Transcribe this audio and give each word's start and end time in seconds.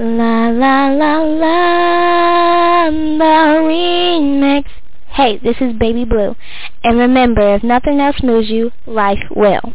La 0.00 0.48
la 0.50 0.90
la 0.90 1.16
la, 1.24 2.88
the 2.88 3.34
remix. 3.66 4.66
Hey, 5.08 5.38
this 5.38 5.56
is 5.60 5.72
Baby 5.72 6.04
Blue. 6.04 6.36
And 6.84 6.98
remember, 6.98 7.56
if 7.56 7.64
nothing 7.64 7.98
else 7.98 8.22
moves 8.22 8.48
you, 8.48 8.70
life 8.86 9.18
will. 9.34 9.74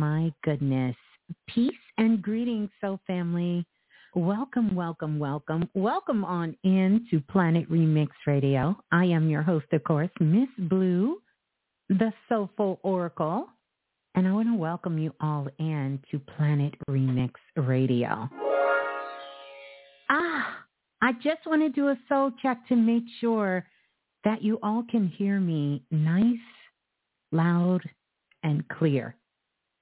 My 0.00 0.32
goodness. 0.44 0.96
Peace 1.46 1.74
and 1.98 2.22
greetings, 2.22 2.70
Soul 2.80 2.98
Family. 3.06 3.66
Welcome, 4.14 4.74
welcome, 4.74 5.18
welcome. 5.18 5.68
Welcome 5.74 6.24
on 6.24 6.56
in 6.64 7.06
to 7.10 7.20
Planet 7.30 7.70
Remix 7.70 8.08
Radio. 8.26 8.82
I 8.90 9.04
am 9.04 9.28
your 9.28 9.42
host, 9.42 9.66
of 9.74 9.84
course, 9.84 10.08
Miss 10.18 10.48
Blue, 10.58 11.18
the 11.90 12.14
Soulful 12.30 12.80
Oracle. 12.82 13.48
And 14.14 14.26
I 14.26 14.32
want 14.32 14.48
to 14.48 14.56
welcome 14.56 14.96
you 14.96 15.12
all 15.20 15.48
in 15.58 16.00
to 16.10 16.18
Planet 16.18 16.72
Remix 16.88 17.32
Radio. 17.56 18.26
Ah, 20.08 20.64
I 21.02 21.12
just 21.22 21.44
want 21.44 21.60
to 21.60 21.68
do 21.68 21.88
a 21.88 21.98
soul 22.08 22.32
check 22.40 22.66
to 22.68 22.74
make 22.74 23.04
sure 23.20 23.66
that 24.24 24.42
you 24.42 24.58
all 24.62 24.82
can 24.90 25.08
hear 25.08 25.40
me 25.40 25.82
nice, 25.90 26.24
loud, 27.32 27.82
and 28.42 28.66
clear. 28.70 29.14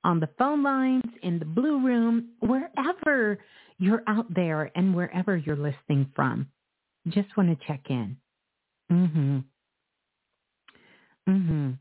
On 0.09 0.19
the 0.21 0.29
phone 0.39 0.63
lines, 0.63 1.05
in 1.23 1.39
the 1.39 1.45
blue 1.45 1.85
room, 1.85 2.31
wherever 2.41 3.39
you're 3.77 4.03
out 4.07 4.25
there 4.35 4.71
and 4.75 4.97
wherever 4.97 5.37
you're 5.37 5.55
listening 5.55 6.11
from. 6.17 6.49
Just 7.09 7.37
want 7.37 7.51
to 7.51 7.67
check 7.67 7.91
in. 7.91 8.17
Mhm. 8.91 9.45
Mhm. 11.27 11.79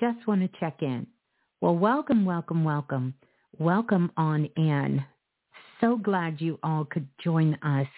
Just 0.00 0.26
want 0.26 0.40
to 0.40 0.58
check 0.58 0.82
in. 0.82 1.06
Well, 1.60 1.76
welcome, 1.76 2.24
welcome, 2.24 2.64
welcome. 2.64 3.12
Welcome 3.58 4.12
on 4.16 4.46
in. 4.56 5.04
So 5.80 5.98
glad 5.98 6.40
you 6.40 6.58
all 6.62 6.86
could 6.86 7.06
join 7.18 7.54
us 7.56 7.88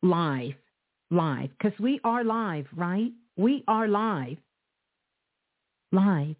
live, 0.00 0.54
live, 1.10 1.50
because 1.58 1.76
we 1.80 1.98
are 2.04 2.22
live, 2.22 2.68
right? 2.76 3.12
We 3.36 3.64
are 3.66 3.88
live, 3.88 4.38
live 5.90 6.36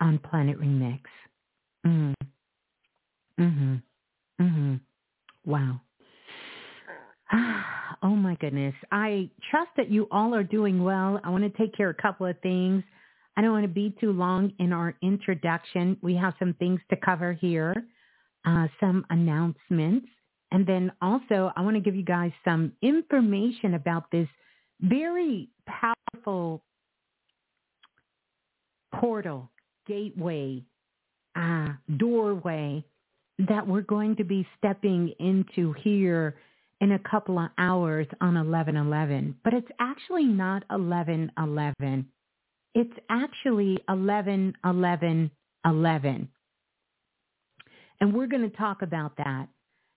on 0.00 0.18
Planet 0.18 0.60
Remix. 0.60 1.00
Mm. 1.86 2.14
Mhm. 3.38 3.82
Mhm. 4.40 4.80
Wow. 5.44 5.80
Oh 8.02 8.16
my 8.16 8.33
goodness. 8.44 8.74
I 8.92 9.30
trust 9.50 9.70
that 9.78 9.90
you 9.90 10.06
all 10.10 10.34
are 10.34 10.42
doing 10.42 10.84
well. 10.84 11.18
I 11.24 11.30
want 11.30 11.44
to 11.44 11.58
take 11.58 11.74
care 11.74 11.88
of 11.88 11.96
a 11.98 12.02
couple 12.02 12.26
of 12.26 12.38
things. 12.42 12.84
I 13.38 13.40
don't 13.40 13.52
want 13.52 13.64
to 13.64 13.68
be 13.68 13.94
too 13.98 14.12
long 14.12 14.52
in 14.58 14.70
our 14.70 14.94
introduction. 15.02 15.96
We 16.02 16.14
have 16.16 16.34
some 16.38 16.52
things 16.58 16.78
to 16.90 16.96
cover 16.96 17.32
here, 17.32 17.74
uh, 18.44 18.66
some 18.80 19.06
announcements. 19.08 20.06
And 20.52 20.66
then 20.66 20.92
also, 21.00 21.52
I 21.56 21.62
want 21.62 21.76
to 21.76 21.80
give 21.80 21.96
you 21.96 22.04
guys 22.04 22.32
some 22.44 22.72
information 22.82 23.74
about 23.74 24.10
this 24.12 24.28
very 24.82 25.48
powerful 25.66 26.62
portal, 28.94 29.50
gateway, 29.86 30.62
uh, 31.34 31.68
doorway 31.96 32.84
that 33.48 33.66
we're 33.66 33.80
going 33.80 34.16
to 34.16 34.24
be 34.24 34.46
stepping 34.58 35.14
into 35.18 35.72
here 35.82 36.36
in 36.84 36.92
a 36.92 36.98
couple 36.98 37.38
of 37.38 37.48
hours 37.56 38.06
on 38.20 38.34
1111. 38.34 39.34
But 39.42 39.54
it's 39.54 39.70
actually 39.80 40.24
not 40.24 40.64
1111. 40.68 42.06
It's 42.74 42.92
actually 43.08 43.78
11 43.88 44.52
11 44.62 45.30
11. 45.64 46.28
And 48.00 48.12
we're 48.12 48.26
going 48.26 48.50
to 48.50 48.54
talk 48.54 48.82
about 48.82 49.16
that. 49.16 49.48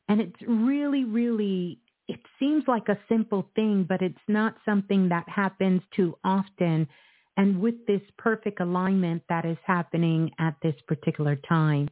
And 0.07 0.21
it's 0.21 0.41
really, 0.47 1.03
really, 1.03 1.79
it 2.07 2.21
seems 2.39 2.63
like 2.69 2.87
a 2.87 2.97
simple 3.09 3.49
thing, 3.53 3.85
but 3.87 4.01
it's 4.01 4.15
not 4.29 4.55
something 4.63 5.09
that 5.09 5.27
happens 5.27 5.81
too 5.93 6.17
often. 6.23 6.87
And 7.35 7.59
with 7.59 7.85
this 7.85 8.01
perfect 8.17 8.61
alignment 8.61 9.23
that 9.27 9.43
is 9.43 9.57
happening 9.65 10.31
at 10.39 10.55
this 10.63 10.75
particular 10.87 11.35
time, 11.35 11.89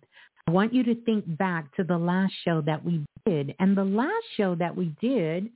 I 0.48 0.52
want 0.52 0.74
you 0.74 0.84
to 0.84 0.96
think 1.04 1.38
back 1.38 1.76
to 1.76 1.84
the 1.84 1.98
last 1.98 2.34
show 2.44 2.62
that 2.62 2.84
we 2.84 3.04
did. 3.26 3.56
And 3.60 3.76
the 3.76 3.84
last 3.84 4.26
show 4.38 4.56
that 4.56 4.76
we 4.76 4.96
did, 5.02 5.50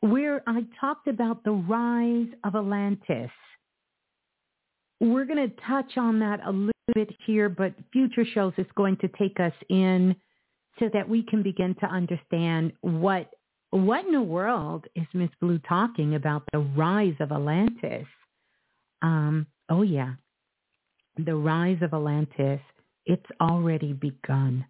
where 0.00 0.42
I 0.46 0.64
talked 0.80 1.08
about 1.08 1.44
the 1.44 1.52
rise 1.52 2.28
of 2.44 2.54
Atlantis. 2.54 3.30
We're 5.00 5.26
going 5.26 5.50
to 5.50 5.54
touch 5.66 5.98
on 5.98 6.18
that 6.20 6.40
a 6.46 6.50
little 6.50 6.72
bit 6.94 7.10
here, 7.26 7.48
but 7.48 7.74
future 7.92 8.24
shows 8.24 8.54
is 8.56 8.66
going 8.76 8.96
to 8.98 9.08
take 9.18 9.38
us 9.40 9.52
in 9.68 10.16
so 10.78 10.88
that 10.92 11.08
we 11.08 11.22
can 11.22 11.42
begin 11.42 11.74
to 11.80 11.86
understand 11.86 12.72
what 12.80 13.30
what 13.70 14.06
in 14.06 14.12
the 14.12 14.22
world 14.22 14.86
is 14.94 15.06
Miss 15.12 15.28
Blue 15.40 15.58
talking 15.68 16.14
about 16.14 16.44
the 16.52 16.60
rise 16.60 17.16
of 17.20 17.32
Atlantis. 17.32 18.06
Um, 19.02 19.46
oh 19.68 19.82
yeah, 19.82 20.14
the 21.18 21.34
rise 21.34 21.78
of 21.82 21.92
Atlantis. 21.92 22.60
It's 23.06 23.26
already 23.40 23.92
begun. 23.92 24.66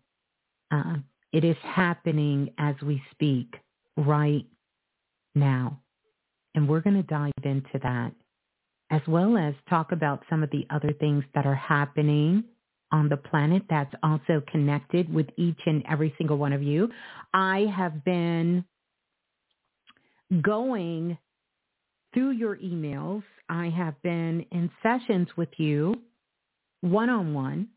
Uh, 0.70 0.96
it 1.32 1.44
is 1.44 1.56
happening 1.62 2.50
as 2.58 2.74
we 2.82 3.02
speak 3.12 3.54
right 3.96 4.46
now. 5.34 5.80
And 6.54 6.68
we're 6.68 6.80
going 6.80 6.96
to 6.96 7.02
dive 7.02 7.32
into 7.44 7.78
that 7.82 8.12
as 8.90 9.02
well 9.08 9.36
as 9.36 9.54
talk 9.68 9.92
about 9.92 10.22
some 10.30 10.42
of 10.42 10.50
the 10.50 10.66
other 10.70 10.92
things 11.00 11.24
that 11.34 11.46
are 11.46 11.54
happening 11.54 12.44
on 12.92 13.08
the 13.08 13.16
planet 13.16 13.62
that's 13.68 13.92
also 14.02 14.42
connected 14.50 15.12
with 15.12 15.26
each 15.36 15.58
and 15.66 15.82
every 15.90 16.14
single 16.18 16.38
one 16.38 16.52
of 16.52 16.62
you. 16.62 16.88
I 17.34 17.66
have 17.76 18.04
been 18.04 18.64
going 20.40 21.18
through 22.14 22.30
your 22.32 22.56
emails. 22.56 23.24
I 23.48 23.68
have 23.70 24.00
been 24.02 24.46
in 24.52 24.70
sessions 24.82 25.28
with 25.36 25.48
you 25.56 25.96
one-on-one 26.82 27.68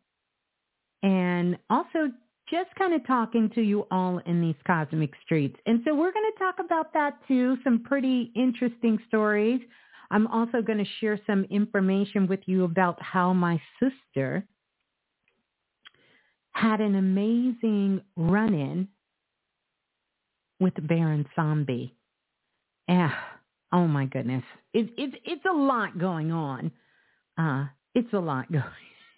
and 1.03 1.57
also 1.69 2.11
just 2.49 2.73
kind 2.77 2.93
of 2.93 3.05
talking 3.05 3.49
to 3.53 3.61
you 3.61 3.85
all 3.91 4.19
in 4.25 4.41
these 4.41 4.55
cosmic 4.65 5.11
streets. 5.23 5.55
And 5.65 5.81
so 5.85 5.93
we're 5.93 6.11
going 6.11 6.31
to 6.33 6.39
talk 6.39 6.55
about 6.63 6.93
that 6.93 7.19
too, 7.27 7.57
some 7.63 7.83
pretty 7.83 8.31
interesting 8.35 8.97
stories. 9.07 9.61
I'm 10.11 10.25
also 10.27 10.61
going 10.61 10.79
to 10.79 10.91
share 10.99 11.19
some 11.27 11.45
information 11.51 12.27
with 12.27 12.39
you 12.47 12.63
about 12.63 13.01
how 13.01 13.33
my 13.33 13.61
sister 13.79 14.45
had 16.51 16.81
an 16.81 16.95
amazing 16.95 18.01
run-in 18.15 18.87
with 20.59 20.73
Baron 20.87 21.25
Zombie. 21.35 21.95
Yeah, 22.87 23.13
oh 23.71 23.87
my 23.87 24.05
goodness. 24.05 24.43
It, 24.73 24.89
it, 24.97 25.21
it's 25.23 25.45
a 25.45 25.55
lot 25.55 25.99
going 25.99 26.31
on. 26.31 26.71
Uh, 27.37 27.65
it's 27.93 28.11
a 28.13 28.19
lot 28.19 28.51
going 28.51 28.63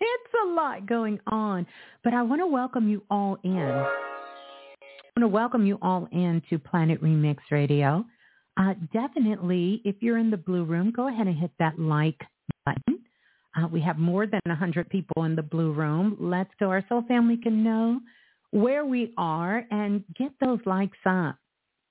It's 0.01 0.33
a 0.43 0.47
lot 0.53 0.87
going 0.87 1.19
on. 1.27 1.67
But 2.03 2.13
I 2.13 2.23
want 2.23 2.41
to 2.41 2.47
welcome 2.47 2.89
you 2.89 3.03
all 3.11 3.37
in. 3.43 3.59
I 3.59 3.83
want 5.15 5.21
to 5.21 5.27
welcome 5.27 5.65
you 5.65 5.77
all 5.81 6.07
in 6.11 6.41
to 6.49 6.57
Planet 6.57 7.01
Remix 7.03 7.37
Radio. 7.51 8.03
Uh, 8.57 8.73
definitely, 8.91 9.81
if 9.85 9.95
you're 9.99 10.17
in 10.17 10.31
the 10.31 10.37
blue 10.37 10.65
room, 10.65 10.91
go 10.91 11.07
ahead 11.07 11.27
and 11.27 11.37
hit 11.37 11.51
that 11.59 11.77
like 11.77 12.19
button. 12.65 12.99
Uh, 13.55 13.67
we 13.67 13.79
have 13.81 13.97
more 13.97 14.25
than 14.25 14.41
100 14.45 14.89
people 14.89 15.23
in 15.25 15.35
the 15.35 15.43
blue 15.43 15.71
room. 15.71 16.17
Let's 16.19 16.49
go. 16.59 16.69
Our 16.69 16.83
soul 16.89 17.03
family 17.07 17.37
can 17.37 17.63
know 17.63 17.99
where 18.49 18.85
we 18.85 19.13
are 19.17 19.65
and 19.69 20.03
get 20.17 20.31
those 20.39 20.59
likes 20.65 20.97
up. 21.05 21.35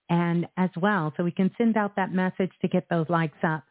And 0.08 0.48
as 0.56 0.70
well, 0.80 1.12
so 1.16 1.22
we 1.22 1.30
can 1.30 1.52
send 1.56 1.76
out 1.76 1.94
that 1.94 2.12
message 2.12 2.50
to 2.62 2.68
get 2.68 2.88
those 2.90 3.08
likes 3.08 3.38
up 3.44 3.62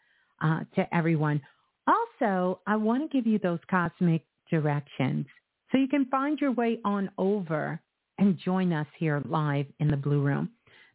uh, 0.41 0.62
to 0.75 0.95
everyone. 0.95 1.41
Also, 1.86 2.62
I 2.65 2.77
want 2.77 3.03
to 3.03 3.18
give 3.18 3.27
you 3.27 3.39
those 3.39 3.59
cosmic 3.69 4.24
directions 4.50 5.25
so 5.72 5.78
you 5.78 5.88
can 5.88 6.06
find 6.06 6.40
your 6.40 6.51
way 6.51 6.80
on 6.84 7.10
over 7.18 7.80
and 8.18 8.38
join 8.38 8.74
us 8.74 8.88
here 8.98 9.22
live 9.30 9.66
in 9.80 9.88
the 9.88 9.98
Blue 9.98 10.22
Room. 10.22 10.50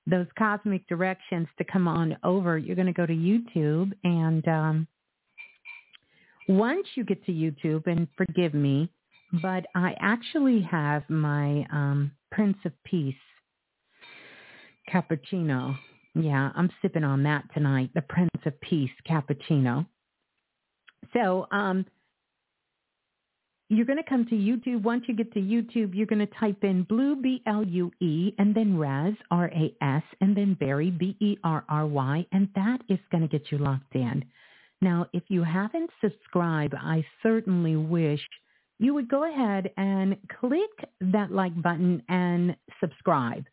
Those 0.07 0.27
cosmic 0.37 0.87
directions 0.89 1.49
to 1.59 1.65
come 1.65 1.89
on 1.89 2.17
over, 2.25 2.59
you're 2.59 2.77
going 2.77 2.87
to 2.87 2.93
go 2.93 3.07
to 3.07 3.15
YouTube 3.15 3.93
and 4.05 4.47
um, 4.49 4.89
once 6.49 6.87
you 6.95 7.05
get 7.05 7.25
to 7.25 7.33
YouTube, 7.33 7.87
and 7.87 8.07
forgive 8.17 8.55
me, 8.55 8.91
but 9.43 9.65
I 9.75 9.95
actually 9.99 10.61
have 10.63 11.03
my 11.09 11.67
um, 11.73 12.13
Prince 12.31 12.59
of 12.65 12.73
Peace 12.85 13.15
cappuccino. 14.93 15.75
Yeah, 16.15 16.51
I'm 16.55 16.71
sipping 16.83 17.05
on 17.05 17.23
that 17.23 17.45
tonight, 17.55 17.91
the 17.95 18.03
Prince 18.03 18.31
of 18.45 18.61
Peace 18.61 18.91
cappuccino. 19.09 19.87
So 21.15 21.47
um, 21.51 21.87
you're 23.69 23.87
going 23.87 23.99
to 23.99 24.09
come 24.09 24.27
to 24.27 24.35
YouTube. 24.35 24.83
Once 24.83 25.05
you 25.07 25.15
get 25.15 25.33
to 25.33 25.41
YouTube, 25.41 25.95
you're 25.95 26.07
going 26.07 26.27
to 26.27 26.33
type 26.39 26.63
in 26.63 26.83
Blue, 26.83 27.17
B-L-U-E, 27.17 28.35
and 28.39 28.55
then 28.55 28.79
Raz, 28.79 29.15
R-A-S, 29.31 30.03
and 30.21 30.37
then 30.37 30.55
Berry, 30.55 30.91
B-E-R-R-Y, 30.91 32.27
and 32.33 32.49
that 32.55 32.81
is 32.89 32.99
going 33.11 33.23
to 33.23 33.29
get 33.29 33.51
you 33.51 33.59
locked 33.59 33.95
in. 33.95 34.25
Now, 34.81 35.07
if 35.13 35.23
you 35.29 35.43
haven't 35.43 35.91
subscribed, 36.03 36.75
I 36.75 37.05
certainly 37.23 37.77
wish 37.77 38.21
you 38.79 38.93
would 38.93 39.09
go 39.09 39.31
ahead 39.31 39.71
and 39.77 40.17
click 40.41 40.71
that 41.01 41.31
like 41.31 41.61
button 41.63 42.03
and 42.09 42.57
subscribe, 42.81 43.45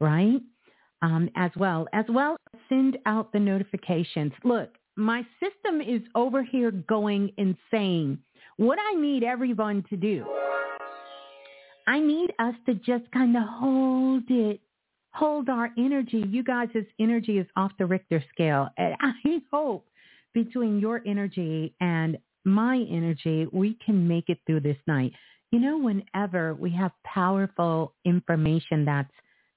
right? 0.00 0.40
Um, 1.00 1.30
as 1.36 1.52
well, 1.56 1.86
as 1.92 2.04
well 2.08 2.36
send 2.68 2.98
out 3.06 3.32
the 3.32 3.38
notifications. 3.38 4.32
Look, 4.44 4.70
my 4.96 5.24
system 5.40 5.80
is 5.80 6.02
over 6.16 6.42
here 6.42 6.72
going 6.72 7.32
insane. 7.38 8.18
What 8.58 8.78
I 8.80 9.00
need 9.00 9.22
everyone 9.22 9.84
to 9.88 9.96
do, 9.96 10.26
I 11.86 12.00
need 12.00 12.32
us 12.40 12.54
to 12.66 12.74
just 12.74 13.08
kind 13.12 13.36
of 13.36 13.44
hold 13.44 14.24
it, 14.28 14.60
hold 15.12 15.48
our 15.48 15.70
energy. 15.78 16.24
You 16.28 16.42
guys' 16.42 16.68
energy 16.98 17.38
is 17.38 17.46
off 17.56 17.70
the 17.78 17.86
Richter 17.86 18.22
scale. 18.34 18.68
And 18.76 18.96
I 19.00 19.12
hope 19.52 19.86
between 20.34 20.80
your 20.80 21.02
energy 21.06 21.72
and 21.80 22.18
my 22.44 22.84
energy, 22.90 23.46
we 23.52 23.78
can 23.84 24.08
make 24.08 24.28
it 24.28 24.40
through 24.44 24.60
this 24.60 24.78
night. 24.88 25.12
You 25.52 25.60
know, 25.60 25.78
whenever 25.78 26.54
we 26.54 26.70
have 26.72 26.90
powerful 27.04 27.94
information 28.04 28.84
that's 28.84 29.14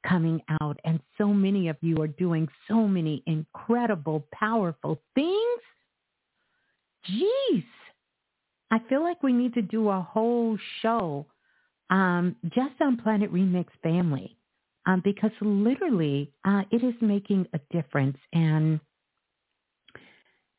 coming 0.07 0.41
out 0.61 0.79
and 0.85 0.99
so 1.17 1.27
many 1.27 1.69
of 1.69 1.77
you 1.81 1.97
are 1.97 2.07
doing 2.07 2.47
so 2.67 2.87
many 2.87 3.23
incredible, 3.25 4.27
powerful 4.31 5.01
things, 5.15 5.61
Jeez, 7.09 7.63
I 8.71 8.79
feel 8.87 9.03
like 9.03 9.21
we 9.21 9.33
need 9.33 9.53
to 9.55 9.61
do 9.61 9.89
a 9.89 10.01
whole 10.01 10.57
show 10.81 11.25
um, 11.89 12.37
just 12.45 12.79
on 12.79 12.97
Planet 12.97 13.31
Remix 13.31 13.65
Family 13.83 14.37
um, 14.85 15.01
because 15.03 15.31
literally 15.41 16.31
uh, 16.45 16.61
it 16.71 16.83
is 16.83 16.95
making 17.01 17.47
a 17.53 17.59
difference. 17.71 18.17
And 18.31 18.79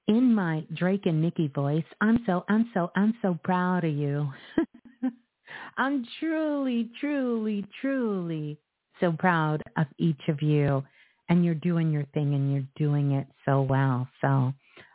in 0.08 0.34
my 0.34 0.64
Drake 0.74 1.06
and 1.06 1.22
Nikki 1.22 1.48
voice, 1.48 1.84
I'm 2.02 2.22
so, 2.26 2.44
I'm 2.48 2.70
so, 2.74 2.92
I'm 2.94 3.14
so 3.22 3.38
proud 3.42 3.84
of 3.84 3.94
you. 3.94 4.30
I'm 5.78 6.04
truly, 6.20 6.90
truly, 7.00 7.64
truly 7.80 8.58
so 9.00 9.12
proud 9.12 9.62
of 9.78 9.86
each 9.98 10.20
of 10.28 10.42
you. 10.42 10.84
And 11.30 11.44
you're 11.44 11.54
doing 11.54 11.90
your 11.90 12.04
thing 12.12 12.34
and 12.34 12.52
you're 12.52 12.66
doing 12.76 13.12
it 13.12 13.26
so 13.46 13.62
well. 13.62 14.06
So 14.20 14.52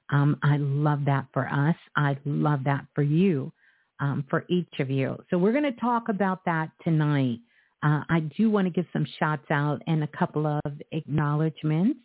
um, 0.09 0.37
I 0.43 0.57
love 0.57 1.05
that 1.05 1.25
for 1.33 1.47
us. 1.47 1.75
I 1.95 2.17
love 2.25 2.63
that 2.65 2.85
for 2.95 3.01
you, 3.01 3.51
um, 3.99 4.25
for 4.29 4.45
each 4.49 4.79
of 4.79 4.89
you. 4.89 5.17
So 5.29 5.37
we're 5.37 5.51
going 5.51 5.63
to 5.63 5.79
talk 5.79 6.09
about 6.09 6.45
that 6.45 6.69
tonight. 6.83 7.39
Uh, 7.83 8.01
I 8.09 8.21
do 8.37 8.49
want 8.49 8.65
to 8.67 8.71
give 8.71 8.85
some 8.93 9.05
shots 9.19 9.45
out 9.51 9.81
and 9.87 10.03
a 10.03 10.07
couple 10.07 10.47
of 10.47 10.73
acknowledgments 10.91 11.99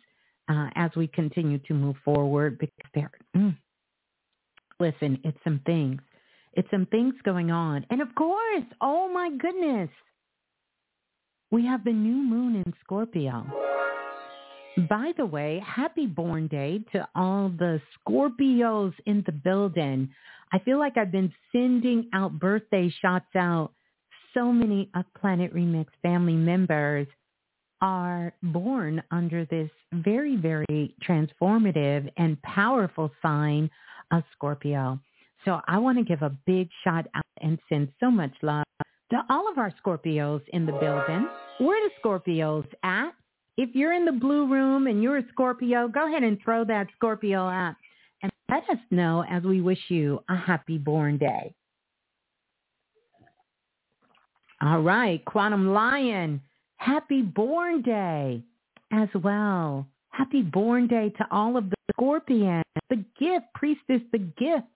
uh, 0.49 0.67
as 0.75 0.91
we 0.95 1.07
continue 1.07 1.57
to 1.59 1.73
move 1.73 1.95
forward 2.03 2.59
because 2.59 2.91
there, 2.93 3.11
mm, 3.35 3.55
listen, 4.79 5.19
it's 5.23 5.37
some 5.43 5.61
things. 5.65 6.01
It's 6.53 6.69
some 6.69 6.85
things 6.87 7.15
going 7.23 7.49
on. 7.49 7.85
And 7.89 8.01
of 8.01 8.13
course, 8.15 8.65
oh 8.81 9.11
my 9.11 9.31
goodness, 9.39 9.89
we 11.49 11.65
have 11.65 11.83
the 11.83 11.93
new 11.93 12.15
moon 12.15 12.55
in 12.55 12.73
Scorpio. 12.83 13.45
By 14.89 15.11
the 15.17 15.25
way, 15.25 15.63
happy 15.65 16.07
born 16.07 16.47
day 16.47 16.83
to 16.93 17.07
all 17.13 17.49
the 17.49 17.79
Scorpios 17.95 18.93
in 19.05 19.23
the 19.25 19.31
building. 19.31 20.09
I 20.51 20.59
feel 20.59 20.79
like 20.79 20.97
I've 20.97 21.11
been 21.11 21.31
sending 21.51 22.09
out 22.13 22.39
birthday 22.39 22.91
shots 23.01 23.35
out. 23.35 23.71
So 24.33 24.51
many 24.51 24.89
of 24.95 25.05
Planet 25.19 25.53
Remix 25.53 25.85
family 26.01 26.33
members 26.33 27.05
are 27.81 28.33
born 28.41 29.03
under 29.11 29.45
this 29.45 29.69
very, 29.93 30.37
very 30.37 30.95
transformative 31.07 32.09
and 32.17 32.41
powerful 32.41 33.11
sign 33.21 33.69
of 34.11 34.23
Scorpio. 34.31 34.99
So 35.45 35.61
I 35.67 35.77
want 35.77 35.99
to 35.99 36.03
give 36.03 36.23
a 36.23 36.35
big 36.47 36.69
shout 36.83 37.05
out 37.13 37.25
and 37.41 37.59
send 37.69 37.89
so 37.99 38.09
much 38.09 38.33
love 38.41 38.65
to 39.11 39.23
all 39.29 39.51
of 39.51 39.59
our 39.59 39.71
Scorpios 39.83 40.41
in 40.49 40.65
the 40.65 40.71
building. 40.71 41.27
Where 41.59 41.89
the 41.89 41.91
Scorpios 42.01 42.65
at? 42.81 43.13
If 43.55 43.75
you're 43.75 43.93
in 43.93 44.05
the 44.05 44.11
blue 44.11 44.47
room 44.47 44.87
and 44.87 45.03
you're 45.03 45.17
a 45.17 45.27
Scorpio, 45.31 45.87
go 45.87 46.07
ahead 46.07 46.23
and 46.23 46.39
throw 46.43 46.65
that 46.65 46.87
Scorpio 46.95 47.41
out 47.41 47.75
and 48.23 48.31
let 48.49 48.63
us 48.69 48.83
know 48.89 49.23
as 49.29 49.43
we 49.43 49.61
wish 49.61 49.79
you 49.89 50.23
a 50.27 50.35
happy 50.35 50.79
born 50.79 51.17
day. 51.17 51.53
All 54.61 54.81
right, 54.81 55.23
Quantum 55.25 55.71
Lion, 55.73 56.41
happy 56.77 57.21
born 57.21 57.81
day 57.83 58.41
as 58.91 59.09
well. 59.21 59.87
Happy 60.09 60.41
born 60.41 60.87
day 60.87 61.09
to 61.17 61.27
all 61.29 61.57
of 61.57 61.69
the 61.69 61.75
Scorpions. 61.91 62.63
The 62.89 63.03
gift, 63.19 63.45
priestess, 63.53 64.01
the 64.11 64.19
gift, 64.19 64.67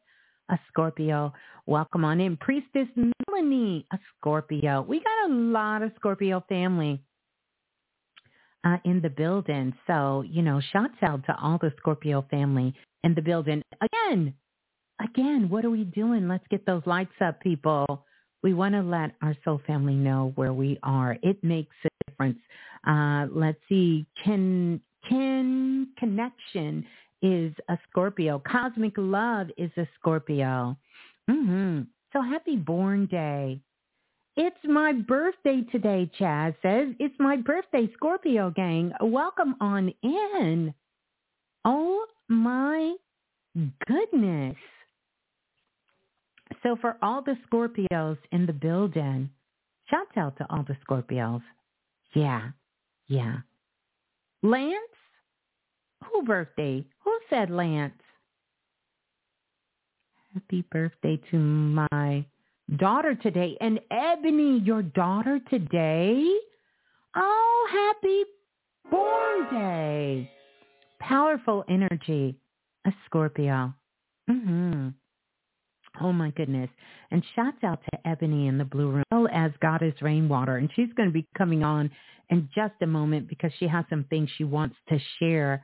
a 0.50 0.60
Scorpio. 0.68 1.34
Welcome 1.66 2.06
on 2.06 2.20
in. 2.20 2.38
Priestess 2.38 2.88
Melanie, 2.96 3.86
a 3.92 4.00
Scorpio. 4.18 4.82
We 4.82 5.00
got 5.00 5.30
a 5.30 5.34
lot 5.34 5.82
of 5.82 5.92
Scorpio 5.96 6.44
family 6.48 7.02
uh, 8.64 8.78
in 8.86 9.02
the 9.02 9.10
building. 9.10 9.74
So, 9.86 10.24
you 10.28 10.42
know, 10.42 10.62
shouts 10.74 10.98
out 11.02 11.26
to 11.26 11.36
all 11.42 11.58
the 11.62 11.74
Scorpio 11.78 12.26
family 12.30 12.74
in 13.04 13.14
the 13.14 13.22
building. 13.22 13.62
Again, 13.82 14.34
again, 15.02 15.50
what 15.50 15.66
are 15.66 15.70
we 15.70 15.84
doing? 15.84 16.28
Let's 16.28 16.46
get 16.50 16.66
those 16.66 16.84
lights 16.86 17.16
up, 17.22 17.40
people. 17.42 18.06
We 18.44 18.54
want 18.54 18.76
to 18.76 18.82
let 18.82 19.12
our 19.22 19.36
soul 19.44 19.62
family 19.66 19.96
know 19.96 20.32
where 20.36 20.54
we 20.54 20.78
are. 20.84 21.18
It 21.24 21.44
makes 21.44 21.76
a 21.86 21.90
difference. 22.10 22.40
Uh, 22.88 23.28
let's 23.32 23.60
see. 23.68 24.06
Can 24.24 24.80
Ken 25.08 25.88
Connection 25.98 26.86
is 27.22 27.54
a 27.70 27.78
Scorpio. 27.90 28.42
Cosmic 28.50 28.94
Love 28.98 29.48
is 29.58 29.72
a 29.78 29.88
Scorpio. 30.00 30.78
Mm-hmm. 31.30 31.82
So 32.14 32.22
happy 32.22 32.56
born 32.56 33.06
day. 33.08 33.60
It's 34.40 34.56
my 34.66 34.94
birthday 34.94 35.64
today, 35.72 36.12
Chaz 36.20 36.54
says. 36.62 36.94
It's 37.00 37.16
my 37.18 37.38
birthday, 37.38 37.90
Scorpio 37.96 38.52
gang. 38.52 38.94
Welcome 39.02 39.56
on 39.60 39.92
in. 40.04 40.76
Oh 41.66 42.06
my 42.30 42.94
goodness. 43.88 44.56
So 46.62 46.76
for 46.80 46.98
all 47.02 47.24
the 47.24 47.36
Scorpios 47.50 48.20
in 48.32 48.46
the 48.46 48.54
building, 48.54 49.32
shouts 49.90 50.16
out 50.16 50.38
to 50.38 50.46
all 50.52 50.64
the 50.68 50.78
Scorpios. 50.88 51.42
Yeah, 52.14 52.50
yeah. 53.08 53.38
Lance? 54.44 54.76
Who 56.12 56.22
birthday? 56.22 56.86
Who 57.04 57.20
said 57.32 57.50
Lance? 57.50 58.00
Happy 60.36 60.64
birthday 60.72 61.20
to 61.32 61.40
my 61.40 62.24
daughter 62.76 63.16
today. 63.16 63.58
And 63.62 63.80
Ebony, 63.92 64.60
your 64.60 64.82
daughter 64.82 65.40
today? 65.50 66.26
Oh, 67.16 67.68
happy 67.72 68.24
born 68.92 69.54
day. 69.54 70.32
Powerful 71.00 71.64
energy. 71.70 72.36
A 72.86 72.94
Scorpio. 73.06 73.74
Mm-hmm. 74.30 74.90
Oh 76.02 76.14
my 76.14 76.30
goodness. 76.32 76.70
And 77.12 77.24
shouts 77.36 77.64
out 77.64 77.80
to 77.92 78.08
Ebony 78.08 78.48
in 78.48 78.58
the 78.58 78.66
blue 78.66 78.92
room, 78.92 79.04
as 79.12 79.16
well 79.16 79.28
as 79.34 79.52
Goddess 79.62 79.96
Rainwater. 80.02 80.58
And 80.58 80.70
she's 80.76 80.92
going 80.96 81.10
to 81.10 81.14
be 81.14 81.26
coming 81.38 81.64
on 81.64 81.90
in 82.30 82.48
just 82.54 82.74
a 82.82 82.88
moment 82.88 83.28
because 83.28 83.52
she 83.58 83.68
has 83.68 83.86
some 83.90 84.06
things 84.10 84.30
she 84.38 84.44
wants 84.44 84.76
to 84.90 85.00
share 85.20 85.64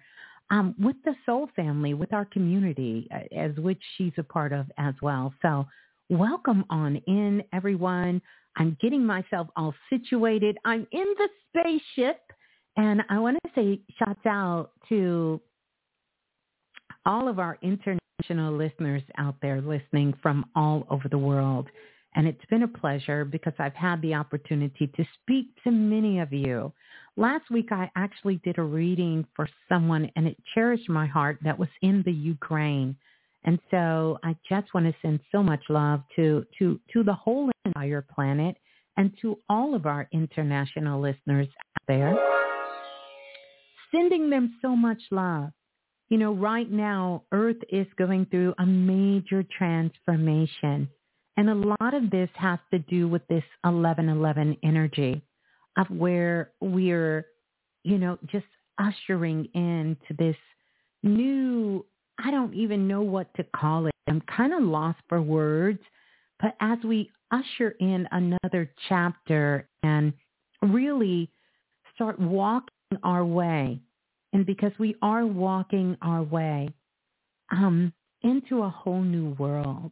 um, 0.50 0.76
with 0.80 0.96
the 1.06 1.14
Soul 1.26 1.50
family, 1.56 1.94
with 1.94 2.14
our 2.14 2.26
community, 2.26 3.08
uh, 3.14 3.36
as 3.36 3.56
which 3.58 3.82
she's 3.98 4.14
a 4.18 4.24
part 4.24 4.54
of 4.54 4.66
as 4.78 4.94
well. 5.02 5.34
So 5.42 5.66
Welcome 6.10 6.66
on 6.70 6.98
in, 7.08 7.44
everyone. 7.54 8.22
I'm 8.58 8.78
getting 8.82 9.06
myself 9.06 9.48
all 9.56 9.74
situated. 9.90 10.58
I'm 10.66 10.86
in 10.92 11.06
the 11.18 11.30
spaceship, 11.48 12.20
and 12.76 13.02
I 13.10 13.20
want 13.20 13.38
to 13.46 13.52
say 13.56 13.80
shouts 13.98 14.26
out 14.26 14.72
to 14.90 15.40
all 17.06 17.30
of 17.30 17.40
our 17.40 17.58
international 17.62 18.52
listeners 18.52 19.02
out 19.18 19.36
there 19.42 19.62
listening 19.62 20.14
from 20.22 20.46
all 20.56 20.86
over 20.90 21.08
the 21.08 21.18
world. 21.18 21.68
And 22.16 22.28
it's 22.28 22.46
been 22.50 22.64
a 22.64 22.68
pleasure 22.68 23.24
because 23.24 23.54
I've 23.58 23.74
had 23.74 24.02
the 24.02 24.14
opportunity 24.14 24.88
to 24.88 25.06
speak 25.22 25.48
to 25.64 25.72
many 25.72 26.20
of 26.20 26.34
you. 26.34 26.74
Last 27.16 27.50
week, 27.50 27.70
I 27.72 27.90
actually 27.96 28.42
did 28.44 28.58
a 28.58 28.64
reading 28.64 29.26
for 29.36 29.48
someone, 29.70 30.12
and 30.18 30.28
it 30.28 30.38
cherished 30.54 30.90
my 30.90 31.08
heart 31.08 31.38
that 31.44 31.58
was 31.58 31.70
in 31.82 32.04
the 32.06 32.12
Ukraine. 32.12 32.98
And 33.46 33.60
so 33.72 34.20
I 34.24 34.36
just 34.48 34.74
want 34.74 34.86
to 34.86 34.94
send 35.02 35.20
so 35.32 35.44
much 35.44 35.62
love 35.70 36.02
to, 36.16 36.46
to, 36.60 36.80
to 36.94 37.04
the 37.04 37.14
whole 37.14 37.52
entire 37.66 38.02
planet 38.02 38.56
and 38.98 39.12
to 39.22 39.38
all 39.50 39.76
of 39.76 39.86
our 39.86 40.08
international 40.14 41.02
listeners 41.02 41.48
out 41.48 41.84
there, 41.88 42.16
sending 43.92 44.30
them 44.30 44.56
so 44.62 44.76
much 44.76 45.02
love. 45.12 45.50
You 46.10 46.18
know, 46.20 46.34
right 46.34 46.70
now, 46.70 47.24
Earth 47.32 47.58
is 47.70 47.88
going 47.98 48.28
through 48.28 48.54
a 48.60 48.66
major 48.66 49.44
transformation. 49.58 50.88
And 51.38 51.50
a 51.50 51.56
lot 51.56 51.94
of 51.94 52.12
this 52.12 52.30
has 52.36 52.60
to 52.72 52.80
do 52.80 53.08
with 53.08 53.28
this 53.28 53.44
1111 53.64 54.58
energy 54.64 55.24
of 55.78 55.88
where 55.90 56.52
we're, 56.62 57.26
you 57.84 57.98
know, 57.98 58.20
just 58.28 58.46
ushering 58.80 59.48
into 59.56 60.14
this 60.18 60.36
new 61.02 61.86
I 62.20 62.32
don't 62.32 62.54
even 62.54 62.88
know 62.88 63.02
what 63.02 63.34
to 63.36 63.44
call 63.56 63.88
it. 63.88 63.94
I'm 64.08 64.22
kind 64.22 64.54
of 64.54 64.64
lost 64.64 65.00
for 65.08 65.22
words. 65.22 65.80
But 66.40 66.56
as 66.60 66.78
we 66.84 67.10
usher 67.32 67.72
in 67.80 68.08
another 68.12 68.72
chapter 68.90 69.68
and 69.82 70.14
really 70.62 71.30
start 71.96 72.20
walking 72.20 72.70
our 73.04 73.26
way, 73.26 73.80
and 74.34 74.46
because 74.46 74.72
we 74.80 74.96
are 75.02 75.26
walking 75.26 75.96
our 76.02 76.24
way 76.24 76.70
um, 77.52 77.94
into 78.24 78.64
a 78.64 78.70
whole 78.70 79.02
new 79.02 79.36
world, 79.40 79.92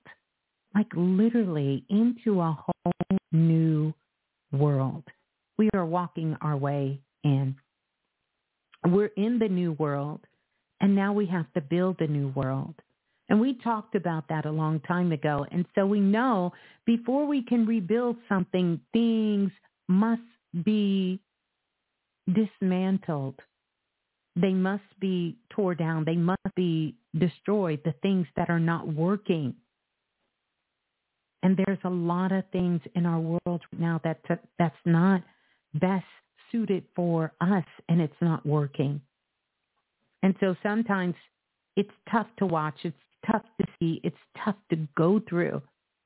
like 0.73 0.87
literally 0.95 1.85
into 1.89 2.41
a 2.41 2.51
whole 2.51 2.93
new 3.31 3.93
world. 4.51 5.03
We 5.57 5.69
are 5.73 5.85
walking 5.85 6.35
our 6.41 6.57
way 6.57 7.01
in. 7.23 7.55
We're 8.87 9.11
in 9.17 9.37
the 9.37 9.49
new 9.49 9.73
world. 9.73 10.21
And 10.81 10.95
now 10.95 11.13
we 11.13 11.27
have 11.27 11.51
to 11.53 11.61
build 11.61 12.01
a 12.01 12.07
new 12.07 12.29
world. 12.29 12.73
And 13.29 13.39
we 13.39 13.53
talked 13.53 13.95
about 13.95 14.27
that 14.27 14.45
a 14.45 14.51
long 14.51 14.81
time 14.81 15.11
ago. 15.13 15.45
And 15.51 15.65
so 15.75 15.85
we 15.85 16.01
know 16.01 16.51
before 16.85 17.25
we 17.25 17.43
can 17.43 17.65
rebuild 17.65 18.17
something, 18.27 18.81
things 18.91 19.51
must 19.87 20.21
be 20.65 21.21
dismantled. 22.33 23.35
They 24.35 24.53
must 24.53 24.83
be 24.99 25.37
tore 25.51 25.75
down. 25.75 26.03
They 26.03 26.15
must 26.15 26.55
be 26.55 26.95
destroyed, 27.17 27.81
the 27.85 27.93
things 28.01 28.27
that 28.35 28.49
are 28.49 28.59
not 28.59 28.91
working. 28.91 29.55
And 31.43 31.57
there's 31.57 31.79
a 31.83 31.89
lot 31.89 32.31
of 32.31 32.43
things 32.51 32.81
in 32.95 33.05
our 33.05 33.19
world 33.19 33.61
now 33.77 34.01
that 34.03 34.19
that's 34.57 34.75
not 34.85 35.23
best 35.75 36.05
suited 36.51 36.83
for 36.95 37.31
us 37.39 37.65
and 37.87 38.01
it's 38.01 38.13
not 38.21 38.45
working. 38.45 39.01
And 40.23 40.35
so 40.39 40.55
sometimes 40.61 41.15
it's 41.75 41.91
tough 42.11 42.27
to 42.37 42.45
watch. 42.45 42.75
It's 42.83 42.95
tough 43.29 43.43
to 43.59 43.67
see. 43.79 44.01
It's 44.03 44.15
tough 44.43 44.55
to 44.69 44.87
go 44.95 45.21
through 45.27 45.61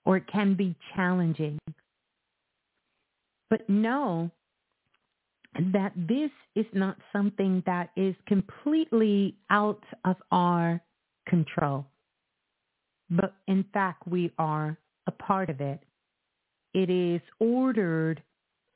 or 0.05 0.17
it 0.17 0.27
can 0.31 0.53
be 0.53 0.75
challenging. 0.95 1.59
But 3.49 3.69
know 3.69 4.31
that 5.73 5.93
this 5.95 6.31
is 6.55 6.65
not 6.73 6.97
something 7.13 7.63
that 7.65 7.89
is 7.95 8.15
completely 8.27 9.35
out 9.49 9.83
of 10.03 10.17
our 10.31 10.81
control. 11.27 11.85
But 13.09 13.33
in 13.47 13.65
fact, 13.73 14.07
we 14.07 14.31
are 14.37 14.77
a 15.07 15.11
part 15.11 15.49
of 15.49 15.61
it. 15.61 15.79
It 16.73 16.89
is 16.89 17.21
ordered 17.39 18.21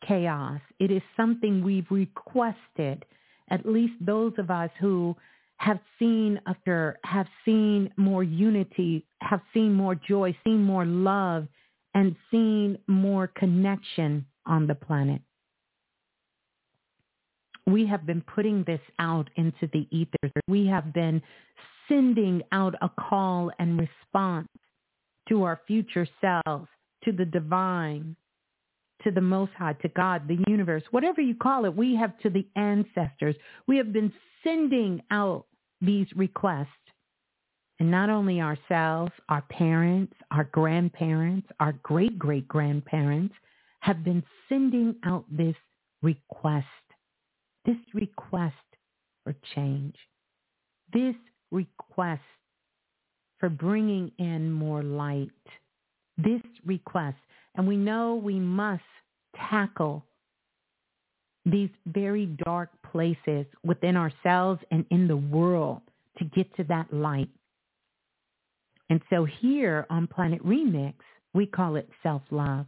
chaos. 0.07 0.61
It 0.79 0.91
is 0.91 1.01
something 1.17 1.63
we've 1.63 1.89
requested, 1.89 3.05
at 3.51 3.65
least 3.65 3.93
those 4.01 4.33
of 4.37 4.49
us 4.49 4.69
who 4.79 5.15
have 5.57 5.79
seen 5.97 6.39
after, 6.47 6.97
have 7.03 7.27
seen 7.43 7.91
more 7.97 8.23
unity, 8.23 9.05
have 9.21 9.41
seen 9.53 9.73
more 9.73 9.95
joy, 9.95 10.35
seen 10.43 10.63
more 10.63 10.85
love, 10.85 11.47
and 11.93 12.15
seen 12.31 12.77
more 12.87 13.27
connection 13.27 14.25
on 14.45 14.67
the 14.67 14.75
planet. 14.75 15.21
We 17.67 17.85
have 17.87 18.05
been 18.05 18.21
putting 18.21 18.63
this 18.63 18.79
out 18.99 19.29
into 19.35 19.69
the 19.73 19.87
ether. 19.91 20.31
We 20.47 20.65
have 20.67 20.93
been 20.93 21.21
sending 21.87 22.41
out 22.51 22.75
a 22.81 22.89
call 22.89 23.51
and 23.59 23.77
response 23.79 24.47
to 25.27 25.43
our 25.43 25.61
future 25.67 26.07
selves, 26.21 26.67
to 27.03 27.11
the 27.11 27.25
divine, 27.25 28.15
to 29.03 29.11
the 29.11 29.21
Most 29.21 29.51
High, 29.53 29.73
to 29.73 29.87
God, 29.89 30.27
the 30.27 30.43
universe, 30.47 30.83
whatever 30.91 31.21
you 31.21 31.35
call 31.35 31.65
it. 31.65 31.75
We 31.75 31.95
have 31.95 32.17
to 32.19 32.29
the 32.29 32.47
ancestors. 32.55 33.35
We 33.67 33.77
have 33.77 33.93
been 33.93 34.11
sending 34.43 35.01
out 35.11 35.45
these 35.81 36.07
requests. 36.15 36.67
And 37.79 37.89
not 37.89 38.09
only 38.09 38.41
ourselves, 38.41 39.13
our 39.29 39.41
parents, 39.43 40.13
our 40.31 40.43
grandparents, 40.43 41.47
our 41.61 41.73
great-great-grandparents 41.83 43.33
have 43.79 44.03
been 44.03 44.21
sending 44.49 44.95
out 45.05 45.23
this 45.31 45.55
request, 46.01 46.65
this 47.65 47.77
request 47.93 48.55
for 49.23 49.33
change, 49.55 49.95
this 50.91 51.15
request 51.51 52.21
for 53.39 53.47
bringing 53.47 54.11
in 54.19 54.51
more 54.51 54.83
light, 54.83 55.29
this 56.17 56.41
request. 56.65 57.15
And 57.55 57.67
we 57.67 57.75
know 57.75 58.15
we 58.15 58.39
must 58.39 58.83
tackle 59.49 60.05
these 61.45 61.69
very 61.87 62.25
dark 62.45 62.69
places 62.91 63.45
within 63.63 63.95
ourselves 63.97 64.61
and 64.71 64.85
in 64.91 65.07
the 65.07 65.17
world 65.17 65.81
to 66.17 66.25
get 66.25 66.53
to 66.57 66.63
that 66.65 66.93
light. 66.93 67.29
And 68.89 69.01
so 69.09 69.25
here 69.25 69.85
on 69.89 70.07
Planet 70.07 70.43
Remix, 70.45 70.95
we 71.33 71.45
call 71.45 71.75
it 71.75 71.89
self-love 72.03 72.65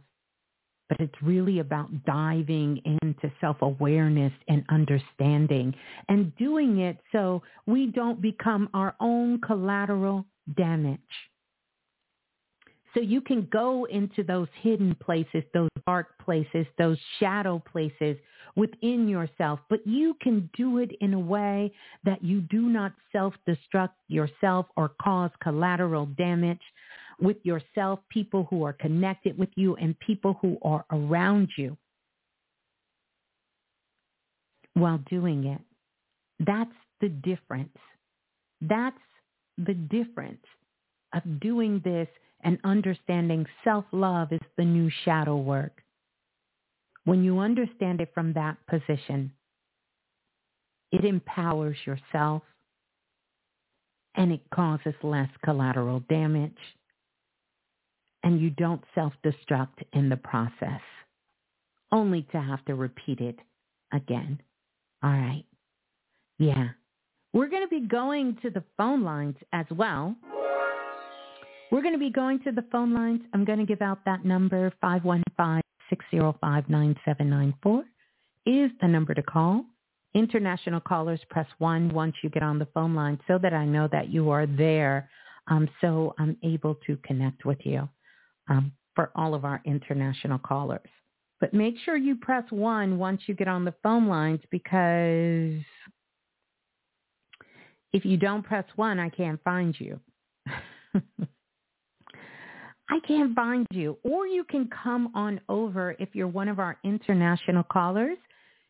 but 0.92 1.06
it's 1.06 1.22
really 1.22 1.60
about 1.60 1.88
diving 2.04 2.78
into 2.84 3.32
self-awareness 3.40 4.32
and 4.48 4.62
understanding 4.68 5.74
and 6.10 6.36
doing 6.36 6.80
it 6.80 6.98
so 7.12 7.42
we 7.64 7.86
don't 7.86 8.20
become 8.20 8.68
our 8.74 8.94
own 9.00 9.40
collateral 9.40 10.26
damage. 10.54 11.00
So 12.94 13.00
you 13.00 13.20
can 13.20 13.48
go 13.50 13.84
into 13.86 14.22
those 14.22 14.48
hidden 14.60 14.94
places, 14.96 15.42
those 15.54 15.70
dark 15.86 16.08
places, 16.22 16.66
those 16.76 16.98
shadow 17.18 17.62
places 17.70 18.16
within 18.54 19.08
yourself, 19.08 19.60
but 19.70 19.86
you 19.86 20.14
can 20.20 20.50
do 20.56 20.78
it 20.78 20.90
in 21.00 21.14
a 21.14 21.18
way 21.18 21.72
that 22.04 22.22
you 22.22 22.42
do 22.42 22.68
not 22.68 22.92
self-destruct 23.10 23.94
yourself 24.08 24.66
or 24.76 24.90
cause 25.00 25.30
collateral 25.42 26.06
damage 26.18 26.60
with 27.18 27.38
yourself, 27.44 28.00
people 28.10 28.46
who 28.50 28.62
are 28.64 28.74
connected 28.74 29.38
with 29.38 29.48
you, 29.54 29.74
and 29.76 29.98
people 30.00 30.36
who 30.42 30.58
are 30.62 30.84
around 30.90 31.48
you 31.56 31.76
while 34.74 34.98
doing 35.08 35.46
it. 35.46 35.60
That's 36.40 36.70
the 37.00 37.08
difference. 37.08 37.76
That's 38.60 38.96
the 39.56 39.74
difference 39.74 40.44
of 41.14 41.40
doing 41.40 41.80
this 41.84 42.08
and 42.42 42.58
understanding 42.64 43.46
self-love 43.64 44.32
is 44.32 44.40
the 44.56 44.64
new 44.64 44.90
shadow 45.04 45.36
work. 45.36 45.82
When 47.04 47.24
you 47.24 47.38
understand 47.38 48.00
it 48.00 48.10
from 48.14 48.32
that 48.34 48.56
position, 48.68 49.32
it 50.90 51.04
empowers 51.04 51.76
yourself 51.84 52.42
and 54.14 54.30
it 54.30 54.42
causes 54.54 54.94
less 55.02 55.30
collateral 55.44 56.00
damage 56.08 56.52
and 58.22 58.40
you 58.40 58.50
don't 58.50 58.82
self-destruct 58.94 59.82
in 59.94 60.08
the 60.08 60.16
process, 60.16 60.80
only 61.90 62.22
to 62.32 62.40
have 62.40 62.64
to 62.66 62.74
repeat 62.74 63.20
it 63.20 63.38
again. 63.92 64.40
All 65.02 65.10
right. 65.10 65.44
Yeah. 66.38 66.68
We're 67.32 67.48
going 67.48 67.62
to 67.62 67.68
be 67.68 67.80
going 67.80 68.36
to 68.42 68.50
the 68.50 68.62
phone 68.76 69.02
lines 69.02 69.36
as 69.52 69.66
well. 69.70 70.14
We're 71.72 71.80
going 71.80 71.94
to 71.94 71.98
be 71.98 72.10
going 72.10 72.38
to 72.40 72.52
the 72.52 72.66
phone 72.70 72.92
lines. 72.92 73.22
I'm 73.32 73.46
going 73.46 73.58
to 73.58 73.64
give 73.64 73.80
out 73.80 74.04
that 74.04 74.26
number, 74.26 74.70
515-605-9794 74.84 77.82
is 78.44 78.70
the 78.82 78.88
number 78.88 79.14
to 79.14 79.22
call. 79.22 79.64
International 80.14 80.80
callers 80.80 81.20
press 81.30 81.46
1 81.56 81.94
once 81.94 82.14
you 82.22 82.28
get 82.28 82.42
on 82.42 82.58
the 82.58 82.68
phone 82.74 82.94
line 82.94 83.18
so 83.26 83.38
that 83.38 83.54
I 83.54 83.64
know 83.64 83.88
that 83.90 84.10
you 84.10 84.28
are 84.28 84.46
there 84.46 85.08
um, 85.48 85.66
so 85.80 86.14
I'm 86.18 86.36
able 86.42 86.74
to 86.86 86.98
connect 87.04 87.46
with 87.46 87.64
you 87.64 87.88
um, 88.50 88.72
for 88.94 89.10
all 89.16 89.34
of 89.34 89.46
our 89.46 89.62
international 89.64 90.40
callers. 90.40 90.90
But 91.40 91.54
make 91.54 91.76
sure 91.86 91.96
you 91.96 92.16
press 92.16 92.44
one 92.50 92.98
once 92.98 93.22
you 93.24 93.34
get 93.34 93.48
on 93.48 93.64
the 93.64 93.72
phone 93.82 94.08
lines 94.08 94.40
because 94.50 95.62
if 97.94 98.04
you 98.04 98.18
don't 98.18 98.42
press 98.42 98.66
one, 98.76 99.00
I 99.00 99.08
can't 99.08 99.42
find 99.42 99.74
you. 99.80 99.98
I 102.92 103.00
can't 103.06 103.34
find 103.34 103.66
you. 103.70 103.96
Or 104.04 104.26
you 104.26 104.44
can 104.44 104.68
come 104.82 105.10
on 105.14 105.40
over 105.48 105.96
if 105.98 106.10
you're 106.14 106.28
one 106.28 106.48
of 106.48 106.58
our 106.58 106.78
international 106.84 107.64
callers. 107.64 108.18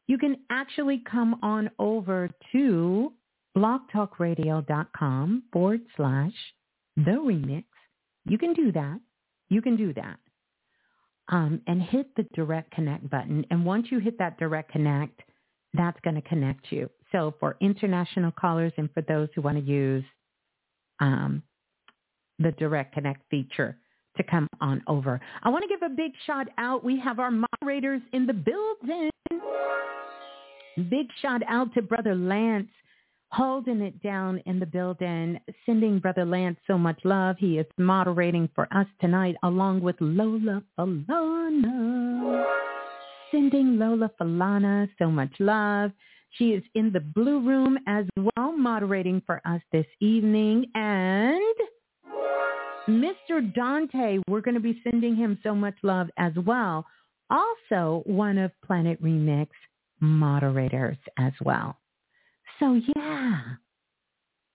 You 0.06 0.18
can 0.18 0.36
actually 0.50 1.02
come 1.10 1.36
on 1.42 1.70
over 1.78 2.30
to 2.52 3.12
blogtalkradio.com 3.56 5.42
forward 5.52 5.80
slash 5.96 6.32
the 6.96 7.12
remix. 7.12 7.64
You 8.24 8.38
can 8.38 8.52
do 8.54 8.72
that 8.72 9.00
you 9.52 9.60
can 9.60 9.76
do 9.76 9.92
that. 9.94 10.18
Um, 11.28 11.60
and 11.66 11.80
hit 11.80 12.14
the 12.16 12.26
direct 12.34 12.72
connect 12.72 13.08
button. 13.08 13.46
And 13.50 13.64
once 13.64 13.86
you 13.90 14.00
hit 14.00 14.18
that 14.18 14.38
direct 14.38 14.72
connect, 14.72 15.20
that's 15.74 15.98
going 16.00 16.16
to 16.16 16.22
connect 16.22 16.72
you. 16.72 16.90
So 17.12 17.34
for 17.38 17.56
international 17.60 18.32
callers 18.32 18.72
and 18.76 18.90
for 18.92 19.02
those 19.02 19.28
who 19.34 19.42
want 19.42 19.58
to 19.58 19.64
use 19.64 20.04
um, 21.00 21.42
the 22.38 22.52
direct 22.52 22.94
connect 22.94 23.22
feature 23.30 23.76
to 24.16 24.22
come 24.22 24.48
on 24.60 24.82
over. 24.86 25.20
I 25.42 25.48
want 25.48 25.62
to 25.62 25.68
give 25.68 25.82
a 25.82 25.94
big 25.94 26.12
shout 26.26 26.48
out. 26.58 26.84
We 26.84 26.98
have 27.00 27.18
our 27.18 27.30
moderators 27.30 28.02
in 28.12 28.26
the 28.26 28.32
building. 28.32 29.10
Big 30.90 31.06
shout 31.20 31.42
out 31.48 31.72
to 31.74 31.82
Brother 31.82 32.14
Lance 32.14 32.68
holding 33.32 33.80
it 33.80 34.02
down 34.02 34.42
in 34.44 34.60
the 34.60 34.66
building, 34.66 35.40
sending 35.64 35.98
Brother 35.98 36.24
Lance 36.24 36.58
so 36.66 36.76
much 36.76 37.00
love. 37.02 37.36
He 37.38 37.58
is 37.58 37.66
moderating 37.78 38.48
for 38.54 38.68
us 38.74 38.86
tonight 39.00 39.36
along 39.42 39.80
with 39.80 39.96
Lola 40.00 40.62
Falana. 40.78 42.44
Sending 43.30 43.78
Lola 43.78 44.10
Falana 44.20 44.88
so 44.98 45.10
much 45.10 45.32
love. 45.38 45.90
She 46.32 46.50
is 46.50 46.62
in 46.74 46.92
the 46.92 47.00
blue 47.00 47.40
room 47.40 47.78
as 47.86 48.04
well, 48.16 48.52
moderating 48.52 49.22
for 49.24 49.40
us 49.46 49.62
this 49.72 49.86
evening. 50.00 50.66
And 50.74 51.56
Mr. 52.88 53.54
Dante, 53.54 54.18
we're 54.28 54.40
going 54.40 54.54
to 54.54 54.60
be 54.60 54.80
sending 54.82 55.14
him 55.14 55.38
so 55.42 55.54
much 55.54 55.74
love 55.82 56.08
as 56.18 56.32
well. 56.44 56.84
Also 57.30 58.02
one 58.06 58.38
of 58.38 58.50
Planet 58.64 59.02
Remix 59.02 59.48
moderators 60.00 60.98
as 61.18 61.32
well. 61.44 61.76
So 62.58 62.80
yeah, 62.96 63.40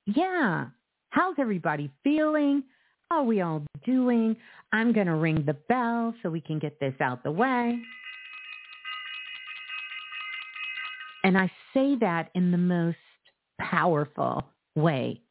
yeah. 0.05 0.65
How's 1.09 1.35
everybody 1.39 1.89
feeling? 2.03 2.63
How 3.09 3.19
are 3.19 3.23
we 3.23 3.41
all 3.41 3.63
doing? 3.85 4.35
I'm 4.73 4.91
going 4.91 5.07
to 5.07 5.15
ring 5.15 5.43
the 5.45 5.53
bell 5.53 6.13
so 6.21 6.29
we 6.29 6.41
can 6.41 6.59
get 6.59 6.79
this 6.79 6.93
out 6.99 7.23
the 7.23 7.31
way. 7.31 7.79
And 11.23 11.37
I 11.37 11.51
say 11.73 11.95
that 12.01 12.29
in 12.35 12.51
the 12.51 12.57
most 12.57 12.97
powerful 13.59 14.45
way 14.75 15.21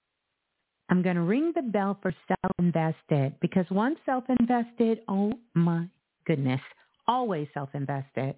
I'm 0.89 1.03
going 1.03 1.17
to 1.17 1.23
ring 1.23 1.53
the 1.55 1.63
bell 1.63 1.99
for 2.01 2.15
self-invested 2.29 3.35
because 3.41 3.67
once 3.71 3.99
self-invested, 4.07 5.01
oh 5.09 5.33
my 5.55 5.89
goodness, 6.27 6.61
always 7.09 7.49
self-invested. 7.55 8.37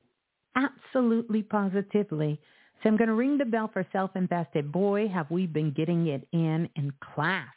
Absolutely 0.57 1.43
positively. 1.43 2.41
So 2.83 2.89
I'm 2.89 2.97
going 2.97 3.09
to 3.09 3.15
ring 3.15 3.39
the 3.39 3.45
bell 3.45 3.69
for 3.73 3.87
self-invested. 3.93 4.73
Boy, 4.73 5.09
have 5.09 5.31
we 5.31 5.47
been 5.47 5.73
getting 5.73 6.07
it 6.07 6.27
in 6.33 6.69
in 6.77 6.93
class. 7.15 7.49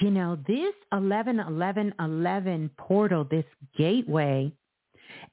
You 0.00 0.10
know, 0.10 0.38
this 0.46 0.74
11, 0.92 1.40
11, 1.40 1.94
11 1.98 2.70
portal, 2.76 3.24
this 3.24 3.46
gateway 3.78 4.52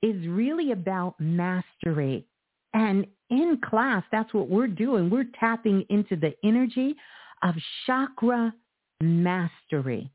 is 0.02 0.28
really 0.28 0.72
about 0.72 1.20
mastery. 1.20 2.26
And 2.74 3.06
in 3.30 3.60
class, 3.64 4.04
that's 4.12 4.34
what 4.34 4.50
we're 4.50 4.68
doing. 4.68 5.10
We're 5.10 5.28
tapping 5.40 5.86
into 5.90 6.16
the 6.16 6.34
energy 6.46 6.96
of 7.44 7.56
chakra 7.86 8.54
mastery. 9.02 10.10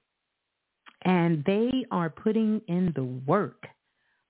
And 1.05 1.45
they 1.45 1.71
are 1.93 2.11
putting 2.11 2.61
in 2.67 2.93
the 2.97 3.05
work. 3.05 3.67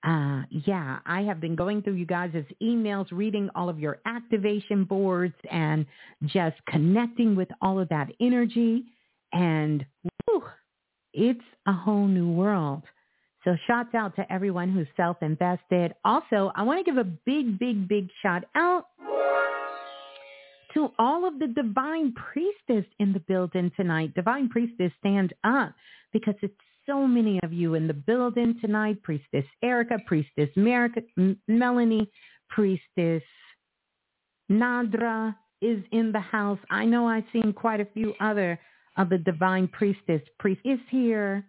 Uh, 0.05 0.43
yeah, 0.49 0.99
I 1.05 1.21
have 1.23 1.41
been 1.41 1.55
going 1.55 1.81
through 1.81 1.95
you 1.95 2.05
guys' 2.05 2.31
emails, 2.61 3.07
reading 3.11 3.49
all 3.55 3.67
of 3.67 3.79
your 3.79 3.99
activation 4.05 4.83
boards 4.83 5.33
and 5.51 5.85
just 6.25 6.55
connecting 6.67 7.35
with 7.35 7.49
all 7.61 7.79
of 7.79 7.89
that 7.89 8.09
energy. 8.21 8.83
And 9.33 9.85
whew, 10.25 10.43
it's 11.13 11.43
a 11.67 11.73
whole 11.73 12.07
new 12.07 12.31
world. 12.31 12.83
So 13.43 13.55
shouts 13.67 13.95
out 13.95 14.15
to 14.17 14.31
everyone 14.31 14.71
who's 14.71 14.87
self-invested. 14.95 15.95
Also, 16.05 16.51
I 16.55 16.63
want 16.63 16.85
to 16.85 16.89
give 16.89 16.97
a 16.97 17.03
big, 17.03 17.57
big, 17.57 17.87
big 17.87 18.09
shout 18.21 18.43
out 18.55 18.85
to 20.73 20.89
all 20.99 21.27
of 21.27 21.39
the 21.39 21.47
divine 21.47 22.13
priestess 22.13 22.85
in 22.99 23.13
the 23.13 23.19
building 23.19 23.71
tonight. 23.75 24.13
Divine 24.13 24.49
priestess, 24.49 24.91
stand 24.99 25.33
up 25.43 25.73
because 26.13 26.35
it's 26.41 26.53
so 26.85 27.07
many 27.07 27.39
of 27.43 27.53
you 27.53 27.75
in 27.75 27.87
the 27.87 27.93
building 27.93 28.55
tonight. 28.61 29.01
Priestess 29.03 29.45
Erica, 29.63 29.97
Priestess 30.05 30.49
America, 30.55 31.01
M- 31.17 31.39
Melanie, 31.47 32.09
Priestess 32.49 33.23
Nadra 34.49 35.35
is 35.61 35.83
in 35.91 36.11
the 36.11 36.19
house. 36.19 36.59
I 36.69 36.85
know 36.85 37.07
I've 37.07 37.25
seen 37.31 37.53
quite 37.53 37.79
a 37.79 37.87
few 37.93 38.13
other 38.19 38.59
of 38.97 39.09
the 39.09 39.17
divine 39.17 39.67
priestess. 39.67 40.21
Priest 40.39 40.61
is 40.65 40.79
here. 40.89 41.45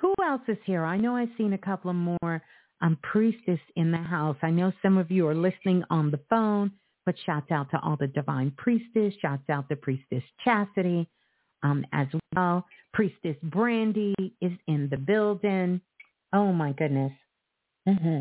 Who 0.00 0.14
else 0.24 0.42
is 0.48 0.58
here? 0.64 0.84
I 0.84 0.96
know 0.96 1.16
I've 1.16 1.28
seen 1.36 1.52
a 1.52 1.58
couple 1.58 1.90
of 1.90 1.96
more 1.96 2.42
um, 2.80 2.98
priestess 3.02 3.60
in 3.76 3.90
the 3.90 3.98
house. 3.98 4.36
I 4.42 4.50
know 4.50 4.72
some 4.82 4.96
of 4.96 5.10
you 5.10 5.26
are 5.26 5.34
listening 5.34 5.82
on 5.90 6.10
the 6.10 6.20
phone, 6.30 6.72
but 7.10 7.18
shouts 7.26 7.50
out 7.50 7.68
to 7.68 7.80
all 7.80 7.96
the 7.96 8.06
divine 8.06 8.52
priestess. 8.56 9.12
Shouts 9.20 9.50
out 9.50 9.68
to 9.68 9.74
priestess 9.74 10.22
Chastity 10.44 11.08
um, 11.64 11.84
as 11.92 12.06
well. 12.36 12.64
Priestess 12.92 13.34
Brandy 13.42 14.14
is 14.40 14.52
in 14.68 14.88
the 14.92 14.96
building. 14.96 15.80
Oh 16.32 16.52
my 16.52 16.70
goodness. 16.70 17.10
Mm-hmm. 17.88 18.20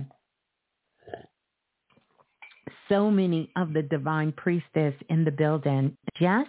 So 2.87 3.11
many 3.11 3.51
of 3.55 3.73
the 3.73 3.83
divine 3.83 4.31
priestess 4.31 4.95
in 5.09 5.23
the 5.23 5.29
building. 5.29 5.95
Jess, 6.19 6.47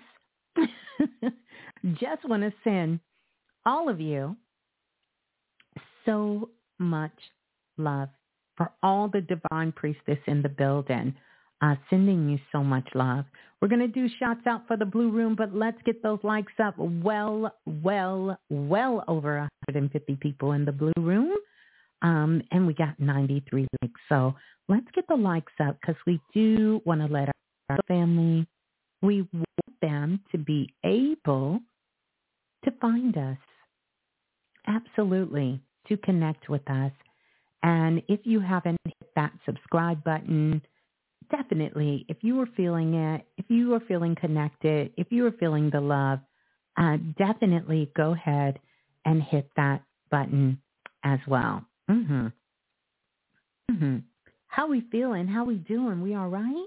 just 1.92 2.26
want 2.26 2.42
to 2.42 2.54
send 2.64 3.00
all 3.66 3.90
of 3.90 4.00
you 4.00 4.34
so 6.06 6.48
much 6.78 7.12
love 7.76 8.08
for 8.56 8.72
all 8.82 9.08
the 9.08 9.20
divine 9.20 9.72
priestess 9.72 10.18
in 10.26 10.40
the 10.40 10.48
building. 10.48 11.14
Uh, 11.62 11.74
sending 11.90 12.28
you 12.28 12.38
so 12.52 12.64
much 12.64 12.88
love. 12.94 13.26
We're 13.60 13.68
going 13.68 13.80
to 13.80 13.88
do 13.88 14.08
shots 14.18 14.46
out 14.46 14.66
for 14.66 14.78
the 14.78 14.86
blue 14.86 15.10
room, 15.10 15.34
but 15.36 15.54
let's 15.54 15.76
get 15.84 16.02
those 16.02 16.18
likes 16.22 16.54
up. 16.62 16.74
Well, 16.78 17.54
well, 17.66 18.38
well 18.48 19.04
over 19.06 19.40
150 19.68 20.16
people 20.16 20.52
in 20.52 20.64
the 20.64 20.72
blue 20.72 20.92
room. 20.96 21.34
Um, 22.00 22.40
and 22.50 22.66
we 22.66 22.72
got 22.72 22.98
93 22.98 23.66
likes. 23.82 24.00
So 24.08 24.34
let's 24.70 24.86
get 24.94 25.06
the 25.06 25.16
likes 25.16 25.52
up 25.62 25.76
because 25.80 26.00
we 26.06 26.18
do 26.32 26.80
want 26.86 27.02
to 27.02 27.12
let 27.12 27.28
our 27.68 27.78
family, 27.86 28.46
we 29.02 29.28
want 29.32 29.80
them 29.82 30.20
to 30.32 30.38
be 30.38 30.72
able 30.82 31.60
to 32.64 32.70
find 32.80 33.18
us. 33.18 33.36
Absolutely 34.66 35.60
to 35.88 35.96
connect 35.98 36.48
with 36.48 36.68
us. 36.70 36.92
And 37.62 38.02
if 38.08 38.20
you 38.24 38.40
haven't 38.40 38.78
hit 38.84 39.10
that 39.16 39.32
subscribe 39.44 40.02
button, 40.04 40.62
definitely, 41.30 42.04
if 42.08 42.18
you 42.22 42.40
are 42.40 42.48
feeling 42.56 42.94
it, 42.94 43.26
if 43.38 43.46
you 43.48 43.74
are 43.74 43.80
feeling 43.80 44.14
connected, 44.14 44.92
if 44.96 45.08
you 45.10 45.26
are 45.26 45.32
feeling 45.32 45.70
the 45.70 45.80
love, 45.80 46.20
uh, 46.76 46.96
definitely 47.18 47.90
go 47.96 48.12
ahead 48.12 48.58
and 49.04 49.22
hit 49.22 49.50
that 49.56 49.82
button 50.10 50.60
as 51.04 51.18
well. 51.26 51.64
Mm-hmm. 51.90 52.26
Mm-hmm. 53.70 53.96
How 54.46 54.68
we 54.68 54.82
feeling? 54.92 55.26
How 55.26 55.44
we 55.44 55.56
doing? 55.56 56.00
We 56.02 56.14
all 56.14 56.28
right? 56.28 56.66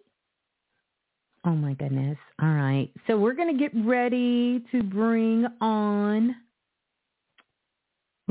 Oh 1.46 1.52
my 1.52 1.74
goodness. 1.74 2.18
All 2.42 2.54
right. 2.54 2.90
So 3.08 3.18
we're 3.18 3.34
going 3.34 3.58
to 3.58 3.60
get 3.62 3.72
ready 3.86 4.64
to 4.72 4.84
bring 4.84 5.46
on 5.60 6.36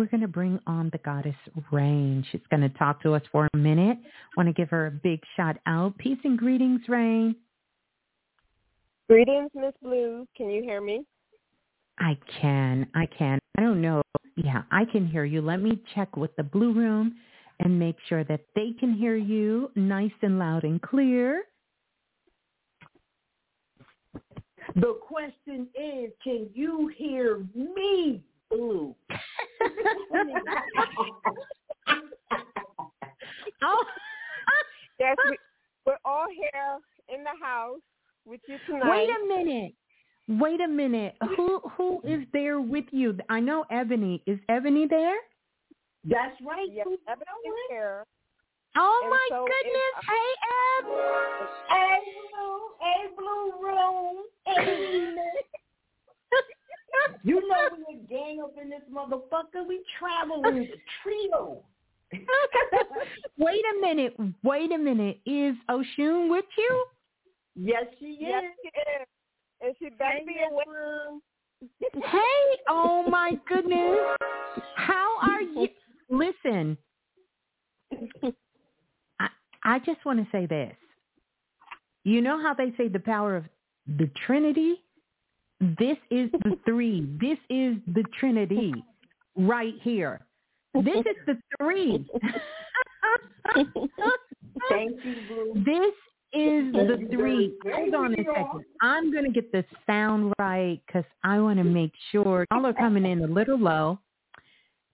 we're 0.03 0.09
going 0.09 0.21
to 0.21 0.27
bring 0.27 0.59
on 0.67 0.91
the 0.91 0.99
goddess 0.99 1.37
Rain. 1.71 2.27
She's 2.33 2.41
going 2.51 2.62
to 2.62 2.69
talk 2.71 3.01
to 3.05 3.15
us 3.15 3.23
for 3.31 3.49
a 3.55 3.57
minute. 3.57 3.99
Want 4.37 4.49
to 4.49 4.53
give 4.53 4.69
her 4.71 4.88
a 4.88 4.91
big 4.91 5.21
shout 5.37 5.59
out. 5.67 5.97
Peace 5.97 6.19
and 6.25 6.37
greetings, 6.37 6.81
Rain. 6.88 7.37
Greetings, 9.09 9.53
Miss 9.55 9.75
Blue. 9.81 10.27
Can 10.37 10.51
you 10.51 10.61
hear 10.61 10.81
me? 10.81 11.05
I 12.01 12.19
can. 12.41 12.88
I 12.97 13.07
can. 13.17 13.38
I 13.57 13.61
don't 13.61 13.81
know. 13.81 14.03
Yeah, 14.35 14.62
I 14.73 14.87
can 14.87 15.07
hear 15.07 15.25
you. 15.25 15.41
Let 15.41 15.62
me 15.62 15.81
check 15.95 16.17
with 16.17 16.35
the 16.35 16.43
Blue 16.43 16.73
Room 16.73 17.15
and 17.61 17.79
make 17.79 17.95
sure 18.09 18.25
that 18.25 18.41
they 18.57 18.73
can 18.81 18.95
hear 18.95 19.15
you 19.15 19.71
nice 19.77 20.11
and 20.23 20.37
loud 20.37 20.65
and 20.65 20.83
clear. 20.83 21.45
The 24.75 24.99
question 25.01 25.69
is, 25.77 26.11
can 26.25 26.49
you 26.55 26.91
hear 26.97 27.47
me? 27.55 28.25
Blue. 28.53 28.95
oh. 33.62 33.85
yes, 35.01 35.17
we, 35.29 35.38
we're 35.87 35.97
all 36.05 36.27
here 36.31 36.79
in 37.15 37.25
the 37.25 37.31
house 37.45 37.81
with 38.25 38.41
you 38.47 38.59
tonight. 38.67 38.91
Wait 38.91 39.09
a 39.11 39.27
minute. 39.27 39.73
Wait 40.29 40.61
a 40.61 40.69
minute. 40.69 41.15
Who 41.37 41.61
who 41.77 42.01
is 42.05 42.21
there 42.33 42.61
with 42.61 42.85
you? 42.93 43.17
I 43.29 43.41
know 43.41 43.65
Ebony. 43.71 44.23
Is 44.27 44.38
Ebony 44.49 44.87
there? 44.88 45.17
That's 46.05 46.37
right. 46.47 46.69
Yes, 46.71 46.87
Ebony 47.09 47.27
is 47.47 47.55
here. 47.71 48.05
Oh 48.77 49.01
And 49.03 49.11
my 49.11 49.29
so 49.31 49.45
goodness. 49.47 49.93
it- 49.99 50.05
hey 50.09 50.31
Eb. 50.79 50.87
Hey, 51.69 51.99
blue, 52.33 52.61
hey, 52.81 53.03
blue 53.17 53.53
room, 53.62 54.17
hey. 54.47 55.15
You 57.23 57.47
know 57.49 57.69
we 57.89 57.97
a 57.97 58.09
gang 58.09 58.41
up 58.43 58.55
in 58.61 58.71
this 58.71 58.83
motherfucker. 58.93 59.67
We 59.67 59.83
travel 59.99 60.43
in 60.47 60.57
the 60.57 60.67
trio. 61.03 61.63
Wait 63.39 63.63
a 63.77 63.81
minute. 63.81 64.15
Wait 64.43 64.73
a 64.73 64.79
minute. 64.79 65.21
Is 65.25 65.55
Oshun 65.71 66.31
with 66.31 66.45
you? 66.59 66.85
yes, 67.57 67.85
she 67.99 68.07
is. 68.07 68.19
Yes, 68.21 68.45
she 68.63 68.69
is. 68.69 69.09
And 69.61 69.75
she 69.79 69.91
better 69.91 70.19
Hey, 70.19 70.25
be 70.27 70.35
Miss 70.35 70.51
awake. 70.51 70.67
Blue. 71.93 72.03
Hey, 72.03 72.61
oh 72.69 73.09
my 73.09 73.39
goodness. 73.49 73.99
How 74.75 75.17
are 75.23 75.43
you? 75.43 75.69
Listen, 76.11 76.77
I, 79.21 79.29
I 79.65 79.79
just 79.79 80.05
want 80.05 80.19
to 80.19 80.27
say 80.31 80.47
this. 80.47 80.75
You 82.05 82.21
know 82.21 82.43
how 82.43 82.53
they 82.53 82.73
say 82.77 82.89
the 82.89 82.99
power 82.99 83.37
of 83.37 83.45
the 83.87 84.11
Trinity? 84.27 84.83
This 85.79 85.96
is 86.11 86.29
the 86.44 86.59
three. 86.66 87.07
This 87.20 87.38
is 87.48 87.77
the 87.94 88.05
Trinity 88.18 88.75
right 89.37 89.75
here. 89.83 90.20
This 90.75 90.98
is 90.98 91.16
the 91.27 91.38
three. 91.59 92.05
Thank 94.68 94.96
you, 95.05 95.14
Blue. 95.29 95.53
This 95.64 95.94
is 96.35 96.72
the 96.72 97.09
three. 97.12 97.53
Hold 97.70 97.94
on 97.94 98.14
a 98.14 98.16
second. 98.16 98.64
I'm 98.81 99.12
going 99.12 99.25
to 99.25 99.31
get 99.31 99.53
the 99.53 99.64
sound 99.87 100.33
right 100.38 100.81
because 100.87 101.05
I 101.22 101.38
want 101.40 101.59
to 101.59 101.64
make 101.64 101.92
sure 102.11 102.46
y'all 102.51 102.64
are 102.64 102.72
coming 102.72 103.05
in 103.05 103.22
a 103.22 103.27
little 103.27 103.59
low, 103.59 103.98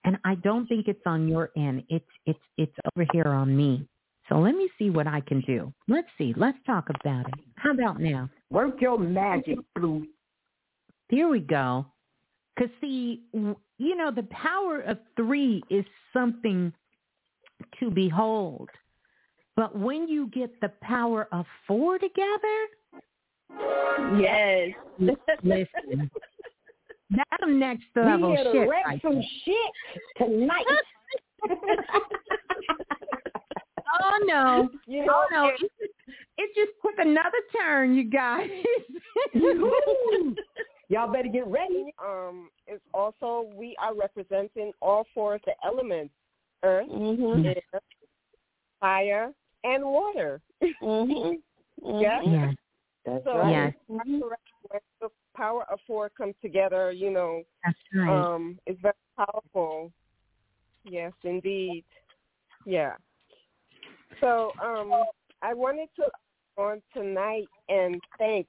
and 0.04 0.18
I 0.24 0.34
don't 0.34 0.66
think 0.66 0.88
it's 0.88 1.00
on 1.06 1.28
your 1.28 1.50
end. 1.56 1.84
It's 1.88 2.04
it's 2.26 2.40
it's 2.56 2.74
over 2.92 3.06
here 3.12 3.28
on 3.28 3.56
me. 3.56 3.86
So 4.28 4.34
let 4.38 4.56
me 4.56 4.68
see 4.78 4.90
what 4.90 5.06
I 5.06 5.20
can 5.20 5.40
do. 5.42 5.72
Let's 5.86 6.08
see. 6.18 6.34
Let's 6.36 6.58
talk 6.66 6.88
about 6.90 7.28
it. 7.28 7.34
How 7.54 7.70
about 7.70 8.00
now? 8.00 8.28
Work 8.50 8.80
your 8.80 8.98
magic, 8.98 9.58
Blue. 9.76 10.06
Here 11.08 11.28
we 11.28 11.40
go. 11.40 11.86
Because 12.56 12.70
see, 12.80 13.22
you 13.32 13.96
know, 13.96 14.10
the 14.10 14.24
power 14.24 14.80
of 14.80 14.98
three 15.16 15.62
is 15.70 15.84
something 16.12 16.72
to 17.80 17.90
behold. 17.90 18.68
But 19.56 19.76
when 19.76 20.06
you 20.08 20.28
get 20.28 20.60
the 20.60 20.70
power 20.82 21.28
of 21.32 21.46
four 21.66 21.98
together, 21.98 22.68
Yes. 24.20 24.70
listen, 25.00 26.10
some 27.40 27.58
next 27.58 27.84
level 27.96 28.30
we 28.30 28.36
shit. 28.36 28.68
wreck 28.68 29.00
some 29.02 29.14
there. 29.14 29.22
shit 29.44 29.72
tonight. 30.18 30.64
oh 34.00 34.18
no. 34.26 34.68
You 34.86 35.04
know, 35.06 35.12
Oh 35.12 35.26
no. 35.32 35.46
It 35.48 35.58
just, 35.60 35.72
it 36.38 36.50
just 36.54 36.72
took 36.82 36.98
another 36.98 37.38
turn, 37.56 37.94
you 37.94 38.04
guys. 38.04 38.48
Woo! 40.90 40.96
Y'all 40.96 41.12
better 41.12 41.28
get 41.28 41.46
ready. 41.46 41.92
um, 42.02 42.50
it's 42.66 42.82
also 42.94 43.50
we 43.54 43.76
are 43.80 43.94
representing 43.94 44.72
all 44.80 45.06
four 45.14 45.34
of 45.36 45.40
the 45.46 45.52
elements: 45.64 46.12
earth, 46.62 46.88
Mm-hmm. 46.88 47.46
air, 47.46 47.80
fire, 48.80 49.32
and 49.64 49.84
water. 49.84 50.40
Mm-hmm. 50.82 51.32
Yeah. 51.84 52.20
yeah. 52.24 52.50
That's 53.06 53.24
So 53.24 53.38
right. 53.38 53.50
Yes. 53.52 53.72
that's 53.88 54.08
correct. 54.20 54.42
when 54.68 54.80
the 55.00 55.08
power 55.36 55.64
of 55.70 55.78
four 55.86 56.08
comes 56.10 56.34
together, 56.42 56.90
you 56.90 57.10
know, 57.10 57.42
That's 57.64 57.78
right. 57.94 58.34
um, 58.34 58.58
it's 58.66 58.80
very 58.82 58.94
powerful. 59.16 59.92
Yes, 60.84 61.12
indeed. 61.22 61.84
Yeah. 62.66 62.94
So 64.20 64.50
um, 64.60 64.92
I 65.40 65.54
wanted 65.54 65.88
to 65.96 66.06
on 66.60 66.82
tonight 66.92 67.46
and 67.68 68.00
thank 68.18 68.48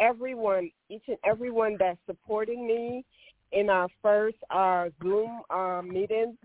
everyone, 0.00 0.70
each 0.88 1.02
and 1.08 1.18
everyone 1.24 1.76
that's 1.78 1.98
supporting 2.06 2.66
me 2.66 3.04
in 3.52 3.70
our 3.70 3.88
first 4.02 4.36
uh, 4.50 4.86
Zoom 5.02 5.42
uh, 5.50 5.82
meeting 5.82 6.36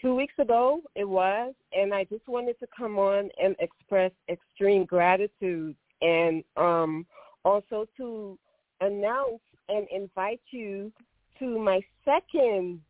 two 0.00 0.14
weeks 0.14 0.34
ago. 0.38 0.80
It 0.94 1.08
was, 1.08 1.54
and 1.72 1.92
I 1.92 2.04
just 2.04 2.26
wanted 2.28 2.58
to 2.60 2.66
come 2.76 2.98
on 2.98 3.30
and 3.42 3.56
express 3.58 4.12
extreme 4.28 4.84
gratitude 4.84 5.74
and 6.02 6.42
um, 6.56 7.06
also 7.44 7.86
to 7.96 8.38
announce 8.80 9.40
and 9.68 9.86
invite 9.90 10.40
you 10.50 10.92
to 11.38 11.58
my 11.58 11.80
second, 12.04 12.80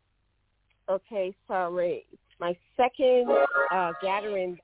okay, 0.88 1.34
sorry, 1.46 2.06
my 2.40 2.56
second 2.76 3.28
uh, 3.72 3.92
gathering 4.02 4.58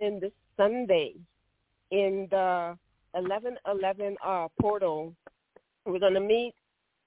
in 0.00 0.20
this 0.20 0.32
Sunday 0.56 1.14
in 1.90 2.28
the 2.30 2.76
1111 3.14 4.16
uh, 4.24 4.48
portal. 4.60 5.14
We're 5.86 5.98
going 5.98 6.14
to 6.14 6.20
meet 6.20 6.54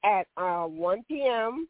at 0.04 0.28
uh, 0.38 0.64
1 0.64 1.04
p.m. 1.08 1.68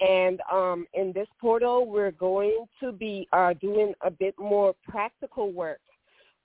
And 0.00 0.40
um, 0.50 0.86
in 0.94 1.12
this 1.12 1.28
portal, 1.40 1.86
we're 1.86 2.10
going 2.10 2.66
to 2.80 2.92
be 2.92 3.28
uh, 3.32 3.54
doing 3.54 3.94
a 4.02 4.10
bit 4.10 4.34
more 4.38 4.74
practical 4.88 5.52
work. 5.52 5.80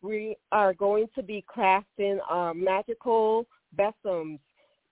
We 0.01 0.35
are 0.51 0.73
going 0.73 1.07
to 1.15 1.23
be 1.23 1.43
crafting 1.53 2.19
uh, 2.29 2.53
magical 2.53 3.47
besoms. 3.75 4.39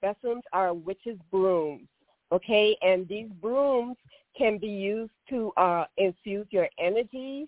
Besoms 0.02 0.42
are 0.52 0.74
witches' 0.74 1.20
brooms, 1.32 1.88
okay? 2.32 2.76
And 2.82 3.08
these 3.08 3.30
brooms 3.42 3.98
can 4.38 4.58
be 4.58 4.68
used 4.68 5.14
to 5.30 5.52
uh, 5.58 5.86
infuse 5.98 6.48
your 6.50 6.68
energies 6.80 7.48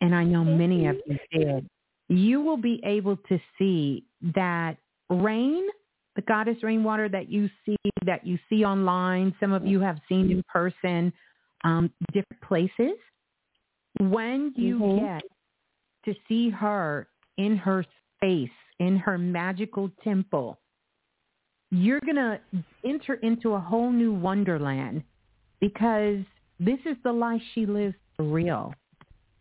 and, 0.00 0.14
I 0.14 0.24
know 0.24 0.44
many 0.44 0.86
of 0.86 0.96
you 1.06 1.18
did, 1.32 1.68
you 2.08 2.40
will 2.40 2.56
be 2.56 2.80
able 2.84 3.16
to 3.28 3.38
see 3.58 4.04
that 4.34 4.76
rain, 5.10 5.66
the 6.14 6.22
goddess 6.22 6.62
rainwater 6.62 7.08
that 7.08 7.28
you 7.28 7.50
see, 7.64 7.76
that 8.04 8.26
you 8.26 8.38
see 8.48 8.64
online, 8.64 9.34
some 9.40 9.52
of 9.52 9.66
you 9.66 9.80
have 9.80 9.98
seen 10.08 10.30
in 10.30 10.42
person, 10.52 11.12
um, 11.64 11.90
different 12.12 12.42
places. 12.42 12.96
When 13.98 14.52
you 14.56 14.78
Mhm. 14.78 15.00
get 15.00 15.24
to 16.04 16.14
see 16.28 16.50
her 16.50 17.08
in 17.36 17.56
her 17.56 17.84
space, 18.16 18.50
in 18.78 18.96
her 18.98 19.18
magical 19.18 19.88
temple, 20.04 20.58
you're 21.70 22.00
going 22.00 22.16
to 22.16 22.40
enter 22.84 23.14
into 23.14 23.54
a 23.54 23.60
whole 23.60 23.90
new 23.90 24.12
wonderland 24.12 25.02
because 25.60 26.24
this 26.60 26.78
is 26.86 26.96
the 27.02 27.12
life 27.12 27.42
she 27.54 27.66
lives 27.66 27.96
for 28.16 28.24
real. 28.24 28.72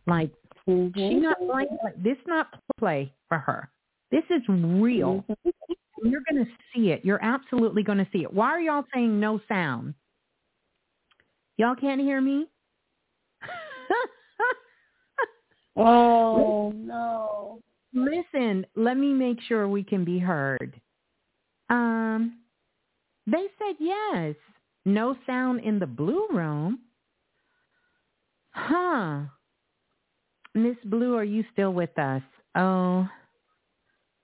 Like 0.08 0.32
she 0.66 1.16
not 1.16 1.42
like 1.42 1.70
this 1.98 2.18
not 2.28 2.48
play 2.80 3.14
for 3.28 3.38
her. 3.38 3.70
This 4.12 4.24
is 4.30 4.42
real. 4.48 5.24
And 5.28 6.12
You're 6.12 6.22
going 6.30 6.46
to 6.46 6.52
see 6.74 6.92
it. 6.92 7.04
You're 7.04 7.24
absolutely 7.24 7.84
going 7.84 7.98
to 7.98 8.08
see 8.12 8.24
it. 8.24 8.34
Why 8.34 8.48
are 8.48 8.60
y'all 8.60 8.86
saying 8.94 9.20
no 9.20 9.40
sound? 9.48 9.94
Y'all 11.58 11.76
can't 11.76 12.02
hear 12.02 12.22
me? 12.22 12.48
Oh 15.78 16.72
no. 16.74 17.60
Listen, 17.94 18.66
let 18.76 18.98
me 18.98 19.14
make 19.14 19.42
sure 19.48 19.68
we 19.68 19.84
can 19.84 20.06
be 20.06 20.20
heard. 20.20 20.80
Um, 21.70 22.40
they 23.28 23.46
said 23.58 23.76
yes. 23.80 24.36
No 24.86 25.18
sound 25.26 25.62
in 25.62 25.80
the 25.80 25.88
blue 25.88 26.28
room. 26.32 26.80
Huh. 28.52 29.24
Miss 30.56 30.78
Blue, 30.86 31.16
are 31.16 31.24
you 31.24 31.44
still 31.54 31.74
with 31.74 31.98
us? 32.00 32.22
Oh, 32.56 33.08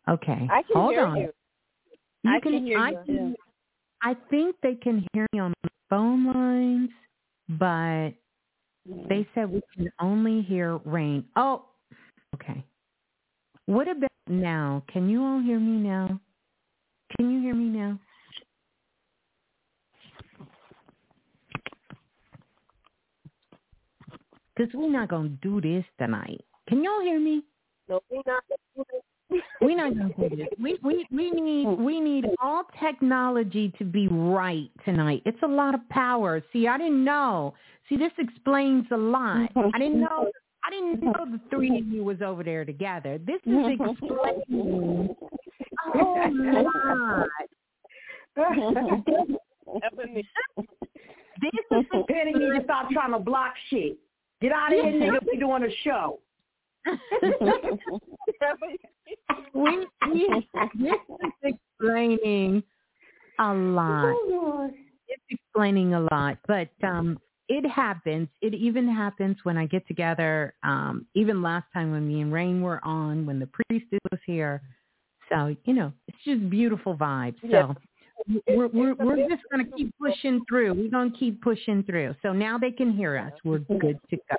okay. 0.09 0.47
I 0.49 0.63
can 0.63 0.75
Hold 0.75 0.93
hear 0.93 1.05
on. 1.05 1.17
you. 1.17 1.33
You 2.23 2.31
I 2.31 2.39
can 2.39 2.65
hear 2.65 2.79
I 2.79 2.91
you, 2.91 2.97
can- 3.05 3.35
I 4.01 4.15
think 4.29 4.55
they 4.63 4.75
can 4.75 5.05
hear 5.13 5.27
me 5.33 5.39
on 5.39 5.53
the 5.63 5.69
phone 5.89 6.25
lines, 6.25 6.89
but 7.49 8.11
they 9.07 9.21
mm-hmm. 9.21 9.29
said 9.35 9.51
we 9.51 9.61
can 9.75 9.91
only 9.99 10.41
hear 10.41 10.77
rain. 10.85 11.25
Oh, 11.35 11.65
okay. 12.35 12.65
What 13.67 13.87
about 13.87 14.09
now? 14.27 14.83
Can 14.91 15.09
you 15.09 15.23
all 15.23 15.39
hear 15.39 15.59
me 15.59 15.77
now? 15.87 16.19
Can 17.15 17.31
you 17.31 17.41
hear 17.41 17.53
me 17.53 17.65
now? 17.65 17.99
Because 24.55 24.73
we're 24.73 24.91
not 24.91 25.09
going 25.09 25.37
to 25.41 25.49
do 25.49 25.61
this 25.61 25.85
tonight. 25.97 26.43
Can 26.67 26.83
y'all 26.83 27.01
hear 27.01 27.19
me? 27.19 27.43
No, 27.89 28.01
we're 28.09 28.21
not. 28.25 28.43
We're 29.61 29.77
not 29.77 29.97
gonna 29.97 30.29
do 30.29 30.35
this. 30.35 30.47
We 30.61 30.77
we 30.83 31.07
we 31.09 31.31
need 31.31 31.65
we 31.65 32.01
need 32.01 32.25
all 32.41 32.63
technology 32.81 33.73
to 33.77 33.85
be 33.85 34.07
right 34.09 34.69
tonight. 34.83 35.21
It's 35.25 35.41
a 35.43 35.47
lot 35.47 35.73
of 35.73 35.87
power. 35.89 36.43
See, 36.51 36.67
I 36.67 36.77
didn't 36.77 37.03
know. 37.05 37.53
See, 37.87 37.95
this 37.95 38.11
explains 38.17 38.85
a 38.91 38.97
lot. 38.97 39.49
I 39.55 39.79
didn't 39.79 40.01
know. 40.01 40.29
I 40.63 40.69
didn't 40.69 41.01
know 41.01 41.25
the 41.25 41.39
three 41.49 41.79
of 41.79 41.87
you 41.87 42.03
was 42.03 42.21
over 42.21 42.43
there 42.43 42.65
together. 42.65 43.19
This 43.19 43.39
is 43.45 43.65
explaining 43.79 45.15
a 45.87 45.97
whole 45.97 46.29
lot. 46.63 47.27
This 51.41 51.51
is 51.71 51.85
Penny 52.07 52.33
need 52.33 52.59
to 52.59 52.61
stop 52.65 52.89
trying 52.91 53.13
to 53.13 53.19
block 53.19 53.53
shit. 53.69 53.97
Get 54.41 54.51
out 54.51 54.73
of 54.73 54.79
here, 54.79 54.91
nigga. 54.93 55.19
We 55.31 55.37
doing 55.37 55.63
a 55.63 55.69
show. 55.83 56.19
we, 59.53 59.87
we, 60.11 60.45
this 60.75 60.97
is 61.43 61.53
explaining 61.79 62.63
a 63.39 63.53
lot. 63.53 64.15
It's 65.07 65.23
explaining 65.29 65.93
a 65.93 66.01
lot, 66.11 66.37
but 66.47 66.69
um, 66.83 67.19
it 67.49 67.69
happens. 67.69 68.29
It 68.41 68.53
even 68.53 68.87
happens 68.87 69.37
when 69.43 69.57
I 69.57 69.65
get 69.67 69.85
together. 69.87 70.53
Um, 70.63 71.05
even 71.13 71.41
last 71.41 71.65
time 71.73 71.91
when 71.91 72.07
me 72.07 72.21
and 72.21 72.31
Rain 72.33 72.61
were 72.61 72.83
on, 72.83 73.25
when 73.25 73.39
the 73.39 73.47
priestess 73.47 73.99
was 74.11 74.21
here. 74.25 74.61
So 75.29 75.55
you 75.65 75.73
know, 75.73 75.91
it's 76.07 76.17
just 76.25 76.49
beautiful 76.49 76.95
vibes. 76.95 77.35
So 77.51 77.75
we're 78.47 78.67
we're 78.67 78.93
we're 78.95 79.29
just 79.29 79.43
gonna 79.49 79.65
keep 79.75 79.93
pushing 79.99 80.43
through. 80.47 80.73
We're 80.73 80.89
gonna 80.89 81.11
keep 81.11 81.41
pushing 81.41 81.83
through. 81.83 82.15
So 82.21 82.33
now 82.33 82.57
they 82.57 82.71
can 82.71 82.91
hear 82.91 83.17
us. 83.17 83.33
We're 83.43 83.59
good 83.59 83.99
to 84.09 84.17
go. 84.17 84.37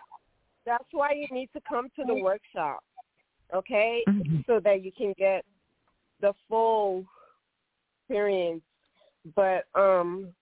That's 0.64 0.84
why 0.92 1.12
you 1.12 1.26
need 1.32 1.50
to 1.54 1.60
come 1.68 1.88
to 1.96 2.04
the 2.04 2.14
workshop, 2.14 2.84
okay? 3.52 4.04
Mhm. 4.08 4.44
So 4.46 4.60
that 4.60 4.82
you 4.82 4.92
can 4.92 5.12
get 5.18 5.44
the 6.20 6.32
full 6.48 7.04
experience. 8.08 8.62
But 9.34 9.66
um 9.74 10.34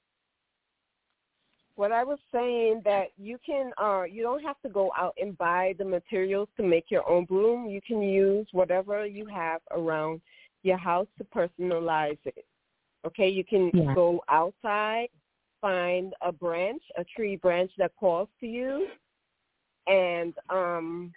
what 1.76 1.92
I 1.92 2.04
was 2.04 2.18
saying 2.30 2.82
that 2.84 3.08
you 3.16 3.38
can 3.44 3.72
uh 3.78 4.02
you 4.02 4.22
don't 4.22 4.42
have 4.42 4.60
to 4.62 4.68
go 4.68 4.92
out 4.96 5.14
and 5.20 5.36
buy 5.38 5.74
the 5.78 5.84
materials 5.84 6.48
to 6.56 6.62
make 6.62 6.90
your 6.90 7.08
own 7.08 7.24
broom. 7.24 7.68
You 7.68 7.80
can 7.80 8.02
use 8.02 8.46
whatever 8.52 9.06
you 9.06 9.24
have 9.26 9.62
around 9.70 10.20
your 10.62 10.76
house 10.76 11.08
to 11.16 11.24
personalize 11.24 12.18
it. 12.26 12.44
Okay, 13.06 13.28
you 13.28 13.44
can 13.44 13.70
Yeah. 13.72 13.94
go 13.94 14.22
outside, 14.28 15.08
find 15.60 16.14
a 16.20 16.32
branch, 16.32 16.82
a 16.96 17.04
tree 17.04 17.36
branch 17.36 17.70
that 17.78 17.92
calls 17.96 18.28
to 18.40 18.46
you 18.46 18.88
and 19.86 20.34
um 20.50 21.12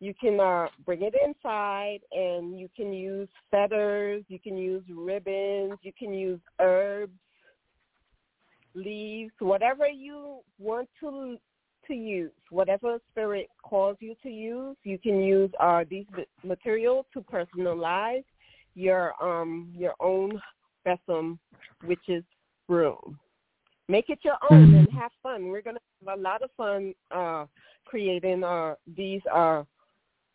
you 0.00 0.12
can 0.20 0.38
uh 0.40 0.68
bring 0.84 1.02
it 1.02 1.14
inside 1.24 2.00
and 2.12 2.58
you 2.58 2.68
can 2.76 2.92
use 2.92 3.28
feathers, 3.50 4.24
you 4.28 4.38
can 4.38 4.56
use 4.56 4.82
ribbons, 4.90 5.78
you 5.82 5.92
can 5.98 6.12
use 6.12 6.40
herbs, 6.60 7.12
leaves, 8.74 9.32
whatever 9.38 9.88
you 9.88 10.40
want 10.58 10.88
to 11.00 11.36
to 11.86 11.94
use, 11.94 12.32
whatever 12.50 12.98
spirit 13.10 13.48
calls 13.62 13.96
you 14.00 14.14
to 14.22 14.30
use, 14.30 14.76
you 14.84 14.98
can 14.98 15.20
use 15.22 15.50
uh 15.60 15.84
these 15.88 16.06
materials 16.42 17.06
to 17.14 17.20
personalize 17.22 18.24
your 18.74 19.14
um 19.22 19.72
your 19.76 19.94
own 20.00 20.40
besom 20.84 21.38
witch's 21.86 22.24
room. 22.68 23.18
Make 23.88 24.08
it 24.08 24.20
your 24.22 24.38
own 24.50 24.74
and 24.74 24.88
have 24.92 25.10
fun. 25.22 25.48
We're 25.48 25.62
gonna 25.62 25.80
have 26.06 26.18
a 26.18 26.20
lot 26.20 26.42
of 26.42 26.50
fun 26.56 26.94
uh 27.10 27.46
creating 27.84 28.42
uh 28.44 28.74
these 28.96 29.20
uh 29.32 29.62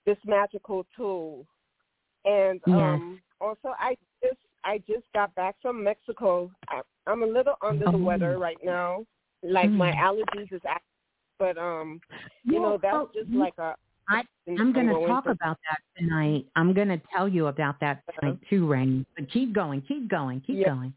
this 0.06 0.18
magical 0.26 0.86
tool. 0.96 1.46
And 2.26 2.62
Yes. 2.68 2.78
um 2.78 3.22
also 3.42 3.74
I 3.80 3.96
just 4.24 4.40
I 4.64 4.78
just 4.80 5.06
got 5.14 5.34
back 5.36 5.56
from 5.62 5.84
Mexico. 5.84 6.52
I, 6.68 6.82
I'm 7.08 7.24
a 7.24 7.28
little 7.28 7.56
under 7.62 7.86
the 7.86 7.92
Oh. 7.98 7.98
weather 7.98 8.38
right 8.38 8.58
now. 8.64 9.06
Like 9.42 9.72
my 9.72 9.92
Mm. 9.92 9.98
allergies 9.98 10.52
is 10.52 10.62
act 10.68 10.84
but 11.40 11.58
um 11.58 12.02
you 12.44 12.60
know 12.62 12.78
that's 12.82 12.96
oh, 12.96 13.10
just 13.14 13.34
like 13.34 13.58
a 13.58 13.74
I- 14.10 14.24
I'm 14.48 14.74
going 14.74 14.88
to 14.88 15.06
talk 15.06 15.26
about 15.28 15.58
that 15.70 15.80
tonight. 15.98 16.46
I'm 16.56 16.74
going 16.74 16.88
to 16.88 17.00
tell 17.16 17.28
you 17.28 17.48
about 17.48 17.80
that 17.82 18.02
tonight 18.20 18.40
too, 18.50 18.68
Rain. 18.68 19.06
But 19.16 19.32
keep 19.32 19.54
going, 19.54 19.82
keep 19.82 20.08
going, 20.10 20.42
keep 20.42 20.58
Yeah. 20.58 20.70
going. 20.70 20.94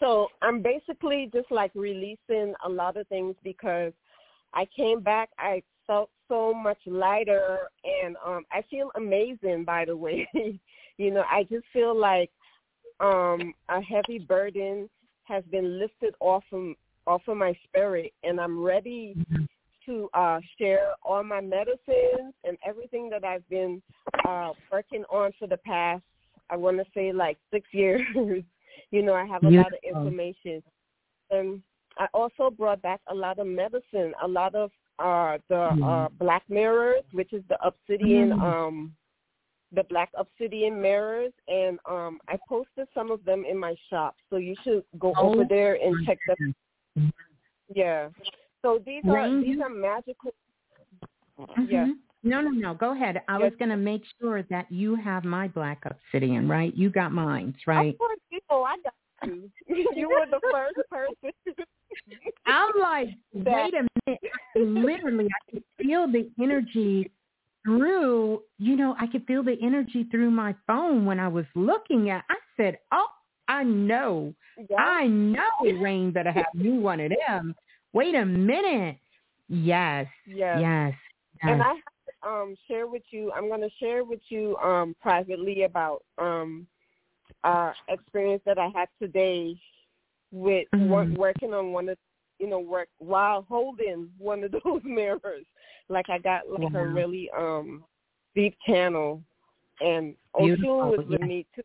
so 0.00 0.28
I'm 0.42 0.62
basically 0.62 1.30
just 1.32 1.50
like 1.50 1.70
releasing 1.74 2.54
a 2.64 2.68
lot 2.68 2.96
of 2.96 3.06
things 3.08 3.36
because 3.44 3.92
I 4.52 4.66
came 4.76 5.00
back, 5.00 5.30
I 5.38 5.62
felt 5.86 6.10
so 6.28 6.52
much 6.52 6.78
lighter 6.86 7.58
and 7.84 8.16
um 8.24 8.44
I 8.50 8.62
feel 8.68 8.90
amazing 8.96 9.64
by 9.64 9.84
the 9.84 9.96
way. 9.96 10.28
you 10.98 11.10
know, 11.12 11.24
I 11.30 11.44
just 11.44 11.64
feel 11.72 11.96
like 11.96 12.30
um 13.00 13.54
a 13.68 13.80
heavy 13.80 14.18
burden 14.18 14.90
has 15.24 15.44
been 15.50 15.78
lifted 15.78 16.14
off 16.20 16.44
of 16.52 16.74
off 17.06 17.22
of 17.28 17.36
my 17.36 17.56
spirit 17.68 18.12
and 18.24 18.40
I'm 18.40 18.60
ready 18.62 19.16
to 19.86 20.08
uh 20.14 20.40
share 20.58 20.94
all 21.02 21.22
my 21.22 21.40
medicines 21.40 22.34
and 22.44 22.56
everything 22.66 23.08
that 23.10 23.24
I've 23.24 23.48
been 23.48 23.82
uh 24.26 24.52
working 24.70 25.04
on 25.10 25.32
for 25.38 25.46
the 25.46 25.56
past 25.58 26.02
I 26.50 26.56
want 26.56 26.76
to 26.78 26.84
say 26.94 27.12
like 27.12 27.38
6 27.52 27.66
years. 27.72 28.02
you 28.90 29.02
know, 29.02 29.14
I 29.14 29.24
have 29.26 29.42
a 29.44 29.50
lot 29.50 29.72
of 29.72 29.78
information. 29.82 30.62
And 31.30 31.62
I 31.98 32.06
also 32.14 32.50
brought 32.50 32.82
back 32.82 33.00
a 33.08 33.14
lot 33.14 33.38
of 33.38 33.46
medicine, 33.46 34.12
a 34.22 34.28
lot 34.28 34.54
of 34.54 34.70
uh 34.98 35.38
the 35.48 35.56
uh 35.84 36.08
black 36.18 36.42
mirrors, 36.48 37.02
which 37.12 37.32
is 37.32 37.42
the 37.48 37.58
obsidian 37.64 38.30
Mm. 38.30 38.42
um 38.42 38.92
the 39.72 39.82
black 39.84 40.10
obsidian 40.16 40.80
mirrors 40.80 41.32
and 41.48 41.78
um 41.90 42.20
I 42.28 42.38
posted 42.48 42.86
some 42.94 43.10
of 43.10 43.24
them 43.24 43.44
in 43.44 43.58
my 43.58 43.74
shop. 43.90 44.14
So 44.30 44.36
you 44.36 44.54
should 44.62 44.84
go 44.98 45.12
Oh, 45.18 45.32
over 45.32 45.44
there 45.44 45.74
and 45.82 46.06
check 46.06 46.18
them. 46.26 46.54
Yeah. 47.74 48.08
So 48.66 48.80
these 48.84 49.04
are 49.06 49.14
Rain, 49.14 49.42
these 49.42 49.60
are 49.60 49.68
magical 49.68 50.32
Yeah. 51.68 51.84
Mhm. 51.86 51.98
No, 52.24 52.40
no, 52.40 52.50
no. 52.50 52.74
Go 52.74 52.90
ahead. 52.90 53.22
I 53.28 53.34
Yes. 53.38 53.50
was 53.50 53.58
going 53.58 53.68
to 53.68 53.76
make 53.76 54.02
sure 54.18 54.42
that 54.44 54.66
you 54.72 54.96
have 54.96 55.22
my 55.24 55.46
black 55.46 55.84
obsidian, 55.84 56.48
right? 56.48 56.74
You 56.74 56.90
got 56.90 57.12
mine, 57.12 57.54
right? 57.66 57.92
Of 57.94 57.98
course, 57.98 58.18
you 58.30 58.40
know 58.50 58.64
I 58.64 58.76
got 58.82 58.94
you. 59.26 59.48
you 59.94 60.08
were 60.08 60.26
the 60.26 60.40
first 60.50 60.80
person. 60.90 61.30
I'm 62.46 62.72
like, 62.80 63.08
That- 63.34 63.54
wait 63.54 63.74
a 63.74 63.86
minute. 64.06 64.20
Literally, 64.56 65.26
I 65.26 65.50
could 65.52 65.64
feel 65.80 66.08
the 66.10 66.28
energy 66.42 67.12
through, 67.64 68.42
you 68.58 68.74
know, 68.76 68.96
I 68.98 69.06
could 69.06 69.24
feel 69.26 69.44
the 69.44 69.56
energy 69.62 70.04
through 70.10 70.30
my 70.32 70.54
phone 70.66 71.04
when 71.04 71.20
I 71.20 71.28
was 71.28 71.46
looking 71.54 72.10
at, 72.10 72.24
I 72.28 72.36
said, 72.56 72.78
oh, 72.90 73.06
I 73.48 73.62
know. 73.62 74.34
yeah. 74.68 74.76
I 74.78 75.06
know 75.06 75.42
Rain 75.80 76.12
I 76.16 76.30
have 76.32 76.46
you 76.54 76.74
one 76.74 76.98
of 77.00 77.12
them. 77.28 77.54
Wait 77.96 78.14
a 78.14 78.26
minute. 78.26 78.98
Yes, 79.48 80.06
Yes. 80.26 80.60
yes, 80.60 80.92
And. 81.44 81.62
I 81.62 81.68
have 81.68 81.76
to 81.76 82.28
um, 82.28 82.54
share 82.68 82.86
with 82.86 83.04
you. 83.10 83.32
I'm 83.32 83.48
going 83.48 83.62
to 83.62 83.70
share 83.80 84.04
with 84.04 84.20
you 84.28 84.54
um, 84.58 84.94
privately 85.00 85.62
about 85.62 86.02
um, 86.18 86.66
uh, 87.42 87.72
experience 87.88 88.42
that 88.44 88.58
I 88.58 88.68
had 88.74 88.88
today 89.00 89.58
with 90.30 90.68
wor- 90.78 91.06
Mhm. 91.06 91.16
working 91.16 91.54
on 91.54 91.72
one 91.72 91.88
of 91.88 91.96
you 92.38 92.46
know 92.46 92.58
work 92.58 92.88
while 92.98 93.46
holding 93.48 94.10
one 94.18 94.44
of 94.44 94.52
those 94.64 94.82
mirrors. 94.84 95.46
Like 95.88 96.10
I 96.10 96.18
got 96.18 96.50
like 96.50 96.74
Wow. 96.74 96.80
a 96.82 96.86
really 96.88 97.30
um, 97.34 97.82
deep 98.34 98.58
channel, 98.66 99.22
and 99.80 100.14
Oshun 100.34 100.90
was 100.90 100.98
with 101.08 101.20
yes. 101.20 101.28
me 101.28 101.46
too 101.54 101.62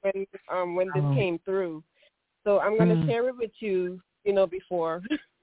when 0.00 0.26
um, 0.50 0.76
when 0.76 0.86
this 0.94 1.04
Oh. 1.04 1.14
came 1.14 1.38
through. 1.44 1.84
So 2.42 2.58
I'm 2.60 2.78
going 2.78 2.88
to 2.88 2.94
Mm. 2.94 3.06
share 3.06 3.28
it 3.28 3.36
with 3.36 3.52
you. 3.60 4.00
You 4.24 4.32
know 4.32 4.46
before 4.46 5.02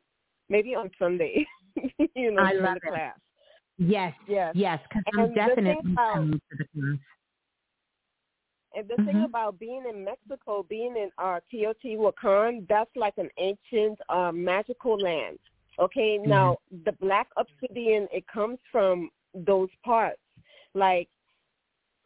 maybe 0.51 0.75
on 0.75 0.91
Sunday. 0.99 1.45
you 2.15 2.31
know 2.31 2.43
I 2.43 2.53
love 2.53 2.77
the 2.81 2.87
it. 2.89 2.91
class. 2.91 3.17
Yes, 3.77 4.13
Yes. 4.27 4.51
yes, 4.55 4.79
because 4.87 5.03
I'm 5.17 5.33
definitely 5.33 5.93
about- 5.93 6.13
coming 6.13 6.39
to 6.51 6.55
the 6.57 6.65
class. 6.73 6.99
And 8.73 8.87
the 8.87 8.95
thing 9.05 9.15
Mhm. 9.21 9.25
about 9.25 9.59
being 9.59 9.83
in 9.91 10.03
Mexico, 10.05 10.63
being 10.63 10.95
in 10.95 11.09
uh, 11.17 11.39
Teotihuacan, 11.51 12.67
that's 12.67 12.95
like 12.95 13.17
an 13.17 13.29
ancient 13.37 13.99
uh, 14.07 14.31
magical 14.31 14.97
land. 14.97 15.39
Okay, 15.79 16.17
now 16.17 16.57
the 16.85 16.91
black 16.93 17.27
obsidian, 17.37 18.07
it 18.13 18.25
comes 18.27 18.59
from 18.71 19.09
those 19.33 19.69
parts. 19.83 20.21
Like 20.73 21.09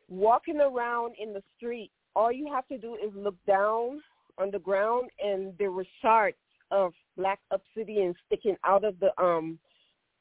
walking 0.08 0.60
around 0.60 1.16
in 1.20 1.34
the 1.34 1.44
street, 1.56 1.92
all 2.16 2.32
you 2.32 2.48
have 2.52 2.68
to 2.70 2.78
do 2.80 2.96
is 2.96 3.12
look 3.16 3.36
down 3.46 4.02
on 4.40 4.50
the 4.50 4.60
ground, 4.60 5.10
and 5.24 5.56
there 5.60 5.72
were 5.72 5.86
shards 6.02 6.38
of 6.72 6.94
black 7.18 7.40
obsidian 7.52 8.14
sticking 8.26 8.56
out 8.64 8.84
of 8.84 9.00
the 9.00 9.10
um 9.22 9.60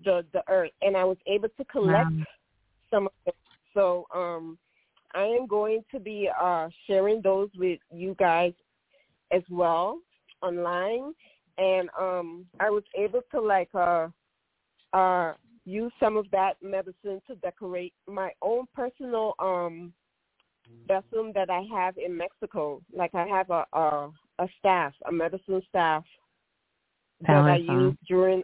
the 0.05 0.25
the 0.33 0.43
earth, 0.49 0.73
and 0.83 0.97
I 0.97 1.05
was 1.05 1.19
able 1.27 1.49
to 1.57 1.65
collect 1.65 2.11
Wow. 2.11 2.27
some 2.91 3.07
of 3.07 3.13
them. 3.25 3.35
So 3.75 4.07
um 4.15 4.59
I 5.15 5.25
am 5.25 5.47
going 5.47 5.85
to 5.93 6.01
be 6.01 6.29
uh 6.41 6.69
sharing 6.87 7.23
those 7.23 7.49
with 7.57 7.79
you 7.91 8.15
guys 8.19 8.53
as 9.33 9.43
well 9.49 9.99
online 10.43 11.15
and 11.59 11.89
um 11.99 12.47
I 12.61 12.71
was 12.71 12.83
able 12.97 13.23
to 13.31 13.41
like 13.41 13.71
uh 13.75 14.09
uh 14.93 15.35
use 15.65 15.93
some 15.99 16.17
of 16.17 16.31
that 16.31 16.55
medicine 16.63 17.23
to 17.27 17.35
decorate 17.43 17.95
my 18.07 18.33
own 18.43 18.67
personal 18.75 19.35
um 19.39 19.93
vessel 20.87 21.33
that 21.35 21.49
I 21.49 21.63
have 21.73 21.97
in 21.97 22.17
Mexico. 22.17 22.83
Like 22.95 23.15
I 23.15 23.27
have 23.27 23.51
a 23.51 23.65
a, 23.73 24.11
a 24.39 24.49
staff, 24.59 24.93
a 25.09 25.13
medicine 25.13 25.63
staff 25.69 26.05
that 27.27 27.45
I 27.45 27.57
used 27.57 27.99
during 28.09 28.43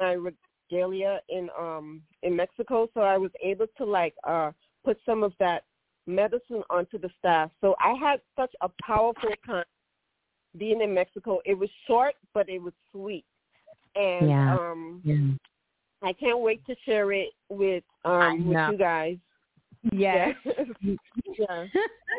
my 0.00 0.12
regalia 0.12 1.20
in 1.28 1.48
um 1.58 2.02
in 2.22 2.34
Mexico. 2.36 2.88
So 2.94 3.00
I 3.00 3.16
was 3.16 3.30
able 3.42 3.66
to 3.78 3.84
like 3.84 4.14
uh 4.24 4.52
put 4.84 4.98
some 5.06 5.22
of 5.22 5.32
that 5.38 5.64
medicine 6.06 6.62
onto 6.70 6.98
the 6.98 7.10
staff. 7.18 7.50
So 7.60 7.74
I 7.80 7.94
had 7.94 8.20
such 8.36 8.52
a 8.60 8.68
powerful 8.82 9.30
time 9.46 9.64
being 10.58 10.82
in 10.82 10.94
Mexico. 10.94 11.40
It 11.44 11.54
was 11.54 11.70
short 11.86 12.14
but 12.32 12.48
it 12.48 12.60
was 12.60 12.74
sweet. 12.92 13.24
And 13.96 14.28
Yeah. 14.28 14.58
um 14.58 15.00
Yeah. 15.04 15.16
I 16.02 16.12
can't 16.12 16.40
wait 16.40 16.64
to 16.66 16.74
share 16.84 17.12
it 17.12 17.30
with 17.48 17.84
um 18.04 18.48
with 18.48 18.58
you 18.70 18.78
guys. 18.78 19.16
Yes. 19.92 20.34
Yeah. 20.46 20.94
yeah. 21.38 21.64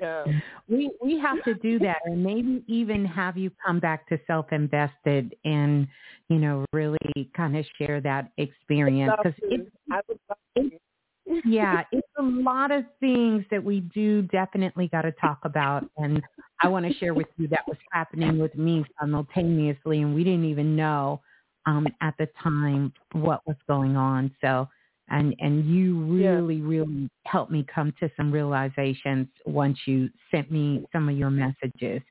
Yeah. 0.01 0.23
we 0.67 0.91
we 1.03 1.19
have 1.19 1.43
to 1.45 1.53
do 1.55 1.79
that 1.79 1.97
and 2.05 2.23
maybe 2.23 2.63
even 2.67 3.05
have 3.05 3.37
you 3.37 3.51
come 3.65 3.79
back 3.79 4.07
to 4.09 4.19
self 4.27 4.51
invested 4.51 5.35
and 5.45 5.87
you 6.29 6.37
know 6.37 6.65
really 6.73 6.99
kind 7.35 7.55
of 7.57 7.65
share 7.77 8.01
that 8.01 8.31
experience 8.37 9.13
because 9.17 9.37
it, 9.43 9.61
it's 9.61 9.69
I 9.91 10.01
would 10.07 10.19
love 10.29 10.37
to. 10.69 11.41
yeah 11.49 11.83
it's 11.91 12.07
a 12.19 12.21
lot 12.21 12.71
of 12.71 12.83
things 12.99 13.45
that 13.51 13.63
we 13.63 13.79
do 13.79 14.21
definitely 14.23 14.87
got 14.89 15.03
to 15.03 15.11
talk 15.13 15.39
about 15.43 15.89
and 15.97 16.21
i 16.61 16.67
want 16.67 16.85
to 16.85 16.93
share 16.95 17.13
with 17.13 17.27
you 17.37 17.47
that 17.47 17.67
was 17.67 17.77
happening 17.91 18.37
with 18.37 18.53
me 18.55 18.83
simultaneously 18.99 20.01
and 20.01 20.13
we 20.13 20.23
didn't 20.23 20.45
even 20.45 20.75
know 20.75 21.21
um 21.65 21.87
at 22.01 22.13
the 22.19 22.27
time 22.43 22.93
what 23.13 23.41
was 23.47 23.55
going 23.67 23.95
on 23.97 24.29
so 24.41 24.67
and 25.09 25.35
and 25.39 25.65
you 25.65 26.17
Yeah. 26.17 26.31
really 26.31 26.61
really 26.61 27.09
helped 27.25 27.51
me 27.51 27.63
come 27.73 27.93
to 27.99 28.09
some 28.17 28.31
realizations 28.31 29.27
once 29.45 29.77
you 29.85 30.09
sent 30.31 30.51
me 30.51 30.85
some 30.91 31.09
of 31.09 31.17
your 31.17 31.29
messages 31.29 32.01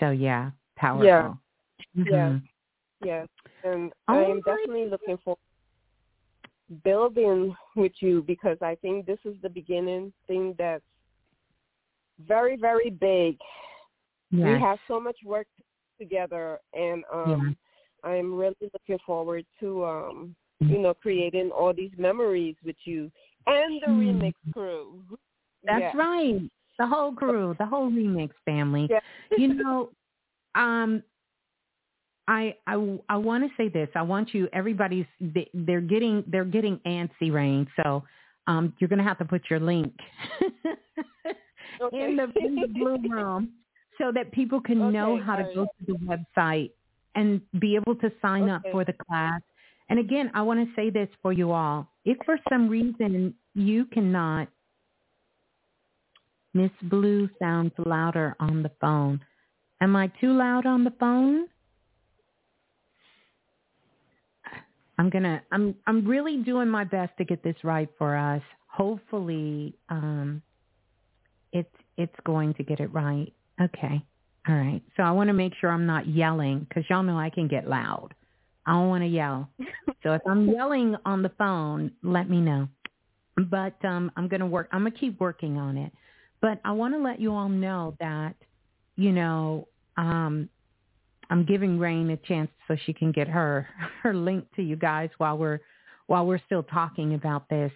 so 0.00 0.10
yeah 0.10 0.50
powerful 0.76 1.06
Yeah. 1.06 2.04
Mhm. 2.04 2.06
Yeah. 2.10 2.38
Yes, 3.04 3.28
and 3.64 3.92
I 4.06 4.22
am 4.24 4.40
definitely 4.42 4.88
looking 4.88 5.18
for 5.24 5.36
building 6.84 7.54
with 7.74 7.92
you 8.00 8.22
because 8.22 8.56
I 8.62 8.76
think 8.76 9.06
this 9.06 9.18
is 9.24 9.34
the 9.42 9.48
beginning 9.48 10.12
thing 10.26 10.54
that's 10.56 10.84
very, 12.20 12.56
very 12.56 12.90
big. 12.90 13.38
We 14.30 14.60
have 14.60 14.78
so 14.88 14.98
much 14.98 15.16
work 15.24 15.46
together, 15.98 16.58
and 16.72 17.04
um, 17.12 17.56
I 18.02 18.14
am 18.14 18.34
really 18.34 18.56
looking 18.72 18.98
forward 19.04 19.44
to, 19.60 19.84
um, 19.84 20.36
you 20.68 20.78
know, 20.78 20.94
creating 20.94 21.50
all 21.50 21.72
these 21.72 21.92
memories 21.98 22.56
with 22.64 22.76
you 22.84 23.10
and 23.46 23.80
the 23.82 23.86
Hmm. 23.86 24.00
remix 24.00 24.34
crew. 24.52 25.02
That's 25.64 25.80
Yeah. 25.80 25.92
right. 25.94 26.50
The 26.78 26.86
whole 26.86 27.12
crew, 27.12 27.54
the 27.58 27.66
whole 27.66 27.90
remix 27.90 28.30
family. 28.44 28.88
Yeah. 28.90 29.00
You 29.36 29.54
know, 29.54 29.90
um, 30.54 31.02
I 32.28 32.56
I 32.66 32.98
I 33.08 33.16
want 33.16 33.44
to 33.44 33.50
say 33.56 33.68
this. 33.68 33.88
I 33.94 34.02
want 34.02 34.32
you. 34.34 34.48
Everybody's 34.52 35.06
they, 35.20 35.50
they're 35.54 35.80
getting 35.80 36.24
they're 36.26 36.44
getting 36.44 36.78
antsy, 36.86 37.32
Rain. 37.32 37.66
So 37.82 38.04
um, 38.46 38.72
you're 38.78 38.88
gonna 38.88 39.02
have 39.02 39.18
to 39.18 39.24
put 39.24 39.42
your 39.50 39.60
link 39.60 39.92
Okay. 41.80 41.98
in 42.04 42.16
the 42.16 42.32
in 42.44 42.56
the 42.60 42.68
blue 42.68 42.96
room 43.08 43.50
so 43.98 44.12
that 44.12 44.32
people 44.32 44.60
can 44.60 44.92
know 44.92 45.18
how 45.18 45.36
to 45.36 45.44
go 45.54 45.64
to 45.66 45.86
the 45.86 45.94
website 46.36 46.70
and 47.14 47.40
be 47.60 47.76
able 47.76 47.94
to 47.96 48.10
sign 48.22 48.48
up 48.48 48.62
for 48.70 48.84
the 48.84 48.94
class. 48.94 49.40
And 49.88 49.98
again, 49.98 50.30
I 50.34 50.42
want 50.42 50.66
to 50.66 50.74
say 50.74 50.90
this 50.90 51.08
for 51.20 51.32
you 51.32 51.52
all. 51.52 51.88
If 52.04 52.18
for 52.24 52.38
some 52.48 52.68
reason 52.68 53.34
you 53.54 53.84
cannot, 53.86 54.48
Miss 56.54 56.70
Blue 56.82 57.28
sounds 57.38 57.72
louder 57.78 58.36
on 58.40 58.62
the 58.62 58.70
phone. 58.80 59.20
Am 59.80 59.96
I 59.96 60.08
too 60.20 60.32
loud 60.32 60.66
on 60.66 60.84
the 60.84 60.92
phone? 61.00 61.46
I'm 64.98 65.10
gonna. 65.10 65.42
I'm. 65.50 65.74
I'm 65.86 66.06
really 66.06 66.38
doing 66.38 66.68
my 66.68 66.84
best 66.84 67.12
to 67.18 67.24
get 67.24 67.42
this 67.42 67.56
right 67.64 67.88
for 67.98 68.16
us. 68.16 68.42
Hopefully, 68.68 69.74
um, 69.88 70.42
it's 71.52 71.74
it's 71.96 72.14
going 72.24 72.54
to 72.54 72.62
get 72.62 72.80
it 72.80 72.92
right. 72.92 73.32
Okay. 73.60 74.02
All 74.48 74.54
right. 74.54 74.82
So 74.96 75.02
I 75.02 75.10
want 75.12 75.28
to 75.28 75.34
make 75.34 75.54
sure 75.60 75.70
I'm 75.70 75.86
not 75.86 76.06
yelling 76.06 76.66
because 76.68 76.84
y'all 76.88 77.02
know 77.02 77.18
I 77.18 77.30
can 77.30 77.48
get 77.48 77.68
loud. 77.68 78.14
I 78.66 78.72
don't 78.72 78.88
want 78.88 79.02
to 79.02 79.08
yell. 79.08 79.48
So 80.02 80.12
if 80.14 80.22
I'm 80.26 80.48
yelling 80.48 80.96
on 81.04 81.22
the 81.22 81.30
phone, 81.38 81.92
let 82.02 82.28
me 82.28 82.40
know. 82.40 82.68
But 83.36 83.82
um, 83.84 84.10
I'm 84.16 84.28
gonna 84.28 84.46
work. 84.46 84.68
I'm 84.72 84.80
gonna 84.84 84.90
keep 84.90 85.18
working 85.20 85.56
on 85.58 85.76
it. 85.76 85.92
But 86.40 86.60
I 86.64 86.72
want 86.72 86.92
to 86.94 87.00
let 87.00 87.20
you 87.20 87.32
all 87.32 87.48
know 87.48 87.96
that, 88.00 88.34
you 88.96 89.12
know, 89.12 89.68
um, 89.96 90.48
I'm 91.30 91.44
giving 91.46 91.78
Rain 91.78 92.10
a 92.10 92.16
chance 92.16 92.50
so 92.68 92.76
she 92.84 92.92
can 92.92 93.12
get 93.12 93.28
her 93.28 93.66
her 94.02 94.12
link 94.12 94.46
to 94.56 94.62
you 94.62 94.76
guys 94.76 95.08
while 95.18 95.38
we're 95.38 95.60
while 96.08 96.26
we're 96.26 96.40
still 96.46 96.64
talking 96.64 97.14
about 97.14 97.48
this. 97.48 97.72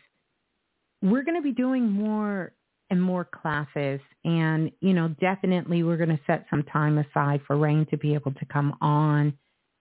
We're 1.00 1.22
going 1.22 1.36
to 1.36 1.42
be 1.42 1.52
doing 1.52 1.90
more 1.90 2.52
and 2.90 3.00
more 3.02 3.24
classes, 3.24 4.00
and 4.24 4.70
you 4.80 4.92
know, 4.92 5.08
definitely 5.20 5.82
we're 5.84 5.96
going 5.96 6.10
to 6.10 6.20
set 6.26 6.46
some 6.50 6.64
time 6.64 6.98
aside 6.98 7.40
for 7.46 7.56
Rain 7.56 7.86
to 7.90 7.96
be 7.96 8.14
able 8.14 8.32
to 8.32 8.44
come 8.46 8.76
on, 8.80 9.32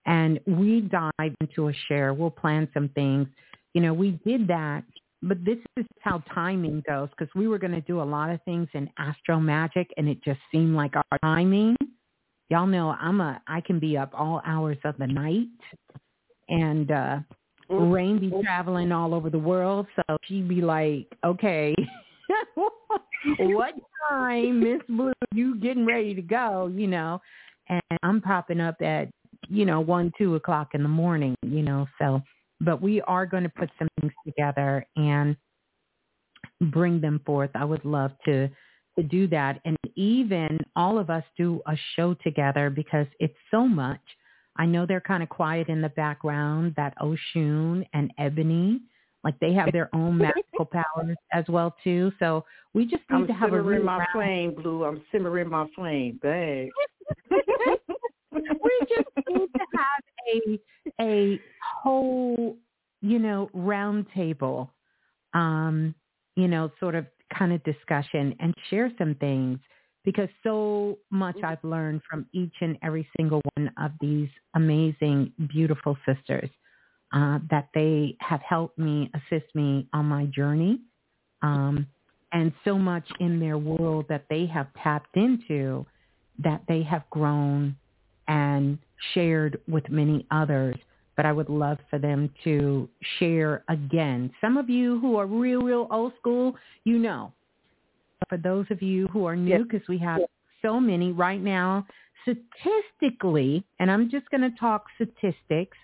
and 0.06 0.39
we 0.45 0.82
dive 0.82 1.36
into 1.41 1.70
a 1.70 1.74
share. 1.88 2.14
We'll 2.14 2.30
plan 2.30 2.68
some 2.74 2.89
things. 2.89 3.28
You 3.74 3.82
know, 3.82 3.93
we 3.93 4.20
did 4.26 4.47
that 4.47 4.84
but 5.26 5.43
this 5.43 5.58
is 5.78 5.86
how 6.01 6.24
timing 6.34 6.84
goes 6.88 7.10
because 7.18 7.34
we 7.36 7.47
were 7.47 7.58
going 7.58 7.72
to 7.72 7.82
do 7.82 8.01
a 8.01 8.03
lot 8.03 8.30
of 8.30 8.41
things 8.43 8.68
in 8.74 8.89
astro 8.97 9.39
magic 9.39 9.89
and 9.97 10.08
it 10.08 10.24
just 10.24 10.39
seemed 10.51 10.76
like 10.76 10.93
our 10.95 11.20
timing 11.22 11.76
y'all 12.49 12.68
know 12.68 12.95
i'm 12.99 13.22
a 13.22 13.41
i 13.47 13.60
can 13.60 13.80
be 13.80 13.97
up 13.97 14.12
all 14.14 14.41
hours 14.45 14.78
of 14.86 14.95
the 14.97 15.08
night 15.08 15.47
and 16.49 16.91
uh 16.91 17.18
rain 17.70 18.20
be 18.20 18.32
traveling 18.43 18.91
all 18.91 19.14
over 19.14 19.30
the 19.30 19.39
world 19.39 19.88
so 19.95 20.18
she'd 20.26 20.47
be 20.47 20.62
like 20.62 21.08
okay 21.26 21.74
what 23.39 23.74
time 24.10 24.60
miss 24.60 24.82
blue 24.88 25.12
you 25.34 25.60
getting 25.60 25.86
ready 25.86 26.14
to 26.14 26.22
go 26.22 26.72
you 26.74 26.88
know 26.88 27.20
and 27.70 27.82
i'm 28.03 28.22
popping 28.22 28.62
up 28.62 28.80
at 28.82 29.10
you 29.49 29.65
know 29.65 29.79
one 29.79 30.11
two 30.17 30.35
o'clock 30.35 30.69
in 30.73 30.81
the 30.83 30.89
morning 30.89 31.35
you 31.43 31.61
know 31.61 31.87
so 31.99 32.21
but 32.61 32.81
we 32.81 33.01
are 33.01 33.25
going 33.25 33.43
to 33.43 33.49
put 33.49 33.69
some 33.77 33.87
things 33.99 34.13
together 34.25 34.85
and 34.95 35.35
bring 36.71 37.01
them 37.01 37.19
forth. 37.25 37.49
I 37.53 37.65
would 37.65 37.83
love 37.83 38.11
to 38.25 38.49
to 38.97 39.03
do 39.03 39.27
that 39.27 39.59
and 39.65 39.75
even 39.95 40.57
all 40.77 40.97
of 40.97 41.09
us 41.09 41.23
do 41.37 41.61
a 41.67 41.75
show 41.95 42.13
together 42.23 42.69
because 42.69 43.07
it's 43.19 43.35
so 43.51 43.67
much. 43.67 43.99
I 44.55 44.65
know 44.65 44.85
they're 44.85 45.01
kind 45.01 45.21
of 45.21 45.27
quiet 45.27 45.67
in 45.67 45.81
the 45.81 45.89
background, 45.89 46.75
that 46.77 46.93
Oshun 47.01 47.85
and 47.93 48.13
Ebony, 48.17 48.79
like 49.25 49.37
they 49.41 49.51
have 49.51 49.73
their 49.73 49.93
own 49.93 50.17
magical 50.17 50.63
powers 50.71 51.17
as 51.33 51.43
well 51.49 51.75
too. 51.83 52.13
So 52.19 52.45
we 52.73 52.85
just 52.85 53.03
need 53.11 53.17
I'm 53.17 53.27
to 53.27 53.33
have 53.33 53.49
a 53.49 53.57
simmering 53.57 53.65
real 53.79 53.83
my 53.83 53.97
round- 53.97 54.07
flame, 54.13 54.53
Blue. 54.55 54.85
I'm 54.85 55.01
simmering 55.11 55.49
my 55.49 55.67
flame. 55.75 56.19
Bang. 56.23 56.71
we 58.36 58.79
just 58.89 59.27
need 59.29 59.47
to 59.53 59.65
have 59.77 60.03
a 60.33 60.59
a 61.01 61.39
whole, 61.81 62.57
you 63.01 63.19
know, 63.19 63.49
round 63.53 64.05
table, 64.13 64.71
um, 65.33 65.95
you 66.36 66.47
know, 66.47 66.71
sort 66.79 66.95
of 66.95 67.05
kind 67.38 67.53
of 67.53 67.63
discussion 67.63 68.36
and 68.39 68.53
share 68.69 68.91
some 68.97 69.15
things 69.15 69.59
because 70.03 70.29
so 70.43 70.97
much 71.09 71.36
I've 71.43 71.63
learned 71.63 72.01
from 72.09 72.27
each 72.31 72.53
and 72.61 72.77
every 72.83 73.07
single 73.17 73.41
one 73.55 73.71
of 73.81 73.91
these 73.99 74.29
amazing, 74.55 75.33
beautiful 75.49 75.97
sisters 76.05 76.49
uh, 77.13 77.39
that 77.49 77.69
they 77.73 78.15
have 78.19 78.41
helped 78.41 78.77
me, 78.77 79.09
assist 79.15 79.53
me 79.55 79.88
on 79.93 80.05
my 80.05 80.25
journey. 80.25 80.79
Um, 81.41 81.88
and 82.31 82.53
so 82.63 82.77
much 82.77 83.07
in 83.19 83.39
their 83.39 83.57
world 83.57 84.05
that 84.09 84.25
they 84.29 84.45
have 84.45 84.67
tapped 84.81 85.15
into 85.15 85.86
that 86.43 86.61
they 86.67 86.83
have 86.83 87.09
grown 87.09 87.75
and 88.28 88.78
shared 89.13 89.59
with 89.67 89.89
many 89.89 90.26
others. 90.32 90.76
But 91.15 91.26
I 91.26 91.32
would 91.32 91.49
love 91.49 91.78
for 91.89 91.97
them 91.97 92.30
to 92.43 92.89
share 93.19 93.63
again. 93.69 94.32
Some 94.41 94.57
of 94.57 94.69
you 94.69 94.99
who 94.99 95.15
are 95.15 95.26
real, 95.26 95.61
real 95.61 95.88
old 95.89 96.13
school, 96.19 96.55
you 96.84 96.97
know. 96.97 97.32
For 98.28 98.38
those 98.38 98.65
of 98.69 98.82
you 98.82 99.07
who 99.07 99.26
are 99.26 99.36
new, 99.36 99.63
because 99.63 99.88
we 99.88 99.97
have 99.99 100.21
so 100.61 100.80
many 100.80 101.11
right 101.11 101.41
now, 101.41 101.86
statistically, 102.23 103.63
and 103.80 103.91
I'm 103.91 104.09
just 104.09 104.30
going 104.30 104.41
to 104.41 104.57
talk 104.57 104.86
statistics, 104.95 105.78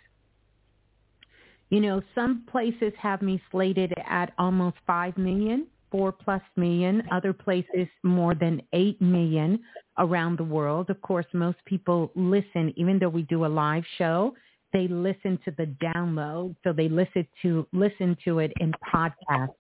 you 1.69 1.79
know, 1.79 2.01
some 2.13 2.43
places 2.51 2.91
have 2.99 3.21
me 3.21 3.41
slated 3.51 3.93
at 4.05 4.33
almost 4.37 4.75
5 4.85 5.17
million, 5.17 5.67
4 5.91 6.11
plus 6.11 6.41
million, 6.55 7.03
other 7.11 7.33
places 7.33 7.87
more 8.03 8.33
than 8.33 8.61
8 8.73 9.01
million 9.01 9.59
around 9.97 10.37
the 10.37 10.43
world. 10.43 10.89
Of 10.89 11.01
course, 11.01 11.25
most 11.33 11.57
people 11.65 12.11
listen, 12.15 12.73
even 12.77 12.97
though 12.97 13.09
we 13.09 13.23
do 13.23 13.45
a 13.45 13.47
live 13.47 13.83
show 13.97 14.33
they 14.73 14.87
listen 14.87 15.39
to 15.45 15.51
the 15.51 15.65
download. 15.83 16.55
So 16.63 16.73
they 16.73 16.89
listen 16.89 17.27
to 17.41 17.67
listen 17.73 18.17
to 18.25 18.39
it 18.39 18.51
in 18.59 18.73
podcast 18.93 19.53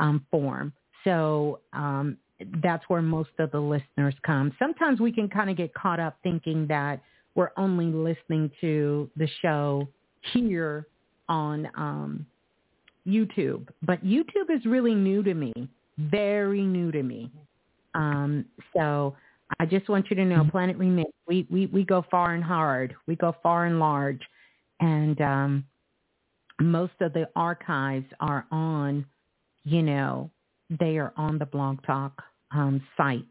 um, 0.00 0.24
form. 0.30 0.72
So 1.04 1.60
um, 1.72 2.16
that's 2.62 2.84
where 2.88 3.02
most 3.02 3.30
of 3.38 3.50
the 3.50 3.60
listeners 3.60 4.14
come. 4.24 4.52
Sometimes 4.58 5.00
we 5.00 5.12
can 5.12 5.28
kind 5.28 5.50
of 5.50 5.56
get 5.56 5.74
caught 5.74 6.00
up 6.00 6.16
thinking 6.22 6.66
that 6.68 7.02
we're 7.34 7.50
only 7.56 7.86
listening 7.86 8.50
to 8.60 9.10
the 9.16 9.28
show 9.42 9.88
here 10.32 10.86
on 11.28 11.68
um, 11.76 12.26
YouTube, 13.06 13.68
but 13.82 14.04
YouTube 14.04 14.50
is 14.50 14.64
really 14.64 14.94
new 14.94 15.22
to 15.22 15.34
me, 15.34 15.52
very 15.98 16.62
new 16.62 16.90
to 16.92 17.02
me. 17.02 17.30
Um, 17.94 18.44
so 18.74 19.14
I 19.60 19.66
just 19.66 19.88
want 19.88 20.10
you 20.10 20.16
to 20.16 20.24
know, 20.24 20.44
Planet 20.50 20.78
Remix, 20.78 21.04
we, 21.28 21.46
we, 21.50 21.66
we 21.66 21.84
go 21.84 22.04
far 22.10 22.34
and 22.34 22.42
hard. 22.42 22.94
We 23.06 23.16
go 23.16 23.36
far 23.42 23.66
and 23.66 23.78
large. 23.78 24.20
And 24.80 25.20
um, 25.20 25.64
most 26.60 26.94
of 27.00 27.12
the 27.12 27.28
archives 27.36 28.06
are 28.20 28.46
on, 28.50 29.04
you 29.64 29.82
know, 29.82 30.30
they 30.80 30.98
are 30.98 31.12
on 31.16 31.38
the 31.38 31.46
Blog 31.46 31.84
Talk 31.86 32.22
um, 32.52 32.82
site, 32.96 33.24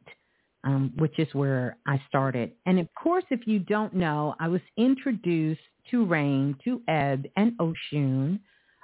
um, 0.64 0.94
which 0.98 1.18
is 1.20 1.28
where 1.34 1.78
I 1.88 2.02
started. 2.08 2.52
And 2.66 2.80
of 2.80 2.88
course, 2.96 3.26
if 3.32 3.48
you 3.48 3.60
don't 3.60 3.94
know, 3.94 4.36
I 4.40 4.48
was 4.48 4.62
introduced 4.78 5.62
to 5.92 6.06
Rain, 6.06 6.56
to 6.64 6.82
Ebb, 6.88 7.26
and 7.36 7.58
Oshun 7.58 8.40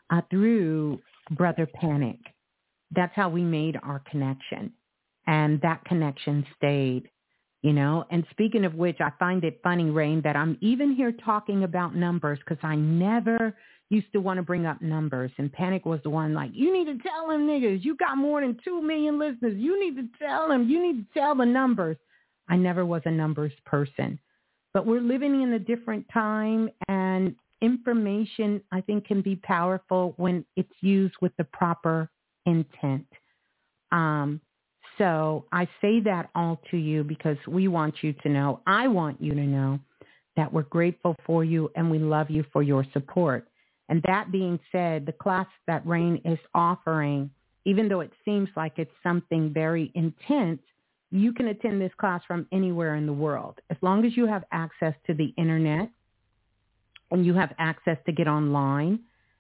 uh, 0.10 0.22
through 0.30 1.00
Brother 1.32 1.68
Panic. 1.74 2.20
That's 2.92 3.16
how 3.16 3.30
we 3.30 3.44
made 3.44 3.78
our 3.84 4.02
connection. 4.10 4.72
And 5.28 5.62
that 5.62 5.86
connection 5.86 6.46
stayed, 6.58 7.10
you 7.62 7.74
know. 7.74 8.06
And 8.10 8.26
speaking 8.32 8.66
of 8.66 8.74
which, 8.74 8.98
I 9.00 9.12
find 9.20 9.44
it 9.44 9.60
funny, 9.62 9.92
Rain, 9.92 10.22
that 10.24 10.36
I'm 10.36 10.58
even 10.62 10.96
here 10.96 11.12
talking 11.12 11.64
about 11.64 11.96
numbers 11.96 12.40
because 12.40 12.64
I 12.64 12.76
never 12.76 13.56
used 13.90 14.12
to 14.14 14.20
want 14.20 14.38
to 14.38 14.44
bring 14.44 14.66
up 14.66 14.82
numbers. 14.82 15.32
And 15.38 15.52
Panic 15.52 15.86
was 15.86 16.00
the 16.04 16.10
one 16.10 16.34
like, 16.34 16.52
you 16.54 16.74
need 16.74 16.86
to 16.86 17.04
tell 17.08 17.28
them 17.28 17.48
niggas, 17.48 17.84
you 17.84 17.96
got 17.96 18.18
more 18.18 18.42
than 18.42 18.58
2 18.64 18.82
million 18.82 19.20
listeners. 19.20 19.56
You 19.58 19.80
need 19.80 19.96
to 19.98 20.08
tell 20.20 20.48
them. 20.48 20.70
You 20.70 20.82
need 20.82 21.08
to 21.08 21.20
tell 21.20 21.36
the 21.36 21.46
numbers. 21.46 21.98
I 22.48 22.56
never 22.56 22.86
was 22.86 23.02
a 23.06 23.12
numbers 23.12 23.54
person. 23.66 24.20
But 24.74 24.86
we're 24.86 25.02
living 25.02 25.42
in 25.42 25.54
a 25.54 25.60
different 25.60 26.06
time 26.14 26.70
and 26.88 27.36
information, 27.62 28.62
I 28.72 28.82
think, 28.82 29.06
can 29.06 29.22
be 29.22 29.36
powerful 29.36 30.14
when 30.18 30.46
it's 30.56 30.74
used 30.82 31.16
with 31.22 31.32
the 31.38 31.44
proper 31.44 32.10
intent. 32.46 33.08
Um, 33.92 34.42
so 34.98 35.46
I 35.52 35.68
say 35.82 36.02
that 36.02 36.30
all 36.36 36.62
to 36.72 36.78
you 36.78 37.04
because 37.04 37.38
we 37.48 37.68
want 37.68 37.96
you 38.02 38.14
to 38.14 38.30
know, 38.30 38.62
I 38.68 38.88
want 38.88 39.22
you 39.22 39.34
to 39.34 39.42
know 39.42 39.80
that 40.36 40.52
we're 40.52 40.64
grateful 40.64 41.16
for 41.26 41.44
you 41.44 41.72
and 41.76 41.90
we 41.90 42.00
love 42.00 42.30
you 42.30 42.46
for 42.52 42.62
your 42.62 42.86
support. 42.94 43.48
And 43.88 44.04
that 44.04 44.32
being 44.32 44.60
said, 44.72 45.06
the 45.06 45.12
class 45.14 45.48
that 45.68 45.86
Rain 45.88 46.22
is 46.24 46.38
offering, 46.54 47.32
even 47.66 47.88
though 47.88 48.02
it 48.02 48.12
seems 48.24 48.50
like 48.56 48.74
it's 48.78 48.92
something 49.02 49.52
very 49.52 49.92
intense, 49.96 50.62
you 51.12 51.34
can 51.34 51.48
attend 51.48 51.82
this 51.82 51.92
class 52.00 52.22
from 52.28 52.46
anywhere 52.52 52.96
in 52.96 53.06
the 53.06 53.14
world. 53.14 53.60
As 53.72 53.78
long 53.82 54.06
as 54.06 54.16
you 54.16 54.28
have 54.28 54.44
access 54.52 54.94
to 55.08 55.14
the 55.14 55.34
internet 55.38 55.90
and 57.12 57.26
you 57.26 57.34
have 57.34 57.54
access 57.58 57.98
to 58.06 58.12
get 58.12 58.28
online 58.28 59.00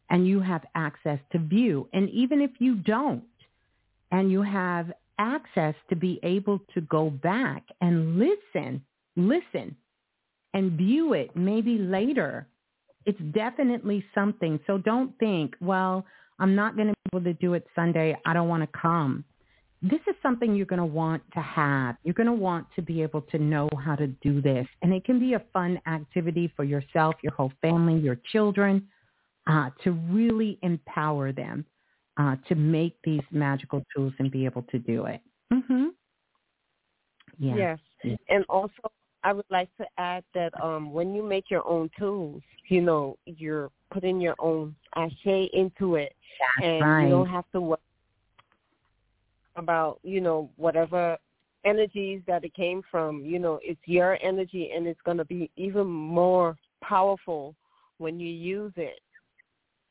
and 0.09 0.28
you 0.28 0.39
have 0.39 0.63
access 0.76 1.20
to 1.32 1.39
view. 1.39 1.88
And 1.93 2.09
even 2.09 2.41
if 2.41 2.51
you 2.59 2.76
don't 2.76 3.24
and 4.11 4.32
you 4.32 4.41
have 4.41 4.91
access 5.20 5.76
to 5.89 5.95
be 5.95 6.20
able 6.24 6.59
to 6.74 6.82
go 6.82 7.09
back 7.09 7.63
and 7.82 8.17
listen, 8.17 8.84
listen 9.15 9.76
and 10.53 10.72
view 10.74 11.13
it 11.13 11.36
maybe 11.36 11.78
later, 11.78 12.47
it's 13.05 13.20
definitely 13.34 14.03
something. 14.15 14.59
So 14.65 14.78
don't 14.78 15.17
think, 15.20 15.55
well, 15.61 16.05
I'm 16.39 16.55
not 16.55 16.76
going 16.76 16.88
to 16.88 16.93
be 16.93 17.17
able 17.17 17.26
to 17.26 17.34
do 17.34 17.53
it 17.53 17.65
Sunday. 17.76 18.17
I 18.26 18.34
don't 18.34 18.47
want 18.47 18.63
to 18.63 18.80
come 18.80 19.26
this 19.82 19.99
is 20.07 20.15
something 20.21 20.55
you're 20.55 20.65
going 20.65 20.80
to 20.80 20.86
want 20.86 21.23
to 21.34 21.39
have. 21.39 21.95
You're 22.03 22.13
going 22.13 22.27
to 22.27 22.34
want 22.34 22.67
to 22.75 22.82
be 22.82 23.01
able 23.01 23.21
to 23.21 23.38
know 23.39 23.69
how 23.84 23.95
to 23.95 24.07
do 24.07 24.41
this. 24.41 24.67
And 24.82 24.93
it 24.93 25.05
can 25.05 25.19
be 25.19 25.34
a 25.34 25.43
fun 25.53 25.80
activity 25.88 26.51
for 26.55 26.65
yourself, 26.65 27.15
your 27.23 27.34
whole 27.34 27.53
family, 27.61 27.97
your 27.97 28.19
children, 28.32 28.88
uh, 29.47 29.69
to 29.84 29.91
really 29.91 30.59
empower 30.63 31.32
them 31.32 31.65
uh, 32.17 32.36
to 32.49 32.55
make 32.55 32.97
these 33.03 33.21
magical 33.32 33.84
tools 33.95 34.13
and 34.19 34.30
be 34.30 34.43
able 34.43 34.63
to 34.63 34.80
do 34.80 35.05
it. 35.05 35.21
Mm-hmm. 35.51 35.86
Yeah. 37.39 37.55
Yes. 38.03 38.17
And 38.27 38.43
also, 38.49 38.91
I 39.23 39.32
would 39.32 39.45
like 39.49 39.69
to 39.77 39.86
add 39.97 40.23
that 40.34 40.51
um, 40.61 40.91
when 40.91 41.13
you 41.13 41.23
make 41.23 41.49
your 41.49 41.65
own 41.67 41.89
tools, 41.97 42.41
you 42.67 42.82
know, 42.82 43.17
you're 43.25 43.71
putting 43.91 44.19
your 44.19 44.36
own 44.39 44.75
ashe 44.95 45.49
into 45.53 45.95
it. 45.95 46.13
That's 46.57 46.67
and 46.67 46.82
right. 46.82 47.03
you 47.03 47.09
don't 47.09 47.30
have 47.30 47.45
to 47.53 47.61
worry 47.61 47.80
about 49.60 49.99
you 50.03 50.22
know 50.22 50.49
whatever 50.55 51.18
energies 51.66 52.22
that 52.26 52.43
it 52.43 52.53
came 52.53 52.82
from 52.89 53.24
you 53.26 53.38
know 53.38 53.60
it's 53.62 53.82
your 53.86 54.18
energy 54.22 54.72
and 54.74 54.88
it's 54.88 55.01
going 55.05 55.18
to 55.18 55.26
be 55.26 55.51
even 55.57 55.86
more 55.86 56.55
powerful 56.82 57.55
when 57.97 58.20
you 58.20 58.30
use 58.30 58.74
it. 58.78 58.99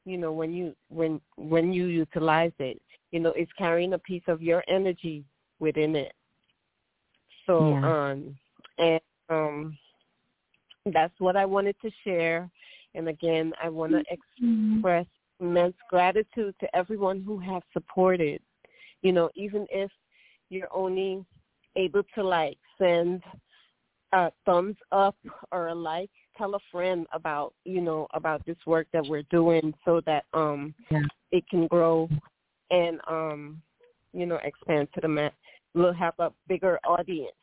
You 0.05 0.19
know 0.19 0.33
when 0.33 0.53
you 0.53 0.75
when 0.89 1.21
when 1.37 1.73
you 1.73 1.87
utilize 1.87 2.53
it 2.59 2.81
you 3.11 3.21
know 3.21 3.33
it's 3.37 3.53
carrying 3.59 3.93
a 3.93 3.99
piece 3.99 4.23
of 4.27 4.43
your 4.43 4.65
energy 4.69 5.25
within 5.61 5.95
it. 5.95 6.13
So 7.47 7.71
yeah. 7.71 8.11
um 8.11 8.37
and 8.79 9.01
um 9.29 9.79
that's 10.93 11.15
what 11.19 11.37
i 11.37 11.45
wanted 11.45 11.77
to 11.83 11.91
share. 12.05 12.51
And 12.95 13.09
again 13.09 13.53
i 13.63 13.69
want 13.69 13.93
to 13.93 14.03
express 14.11 15.07
immense 15.41 15.77
gratitude 15.89 16.55
to 16.61 16.77
everyone 16.77 17.23
who 17.23 17.39
has 17.39 17.63
supported 17.73 18.41
you 19.03 19.13
know, 19.13 19.31
even 19.35 19.67
if 19.71 19.91
you're 20.51 20.73
only 20.75 21.25
able 21.77 22.03
to 22.15 22.25
like 22.25 22.59
send 22.79 23.23
a 24.13 24.31
thumbs 24.45 24.77
up 24.93 25.17
or 25.53 25.69
a 25.69 25.75
like, 25.75 26.11
tell 26.37 26.55
a 26.55 26.61
friend 26.73 27.07
about, 27.13 27.55
you 27.65 27.81
know, 27.81 28.07
about 28.15 28.45
this 28.47 28.57
work 28.67 28.87
that 28.93 29.07
we're 29.07 29.25
doing 29.25 29.75
so 29.85 30.01
that 30.07 30.25
um 30.35 30.75
yeah. 30.91 31.03
it 31.31 31.49
can 31.49 31.67
grow 31.67 32.09
and 32.71 33.01
um 33.09 33.61
you 34.15 34.25
know, 34.25 34.39
expand 34.43 34.89
to 34.95 35.01
the 35.01 35.09
mat. 35.09 35.35
We'll 35.75 35.93
have 35.93 36.15
a 36.19 36.33
bigger 36.49 36.81
audience, 36.85 37.37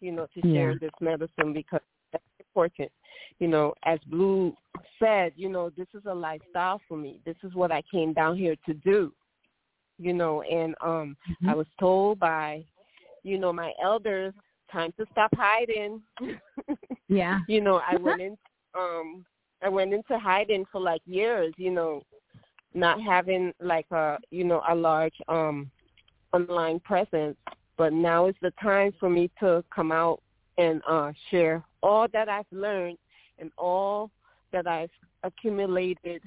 you 0.00 0.12
know, 0.12 0.26
to 0.34 0.40
share 0.40 0.72
Yeah. 0.72 0.78
this 0.80 0.90
medicine 1.00 1.52
because 1.52 1.82
that's 2.10 2.24
important. 2.40 2.90
You 3.38 3.48
know, 3.48 3.74
as 3.84 3.98
Blue 4.06 4.56
said, 4.98 5.34
you 5.36 5.50
know, 5.50 5.70
this 5.70 5.88
is 5.94 6.02
a 6.06 6.14
lifestyle 6.14 6.80
for 6.88 6.96
me. 6.96 7.20
This 7.26 7.36
is 7.42 7.54
what 7.54 7.70
I 7.70 7.82
came 7.82 8.14
down 8.14 8.36
here 8.36 8.56
to 8.64 8.74
do 8.74 9.12
you 9.98 10.12
know, 10.12 10.42
and 10.42 10.74
um 10.82 11.16
Mm-hmm. 11.28 11.48
I 11.50 11.54
was 11.54 11.66
told 11.78 12.18
by, 12.18 12.64
you 13.22 13.38
know, 13.38 13.52
my 13.52 13.72
elders, 13.82 14.34
time 14.72 14.92
to 14.98 15.06
stop 15.12 15.30
hiding. 15.36 16.02
Yeah. 17.08 17.38
you 17.46 17.60
know, 17.60 17.80
I 17.88 17.96
went 18.00 18.20
in 18.20 18.36
um 18.78 19.24
I 19.62 19.68
went 19.68 19.92
into 19.92 20.18
hiding 20.18 20.64
for 20.70 20.80
like 20.80 21.02
years, 21.06 21.54
you 21.56 21.70
know, 21.70 22.02
not 22.74 23.00
having 23.00 23.52
like 23.60 23.86
a 23.90 24.18
you 24.30 24.44
know, 24.44 24.62
a 24.68 24.74
large 24.74 25.14
um 25.28 25.70
online 26.32 26.80
presence. 26.80 27.36
But 27.76 27.92
now 27.92 28.26
is 28.26 28.34
the 28.42 28.52
time 28.62 28.92
for 28.98 29.08
me 29.10 29.30
to 29.40 29.64
come 29.74 29.92
out 29.92 30.20
and 30.58 30.82
uh 30.88 31.12
share 31.30 31.62
all 31.82 32.06
that 32.12 32.28
I've 32.28 32.46
learned 32.50 32.98
and 33.38 33.50
all 33.58 34.10
that 34.52 34.66
I've 34.66 34.90
accumulated 35.22 36.22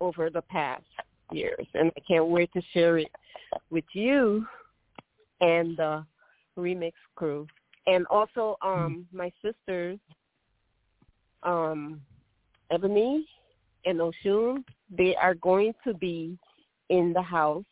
over 0.00 0.30
the 0.30 0.42
past 0.42 0.84
years, 1.32 1.66
and 1.74 1.90
I 1.96 2.00
can't 2.06 2.26
wait 2.26 2.52
to 2.52 2.62
share 2.72 2.98
it 2.98 3.10
with 3.70 3.84
you 3.92 4.46
and 5.40 5.76
the 5.76 6.04
remix 6.58 6.92
crew, 7.14 7.46
and 7.86 8.06
also 8.06 8.56
um 8.62 9.06
my 9.12 9.30
sisters, 9.42 9.98
um 11.42 12.00
Ebony 12.70 13.26
and 13.84 14.00
Oshun. 14.00 14.64
They 14.96 15.14
are 15.16 15.34
going 15.34 15.74
to 15.84 15.94
be 15.94 16.38
in 16.88 17.12
the 17.12 17.22
house 17.22 17.64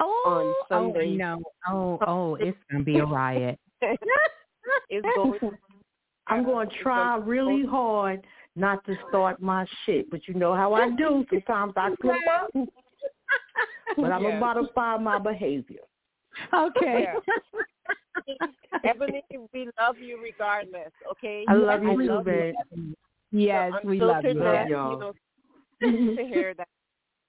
Oh, 0.00 0.22
on 0.26 0.54
Sunday. 0.68 1.18
oh 1.20 1.36
no. 1.36 1.42
Oh, 1.68 1.98
oh, 2.06 2.34
it's 2.40 2.58
going 2.70 2.80
to 2.80 2.84
be 2.84 2.98
a 2.98 3.04
riot. 3.04 3.58
it's 3.80 5.06
going. 5.14 5.38
I'm 6.26 6.44
going 6.44 6.68
to 6.68 6.76
try 6.82 7.16
really 7.16 7.66
hard 7.66 8.26
not 8.56 8.84
to 8.86 8.96
start 9.08 9.40
my 9.40 9.66
shit, 9.84 10.10
but 10.10 10.26
you 10.28 10.34
know 10.34 10.54
how 10.54 10.74
I 10.74 10.90
do. 10.90 11.24
Sometimes 11.30 11.72
I 11.76 11.94
slip 12.00 12.16
up, 12.30 12.50
but 13.96 14.12
I'm 14.12 14.22
Yeah. 14.22 14.36
about 14.36 14.54
to 14.54 14.68
find 14.74 15.04
my 15.04 15.18
behavior. 15.18 15.80
Okay. 16.52 17.06
Yeah. 18.26 18.34
Ebony, 18.84 19.22
we 19.52 19.68
love 19.78 19.98
you 19.98 20.20
regardless. 20.22 20.92
Okay. 21.10 21.44
I 21.48 21.54
love 21.54 21.82
you 21.82 21.90
I 21.90 21.96
too, 21.96 22.02
love 22.06 22.24
babe. 22.24 22.54
Yes, 23.32 23.72
the 23.82 23.88
we 23.88 24.00
love 24.00 24.24
you. 24.24 24.34
unfilteredness, 24.34 24.68
y'all. 24.68 24.92
You 24.92 24.98
know, 25.00 26.16
to 26.16 26.24
hear 26.24 26.54
that 26.54 26.68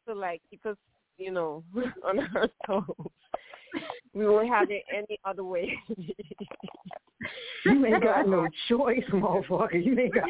to 0.07 0.13
like 0.13 0.41
keep 0.49 0.65
us, 0.65 0.77
you 1.17 1.31
know, 1.31 1.63
on 2.03 2.19
our 2.19 2.47
toes. 2.65 2.85
We 4.13 4.27
won't 4.27 4.47
have 4.47 4.69
it 4.71 4.83
any 4.93 5.19
other 5.25 5.43
way. 5.43 5.77
You 7.65 7.85
ain't 7.85 8.03
got 8.03 8.27
no 8.27 8.47
choice, 8.67 9.03
motherfucker. 9.11 9.83
You 9.83 9.97
ain't 9.99 10.13
got 10.13 10.27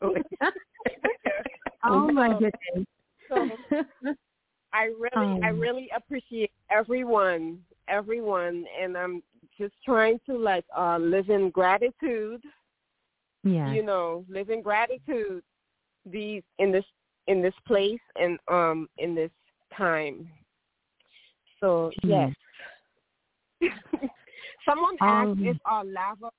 no 0.00 0.12
choice. 0.12 0.22
Oh 1.88 2.10
my 2.10 2.30
goodness. 2.30 2.86
So 3.28 3.48
I 4.72 4.84
really, 4.98 5.40
I 5.44 5.50
Um. 5.50 5.58
really 5.60 5.88
appreciate 5.94 6.50
everyone, 6.70 7.60
everyone, 7.88 8.64
and 8.80 8.96
I'm 8.96 9.22
just 9.58 9.74
trying 9.84 10.18
to 10.26 10.36
like 10.36 10.64
uh 10.76 10.98
live 10.98 11.30
in 11.30 11.50
gratitude. 11.50 12.42
yeah. 13.44 13.72
You 13.72 13.84
know, 13.84 14.24
live 14.28 14.50
in 14.50 14.62
gratitude. 14.62 15.42
These 16.04 16.42
in 16.58 16.72
this 16.72 16.84
in 17.28 17.40
this 17.40 17.54
place 17.66 18.00
and 18.20 18.38
um 18.48 18.88
in 18.98 19.14
this 19.14 19.30
time. 19.76 20.28
So 21.60 21.90
yes. 22.02 22.32
Someone 24.68 24.96
asked 25.00 25.30
Um. 25.40 25.46
if 25.46 25.56
our 25.64 25.84
lava, 25.84 26.30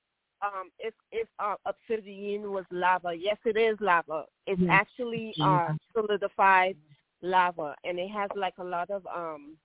um, 0.42 0.70
if 0.78 0.94
if 1.10 1.28
our 1.38 1.56
obsidian 1.66 2.52
was 2.52 2.64
lava. 2.70 3.12
Yes, 3.14 3.38
it 3.44 3.56
is 3.56 3.76
lava. 3.80 4.24
It's 4.46 4.60
Yes, 4.60 4.70
actually 4.70 5.34
uh 5.42 5.72
solidified 5.94 6.76
lava, 7.22 7.74
and 7.84 7.98
it 7.98 8.10
has 8.10 8.30
like 8.36 8.54
a 8.58 8.64
lot 8.64 8.90
of 8.90 9.04
um, 9.06 9.56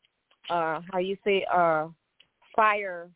uh, 0.50 0.82
how 0.92 1.00
you 1.00 1.16
say 1.24 1.46
uh, 1.54 1.88
fire 2.56 3.10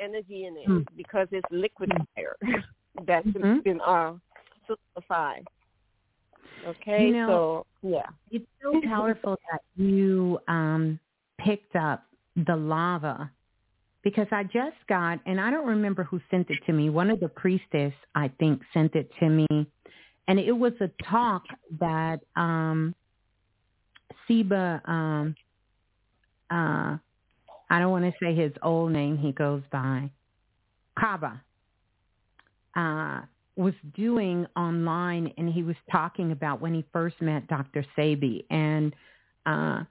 energy 0.00 0.46
in 0.46 0.56
it 0.56 0.66
Hmm. 0.66 0.78
because 0.96 1.28
it's 1.32 1.46
liquid 1.50 1.90
fire 2.14 2.36
that's 3.06 3.26
Mhm. 3.26 3.62
been 3.62 3.80
uh 3.80 4.14
solidified. 4.66 5.46
Okay, 6.66 7.06
You 7.06 7.12
know- 7.12 7.26
so 7.28 7.66
yeah. 7.82 8.08
It's 8.30 8.46
so 8.62 8.80
powerful 8.82 9.36
that 9.50 9.62
you 9.76 10.38
um, 10.48 10.98
picked 11.38 11.76
up 11.76 12.04
the 12.36 12.56
lava 12.56 13.30
because 14.08 14.26
I 14.32 14.42
just 14.44 14.78
got, 14.88 15.20
and 15.26 15.38
I 15.38 15.50
don't 15.50 15.66
remember 15.66 16.02
who 16.02 16.18
sent 16.30 16.48
it 16.48 16.58
to 16.64 16.72
me. 16.72 16.88
One 16.88 17.10
of 17.10 17.20
the 17.20 17.28
priestess, 17.28 17.92
I 18.14 18.28
think, 18.40 18.62
sent 18.72 18.94
it 18.94 19.10
to 19.20 19.28
me, 19.28 19.46
and 20.28 20.38
it 20.38 20.52
was 20.52 20.72
a 20.80 20.88
talk 21.04 21.42
that 21.78 22.20
um, 22.34 22.94
Seba. 24.26 24.80
Um, 24.86 25.34
uh, 26.50 26.96
I 27.70 27.78
don't 27.78 27.90
want 27.90 28.06
to 28.06 28.12
say 28.18 28.34
his 28.34 28.52
old 28.62 28.92
name. 28.92 29.18
He 29.18 29.32
goes 29.32 29.60
by 29.70 30.10
Kaba. 30.98 31.42
Uh, 32.74 33.20
was 33.56 33.74
doing 33.94 34.46
online 34.56 35.34
and 35.36 35.52
he 35.52 35.62
was 35.62 35.76
talking 35.90 36.32
about 36.32 36.60
when 36.62 36.72
he 36.72 36.84
first 36.92 37.20
met 37.20 37.46
Dr. 37.48 37.84
Sebi 37.96 38.44
and 38.50 38.94
uh 39.46 39.82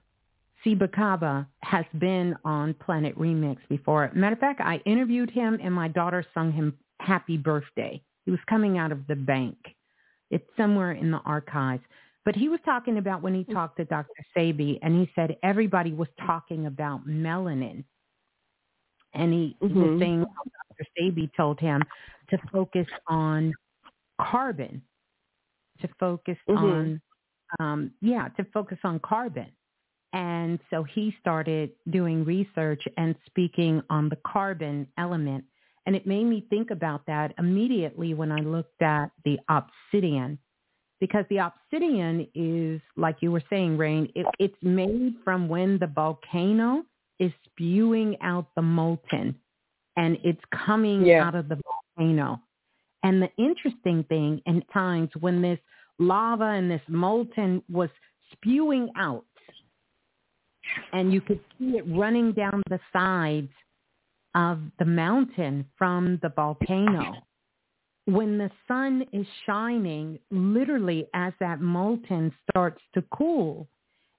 Siba 0.64 0.90
Kaba 0.92 1.46
has 1.62 1.84
been 1.98 2.36
on 2.44 2.74
Planet 2.74 3.16
Remix 3.16 3.58
before. 3.68 4.10
Matter 4.14 4.34
of 4.34 4.40
fact, 4.40 4.60
I 4.60 4.76
interviewed 4.86 5.30
him 5.30 5.58
and 5.62 5.72
my 5.72 5.88
daughter 5.88 6.24
sung 6.34 6.52
him 6.52 6.76
happy 7.00 7.36
birthday. 7.36 8.02
He 8.24 8.30
was 8.30 8.40
coming 8.48 8.76
out 8.76 8.92
of 8.92 9.06
the 9.06 9.14
bank. 9.16 9.56
It's 10.30 10.44
somewhere 10.56 10.92
in 10.92 11.10
the 11.10 11.18
archives. 11.18 11.82
But 12.24 12.34
he 12.36 12.48
was 12.48 12.60
talking 12.64 12.98
about 12.98 13.22
when 13.22 13.34
he 13.34 13.44
talked 13.44 13.78
to 13.78 13.84
Dr. 13.84 14.22
Sebi 14.36 14.78
and 14.82 14.94
he 14.98 15.10
said 15.14 15.36
everybody 15.42 15.92
was 15.92 16.08
talking 16.26 16.66
about 16.66 17.06
melanin. 17.06 17.84
And 19.14 19.32
he 19.32 19.56
was 19.60 19.70
Mhm. 19.70 19.98
saying 19.98 20.20
how 20.20 20.42
Dr. 20.68 20.84
Sebi 20.98 21.32
told 21.34 21.58
him 21.60 21.82
to 22.28 22.38
focus 22.52 22.86
on 23.06 23.54
carbon, 24.20 24.82
to 25.80 25.88
focus 25.98 26.36
Mhm. 26.48 26.58
on, 26.58 27.02
um, 27.60 27.94
yeah, 28.00 28.28
to 28.30 28.44
focus 28.44 28.78
on 28.84 28.98
carbon. 28.98 29.50
And 30.12 30.58
so 30.70 30.84
he 30.84 31.14
started 31.20 31.70
doing 31.90 32.24
research 32.24 32.82
and 32.96 33.14
speaking 33.26 33.82
on 33.90 34.08
the 34.08 34.18
carbon 34.26 34.86
element. 34.96 35.44
And 35.86 35.94
it 35.94 36.06
made 36.06 36.24
me 36.24 36.46
think 36.50 36.70
about 36.70 37.06
that 37.06 37.34
immediately 37.38 38.14
when 38.14 38.32
I 38.32 38.40
looked 38.40 38.82
at 38.82 39.10
the 39.24 39.38
obsidian. 39.48 40.38
Because 41.00 41.24
the 41.30 41.38
obsidian 41.38 42.26
is, 42.34 42.80
like 42.96 43.16
you 43.20 43.30
were 43.30 43.42
saying, 43.48 43.76
Rain, 43.76 44.10
it, 44.14 44.26
it's 44.38 44.56
made 44.62 45.14
from 45.24 45.48
when 45.48 45.78
the 45.78 45.86
volcano 45.86 46.82
is 47.20 47.32
spewing 47.46 48.16
out 48.20 48.46
the 48.56 48.62
molten 48.62 49.34
and 49.96 50.18
it's 50.24 50.40
coming 50.66 51.04
Yeah. 51.04 51.24
out 51.26 51.34
of 51.34 51.48
the 51.48 51.58
volcano. 51.96 52.40
And 53.02 53.22
the 53.22 53.30
interesting 53.38 54.04
thing, 54.04 54.42
in 54.46 54.62
times 54.72 55.10
when 55.20 55.40
this 55.40 55.58
lava 55.98 56.44
and 56.44 56.70
this 56.70 56.82
molten 56.88 57.62
was 57.70 57.90
spewing 58.32 58.90
out, 58.96 59.24
and 60.92 61.12
you 61.12 61.20
could 61.20 61.40
see 61.58 61.76
it 61.76 61.84
running 61.88 62.32
down 62.32 62.62
the 62.68 62.80
sides 62.92 63.50
of 64.34 64.60
the 64.78 64.84
mountain 64.84 65.66
from 65.76 66.18
the 66.22 66.28
volcano. 66.28 67.16
When 68.06 68.38
the 68.38 68.50
sun 68.66 69.04
is 69.12 69.26
shining, 69.44 70.18
literally 70.30 71.06
as 71.14 71.32
that 71.40 71.60
molten 71.60 72.32
starts 72.48 72.80
to 72.94 73.02
cool, 73.12 73.68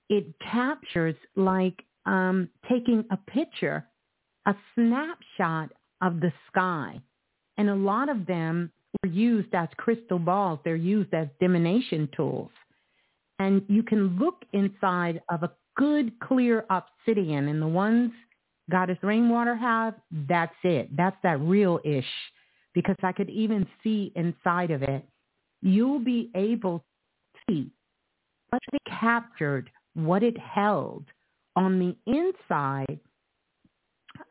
it 0.10 0.26
captures 0.52 1.16
like 1.36 1.84
um, 2.06 2.50
taking 2.70 3.04
a 3.12 3.18
picture, 3.32 3.86
a 4.45 4.56
snapshot 4.76 5.72
of 6.02 6.20
the 6.20 6.32
sky. 6.47 7.00
And 7.58 7.70
a 7.70 7.76
lot 7.76 8.10
of 8.10 8.26
them 8.26 8.72
were 9.04 9.10
used 9.10 9.54
as 9.54 9.70
crystal 9.78 10.20
balls. 10.20 10.60
They're 10.64 10.76
used 10.76 11.14
as 11.14 11.28
divination 11.39 12.10
tools. 12.16 12.52
And 13.39 13.64
you 13.68 13.84
can 13.84 14.18
look 14.20 14.43
inside 14.54 15.22
of 15.30 15.43
a 15.43 15.52
good, 15.80 16.20
clear 16.20 16.66
obsidian. 16.70 17.48
And 17.48 17.62
the 17.62 17.68
ones 17.68 18.12
Goddess 18.70 18.98
Rainwater 19.02 19.56
have, 19.56 19.96
that's 20.28 20.56
it. 20.64 20.96
That's 20.96 21.16
that 21.24 21.40
real-ish. 21.42 22.06
Because 22.76 22.98
I 23.02 23.14
could 23.14 23.30
even 23.30 23.66
see 23.84 24.12
inside 24.16 24.70
of 24.70 24.84
it. 24.84 25.04
You'll 25.62 26.00
be 26.00 26.30
able 26.36 26.80
to 26.80 27.40
see 27.50 27.72
what 28.50 28.62
it 28.72 28.82
captured, 29.00 29.72
what 29.96 30.22
it 30.22 30.38
held 30.38 31.06
on 31.56 31.80
the 31.80 31.96
inside 32.06 33.00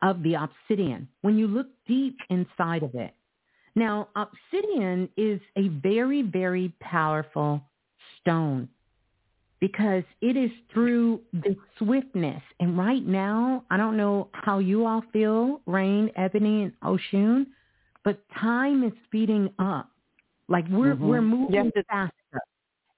of 0.01 0.23
the 0.23 0.35
obsidian 0.35 1.07
when 1.21 1.37
you 1.37 1.47
look 1.47 1.67
deep 1.87 2.17
inside 2.29 2.83
of 2.83 2.95
it. 2.95 3.13
Now, 3.75 4.07
obsidian 4.15 5.09
is 5.17 5.39
a 5.57 5.67
very, 5.67 6.21
very 6.21 6.73
powerful 6.79 7.61
stone 8.19 8.69
because 9.59 10.03
it 10.21 10.37
is 10.37 10.51
through 10.73 11.21
the 11.33 11.55
swiftness. 11.77 12.41
And 12.59 12.77
right 12.77 13.05
now, 13.05 13.65
I 13.69 13.77
don't 13.77 13.97
know 13.97 14.29
how 14.33 14.59
you 14.59 14.85
all 14.85 15.03
feel, 15.13 15.61
Rain, 15.65 16.11
Ebony, 16.15 16.63
and 16.63 16.73
Oshun, 16.81 17.47
but 18.03 18.21
time 18.39 18.83
is 18.83 18.93
speeding 19.05 19.49
up. 19.59 19.89
Like 20.47 20.67
we're 20.69 20.95
Mhm. 20.95 20.99
we're 20.99 21.21
moving 21.21 21.71
Yes, 21.75 21.85
faster. 21.89 22.41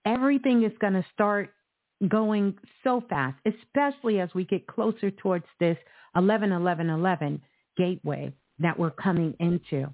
Everything 0.05 0.63
is 0.63 0.75
going 0.79 0.93
to 0.93 1.05
start 1.13 1.53
going 2.07 2.57
so 2.83 3.01
fast, 3.01 3.37
especially 3.45 4.19
as 4.19 4.33
we 4.33 4.45
get 4.45 4.65
closer 4.67 5.11
towards 5.11 5.45
this 5.59 5.77
11 6.15 6.51
11 6.51 6.89
11 6.89 7.41
gateway 7.77 8.33
that 8.59 8.77
we're 8.77 8.91
coming 8.91 9.35
into. 9.39 9.87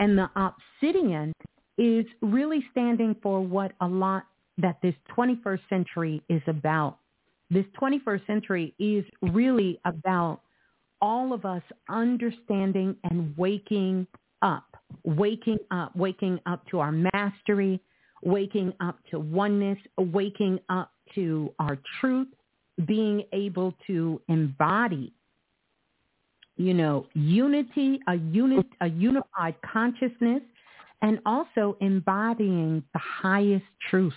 And 0.00 0.18
the 0.18 0.30
obsidian 0.36 1.32
is 1.78 2.06
really 2.20 2.64
standing 2.70 3.14
for 3.22 3.40
what 3.40 3.72
a 3.80 3.86
lot 3.88 4.24
that 4.58 4.78
this 4.82 4.94
21st 5.16 5.60
century 5.68 6.22
is 6.28 6.42
about. 6.46 6.98
This 7.50 7.64
21st 7.80 8.26
century 8.26 8.74
is 8.78 9.04
really 9.22 9.80
about 9.84 10.40
all 11.00 11.32
of 11.32 11.44
us 11.44 11.62
understanding 11.88 12.96
and 13.04 13.36
waking 13.36 14.06
up, 14.42 14.76
waking 15.04 15.58
up, 15.70 15.94
waking 15.96 16.38
up 16.46 16.66
to 16.68 16.80
our 16.80 16.92
mastery, 16.92 17.80
waking 18.22 18.72
up 18.80 18.98
to 19.10 19.18
oneness, 19.18 19.78
waking 19.98 20.58
up 20.68 20.92
to 21.14 21.52
our 21.58 21.78
truth, 22.00 22.28
being 22.86 23.22
able 23.32 23.74
to 23.86 24.20
embody 24.28 25.12
you 26.56 26.74
know, 26.74 27.06
unity, 27.14 28.00
a 28.08 28.14
unit, 28.14 28.66
a 28.80 28.88
unified 28.88 29.56
consciousness, 29.72 30.42
and 31.02 31.18
also 31.26 31.76
embodying 31.80 32.82
the 32.92 33.00
highest 33.00 33.64
truths 33.90 34.16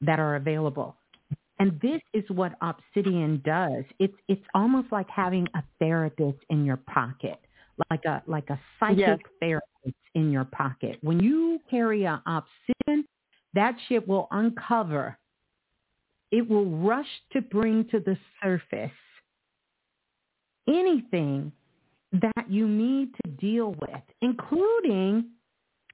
that 0.00 0.18
are 0.18 0.36
available. 0.36 0.96
And 1.58 1.80
this 1.80 2.02
is 2.12 2.24
what 2.28 2.52
Obsidian 2.60 3.40
does. 3.44 3.84
It's 3.98 4.14
it's 4.28 4.44
almost 4.54 4.92
like 4.92 5.08
having 5.08 5.46
a 5.54 5.62
therapist 5.80 6.38
in 6.50 6.64
your 6.64 6.76
pocket, 6.76 7.38
like 7.90 8.04
a 8.04 8.22
like 8.26 8.50
a 8.50 8.60
psychic 8.78 8.98
Yes. 8.98 9.18
therapist 9.40 9.96
in 10.14 10.30
your 10.30 10.44
pocket. 10.44 10.98
When 11.00 11.18
you 11.20 11.60
carry 11.70 12.04
a 12.04 12.22
Obsidian, 12.26 13.06
that 13.54 13.76
shit 13.88 14.06
will 14.06 14.28
uncover. 14.30 15.18
It 16.30 16.46
will 16.48 16.66
rush 16.66 17.08
to 17.32 17.40
bring 17.40 17.88
to 17.88 18.00
the 18.00 18.18
surface 18.42 18.90
anything 20.68 21.52
that 22.12 22.50
you 22.50 22.68
need 22.68 23.14
to 23.24 23.30
deal 23.30 23.74
with, 23.80 24.02
including 24.20 25.30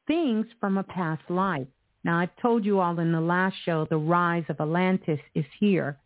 things 0.07 0.47
from 0.61 0.79
a 0.79 0.83
past 0.83 1.23
life. 1.29 1.67
Now, 2.05 2.19
I've 2.19 2.35
told 2.41 2.65
you 2.65 2.81
all 2.81 2.99
in 2.99 3.13
the 3.13 3.21
last 3.21 3.57
show, 3.65 3.87
the 3.89 3.97
rise 3.97 4.45
of 4.49 4.61
Atlantis 4.61 5.21
is 5.35 5.45
here 5.61 5.99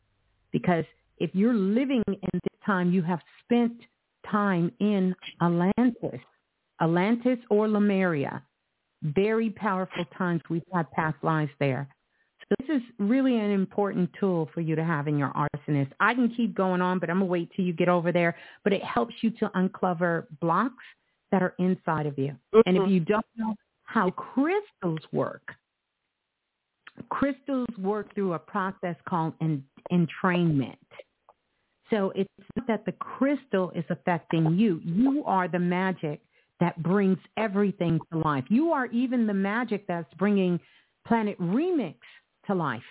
because 0.53 0.84
if 1.18 1.30
you're 1.34 1.55
living 1.55 2.03
in 2.07 2.30
this 2.32 2.61
time, 2.64 2.92
you 2.92 3.03
have 3.03 3.20
spent 3.44 3.72
time 4.30 4.70
in 4.80 5.14
Atlantis, 5.40 6.20
Atlantis 6.80 7.38
or 7.51 7.68
Lemuria. 7.68 8.42
Very 9.03 9.51
powerful 9.51 10.05
times. 10.16 10.42
We've 10.51 10.62
had 10.72 10.90
past 10.92 11.16
lives 11.22 11.51
there. 11.61 11.88
So 12.40 12.55
this 12.61 12.76
is 12.76 12.82
really 12.99 13.38
an 13.38 13.51
important 13.51 14.11
tool 14.18 14.49
for 14.53 14.61
you 14.61 14.76
to 14.76 14.84
have 14.84 15.09
in 15.09 15.18
your 15.18 15.32
arsonist. 15.32 15.90
I 16.01 16.14
can 16.14 16.28
keep 16.34 16.55
going 16.55 16.80
on, 16.80 16.99
but 16.99 17.11
I'm 17.11 17.18
going 17.18 17.28
to 17.28 17.32
wait 17.32 17.51
till 17.55 17.64
you 17.64 17.72
get 17.72 17.88
over 17.88 18.12
there. 18.12 18.36
But 18.64 18.72
it 18.72 18.84
helps 18.84 19.14
you 19.20 19.30
to 19.30 19.51
uncover 19.55 20.28
blocks 20.40 20.84
that 21.32 21.42
are 21.42 21.55
inside 21.59 22.07
of 22.07 22.18
you. 22.18 22.36
Mm-hmm. 22.55 22.61
And 22.66 22.76
if 22.76 22.82
mm-hmm. 22.84 22.92
you 22.92 23.01
don't 23.01 23.26
know 23.36 23.55
how 23.84 24.11
crystals 24.11 25.01
work, 25.12 25.42
crystals 27.09 27.68
work 27.78 28.14
through 28.14 28.34
a 28.34 28.38
process 28.38 28.97
called 29.09 29.34
en- 29.40 29.64
entrainment. 29.92 30.76
So 31.90 32.12
it's 32.16 32.28
not 32.57 32.66
that 32.66 32.84
the 32.84 32.92
crystal 32.92 33.70
is 33.70 33.84
affecting 33.90 34.57
you. 34.59 34.80
You 34.84 35.22
are 35.24 35.47
the 35.47 35.59
magic 35.59 36.20
that 36.59 36.82
brings 36.82 37.18
everything 37.36 38.01
to 38.11 38.18
life. 38.18 38.44
You 38.49 38.72
are 38.72 38.86
even 38.86 39.26
the 39.26 39.34
magic 39.34 39.86
that's 39.86 40.12
bringing 40.14 40.59
Planet 41.07 41.38
Remix 41.38 41.94
to 42.47 42.55
life. 42.55 42.82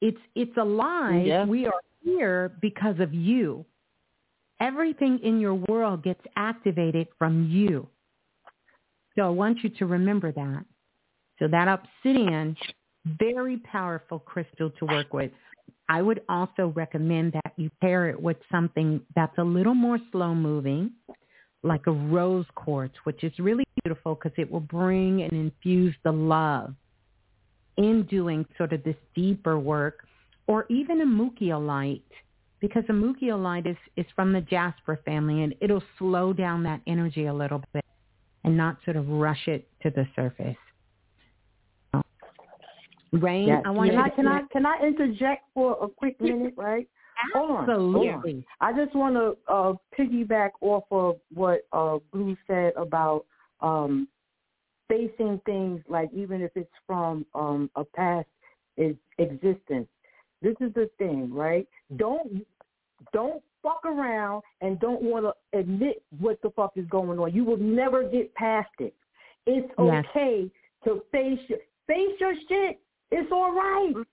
It's 0.00 0.18
it's 0.34 0.56
alive. 0.56 1.26
Yeah. 1.26 1.44
We 1.44 1.66
are 1.66 1.80
here 2.02 2.52
because 2.62 3.00
of 3.00 3.12
you. 3.12 3.66
Everything 4.60 5.18
in 5.22 5.40
your 5.40 5.54
world 5.54 6.02
gets 6.02 6.20
activated 6.36 7.08
from 7.18 7.48
you. 7.50 7.88
So 9.16 9.22
I 9.22 9.30
want 9.30 9.58
you 9.62 9.70
to 9.70 9.86
remember 9.86 10.32
that. 10.32 10.64
So 11.38 11.48
that 11.48 11.68
obsidian, 11.68 12.56
very 13.04 13.58
powerful 13.58 14.18
crystal 14.18 14.70
to 14.78 14.84
work 14.86 15.12
with. 15.12 15.30
I 15.88 16.02
would 16.02 16.22
also 16.28 16.72
recommend 16.74 17.32
that 17.32 17.52
you 17.56 17.70
pair 17.80 18.08
it 18.10 18.20
with 18.20 18.36
something 18.50 19.00
that's 19.14 19.36
a 19.38 19.44
little 19.44 19.74
more 19.74 19.98
slow 20.12 20.34
moving, 20.34 20.90
like 21.62 21.86
a 21.86 21.92
rose 21.92 22.46
quartz, 22.54 22.94
which 23.04 23.24
is 23.24 23.32
really 23.38 23.64
beautiful 23.82 24.14
because 24.14 24.32
it 24.36 24.50
will 24.50 24.60
bring 24.60 25.22
and 25.22 25.32
infuse 25.32 25.94
the 26.04 26.12
love 26.12 26.74
in 27.78 28.02
doing 28.04 28.44
sort 28.56 28.72
of 28.72 28.82
this 28.82 28.96
deeper 29.14 29.58
work, 29.58 30.06
or 30.46 30.66
even 30.68 31.00
a 31.00 31.06
mookaite, 31.06 32.02
because 32.60 32.82
a 32.88 32.92
mookaite 32.92 33.70
is, 33.70 33.76
is 33.96 34.06
from 34.14 34.32
the 34.32 34.40
jasper 34.40 35.00
family 35.04 35.42
and 35.42 35.54
it'll 35.60 35.82
slow 35.98 36.32
down 36.32 36.64
that 36.64 36.80
energy 36.86 37.26
a 37.26 37.34
little 37.34 37.62
bit 37.72 37.84
and 38.44 38.56
not 38.56 38.78
sort 38.84 38.96
of 38.96 39.08
rush 39.08 39.46
it 39.46 39.68
to 39.82 39.90
the 39.90 40.06
surface. 40.16 40.56
Rain, 43.12 43.48
yes. 43.48 43.62
I 43.64 43.70
want 43.70 43.90
can 43.90 43.98
I, 43.98 44.08
can 44.10 44.26
I 44.26 44.40
can 44.52 44.66
I 44.66 44.86
interject 44.86 45.44
for 45.54 45.76
a 45.82 45.88
quick 45.88 46.20
minute, 46.20 46.54
right? 46.56 46.86
Absolutely. 47.34 48.10
Hold 48.12 48.26
on. 48.26 48.44
I 48.60 48.72
just 48.72 48.94
want 48.94 49.14
to 49.14 49.52
uh, 49.52 49.72
piggyback 49.98 50.50
off 50.60 50.84
of 50.90 51.16
what 51.32 51.66
uh, 51.72 51.98
Blue 52.12 52.36
said 52.46 52.72
about 52.76 53.24
um, 53.60 54.08
facing 54.88 55.40
things 55.44 55.80
like 55.88 56.10
even 56.14 56.42
if 56.42 56.50
it's 56.54 56.70
from 56.86 57.26
um, 57.34 57.70
a 57.76 57.84
past 57.84 58.26
existence. 59.18 59.88
This 60.40 60.54
is 60.60 60.72
the 60.74 60.88
thing, 60.98 61.32
right? 61.32 61.66
Don't 61.96 62.46
don't 63.12 63.42
fuck 63.62 63.84
around 63.84 64.42
and 64.60 64.78
don't 64.80 65.02
want 65.02 65.24
to 65.24 65.58
admit 65.58 66.02
what 66.18 66.40
the 66.42 66.50
fuck 66.50 66.72
is 66.76 66.86
going 66.88 67.18
on. 67.18 67.34
You 67.34 67.44
will 67.44 67.56
never 67.56 68.08
get 68.08 68.32
past 68.34 68.70
it. 68.78 68.94
It's 69.46 69.70
okay 69.78 70.42
yes. 70.44 70.50
to 70.84 71.02
face 71.10 71.38
your 71.48 71.58
face 71.86 72.20
your 72.20 72.34
shit. 72.48 72.80
It's 73.10 73.30
all 73.32 73.52
right. 73.52 73.92
Mm. 73.94 74.04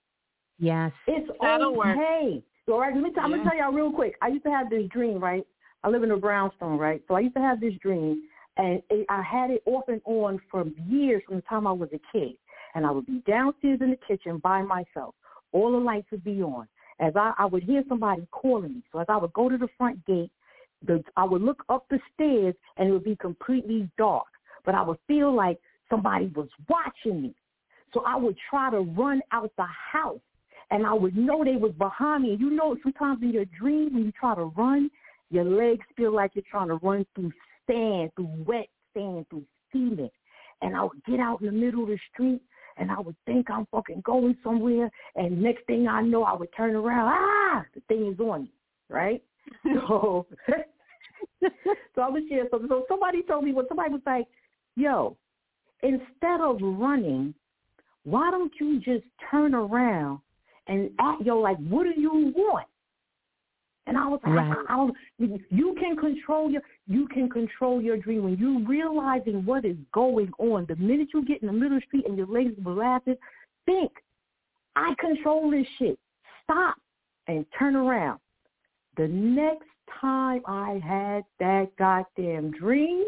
Yes. 0.58 0.92
It's 1.06 1.30
That'll 1.40 1.78
okay. 1.80 2.34
Work. 2.34 2.42
All 2.68 2.80
right, 2.80 2.92
let 2.92 3.02
me, 3.02 3.10
t- 3.10 3.16
I'm 3.22 3.30
going 3.30 3.42
to 3.42 3.48
tell 3.48 3.56
y'all 3.56 3.72
real 3.72 3.92
quick. 3.92 4.16
I 4.22 4.28
used 4.28 4.44
to 4.44 4.50
have 4.50 4.70
this 4.70 4.88
dream, 4.90 5.20
right? 5.20 5.46
I 5.84 5.88
live 5.88 6.02
in 6.02 6.10
a 6.10 6.16
brownstone, 6.16 6.78
right? 6.78 7.00
So 7.06 7.14
I 7.14 7.20
used 7.20 7.36
to 7.36 7.40
have 7.40 7.60
this 7.60 7.74
dream, 7.80 8.22
and 8.56 8.82
it, 8.90 9.06
I 9.08 9.22
had 9.22 9.50
it 9.50 9.62
off 9.66 9.84
and 9.86 10.00
on 10.04 10.40
for 10.50 10.64
years 10.88 11.22
from 11.26 11.36
the 11.36 11.42
time 11.42 11.66
I 11.66 11.72
was 11.72 11.90
a 11.92 12.00
kid. 12.12 12.32
And 12.74 12.84
I 12.84 12.90
would 12.90 13.06
be 13.06 13.22
downstairs 13.26 13.78
in 13.80 13.90
the 13.90 13.98
kitchen 14.08 14.38
by 14.38 14.62
myself. 14.62 15.14
All 15.52 15.70
the 15.70 15.78
lights 15.78 16.08
would 16.10 16.24
be 16.24 16.42
on. 16.42 16.66
As 16.98 17.12
I, 17.14 17.34
I 17.38 17.46
would 17.46 17.62
hear 17.62 17.84
somebody 17.88 18.26
calling 18.32 18.74
me. 18.74 18.82
So 18.90 18.98
as 18.98 19.06
I 19.08 19.16
would 19.16 19.32
go 19.32 19.48
to 19.48 19.56
the 19.56 19.68
front 19.78 20.04
gate, 20.04 20.32
the, 20.84 21.04
I 21.16 21.24
would 21.24 21.42
look 21.42 21.62
up 21.68 21.86
the 21.88 22.00
stairs, 22.14 22.54
and 22.76 22.88
it 22.88 22.92
would 22.92 23.04
be 23.04 23.16
completely 23.16 23.88
dark. 23.96 24.26
But 24.64 24.74
I 24.74 24.82
would 24.82 24.98
feel 25.06 25.32
like 25.32 25.58
somebody 25.88 26.32
was 26.34 26.48
watching 26.68 27.22
me. 27.22 27.34
So 27.94 28.02
I 28.06 28.16
would 28.16 28.36
try 28.50 28.70
to 28.70 28.80
run 28.80 29.20
out 29.32 29.52
the 29.56 29.66
house 29.92 30.20
and 30.70 30.86
I 30.86 30.92
would 30.92 31.16
know 31.16 31.44
they 31.44 31.56
was 31.56 31.72
behind 31.78 32.24
me. 32.24 32.32
And 32.32 32.40
you 32.40 32.50
know, 32.50 32.76
sometimes 32.82 33.22
in 33.22 33.32
your 33.32 33.44
dream 33.58 33.94
when 33.94 34.04
you 34.04 34.12
try 34.12 34.34
to 34.34 34.44
run, 34.56 34.90
your 35.30 35.44
legs 35.44 35.84
feel 35.96 36.14
like 36.14 36.32
you're 36.34 36.44
trying 36.50 36.68
to 36.68 36.76
run 36.76 37.06
through 37.14 37.32
sand, 37.66 38.10
through 38.16 38.44
wet 38.46 38.68
sand, 38.94 39.26
through 39.30 39.44
cement. 39.72 40.12
And 40.62 40.76
I 40.76 40.82
would 40.82 41.04
get 41.04 41.20
out 41.20 41.40
in 41.40 41.46
the 41.46 41.52
middle 41.52 41.82
of 41.82 41.88
the 41.88 41.98
street 42.12 42.40
and 42.78 42.90
I 42.90 43.00
would 43.00 43.16
think 43.24 43.50
I'm 43.50 43.66
fucking 43.70 44.02
going 44.04 44.36
somewhere 44.42 44.90
and 45.14 45.42
next 45.42 45.66
thing 45.66 45.88
I 45.88 46.02
know 46.02 46.24
I 46.24 46.34
would 46.34 46.48
turn 46.56 46.74
around, 46.74 47.12
ah, 47.14 47.64
the 47.74 47.80
thing 47.88 48.12
is 48.12 48.20
on 48.20 48.44
me, 48.44 48.52
right? 48.88 49.22
so 49.64 50.26
so 51.94 52.02
I 52.02 52.08
would 52.08 52.28
share 52.28 52.44
something. 52.50 52.68
So 52.68 52.84
somebody 52.88 53.22
told 53.22 53.44
me 53.44 53.52
when 53.52 53.68
somebody 53.68 53.90
was 53.90 54.02
like, 54.06 54.26
Yo, 54.76 55.16
instead 55.82 56.40
of 56.42 56.58
running, 56.60 57.34
why 58.06 58.30
don't 58.30 58.52
you 58.60 58.78
just 58.80 59.04
turn 59.30 59.52
around 59.52 60.20
and 60.68 60.90
act, 61.00 61.22
yo, 61.22 61.38
like, 61.38 61.58
what 61.68 61.82
do 61.82 62.00
you 62.00 62.32
want? 62.36 62.66
And 63.88 63.98
I 63.98 64.06
was 64.06 64.20
like, 64.24 64.34
right. 64.34 64.56
I, 64.68 64.74
I, 64.74 64.88
you 65.50 65.76
can 65.80 65.96
control 65.96 66.50
your 66.50 66.62
you 66.88 67.06
can 67.08 67.28
control 67.28 67.80
your 67.80 67.96
dream 67.96 68.24
when 68.24 68.36
you're 68.36 68.66
realizing 68.66 69.44
what 69.44 69.64
is 69.64 69.76
going 69.92 70.32
on. 70.38 70.66
The 70.68 70.76
minute 70.76 71.08
you 71.14 71.24
get 71.24 71.40
in 71.40 71.46
the 71.46 71.52
middle 71.52 71.76
of 71.76 71.82
the 71.82 71.86
street 71.86 72.06
and 72.06 72.16
your 72.16 72.26
legs 72.26 72.52
are 72.64 72.72
laughing, 72.72 73.16
think, 73.64 73.92
I 74.74 74.94
control 74.98 75.50
this 75.50 75.66
shit. 75.78 75.98
Stop 76.44 76.76
and 77.28 77.44
turn 77.58 77.76
around. 77.76 78.18
The 78.96 79.08
next 79.08 79.68
time 80.00 80.42
I 80.46 80.80
had 80.84 81.24
that 81.38 81.68
goddamn 81.76 82.52
dream, 82.52 83.04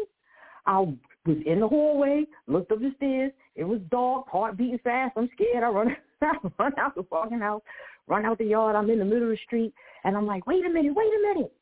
I 0.65 0.85
was 1.29 1.37
in 1.45 1.59
the 1.59 1.67
hallway, 1.67 2.25
looked 2.47 2.71
up 2.71 2.79
the 2.79 2.91
stairs. 2.97 3.31
It 3.55 3.63
was 3.63 3.79
dark, 3.91 4.27
heart 4.27 4.57
beating 4.57 4.79
fast. 4.83 5.13
I'm 5.15 5.29
scared. 5.33 5.63
I 5.63 5.67
run 5.67 5.95
run 6.59 6.73
out 6.77 6.95
the 6.95 7.03
fucking 7.03 7.39
house, 7.39 7.61
run 8.07 8.25
out 8.25 8.39
the 8.39 8.45
yard. 8.45 8.75
I'm 8.75 8.89
in 8.89 8.99
the 8.99 9.05
middle 9.05 9.23
of 9.23 9.29
the 9.29 9.37
street, 9.45 9.73
and 10.03 10.17
I'm 10.17 10.25
like, 10.25 10.45
wait 10.47 10.65
a 10.65 10.69
minute, 10.69 10.93
wait 10.93 11.07
a 11.07 11.33
minute, 11.33 11.53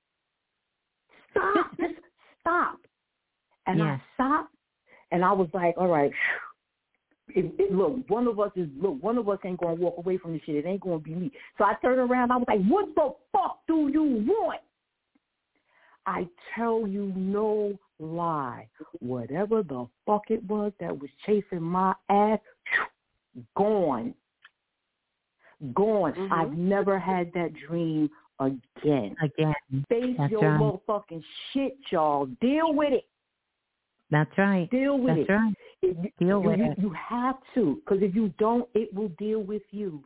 stop, 1.32 1.72
just 1.80 1.94
stop. 2.42 2.80
And 3.68 3.84
I 3.84 4.02
stopped, 4.14 4.56
and 5.12 5.24
I 5.24 5.34
was 5.34 5.50
like, 5.54 5.76
all 5.78 5.88
right. 5.88 6.12
It, 7.36 7.54
it, 7.60 7.74
look, 7.74 8.10
one 8.10 8.26
of 8.26 8.40
us 8.40 8.52
is 8.56 8.70
look. 8.82 9.04
One 9.04 9.18
of 9.18 9.28
us 9.28 9.38
ain't 9.44 9.60
gonna 9.60 9.74
walk 9.74 9.98
away 9.98 10.18
from 10.18 10.32
this 10.32 10.42
shit. 10.46 10.56
It 10.56 10.66
ain't 10.66 10.80
gonna 10.80 10.98
be 10.98 11.14
me. 11.14 11.30
So 11.58 11.66
I 11.66 11.74
turned 11.82 12.00
around. 12.00 12.32
I 12.32 12.38
was 12.38 12.46
like, 12.48 12.64
"What 12.66 12.96
the 12.96 13.14
fuck 13.34 13.60
do 13.68 13.90
you 13.92 14.26
want?" 14.26 14.62
I 16.06 16.26
tell 16.56 16.88
you 16.88 17.12
no 17.18 17.78
lie. 18.00 18.68
Whatever 19.00 19.64
the 19.64 19.88
fuck 20.06 20.24
it 20.30 20.44
was 20.44 20.72
that 20.80 20.98
was 20.98 21.10
chasing 21.26 21.62
my 21.62 21.94
ass, 22.10 22.40
gone 23.56 24.14
gone. 25.74 26.14
Mm-hmm. 26.14 26.34
I've 26.34 26.54
never 26.58 27.00
had 27.00 27.32
that 27.34 27.52
dream 27.68 28.10
again. 28.40 29.16
Again. 29.24 29.54
Face 29.90 30.16
That's 30.18 30.32
your 30.32 30.42
right. 30.42 30.60
motherfucking 30.60 31.24
shit, 31.52 31.78
y'all. 31.90 32.28
Deal 32.42 32.74
with 32.74 32.94
it. 32.94 33.06
That's 34.10 34.32
right. 34.38 34.70
Deal 34.70 34.98
with 34.98 35.18
That's 35.18 35.30
it. 35.30 35.34
Right. 35.34 35.54
You, 35.82 36.12
deal 36.20 36.40
with 36.42 36.60
you, 36.60 36.72
it. 36.72 36.80
You 36.80 36.92
have 36.92 37.36
to, 37.56 37.82
because 37.84 38.02
if 38.02 38.16
you 38.16 38.34
don't, 38.40 38.68
it 38.74 38.94
will 38.94 39.12
deal 39.20 39.42
with 39.42 39.64
you. 39.72 40.04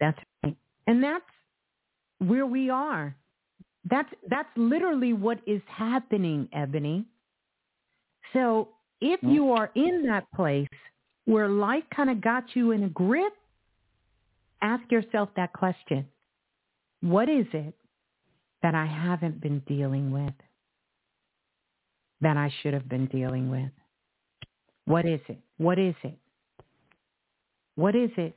That's 0.00 0.18
right. 0.42 0.56
And 0.86 1.02
that's 1.02 1.24
where 2.18 2.46
we 2.46 2.70
are. 2.70 3.16
That's 3.90 4.08
that's 4.28 4.48
literally 4.56 5.12
what 5.12 5.38
is 5.46 5.60
happening, 5.66 6.48
Ebony. 6.52 7.04
So 8.32 8.68
if 9.00 9.20
mm-hmm. 9.20 9.30
you 9.30 9.52
are 9.52 9.70
in 9.74 10.06
that 10.06 10.30
place 10.34 10.68
where 11.24 11.48
life 11.48 11.84
kind 11.94 12.10
of 12.10 12.20
got 12.20 12.44
you 12.54 12.72
in 12.72 12.84
a 12.84 12.88
grip, 12.88 13.32
ask 14.60 14.90
yourself 14.90 15.28
that 15.36 15.52
question. 15.52 16.06
What 17.00 17.28
is 17.28 17.46
it 17.52 17.74
that 18.62 18.74
I 18.74 18.86
haven't 18.86 19.40
been 19.40 19.60
dealing 19.66 20.12
with 20.12 20.34
that 22.20 22.36
I 22.36 22.52
should 22.62 22.74
have 22.74 22.88
been 22.88 23.06
dealing 23.06 23.50
with? 23.50 23.70
What 24.84 25.04
is 25.04 25.20
it? 25.28 25.38
What 25.58 25.78
is 25.78 25.94
it? 26.02 26.16
What 27.74 27.96
is 27.96 28.10
it 28.16 28.36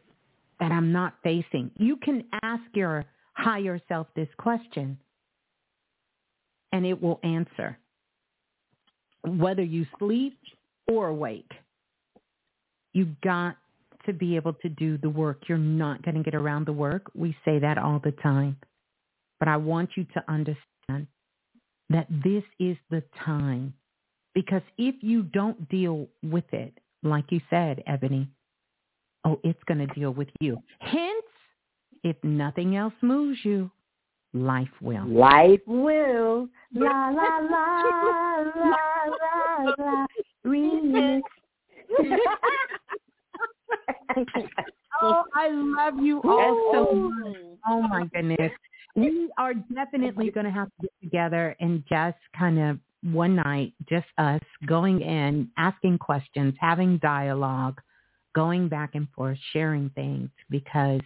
that 0.59 0.71
I'm 0.71 0.91
not 0.91 1.15
facing? 1.23 1.71
You 1.77 1.97
can 1.97 2.23
ask 2.41 2.63
your 2.73 3.05
higher 3.33 3.79
self 3.87 4.07
this 4.15 4.29
question 4.37 4.97
and 6.71 6.85
it 6.85 7.01
will 7.01 7.19
answer. 7.23 7.77
Whether 9.25 9.63
you 9.63 9.85
sleep 9.99 10.37
or 10.87 11.07
awake, 11.07 11.51
you 12.93 13.15
got 13.23 13.57
to 14.05 14.13
be 14.13 14.35
able 14.35 14.53
to 14.53 14.69
do 14.69 14.97
the 14.97 15.09
work. 15.09 15.43
You're 15.47 15.57
not 15.57 16.01
going 16.03 16.15
to 16.15 16.23
get 16.23 16.35
around 16.35 16.65
the 16.65 16.73
work. 16.73 17.03
We 17.13 17.35
say 17.43 17.59
that 17.59 17.77
all 17.77 17.99
the 18.03 18.11
time. 18.11 18.57
But 19.39 19.47
I 19.47 19.57
want 19.57 19.91
you 19.95 20.05
to 20.13 20.23
understand 20.27 21.07
that 21.89 22.07
this 22.09 22.43
is 22.59 22.77
the 22.89 23.03
time. 23.23 23.73
Because 24.33 24.61
if 24.77 24.95
you 25.01 25.23
don't 25.23 25.69
deal 25.69 26.07
with 26.23 26.45
it, 26.51 26.73
like 27.03 27.25
you 27.31 27.41
said, 27.49 27.83
Ebony, 27.87 28.27
oh, 29.23 29.39
it's 29.43 29.61
going 29.67 29.85
to 29.85 29.93
deal 29.93 30.11
with 30.11 30.27
you. 30.39 30.57
Hence, 30.79 31.25
if 32.03 32.15
nothing 32.23 32.75
else 32.75 32.93
moves 33.01 33.39
you, 33.43 33.69
life 34.33 34.67
will. 34.81 35.07
Life 35.07 35.61
will. 35.65 36.47
La 36.73 37.09
la 37.09 37.39
la 37.39 37.81
la 38.55 38.94
la 39.07 39.73
la. 39.77 40.05
Remix. 40.45 41.21
oh, 45.01 45.23
I 45.33 45.49
love 45.49 45.99
you 45.99 46.21
all 46.23 46.71
so 46.73 46.93
much. 46.93 47.35
Oh 47.67 47.81
my 47.81 48.05
goodness. 48.13 48.51
We 48.95 49.29
are 49.37 49.53
definitely 49.53 50.31
going 50.31 50.45
to 50.45 50.51
have 50.51 50.67
to 50.67 50.83
get 50.83 50.91
together 51.01 51.55
and 51.59 51.83
just 51.89 52.17
kind 52.37 52.59
of 52.59 52.79
one 53.03 53.35
night, 53.35 53.73
just 53.89 54.07
us 54.17 54.41
going 54.65 55.01
in, 55.01 55.49
asking 55.57 55.97
questions, 55.97 56.55
having 56.59 56.97
dialogue, 56.99 57.81
going 58.33 58.69
back 58.69 58.95
and 58.95 59.07
forth, 59.15 59.37
sharing 59.51 59.89
things 59.91 60.29
because 60.49 61.01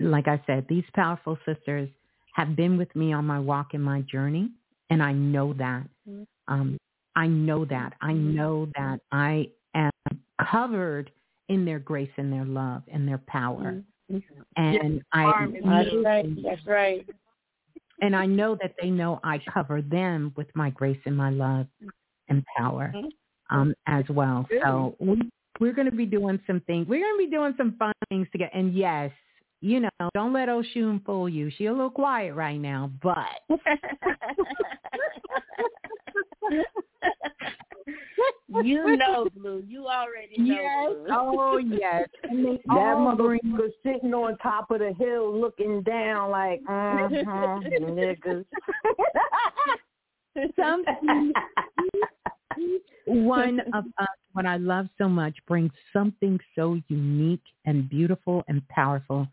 like 0.00 0.28
I 0.28 0.42
said, 0.46 0.66
these 0.68 0.84
powerful 0.94 1.38
sisters 1.46 1.88
have 2.34 2.56
been 2.56 2.78
with 2.78 2.94
me 2.96 3.12
on 3.12 3.26
my 3.26 3.38
walk 3.38 3.74
and 3.74 3.84
my 3.84 4.00
journey, 4.02 4.50
and 4.88 5.02
I 5.02 5.12
know 5.12 5.52
that. 5.54 5.84
Mm-hmm. 6.08 6.22
Um, 6.50 6.76
I 7.16 7.26
know 7.26 7.64
that. 7.64 7.94
I 8.02 8.12
know 8.12 8.68
that 8.76 9.00
I 9.10 9.48
am 9.74 9.90
covered 10.50 11.10
in 11.48 11.64
their 11.64 11.78
grace 11.78 12.10
and 12.16 12.32
their 12.32 12.44
love 12.44 12.82
and 12.92 13.08
their 13.08 13.22
power. 13.26 13.82
Mm-hmm. 14.10 14.18
And 14.56 14.94
yes, 14.94 15.02
I 15.12 15.46
that's 15.64 15.94
right. 16.04 16.42
That's 16.42 16.66
right. 16.66 17.06
And 18.02 18.16
I 18.16 18.26
know 18.26 18.56
that 18.62 18.74
they 18.80 18.90
know 18.90 19.20
I 19.22 19.40
cover 19.52 19.82
them 19.82 20.32
with 20.36 20.48
my 20.54 20.70
grace 20.70 21.00
and 21.04 21.16
my 21.16 21.30
love 21.30 21.66
and 22.28 22.44
power 22.56 22.92
mm-hmm. 22.94 23.56
um, 23.56 23.74
as 23.86 24.04
well. 24.08 24.46
So 24.62 24.96
we, 24.98 25.20
we're 25.60 25.74
going 25.74 25.90
to 25.90 25.96
be 25.96 26.06
doing 26.06 26.40
some 26.46 26.60
things. 26.66 26.88
We're 26.88 27.04
going 27.04 27.14
to 27.18 27.30
be 27.30 27.36
doing 27.36 27.54
some 27.56 27.76
fun 27.78 27.92
things 28.08 28.26
together. 28.32 28.52
And 28.54 28.74
yes, 28.74 29.10
you 29.60 29.80
know, 29.80 29.90
don't 30.14 30.32
let 30.32 30.48
Oshun 30.48 31.04
fool 31.04 31.28
you. 31.28 31.50
She 31.56 31.66
a 31.66 31.72
little 31.72 31.90
quiet 31.90 32.34
right 32.34 32.58
now, 32.58 32.90
but 33.02 33.42
you 38.62 38.96
know, 38.96 39.28
Blue. 39.36 39.62
You 39.66 39.86
already 39.86 40.38
know. 40.38 40.54
Yes. 40.54 40.88
Blue. 40.88 41.06
Oh, 41.10 41.58
yes. 41.58 42.08
that 42.22 42.96
motherfucker 42.96 43.70
sitting 43.82 44.14
on 44.14 44.36
top 44.38 44.70
of 44.70 44.80
the 44.80 44.94
hill, 44.98 45.38
looking 45.38 45.82
down, 45.82 46.30
like, 46.30 46.60
uh-huh, 46.68 47.60
niggas. 47.80 48.44
Something. 50.56 51.32
One 53.06 53.60
of 53.74 53.84
us, 53.98 54.06
what 54.32 54.46
I 54.46 54.56
love 54.58 54.86
so 54.98 55.08
much, 55.08 55.36
brings 55.48 55.72
something 55.92 56.38
so 56.54 56.78
unique 56.88 57.42
and 57.64 57.88
beautiful 57.88 58.44
and 58.48 58.66
powerful 58.68 59.26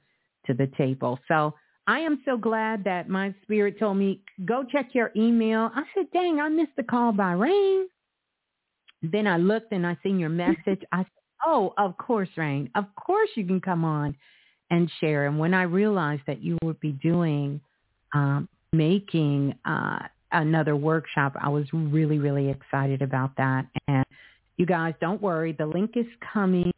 to 0.47 0.53
the 0.53 0.67
table. 0.77 1.19
So 1.27 1.53
I 1.87 1.99
am 1.99 2.21
so 2.25 2.37
glad 2.37 2.83
that 2.83 3.07
my 3.07 3.33
spirit 3.43 3.79
told 3.79 3.97
me, 3.97 4.19
go 4.45 4.63
check 4.69 4.89
your 4.93 5.11
email. 5.15 5.71
I 5.73 5.83
said, 5.95 6.07
dang, 6.11 6.39
I 6.41 6.49
missed 6.49 6.75
the 6.75 6.83
call 6.83 7.13
by 7.13 7.31
Rain. 7.31 7.87
Then 9.01 9.25
I 9.25 9.37
looked 9.37 9.71
and 9.71 9.87
I 9.87 9.97
seen 10.03 10.19
your 10.19 10.29
message. 10.29 10.81
I 10.91 10.99
said, 10.99 11.07
oh, 11.45 11.73
of 11.77 11.97
course, 11.97 12.29
Rain. 12.35 12.69
Of 12.75 12.85
course 12.95 13.29
you 13.35 13.45
can 13.45 13.61
come 13.61 13.85
on 13.85 14.15
and 14.69 14.91
share. 14.99 15.27
And 15.27 15.39
when 15.39 15.53
I 15.53 15.63
realized 15.63 16.23
that 16.27 16.43
you 16.43 16.57
would 16.61 16.79
be 16.81 16.91
doing, 16.91 17.61
um, 18.13 18.49
making 18.73 19.55
uh, 19.63 19.99
another 20.33 20.75
workshop, 20.75 21.37
I 21.41 21.47
was 21.47 21.65
really, 21.71 22.19
really 22.19 22.49
excited 22.49 23.01
about 23.01 23.31
that. 23.37 23.65
And 23.87 24.03
you 24.57 24.65
guys, 24.65 24.93
don't 24.99 25.21
worry. 25.21 25.53
The 25.53 25.65
link 25.65 25.91
is 25.95 26.07
coming 26.33 26.73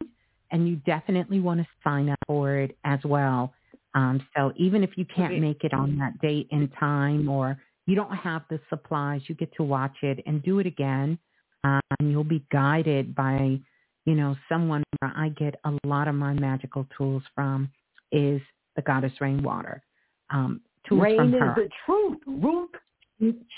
and 0.52 0.68
you 0.68 0.76
definitely 0.76 1.40
want 1.40 1.60
to 1.60 1.66
sign 1.82 2.10
up 2.10 2.18
for 2.28 2.56
it 2.56 2.76
as 2.84 3.00
well. 3.04 3.52
Um, 3.94 4.24
so 4.36 4.52
even 4.56 4.84
if 4.84 4.90
you 4.96 5.04
can't 5.04 5.40
make 5.40 5.64
it 5.64 5.74
on 5.74 5.98
that 5.98 6.20
date 6.20 6.48
and 6.52 6.70
time 6.78 7.28
or 7.28 7.58
you 7.86 7.96
don't 7.96 8.14
have 8.14 8.42
the 8.48 8.60
supplies, 8.68 9.22
you 9.26 9.34
get 9.34 9.52
to 9.56 9.64
watch 9.64 9.96
it 10.02 10.22
and 10.26 10.42
do 10.42 10.60
it 10.60 10.66
again. 10.66 11.18
Um, 11.64 11.80
and 11.98 12.10
you'll 12.10 12.24
be 12.24 12.44
guided 12.52 13.14
by, 13.14 13.58
you 14.06 14.14
know, 14.14 14.36
someone 14.48 14.82
where 15.00 15.12
I 15.14 15.30
get 15.30 15.56
a 15.64 15.72
lot 15.84 16.08
of 16.08 16.14
my 16.14 16.32
magical 16.32 16.86
tools 16.96 17.22
from 17.34 17.70
is 18.12 18.40
the 18.76 18.82
goddess 18.82 19.12
Rainwater. 19.20 19.82
Um, 20.30 20.60
tools 20.88 21.02
Rain 21.02 21.16
from 21.16 21.34
is 21.34 21.40
the 21.56 21.68
truth, 21.84 22.18
Ruth. 22.26 22.70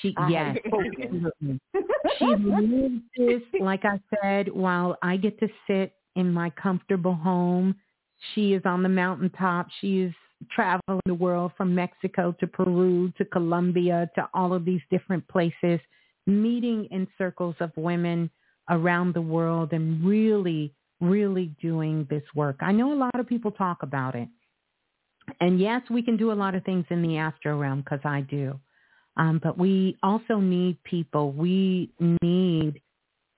She, 0.00 0.14
yes, 0.28 0.56
she 2.18 2.24
lives 2.24 2.94
this, 3.16 3.42
like 3.60 3.84
I 3.84 4.00
said, 4.20 4.52
while 4.52 4.96
I 5.02 5.16
get 5.16 5.38
to 5.38 5.48
sit 5.68 5.94
in 6.16 6.32
my 6.32 6.50
comfortable 6.50 7.14
home. 7.14 7.76
She 8.34 8.54
is 8.54 8.62
on 8.64 8.82
the 8.82 8.88
mountaintop. 8.88 9.68
She 9.80 10.02
is 10.02 10.14
traveling 10.50 11.00
the 11.06 11.14
world 11.14 11.52
from 11.56 11.74
Mexico 11.74 12.34
to 12.40 12.46
Peru 12.46 13.12
to 13.18 13.24
Colombia 13.24 14.10
to 14.14 14.28
all 14.34 14.52
of 14.52 14.64
these 14.64 14.80
different 14.90 15.26
places, 15.28 15.80
meeting 16.26 16.86
in 16.90 17.06
circles 17.18 17.56
of 17.60 17.70
women 17.76 18.30
around 18.70 19.14
the 19.14 19.20
world 19.20 19.72
and 19.72 20.04
really, 20.04 20.72
really 21.00 21.54
doing 21.60 22.06
this 22.10 22.22
work. 22.34 22.56
I 22.60 22.72
know 22.72 22.92
a 22.92 22.94
lot 22.94 23.18
of 23.18 23.26
people 23.26 23.50
talk 23.50 23.82
about 23.82 24.14
it. 24.14 24.28
And 25.40 25.58
yes, 25.60 25.82
we 25.90 26.02
can 26.02 26.16
do 26.16 26.32
a 26.32 26.34
lot 26.34 26.54
of 26.54 26.64
things 26.64 26.84
in 26.90 27.02
the 27.02 27.18
astro 27.18 27.58
realm 27.58 27.80
because 27.80 28.00
I 28.04 28.22
do. 28.22 28.58
Um, 29.16 29.40
but 29.42 29.58
we 29.58 29.96
also 30.02 30.36
need 30.36 30.82
people. 30.84 31.32
We 31.32 31.90
need 32.22 32.80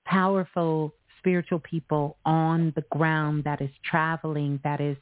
powerful 0.05 0.93
spiritual 1.25 1.59
people 1.59 2.17
on 2.23 2.71
the 2.75 2.83
ground 2.91 3.43
that 3.45 3.59
is 3.59 3.71
traveling, 3.83 4.59
that 4.63 4.79
is 4.79 4.95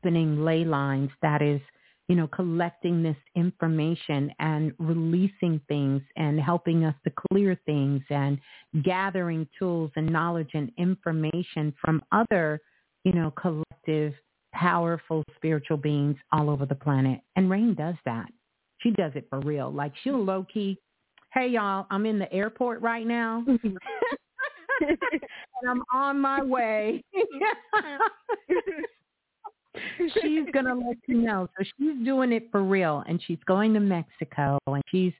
opening 0.00 0.44
ley 0.44 0.64
lines, 0.64 1.10
that 1.22 1.42
is, 1.42 1.60
you 2.08 2.16
know, 2.16 2.26
collecting 2.26 3.04
this 3.04 3.16
information 3.36 4.32
and 4.40 4.72
releasing 4.80 5.60
things 5.68 6.02
and 6.16 6.40
helping 6.40 6.84
us 6.84 6.94
to 7.04 7.12
clear 7.30 7.56
things 7.66 8.02
and 8.10 8.38
gathering 8.82 9.46
tools 9.56 9.92
and 9.94 10.10
knowledge 10.12 10.50
and 10.54 10.72
information 10.76 11.72
from 11.80 12.02
other, 12.10 12.60
you 13.04 13.12
know, 13.12 13.32
collective, 13.40 14.12
powerful 14.52 15.22
spiritual 15.36 15.76
beings 15.76 16.16
all 16.32 16.50
over 16.50 16.66
the 16.66 16.74
planet. 16.74 17.20
And 17.36 17.48
Rain 17.48 17.74
does 17.74 17.94
that. 18.04 18.26
She 18.78 18.90
does 18.90 19.12
it 19.14 19.28
for 19.30 19.38
real. 19.38 19.72
Like 19.72 19.92
she'll 20.02 20.24
low 20.24 20.44
key, 20.52 20.78
hey 21.32 21.46
y'all, 21.46 21.86
I'm 21.90 22.06
in 22.06 22.18
the 22.18 22.32
airport 22.32 22.82
right 22.82 23.06
now. 23.06 23.44
and 24.80 25.68
I'm 25.68 25.82
on 25.92 26.20
my 26.20 26.42
way. 26.42 27.02
she's 29.98 30.46
going 30.52 30.64
to 30.64 30.74
let 30.74 30.96
you 31.06 31.16
know. 31.16 31.48
So 31.58 31.64
she's 31.64 32.04
doing 32.04 32.32
it 32.32 32.48
for 32.50 32.62
real 32.62 33.04
and 33.06 33.22
she's 33.26 33.38
going 33.46 33.74
to 33.74 33.80
Mexico 33.80 34.58
and 34.66 34.82
she's, 34.90 35.12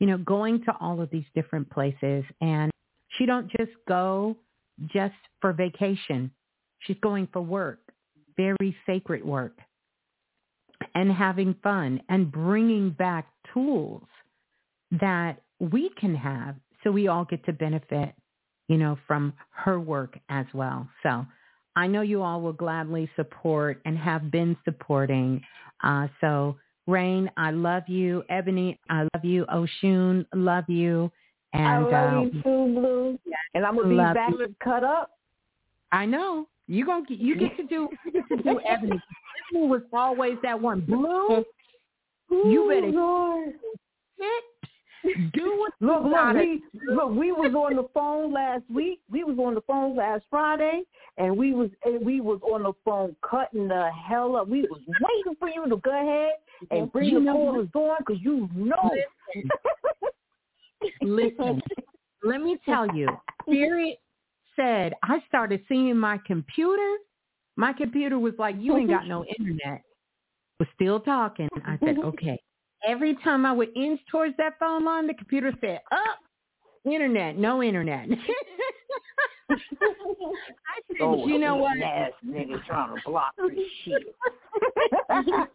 you 0.00 0.06
know, 0.06 0.18
going 0.18 0.64
to 0.64 0.74
all 0.80 1.00
of 1.00 1.10
these 1.10 1.24
different 1.34 1.68
places 1.70 2.24
and 2.40 2.70
she 3.18 3.26
don't 3.26 3.50
just 3.58 3.72
go 3.88 4.36
just 4.92 5.14
for 5.40 5.52
vacation. 5.52 6.30
She's 6.80 6.98
going 7.00 7.28
for 7.32 7.40
work, 7.40 7.80
very 8.36 8.76
sacred 8.86 9.24
work 9.24 9.58
and 10.94 11.10
having 11.10 11.54
fun 11.62 12.00
and 12.08 12.30
bringing 12.30 12.90
back 12.90 13.28
tools 13.52 14.02
that 15.00 15.40
we 15.60 15.90
can 15.98 16.14
have 16.14 16.56
so 16.82 16.90
we 16.90 17.08
all 17.08 17.24
get 17.24 17.44
to 17.46 17.52
benefit, 17.52 18.14
you 18.68 18.78
know, 18.78 18.98
from 19.06 19.32
her 19.50 19.78
work 19.78 20.18
as 20.28 20.46
well. 20.54 20.88
So 21.02 21.26
I 21.76 21.86
know 21.86 22.02
you 22.02 22.22
all 22.22 22.40
will 22.40 22.52
gladly 22.52 23.10
support 23.16 23.80
and 23.84 23.98
have 23.98 24.30
been 24.30 24.56
supporting. 24.64 25.42
Uh, 25.82 26.08
so 26.20 26.56
Rain, 26.86 27.30
I 27.36 27.50
love 27.50 27.84
you. 27.86 28.22
Ebony, 28.28 28.78
I 28.90 29.02
love 29.14 29.24
you. 29.24 29.46
Oshun, 29.46 30.26
love 30.34 30.64
you. 30.68 31.10
And 31.54 31.66
I 31.66 31.78
love 31.78 32.14
uh, 32.14 32.20
you 32.20 32.30
too, 32.30 32.40
Blue. 32.42 33.18
And 33.54 33.64
I'm 33.64 33.76
gonna 33.76 33.88
be 33.88 33.96
back 33.96 34.30
you. 34.30 34.54
cut 34.62 34.84
up. 34.84 35.10
I 35.92 36.04
know 36.04 36.48
you 36.66 36.84
gonna 36.84 37.06
get, 37.06 37.18
you 37.18 37.36
get 37.36 37.56
to 37.56 37.62
do 37.64 37.88
you 38.04 38.12
get 38.12 38.28
to 38.28 38.42
do 38.42 38.60
Ebony. 38.68 39.00
Ebony 39.52 39.68
was 39.68 39.82
always 39.92 40.36
that 40.42 40.60
one. 40.60 40.80
Blue, 40.80 41.44
you 42.30 42.68
better 42.68 42.92
Lord. 42.92 43.54
sit, 44.18 44.44
do 45.34 45.58
what 45.58 45.72
Look, 45.80 46.02
you 46.04 46.10
look, 46.10 46.34
we 46.34 46.62
look, 46.94 47.10
we 47.10 47.32
was 47.32 47.54
on 47.54 47.76
the 47.76 47.88
phone 47.92 48.32
last 48.32 48.62
week. 48.72 49.00
We 49.10 49.24
was 49.24 49.38
on 49.38 49.54
the 49.54 49.60
phone 49.62 49.96
last 49.96 50.24
Friday, 50.30 50.82
and 51.18 51.36
we 51.36 51.52
was 51.52 51.70
and 51.84 52.04
we 52.04 52.20
was 52.20 52.40
on 52.42 52.62
the 52.62 52.72
phone 52.84 53.14
cutting 53.28 53.68
the 53.68 53.90
hell 53.90 54.36
up. 54.36 54.48
We 54.48 54.62
was 54.62 54.80
waiting 54.88 55.36
for 55.38 55.48
you 55.48 55.68
to 55.68 55.76
go 55.76 55.90
ahead 55.90 56.32
and 56.70 56.90
bring 56.90 57.10
You 57.10 57.24
the 57.24 57.32
callers 57.32 57.68
on 57.74 57.96
because 57.98 58.22
you 58.22 58.48
know. 58.54 58.90
Listen, 61.02 61.62
let 62.22 62.40
me 62.40 62.58
tell 62.64 62.86
you, 62.94 63.08
Spirit 63.42 63.98
said 64.56 64.94
I 65.02 65.18
started 65.28 65.62
seeing 65.68 65.96
my 65.96 66.18
computer. 66.26 66.96
My 67.56 67.72
computer 67.72 68.18
was 68.18 68.34
like, 68.38 68.56
you 68.58 68.76
ain't 68.76 68.90
got 68.90 69.06
no 69.06 69.24
internet. 69.24 69.82
Was 70.58 70.68
still 70.74 71.00
talking. 71.00 71.48
I 71.66 71.78
said, 71.84 71.98
okay. 71.98 72.40
Every 72.86 73.14
time 73.24 73.46
I 73.46 73.52
would 73.52 73.76
inch 73.76 74.00
towards 74.10 74.36
that 74.36 74.58
phone 74.58 74.84
line, 74.84 75.06
the 75.06 75.14
computer 75.14 75.52
said, 75.60 75.80
up, 75.90 76.18
internet, 76.84 77.36
no 77.38 77.62
internet. 77.62 78.08
I 79.50 79.56
said, 80.88 80.96
Oh, 81.00 81.26
you 81.26 81.38
know 81.38 81.56
what? 81.56 81.78
Ass 81.80 82.12
nigga 82.26 82.64
trying 82.66 82.94
to 82.94 83.02
block 83.04 83.32
this 83.36 83.58
shit. 83.84 84.02
I 85.10 85.46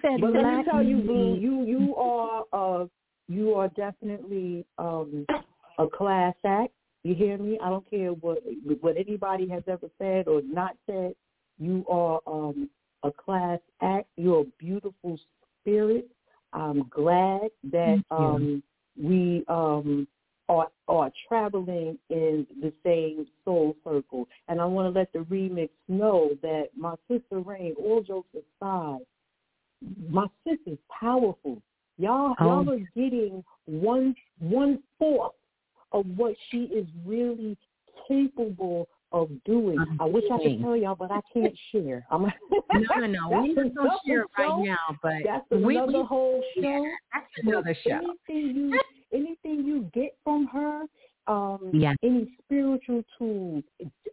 said, 0.00 0.20
But 0.20 0.32
let 0.32 0.44
me 0.44 0.64
tell 0.64 0.82
you, 0.82 0.98
Boo, 0.98 1.36
you 1.40 1.64
you 1.64 1.94
are 1.96 2.44
uh 2.52 2.86
you 3.28 3.54
are 3.54 3.68
definitely 3.68 4.66
um 4.78 5.26
a 5.78 5.86
class 5.88 6.34
act. 6.44 6.72
You 7.04 7.14
hear 7.14 7.38
me? 7.38 7.58
I 7.62 7.68
don't 7.70 7.88
care 7.88 8.10
what 8.10 8.38
what 8.80 8.96
anybody 8.96 9.48
has 9.48 9.62
ever 9.66 9.88
said 9.98 10.28
or 10.28 10.42
not 10.42 10.76
said. 10.86 11.14
You 11.58 11.84
are 11.88 12.20
um 12.26 12.68
a 13.02 13.10
class 13.10 13.58
act. 13.80 14.06
You're 14.16 14.42
a 14.42 14.44
beautiful 14.58 15.18
spirit. 15.60 16.08
I'm 16.52 16.88
glad 16.88 17.48
that 17.72 18.02
um 18.10 18.62
we 19.00 19.44
um 19.48 20.06
are 20.48 20.68
are 20.88 21.10
traveling 21.28 21.98
in 22.10 22.46
the 22.60 22.72
same 22.84 23.26
soul 23.44 23.76
circle. 23.84 24.28
And 24.48 24.60
I 24.60 24.64
want 24.66 24.92
to 24.92 24.98
let 24.98 25.12
the 25.12 25.20
remix 25.20 25.70
know 25.88 26.30
that 26.42 26.68
my 26.76 26.94
sister 27.08 27.40
Rain, 27.40 27.74
all 27.78 28.02
jokes 28.02 28.28
aside, 28.34 29.00
my 30.08 30.26
sister's 30.46 30.78
powerful. 31.00 31.62
Y'all 31.98 32.34
Oh. 32.38 32.44
y'all 32.44 32.70
are 32.70 32.88
getting 32.94 33.44
one 33.66 34.14
one 34.40 34.82
fourth 34.98 35.32
of 35.92 36.06
what 36.16 36.34
she 36.50 36.64
is 36.64 36.86
really 37.04 37.56
capable 38.08 38.88
of 39.12 39.30
doing. 39.44 39.78
Of 39.78 39.88
I 40.00 40.04
wish 40.04 40.24
I 40.32 40.38
could 40.38 40.60
tell 40.62 40.76
y'all, 40.76 40.94
but 40.94 41.10
I 41.10 41.20
can't 41.32 41.56
share. 41.70 42.04
I'm 42.10 42.22
no, 42.22 43.06
no, 43.06 43.06
no. 43.06 43.42
We 43.42 43.54
just 43.54 43.74
don't 43.74 43.90
share 44.06 44.22
it 44.22 44.28
right 44.38 44.58
now, 44.64 44.98
but 45.02 45.14
That's 45.24 45.44
we, 45.50 45.76
another 45.76 45.98
we 46.00 46.04
whole 46.04 46.42
show. 46.60 46.86
that's 47.12 47.26
another 47.46 47.76
show. 47.86 48.00
Anything 48.28 48.56
you 48.56 48.80
anything 49.12 49.64
you 49.66 49.90
get 49.94 50.16
from 50.24 50.46
her, 50.46 50.84
um, 51.26 51.70
Yeah. 51.72 51.94
any 52.02 52.34
spiritual 52.44 53.04
tools, 53.18 53.62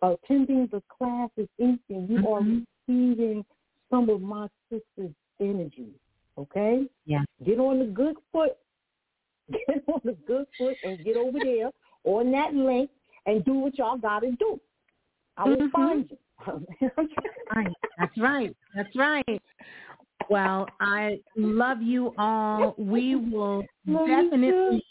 attending 0.01 0.67
the 0.67 0.81
classes, 0.89 1.47
anything, 1.59 2.07
you 2.09 2.17
are 2.27 2.41
Mhm. 2.41 2.65
receiving 2.87 3.45
some 3.89 4.09
of 4.09 4.21
my 4.21 4.47
sister's 4.69 5.13
energy. 5.39 5.93
Okay? 6.37 6.87
Yeah. 7.05 7.23
Get 7.43 7.59
on 7.59 7.79
the 7.79 7.85
good 7.85 8.17
foot. 8.31 8.57
Get 9.51 9.83
on 9.87 10.01
the 10.03 10.13
good 10.27 10.45
foot 10.57 10.77
and 10.83 11.03
get 11.03 11.17
over 11.17 11.39
there 11.39 11.71
on 12.03 12.31
that 12.31 12.53
link 12.53 12.91
and 13.25 13.43
do 13.45 13.53
what 13.53 13.77
y'all 13.77 13.97
gotta 13.97 14.31
do. 14.33 14.59
I 15.39 15.43
will 15.47 15.55
Mhm. 15.55 15.71
find 15.71 16.11
you. 16.11 16.17
Right. 17.55 17.73
That's 17.97 18.17
right. 18.17 18.55
That's 18.75 18.95
right. 18.95 19.41
Well, 20.29 20.67
I 20.79 21.19
love 21.35 21.81
you 21.81 22.13
all. 22.17 22.75
We 22.77 23.15
will 23.15 23.65
Love 23.87 24.05
definitely 24.07 24.83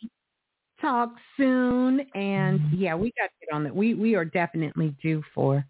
talk 0.81 1.15
soon. 1.37 2.01
And 2.15 2.61
yeah, 2.73 2.95
we 2.95 3.13
got 3.17 3.27
to 3.27 3.47
get 3.47 3.55
on 3.55 3.63
that. 3.65 3.75
We 3.75 3.95
we 3.95 4.15
are 4.15 4.25
definitely 4.25 4.95
due 5.03 5.23
for 5.35 5.65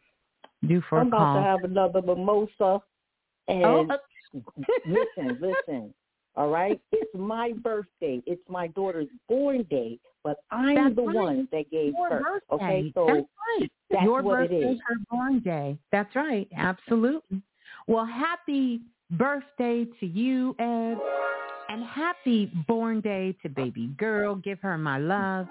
due 0.66 0.80
for 0.88 1.00
I'm 1.00 1.06
a 1.08 1.08
about 1.08 1.18
call. 1.18 1.34
to 1.36 1.42
have 1.42 1.64
another 1.64 2.00
mimosa 2.02 2.80
and 3.48 3.64
oh, 3.64 3.88
listen, 4.86 5.38
listen. 5.40 5.94
All 6.38 6.50
right, 6.50 6.80
it's 6.92 7.10
my 7.18 7.50
birthday. 7.64 8.22
It's 8.24 8.40
my 8.48 8.68
daughter's 8.68 9.08
born 9.28 9.64
day, 9.68 9.98
but 10.22 10.36
I'm 10.52 10.76
That's 10.76 10.94
the 10.94 11.02
right. 11.02 11.16
one 11.16 11.48
that 11.50 11.68
gave 11.68 11.94
your 11.94 12.08
birth. 12.08 12.22
birthday. 12.48 12.64
Okay, 12.64 12.92
so 12.94 13.06
that's 13.08 13.26
right. 13.60 13.72
that's 13.90 14.04
your 14.04 14.22
what 14.22 14.42
it 14.42 14.50
birthday 14.50 14.66
is. 14.74 14.80
her 14.86 14.94
born 15.10 15.40
day. 15.40 15.76
That's 15.90 16.14
right. 16.14 16.46
Absolutely. 16.56 17.42
Well, 17.88 18.06
happy 18.06 18.82
birthday 19.10 19.84
to 19.98 20.06
you, 20.06 20.54
Ed. 20.60 20.96
And 21.70 21.84
happy 21.84 22.52
born 22.68 23.00
day 23.00 23.36
to 23.42 23.48
baby 23.48 23.88
girl. 23.98 24.36
Give 24.36 24.60
her 24.60 24.78
my 24.78 24.98
love. 24.98 25.48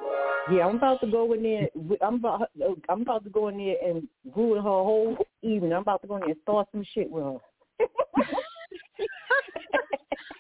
yeah, 0.50 0.66
I'm 0.66 0.78
about 0.78 1.02
to 1.02 1.12
go 1.12 1.34
in 1.34 1.44
there. 1.44 1.68
I'm 2.02 2.16
about 2.16 2.50
I'm 2.88 3.02
about 3.02 3.26
to 3.26 3.30
go 3.30 3.50
in 3.50 3.58
there 3.58 3.76
and 3.86 4.08
ruin 4.34 4.64
her 4.64 4.70
whole 4.70 5.18
evening. 5.42 5.74
I'm 5.74 5.82
about 5.82 6.02
to 6.04 6.08
go 6.08 6.16
in 6.16 6.22
there 6.22 6.30
and 6.30 6.40
start 6.44 6.70
some 6.72 6.86
shit 6.94 7.12
with 7.12 7.26
her. 7.26 7.86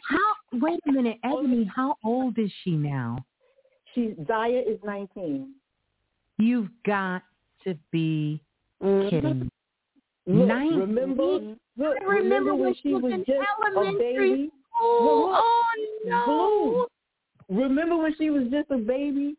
How? 0.09 0.34
Wait 0.59 0.80
a 0.88 0.91
minute, 0.91 1.17
Ebony. 1.23 1.65
How 1.73 1.95
old 2.03 2.38
is 2.38 2.51
she 2.63 2.71
now? 2.71 3.25
She's 3.93 4.13
Zaya 4.28 4.61
is 4.65 4.80
19. 4.84 5.53
You've 6.38 6.69
got 6.86 7.23
to 7.63 7.75
be 7.91 8.41
Mhm. 8.82 9.09
kidding. 9.09 9.51
Look, 10.28 10.47
Nineteen? 10.47 10.80
remember? 10.80 11.55
Look, 11.78 11.97
I 12.01 12.03
remember 12.05 12.53
when 12.53 12.73
she 12.75 12.93
was 12.93 13.13
just 13.25 13.30
a 13.30 13.93
baby? 13.97 14.51
school. 14.75 15.30
Look, 15.30 15.39
Oh 15.43 15.75
no! 16.05 16.88
Remember 17.49 17.97
when 17.97 18.13
she 18.15 18.30
was 18.30 18.47
just 18.49 18.69
a 18.71 18.78
baby, 18.78 19.38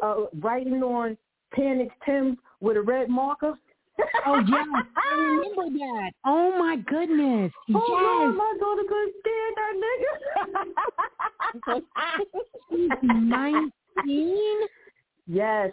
uh, 0.00 0.26
writing 0.40 0.82
on 0.82 1.16
Panic 1.52 1.90
Tim 2.04 2.38
with 2.60 2.76
a 2.76 2.82
red 2.82 3.08
marker? 3.08 3.58
Oh 4.26 4.38
yeah, 4.48 4.64
I 4.96 5.14
remember 5.14 5.78
that. 5.78 6.10
Oh 6.24 6.58
my 6.58 6.76
goodness! 6.76 7.52
Oh, 7.74 7.82
yes, 7.88 8.34
Mom, 8.36 8.40
I 8.40 8.56
go 8.58 8.76
to 8.76 8.84
she's 8.88 9.10
stand, 9.20 9.54
that 9.56 9.74
nigga. 12.86 13.26
nineteen. 14.04 14.60
yes, 15.26 15.70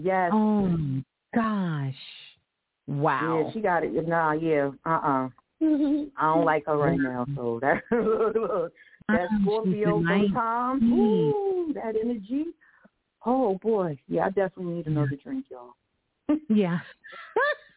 yes. 0.00 0.30
Oh 0.32 0.76
gosh! 1.34 1.94
Wow. 2.86 3.44
Yeah, 3.44 3.52
she 3.52 3.60
got 3.60 3.84
it. 3.84 4.08
Nah, 4.08 4.32
yeah, 4.32 4.70
uh-uh. 4.86 5.28
I 5.60 6.08
don't 6.22 6.44
like 6.44 6.66
her 6.66 6.76
right 6.76 6.98
now, 6.98 7.26
so 7.34 7.58
that 7.62 7.82
that 9.08 9.28
Um, 9.30 9.42
Scorpio 9.42 9.98
a 9.98 10.28
time, 10.32 10.92
ooh, 10.92 11.72
that 11.74 11.96
energy. 11.96 12.46
Oh 13.26 13.58
boy, 13.60 13.98
yeah, 14.08 14.26
I 14.26 14.28
definitely 14.28 14.74
need 14.74 14.86
another 14.86 15.16
drink, 15.22 15.46
y'all. 15.50 15.74
Yeah. 16.48 16.78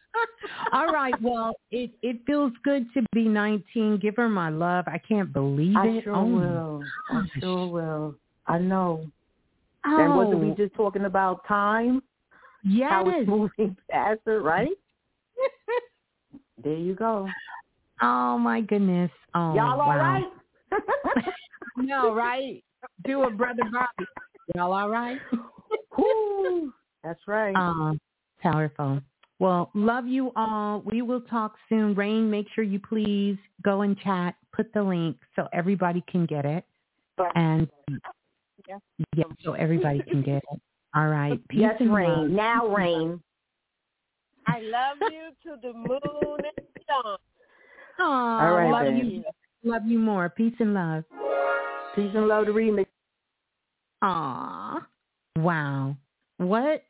All 0.72 0.86
right. 0.88 1.14
Well, 1.22 1.54
it 1.70 1.90
it 2.02 2.18
feels 2.26 2.52
good 2.64 2.86
to 2.94 3.02
be 3.12 3.24
19. 3.24 3.98
Give 3.98 4.16
her 4.16 4.28
my 4.28 4.48
love. 4.50 4.84
I 4.86 4.98
can't 4.98 5.32
believe 5.32 5.76
it. 5.76 5.78
I 5.78 5.86
it. 5.88 6.04
sure 6.04 6.16
oh, 6.16 6.24
will. 6.24 6.84
I 7.10 7.22
sure 7.40 7.66
will. 7.66 8.14
I 8.46 8.58
know. 8.58 9.06
Oh, 9.86 9.96
And 10.04 10.16
wasn't 10.16 10.40
we 10.40 10.54
just 10.64 10.74
talking 10.74 11.04
about 11.04 11.46
time? 11.46 12.02
yes. 12.64 12.90
How 12.90 13.08
it's 13.08 13.28
moving 13.28 13.76
faster, 13.90 14.40
right? 14.42 14.68
there 16.62 16.76
you 16.76 16.94
go. 16.94 17.28
oh 18.02 18.38
my 18.38 18.60
goodness. 18.60 19.10
Oh, 19.34 19.54
Y'all 19.54 19.80
all 19.80 19.88
wow. 19.88 19.98
right? 19.98 20.24
No, 21.78 22.14
right? 22.14 22.62
Do 23.04 23.24
it, 23.24 23.36
brother 23.38 23.62
Bobby. 23.72 24.08
Y'all 24.54 24.72
all 24.72 24.90
right? 24.90 25.18
Whew. 25.96 26.72
That's 27.02 27.20
right. 27.26 27.54
Um, 27.56 27.98
powerful. 28.42 29.00
Well, 29.42 29.72
love 29.74 30.06
you 30.06 30.30
all. 30.36 30.82
We 30.86 31.02
will 31.02 31.22
talk 31.22 31.56
soon. 31.68 31.96
Rain, 31.96 32.30
make 32.30 32.46
sure 32.54 32.62
you 32.62 32.78
please 32.78 33.36
go 33.64 33.80
and 33.82 33.98
chat. 33.98 34.36
Put 34.52 34.72
the 34.72 34.80
link 34.84 35.16
so 35.34 35.48
everybody 35.52 36.04
can 36.08 36.26
get 36.26 36.44
it. 36.44 36.64
And 37.34 37.68
Yeah. 38.68 38.78
yeah, 39.16 39.24
so 39.42 39.54
everybody 39.54 40.00
can 40.08 40.22
get 40.22 40.44
it. 40.52 40.60
All 40.94 41.08
right. 41.08 41.40
Peace 41.48 41.58
yes, 41.60 41.74
and 41.80 41.88
love. 41.88 41.96
rain. 41.98 42.36
Now 42.36 42.68
rain. 42.68 43.20
I 44.46 44.60
love 44.60 44.98
you 45.10 45.30
to 45.42 45.56
the 45.60 45.72
moon 45.72 46.38
and 46.38 46.66
beyond. 46.76 47.18
Aw, 47.98 48.46
All 48.46 48.54
right, 48.54 48.70
love 48.70 48.94
babe. 48.94 49.04
you. 49.04 49.24
Love 49.64 49.82
you 49.86 49.98
more. 49.98 50.28
Peace 50.28 50.54
and 50.60 50.72
love. 50.72 51.02
Peace 51.96 52.12
and 52.14 52.28
love 52.28 52.46
to 52.46 52.52
remix. 52.52 52.86
Aw. 54.02 54.86
Wow. 55.36 55.96
What 56.36 56.84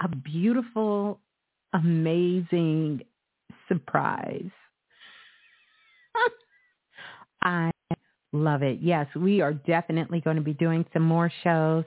a 0.00 0.08
beautiful, 0.08 1.18
amazing 1.76 3.02
surprise. 3.68 4.50
I 7.42 7.70
love 8.32 8.62
it. 8.62 8.78
Yes, 8.80 9.06
we 9.14 9.40
are 9.40 9.52
definitely 9.52 10.20
going 10.20 10.36
to 10.36 10.42
be 10.42 10.54
doing 10.54 10.84
some 10.92 11.02
more 11.02 11.30
shows. 11.44 11.84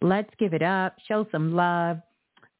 Let's 0.00 0.30
give 0.38 0.54
it 0.54 0.62
up. 0.62 0.96
Show 1.06 1.26
some 1.32 1.54
love 1.54 1.98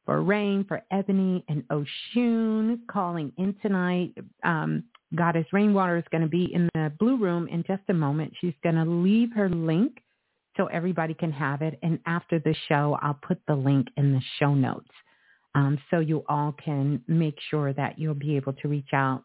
for 0.05 0.21
Rain, 0.21 0.65
for 0.67 0.81
Ebony, 0.91 1.43
and 1.47 1.63
Oshun 1.69 2.79
calling 2.89 3.31
in 3.37 3.55
tonight. 3.61 4.13
Um, 4.43 4.83
Goddess 5.15 5.45
Rainwater 5.53 5.97
is 5.97 6.03
going 6.11 6.21
to 6.21 6.27
be 6.27 6.53
in 6.53 6.69
the 6.73 6.91
blue 6.99 7.17
room 7.17 7.47
in 7.47 7.63
just 7.67 7.83
a 7.89 7.93
moment. 7.93 8.33
She's 8.39 8.53
going 8.63 8.75
to 8.75 8.85
leave 8.85 9.29
her 9.35 9.49
link 9.49 10.01
so 10.57 10.65
everybody 10.67 11.13
can 11.13 11.31
have 11.31 11.61
it. 11.61 11.79
And 11.83 11.99
after 12.05 12.39
the 12.39 12.55
show, 12.67 12.97
I'll 13.01 13.19
put 13.21 13.39
the 13.47 13.55
link 13.55 13.87
in 13.97 14.13
the 14.13 14.21
show 14.39 14.53
notes 14.53 14.89
um, 15.55 15.77
so 15.89 15.99
you 15.99 16.23
all 16.29 16.53
can 16.63 17.01
make 17.07 17.37
sure 17.49 17.73
that 17.73 17.97
you'll 17.97 18.13
be 18.13 18.35
able 18.35 18.53
to 18.53 18.67
reach 18.67 18.93
out 18.93 19.23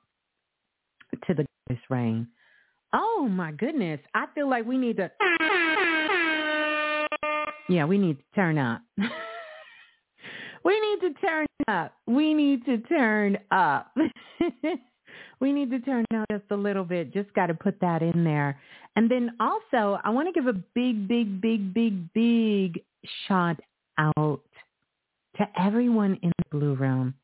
to 1.27 1.35
the 1.35 1.45
Goddess 1.69 1.85
Rain. 1.91 2.27
Oh 2.93 3.29
my 3.31 3.53
goodness. 3.53 4.01
I 4.15 4.27
feel 4.35 4.49
like 4.49 4.65
we 4.65 4.79
need 4.79 4.97
to. 4.99 5.11
Yeah, 7.69 7.85
we 7.87 7.99
need 7.99 8.19
to 8.19 8.25
turn 8.35 8.59
up. 8.59 8.83
we 10.65 10.81
need 10.81 11.01
to 11.01 11.21
turn 11.21 11.47
up. 11.69 11.93
We 12.07 12.35
need 12.35 12.65
to 12.67 12.79
turn 12.79 13.39
up. 13.51 13.95
we 15.41 15.53
need 15.53 15.71
to 15.71 15.81
turn 15.81 16.05
up 16.15 16.27
just 16.31 16.45
a 16.51 16.57
little 16.57 16.85
bit. 16.85 17.13
Just 17.13 17.33
got 17.35 17.47
to 17.47 17.55
put 17.55 17.81
that 17.81 18.03
in 18.03 18.23
there. 18.23 18.61
And 18.97 19.11
then 19.11 19.33
also, 19.41 19.99
I 20.05 20.11
want 20.11 20.29
to 20.29 20.33
give 20.33 20.47
a 20.47 20.53
big, 20.53 21.09
big, 21.09 21.41
big, 21.41 21.75
big, 21.75 22.13
big 22.13 22.83
shout 23.27 23.59
out 23.99 24.41
to 25.37 25.47
everyone 25.59 26.19
in 26.23 26.33
the 26.39 26.59
blue 26.59 26.75
room. 26.75 27.15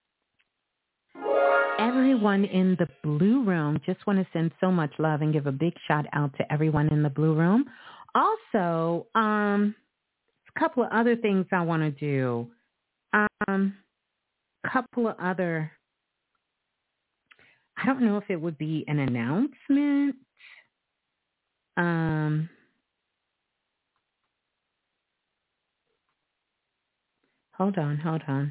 Everyone 1.78 2.44
in 2.44 2.76
the 2.78 2.88
blue 3.02 3.42
room, 3.44 3.80
just 3.86 4.06
want 4.06 4.18
to 4.18 4.26
send 4.32 4.52
so 4.60 4.70
much 4.70 4.92
love 4.98 5.22
and 5.22 5.32
give 5.32 5.46
a 5.46 5.52
big 5.52 5.72
shout 5.88 6.06
out 6.12 6.30
to 6.36 6.52
everyone 6.52 6.88
in 6.88 7.02
the 7.02 7.08
blue 7.08 7.34
room. 7.34 7.64
Also, 8.14 9.06
um, 9.14 9.74
a 10.54 10.60
couple 10.60 10.82
of 10.82 10.90
other 10.92 11.16
things 11.16 11.46
I 11.52 11.62
want 11.62 11.82
to 11.82 11.90
do. 11.90 12.48
Um, 13.48 13.74
couple 14.70 15.08
of 15.08 15.16
other, 15.18 15.72
I 17.76 17.86
don't 17.86 18.02
know 18.02 18.18
if 18.18 18.24
it 18.28 18.40
would 18.40 18.58
be 18.58 18.84
an 18.88 18.98
announcement. 18.98 20.16
Um, 21.76 22.48
hold 27.60 27.76
on, 27.76 27.98
hold 27.98 28.22
on. 28.26 28.50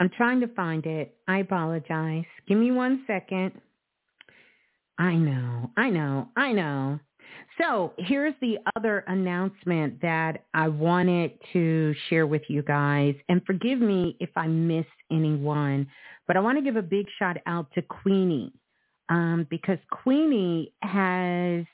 I'm 0.00 0.08
trying 0.16 0.40
to 0.40 0.48
find 0.48 0.86
it. 0.86 1.16
I 1.28 1.40
apologize. 1.40 2.24
Give 2.48 2.56
me 2.56 2.70
one 2.70 3.04
second. 3.06 3.52
I 4.98 5.16
know, 5.16 5.70
I 5.76 5.90
know, 5.90 6.28
I 6.34 6.52
know. 6.52 6.98
So 7.60 7.92
here's 7.98 8.32
the 8.40 8.56
other 8.74 9.04
announcement 9.06 10.00
that 10.00 10.44
I 10.54 10.68
wanted 10.68 11.32
to 11.52 11.94
share 12.08 12.26
with 12.26 12.40
you 12.48 12.62
guys. 12.62 13.14
And 13.28 13.42
forgive 13.44 13.80
me 13.80 14.16
if 14.18 14.30
I 14.34 14.46
miss 14.46 14.86
anyone, 15.12 15.88
but 16.26 16.38
I 16.38 16.40
want 16.40 16.56
to 16.56 16.64
give 16.64 16.76
a 16.76 16.82
big 16.82 17.04
shout 17.18 17.36
out 17.44 17.66
to 17.74 17.82
Queenie 17.82 18.50
um, 19.10 19.46
because 19.50 19.78
Queenie 19.90 20.72
has 20.80 21.66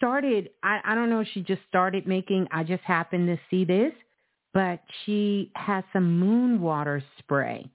started, 0.00 0.48
I, 0.62 0.80
I 0.82 0.94
don't 0.94 1.10
know 1.10 1.20
if 1.20 1.28
she 1.34 1.42
just 1.42 1.60
started 1.68 2.06
making, 2.06 2.48
I 2.50 2.64
just 2.64 2.82
happened 2.84 3.26
to 3.28 3.38
see 3.50 3.66
this, 3.66 3.92
but 4.54 4.80
she 5.04 5.52
has 5.54 5.84
some 5.92 6.18
moon 6.18 6.62
water 6.62 7.04
spray. 7.18 7.70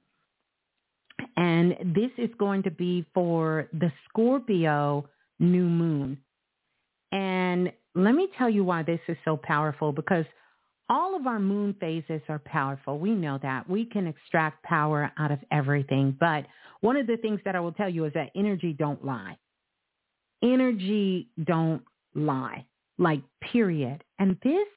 And 1.38 1.76
this 1.96 2.10
is 2.18 2.30
going 2.40 2.64
to 2.64 2.72
be 2.72 3.06
for 3.14 3.70
the 3.74 3.92
Scorpio 4.10 5.08
new 5.40 5.66
moon. 5.66 6.18
And 7.12 7.72
let 7.94 8.16
me 8.16 8.28
tell 8.38 8.50
you 8.50 8.64
why 8.64 8.82
this 8.82 9.00
is 9.08 9.18
so 9.24 9.38
powerful 9.38 9.92
because 9.92 10.26
all 10.90 11.16
of 11.16 11.28
our 11.28 11.40
moon 11.40 11.76
phases 11.80 12.22
are 12.28 12.40
powerful. 12.40 13.00
We 13.00 13.12
know 13.12 13.40
that. 13.42 13.70
We 13.70 13.86
can 13.86 14.08
extract 14.08 14.64
power 14.64 15.12
out 15.18 15.32
of 15.32 15.40
everything. 15.52 16.18
But 16.20 16.46
one 16.82 16.98
of 16.98 17.08
the 17.08 17.18
things 17.18 17.40
that 17.46 17.56
I 17.56 17.60
will 17.60 17.72
tell 17.72 17.90
you 17.90 18.06
is 18.06 18.14
that 18.14 18.32
energy 18.36 18.74
don't 18.74 19.04
lie. 19.06 19.38
Energy 20.44 21.30
don't 21.44 21.82
lie. 22.16 22.66
Like 22.98 23.22
period. 23.52 24.04
And 24.20 24.38
this 24.44 24.68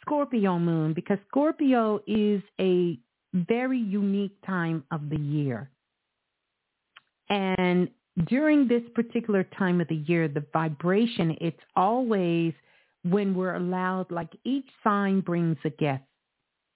Scorpio 0.00 0.58
moon, 0.58 0.94
because 0.94 1.18
Scorpio 1.28 2.00
is 2.06 2.42
a 2.60 2.98
very 3.34 3.78
unique 3.78 4.36
time 4.46 4.84
of 4.90 5.10
the 5.10 5.18
year. 5.18 5.70
And 7.28 7.90
during 8.26 8.66
this 8.66 8.82
particular 8.94 9.44
time 9.58 9.80
of 9.80 9.88
the 9.88 9.96
year, 9.96 10.28
the 10.28 10.44
vibration, 10.52 11.36
it's 11.40 11.60
always 11.74 12.54
when 13.02 13.34
we're 13.34 13.56
allowed, 13.56 14.10
like 14.10 14.30
each 14.44 14.68
sign 14.82 15.20
brings 15.20 15.58
a 15.64 15.70
gift. 15.70 16.04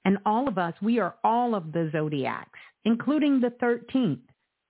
And 0.04 0.18
all 0.26 0.48
of 0.48 0.58
us, 0.58 0.74
we 0.82 0.98
are 0.98 1.14
all 1.24 1.54
of 1.54 1.72
the 1.72 1.88
zodiacs, 1.92 2.58
including 2.84 3.40
the 3.40 3.52
13th. 3.62 4.20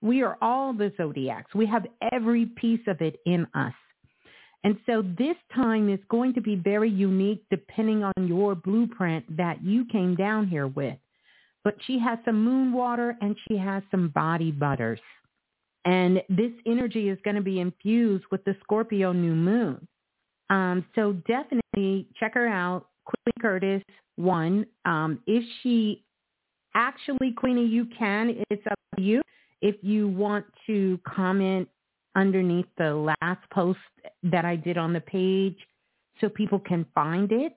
We 0.01 0.23
are 0.23 0.37
all 0.41 0.73
the 0.73 0.91
zodiacs. 0.97 1.53
We 1.53 1.65
have 1.67 1.85
every 2.11 2.45
piece 2.45 2.81
of 2.87 3.01
it 3.01 3.17
in 3.25 3.47
us. 3.53 3.73
And 4.63 4.77
so 4.85 5.01
this 5.17 5.35
time 5.55 5.89
is 5.89 5.99
going 6.09 6.33
to 6.35 6.41
be 6.41 6.55
very 6.55 6.89
unique 6.89 7.43
depending 7.49 8.03
on 8.03 8.27
your 8.27 8.53
blueprint 8.53 9.37
that 9.37 9.63
you 9.63 9.85
came 9.85 10.15
down 10.15 10.47
here 10.47 10.67
with. 10.67 10.97
But 11.63 11.75
she 11.85 11.99
has 11.99 12.19
some 12.25 12.43
moon 12.43 12.71
water 12.73 13.17
and 13.21 13.35
she 13.47 13.57
has 13.57 13.83
some 13.91 14.09
body 14.09 14.51
butters. 14.51 14.99
And 15.85 16.21
this 16.29 16.51
energy 16.67 17.09
is 17.09 17.17
going 17.23 17.35
to 17.35 17.41
be 17.41 17.59
infused 17.59 18.25
with 18.31 18.43
the 18.45 18.55
Scorpio 18.61 19.13
new 19.13 19.33
moon. 19.33 19.87
Um, 20.51 20.85
so 20.95 21.13
definitely 21.27 22.07
check 22.19 22.35
her 22.35 22.47
out, 22.47 22.87
Queen 23.05 23.33
Curtis. 23.41 23.81
One, 24.17 24.65
um, 24.85 25.19
if 25.25 25.43
she 25.61 26.03
actually, 26.75 27.31
Queenie, 27.31 27.65
you 27.65 27.87
can. 27.97 28.43
It's 28.49 28.65
up 28.69 28.77
to 28.95 29.01
you. 29.01 29.21
If 29.61 29.75
you 29.81 30.07
want 30.07 30.45
to 30.67 30.99
comment 31.07 31.67
underneath 32.15 32.67
the 32.77 32.93
last 33.21 33.41
post 33.53 33.79
that 34.23 34.45
I 34.45 34.55
did 34.55 34.77
on 34.77 34.93
the 34.93 35.01
page, 35.01 35.57
so 36.19 36.29
people 36.29 36.59
can 36.59 36.85
find 36.93 37.31
it. 37.31 37.53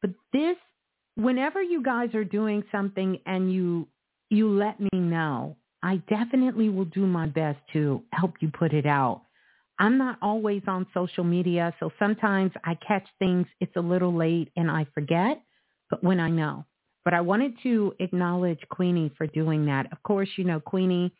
But 0.00 0.10
this, 0.32 0.56
whenever 1.16 1.62
you 1.62 1.82
guys 1.82 2.14
are 2.14 2.24
doing 2.24 2.62
something 2.72 3.18
and 3.26 3.52
you 3.52 3.88
you 4.30 4.48
let 4.48 4.80
me 4.80 4.88
know, 4.94 5.56
I 5.82 5.96
definitely 6.08 6.70
will 6.70 6.86
do 6.86 7.06
my 7.06 7.26
best 7.26 7.58
to 7.74 8.02
help 8.12 8.34
you 8.40 8.50
put 8.50 8.72
it 8.72 8.86
out. 8.86 9.22
I'm 9.78 9.98
not 9.98 10.16
always 10.22 10.62
on 10.66 10.86
social 10.94 11.24
media, 11.24 11.74
so 11.80 11.90
sometimes 11.98 12.52
I 12.64 12.78
catch 12.86 13.06
things, 13.18 13.46
it's 13.60 13.76
a 13.76 13.80
little 13.80 14.14
late 14.14 14.50
and 14.56 14.70
I 14.70 14.86
forget, 14.94 15.42
but 15.90 16.02
when 16.02 16.20
I 16.20 16.30
know. 16.30 16.64
But 17.04 17.14
I 17.14 17.20
wanted 17.20 17.54
to 17.64 17.94
acknowledge 17.98 18.60
Queenie 18.70 19.12
for 19.18 19.26
doing 19.26 19.66
that. 19.66 19.92
Of 19.92 20.02
course, 20.02 20.28
you 20.36 20.44
know, 20.44 20.60
Queenie 20.60 21.12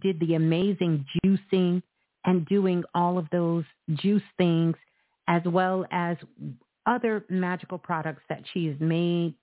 did 0.00 0.20
the 0.20 0.34
amazing 0.34 1.04
juicing 1.24 1.82
and 2.24 2.46
doing 2.46 2.84
all 2.94 3.18
of 3.18 3.26
those 3.30 3.64
juice 3.94 4.22
things 4.38 4.76
as 5.28 5.42
well 5.44 5.86
as 5.90 6.16
other 6.86 7.24
magical 7.28 7.78
products 7.78 8.22
that 8.28 8.42
she's 8.52 8.74
made, 8.78 9.34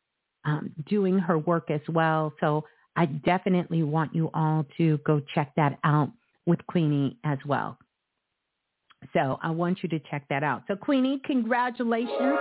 um, 0.46 0.72
doing 0.88 1.18
her 1.18 1.38
work 1.38 1.72
as 1.72 1.82
well. 1.90 2.34
So 2.40 2.64
I 2.96 3.06
definitely 3.06 3.84
want 3.84 4.14
you 4.14 4.30
all 4.34 4.66
to 4.78 4.98
go 5.00 5.22
check 5.34 5.52
that 5.56 5.80
out 5.84 6.12
with 6.46 6.66
Queenie 6.68 7.18
as 7.24 7.38
well. 7.46 7.78
So 9.14 9.40
I 9.42 9.50
want 9.50 9.80
you 9.82 9.90
to 9.90 10.00
check 10.00 10.26
that 10.30 10.44
out. 10.44 10.64
So 10.68 10.76
Queenie, 10.76 11.22
congratulations 11.26 12.38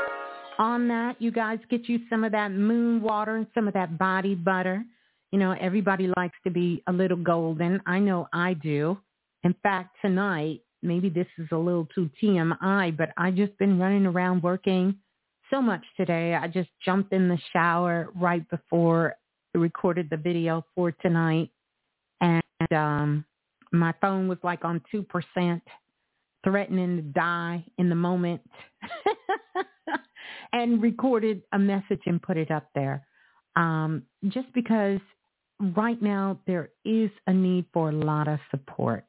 on 0.58 0.88
that. 0.88 1.16
You 1.20 1.30
guys 1.30 1.58
get 1.70 1.88
you 1.88 2.00
some 2.10 2.24
of 2.24 2.32
that 2.32 2.52
moon 2.52 3.00
water 3.00 3.36
and 3.36 3.46
some 3.54 3.66
of 3.66 3.74
that 3.74 3.96
body 3.98 4.34
butter. 4.34 4.84
You 5.32 5.38
know, 5.38 5.52
everybody 5.52 6.10
likes 6.16 6.36
to 6.44 6.50
be 6.50 6.82
a 6.86 6.92
little 6.92 7.16
golden. 7.16 7.80
I 7.86 7.98
know 7.98 8.28
I 8.32 8.54
do. 8.54 8.98
In 9.44 9.54
fact, 9.62 9.96
tonight, 10.02 10.60
maybe 10.82 11.08
this 11.08 11.26
is 11.38 11.48
a 11.52 11.56
little 11.56 11.86
too 11.94 12.10
TMI, 12.22 12.96
but 12.96 13.10
I 13.16 13.30
just 13.30 13.56
been 13.58 13.78
running 13.78 14.06
around 14.06 14.42
working 14.42 14.96
so 15.50 15.60
much 15.60 15.84
today. 15.96 16.34
I 16.34 16.46
just 16.46 16.70
jumped 16.84 17.12
in 17.12 17.28
the 17.28 17.38
shower 17.52 18.08
right 18.14 18.48
before 18.50 19.16
recorded 19.54 20.08
the 20.10 20.16
video 20.16 20.64
for 20.74 20.92
tonight, 20.92 21.50
and 22.20 22.42
um, 22.72 23.24
my 23.72 23.92
phone 24.00 24.28
was 24.28 24.38
like 24.42 24.64
on 24.64 24.80
two 24.90 25.02
percent, 25.02 25.62
threatening 26.44 26.96
to 26.96 27.02
die 27.02 27.64
in 27.78 27.88
the 27.88 27.94
moment, 27.94 28.40
and 30.52 30.82
recorded 30.82 31.42
a 31.52 31.58
message 31.58 32.02
and 32.06 32.22
put 32.22 32.36
it 32.36 32.50
up 32.50 32.68
there. 32.74 33.06
Um, 33.56 34.04
just 34.28 34.52
because 34.54 35.00
right 35.58 36.00
now 36.00 36.38
there 36.46 36.70
is 36.84 37.10
a 37.26 37.32
need 37.32 37.66
for 37.72 37.88
a 37.90 37.92
lot 37.92 38.28
of 38.28 38.38
support. 38.50 39.04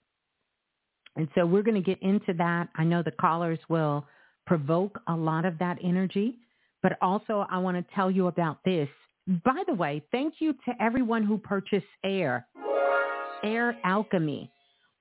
And 1.16 1.28
so 1.36 1.46
we're 1.46 1.64
going 1.64 1.82
to 1.82 1.82
get 1.82 2.02
into 2.02 2.34
that. 2.34 2.70
I 2.76 2.84
know 2.84 3.04
the 3.04 3.12
callers 3.12 3.60
will 3.70 4.06
provoke 4.48 5.00
a 5.08 5.16
lot 5.16 5.46
of 5.46 5.58
that 5.60 5.78
energy, 5.84 6.36
but 6.82 6.98
also 7.02 7.46
I 7.50 7.58
want 7.58 7.78
to 7.78 7.96
tell 7.96 8.10
you 8.10 8.28
about 8.28 8.64
this. 8.64 8.88
By 9.44 9.64
the 9.68 9.74
way, 9.74 10.04
thank 10.12 10.36
you 10.40 10.54
to 10.66 10.74
everyone 10.82 11.24
who 11.24 11.38
purchased 11.38 11.86
Air, 12.04 12.48
Air 13.44 13.78
Alchemy. 13.84 14.50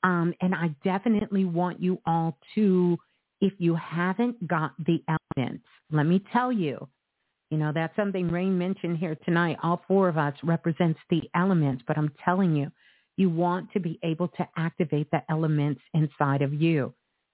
Um, 0.03 0.35
and 0.41 0.55
I 0.55 0.75
definitely 0.85 1.45
want 1.45 1.81
you 1.81 2.01
all 2.07 2.37
to, 2.55 2.99
if 3.41 3.53
you 3.59 3.75
haven't 3.77 4.47
got 4.47 4.73
the 4.87 5.03
elements, 5.37 5.65
let 5.91 6.07
me 6.07 6.23
tell 6.33 6.51
you, 6.51 6.89
you 7.51 7.59
know, 7.59 7.73
that's 7.75 7.95
something 7.97 8.29
Rain 8.29 8.57
mentioned 8.57 8.99
here 8.99 9.17
tonight. 9.25 9.59
All 9.63 9.83
four 9.89 10.09
of 10.09 10.17
us 10.17 10.35
represents 10.43 11.01
the 11.11 11.23
elements, 11.35 11.83
but 11.87 11.99
I'm 11.99 12.13
telling 12.25 12.55
you, 12.55 12.71
you 13.21 13.29
want 13.29 13.71
to 13.71 13.81
be 13.81 13.99
able 14.03 14.29
to 14.29 14.49
activate 14.57 15.11
the 15.11 15.23
elements 15.29 15.83
inside 15.93 16.41
of 16.41 16.55
you. 16.55 16.91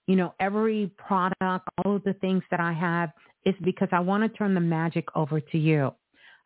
You 0.09 0.17
know, 0.17 0.35
every 0.41 0.91
product, 0.99 1.69
all 1.85 1.95
of 1.95 2.03
the 2.03 2.15
things 2.15 2.43
that 2.51 2.59
I 2.59 2.73
have 2.73 3.11
is 3.45 3.55
because 3.63 3.89
I 3.93 4.01
want 4.01 4.25
to 4.25 4.37
turn 4.37 4.53
the 4.53 4.61
magic 4.61 5.05
over 5.15 5.41
to 5.41 5.59
you. 5.59 5.95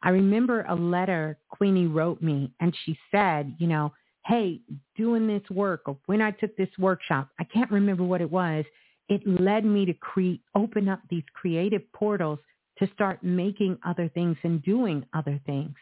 I 0.02 0.10
remember 0.10 0.66
a 0.68 0.74
letter 0.74 1.38
Queenie 1.48 1.86
wrote 1.86 2.20
me 2.20 2.52
and 2.60 2.76
she 2.84 2.98
said, 3.10 3.54
you 3.58 3.66
know, 3.66 3.94
hey, 4.26 4.60
doing 4.94 5.26
this 5.26 5.48
work 5.50 5.82
or 5.86 5.96
when 6.04 6.20
I 6.20 6.32
took 6.32 6.54
this 6.58 6.68
workshop, 6.78 7.28
I 7.38 7.44
can't 7.44 7.70
remember 7.70 8.04
what 8.04 8.20
it 8.20 8.30
was. 8.30 8.66
It 9.08 9.26
led 9.26 9.64
me 9.64 9.86
to 9.86 9.94
create, 9.94 10.42
open 10.54 10.86
up 10.86 11.00
these 11.08 11.24
creative 11.32 11.90
portals 11.94 12.40
to 12.78 12.90
start 12.92 13.24
making 13.24 13.78
other 13.86 14.10
things 14.10 14.36
and 14.42 14.62
doing 14.62 15.06
other 15.14 15.40
things. 15.46 15.74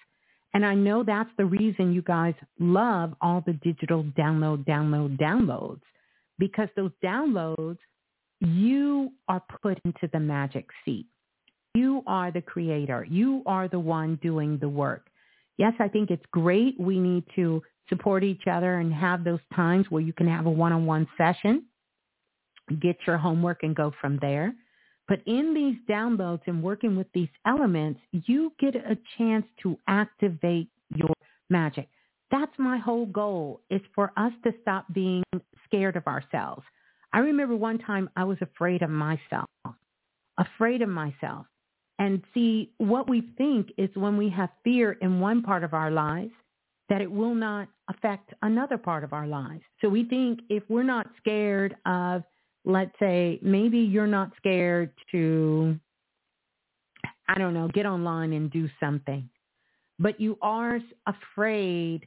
And 0.55 0.65
I 0.65 0.75
know 0.75 1.03
that's 1.03 1.31
the 1.37 1.45
reason 1.45 1.93
you 1.93 2.03
guys 2.03 2.35
love 2.59 3.15
all 3.21 3.43
the 3.47 3.53
digital 3.55 4.05
download, 4.17 4.65
download, 4.65 5.19
downloads, 5.19 5.83
because 6.39 6.69
those 6.75 6.93
downloads, 7.05 7.79
you 8.41 9.13
are 9.29 9.43
put 9.63 9.79
into 9.85 10.09
the 10.13 10.21
magic 10.21 10.67
seat. 10.85 11.07
You 11.75 12.03
are 12.07 12.31
the 12.31 12.41
creator. 12.41 13.07
You 13.09 13.43
are 13.47 13.69
the 13.69 13.79
one 13.79 14.19
doing 14.23 14.59
the 14.59 14.69
work. 14.69 15.11
Yes, 15.59 15.75
I 15.81 15.89
think 15.89 16.11
it's 16.11 16.25
great. 16.31 16.79
We 16.81 16.99
need 16.99 17.25
to 17.37 17.63
support 17.89 18.25
each 18.25 18.47
other 18.51 18.79
and 18.79 18.93
have 18.93 19.25
those 19.25 19.41
times 19.55 19.87
where 19.91 20.03
you 20.03 20.13
can 20.13 20.29
have 20.29 20.47
a 20.47 20.51
one-on-one 20.51 21.09
session, 21.17 21.65
get 22.81 22.97
your 23.07 23.19
homework 23.19 23.63
and 23.63 23.75
go 23.75 23.93
from 24.01 24.19
there. 24.21 24.55
But 25.09 25.23
in 25.27 25.55
these 25.55 25.77
downloads 25.89 26.43
and 26.47 26.63
working 26.63 26.95
with 26.95 27.07
these 27.15 27.31
elements, 27.47 28.01
you 28.13 28.53
get 28.61 28.77
a 28.77 28.99
chance 29.17 29.47
to 29.63 29.79
activate 29.89 30.69
your 30.95 31.15
magic. 31.49 31.89
That's 32.31 32.53
my 32.59 32.77
whole 32.77 33.07
goal 33.07 33.63
is 33.71 33.81
for 33.95 34.13
us 34.19 34.33
to 34.45 34.53
stop 34.61 34.85
being 34.93 35.25
scared 35.65 35.97
of 35.97 36.07
ourselves. 36.07 36.63
I 37.15 37.21
remember 37.21 37.57
one 37.57 37.79
time 37.79 38.11
I 38.17 38.25
was 38.25 38.37
afraid 38.43 38.83
of 38.83 38.91
myself, 38.91 39.49
afraid 40.37 40.83
of 40.83 40.91
myself. 40.91 41.47
And 41.99 42.23
see, 42.35 42.71
what 42.77 43.09
we 43.09 43.33
think 43.39 43.73
is 43.79 43.89
when 43.95 44.19
we 44.19 44.29
have 44.29 44.51
fear 44.63 44.93
in 45.01 45.21
one 45.21 45.43
part 45.43 45.65
of 45.65 45.73
our 45.73 45.91
lives, 45.91 46.33
that 46.91 47.01
it 47.01 47.11
will 47.11 47.35
not 47.35 47.69
affect 47.89 48.33
another 48.43 48.79
part 48.79 49.05
of 49.05 49.13
our 49.13 49.27
lives. 49.27 49.63
So 49.81 49.89
we 49.89 50.05
think 50.05 50.41
if 50.49 50.63
we're 50.69 50.83
not 50.83 51.07
scared 51.19 51.77
of, 51.87 52.23
let's 52.65 52.93
say, 52.99 53.39
maybe 53.43 53.79
you're 53.79 54.07
not 54.07 54.33
scared 54.37 54.93
to, 55.13 55.79
I 57.29 57.39
don't 57.39 57.55
know, 57.55 57.69
get 57.69 57.87
online 57.87 58.33
and 58.33 58.51
do 58.51 58.69
something, 58.81 59.29
but 59.99 60.21
you 60.21 60.39
are 60.43 60.81
afraid 61.07 62.07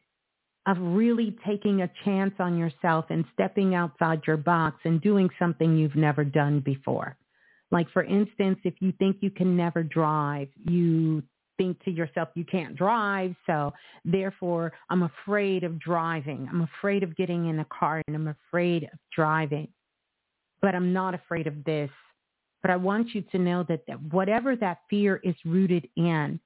of 0.68 0.78
really 0.80 1.36
taking 1.45 1.82
a 1.82 1.91
chance 2.06 2.34
on 2.40 2.57
yourself 2.57 3.06
and 3.10 3.26
stepping 3.34 3.73
outside 3.73 4.22
your 4.28 4.38
box 4.38 4.78
and 4.86 5.02
doing 5.02 5.30
something 5.40 5.76
you've 5.76 5.95
never 5.95 6.23
done 6.23 6.60
before. 6.60 7.18
Like 7.72 7.90
for 7.91 8.03
instance, 8.03 8.60
if 8.64 8.76
you 8.80 8.94
think 8.99 9.18
you 9.22 9.32
can 9.32 9.57
never 9.57 9.82
drive, 9.82 10.49
you 10.65 11.23
think 11.57 11.84
to 11.84 11.91
yourself, 11.91 12.30
you 12.36 12.44
can't 12.44 12.76
drive, 12.76 13.34
so 13.45 13.73
therefore 14.06 14.73
I'm 14.90 15.03
afraid 15.03 15.64
of 15.64 15.80
driving. 15.80 16.48
I'm 16.52 16.61
afraid 16.61 17.03
of 17.03 17.15
getting 17.15 17.49
in 17.49 17.60
a 17.60 17.65
car 17.65 18.02
and 18.07 18.15
I'm 18.15 18.28
afraid 18.28 18.84
of 18.84 18.99
driving. 19.15 19.68
But 20.61 20.75
I'm 20.75 20.93
not 20.93 21.13
afraid 21.13 21.47
of 21.47 21.63
this. 21.63 21.89
But 22.61 22.71
I 22.71 22.75
want 22.75 23.15
you 23.15 23.21
to 23.31 23.39
know 23.39 23.65
that, 23.67 23.81
that 23.88 24.01
whatever 24.11 24.55
that 24.55 24.79
fear 24.89 25.19
is 25.23 25.35
rooted 25.45 25.88
in 25.95 26.39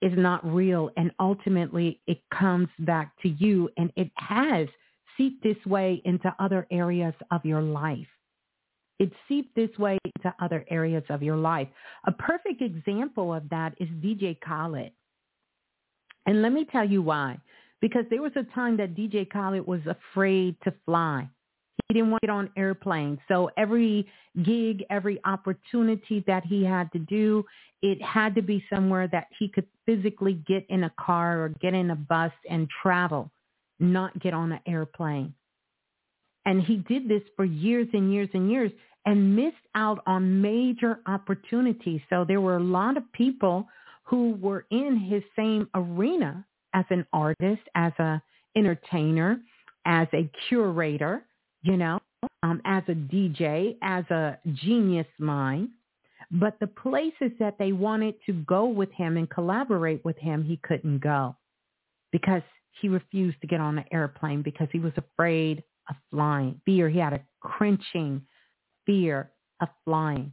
is 0.00 0.12
not 0.16 0.44
real 0.44 0.90
and 0.96 1.12
ultimately 1.20 2.00
it 2.08 2.20
comes 2.36 2.68
back 2.80 3.12
to 3.22 3.28
you 3.28 3.70
and 3.76 3.92
it 3.96 4.10
has 4.16 4.66
seeped 5.16 5.44
this 5.44 5.64
way 5.64 6.02
into 6.04 6.34
other 6.40 6.66
areas 6.72 7.14
of 7.30 7.44
your 7.44 7.62
life. 7.62 8.08
It 8.98 9.12
seeped 9.28 9.54
this 9.54 9.70
way 9.78 9.98
into 10.04 10.34
other 10.40 10.64
areas 10.68 11.04
of 11.08 11.22
your 11.22 11.36
life. 11.36 11.68
A 12.06 12.12
perfect 12.12 12.60
example 12.60 13.32
of 13.32 13.48
that 13.50 13.74
is 13.78 13.88
DJ 14.00 14.38
Khaled. 14.40 14.92
And 16.26 16.42
let 16.42 16.52
me 16.52 16.64
tell 16.70 16.88
you 16.88 17.02
why. 17.02 17.38
Because 17.80 18.04
there 18.10 18.22
was 18.22 18.32
a 18.36 18.44
time 18.54 18.76
that 18.76 18.94
DJ 18.94 19.28
Khaled 19.28 19.66
was 19.66 19.80
afraid 19.86 20.56
to 20.64 20.72
fly. 20.84 21.28
He 21.88 21.94
didn't 21.94 22.10
want 22.10 22.22
to 22.22 22.26
get 22.28 22.32
on 22.32 22.50
airplanes. 22.56 23.18
So 23.28 23.50
every 23.56 24.06
gig, 24.42 24.84
every 24.90 25.20
opportunity 25.24 26.24
that 26.26 26.44
he 26.44 26.64
had 26.64 26.90
to 26.92 26.98
do, 26.98 27.44
it 27.82 28.00
had 28.00 28.34
to 28.36 28.42
be 28.42 28.64
somewhere 28.72 29.08
that 29.08 29.26
he 29.38 29.48
could 29.48 29.66
physically 29.84 30.34
get 30.46 30.64
in 30.68 30.84
a 30.84 30.92
car 30.98 31.42
or 31.42 31.48
get 31.60 31.74
in 31.74 31.90
a 31.90 31.96
bus 31.96 32.32
and 32.48 32.68
travel, 32.82 33.30
not 33.78 34.18
get 34.20 34.32
on 34.32 34.52
an 34.52 34.60
airplane. 34.66 35.34
And 36.46 36.62
he 36.62 36.76
did 36.76 37.08
this 37.08 37.22
for 37.36 37.44
years 37.44 37.88
and 37.92 38.12
years 38.12 38.28
and 38.32 38.50
years 38.50 38.72
and 39.04 39.34
missed 39.34 39.56
out 39.74 40.02
on 40.06 40.40
major 40.40 41.00
opportunities. 41.06 42.00
So 42.08 42.24
there 42.24 42.40
were 42.40 42.56
a 42.56 42.62
lot 42.62 42.96
of 42.96 43.10
people 43.12 43.68
who 44.04 44.34
were 44.40 44.66
in 44.70 44.96
his 44.96 45.22
same 45.36 45.68
arena 45.74 46.44
as 46.74 46.84
an 46.90 47.06
artist, 47.12 47.62
as 47.74 47.92
a 47.98 48.22
entertainer, 48.56 49.40
as 49.84 50.06
a 50.12 50.30
curator, 50.48 51.24
you 51.62 51.76
know, 51.76 52.00
um, 52.42 52.60
as 52.64 52.82
a 52.88 52.94
DJ, 52.94 53.76
as 53.82 54.04
a 54.10 54.38
genius 54.52 55.06
mind. 55.18 55.70
But 56.30 56.58
the 56.60 56.66
places 56.66 57.30
that 57.38 57.58
they 57.58 57.72
wanted 57.72 58.14
to 58.26 58.32
go 58.32 58.66
with 58.66 58.90
him 58.92 59.16
and 59.16 59.28
collaborate 59.28 60.04
with 60.04 60.16
him, 60.16 60.42
he 60.42 60.58
couldn't 60.62 61.00
go 61.00 61.36
because 62.10 62.42
he 62.80 62.88
refused 62.88 63.40
to 63.40 63.46
get 63.46 63.60
on 63.60 63.78
an 63.78 63.84
airplane 63.92 64.42
because 64.42 64.68
he 64.72 64.78
was 64.78 64.92
afraid 64.96 65.62
of 65.90 65.96
flying. 66.10 66.60
Fear, 66.64 66.88
he 66.88 66.98
had 66.98 67.12
a 67.12 67.20
cringing 67.40 68.22
fear 68.86 69.30
of 69.60 69.68
flying. 69.84 70.32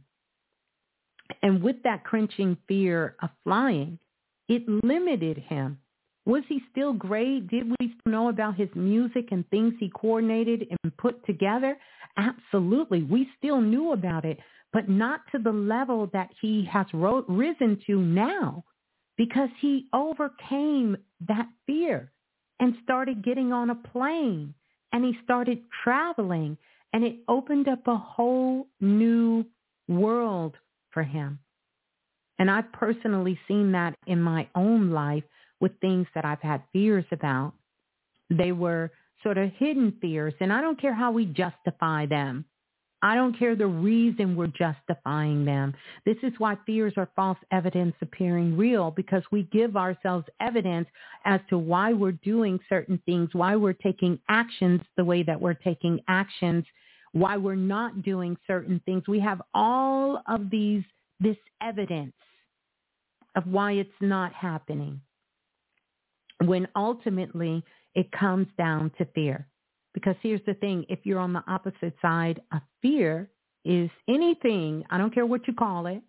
And 1.42 1.62
with 1.62 1.82
that 1.84 2.04
cringing 2.04 2.56
fear 2.66 3.16
of 3.22 3.30
flying, 3.44 3.98
it 4.48 4.68
limited 4.68 5.38
him. 5.38 5.78
Was 6.26 6.42
he 6.48 6.60
still 6.70 6.92
great? 6.92 7.48
Did 7.48 7.72
we 7.80 7.94
know 8.06 8.28
about 8.28 8.56
his 8.56 8.68
music 8.74 9.28
and 9.30 9.48
things 9.48 9.74
he 9.80 9.88
coordinated 9.88 10.66
and 10.70 10.96
put 10.98 11.24
together? 11.26 11.78
Absolutely. 12.16 13.02
We 13.02 13.28
still 13.38 13.60
knew 13.60 13.92
about 13.92 14.24
it, 14.24 14.38
but 14.72 14.88
not 14.88 15.20
to 15.32 15.38
the 15.38 15.52
level 15.52 16.08
that 16.12 16.30
he 16.40 16.68
has 16.70 16.86
ro- 16.92 17.24
risen 17.28 17.80
to 17.86 18.00
now 18.00 18.64
because 19.16 19.48
he 19.60 19.86
overcame 19.92 20.96
that 21.26 21.48
fear 21.66 22.12
and 22.58 22.74
started 22.82 23.24
getting 23.24 23.52
on 23.52 23.70
a 23.70 23.74
plane 23.74 24.54
and 24.92 25.04
he 25.04 25.16
started 25.24 25.62
traveling 25.82 26.56
and 26.92 27.04
it 27.04 27.16
opened 27.28 27.68
up 27.68 27.86
a 27.86 27.96
whole 27.96 28.66
new 28.80 29.44
world 29.88 30.56
for 30.90 31.02
him. 31.02 31.38
And 32.38 32.50
I've 32.50 32.72
personally 32.72 33.38
seen 33.46 33.72
that 33.72 33.94
in 34.06 34.20
my 34.20 34.48
own 34.54 34.90
life 34.90 35.24
with 35.60 35.78
things 35.80 36.06
that 36.14 36.24
I've 36.24 36.40
had 36.40 36.62
fears 36.72 37.04
about. 37.12 37.52
They 38.30 38.52
were 38.52 38.90
sort 39.22 39.38
of 39.38 39.50
hidden 39.58 39.96
fears, 40.00 40.34
and 40.40 40.52
I 40.52 40.60
don't 40.60 40.80
care 40.80 40.94
how 40.94 41.12
we 41.12 41.26
justify 41.26 42.06
them. 42.06 42.44
I 43.02 43.14
don't 43.14 43.38
care 43.38 43.56
the 43.56 43.66
reason 43.66 44.36
we're 44.36 44.48
justifying 44.48 45.44
them. 45.44 45.74
This 46.04 46.18
is 46.22 46.32
why 46.38 46.58
fears 46.66 46.92
are 46.98 47.08
false 47.16 47.38
evidence 47.50 47.94
appearing 48.02 48.58
real 48.58 48.90
because 48.90 49.22
we 49.32 49.44
give 49.44 49.74
ourselves 49.76 50.26
evidence 50.40 50.86
as 51.24 51.40
to 51.48 51.56
why 51.56 51.94
we're 51.94 52.12
doing 52.12 52.60
certain 52.68 53.00
things, 53.06 53.30
why 53.32 53.56
we're 53.56 53.72
taking 53.72 54.18
actions 54.28 54.82
the 54.98 55.04
way 55.04 55.22
that 55.22 55.40
we're 55.40 55.54
taking 55.54 56.00
actions, 56.08 56.64
why 57.12 57.38
we're 57.38 57.54
not 57.54 58.02
doing 58.02 58.36
certain 58.46 58.80
things. 58.84 59.02
We 59.08 59.20
have 59.20 59.40
all 59.54 60.22
of 60.28 60.50
these, 60.50 60.84
this 61.20 61.38
evidence 61.62 62.12
of 63.34 63.46
why 63.46 63.72
it's 63.72 63.90
not 64.02 64.34
happening 64.34 65.00
when 66.44 66.68
ultimately 66.76 67.62
it 67.94 68.10
comes 68.12 68.46
down 68.56 68.90
to 68.98 69.04
fear. 69.14 69.46
Because 69.92 70.16
here's 70.22 70.44
the 70.46 70.54
thing, 70.54 70.84
if 70.88 71.00
you're 71.04 71.18
on 71.18 71.32
the 71.32 71.42
opposite 71.48 71.94
side 72.00 72.40
of 72.52 72.60
fear 72.80 73.28
is 73.64 73.90
anything, 74.08 74.84
I 74.90 74.98
don't 74.98 75.12
care 75.12 75.26
what 75.26 75.46
you 75.48 75.54
call 75.54 75.86
it, 75.86 76.02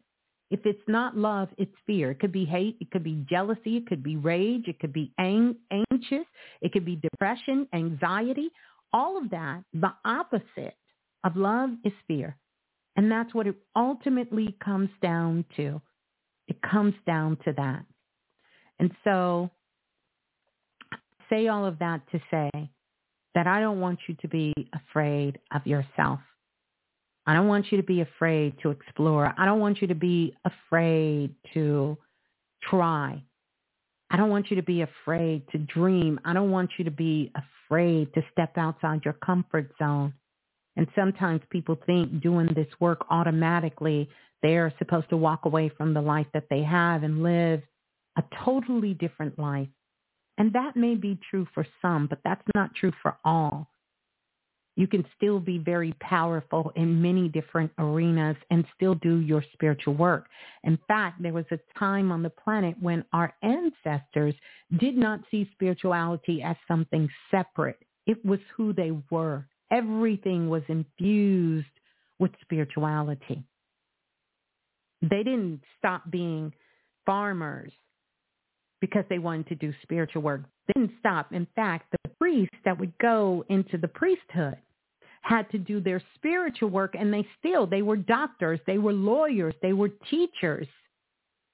if 0.51 0.65
it's 0.65 0.83
not 0.87 1.15
love, 1.15 1.47
it's 1.57 1.73
fear. 1.87 2.11
It 2.11 2.19
could 2.19 2.33
be 2.33 2.43
hate. 2.43 2.75
It 2.81 2.91
could 2.91 3.05
be 3.05 3.25
jealousy. 3.29 3.77
It 3.77 3.87
could 3.87 4.03
be 4.03 4.17
rage. 4.17 4.67
It 4.67 4.79
could 4.79 4.91
be 4.91 5.13
ang- 5.17 5.55
anxious. 5.71 6.25
It 6.61 6.73
could 6.73 6.83
be 6.83 6.97
depression, 6.97 7.67
anxiety. 7.73 8.49
All 8.91 9.17
of 9.17 9.29
that, 9.29 9.63
the 9.73 9.93
opposite 10.03 10.75
of 11.23 11.37
love 11.37 11.69
is 11.85 11.93
fear. 12.05 12.35
And 12.97 13.09
that's 13.09 13.33
what 13.33 13.47
it 13.47 13.55
ultimately 13.77 14.57
comes 14.63 14.89
down 15.01 15.45
to. 15.55 15.81
It 16.49 16.61
comes 16.61 16.95
down 17.07 17.37
to 17.45 17.53
that. 17.53 17.85
And 18.77 18.91
so 19.05 19.49
say 21.31 21.47
all 21.47 21.65
of 21.65 21.79
that 21.79 22.01
to 22.11 22.19
say 22.29 22.49
that 23.33 23.47
I 23.47 23.59
don't 23.59 23.79
want 23.79 23.99
you 24.07 24.15
to 24.21 24.27
be 24.27 24.53
afraid 24.73 25.39
of 25.53 25.65
yourself. 25.65 26.19
I 27.25 27.33
don't 27.33 27.47
want 27.47 27.71
you 27.71 27.77
to 27.77 27.83
be 27.83 28.01
afraid 28.01 28.55
to 28.63 28.71
explore. 28.71 29.33
I 29.37 29.45
don't 29.45 29.59
want 29.59 29.81
you 29.81 29.87
to 29.87 29.95
be 29.95 30.35
afraid 30.43 31.35
to 31.53 31.97
try. 32.69 33.23
I 34.09 34.17
don't 34.17 34.29
want 34.29 34.49
you 34.49 34.57
to 34.57 34.63
be 34.63 34.81
afraid 34.81 35.43
to 35.51 35.57
dream. 35.57 36.19
I 36.25 36.33
don't 36.33 36.51
want 36.51 36.71
you 36.77 36.85
to 36.85 36.91
be 36.91 37.31
afraid 37.35 38.13
to 38.15 38.21
step 38.31 38.57
outside 38.57 39.01
your 39.05 39.13
comfort 39.13 39.71
zone. 39.79 40.13
And 40.75 40.87
sometimes 40.95 41.41
people 41.49 41.77
think 41.85 42.21
doing 42.21 42.49
this 42.55 42.67
work 42.79 43.05
automatically, 43.09 44.09
they're 44.41 44.73
supposed 44.79 45.09
to 45.09 45.17
walk 45.17 45.45
away 45.45 45.69
from 45.69 45.93
the 45.93 46.01
life 46.01 46.27
that 46.33 46.47
they 46.49 46.63
have 46.63 47.03
and 47.03 47.23
live 47.23 47.61
a 48.17 48.23
totally 48.43 48.93
different 48.93 49.37
life. 49.39 49.67
And 50.41 50.51
that 50.53 50.75
may 50.75 50.95
be 50.95 51.19
true 51.29 51.47
for 51.53 51.67
some, 51.83 52.07
but 52.07 52.17
that's 52.23 52.41
not 52.55 52.73
true 52.73 52.91
for 53.03 53.15
all. 53.23 53.67
You 54.75 54.87
can 54.87 55.05
still 55.15 55.39
be 55.39 55.59
very 55.59 55.93
powerful 55.99 56.71
in 56.75 56.99
many 56.99 57.27
different 57.27 57.71
arenas 57.77 58.37
and 58.49 58.65
still 58.75 58.95
do 58.95 59.19
your 59.19 59.45
spiritual 59.53 59.93
work. 59.93 60.25
In 60.63 60.79
fact, 60.87 61.21
there 61.21 61.31
was 61.31 61.45
a 61.51 61.59
time 61.77 62.11
on 62.11 62.23
the 62.23 62.31
planet 62.31 62.75
when 62.81 63.05
our 63.13 63.35
ancestors 63.43 64.33
did 64.79 64.97
not 64.97 65.19
see 65.29 65.47
spirituality 65.53 66.41
as 66.41 66.55
something 66.67 67.07
separate. 67.29 67.77
It 68.07 68.25
was 68.25 68.39
who 68.57 68.73
they 68.73 68.93
were. 69.11 69.45
Everything 69.71 70.49
was 70.49 70.63
infused 70.69 71.67
with 72.17 72.31
spirituality. 72.41 73.43
They 75.03 75.21
didn't 75.21 75.61
stop 75.77 76.09
being 76.09 76.51
farmers 77.05 77.71
because 78.81 79.05
they 79.09 79.19
wanted 79.19 79.47
to 79.47 79.55
do 79.55 79.73
spiritual 79.83 80.23
work. 80.23 80.41
They 80.67 80.81
didn't 80.81 80.97
stop. 80.99 81.31
In 81.31 81.47
fact, 81.55 81.91
the 81.91 82.09
priests 82.19 82.57
that 82.65 82.77
would 82.77 82.97
go 82.97 83.45
into 83.49 83.77
the 83.77 83.87
priesthood 83.87 84.57
had 85.21 85.49
to 85.51 85.59
do 85.59 85.79
their 85.79 86.01
spiritual 86.15 86.69
work 86.69 86.95
and 86.97 87.13
they 87.13 87.25
still, 87.39 87.67
they 87.67 87.83
were 87.83 87.95
doctors, 87.95 88.59
they 88.65 88.79
were 88.79 88.91
lawyers, 88.91 89.53
they 89.61 89.73
were 89.73 89.89
teachers, 90.09 90.67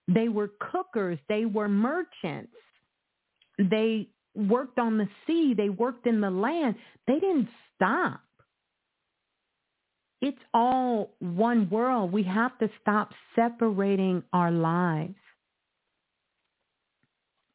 they 0.07 0.29
were 0.29 0.51
cookers, 0.59 1.19
they 1.27 1.45
were 1.45 1.67
merchants. 1.67 2.53
They 3.59 4.07
worked 4.35 4.79
on 4.79 4.97
the 4.97 5.09
sea, 5.25 5.53
they 5.55 5.69
worked 5.69 6.07
in 6.07 6.21
the 6.21 6.29
land. 6.29 6.75
They 7.07 7.19
didn't 7.19 7.49
stop. 7.75 8.21
It's 10.21 10.37
all 10.53 11.11
one 11.19 11.69
world. 11.69 12.11
We 12.11 12.23
have 12.23 12.57
to 12.59 12.69
stop 12.81 13.11
separating 13.35 14.23
our 14.33 14.51
lives. 14.51 15.15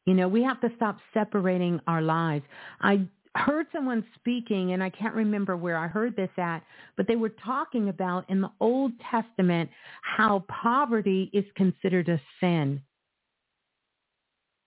You 0.05 0.13
know, 0.13 0.27
we 0.27 0.43
have 0.43 0.59
to 0.61 0.69
stop 0.75 0.97
separating 1.13 1.79
our 1.87 2.01
lives. 2.01 2.43
I 2.81 3.07
heard 3.35 3.67
someone 3.73 4.05
speaking, 4.15 4.73
and 4.73 4.83
I 4.83 4.89
can't 4.89 5.15
remember 5.15 5.57
where 5.57 5.77
I 5.77 5.87
heard 5.87 6.15
this 6.15 6.29
at, 6.37 6.61
but 6.97 7.07
they 7.07 7.15
were 7.15 7.33
talking 7.43 7.89
about 7.89 8.29
in 8.29 8.41
the 8.41 8.51
Old 8.59 8.91
Testament 9.09 9.69
how 10.01 10.45
poverty 10.49 11.29
is 11.33 11.45
considered 11.55 12.09
a 12.09 12.21
sin. 12.39 12.81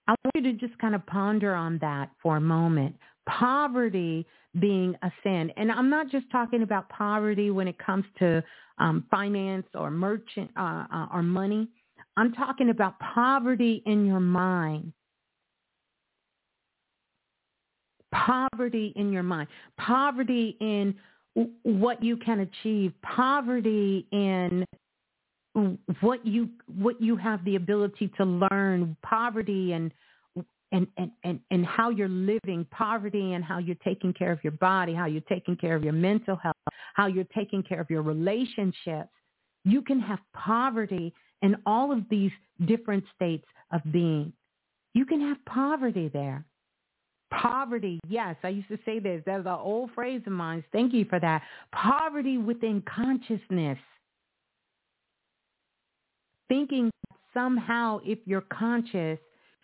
I 0.08 0.14
want 0.24 0.46
you 0.46 0.52
to 0.52 0.66
just 0.66 0.78
kind 0.78 0.94
of 0.94 1.04
ponder 1.06 1.54
on 1.54 1.78
that 1.78 2.10
for 2.22 2.36
a 2.36 2.40
moment. 2.40 2.96
Poverty 3.28 4.26
being 4.60 4.96
a 5.02 5.10
sin. 5.22 5.52
And 5.56 5.70
I'm 5.70 5.90
not 5.90 6.10
just 6.10 6.30
talking 6.30 6.62
about 6.62 6.88
poverty 6.88 7.50
when 7.50 7.68
it 7.68 7.78
comes 7.78 8.04
to 8.20 8.42
um, 8.78 9.04
finance 9.10 9.66
or 9.74 9.90
merchant 9.90 10.50
uh, 10.56 10.84
uh, 10.92 11.06
or 11.12 11.22
money. 11.22 11.68
I'm 12.16 12.32
talking 12.32 12.70
about 12.70 12.98
poverty 13.00 13.82
in 13.86 14.06
your 14.06 14.20
mind. 14.20 14.92
Poverty 18.12 18.92
in 18.96 19.12
your 19.12 19.22
mind, 19.22 19.48
poverty 19.78 20.56
in 20.60 20.94
what 21.62 22.02
you 22.02 22.16
can 22.16 22.40
achieve, 22.40 22.92
poverty 23.02 24.06
in 24.12 24.64
what 26.00 26.26
you 26.26 26.50
what 26.66 27.00
you 27.00 27.16
have 27.16 27.44
the 27.44 27.56
ability 27.56 28.10
to 28.16 28.24
learn, 28.24 28.96
poverty 29.02 29.72
and 29.72 29.92
and, 30.72 30.86
and, 30.98 31.10
and, 31.22 31.40
and 31.50 31.64
how 31.64 31.90
you're 31.90 32.08
living, 32.08 32.66
poverty 32.70 33.34
and 33.34 33.44
how 33.44 33.58
you're 33.58 33.76
taking 33.84 34.12
care 34.12 34.32
of 34.32 34.42
your 34.42 34.52
body, 34.52 34.92
how 34.92 35.06
you're 35.06 35.20
taking 35.22 35.56
care 35.56 35.76
of 35.76 35.84
your 35.84 35.92
mental 35.92 36.36
health, 36.36 36.56
how 36.94 37.06
you're 37.06 37.24
taking 37.34 37.62
care 37.62 37.80
of 37.80 37.88
your 37.88 38.02
relationships. 38.02 39.08
You 39.64 39.80
can 39.80 40.00
have 40.00 40.18
poverty 40.34 41.14
in 41.42 41.56
all 41.66 41.92
of 41.92 42.00
these 42.10 42.32
different 42.66 43.04
states 43.14 43.46
of 43.72 43.80
being. 43.92 44.32
You 44.92 45.06
can 45.06 45.20
have 45.20 45.36
poverty 45.44 46.08
there. 46.12 46.44
Poverty, 47.32 47.98
yes, 48.08 48.36
I 48.42 48.48
used 48.48 48.68
to 48.68 48.78
say 48.84 48.98
this. 48.98 49.22
That's 49.26 49.46
an 49.46 49.52
old 49.52 49.90
phrase 49.94 50.22
of 50.26 50.32
mine. 50.32 50.64
Thank 50.72 50.92
you 50.92 51.04
for 51.04 51.18
that. 51.20 51.42
Poverty 51.72 52.38
within 52.38 52.82
consciousness. 52.82 53.78
Thinking 56.48 56.90
somehow 57.34 58.00
if 58.04 58.18
you're 58.24 58.42
conscious, 58.42 59.18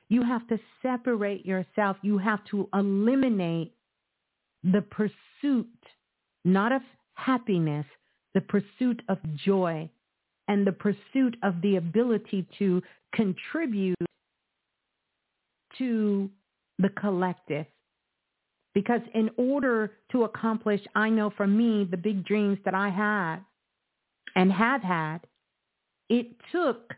you 0.09 0.23
have 0.23 0.47
to 0.49 0.59
separate 0.83 1.47
yourself. 1.47 1.97
You 2.03 2.19
have 2.19 2.45
to 2.51 2.69
eliminate 2.75 3.73
the 4.65 4.83
pursuit, 4.83 5.67
not 6.45 6.73
of 6.73 6.83
happiness, 7.15 7.87
the 8.35 8.41
pursuit 8.41 9.03
of 9.09 9.19
joy 9.37 9.89
and 10.49 10.67
the 10.67 10.73
pursuit 10.73 11.37
of 11.43 11.61
the 11.63 11.77
ability 11.77 12.47
to 12.59 12.83
contribute 13.15 13.97
to 15.79 16.31
the 16.83 16.91
collective. 16.91 17.67
Because 18.75 19.03
in 19.15 19.31
order 19.37 19.93
to 20.13 20.25
accomplish, 20.25 20.81
I 20.95 21.11
know 21.11 21.31
for 21.37 21.47
me, 21.47 21.87
the 21.91 21.97
big 21.97 22.25
dreams 22.25 22.59
that 22.65 22.75
I 22.75 22.89
had 22.89 23.39
and 24.35 24.53
have 24.53 24.83
had, 24.83 25.21
it 26.09 26.29
took 26.51 26.95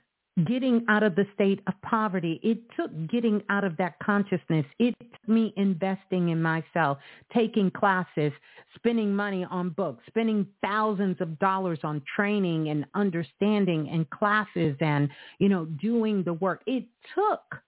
getting 0.47 0.85
out 0.89 1.05
of 1.05 1.15
the 1.15 1.27
state 1.35 1.61
of 1.69 1.75
poverty. 1.83 2.41
It 2.43 2.59
took 2.77 2.91
getting 3.09 3.43
out 3.51 3.63
of 3.63 3.77
that 3.77 3.99
consciousness. 4.01 4.67
It 4.81 4.95
took 4.99 5.29
me 5.29 5.53
investing 5.57 6.31
in 6.31 6.43
myself, 6.43 6.99
taking 7.33 7.71
classes, 7.71 8.33
spending 8.75 9.15
money 9.15 9.47
on 9.49 9.71
books, 9.71 10.03
spending 10.09 10.47
thousands 10.63 11.21
of 11.21 11.39
dollars 11.39 11.79
on 11.85 12.03
training 12.17 12.69
and 12.69 12.85
understanding 12.95 13.89
and 13.91 14.11
classes 14.11 14.77
and, 14.81 15.09
you 15.39 15.49
know, 15.49 15.67
doing 15.67 16.25
the 16.25 16.35
work. 16.35 16.63
It 16.67 16.85
took 17.15 17.63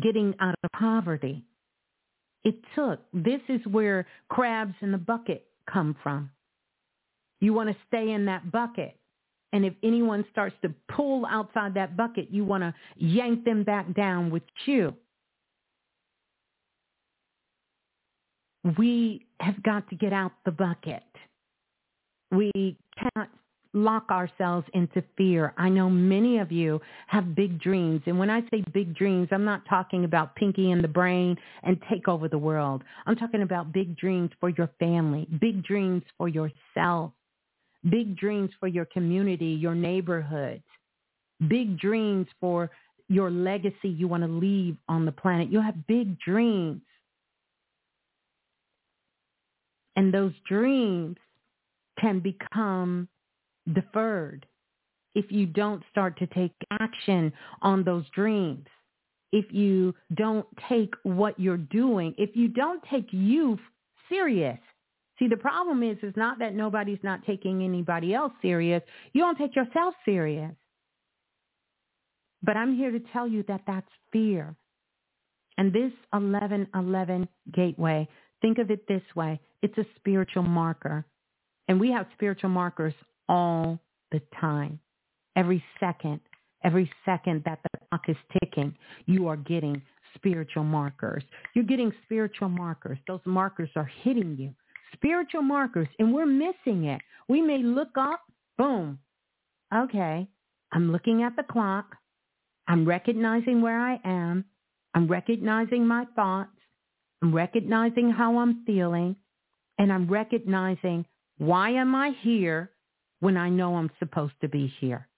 getting 0.00 0.34
out 0.40 0.54
of 0.62 0.70
poverty. 0.72 1.44
It 2.44 2.56
took. 2.74 3.00
This 3.12 3.40
is 3.48 3.60
where 3.66 4.06
crabs 4.28 4.74
in 4.80 4.92
the 4.92 4.98
bucket 4.98 5.46
come 5.70 5.96
from. 6.02 6.30
You 7.40 7.52
want 7.52 7.68
to 7.70 7.76
stay 7.86 8.10
in 8.10 8.26
that 8.26 8.50
bucket. 8.50 8.96
And 9.52 9.64
if 9.64 9.74
anyone 9.82 10.24
starts 10.30 10.54
to 10.62 10.74
pull 10.94 11.24
outside 11.26 11.74
that 11.74 11.96
bucket, 11.96 12.28
you 12.30 12.44
want 12.44 12.62
to 12.62 12.74
yank 12.96 13.44
them 13.44 13.64
back 13.64 13.94
down 13.94 14.30
with 14.30 14.42
you. 14.66 14.94
We 18.76 19.26
have 19.40 19.62
got 19.62 19.88
to 19.88 19.96
get 19.96 20.12
out 20.12 20.32
the 20.44 20.50
bucket. 20.50 21.02
We 22.30 22.76
cannot 22.98 23.30
lock 23.78 24.10
ourselves 24.10 24.66
into 24.74 25.02
fear. 25.16 25.54
I 25.56 25.68
know 25.68 25.88
many 25.88 26.38
of 26.38 26.52
you 26.52 26.80
have 27.06 27.34
big 27.34 27.60
dreams. 27.60 28.02
And 28.06 28.18
when 28.18 28.30
I 28.30 28.42
say 28.50 28.62
big 28.72 28.94
dreams, 28.94 29.28
I'm 29.30 29.44
not 29.44 29.62
talking 29.68 30.04
about 30.04 30.34
pinky 30.36 30.70
in 30.70 30.82
the 30.82 30.88
brain 30.88 31.36
and 31.62 31.80
take 31.90 32.08
over 32.08 32.28
the 32.28 32.38
world. 32.38 32.82
I'm 33.06 33.16
talking 33.16 33.42
about 33.42 33.72
big 33.72 33.96
dreams 33.96 34.30
for 34.40 34.50
your 34.50 34.70
family, 34.78 35.26
big 35.40 35.64
dreams 35.64 36.02
for 36.16 36.28
yourself, 36.28 37.12
big 37.88 38.16
dreams 38.16 38.50
for 38.60 38.68
your 38.68 38.84
community, 38.86 39.46
your 39.46 39.74
neighborhood, 39.74 40.62
big 41.48 41.78
dreams 41.78 42.26
for 42.40 42.70
your 43.08 43.30
legacy 43.30 43.88
you 43.88 44.06
want 44.06 44.22
to 44.22 44.28
leave 44.28 44.76
on 44.88 45.06
the 45.06 45.12
planet. 45.12 45.50
You 45.50 45.60
have 45.60 45.86
big 45.86 46.18
dreams. 46.20 46.82
And 49.96 50.12
those 50.12 50.32
dreams 50.46 51.16
can 52.00 52.20
become 52.20 53.08
deferred 53.72 54.46
if 55.14 55.32
you 55.32 55.46
don't 55.46 55.82
start 55.90 56.18
to 56.18 56.26
take 56.28 56.52
action 56.70 57.32
on 57.62 57.82
those 57.82 58.04
dreams, 58.14 58.66
if 59.32 59.52
you 59.52 59.94
don't 60.14 60.46
take 60.68 60.94
what 61.02 61.38
you're 61.38 61.56
doing, 61.56 62.14
if 62.18 62.30
you 62.34 62.48
don't 62.48 62.82
take 62.90 63.08
you 63.10 63.58
serious. 64.08 64.58
See, 65.18 65.26
the 65.26 65.36
problem 65.36 65.82
is, 65.82 65.98
is 66.02 66.14
not 66.16 66.38
that 66.38 66.54
nobody's 66.54 67.02
not 67.02 67.24
taking 67.26 67.62
anybody 67.62 68.14
else 68.14 68.32
serious. 68.40 68.82
You 69.12 69.22
don't 69.22 69.36
take 69.36 69.56
yourself 69.56 69.94
serious. 70.04 70.54
But 72.42 72.56
I'm 72.56 72.76
here 72.76 72.92
to 72.92 73.00
tell 73.12 73.26
you 73.26 73.44
that 73.48 73.62
that's 73.66 73.90
fear. 74.12 74.54
And 75.56 75.72
this 75.72 75.90
1111 76.12 77.28
gateway, 77.52 78.06
think 78.40 78.58
of 78.58 78.70
it 78.70 78.86
this 78.86 79.02
way. 79.16 79.40
It's 79.60 79.76
a 79.76 79.84
spiritual 79.96 80.44
marker. 80.44 81.04
And 81.66 81.80
we 81.80 81.90
have 81.90 82.06
spiritual 82.14 82.50
markers 82.50 82.94
all 83.28 83.78
the 84.12 84.20
time. 84.40 84.80
Every 85.36 85.62
second, 85.78 86.20
every 86.64 86.90
second 87.04 87.42
that 87.44 87.60
the 87.62 87.78
clock 87.88 88.02
is 88.08 88.16
ticking, 88.40 88.74
you 89.06 89.28
are 89.28 89.36
getting 89.36 89.80
spiritual 90.14 90.64
markers. 90.64 91.22
You're 91.54 91.64
getting 91.64 91.92
spiritual 92.04 92.48
markers. 92.48 92.98
Those 93.06 93.20
markers 93.24 93.70
are 93.76 93.90
hitting 94.02 94.36
you. 94.38 94.54
Spiritual 94.94 95.42
markers, 95.42 95.88
and 95.98 96.12
we're 96.12 96.26
missing 96.26 96.84
it. 96.84 97.00
We 97.28 97.42
may 97.42 97.58
look 97.58 97.96
up, 97.98 98.22
boom. 98.56 98.98
Okay, 99.74 100.26
I'm 100.72 100.90
looking 100.92 101.22
at 101.22 101.36
the 101.36 101.42
clock. 101.42 101.94
I'm 102.66 102.86
recognizing 102.86 103.60
where 103.60 103.78
I 103.78 104.00
am. 104.04 104.44
I'm 104.94 105.06
recognizing 105.06 105.86
my 105.86 106.06
thoughts. 106.16 106.50
I'm 107.22 107.34
recognizing 107.34 108.10
how 108.10 108.38
I'm 108.38 108.64
feeling. 108.64 109.16
And 109.78 109.92
I'm 109.92 110.08
recognizing 110.08 111.04
why 111.38 111.70
am 111.70 111.94
I 111.94 112.10
here 112.22 112.70
when 113.20 113.36
I 113.36 113.48
know 113.48 113.76
I'm 113.76 113.90
supposed 113.98 114.34
to 114.40 114.48
be 114.48 114.72
here? 114.80 115.08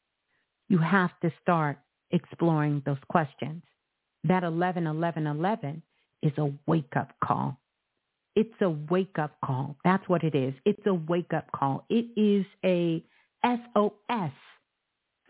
You 0.69 0.79
have 0.79 1.11
to 1.23 1.33
start 1.43 1.79
exploring 2.11 2.83
those 2.87 2.99
questions. 3.09 3.63
That 4.25 4.45
11, 4.45 4.87
11, 4.87 5.27
11 5.27 5.83
is 6.23 6.33
a 6.39 6.53
wake-up 6.67 7.13
call. 7.23 7.59
It's 8.37 8.55
a 8.61 8.71
wake-up 8.71 9.37
call. 9.45 9.77
That's 9.85 10.09
what 10.09 10.23
it 10.23 10.35
is. 10.35 10.55
It's 10.65 10.87
a 10.87 10.95
wake-up 10.95 11.51
call. 11.53 11.85
It 11.89 12.07
is 12.17 12.47
a 12.65 13.03
SOS 13.45 14.33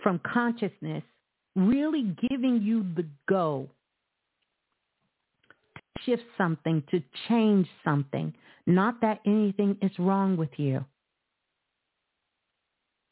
from 0.02 0.20
consciousness 0.24 1.02
really 1.56 2.14
giving 2.28 2.60
you 2.62 2.84
the 2.94 3.06
go 3.28 3.68
to 5.74 6.02
shift 6.04 6.24
something, 6.36 6.82
to 6.90 7.02
change 7.28 7.68
something. 7.84 8.34
Not 8.66 9.00
that 9.00 9.20
anything 9.26 9.76
is 9.82 9.92
wrong 9.98 10.36
with 10.36 10.50
you. 10.56 10.84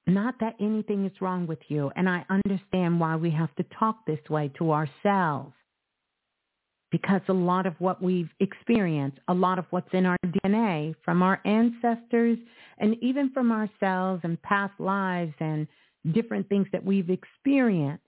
Not 0.09 0.37
that 0.41 0.57
anything 0.59 1.05
is 1.05 1.13
wrong 1.21 1.47
with 1.47 1.59
you. 1.69 1.93
And 1.95 2.09
I 2.09 2.25
understand 2.31 2.99
why 2.99 3.17
we 3.17 3.31
have 3.31 3.55
to 3.57 3.65
talk 3.79 4.07
this 4.07 4.19
way 4.31 4.51
to 4.57 4.73
ourselves. 4.73 5.53
Because 6.91 7.21
a 7.29 7.35
lot 7.35 7.67
of 7.67 7.75
what 7.79 8.03
we've 8.03 8.31
experienced, 8.41 9.19
a 9.29 9.35
lot 9.35 9.59
of 9.59 9.67
what's 9.69 9.93
in 9.93 10.07
our 10.07 10.17
DNA 10.27 10.95
from 11.05 11.23
our 11.23 11.43
ancestors 11.45 12.39
and 12.79 12.97
even 13.03 13.31
from 13.35 13.53
ourselves 13.53 14.23
and 14.25 14.41
past 14.41 14.73
lives 14.81 15.35
and 15.41 15.69
different 16.13 16.49
things 16.49 16.67
that 16.73 16.83
we've 16.83 17.11
experienced, 17.11 18.03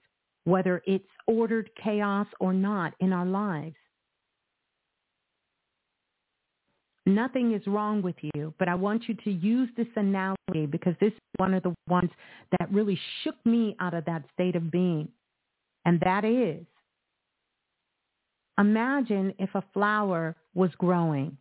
whether 0.45 0.81
it's 0.87 1.05
ordered 1.27 1.69
chaos 1.83 2.25
or 2.39 2.51
not 2.51 2.95
in 2.99 3.13
our 3.13 3.27
lives, 3.27 3.75
Nothing 7.05 7.53
is 7.53 7.65
wrong 7.65 8.01
with 8.01 8.15
you, 8.35 8.53
but 8.59 8.67
I 8.67 8.75
want 8.75 9.09
you 9.09 9.15
to 9.23 9.31
use 9.31 9.69
this 9.75 9.87
analogy 9.95 10.67
because 10.69 10.93
this 10.99 11.11
is 11.11 11.19
one 11.37 11.53
of 11.53 11.63
the 11.63 11.73
ones 11.87 12.11
that 12.59 12.71
really 12.71 12.99
shook 13.23 13.35
me 13.45 13.75
out 13.79 13.93
of 13.93 14.05
that 14.05 14.23
state 14.33 14.55
of 14.55 14.69
being. 14.69 15.07
And 15.83 15.99
that 16.01 16.23
is, 16.23 16.63
imagine 18.59 19.33
if 19.39 19.49
a 19.55 19.63
flower 19.73 20.35
was 20.53 20.69
growing 20.77 21.37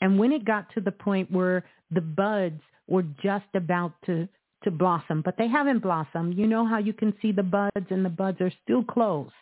and 0.00 0.18
when 0.18 0.32
it 0.32 0.44
got 0.44 0.72
to 0.74 0.80
the 0.80 0.92
point 0.92 1.30
where 1.30 1.64
the 1.90 2.00
buds 2.00 2.60
were 2.88 3.04
just 3.22 3.46
about 3.54 3.92
to, 4.06 4.28
to 4.64 4.70
blossom, 4.70 5.22
but 5.22 5.36
they 5.36 5.48
haven't 5.48 5.80
blossomed, 5.80 6.36
you 6.36 6.46
know 6.46 6.66
how 6.66 6.78
you 6.78 6.92
can 6.92 7.14
see 7.20 7.32
the 7.32 7.42
buds 7.42 7.86
and 7.90 8.04
the 8.04 8.10
buds 8.10 8.40
are 8.40 8.52
still 8.64 8.82
closed. 8.82 9.32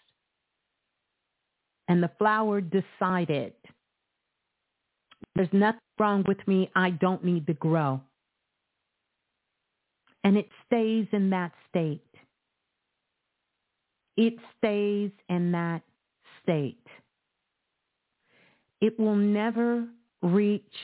And 1.86 2.02
the 2.02 2.10
flower 2.18 2.60
decided 2.60 3.54
there's 5.39 5.48
nothing 5.52 5.78
wrong 6.01 6.24
with 6.27 6.39
me. 6.48 6.69
I 6.74 6.90
don't 6.90 7.24
need 7.24 7.47
to 7.47 7.55
grow. 7.55 8.01
And 10.24 10.36
it 10.36 10.48
stays 10.66 11.06
in 11.12 11.31
that 11.31 11.52
state. 11.70 12.02
It 14.16 14.35
stays 14.59 15.12
in 15.28 15.52
that 15.52 15.82
state. 16.43 16.85
It 18.81 18.98
will 18.98 19.15
never 19.15 19.86
reach 20.23 20.74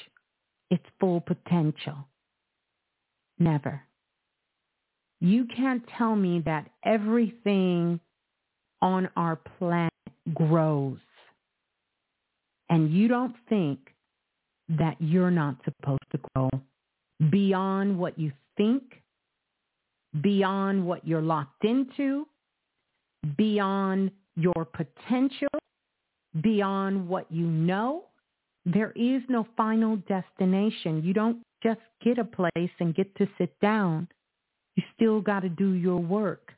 its 0.71 0.85
full 1.01 1.21
potential. 1.21 1.97
Never. 3.41 3.83
You 5.21 5.47
can't 5.47 5.83
tell 5.99 6.15
me 6.15 6.43
that 6.45 6.71
everything 6.85 7.99
on 8.81 9.09
our 9.17 9.35
planet 9.59 9.91
grows 10.33 10.99
and 12.71 12.93
you 12.93 13.09
don't 13.09 13.35
think 13.49 13.94
that 14.69 14.97
you're 14.99 15.31
not 15.31 15.57
supposed 15.65 16.03
to 16.13 16.21
grow 16.35 16.49
beyond 17.31 17.99
what 17.99 18.19
you 18.19 18.33
think, 18.57 18.83
beyond 20.21 20.85
what 20.85 21.07
you're 21.07 21.23
locked 21.23 21.65
into, 21.65 22.27
beyond 23.37 24.11
your 24.37 24.65
potential, 24.65 25.49
beyond 26.43 27.09
what 27.09 27.31
you 27.31 27.47
know. 27.47 28.05
There 28.67 28.93
is 28.97 29.23
no 29.29 29.47
final 29.57 29.97
destination. 30.09 31.03
You 31.05 31.13
don't 31.13 31.39
just 31.63 31.81
get 32.03 32.19
a 32.19 32.25
place 32.25 32.71
and 32.81 32.95
get 32.95 33.15
to 33.17 33.29
sit 33.39 33.59
down. 33.61 34.09
You 34.77 34.83
still 34.97 35.21
got 35.21 35.41
to 35.41 35.49
do 35.49 35.73
your 35.73 35.99
work. 35.99 36.53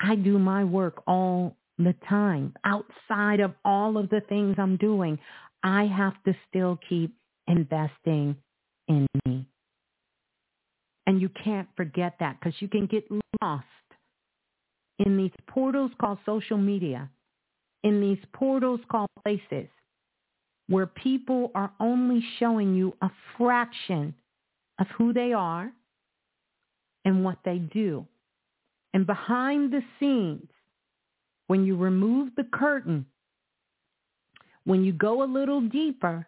I 0.00 0.14
do 0.14 0.38
my 0.38 0.64
work 0.64 1.02
all 1.06 1.56
the 1.78 1.94
time 2.08 2.54
outside 2.64 3.40
of 3.40 3.52
all 3.64 3.98
of 3.98 4.08
the 4.10 4.20
things 4.28 4.56
I'm 4.58 4.76
doing. 4.76 5.18
I 5.62 5.86
have 5.86 6.22
to 6.24 6.34
still 6.48 6.78
keep 6.88 7.14
investing 7.46 8.36
in 8.86 9.06
me. 9.24 9.46
And 11.06 11.20
you 11.20 11.30
can't 11.42 11.68
forget 11.76 12.16
that 12.20 12.38
because 12.38 12.60
you 12.60 12.68
can 12.68 12.86
get 12.86 13.04
lost 13.42 13.64
in 14.98 15.16
these 15.16 15.32
portals 15.46 15.90
called 16.00 16.18
social 16.26 16.58
media, 16.58 17.10
in 17.82 18.00
these 18.00 18.18
portals 18.32 18.80
called 18.90 19.08
places 19.24 19.68
where 20.68 20.86
people 20.86 21.50
are 21.54 21.72
only 21.80 22.22
showing 22.38 22.74
you 22.74 22.94
a 23.00 23.10
fraction 23.36 24.14
of 24.78 24.86
who 24.98 25.12
they 25.12 25.32
are 25.32 25.72
and 27.04 27.24
what 27.24 27.38
they 27.44 27.58
do. 27.58 28.06
And 28.92 29.06
behind 29.06 29.72
the 29.72 29.82
scenes, 29.98 30.48
when 31.46 31.64
you 31.64 31.76
remove 31.76 32.32
the 32.36 32.44
curtain 32.52 33.06
when 34.68 34.84
you 34.84 34.92
go 34.92 35.22
a 35.22 35.24
little 35.24 35.62
deeper, 35.62 36.26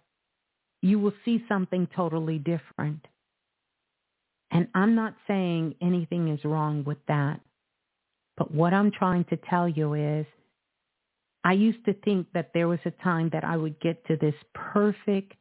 you 0.81 0.99
will 0.99 1.13
see 1.27 1.45
something 1.47 1.87
totally 1.95 2.39
different. 2.39 3.07
And 4.51 4.67
I'm 4.75 4.95
not 4.95 5.15
saying 5.29 5.75
anything 5.83 6.29
is 6.29 6.43
wrong 6.43 6.83
with 6.85 6.97
that. 7.07 7.41
But 8.39 8.51
what 8.51 8.73
I'm 8.73 8.91
trying 8.91 9.25
to 9.25 9.37
tell 9.37 9.69
you 9.69 9.93
is 9.93 10.25
I 11.45 11.53
used 11.53 11.85
to 11.85 11.93
think 11.93 12.29
that 12.33 12.53
there 12.55 12.67
was 12.67 12.79
a 12.87 12.93
time 13.03 13.29
that 13.35 13.45
I 13.45 13.59
would 13.59 13.79
get 13.79 14.07
to 14.07 14.17
this 14.17 14.35
perfect 14.55 15.35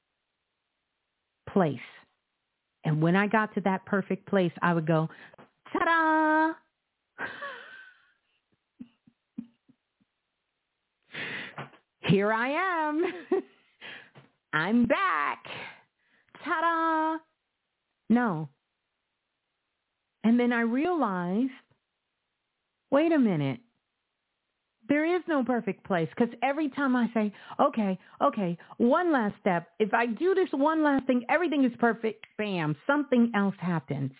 place. 1.49 1.79
And 2.83 3.01
when 3.01 3.15
I 3.15 3.27
got 3.27 3.55
to 3.55 3.61
that 3.61 3.85
perfect 3.85 4.27
place, 4.27 4.51
I 4.61 4.73
would 4.73 4.85
go, 4.85 5.09
ta-da! 5.71 7.25
Here 12.09 12.33
I 12.33 12.89
am. 12.89 13.03
I'm 14.53 14.85
back. 14.85 15.43
Ta-da. 16.43 17.17
No. 18.09 18.49
And 20.23 20.39
then 20.39 20.51
I 20.51 20.61
realized, 20.61 21.51
wait 22.91 23.11
a 23.11 23.19
minute. 23.19 23.59
There 24.87 25.15
is 25.15 25.21
no 25.27 25.43
perfect 25.43 25.85
place 25.85 26.09
because 26.09 26.33
every 26.41 26.69
time 26.69 26.95
I 26.95 27.11
say, 27.13 27.31
okay, 27.59 27.99
okay, 28.23 28.57
one 28.77 29.13
last 29.13 29.35
step, 29.39 29.67
if 29.77 29.93
I 29.93 30.07
do 30.07 30.33
this 30.33 30.49
one 30.51 30.83
last 30.83 31.05
thing, 31.05 31.23
everything 31.29 31.63
is 31.63 31.71
perfect, 31.79 32.25
bam, 32.39 32.75
something 32.87 33.31
else 33.35 33.53
happens. 33.59 34.11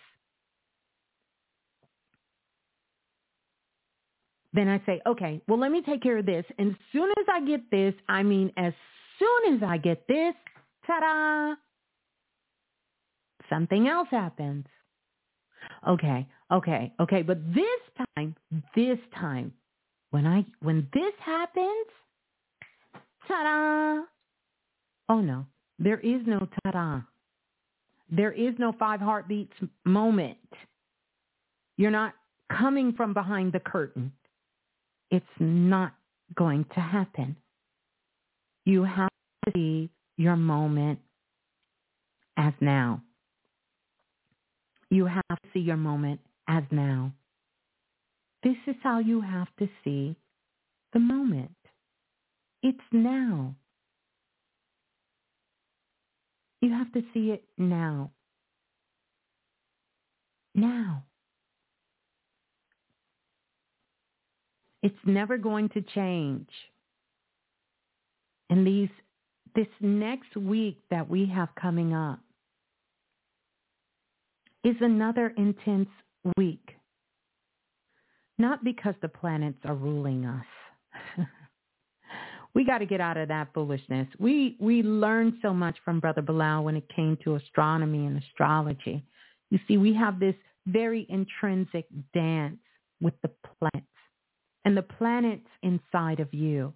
Then 4.52 4.68
I 4.68 4.82
say, 4.84 5.00
okay, 5.06 5.40
well, 5.46 5.58
let 5.58 5.70
me 5.70 5.82
take 5.82 6.02
care 6.02 6.18
of 6.18 6.26
this. 6.26 6.44
And 6.58 6.72
as 6.72 6.76
soon 6.92 7.10
as 7.10 7.26
I 7.28 7.40
get 7.44 7.70
this, 7.70 7.94
I 8.08 8.22
mean, 8.22 8.52
as 8.56 8.72
soon 9.18 9.54
as 9.54 9.62
I 9.62 9.76
get 9.78 10.06
this, 10.08 10.34
ta-da, 10.86 11.54
something 13.48 13.86
else 13.86 14.08
happens. 14.10 14.66
Okay, 15.88 16.26
okay, 16.50 16.92
okay. 17.00 17.22
But 17.22 17.38
this 17.54 18.06
time, 18.16 18.34
this 18.74 18.98
time, 19.14 19.52
when 20.10 20.26
I, 20.26 20.44
when 20.60 20.88
this 20.92 21.12
happens, 21.20 21.86
ta-da. 23.28 24.02
Oh 25.08 25.20
no, 25.20 25.46
there 25.78 26.00
is 26.00 26.22
no 26.26 26.40
ta-da. 26.64 27.02
There 28.10 28.32
is 28.32 28.54
no 28.58 28.72
five 28.78 29.00
heartbeats 29.00 29.54
moment. 29.84 30.38
You're 31.76 31.92
not 31.92 32.14
coming 32.50 32.92
from 32.92 33.14
behind 33.14 33.52
the 33.52 33.60
curtain 33.60 34.12
it's 35.10 35.26
not 35.38 35.94
going 36.34 36.64
to 36.74 36.80
happen. 36.80 37.36
You 38.64 38.84
have 38.84 39.08
to 39.46 39.52
see 39.52 39.90
your 40.16 40.36
moment 40.36 41.00
as 42.36 42.52
now. 42.60 43.02
You 44.90 45.06
have 45.06 45.24
to 45.28 45.48
see 45.52 45.60
your 45.60 45.76
moment 45.76 46.20
as 46.48 46.62
now. 46.70 47.12
This 48.42 48.56
is 48.66 48.76
how 48.82 48.98
you 49.00 49.20
have 49.20 49.48
to 49.58 49.68
see 49.84 50.16
the 50.92 50.98
moment. 50.98 51.50
It's 52.62 52.78
now. 52.92 53.54
You 56.60 56.72
have 56.72 56.92
to 56.92 57.02
see 57.14 57.30
it 57.30 57.44
now. 57.56 58.10
Now. 60.54 61.04
It's 64.82 64.96
never 65.04 65.36
going 65.36 65.68
to 65.70 65.82
change. 65.94 66.48
And 68.48 68.66
these 68.66 68.88
this 69.54 69.66
next 69.80 70.36
week 70.36 70.78
that 70.90 71.08
we 71.08 71.26
have 71.26 71.48
coming 71.60 71.92
up 71.92 72.20
is 74.64 74.76
another 74.80 75.32
intense 75.36 75.88
week. 76.36 76.76
Not 78.38 78.62
because 78.62 78.94
the 79.02 79.08
planets 79.08 79.58
are 79.64 79.74
ruling 79.74 80.24
us. 80.24 80.46
we 82.54 82.64
got 82.64 82.78
to 82.78 82.86
get 82.86 83.00
out 83.00 83.16
of 83.16 83.28
that 83.28 83.48
foolishness. 83.52 84.08
We 84.18 84.56
we 84.60 84.82
learned 84.82 85.34
so 85.42 85.52
much 85.52 85.76
from 85.84 86.00
Brother 86.00 86.22
Balah 86.22 86.62
when 86.62 86.76
it 86.76 86.88
came 86.94 87.18
to 87.24 87.36
astronomy 87.36 88.06
and 88.06 88.22
astrology. 88.22 89.04
You 89.50 89.58
see, 89.66 89.76
we 89.76 89.94
have 89.94 90.20
this 90.20 90.36
very 90.66 91.06
intrinsic 91.08 91.86
dance 92.14 92.58
with 93.00 93.14
the 93.22 93.30
planets 93.58 93.86
and 94.64 94.76
the 94.76 94.82
planets 94.82 95.46
inside 95.62 96.20
of 96.20 96.32
you. 96.32 96.72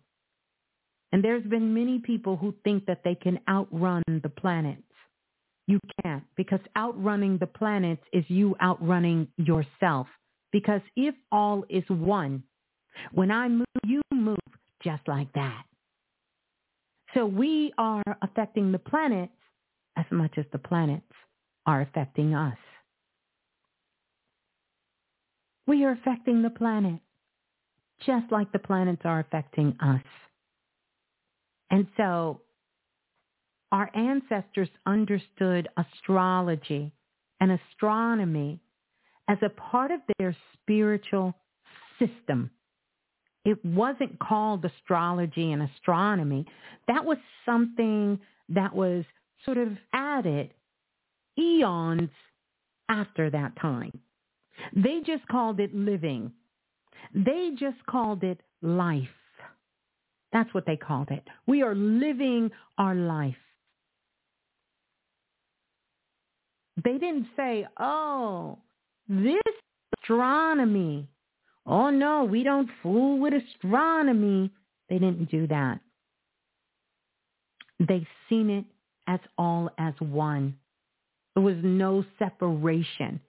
And 1.12 1.22
there's 1.22 1.44
been 1.44 1.74
many 1.74 2.00
people 2.00 2.36
who 2.36 2.54
think 2.64 2.86
that 2.86 3.02
they 3.04 3.14
can 3.14 3.38
outrun 3.48 4.02
the 4.08 4.28
planets. 4.28 4.82
You 5.66 5.78
can't 6.02 6.24
because 6.36 6.60
outrunning 6.76 7.38
the 7.38 7.46
planets 7.46 8.02
is 8.12 8.24
you 8.28 8.56
outrunning 8.60 9.28
yourself. 9.36 10.06
Because 10.52 10.80
if 10.96 11.14
all 11.32 11.64
is 11.68 11.84
one, 11.88 12.42
when 13.12 13.30
I 13.30 13.48
move, 13.48 13.66
you 13.84 14.02
move 14.12 14.38
just 14.82 15.06
like 15.08 15.32
that. 15.34 15.64
So 17.14 17.26
we 17.26 17.72
are 17.78 18.02
affecting 18.22 18.72
the 18.72 18.78
planets 18.78 19.32
as 19.96 20.04
much 20.10 20.32
as 20.36 20.44
the 20.52 20.58
planets 20.58 21.06
are 21.66 21.80
affecting 21.82 22.34
us. 22.34 22.58
We 25.66 25.84
are 25.84 25.92
affecting 25.92 26.42
the 26.42 26.50
planet 26.50 27.00
just 28.06 28.30
like 28.30 28.52
the 28.52 28.58
planets 28.58 29.02
are 29.04 29.20
affecting 29.20 29.76
us. 29.80 30.02
And 31.70 31.86
so 31.96 32.40
our 33.72 33.90
ancestors 33.94 34.68
understood 34.86 35.68
astrology 35.76 36.92
and 37.40 37.58
astronomy 37.72 38.60
as 39.28 39.38
a 39.42 39.48
part 39.48 39.90
of 39.90 40.00
their 40.18 40.36
spiritual 40.54 41.34
system. 41.98 42.50
It 43.44 43.62
wasn't 43.64 44.18
called 44.18 44.64
astrology 44.64 45.52
and 45.52 45.62
astronomy. 45.62 46.46
That 46.88 47.04
was 47.04 47.18
something 47.44 48.20
that 48.50 48.74
was 48.74 49.04
sort 49.44 49.58
of 49.58 49.76
added 49.92 50.52
eons 51.38 52.10
after 52.88 53.30
that 53.30 53.56
time. 53.60 54.00
They 54.74 55.00
just 55.04 55.26
called 55.28 55.60
it 55.60 55.74
living. 55.74 56.32
They 57.12 57.50
just 57.58 57.84
called 57.86 58.22
it 58.22 58.40
life. 58.62 59.08
That's 60.32 60.52
what 60.52 60.66
they 60.66 60.76
called 60.76 61.10
it. 61.10 61.22
We 61.46 61.62
are 61.62 61.74
living 61.74 62.50
our 62.78 62.94
life. 62.94 63.36
They 66.82 66.98
didn't 66.98 67.28
say, 67.36 67.66
oh, 67.78 68.58
this 69.08 69.36
astronomy. 70.02 71.08
Oh 71.66 71.90
no, 71.90 72.24
we 72.24 72.42
don't 72.42 72.68
fool 72.82 73.18
with 73.18 73.32
astronomy. 73.32 74.50
They 74.88 74.98
didn't 74.98 75.30
do 75.30 75.46
that. 75.46 75.80
They 77.78 78.06
seen 78.28 78.50
it 78.50 78.64
as 79.06 79.20
all 79.38 79.70
as 79.78 79.94
one. 80.00 80.56
There 81.34 81.42
was 81.42 81.56
no 81.62 82.04
separation 82.18 83.20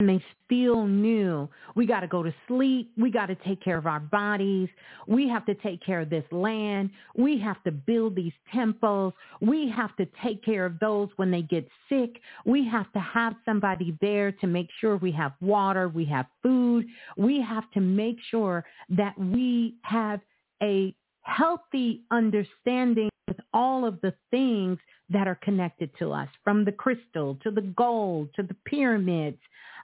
and 0.00 0.08
they 0.08 0.24
still 0.44 0.86
knew 0.86 1.48
we 1.76 1.86
got 1.86 2.00
to 2.00 2.08
go 2.08 2.24
to 2.24 2.34
sleep. 2.48 2.90
We 2.98 3.12
got 3.12 3.26
to 3.26 3.36
take 3.36 3.62
care 3.62 3.78
of 3.78 3.86
our 3.86 4.00
bodies. 4.00 4.68
We 5.06 5.28
have 5.28 5.46
to 5.46 5.54
take 5.54 5.84
care 5.84 6.00
of 6.00 6.10
this 6.10 6.24
land. 6.32 6.90
We 7.16 7.38
have 7.38 7.62
to 7.62 7.70
build 7.70 8.16
these 8.16 8.32
temples. 8.52 9.12
We 9.40 9.70
have 9.70 9.94
to 9.96 10.06
take 10.20 10.44
care 10.44 10.66
of 10.66 10.80
those 10.80 11.10
when 11.14 11.30
they 11.30 11.42
get 11.42 11.68
sick. 11.88 12.20
We 12.44 12.66
have 12.68 12.92
to 12.92 12.98
have 12.98 13.34
somebody 13.44 13.96
there 14.00 14.32
to 14.32 14.48
make 14.48 14.68
sure 14.80 14.96
we 14.96 15.12
have 15.12 15.32
water, 15.40 15.88
we 15.88 16.04
have 16.06 16.26
food. 16.42 16.86
We 17.16 17.40
have 17.42 17.70
to 17.72 17.80
make 17.80 18.16
sure 18.30 18.64
that 18.90 19.16
we 19.16 19.76
have 19.82 20.20
a 20.60 20.92
healthy 21.22 22.02
understanding 22.10 23.10
with 23.28 23.38
all 23.54 23.84
of 23.84 24.00
the 24.00 24.12
things 24.30 24.78
that 25.08 25.28
are 25.28 25.36
connected 25.36 25.90
to 25.98 26.12
us, 26.12 26.28
from 26.42 26.64
the 26.64 26.72
crystal 26.72 27.38
to 27.42 27.50
the 27.50 27.62
gold 27.62 28.28
to 28.34 28.42
the 28.42 28.56
pyramids 28.64 29.38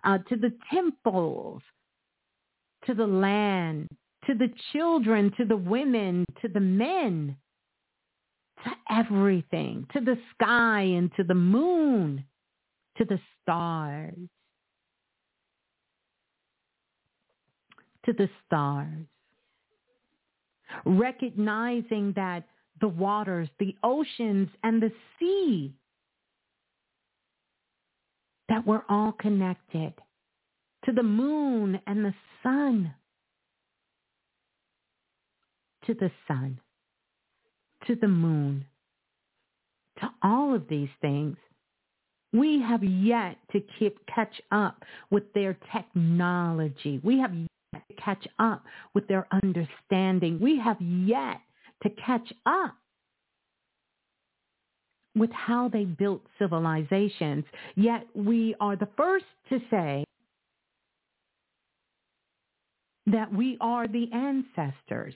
uh, 0.05 0.19
to 0.29 0.37
the 0.37 0.53
temples, 0.73 1.63
to 2.87 2.95
the 2.95 3.07
land, 3.07 3.89
to 4.27 4.35
the 4.35 4.53
children, 4.73 5.33
to 5.37 5.45
the 5.45 5.57
women, 5.57 6.25
to 6.43 6.49
the 6.49 6.61
men, 6.61 7.37
to 8.65 8.71
everything, 8.91 9.87
to 9.93 10.01
the 10.01 10.19
sky 10.35 10.83
and 10.83 11.11
to 11.17 11.25
the 11.25 11.35
moon, 11.35 12.25
to 12.99 13.05
the 13.05 13.19
stars, 13.43 14.15
to 18.05 18.13
the 18.13 18.29
stars. 18.47 19.07
Recognizing 20.85 22.13
that 22.15 22.45
the 22.81 22.89
waters, 22.89 23.49
the 23.59 23.75
oceans, 23.83 24.49
and 24.63 24.83
the 24.83 24.93
sea 25.19 25.75
that 28.51 28.67
we're 28.67 28.83
all 28.89 29.13
connected 29.13 29.95
to 30.85 30.93
the 30.93 31.03
moon 31.03 31.81
and 31.87 32.05
the 32.05 32.15
sun, 32.43 32.93
to 35.87 35.95
the 35.95 36.11
sun, 36.27 36.61
to 37.87 37.95
the 37.95 38.09
moon, 38.09 38.67
to 40.01 40.11
all 40.23 40.55
of 40.55 40.69
these 40.69 40.89
things. 41.01 41.37
We 42.33 42.61
have 42.61 42.83
yet 42.85 43.37
to 43.53 43.61
keep, 43.79 43.99
catch 44.07 44.41
up 44.51 44.85
with 45.11 45.33
their 45.33 45.57
technology. 45.73 47.01
We 47.03 47.19
have 47.21 47.33
yet 47.35 47.83
to 47.89 47.95
catch 47.95 48.27
up 48.39 48.65
with 48.95 49.07
their 49.07 49.29
understanding. 49.33 50.39
We 50.41 50.59
have 50.59 50.81
yet 50.81 51.41
to 51.85 51.91
catch 51.91 52.33
up 52.47 52.75
with 55.15 55.31
how 55.33 55.69
they 55.69 55.85
built 55.85 56.23
civilizations. 56.39 57.45
Yet 57.75 58.07
we 58.15 58.55
are 58.61 58.77
the 58.77 58.89
first 58.97 59.25
to 59.49 59.59
say 59.71 60.05
that 63.07 63.33
we 63.33 63.57
are 63.61 63.89
the 63.89 64.09
ancestors. 64.13 65.15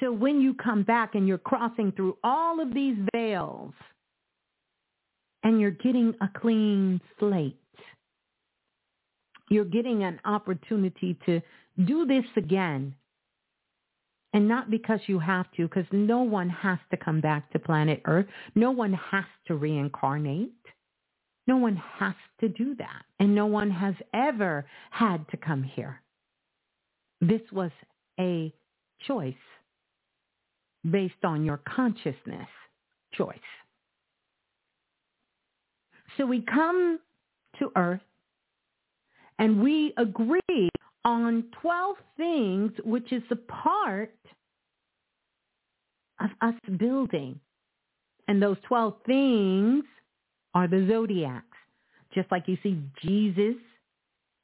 So 0.00 0.12
when 0.12 0.40
you 0.40 0.54
come 0.54 0.82
back 0.82 1.14
and 1.14 1.26
you're 1.26 1.38
crossing 1.38 1.92
through 1.92 2.16
all 2.24 2.60
of 2.60 2.74
these 2.74 2.96
veils 3.14 3.72
and 5.42 5.60
you're 5.60 5.70
getting 5.70 6.14
a 6.20 6.28
clean 6.40 7.00
slate, 7.18 7.56
you're 9.50 9.64
getting 9.64 10.04
an 10.04 10.20
opportunity 10.24 11.18
to 11.26 11.40
do 11.84 12.06
this 12.06 12.24
again 12.36 12.94
and 14.32 14.46
not 14.46 14.70
because 14.70 15.00
you 15.06 15.18
have 15.18 15.50
to, 15.52 15.64
because 15.66 15.86
no 15.90 16.22
one 16.22 16.48
has 16.48 16.78
to 16.90 16.96
come 16.96 17.20
back 17.20 17.50
to 17.50 17.58
planet 17.58 18.00
Earth. 18.04 18.26
No 18.54 18.70
one 18.70 18.92
has 18.92 19.24
to 19.46 19.56
reincarnate. 19.56 20.52
No 21.46 21.56
one 21.56 21.76
has 21.98 22.14
to 22.40 22.48
do 22.48 22.76
that. 22.76 23.02
And 23.18 23.34
no 23.34 23.46
one 23.46 23.70
has 23.70 23.94
ever 24.14 24.66
had 24.90 25.28
to 25.30 25.36
come 25.36 25.62
here. 25.62 26.00
This 27.20 27.40
was 27.52 27.72
a 28.20 28.52
choice 29.06 29.34
based 30.88 31.24
on 31.24 31.44
your 31.44 31.60
consciousness 31.68 32.48
choice. 33.14 33.36
So 36.16 36.24
we 36.24 36.42
come 36.42 37.00
to 37.58 37.70
Earth 37.76 38.00
and 39.38 39.60
we 39.60 39.92
agree 39.96 40.68
on 41.04 41.44
12 41.62 41.96
things, 42.16 42.72
which 42.84 43.12
is 43.12 43.22
a 43.30 43.36
part 43.36 44.14
of 46.20 46.30
us 46.40 46.54
building. 46.78 47.40
And 48.28 48.42
those 48.42 48.58
12 48.68 48.94
things 49.06 49.84
are 50.54 50.68
the 50.68 50.86
zodiacs. 50.88 51.46
Just 52.14 52.30
like 52.30 52.46
you 52.46 52.58
see 52.62 52.78
Jesus 53.02 53.56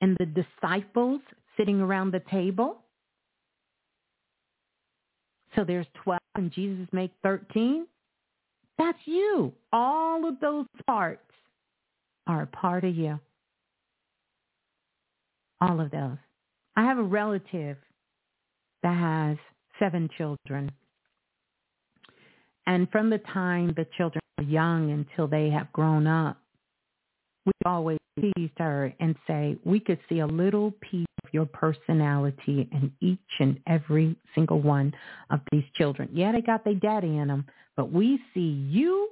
and 0.00 0.16
the 0.18 0.26
disciples 0.26 1.20
sitting 1.56 1.80
around 1.80 2.12
the 2.12 2.22
table. 2.30 2.78
So 5.54 5.64
there's 5.64 5.86
12 6.04 6.20
and 6.36 6.52
Jesus 6.52 6.86
make 6.92 7.12
13. 7.22 7.86
That's 8.78 8.98
you. 9.04 9.52
All 9.72 10.28
of 10.28 10.38
those 10.40 10.66
parts 10.86 11.22
are 12.26 12.42
a 12.42 12.46
part 12.46 12.84
of 12.84 12.94
you. 12.94 13.18
All 15.60 15.80
of 15.80 15.90
those. 15.90 16.18
I 16.76 16.84
have 16.84 16.98
a 16.98 17.02
relative 17.02 17.78
that 18.82 18.96
has 18.96 19.38
seven 19.78 20.08
children. 20.16 20.70
And 22.66 22.90
from 22.90 23.10
the 23.10 23.18
time 23.18 23.72
the 23.76 23.86
children 23.96 24.20
are 24.38 24.44
young 24.44 24.90
until 24.90 25.26
they 25.26 25.50
have 25.50 25.72
grown 25.72 26.06
up, 26.06 26.38
we 27.46 27.52
always 27.64 27.98
tease 28.20 28.50
her 28.58 28.92
and 29.00 29.14
say, 29.26 29.56
we 29.64 29.80
could 29.80 30.00
see 30.08 30.18
a 30.18 30.26
little 30.26 30.72
piece 30.80 31.06
of 31.24 31.32
your 31.32 31.46
personality 31.46 32.68
in 32.72 32.92
each 33.00 33.18
and 33.38 33.58
every 33.66 34.16
single 34.34 34.60
one 34.60 34.92
of 35.30 35.40
these 35.52 35.64
children. 35.74 36.08
Yeah, 36.12 36.32
they 36.32 36.40
got 36.40 36.64
their 36.64 36.74
daddy 36.74 37.18
in 37.18 37.28
them, 37.28 37.46
but 37.76 37.92
we 37.92 38.20
see 38.34 38.66
you 38.68 39.08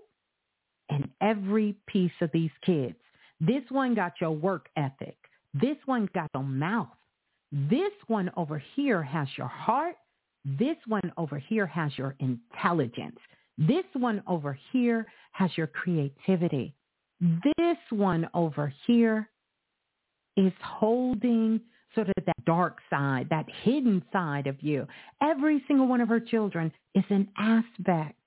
in 0.90 1.08
every 1.20 1.76
piece 1.86 2.12
of 2.20 2.30
these 2.32 2.50
kids. 2.62 2.96
This 3.40 3.62
one 3.70 3.94
got 3.94 4.14
your 4.20 4.32
work 4.32 4.68
ethic. 4.76 5.16
This 5.54 5.76
one 5.86 6.08
got 6.12 6.30
your 6.34 6.44
mouth. 6.44 6.88
This 7.54 7.92
one 8.08 8.32
over 8.36 8.60
here 8.74 9.00
has 9.00 9.28
your 9.38 9.46
heart. 9.46 9.94
This 10.44 10.76
one 10.88 11.12
over 11.16 11.38
here 11.38 11.66
has 11.66 11.96
your 11.96 12.16
intelligence. 12.18 13.18
This 13.56 13.84
one 13.92 14.24
over 14.26 14.58
here 14.72 15.06
has 15.30 15.50
your 15.56 15.68
creativity. 15.68 16.74
This 17.20 17.78
one 17.90 18.28
over 18.34 18.74
here 18.86 19.30
is 20.36 20.52
holding 20.60 21.60
sort 21.94 22.08
of 22.08 22.24
that 22.26 22.44
dark 22.44 22.78
side, 22.90 23.28
that 23.30 23.46
hidden 23.62 24.04
side 24.12 24.48
of 24.48 24.60
you. 24.60 24.84
Every 25.22 25.62
single 25.68 25.86
one 25.86 26.00
of 26.00 26.08
her 26.08 26.18
children 26.18 26.72
is 26.96 27.04
an 27.08 27.28
aspect 27.38 28.18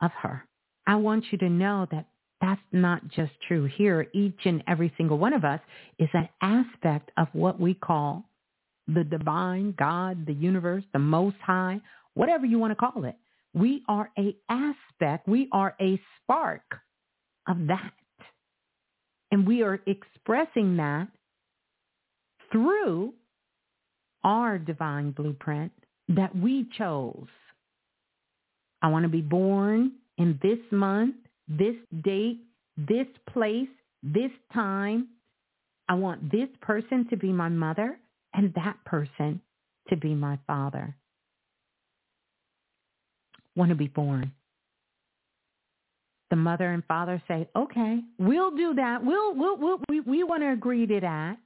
of 0.00 0.10
her. 0.22 0.46
I 0.86 0.96
want 0.96 1.26
you 1.30 1.36
to 1.38 1.50
know 1.50 1.86
that 1.90 2.06
that's 2.40 2.60
not 2.72 3.06
just 3.08 3.32
true 3.46 3.66
here. 3.66 4.06
Each 4.14 4.40
and 4.46 4.64
every 4.66 4.92
single 4.96 5.18
one 5.18 5.34
of 5.34 5.44
us 5.44 5.60
is 5.98 6.08
an 6.14 6.28
aspect 6.40 7.10
of 7.18 7.28
what 7.34 7.60
we 7.60 7.74
call 7.74 8.24
the 8.88 9.04
divine, 9.04 9.74
God, 9.78 10.26
the 10.26 10.32
universe, 10.32 10.84
the 10.92 10.98
most 10.98 11.36
high, 11.44 11.80
whatever 12.14 12.46
you 12.46 12.58
want 12.58 12.70
to 12.70 12.76
call 12.76 13.04
it. 13.04 13.16
We 13.54 13.82
are 13.88 14.10
a 14.18 14.36
aspect. 14.48 15.26
We 15.26 15.48
are 15.52 15.74
a 15.80 16.00
spark 16.22 16.62
of 17.48 17.66
that. 17.68 17.92
And 19.30 19.46
we 19.46 19.62
are 19.62 19.80
expressing 19.86 20.76
that 20.76 21.08
through 22.52 23.14
our 24.24 24.58
divine 24.58 25.12
blueprint 25.12 25.72
that 26.08 26.36
we 26.36 26.66
chose. 26.76 27.26
I 28.82 28.88
want 28.88 29.04
to 29.04 29.08
be 29.08 29.20
born 29.20 29.92
in 30.18 30.38
this 30.42 30.58
month, 30.70 31.16
this 31.48 31.74
date, 32.02 32.40
this 32.76 33.06
place, 33.32 33.68
this 34.02 34.30
time. 34.52 35.08
I 35.88 35.94
want 35.94 36.30
this 36.30 36.48
person 36.60 37.06
to 37.10 37.16
be 37.16 37.32
my 37.32 37.48
mother 37.48 37.98
and 38.36 38.52
that 38.54 38.76
person 38.84 39.40
to 39.88 39.96
be 39.96 40.14
my 40.14 40.38
father. 40.46 40.94
Want 43.56 43.70
to 43.70 43.74
be 43.74 43.88
born. 43.88 44.32
The 46.30 46.36
mother 46.36 46.72
and 46.72 46.84
father 46.84 47.22
say, 47.26 47.48
okay, 47.56 48.00
we'll 48.18 48.50
do 48.50 48.74
that. 48.74 49.02
We'll, 49.02 49.34
we'll, 49.34 49.56
we'll 49.56 49.80
we, 49.88 50.00
we 50.00 50.22
want 50.24 50.42
to 50.42 50.52
agree 50.52 50.86
to 50.86 51.00
that. 51.00 51.38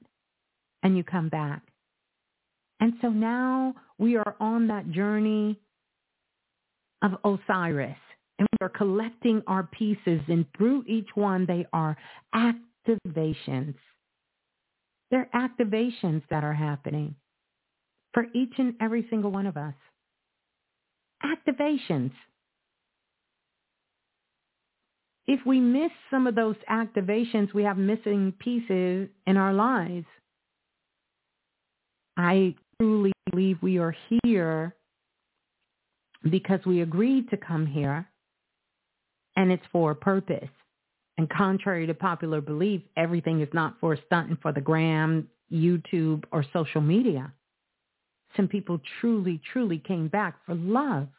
And 0.83 0.97
you 0.97 1.03
come 1.03 1.29
back. 1.29 1.61
And 2.79 2.93
so 3.01 3.09
now 3.09 3.75
we 3.99 4.17
are 4.17 4.35
on 4.39 4.67
that 4.67 4.91
journey 4.91 5.59
of 7.03 7.11
Osiris. 7.23 7.95
And 8.39 8.47
we 8.59 8.65
are 8.65 8.69
collecting 8.69 9.43
our 9.45 9.63
pieces. 9.63 10.19
And 10.27 10.45
through 10.57 10.83
each 10.87 11.09
one, 11.13 11.45
they 11.45 11.67
are 11.71 11.95
activations. 12.35 13.75
They're 15.11 15.29
activations 15.35 16.23
that 16.29 16.43
are 16.43 16.53
happening 16.53 17.15
for 18.13 18.25
each 18.33 18.53
and 18.57 18.75
every 18.81 19.05
single 19.09 19.31
one 19.31 19.45
of 19.45 19.57
us. 19.57 19.73
Activations. 21.23 22.11
If 25.27 25.45
we 25.45 25.59
miss 25.59 25.91
some 26.09 26.27
of 26.27 26.35
those 26.35 26.55
activations, 26.69 27.53
we 27.53 27.63
have 27.63 27.77
missing 27.77 28.33
pieces 28.39 29.09
in 29.27 29.37
our 29.37 29.53
lives. 29.53 30.05
I 32.17 32.55
truly 32.79 33.11
believe 33.29 33.57
we 33.61 33.77
are 33.77 33.95
here 34.23 34.75
because 36.29 36.59
we 36.65 36.81
agreed 36.81 37.29
to 37.29 37.37
come 37.37 37.65
here 37.65 38.07
and 39.35 39.51
it's 39.51 39.63
for 39.71 39.91
a 39.91 39.95
purpose. 39.95 40.49
And 41.21 41.29
contrary 41.29 41.85
to 41.85 41.93
popular 41.93 42.41
belief, 42.41 42.81
everything 42.97 43.41
is 43.41 43.47
not 43.53 43.75
for 43.79 43.95
stunting 44.07 44.39
for 44.41 44.51
the 44.51 44.59
gram, 44.59 45.27
YouTube, 45.53 46.23
or 46.31 46.43
social 46.51 46.81
media. 46.81 47.31
Some 48.35 48.47
people 48.47 48.81
truly, 48.99 49.39
truly 49.53 49.77
came 49.77 50.07
back 50.07 50.43
for 50.47 50.55
love 50.55 51.09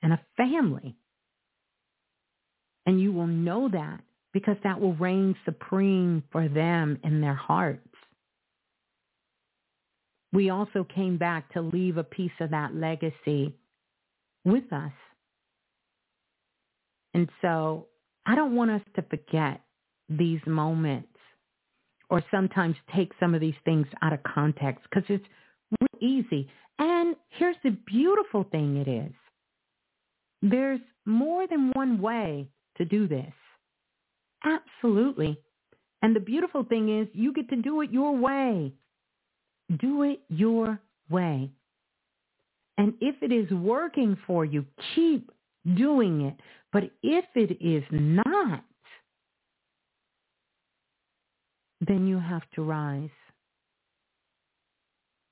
and 0.00 0.12
a 0.12 0.20
family. 0.36 0.94
And 2.86 3.00
you 3.00 3.10
will 3.10 3.26
know 3.26 3.68
that 3.68 4.00
because 4.32 4.58
that 4.62 4.80
will 4.80 4.94
reign 4.94 5.34
supreme 5.44 6.22
for 6.30 6.46
them 6.46 6.96
in 7.02 7.20
their 7.20 7.34
hearts. 7.34 7.80
We 10.32 10.50
also 10.50 10.86
came 10.94 11.18
back 11.18 11.52
to 11.54 11.62
leave 11.62 11.96
a 11.96 12.04
piece 12.04 12.30
of 12.38 12.50
that 12.50 12.76
legacy 12.76 13.56
with 14.44 14.72
us. 14.72 14.92
And 17.12 17.28
so 17.42 17.88
I 18.26 18.34
don't 18.34 18.56
want 18.56 18.72
us 18.72 18.82
to 18.96 19.02
forget 19.02 19.60
these 20.08 20.40
moments 20.46 21.08
or 22.10 22.22
sometimes 22.30 22.76
take 22.94 23.12
some 23.18 23.34
of 23.34 23.40
these 23.40 23.54
things 23.64 23.86
out 24.02 24.12
of 24.12 24.22
context 24.22 24.84
because 24.90 25.08
it's 25.08 25.24
really 25.80 26.14
easy. 26.20 26.48
And 26.78 27.16
here's 27.30 27.56
the 27.64 27.70
beautiful 27.86 28.44
thing 28.44 28.76
it 28.76 28.88
is. 28.88 29.12
There's 30.42 30.80
more 31.04 31.46
than 31.46 31.70
one 31.74 32.00
way 32.00 32.48
to 32.76 32.84
do 32.84 33.08
this. 33.08 33.32
Absolutely. 34.44 35.38
And 36.02 36.14
the 36.14 36.20
beautiful 36.20 36.64
thing 36.64 37.00
is 37.00 37.08
you 37.12 37.32
get 37.32 37.48
to 37.50 37.56
do 37.56 37.80
it 37.80 37.90
your 37.90 38.16
way. 38.16 38.72
Do 39.78 40.02
it 40.02 40.20
your 40.28 40.80
way. 41.10 41.50
And 42.78 42.94
if 43.00 43.16
it 43.22 43.32
is 43.32 43.50
working 43.50 44.16
for 44.26 44.44
you, 44.44 44.66
keep 44.94 45.30
doing 45.76 46.20
it. 46.22 46.36
But 46.76 46.90
if 47.02 47.24
it 47.34 47.56
is 47.58 47.84
not, 47.90 48.62
then 51.80 52.06
you 52.06 52.18
have 52.18 52.42
to 52.54 52.62
rise. 52.62 53.08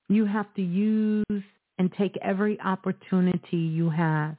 You 0.09 0.25
have 0.25 0.47
to 0.55 0.63
use 0.63 1.45
and 1.77 1.93
take 1.99 2.17
every 2.23 2.59
opportunity 2.63 3.59
you 3.59 3.91
have 3.91 4.37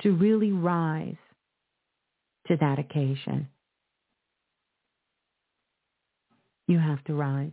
to 0.00 0.12
really 0.12 0.52
rise 0.52 1.16
to 2.46 2.56
that 2.56 2.78
occasion. 2.78 3.48
You 6.68 6.78
have 6.78 7.04
to 7.04 7.12
rise. 7.12 7.52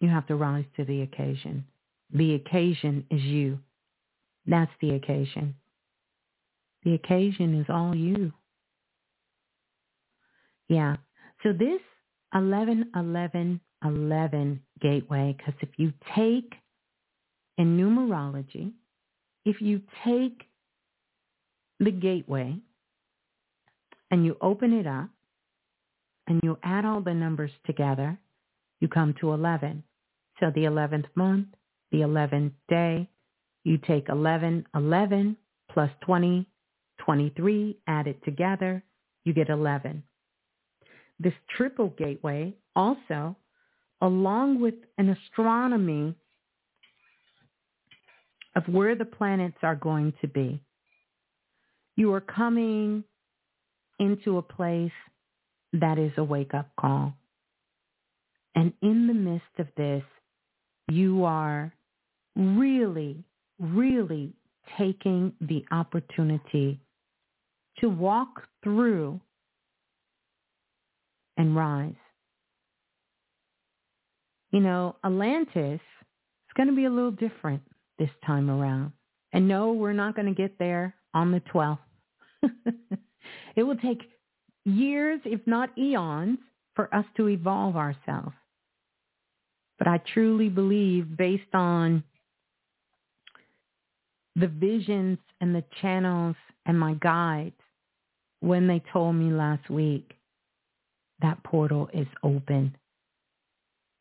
You 0.00 0.08
have 0.08 0.26
to 0.28 0.34
rise 0.34 0.64
to 0.78 0.86
the 0.86 1.02
occasion. 1.02 1.66
The 2.10 2.36
occasion 2.36 3.04
is 3.10 3.20
you. 3.20 3.58
That's 4.48 4.72
the 4.80 4.94
occasion. 4.94 5.54
The 6.84 6.94
occasion 6.94 7.60
is 7.60 7.66
all 7.68 7.94
you. 7.94 8.32
Yeah. 10.68 10.96
So 11.42 11.52
this 11.52 11.80
11 12.34 12.90
11 12.96 13.60
11 13.84 14.60
gateway, 14.80 15.36
because 15.36 15.54
if 15.60 15.68
you 15.76 15.92
take 16.16 16.54
in 17.58 17.76
numerology, 17.76 18.72
if 19.44 19.60
you 19.60 19.82
take 20.04 20.42
the 21.78 21.90
gateway 21.90 22.56
and 24.10 24.24
you 24.24 24.36
open 24.40 24.72
it 24.72 24.86
up 24.86 25.08
and 26.26 26.40
you 26.42 26.58
add 26.62 26.84
all 26.84 27.00
the 27.00 27.14
numbers 27.14 27.52
together, 27.66 28.18
you 28.80 28.88
come 28.88 29.14
to 29.20 29.32
11. 29.32 29.82
So 30.40 30.50
the 30.54 30.64
11th 30.64 31.06
month, 31.14 31.48
the 31.92 31.98
11th 31.98 32.52
day, 32.68 33.08
you 33.64 33.78
take 33.78 34.08
11, 34.08 34.66
11 34.74 35.36
plus 35.70 35.90
20, 36.02 36.46
23, 36.98 37.78
add 37.86 38.06
it 38.06 38.22
together, 38.24 38.82
you 39.24 39.32
get 39.32 39.48
11. 39.48 40.02
This 41.20 41.34
triple 41.56 41.88
gateway 41.98 42.54
also, 42.76 43.36
along 44.00 44.60
with 44.60 44.74
an 44.98 45.10
astronomy 45.10 46.14
of 48.54 48.62
where 48.68 48.94
the 48.94 49.04
planets 49.04 49.58
are 49.62 49.76
going 49.76 50.12
to 50.20 50.28
be, 50.28 50.60
you 51.96 52.12
are 52.14 52.20
coming 52.20 53.02
into 53.98 54.38
a 54.38 54.42
place 54.42 54.92
that 55.72 55.98
is 55.98 56.12
a 56.16 56.24
wake-up 56.24 56.70
call. 56.80 57.12
And 58.54 58.72
in 58.82 59.06
the 59.06 59.14
midst 59.14 59.58
of 59.58 59.66
this, 59.76 60.04
you 60.88 61.24
are 61.24 61.72
really, 62.36 63.24
really 63.58 64.32
taking 64.76 65.32
the 65.40 65.64
opportunity 65.70 66.80
to 67.80 67.88
walk 67.88 68.42
through 68.62 69.20
and 71.36 71.54
rise. 71.56 71.94
You 74.50 74.60
know, 74.60 74.96
Atlantis 75.04 75.80
is 75.80 76.54
going 76.56 76.68
to 76.68 76.74
be 76.74 76.86
a 76.86 76.90
little 76.90 77.10
different 77.10 77.62
this 77.98 78.10
time 78.26 78.50
around. 78.50 78.92
And 79.32 79.46
no, 79.46 79.72
we're 79.72 79.92
not 79.92 80.16
going 80.16 80.28
to 80.28 80.34
get 80.34 80.58
there 80.58 80.94
on 81.14 81.32
the 81.32 81.40
12th. 81.52 81.78
it 83.56 83.62
will 83.62 83.76
take 83.76 84.02
years, 84.64 85.20
if 85.24 85.40
not 85.46 85.76
eons, 85.76 86.38
for 86.74 86.92
us 86.94 87.04
to 87.16 87.28
evolve 87.28 87.76
ourselves. 87.76 88.34
But 89.78 89.88
I 89.88 90.00
truly 90.12 90.48
believe 90.48 91.16
based 91.16 91.54
on 91.54 92.02
the 94.38 94.48
visions 94.48 95.18
and 95.40 95.54
the 95.54 95.64
channels 95.80 96.36
and 96.66 96.78
my 96.78 96.94
guides 96.94 97.54
when 98.40 98.66
they 98.66 98.82
told 98.92 99.16
me 99.16 99.32
last 99.32 99.68
week 99.68 100.12
that 101.20 101.42
portal 101.42 101.88
is 101.92 102.06
open. 102.22 102.76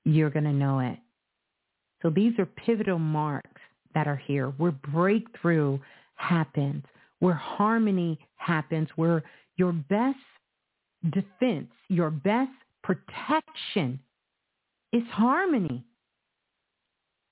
You're 0.05 0.29
going 0.29 0.45
to 0.45 0.53
know 0.53 0.79
it. 0.79 0.99
So 2.01 2.09
these 2.09 2.33
are 2.37 2.45
pivotal 2.45 2.99
marks 2.99 3.61
that 3.95 4.07
are 4.07 4.21
here 4.27 4.49
where 4.57 4.71
breakthrough 4.71 5.79
happens, 6.15 6.83
where 7.19 7.33
harmony 7.33 8.19
happens, 8.35 8.89
where 8.95 9.23
your 9.55 9.71
best 9.71 10.19
defense, 11.11 11.69
your 11.89 12.11
best 12.11 12.51
protection 12.83 13.99
is 14.93 15.03
harmony. 15.11 15.83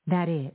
That 0.07 0.27
is. 0.27 0.51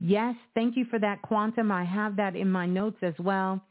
Yes, 0.00 0.34
thank 0.54 0.76
you 0.76 0.84
for 0.86 0.98
that 0.98 1.22
quantum. 1.22 1.72
I 1.72 1.84
have 1.84 2.16
that 2.16 2.36
in 2.36 2.50
my 2.50 2.66
notes 2.66 2.98
as 3.02 3.14
well. 3.18 3.62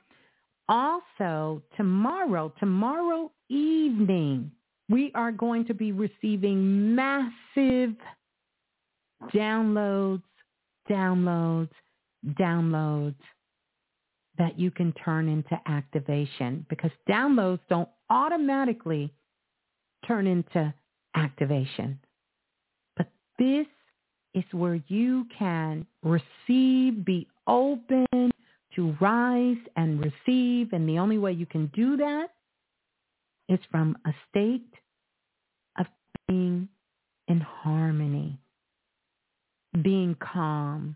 also 0.69 1.61
tomorrow, 1.77 2.53
tomorrow 2.59 3.31
evening, 3.49 4.51
we 4.89 5.11
are 5.15 5.31
going 5.31 5.65
to 5.65 5.73
be 5.73 5.91
receiving 5.91 6.95
massive 6.95 7.95
downloads, 9.33 10.23
downloads, 10.89 11.69
downloads 12.39 13.15
that 14.37 14.57
you 14.59 14.71
can 14.71 14.93
turn 14.93 15.27
into 15.29 15.59
activation 15.67 16.65
because 16.69 16.91
downloads 17.07 17.59
don't 17.69 17.89
automatically 18.09 19.13
turn 20.07 20.27
into 20.27 20.73
activation. 21.15 21.99
But 22.97 23.11
this 23.37 23.67
is 24.33 24.43
where 24.51 24.81
you 24.87 25.25
can 25.37 25.85
receive, 26.01 27.05
be 27.05 27.27
open 27.47 28.31
to 28.75 28.97
rise 28.99 29.57
and 29.75 29.99
receive. 29.99 30.73
And 30.73 30.87
the 30.87 30.99
only 30.99 31.17
way 31.17 31.31
you 31.31 31.45
can 31.45 31.67
do 31.75 31.97
that 31.97 32.27
is 33.49 33.59
from 33.69 33.97
a 34.05 34.11
state 34.29 34.73
of 35.77 35.85
being 36.27 36.67
in 37.27 37.39
harmony, 37.39 38.39
being 39.81 40.15
calm, 40.19 40.95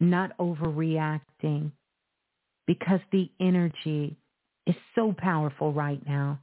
not 0.00 0.36
overreacting, 0.38 1.72
because 2.66 3.00
the 3.10 3.30
energy 3.40 4.16
is 4.66 4.76
so 4.94 5.14
powerful 5.16 5.72
right 5.72 6.00
now. 6.06 6.38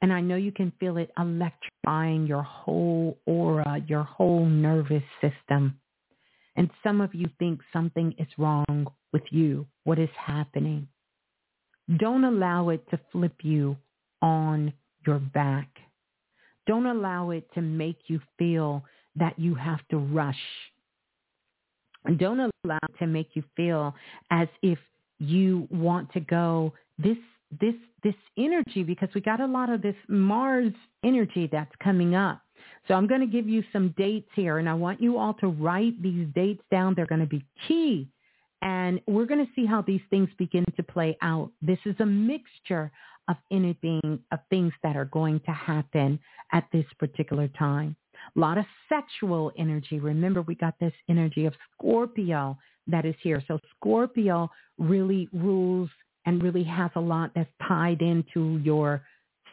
And 0.00 0.12
I 0.12 0.20
know 0.20 0.36
you 0.36 0.52
can 0.52 0.72
feel 0.78 0.96
it 0.96 1.10
electrifying 1.18 2.26
your 2.26 2.42
whole 2.42 3.18
aura, 3.26 3.82
your 3.86 4.04
whole 4.04 4.46
nervous 4.46 5.02
system. 5.20 5.78
And 6.56 6.70
some 6.82 7.00
of 7.00 7.14
you 7.14 7.28
think 7.38 7.60
something 7.72 8.14
is 8.18 8.28
wrong 8.36 8.86
with 9.12 9.22
you. 9.30 9.66
What 9.84 9.98
is 9.98 10.08
happening? 10.16 10.88
Don't 11.96 12.24
allow 12.24 12.68
it 12.68 12.88
to 12.90 13.00
flip 13.10 13.34
you 13.42 13.76
on 14.22 14.72
your 15.06 15.18
back. 15.18 15.68
Don't 16.66 16.86
allow 16.86 17.30
it 17.30 17.48
to 17.54 17.62
make 17.62 17.98
you 18.08 18.20
feel 18.38 18.84
that 19.16 19.38
you 19.38 19.54
have 19.54 19.80
to 19.90 19.96
rush. 19.96 20.36
Don't 22.18 22.40
allow 22.40 22.78
it 22.88 22.98
to 22.98 23.06
make 23.06 23.30
you 23.34 23.42
feel 23.56 23.94
as 24.30 24.48
if 24.62 24.78
you 25.18 25.66
want 25.70 26.12
to 26.12 26.20
go 26.20 26.72
this 26.98 27.16
this 27.60 27.74
this 28.02 28.14
energy 28.36 28.82
because 28.82 29.08
we 29.14 29.20
got 29.20 29.40
a 29.40 29.46
lot 29.46 29.70
of 29.70 29.82
this 29.82 29.96
Mars 30.08 30.72
energy 31.04 31.48
that's 31.50 31.74
coming 31.82 32.14
up. 32.14 32.42
So 32.86 32.94
I'm 32.94 33.06
going 33.06 33.20
to 33.20 33.26
give 33.26 33.48
you 33.48 33.62
some 33.72 33.94
dates 33.96 34.28
here 34.34 34.58
and 34.58 34.68
I 34.68 34.74
want 34.74 35.00
you 35.00 35.18
all 35.18 35.34
to 35.34 35.48
write 35.48 36.00
these 36.02 36.26
dates 36.34 36.62
down. 36.70 36.94
They're 36.94 37.06
going 37.06 37.20
to 37.20 37.26
be 37.26 37.44
key. 37.66 38.08
And 38.62 39.00
we're 39.06 39.26
going 39.26 39.44
to 39.44 39.52
see 39.54 39.66
how 39.66 39.82
these 39.82 40.00
things 40.10 40.28
begin 40.36 40.64
to 40.76 40.82
play 40.82 41.16
out. 41.22 41.50
This 41.62 41.78
is 41.84 41.94
a 42.00 42.06
mixture 42.06 42.90
of 43.28 43.36
anything 43.52 44.18
of 44.32 44.40
things 44.50 44.72
that 44.82 44.96
are 44.96 45.04
going 45.04 45.40
to 45.40 45.52
happen 45.52 46.18
at 46.52 46.64
this 46.72 46.86
particular 46.98 47.48
time. 47.48 47.94
A 48.36 48.40
lot 48.40 48.58
of 48.58 48.64
sexual 48.88 49.52
energy. 49.56 50.00
Remember, 50.00 50.42
we 50.42 50.54
got 50.54 50.74
this 50.80 50.94
energy 51.08 51.46
of 51.46 51.54
Scorpio 51.74 52.58
that 52.88 53.04
is 53.04 53.14
here. 53.22 53.42
So 53.46 53.58
Scorpio 53.76 54.50
really 54.78 55.28
rules 55.32 55.90
and 56.28 56.42
really 56.42 56.62
has 56.62 56.90
a 56.94 57.00
lot 57.00 57.30
that's 57.34 57.48
tied 57.66 58.02
into 58.02 58.60
your 58.62 59.02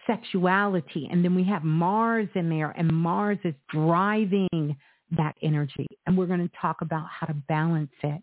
sexuality. 0.06 1.08
And 1.10 1.24
then 1.24 1.34
we 1.34 1.46
have 1.46 1.64
Mars 1.64 2.28
in 2.36 2.50
there 2.50 2.72
and 2.72 2.92
Mars 2.92 3.38
is 3.46 3.54
driving 3.70 4.76
that 5.16 5.36
energy. 5.42 5.88
And 6.06 6.18
we're 6.18 6.26
going 6.26 6.46
to 6.46 6.52
talk 6.62 6.82
about 6.82 7.06
how 7.10 7.28
to 7.28 7.34
balance 7.48 7.94
it. 8.04 8.22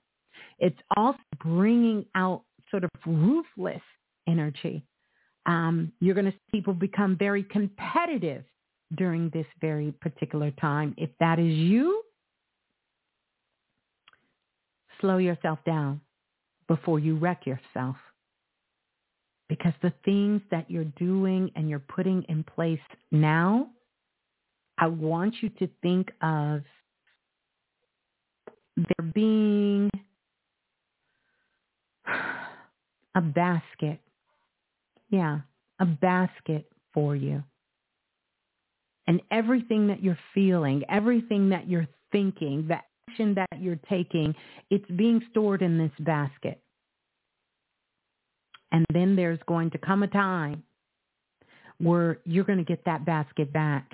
It's 0.58 0.78
also 0.98 1.18
bringing 1.42 2.04
out 2.14 2.42
sort 2.70 2.84
of 2.84 2.90
ruthless 3.06 3.80
energy. 4.28 4.84
Um, 5.46 5.90
you're 6.00 6.14
going 6.14 6.26
to 6.26 6.32
see 6.32 6.58
people 6.58 6.74
become 6.74 7.16
very 7.16 7.44
competitive 7.44 8.44
during 8.98 9.30
this 9.30 9.46
very 9.62 9.92
particular 10.02 10.50
time. 10.60 10.94
If 10.98 11.08
that 11.20 11.38
is 11.38 11.56
you, 11.56 12.02
slow 15.00 15.16
yourself 15.16 15.58
down 15.64 16.02
before 16.68 16.98
you 16.98 17.16
wreck 17.16 17.46
yourself. 17.46 17.96
Because 19.52 19.74
the 19.82 19.92
things 20.02 20.40
that 20.50 20.70
you're 20.70 20.90
doing 20.96 21.50
and 21.56 21.68
you're 21.68 21.78
putting 21.78 22.22
in 22.30 22.42
place 22.42 22.80
now, 23.10 23.68
I 24.78 24.86
want 24.86 25.34
you 25.42 25.50
to 25.50 25.68
think 25.82 26.10
of 26.22 26.62
there 28.76 29.12
being 29.12 29.90
a 33.14 33.20
basket. 33.20 34.00
Yeah, 35.10 35.40
a 35.78 35.84
basket 35.84 36.72
for 36.94 37.14
you. 37.14 37.44
And 39.06 39.20
everything 39.30 39.88
that 39.88 40.02
you're 40.02 40.18
feeling, 40.32 40.82
everything 40.88 41.50
that 41.50 41.68
you're 41.68 41.88
thinking, 42.10 42.68
the 42.68 42.78
action 43.10 43.34
that 43.34 43.60
you're 43.60 43.80
taking, 43.90 44.34
it's 44.70 44.90
being 44.96 45.20
stored 45.30 45.60
in 45.60 45.76
this 45.76 45.92
basket. 45.98 46.62
And 48.72 48.86
then 48.92 49.14
there's 49.14 49.38
going 49.46 49.70
to 49.70 49.78
come 49.78 50.02
a 50.02 50.08
time 50.08 50.62
where 51.78 52.18
you're 52.24 52.44
going 52.44 52.58
to 52.58 52.64
get 52.64 52.84
that 52.86 53.04
basket 53.04 53.52
back. 53.52 53.92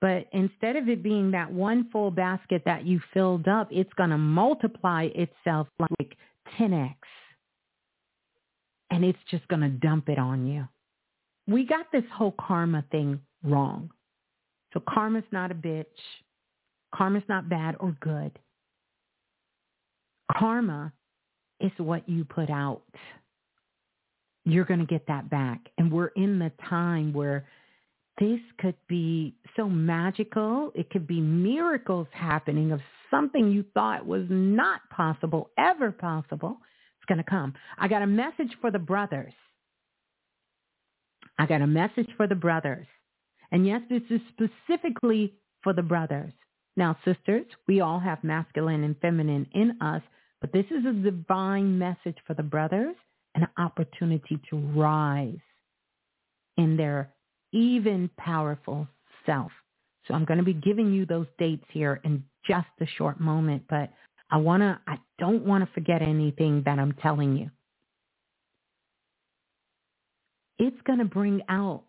But 0.00 0.26
instead 0.32 0.76
of 0.76 0.88
it 0.88 1.02
being 1.02 1.30
that 1.30 1.52
one 1.52 1.88
full 1.90 2.10
basket 2.10 2.62
that 2.66 2.86
you 2.86 3.00
filled 3.12 3.46
up, 3.46 3.68
it's 3.70 3.92
going 3.94 4.10
to 4.10 4.18
multiply 4.18 5.08
itself 5.14 5.68
like 5.78 6.16
10x. 6.58 6.94
And 8.90 9.04
it's 9.04 9.18
just 9.30 9.46
going 9.48 9.62
to 9.62 9.68
dump 9.68 10.08
it 10.08 10.18
on 10.18 10.46
you. 10.46 10.68
We 11.46 11.66
got 11.66 11.86
this 11.92 12.04
whole 12.12 12.34
karma 12.40 12.84
thing 12.90 13.20
wrong. 13.42 13.90
So 14.72 14.82
karma's 14.88 15.24
not 15.30 15.50
a 15.50 15.54
bitch. 15.54 15.84
Karma's 16.94 17.22
not 17.28 17.48
bad 17.48 17.76
or 17.80 17.96
good. 18.00 18.38
Karma 20.38 20.92
is 21.60 21.72
what 21.78 22.08
you 22.08 22.24
put 22.24 22.50
out 22.50 22.82
you're 24.44 24.64
going 24.64 24.80
to 24.80 24.86
get 24.86 25.06
that 25.08 25.30
back. 25.30 25.60
And 25.78 25.92
we're 25.92 26.08
in 26.08 26.38
the 26.38 26.52
time 26.68 27.12
where 27.12 27.46
this 28.18 28.40
could 28.58 28.76
be 28.88 29.34
so 29.56 29.68
magical. 29.68 30.70
It 30.74 30.90
could 30.90 31.06
be 31.06 31.20
miracles 31.20 32.06
happening 32.12 32.72
of 32.72 32.80
something 33.10 33.50
you 33.50 33.64
thought 33.74 34.06
was 34.06 34.26
not 34.28 34.80
possible, 34.90 35.50
ever 35.58 35.90
possible. 35.90 36.58
It's 36.98 37.06
going 37.06 37.18
to 37.18 37.28
come. 37.28 37.54
I 37.78 37.88
got 37.88 38.02
a 38.02 38.06
message 38.06 38.52
for 38.60 38.70
the 38.70 38.78
brothers. 38.78 39.32
I 41.38 41.46
got 41.46 41.62
a 41.62 41.66
message 41.66 42.08
for 42.16 42.26
the 42.26 42.34
brothers. 42.34 42.86
And 43.50 43.66
yes, 43.66 43.80
this 43.88 44.02
is 44.10 44.20
specifically 44.28 45.34
for 45.62 45.72
the 45.72 45.82
brothers. 45.82 46.32
Now, 46.76 46.96
sisters, 47.04 47.46
we 47.66 47.80
all 47.80 48.00
have 48.00 48.22
masculine 48.24 48.84
and 48.84 48.96
feminine 49.00 49.46
in 49.52 49.80
us, 49.80 50.02
but 50.40 50.52
this 50.52 50.66
is 50.70 50.84
a 50.84 50.92
divine 50.92 51.78
message 51.78 52.18
for 52.26 52.34
the 52.34 52.42
brothers 52.42 52.96
an 53.34 53.48
opportunity 53.58 54.38
to 54.50 54.56
rise 54.56 55.38
in 56.56 56.76
their 56.76 57.12
even 57.52 58.10
powerful 58.16 58.86
self. 59.26 59.50
So 60.06 60.14
I'm 60.14 60.24
going 60.24 60.38
to 60.38 60.44
be 60.44 60.54
giving 60.54 60.92
you 60.92 61.06
those 61.06 61.26
dates 61.38 61.64
here 61.70 62.00
in 62.04 62.24
just 62.46 62.66
a 62.80 62.86
short 62.98 63.20
moment, 63.20 63.64
but 63.68 63.90
I 64.30 64.36
want 64.36 64.62
to, 64.62 64.78
I 64.86 64.98
don't 65.18 65.44
want 65.44 65.66
to 65.66 65.72
forget 65.72 66.02
anything 66.02 66.62
that 66.66 66.78
I'm 66.78 66.92
telling 66.94 67.36
you. 67.36 67.50
It's 70.58 70.80
going 70.86 70.98
to 70.98 71.04
bring 71.04 71.42
out 71.48 71.84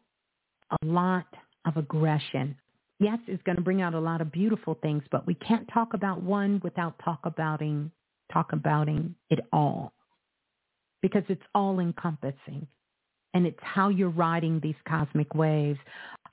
a 0.81 0.85
lot 0.85 1.27
of 1.65 1.77
aggression. 1.77 2.55
Yes, 2.99 3.19
it's 3.27 3.43
going 3.43 3.57
to 3.57 3.61
bring 3.61 3.81
out 3.81 3.93
a 3.93 3.99
lot 3.99 4.21
of 4.21 4.31
beautiful 4.31 4.77
things, 4.81 5.03
but 5.11 5.27
we 5.27 5.35
can't 5.35 5.67
talk 5.73 5.93
about 5.93 6.23
one 6.23 6.61
without 6.63 6.95
talk 7.03 7.19
abouting, 7.23 7.91
talk 8.31 8.53
abouting 8.53 9.15
it 9.29 9.39
all 9.51 9.94
because 11.05 11.23
it's 11.29 11.45
all 11.53 11.79
encompassing. 11.79 12.65
And 13.35 13.45
it's 13.45 13.59
how 13.61 13.89
you're 13.89 14.09
riding 14.09 14.59
these 14.59 14.73
cosmic 14.87 15.35
waves, 15.35 15.77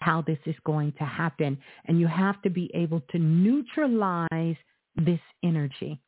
how 0.01 0.23
this 0.23 0.39
is 0.47 0.55
going 0.65 0.93
to 0.93 1.05
happen. 1.05 1.59
And 1.85 2.01
you 2.01 2.07
have 2.07 2.41
to 2.41 2.49
be 2.49 2.71
able 2.73 3.03
to 3.11 3.19
neutralize 3.19 4.57
this 4.97 5.21
energy. 5.45 6.01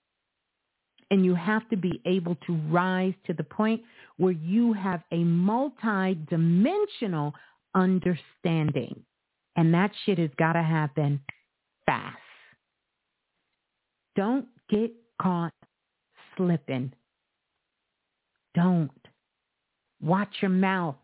And 1.11 1.27
you 1.27 1.35
have 1.35 1.69
to 1.69 1.77
be 1.77 2.01
able 2.07 2.37
to 2.47 2.55
rise 2.71 3.13
to 3.27 3.35
the 3.35 3.45
point 3.45 3.83
where 4.17 4.33
you 4.33 4.73
have 4.73 5.03
a 5.13 5.19
multi-dimensional 5.19 7.35
understanding. 7.75 9.05
And 9.57 9.75
that 9.75 9.91
shit 10.07 10.17
has 10.17 10.31
got 10.39 10.55
to 10.55 10.63
happen 10.63 11.21
fast. 11.85 12.17
Don't 14.17 14.47
get 14.71 14.91
caught 15.21 15.53
slipping 16.35 16.95
don't. 18.55 18.91
Watch 20.03 20.29
your 20.41 20.51
mouth. 20.51 20.97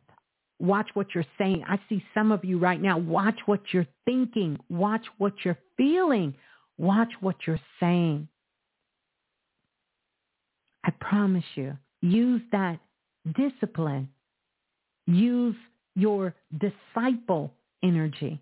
Watch 0.58 0.90
what 0.94 1.08
you're 1.14 1.24
saying. 1.38 1.64
I 1.66 1.80
see 1.88 2.04
some 2.12 2.32
of 2.32 2.44
you 2.44 2.58
right 2.58 2.80
now. 2.80 2.98
Watch 2.98 3.38
what 3.46 3.60
you're 3.72 3.86
thinking. 4.04 4.58
Watch 4.68 5.04
what 5.18 5.32
you're 5.44 5.58
feeling. 5.76 6.34
Watch 6.76 7.10
what 7.20 7.36
you're 7.46 7.60
saying. 7.78 8.28
I 10.84 10.90
promise 11.00 11.44
you, 11.54 11.76
use 12.02 12.42
that 12.52 12.78
discipline. 13.36 14.08
Use 15.06 15.56
your 15.94 16.34
disciple 16.58 17.52
energy 17.82 18.40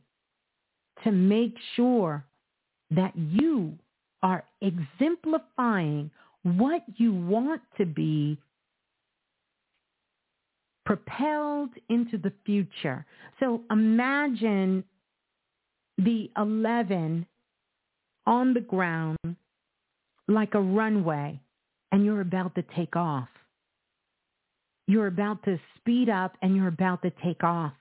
to 1.05 1.12
make 1.12 1.55
sure 1.74 2.24
that 2.90 3.12
you 3.16 3.78
are 4.22 4.44
exemplifying 4.60 6.10
what 6.43 6.82
you 6.97 7.12
want 7.12 7.62
to 7.76 7.86
be 7.86 8.39
propelled 10.89 11.69
into 11.90 12.16
the 12.16 12.32
future. 12.47 13.05
So 13.40 13.60
imagine 13.70 14.82
the 15.98 16.31
11 16.39 17.27
on 18.27 18.55
the 18.55 18.60
ground 18.60 19.19
like 20.28 20.55
a 20.55 20.60
runway 20.60 21.39
and 21.93 22.06
you're 22.06 22.23
about 22.23 22.55
to 22.55 22.65
take 22.74 22.97
off. 22.97 23.28
You're 24.86 25.09
about 25.09 25.44
to 25.44 25.60
speed 25.77 26.09
up 26.09 26.39
and 26.40 26.56
you're 26.56 26.69
about 26.69 27.02
to 27.02 27.12
take 27.23 27.44
off. 27.44 27.74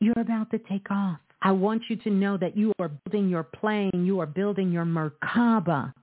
You're 0.00 0.20
about 0.20 0.50
to 0.50 0.58
take 0.58 0.90
off. 0.90 1.20
I 1.40 1.52
want 1.52 1.84
you 1.88 1.96
to 1.96 2.10
know 2.10 2.36
that 2.36 2.58
you 2.58 2.72
are 2.78 2.90
building 3.06 3.30
your 3.30 3.44
plane, 3.44 4.04
you 4.04 4.20
are 4.20 4.26
building 4.26 4.70
your 4.70 4.84
Merkaba 4.84 5.94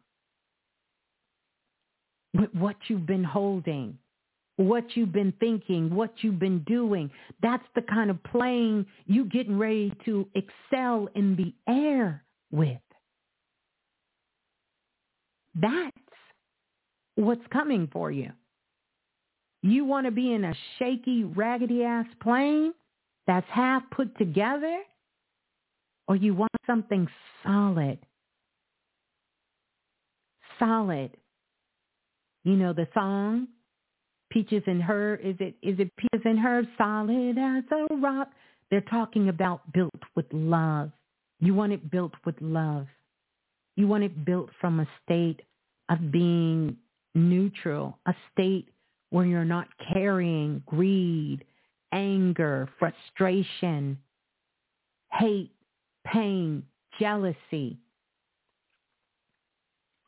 with 2.34 2.54
what 2.54 2.76
you've 2.88 3.06
been 3.06 3.24
holding, 3.24 3.98
what 4.58 4.84
you've 4.96 5.12
been 5.12 5.34
thinking, 5.40 5.94
what 5.94 6.12
you've 6.22 6.40
been 6.40 6.64
doing. 6.64 7.10
That's 7.42 7.66
the 7.76 7.82
kind 7.82 8.10
of 8.10 8.22
plane 8.24 8.86
you 9.06 9.26
getting 9.26 9.58
ready 9.58 9.94
to 10.06 10.28
excel 10.36 11.10
in 11.16 11.36
the 11.36 11.54
air 11.72 12.24
with. 12.52 12.78
That's 15.56 15.92
what's 17.16 17.46
coming 17.52 17.88
for 17.92 18.12
you. 18.12 18.32
You 19.62 19.86
want 19.86 20.06
to 20.08 20.12
be 20.12 20.34
in 20.34 20.44
a 20.44 20.54
shaky, 20.78 21.24
raggedy 21.24 21.84
ass 21.84 22.08
plane 22.22 22.74
that's 23.28 23.48
half 23.50 23.84
put 23.92 24.18
together? 24.18 24.80
Or 26.08 26.16
you 26.16 26.36
want 26.36 26.52
something 26.68 27.08
solid? 27.44 27.98
Solid. 30.60 31.12
You 32.44 32.56
know 32.56 32.74
the 32.74 32.88
song? 32.94 33.48
Peaches 34.30 34.64
and 34.66 34.82
Herb, 34.82 35.20
is 35.24 35.36
it 35.40 35.56
is 35.62 35.80
it 35.80 35.92
Peaches 35.96 36.26
and 36.26 36.40
Herb 36.40 36.66
solid 36.78 37.38
as 37.38 37.64
a 37.72 37.96
rock? 37.96 38.30
They're 38.70 38.82
talking 38.82 39.30
about 39.30 39.72
built 39.74 39.92
with 40.16 40.26
love. 40.32 40.92
You 41.40 41.54
want 41.54 41.74
it 41.74 41.92
built 41.92 42.14
with 42.26 42.36
love. 42.42 42.88
You 43.76 43.88
want 43.88 44.04
it 44.04 44.26
built 44.26 44.50
from 44.60 44.80
a 44.80 44.88
state 45.04 45.42
of 45.90 46.12
being 46.12 46.78
neutral, 47.16 48.00
a 48.06 48.16
state 48.32 48.70
where 49.12 49.26
you're 49.26 49.46
not 49.46 49.68
carrying 49.94 50.64
greed, 50.66 51.46
anger, 51.92 52.68
frustration, 52.80 53.98
hate, 55.12 55.52
pain, 56.06 56.64
jealousy, 57.00 57.78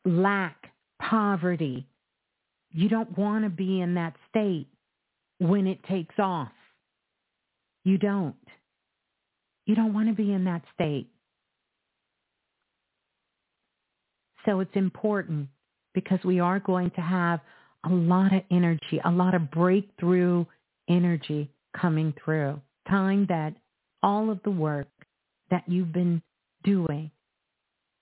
lack, 0.04 0.72
poverty. 1.00 1.86
You 2.76 2.90
don't 2.90 3.16
want 3.16 3.44
to 3.44 3.48
be 3.48 3.80
in 3.80 3.94
that 3.94 4.14
state 4.28 4.66
when 5.38 5.66
it 5.66 5.82
takes 5.84 6.14
off. 6.18 6.52
You 7.84 7.96
don't. 7.96 8.36
You 9.64 9.74
don't 9.74 9.94
want 9.94 10.08
to 10.08 10.14
be 10.14 10.30
in 10.30 10.44
that 10.44 10.60
state. 10.74 11.08
So 14.44 14.60
it's 14.60 14.76
important 14.76 15.48
because 15.94 16.18
we 16.22 16.38
are 16.38 16.60
going 16.60 16.90
to 16.90 17.00
have 17.00 17.40
a 17.86 17.88
lot 17.88 18.34
of 18.34 18.42
energy, 18.50 19.00
a 19.06 19.10
lot 19.10 19.34
of 19.34 19.50
breakthrough 19.50 20.44
energy 20.86 21.50
coming 21.80 22.12
through. 22.22 22.60
Time 22.90 23.24
that 23.30 23.54
all 24.02 24.30
of 24.30 24.38
the 24.44 24.50
work 24.50 24.88
that 25.50 25.64
you've 25.66 25.94
been 25.94 26.20
doing, 26.62 27.10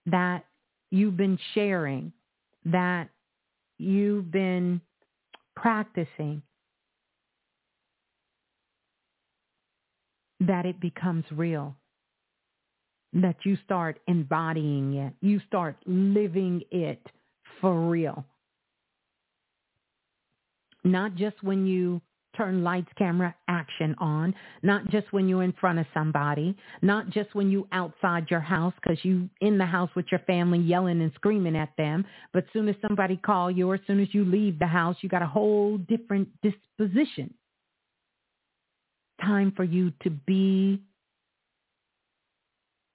that 0.07 0.45
you've 0.91 1.17
been 1.17 1.39
sharing, 1.55 2.13
that 2.65 3.09
you've 3.79 4.31
been 4.31 4.81
practicing, 5.57 6.43
that 10.41 10.67
it 10.67 10.81
becomes 10.81 11.25
real 11.31 11.77
that 13.15 13.37
you 13.45 13.57
start 13.65 14.01
embodying 14.09 14.95
it. 14.95 15.13
You 15.21 15.41
start 15.47 15.77
living 15.87 16.63
it 16.71 17.01
for 17.61 17.89
real. 17.89 18.25
Not 20.83 21.15
just 21.15 21.43
when 21.43 21.67
you 21.67 22.03
turn 22.37 22.63
lights, 22.65 22.91
camera, 22.97 23.35
action 23.49 23.95
on, 23.99 24.35
not 24.63 24.89
just 24.89 25.13
when 25.13 25.29
you're 25.29 25.43
in 25.43 25.53
front 25.53 25.79
of 25.79 25.87
somebody, 25.95 26.57
not 26.83 27.11
just 27.11 27.35
when 27.35 27.51
you 27.51 27.67
outside 27.73 28.31
your 28.31 28.41
house 28.41 28.75
because 28.83 29.05
you 29.05 29.29
in 29.41 29.59
the 29.59 29.67
house 29.67 29.91
with 29.95 30.07
your 30.11 30.21
family 30.21 30.59
yelling 30.59 31.01
and 31.01 31.13
screaming 31.15 31.57
at 31.57 31.77
them, 31.77 32.05
but 32.33 32.45
soon 32.53 32.69
as 32.69 32.77
somebody 32.87 33.17
call 33.17 33.51
you 33.51 33.71
or 33.71 33.75
as 33.75 33.81
soon 33.87 34.01
as 34.01 34.09
you 34.13 34.25
leave 34.25 34.59
the 34.59 34.67
house, 34.67 34.97
you 35.01 35.09
got 35.09 35.23
a 35.23 35.27
whole 35.27 35.79
different 35.79 36.29
disposition. 36.43 37.33
Time 39.21 39.53
for 39.57 39.65
you 39.65 39.93
to 40.03 40.11
be 40.11 40.81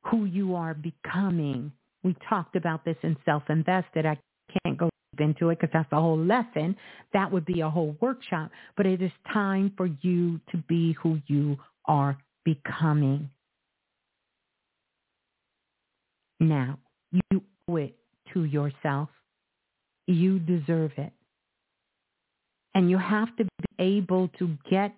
who 0.06 0.26
you 0.26 0.56
are 0.56 0.74
becoming. 0.74 1.72
We 2.04 2.16
talked 2.28 2.56
about 2.56 2.86
this 2.86 2.98
in 3.04 3.18
Self-Invested. 3.26 4.06
I 4.06 4.18
can't 4.64 4.78
go 4.78 4.90
into 5.20 5.50
it 5.50 5.60
because 5.60 5.74
that's 5.74 5.92
a 5.92 6.00
whole 6.00 6.18
lesson. 6.18 6.76
That 7.14 7.32
would 7.32 7.46
be 7.46 7.62
a 7.62 7.70
whole 7.70 7.96
workshop. 8.02 8.52
But 8.78 8.86
it 8.86 9.02
is 9.02 9.12
time 9.32 9.74
for 9.76 9.88
you 10.02 10.40
to 10.52 10.58
be 10.68 10.96
who 11.02 11.20
you 11.28 11.58
are 11.86 12.18
becoming. 12.46 13.30
Now, 16.40 16.80
you 17.12 17.44
owe 17.70 17.76
it 17.78 17.96
to 18.34 18.46
yourself. 18.46 19.10
You 20.08 20.40
deserve 20.40 20.92
it. 20.98 21.12
And 22.74 22.90
you 22.90 22.98
have 22.98 23.36
to 23.38 23.44
be 23.44 23.50
able 23.80 24.30
to 24.40 24.58
get 24.70 24.94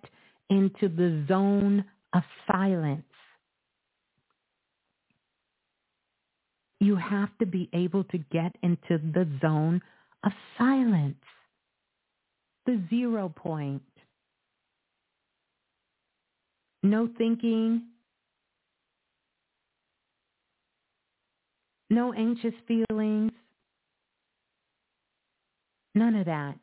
into 0.50 0.88
the 0.88 1.24
zone 1.26 1.84
of 2.14 2.22
silence 2.50 3.04
you 6.82 6.96
have 6.96 7.28
to 7.38 7.46
be 7.46 7.70
able 7.72 8.02
to 8.02 8.18
get 8.18 8.56
into 8.60 8.98
the 8.98 9.24
zone 9.40 9.80
of 10.24 10.32
silence, 10.58 11.14
the 12.66 12.82
zero 12.90 13.32
point. 13.34 13.82
No 16.82 17.08
thinking, 17.16 17.82
no 21.88 22.12
anxious 22.12 22.54
feelings, 22.66 23.30
none 25.94 26.16
of 26.16 26.26
that. 26.26 26.56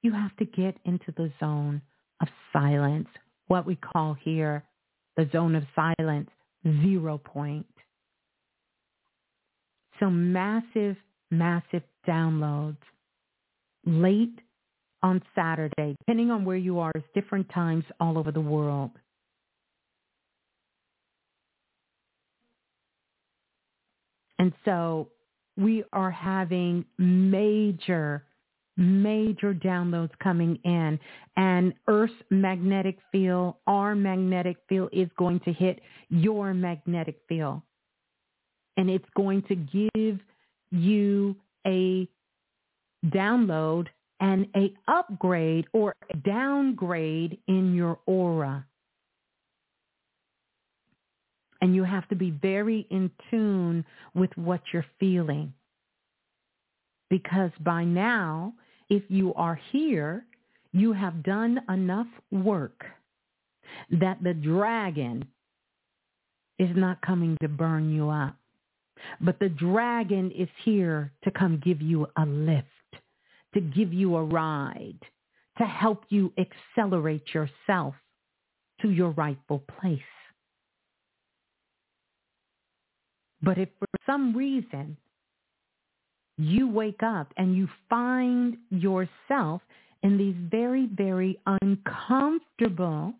You 0.00 0.12
have 0.12 0.34
to 0.38 0.46
get 0.46 0.78
into 0.86 1.12
the 1.18 1.30
zone 1.38 1.82
of 2.22 2.28
silence, 2.50 3.08
what 3.48 3.66
we 3.66 3.76
call 3.76 4.14
here 4.14 4.64
the 5.18 5.28
zone 5.32 5.54
of 5.54 5.64
silence, 5.74 6.30
zero 6.64 7.18
point. 7.18 7.66
So 10.00 10.10
massive, 10.10 10.96
massive 11.30 11.82
downloads 12.06 12.78
late 13.84 14.38
on 15.02 15.22
Saturday, 15.34 15.94
depending 16.00 16.30
on 16.30 16.44
where 16.44 16.56
you 16.56 16.78
are, 16.78 16.92
it's 16.94 17.06
different 17.14 17.48
times 17.50 17.84
all 18.00 18.18
over 18.18 18.32
the 18.32 18.40
world. 18.40 18.90
And 24.38 24.52
so 24.64 25.08
we 25.56 25.84
are 25.92 26.10
having 26.10 26.84
major, 26.98 28.24
major 28.76 29.52
downloads 29.52 30.10
coming 30.22 30.58
in. 30.64 30.98
And 31.36 31.74
Earth's 31.88 32.12
magnetic 32.30 32.98
field, 33.10 33.56
our 33.66 33.94
magnetic 33.94 34.56
field 34.68 34.90
is 34.92 35.08
going 35.18 35.40
to 35.40 35.52
hit 35.52 35.80
your 36.08 36.54
magnetic 36.54 37.20
field 37.28 37.62
and 38.78 38.88
it's 38.88 39.08
going 39.16 39.42
to 39.42 39.56
give 39.56 40.20
you 40.70 41.36
a 41.66 42.08
download 43.06 43.88
and 44.20 44.46
a 44.56 44.72
upgrade 44.86 45.66
or 45.72 45.94
a 46.10 46.16
downgrade 46.18 47.38
in 47.48 47.74
your 47.74 47.98
aura. 48.06 48.64
And 51.60 51.74
you 51.74 51.82
have 51.82 52.08
to 52.08 52.14
be 52.14 52.30
very 52.30 52.86
in 52.90 53.10
tune 53.30 53.84
with 54.14 54.30
what 54.36 54.60
you're 54.72 54.86
feeling. 55.00 55.52
Because 57.10 57.50
by 57.60 57.82
now, 57.84 58.54
if 58.88 59.02
you 59.08 59.34
are 59.34 59.58
here, 59.72 60.24
you 60.72 60.92
have 60.92 61.24
done 61.24 61.60
enough 61.68 62.06
work 62.30 62.84
that 63.90 64.22
the 64.22 64.34
dragon 64.34 65.26
is 66.60 66.70
not 66.76 67.00
coming 67.00 67.36
to 67.40 67.48
burn 67.48 67.92
you 67.92 68.08
up. 68.08 68.36
But 69.20 69.38
the 69.38 69.48
dragon 69.48 70.30
is 70.30 70.48
here 70.64 71.12
to 71.24 71.30
come 71.30 71.60
give 71.64 71.80
you 71.80 72.06
a 72.16 72.26
lift, 72.26 72.66
to 73.54 73.60
give 73.60 73.92
you 73.92 74.16
a 74.16 74.24
ride, 74.24 74.98
to 75.58 75.64
help 75.64 76.04
you 76.08 76.32
accelerate 76.38 77.34
yourself 77.34 77.94
to 78.82 78.90
your 78.90 79.10
rightful 79.10 79.62
place. 79.80 80.00
But 83.42 83.58
if 83.58 83.68
for 83.78 83.86
some 84.06 84.36
reason 84.36 84.96
you 86.36 86.68
wake 86.68 87.02
up 87.02 87.32
and 87.36 87.56
you 87.56 87.68
find 87.90 88.56
yourself 88.70 89.60
in 90.02 90.16
these 90.16 90.36
very, 90.50 90.86
very 90.86 91.38
uncomfortable 91.62 93.12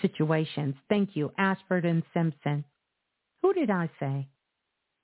situations. 0.00 0.74
Thank 0.88 1.14
you, 1.14 1.30
Ashford 1.38 1.84
and 1.84 2.02
Simpson. 2.14 2.64
Who 3.48 3.54
did 3.54 3.70
I 3.70 3.88
say? 3.98 4.28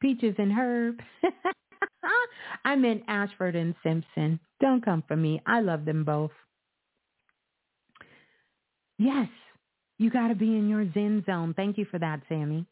Peaches 0.02 0.34
and 0.36 0.52
Herb. 0.52 1.00
I 2.66 2.76
meant 2.76 3.04
Ashford 3.08 3.56
and 3.56 3.74
Simpson. 3.82 4.38
Don't 4.60 4.84
come 4.84 5.02
for 5.08 5.16
me. 5.16 5.40
I 5.46 5.60
love 5.60 5.86
them 5.86 6.04
both. 6.04 6.30
Yes, 8.98 9.28
you 9.96 10.10
got 10.10 10.28
to 10.28 10.34
be 10.34 10.58
in 10.58 10.68
your 10.68 10.84
Zen 10.92 11.24
zone. 11.24 11.54
Thank 11.56 11.78
you 11.78 11.86
for 11.90 11.98
that, 11.98 12.20
Sammy. 12.28 12.66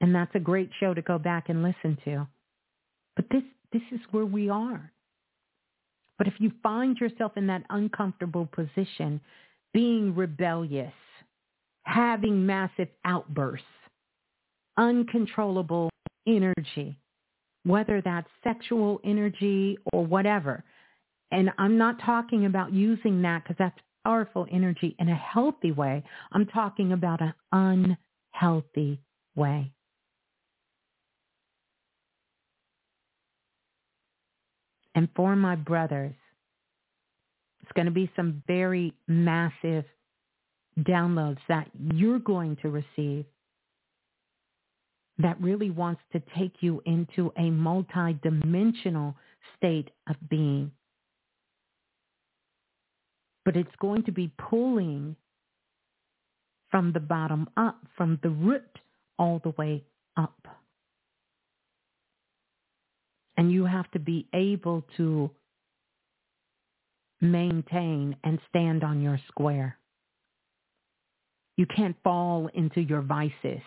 And 0.00 0.12
that's 0.12 0.34
a 0.34 0.40
great 0.40 0.70
show 0.80 0.92
to 0.92 1.00
go 1.00 1.16
back 1.16 1.48
and 1.48 1.62
listen 1.62 1.96
to. 2.04 2.26
But 3.14 3.26
this 3.30 3.44
this 3.72 3.82
is 3.92 4.00
where 4.10 4.26
we 4.26 4.50
are. 4.50 4.90
But 6.18 6.26
if 6.26 6.34
you 6.40 6.50
find 6.64 6.96
yourself 6.98 7.36
in 7.36 7.46
that 7.46 7.62
uncomfortable 7.70 8.46
position, 8.46 9.20
being 9.72 10.16
rebellious, 10.16 10.92
having 11.84 12.44
massive 12.44 12.88
outbursts, 13.04 13.64
uncontrollable 14.76 15.90
energy, 16.26 16.96
whether 17.64 18.00
that's 18.00 18.28
sexual 18.42 19.00
energy 19.04 19.78
or 19.92 20.04
whatever. 20.04 20.64
And 21.30 21.50
I'm 21.58 21.78
not 21.78 22.00
talking 22.04 22.46
about 22.46 22.72
using 22.72 23.22
that 23.22 23.42
because 23.42 23.56
that's 23.58 23.78
powerful 24.04 24.46
energy 24.52 24.94
in 24.98 25.08
a 25.08 25.14
healthy 25.14 25.72
way. 25.72 26.04
I'm 26.32 26.46
talking 26.46 26.92
about 26.92 27.20
an 27.20 27.96
unhealthy 28.32 29.00
way. 29.34 29.72
And 34.94 35.08
for 35.16 35.34
my 35.34 35.56
brothers, 35.56 36.14
it's 37.62 37.72
going 37.72 37.86
to 37.86 37.92
be 37.92 38.10
some 38.14 38.42
very 38.46 38.92
massive 39.08 39.84
downloads 40.80 41.38
that 41.48 41.68
you're 41.94 42.18
going 42.18 42.56
to 42.62 42.68
receive 42.68 43.24
that 45.18 45.40
really 45.40 45.70
wants 45.70 46.00
to 46.12 46.22
take 46.36 46.56
you 46.60 46.82
into 46.86 47.32
a 47.38 47.50
multi-dimensional 47.50 49.14
state 49.56 49.90
of 50.08 50.16
being. 50.28 50.70
But 53.44 53.56
it's 53.56 53.74
going 53.80 54.04
to 54.04 54.12
be 54.12 54.32
pulling 54.38 55.16
from 56.70 56.92
the 56.92 57.00
bottom 57.00 57.48
up, 57.56 57.78
from 57.96 58.18
the 58.22 58.30
root 58.30 58.78
all 59.18 59.40
the 59.44 59.50
way 59.50 59.84
up. 60.16 60.48
And 63.36 63.52
you 63.52 63.64
have 63.64 63.90
to 63.92 63.98
be 63.98 64.26
able 64.34 64.84
to 64.96 65.30
maintain 67.20 68.16
and 68.24 68.38
stand 68.48 68.82
on 68.82 69.00
your 69.00 69.20
square. 69.28 69.76
You 71.56 71.66
can't 71.66 71.96
fall 72.02 72.48
into 72.54 72.80
your 72.80 73.02
vices. 73.02 73.62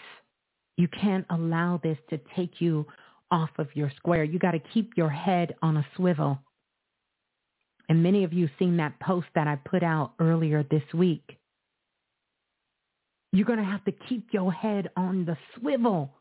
You 0.78 0.88
can't 0.88 1.26
allow 1.30 1.80
this 1.84 1.98
to 2.10 2.20
take 2.36 2.62
you 2.62 2.86
off 3.32 3.49
of 3.58 3.68
your 3.76 3.91
square. 3.98 4.24
You 4.24 4.40
got 4.40 4.52
to 4.52 4.60
keep 4.60 4.91
your 4.95 5.10
head 5.10 5.56
on 5.62 5.78
a 5.78 5.86
swivel. 5.95 6.40
And 7.90 8.04
many 8.04 8.24
of 8.24 8.34
you 8.34 8.49
seen 8.60 8.78
that 8.78 8.99
post 8.99 9.28
that 9.36 9.48
I 9.48 9.56
put 9.56 9.84
out 9.84 10.14
earlier 10.20 10.64
this 10.64 10.84
week. 10.94 11.38
You're 13.34 13.45
going 13.45 13.60
to 13.60 13.66
have 13.66 13.84
to 13.86 13.91
keep 13.91 14.28
your 14.32 14.52
head 14.52 14.90
on 14.95 15.26
the 15.26 15.38
swivel. 15.56 16.12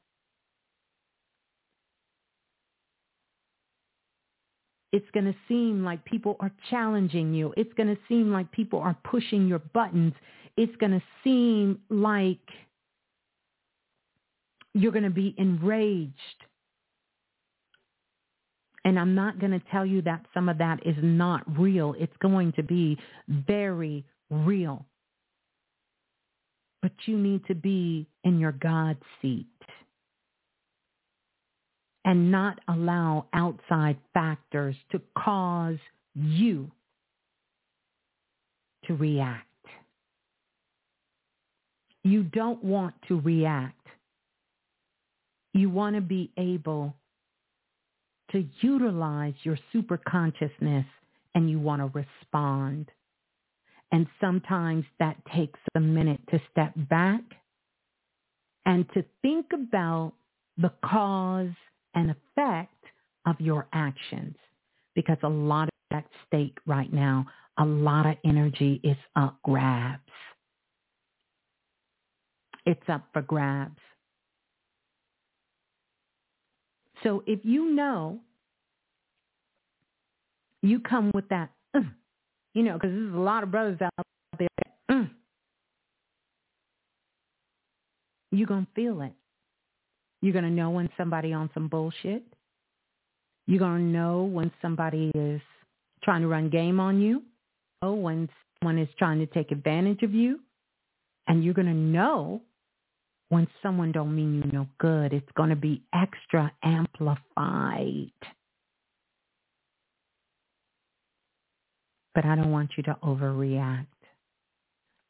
It's 4.93 5.07
going 5.12 5.27
to 5.27 5.35
seem 5.47 5.85
like 5.85 6.05
people 6.05 6.37
are 6.41 6.53
challenging 6.70 7.35
you. 7.35 7.53
It's 7.57 7.73
going 7.74 7.89
to 7.89 8.01
seem 8.09 8.33
like 8.33 8.51
people 8.53 8.78
are 8.78 8.97
pushing 9.05 9.47
your 9.47 9.59
buttons. 9.59 10.15
It's 10.57 10.74
going 10.77 10.93
to 10.93 11.03
seem 11.23 11.81
like 11.91 12.39
you're 14.77 14.93
going 14.93 15.05
to 15.05 15.11
be 15.11 15.35
enraged. 15.39 16.12
And 18.85 18.98
I'm 18.98 19.15
not 19.15 19.40
going 19.40 19.53
to 19.53 19.62
tell 19.73 19.85
you 19.85 20.03
that 20.03 20.24
some 20.32 20.48
of 20.48 20.59
that 20.59 20.86
is 20.86 20.94
not 21.01 21.43
real. 21.59 21.94
It's 21.98 22.16
going 22.20 22.53
to 22.53 22.62
be 22.62 22.98
very 23.28 24.05
real. 24.31 24.85
But 26.82 26.93
you 27.07 27.19
need 27.19 27.44
to 27.47 27.55
be 27.55 28.07
in 28.23 28.39
your 28.39 28.53
God 28.53 28.97
seat 29.20 29.47
and 32.05 32.31
not 32.31 32.61
allow 32.69 33.27
outside 33.32 33.97
factors 34.15 34.77
to 34.93 35.01
cause 35.19 35.78
you 36.15 36.70
to 38.85 38.94
react. 38.94 39.43
You 42.05 42.23
don't 42.23 42.62
want 42.62 42.94
to 43.09 43.20
react. 43.20 43.74
You 45.57 45.70
want 45.70 45.97
to 45.97 46.03
be 46.03 46.31
able 46.37 46.95
to 48.33 48.45
utilize 48.61 49.35
your 49.43 49.59
super 49.73 49.97
consciousness 49.97 50.85
and 51.35 51.49
you 51.51 51.59
want 51.59 51.81
to 51.81 51.99
respond. 51.99 52.91
And 53.93 54.07
sometimes 54.20 54.85
that 54.99 55.16
takes 55.35 55.59
a 55.74 55.81
minute 55.81 56.20
to 56.31 56.41
step 56.51 56.73
back 56.91 57.23
and 58.66 58.87
to 58.95 59.05
think 59.23 59.47
about 59.55 60.12
the 60.59 60.73
cause 60.85 61.55
and 61.95 62.11
effect 62.11 62.74
of 63.27 63.41
your 63.41 63.66
actions. 63.73 64.37
Because 64.95 65.19
a 65.23 65.28
lot 65.28 65.65
of 65.65 65.74
that 65.91 66.05
stake 66.27 66.59
right 66.66 66.93
now, 66.93 67.27
a 67.59 67.65
lot 67.65 68.07
of 68.07 68.16
energy 68.24 68.81
is 68.83 68.97
up 69.15 69.39
grabs. 69.43 70.03
It's 72.66 72.89
up 72.89 73.05
for 73.12 73.23
grabs. 73.23 73.78
So 77.07 77.23
if 77.24 77.39
you 77.45 77.70
know 77.70 78.19
you 80.61 80.81
come 80.81 81.12
with 81.15 81.28
that, 81.28 81.51
uh, 81.73 81.83
you 82.53 82.65
know, 82.65 82.74
because 82.74 82.91
there's 82.91 83.15
a 83.15 83.19
lot 83.19 83.45
of 83.45 83.53
brothers 83.53 83.78
out 83.81 84.07
there, 84.37 84.49
uh, 84.89 85.05
you're 88.33 88.49
going 88.49 88.66
to 88.66 88.73
feel 88.74 89.03
it. 89.03 89.12
You're 90.20 90.33
going 90.33 90.47
to 90.47 90.51
know 90.51 90.70
when 90.70 90.89
somebody 90.97 91.33
on 91.33 91.49
some 91.55 91.69
bullshit. 91.69 92.24
You're 93.47 93.61
going 93.61 93.78
to 93.78 93.99
know 93.99 94.24
when 94.24 94.51
somebody 94.61 95.12
is 95.15 95.41
trying 96.03 96.23
to 96.23 96.28
run 96.28 96.51
game 96.51 96.81
on 96.81 97.01
you. 97.01 97.23
Oh, 97.83 97.95
when 97.95 98.28
someone 98.59 98.78
is 98.78 98.89
trying 98.99 99.20
to 99.20 99.27
take 99.27 99.53
advantage 99.53 100.03
of 100.03 100.12
you. 100.12 100.41
And 101.28 101.45
you're 101.45 101.55
going 101.55 101.69
to 101.69 101.73
know 101.73 102.41
when 103.28 103.47
someone 103.62 103.93
don't 103.93 104.15
mean 104.15 104.35
you 104.35 104.51
no 104.53 104.69
good. 104.78 105.12
It's 105.12 105.31
going 105.36 105.51
to 105.51 105.57
be 105.57 105.82
extra 105.94 106.53
amplified. 106.62 108.11
But 112.15 112.24
I 112.24 112.35
don't 112.35 112.53
want 112.53 112.70
you 112.77 112.82
to 112.85 112.97
overreact. 113.03 113.86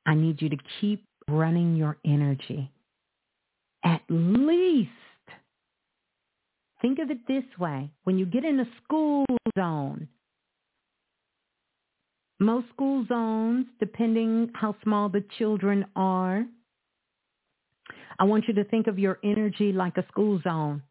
I 0.06 0.14
need 0.14 0.40
you 0.40 0.48
to 0.48 0.56
keep 0.80 1.05
running 1.28 1.76
your 1.76 1.98
energy 2.05 2.70
at 3.86 4.02
least 4.09 4.90
think 6.82 6.98
of 6.98 7.10
it 7.10 7.26
this 7.28 7.44
way. 7.59 7.88
When 8.05 8.18
you 8.18 8.26
get 8.26 8.44
in 8.44 8.60
a 8.60 8.66
school 8.82 9.24
zone, 9.56 10.09
most 12.38 12.66
school 12.74 13.06
zones, 13.09 13.66
depending 13.78 14.51
how 14.55 14.74
small 14.82 15.09
the 15.09 15.24
children 15.38 15.86
are, 15.94 16.44
I 18.18 18.24
want 18.24 18.44
you 18.48 18.54
to 18.54 18.64
think 18.64 18.86
of 18.86 18.98
your 18.98 19.18
energy 19.22 19.72
like 19.72 19.96
a 19.96 20.06
school 20.08 20.40
zone. 20.42 20.82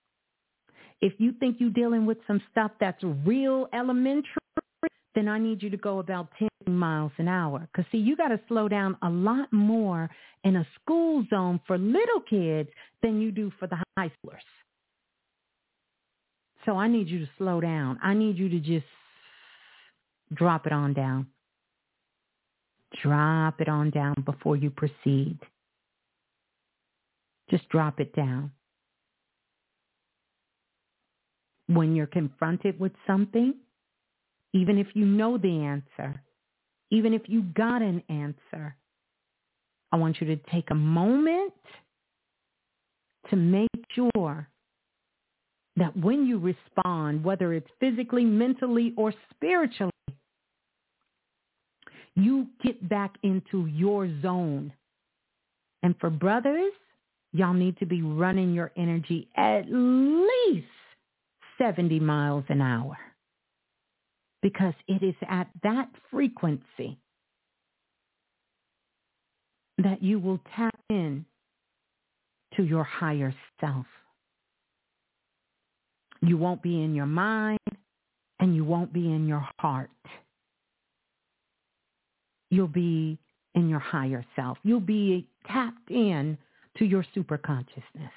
If 1.02 1.14
you 1.18 1.34
think 1.40 1.58
you're 1.60 1.70
dealing 1.70 2.06
with 2.06 2.18
some 2.28 2.42
stuff 2.52 2.72
that's 2.80 3.04
real 3.26 3.68
elementary, 3.74 4.26
then 5.14 5.28
I 5.28 5.40
need 5.40 5.64
you 5.64 5.70
to 5.70 5.78
go 5.78 6.00
about 6.00 6.28
10 6.40 6.50
miles 6.68 7.12
an 7.18 7.28
hour. 7.28 7.68
Because, 7.72 7.90
see, 7.92 7.98
you 7.98 8.16
got 8.16 8.30
to 8.30 8.40
slow 8.48 8.68
down 8.68 8.98
a 9.02 9.10
lot 9.10 9.52
more 9.52 10.10
in 10.44 10.58
a 10.58 10.68
school 10.82 11.26
zone 11.30 11.60
for 11.66 11.78
little 11.78 12.22
kids 12.30 12.70
than 13.02 13.22
you 13.22 13.32
do 13.32 13.52
for 13.60 13.68
the 13.68 13.78
high 13.98 14.10
schoolers. 14.10 14.40
So 16.66 16.78
I 16.78 16.88
need 16.88 17.08
you 17.08 17.20
to 17.20 17.30
slow 17.38 17.62
down. 17.62 18.00
I 18.04 18.14
need 18.14 18.38
you 18.38 18.50
to 18.50 18.60
just 18.60 18.86
drop 20.34 20.66
it 20.66 20.74
on 20.74 20.94
down. 20.94 21.28
Drop 23.02 23.62
it 23.62 23.70
on 23.70 23.90
down 23.92 24.16
before 24.26 24.56
you 24.56 24.70
proceed. 24.70 25.38
Just 27.50 27.70
drop 27.70 28.00
it 28.00 28.16
down. 28.16 28.52
when 31.68 31.96
you're 31.96 32.08
confronted 32.08 32.80
with 32.80 32.92
something, 33.08 33.54
even 34.54 34.78
if 34.78 34.88
you 34.94 35.06
know 35.06 35.38
the 35.38 35.64
answer, 35.64 36.22
even 36.92 37.14
if 37.14 37.24
you 37.28 37.42
got 37.42 37.82
an 37.82 38.04
answer, 38.10 38.76
I 39.92 39.98
want 39.98 40.22
you 40.22 40.28
to 40.28 40.38
take 40.52 40.72
a 40.72 40.76
moment 40.76 41.54
to 43.30 43.36
make 43.36 43.70
sure 43.94 44.48
that 45.78 45.98
when 45.98 46.26
you 46.26 46.38
respond, 46.38 47.24
whether 47.24 47.54
it's 47.54 47.70
physically, 47.80 48.24
mentally, 48.24 48.94
or 48.96 49.14
spiritually, 49.32 49.92
you 52.16 52.48
get 52.64 52.88
back 52.88 53.16
into 53.24 53.66
your 53.66 54.10
zone. 54.22 54.72
And 55.84 55.96
for 56.00 56.10
brothers, 56.10 56.72
y'all 57.36 57.54
need 57.54 57.78
to 57.78 57.86
be 57.86 58.02
running 58.02 58.54
your 58.54 58.72
energy 58.78 59.28
at 59.36 59.66
least 59.70 60.68
70 61.58 62.00
miles 62.00 62.46
an 62.48 62.62
hour 62.62 62.98
because 64.42 64.74
it 64.88 65.04
is 65.04 65.16
at 65.30 65.48
that 65.64 65.90
frequency 66.12 66.98
that 69.80 70.02
you 70.02 70.18
will 70.18 70.40
tap 70.56 70.80
in 70.90 71.26
to 72.56 72.64
your 72.64 72.86
higher 72.86 73.34
self. 73.60 73.86
You 76.22 76.38
won't 76.38 76.64
be 76.64 76.82
in 76.82 76.96
your 76.96 77.06
mind 77.06 77.60
and 78.40 78.56
you 78.56 78.64
won't 78.64 78.94
be 78.94 79.12
in 79.12 79.28
your 79.28 79.46
heart. 79.60 79.90
You'll 82.50 82.68
be 82.68 83.18
in 83.56 83.68
your 83.68 83.80
higher 83.80 84.24
self. 84.38 84.58
You'll 84.64 84.80
be 84.80 85.28
tapped 85.48 85.92
in 85.92 86.38
to 86.78 86.86
your 86.86 87.06
super 87.14 87.38
consciousness. 87.38 88.12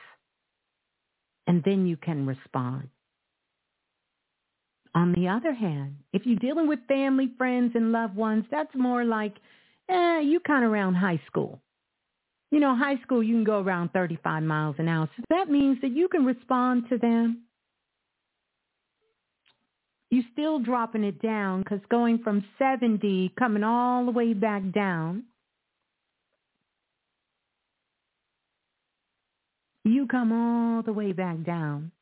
And 1.47 1.63
then 1.65 1.87
you 1.87 1.97
can 1.97 2.27
respond. 2.27 2.89
On 4.95 5.13
the 5.13 5.29
other 5.29 5.53
hand, 5.53 5.97
if 6.13 6.23
you're 6.25 6.39
dealing 6.39 6.69
with 6.69 6.81
family, 6.89 7.31
friends, 7.39 7.73
and 7.75 7.93
loved 7.93 8.17
ones, 8.17 8.45
that's 8.51 8.75
more 8.75 9.05
like, 9.05 9.35
eh, 9.89 10.21
you 10.21 10.41
kind 10.41 10.65
of 10.65 10.71
around 10.71 10.95
high 10.95 11.21
school. 11.27 11.61
You 12.51 12.61
know, 12.61 12.75
high 12.75 13.01
school, 13.03 13.23
you 13.23 13.35
can 13.35 13.45
go 13.45 13.61
around 13.61 13.91
35 13.93 14.43
miles 14.43 14.77
an 14.79 14.89
hour. 14.89 15.09
So 15.17 15.23
that 15.31 15.51
means 15.51 15.79
that 15.83 15.91
you 15.91 16.09
can 16.09 16.25
respond 16.25 16.89
to 16.89 16.99
them. 16.99 17.45
You're 20.11 20.25
still 20.33 20.59
dropping 20.59 21.05
it 21.05 21.21
down 21.21 21.61
because 21.61 21.81
going 21.91 22.19
from 22.25 22.45
70, 22.59 23.35
coming 23.39 23.63
all 23.63 24.07
the 24.07 24.11
way 24.11 24.33
back 24.33 24.63
down, 24.73 25.25
you 29.93 30.07
come 30.07 30.33
all 30.33 30.83
the 30.83 30.93
way 30.93 31.13
back 31.13 31.45
down 31.45 31.93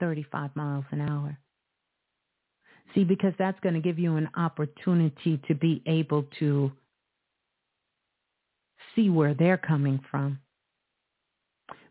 35 0.00 0.54
miles 0.56 0.84
an 0.90 1.00
hour. 1.00 1.38
See, 2.94 3.04
because 3.04 3.32
that's 3.38 3.58
going 3.60 3.74
to 3.74 3.80
give 3.80 3.98
you 3.98 4.16
an 4.16 4.28
opportunity 4.36 5.40
to 5.48 5.54
be 5.54 5.82
able 5.86 6.24
to 6.38 6.72
see 8.94 9.08
where 9.08 9.32
they're 9.32 9.56
coming 9.56 10.00
from 10.10 10.40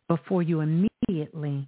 before 0.08 0.44
you 0.44 0.60
immediately 0.60 1.68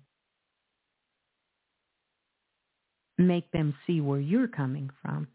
make 3.17 3.49
them 3.51 3.73
see 3.87 4.01
where 4.01 4.19
you're 4.19 4.47
coming 4.47 4.89
from. 5.01 5.27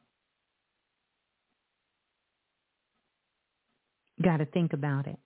Got 4.23 4.39
to 4.39 4.47
think 4.47 4.73
about 4.73 5.07
it 5.07 5.19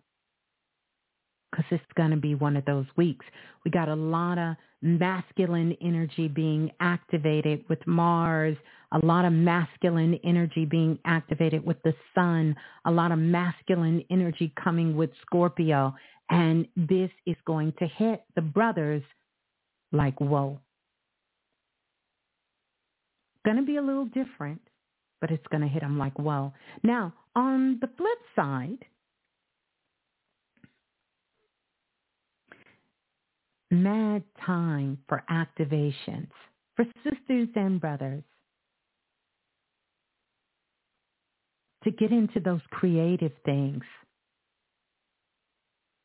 because 1.52 1.66
it's 1.70 1.92
going 1.96 2.10
to 2.10 2.16
be 2.16 2.34
one 2.34 2.56
of 2.56 2.64
those 2.64 2.86
weeks. 2.96 3.24
We 3.64 3.70
got 3.70 3.88
a 3.88 3.94
lot 3.94 4.38
of 4.38 4.56
masculine 4.80 5.76
energy 5.80 6.26
being 6.26 6.70
activated 6.80 7.64
with 7.68 7.86
Mars, 7.86 8.56
a 8.92 9.04
lot 9.04 9.24
of 9.24 9.32
masculine 9.32 10.18
energy 10.24 10.64
being 10.64 10.98
activated 11.04 11.64
with 11.64 11.80
the 11.82 11.94
sun, 12.14 12.56
a 12.84 12.90
lot 12.90 13.12
of 13.12 13.18
masculine 13.18 14.04
energy 14.10 14.52
coming 14.62 14.96
with 14.96 15.10
Scorpio. 15.22 15.94
And 16.30 16.66
this 16.76 17.10
is 17.26 17.36
going 17.46 17.74
to 17.78 17.86
hit 17.86 18.24
the 18.34 18.42
brothers 18.42 19.02
like, 19.92 20.20
whoa. 20.20 20.58
Going 23.44 23.58
to 23.58 23.62
be 23.64 23.76
a 23.76 23.82
little 23.82 24.06
different, 24.06 24.60
but 25.20 25.30
it's 25.30 25.46
going 25.50 25.62
to 25.62 25.68
hit 25.68 25.82
them 25.82 25.98
like, 25.98 26.18
whoa. 26.18 26.52
Now, 26.82 27.12
on 27.34 27.78
the 27.80 27.88
flip 27.96 28.18
side, 28.34 28.84
mad 33.72 34.22
time 34.44 34.98
for 35.08 35.24
activations 35.30 36.28
for 36.76 36.84
sisters 37.02 37.48
and 37.54 37.80
brothers 37.80 38.22
to 41.84 41.90
get 41.90 42.12
into 42.12 42.38
those 42.38 42.60
creative 42.70 43.32
things. 43.44 43.82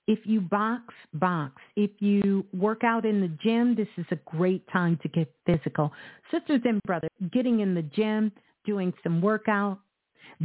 If 0.08 0.20
you 0.24 0.40
box, 0.40 0.94
box. 1.14 1.62
If 1.76 1.92
you 2.00 2.46
work 2.54 2.84
out 2.84 3.06
in 3.06 3.20
the 3.20 3.28
gym, 3.44 3.76
this 3.76 3.90
is 3.98 4.06
a 4.12 4.16
great 4.38 4.66
time 4.72 4.98
to 5.04 5.10
get 5.10 5.32
physical. 5.46 5.92
Sisters 6.32 6.62
and 6.64 6.82
brothers, 6.84 7.12
getting 7.34 7.60
in 7.60 7.76
the 7.76 7.82
gym, 7.82 8.32
doing 8.66 8.94
some 9.04 9.22
workout, 9.22 9.80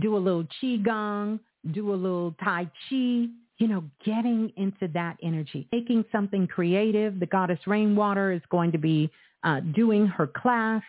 do 0.01 0.16
a 0.16 0.19
little 0.19 0.47
qigong, 0.61 1.39
do 1.70 1.94
a 1.94 1.97
little 1.97 2.35
tai 2.43 2.65
chi, 2.89 3.27
you 3.62 3.68
know, 3.68 3.84
getting 4.05 4.52
into 4.56 4.89
that 4.93 5.16
energy, 5.22 5.68
making 5.70 6.05
something 6.10 6.48
creative. 6.48 7.20
The 7.20 7.26
goddess 7.26 7.60
Rainwater 7.64 8.32
is 8.32 8.43
going 8.51 8.72
to 8.72 8.78
be 8.78 9.09
uh, 9.44 9.60
doing 9.60 10.05
her 10.05 10.26
class 10.26 10.82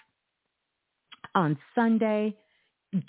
on 1.35 1.55
Sunday, 1.75 2.35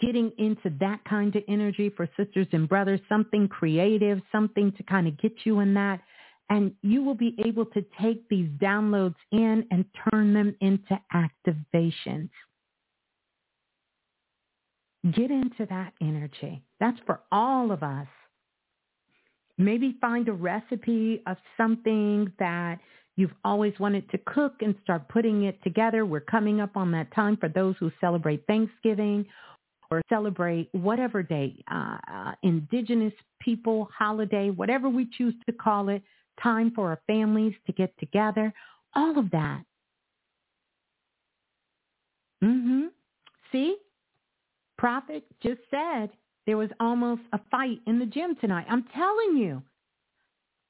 getting 0.02 0.30
into 0.36 0.68
that 0.80 1.02
kind 1.08 1.34
of 1.34 1.42
energy 1.48 1.88
for 1.88 2.06
sisters 2.14 2.46
and 2.52 2.68
brothers, 2.68 3.00
something 3.08 3.48
creative, 3.48 4.20
something 4.30 4.70
to 4.72 4.82
kind 4.82 5.08
of 5.08 5.16
get 5.16 5.32
you 5.44 5.60
in 5.60 5.72
that. 5.72 5.98
And 6.50 6.74
you 6.82 7.02
will 7.02 7.14
be 7.14 7.34
able 7.46 7.64
to 7.64 7.82
take 8.02 8.28
these 8.28 8.50
downloads 8.60 9.16
in 9.32 9.66
and 9.70 9.86
turn 10.10 10.34
them 10.34 10.54
into 10.60 11.00
activations. 11.14 12.28
Get 15.10 15.30
into 15.30 15.64
that 15.70 15.94
energy. 16.02 16.62
That's 16.80 16.98
for 17.06 17.20
all 17.32 17.72
of 17.72 17.82
us. 17.82 18.08
Maybe 19.58 19.96
find 20.00 20.28
a 20.28 20.32
recipe 20.32 21.22
of 21.26 21.36
something 21.56 22.32
that 22.38 22.78
you've 23.16 23.34
always 23.44 23.72
wanted 23.78 24.10
to 24.10 24.18
cook 24.26 24.54
and 24.60 24.74
start 24.82 25.08
putting 25.08 25.44
it 25.44 25.62
together. 25.62 26.04
We're 26.04 26.20
coming 26.20 26.60
up 26.60 26.76
on 26.76 26.90
that 26.92 27.14
time 27.14 27.36
for 27.36 27.48
those 27.48 27.76
who 27.78 27.92
celebrate 28.00 28.44
Thanksgiving 28.46 29.24
or 29.90 30.02
celebrate 30.08 30.68
whatever 30.72 31.22
day, 31.22 31.62
uh, 31.70 32.32
indigenous 32.42 33.12
people 33.40 33.88
holiday, 33.96 34.50
whatever 34.50 34.88
we 34.88 35.08
choose 35.16 35.34
to 35.46 35.52
call 35.52 35.88
it, 35.88 36.02
time 36.42 36.72
for 36.74 36.88
our 36.88 37.00
families 37.06 37.54
to 37.66 37.72
get 37.72 37.96
together, 37.98 38.52
all 38.94 39.16
of 39.18 39.30
that. 39.30 39.62
Mm-hmm. 42.42 42.86
See? 43.52 43.76
Prophet 44.76 45.24
just 45.40 45.60
said 45.70 46.10
there 46.46 46.56
was 46.56 46.70
almost 46.80 47.22
a 47.32 47.40
fight 47.50 47.80
in 47.86 47.98
the 47.98 48.06
gym 48.06 48.36
tonight. 48.40 48.66
I'm 48.68 48.84
telling 48.94 49.36
you. 49.36 49.62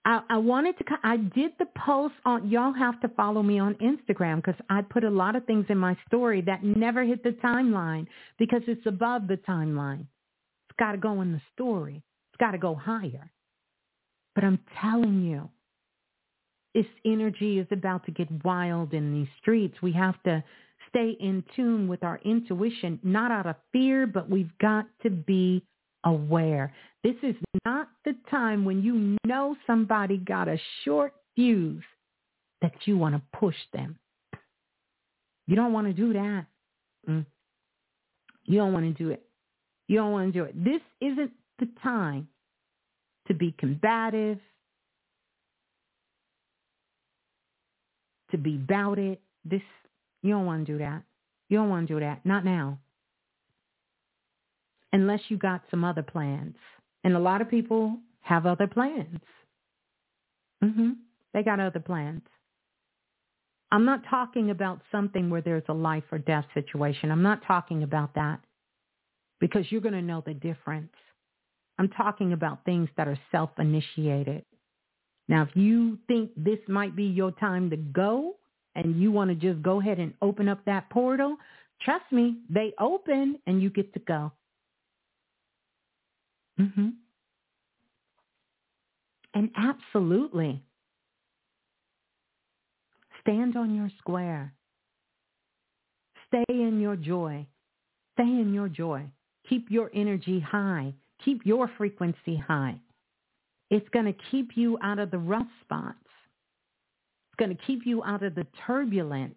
I, 0.06 0.20
I 0.28 0.36
wanted 0.36 0.76
to, 0.78 0.84
I 1.02 1.16
did 1.16 1.52
the 1.58 1.66
post 1.86 2.14
on, 2.26 2.50
y'all 2.50 2.74
have 2.74 3.00
to 3.00 3.08
follow 3.08 3.42
me 3.42 3.58
on 3.58 3.74
Instagram 3.76 4.36
because 4.36 4.60
I 4.68 4.82
put 4.82 5.02
a 5.02 5.10
lot 5.10 5.34
of 5.34 5.46
things 5.46 5.64
in 5.70 5.78
my 5.78 5.96
story 6.06 6.42
that 6.42 6.62
never 6.62 7.04
hit 7.04 7.22
the 7.22 7.30
timeline 7.30 8.06
because 8.38 8.60
it's 8.66 8.84
above 8.86 9.28
the 9.28 9.38
timeline. 9.48 10.00
It's 10.00 10.78
got 10.78 10.92
to 10.92 10.98
go 10.98 11.22
in 11.22 11.32
the 11.32 11.40
story. 11.54 12.02
It's 12.32 12.38
got 12.38 12.50
to 12.50 12.58
go 12.58 12.74
higher. 12.74 13.30
But 14.34 14.44
I'm 14.44 14.58
telling 14.80 15.24
you, 15.24 15.48
this 16.74 16.86
energy 17.06 17.58
is 17.58 17.68
about 17.70 18.04
to 18.06 18.10
get 18.10 18.44
wild 18.44 18.92
in 18.92 19.12
these 19.12 19.28
streets. 19.40 19.76
We 19.80 19.92
have 19.92 20.20
to 20.24 20.42
stay 20.94 21.16
in 21.18 21.42
tune 21.56 21.88
with 21.88 22.04
our 22.04 22.20
intuition, 22.24 23.00
not 23.02 23.32
out 23.32 23.46
of 23.46 23.56
fear, 23.72 24.06
but 24.06 24.30
we've 24.30 24.56
got 24.60 24.86
to 25.02 25.10
be 25.10 25.62
aware. 26.04 26.72
This 27.02 27.16
is 27.22 27.34
not 27.64 27.88
the 28.04 28.14
time 28.30 28.64
when 28.64 28.82
you 28.82 29.16
know 29.26 29.56
somebody 29.66 30.18
got 30.18 30.48
a 30.48 30.58
short 30.84 31.14
fuse 31.34 31.82
that 32.62 32.72
you 32.84 32.96
want 32.96 33.14
to 33.14 33.38
push 33.38 33.56
them. 33.72 33.98
You 35.46 35.56
don't 35.56 35.72
want 35.72 35.88
to 35.88 35.92
do 35.92 36.12
that. 36.12 36.46
Mm. 37.08 37.26
You 38.44 38.58
don't 38.58 38.72
want 38.72 38.96
to 38.96 39.02
do 39.02 39.10
it. 39.10 39.22
You 39.88 39.96
don't 39.96 40.12
want 40.12 40.32
to 40.32 40.38
do 40.38 40.44
it. 40.44 40.64
This 40.64 40.80
isn't 41.00 41.32
the 41.58 41.68
time 41.82 42.28
to 43.26 43.34
be 43.34 43.54
combative, 43.58 44.38
to 48.30 48.38
be 48.38 48.56
about 48.56 48.98
it. 48.98 49.20
This 49.44 49.62
you 50.24 50.30
don't 50.30 50.46
want 50.46 50.66
to 50.66 50.72
do 50.72 50.78
that. 50.78 51.02
You 51.50 51.58
don't 51.58 51.68
want 51.68 51.86
to 51.86 51.94
do 51.94 52.00
that. 52.00 52.24
Not 52.24 52.46
now. 52.46 52.78
Unless 54.90 55.20
you 55.28 55.36
got 55.36 55.62
some 55.70 55.84
other 55.84 56.02
plans. 56.02 56.56
And 57.04 57.14
a 57.14 57.18
lot 57.18 57.42
of 57.42 57.50
people 57.50 57.98
have 58.22 58.46
other 58.46 58.66
plans. 58.66 59.20
Mhm. 60.62 60.96
They 61.34 61.42
got 61.42 61.60
other 61.60 61.80
plans. 61.80 62.22
I'm 63.70 63.84
not 63.84 64.04
talking 64.04 64.48
about 64.48 64.80
something 64.90 65.28
where 65.28 65.42
there's 65.42 65.68
a 65.68 65.74
life 65.74 66.04
or 66.10 66.18
death 66.18 66.46
situation. 66.54 67.10
I'm 67.10 67.22
not 67.22 67.42
talking 67.42 67.82
about 67.82 68.14
that 68.14 68.40
because 69.40 69.70
you're 69.70 69.82
going 69.82 69.94
to 69.94 70.00
know 70.00 70.22
the 70.22 70.32
difference. 70.32 70.94
I'm 71.78 71.90
talking 71.90 72.32
about 72.32 72.64
things 72.64 72.88
that 72.96 73.08
are 73.08 73.18
self-initiated. 73.30 74.46
Now, 75.28 75.42
if 75.42 75.54
you 75.54 75.98
think 76.08 76.30
this 76.36 76.60
might 76.66 76.96
be 76.96 77.04
your 77.04 77.32
time 77.32 77.68
to 77.70 77.76
go 77.76 78.38
and 78.74 79.00
you 79.00 79.12
want 79.12 79.30
to 79.30 79.34
just 79.34 79.62
go 79.62 79.80
ahead 79.80 79.98
and 79.98 80.14
open 80.20 80.48
up 80.48 80.64
that 80.66 80.90
portal, 80.90 81.36
trust 81.82 82.04
me, 82.10 82.36
they 82.50 82.72
open 82.78 83.38
and 83.46 83.62
you 83.62 83.70
get 83.70 83.92
to 83.94 84.00
go. 84.00 84.32
Mm-hmm. 86.60 86.88
And 89.34 89.50
absolutely, 89.56 90.62
stand 93.20 93.56
on 93.56 93.74
your 93.74 93.90
square. 93.98 94.54
Stay 96.28 96.44
in 96.48 96.80
your 96.80 96.96
joy. 96.96 97.46
Stay 98.14 98.22
in 98.22 98.52
your 98.54 98.68
joy. 98.68 99.04
Keep 99.48 99.70
your 99.70 99.90
energy 99.94 100.40
high. 100.40 100.94
Keep 101.24 101.44
your 101.44 101.68
frequency 101.76 102.36
high. 102.36 102.76
It's 103.70 103.88
going 103.90 104.06
to 104.06 104.14
keep 104.30 104.52
you 104.56 104.78
out 104.82 104.98
of 104.98 105.10
the 105.10 105.18
rough 105.18 105.48
spots. 105.62 105.98
It's 107.34 107.40
going 107.44 107.56
to 107.56 107.64
keep 107.64 107.80
you 107.84 108.04
out 108.04 108.22
of 108.22 108.36
the 108.36 108.46
turbulence. 108.64 109.34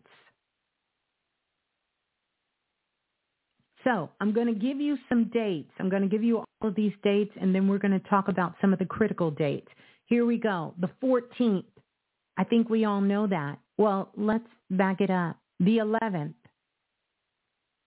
So 3.83 4.11
I'm 4.21 4.33
going 4.33 4.45
to 4.45 4.53
give 4.53 4.79
you 4.79 4.97
some 5.09 5.31
dates. 5.33 5.71
I'm 5.79 5.89
going 5.89 6.03
to 6.03 6.07
give 6.07 6.23
you 6.23 6.37
all 6.37 6.45
of 6.61 6.75
these 6.75 6.91
dates, 7.03 7.31
and 7.41 7.55
then 7.55 7.67
we're 7.67 7.79
going 7.79 7.99
to 7.99 8.07
talk 8.07 8.27
about 8.27 8.53
some 8.61 8.71
of 8.71 8.77
the 8.77 8.85
critical 8.85 9.31
dates. 9.31 9.67
Here 10.05 10.27
we 10.27 10.37
go. 10.37 10.75
The 10.79 10.91
14th. 11.03 11.63
I 12.37 12.43
think 12.43 12.69
we 12.69 12.85
all 12.85 13.01
know 13.01 13.25
that. 13.25 13.57
Well, 13.79 14.11
let's 14.15 14.45
back 14.69 15.01
it 15.01 15.09
up. 15.09 15.37
The 15.59 15.77
11th. 15.77 16.35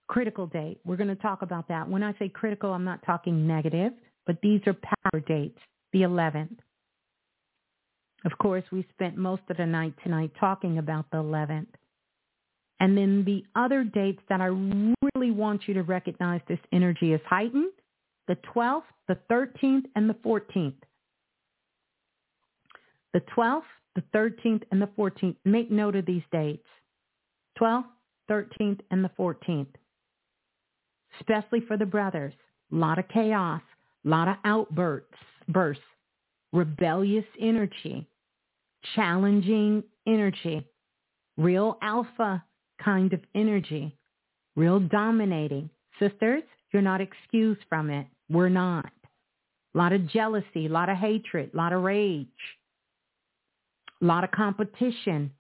Critical 0.08 0.48
date. 0.48 0.80
We're 0.84 0.96
going 0.96 1.08
to 1.08 1.22
talk 1.22 1.42
about 1.42 1.68
that. 1.68 1.88
When 1.88 2.02
I 2.02 2.14
say 2.18 2.28
critical, 2.28 2.72
I'm 2.72 2.84
not 2.84 3.00
talking 3.06 3.46
negative, 3.46 3.92
but 4.26 4.38
these 4.42 4.60
are 4.66 4.74
power 4.74 5.20
dates. 5.20 5.60
The 5.92 6.00
11th. 6.00 6.56
Of 8.24 8.36
course, 8.38 8.64
we 8.70 8.86
spent 8.92 9.16
most 9.16 9.42
of 9.48 9.56
the 9.56 9.66
night 9.66 9.94
tonight 10.02 10.32
talking 10.38 10.78
about 10.78 11.10
the 11.10 11.18
11th. 11.18 11.66
And 12.80 12.96
then 12.96 13.24
the 13.24 13.44
other 13.54 13.84
dates 13.84 14.22
that 14.28 14.40
I 14.40 14.46
really 14.46 15.30
want 15.30 15.66
you 15.66 15.74
to 15.74 15.82
recognize 15.82 16.40
this 16.48 16.58
energy 16.72 17.12
is 17.12 17.20
heightened, 17.28 17.72
the 18.28 18.36
12th, 18.54 18.82
the 19.08 19.18
13th, 19.30 19.84
and 19.96 20.08
the 20.08 20.14
14th. 20.14 20.74
The 23.12 23.22
12th, 23.36 23.62
the 23.94 24.04
13th, 24.14 24.62
and 24.70 24.80
the 24.80 24.86
14th. 24.98 25.36
Make 25.44 25.70
note 25.70 25.96
of 25.96 26.06
these 26.06 26.22
dates. 26.30 26.66
12th, 27.60 27.86
13th, 28.30 28.80
and 28.90 29.04
the 29.04 29.10
14th. 29.18 29.66
Especially 31.18 31.60
for 31.60 31.76
the 31.76 31.86
brothers. 31.86 32.34
A 32.72 32.76
lot 32.76 32.98
of 32.98 33.08
chaos, 33.08 33.62
a 34.06 34.08
lot 34.08 34.28
of 34.28 34.36
outbursts, 34.44 35.08
bursts, 35.48 35.82
rebellious 36.52 37.24
energy, 37.40 38.06
challenging 38.94 39.82
energy, 40.06 40.66
real 41.36 41.78
alpha 41.82 42.44
kind 42.82 43.12
of 43.12 43.20
energy, 43.34 43.96
real 44.56 44.80
dominating. 44.80 45.70
Sisters, 45.98 46.42
you're 46.72 46.82
not 46.82 47.00
excused 47.00 47.60
from 47.68 47.90
it. 47.90 48.06
We're 48.28 48.48
not. 48.48 48.92
A 49.74 49.78
lot 49.78 49.92
of 49.92 50.08
jealousy, 50.08 50.66
a 50.66 50.68
lot 50.68 50.88
of 50.88 50.96
hatred, 50.96 51.50
a 51.52 51.56
lot 51.56 51.72
of 51.72 51.82
rage, 51.82 52.26
a 54.02 54.04
lot 54.04 54.24
of 54.24 54.30
competition. 54.30 55.32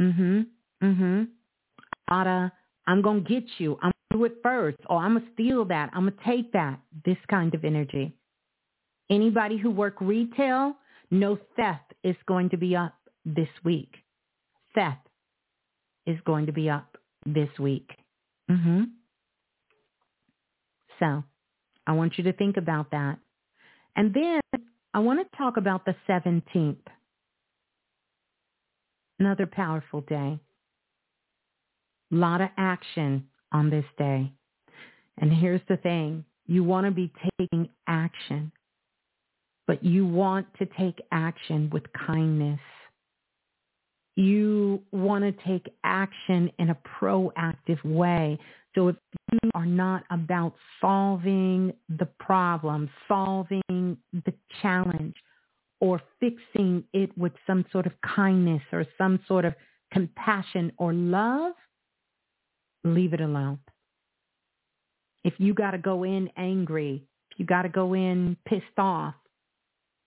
Mhm. 0.00 0.46
Mhm. 0.82 1.28
A 2.08 2.14
lot 2.14 2.26
of 2.26 2.50
I'm 2.86 3.00
gonna 3.02 3.20
get 3.20 3.60
you. 3.60 3.78
I'm 3.80 3.92
gonna 4.10 4.18
do 4.18 4.24
it 4.24 4.42
first, 4.42 4.78
or 4.86 4.98
I'm 4.98 5.14
gonna 5.14 5.32
steal 5.32 5.64
that. 5.66 5.90
I'm 5.92 6.08
gonna 6.08 6.22
take 6.24 6.50
that. 6.52 6.80
This 7.04 7.18
kind 7.28 7.54
of 7.54 7.64
energy. 7.64 8.12
Anybody 9.10 9.56
who 9.56 9.70
work 9.70 10.00
retail, 10.00 10.76
no 11.12 11.38
theft 11.56 11.92
is 12.02 12.16
going 12.26 12.50
to 12.50 12.56
be 12.56 12.74
up 12.74 12.94
this 13.24 13.48
week. 13.62 13.94
Theft 14.74 15.06
is 16.06 16.18
going 16.24 16.46
to 16.46 16.52
be 16.52 16.68
up 16.68 16.96
this 17.26 17.50
week. 17.60 17.90
Mm-hmm. 18.50 18.84
So 20.98 21.22
I 21.86 21.92
want 21.92 22.16
you 22.16 22.24
to 22.24 22.32
think 22.32 22.56
about 22.56 22.90
that. 22.92 23.18
And 23.94 24.14
then 24.14 24.40
I 24.94 25.00
want 25.00 25.20
to 25.20 25.36
talk 25.36 25.58
about 25.58 25.84
the 25.84 25.94
17th. 26.08 26.76
Another 29.18 29.46
powerful 29.46 30.00
day. 30.00 30.40
A 32.10 32.14
lot 32.14 32.40
of 32.40 32.48
action 32.56 33.26
on 33.52 33.68
this 33.68 33.84
day. 33.98 34.32
And 35.18 35.32
here's 35.32 35.60
the 35.68 35.76
thing. 35.76 36.24
You 36.46 36.64
want 36.64 36.86
to 36.86 36.90
be 36.90 37.12
taking 37.38 37.68
action, 37.86 38.50
but 39.72 39.82
you 39.82 40.06
want 40.06 40.46
to 40.58 40.66
take 40.78 41.00
action 41.12 41.70
with 41.72 41.82
kindness 41.94 42.60
you 44.14 44.82
want 44.92 45.24
to 45.24 45.32
take 45.46 45.72
action 45.84 46.50
in 46.58 46.70
a 46.70 46.76
proactive 47.00 47.82
way. 47.82 48.38
So 48.74 48.88
if 48.88 48.96
you 49.32 49.50
are 49.54 49.66
not 49.66 50.04
about 50.10 50.54
solving 50.80 51.72
the 51.88 52.06
problem, 52.20 52.90
solving 53.08 53.96
the 54.12 54.34
challenge, 54.60 55.14
or 55.80 56.00
fixing 56.20 56.84
it 56.92 57.16
with 57.18 57.32
some 57.46 57.64
sort 57.72 57.86
of 57.86 57.92
kindness 58.14 58.62
or 58.70 58.86
some 58.96 59.18
sort 59.26 59.44
of 59.44 59.54
compassion 59.92 60.70
or 60.76 60.92
love, 60.92 61.54
leave 62.84 63.14
it 63.14 63.20
alone. 63.20 63.58
If 65.24 65.34
you 65.38 65.54
got 65.54 65.72
to 65.72 65.78
go 65.78 66.04
in 66.04 66.28
angry, 66.36 67.02
if 67.30 67.38
you 67.40 67.46
got 67.46 67.62
to 67.62 67.68
go 67.68 67.94
in 67.94 68.36
pissed 68.46 68.78
off, 68.78 69.14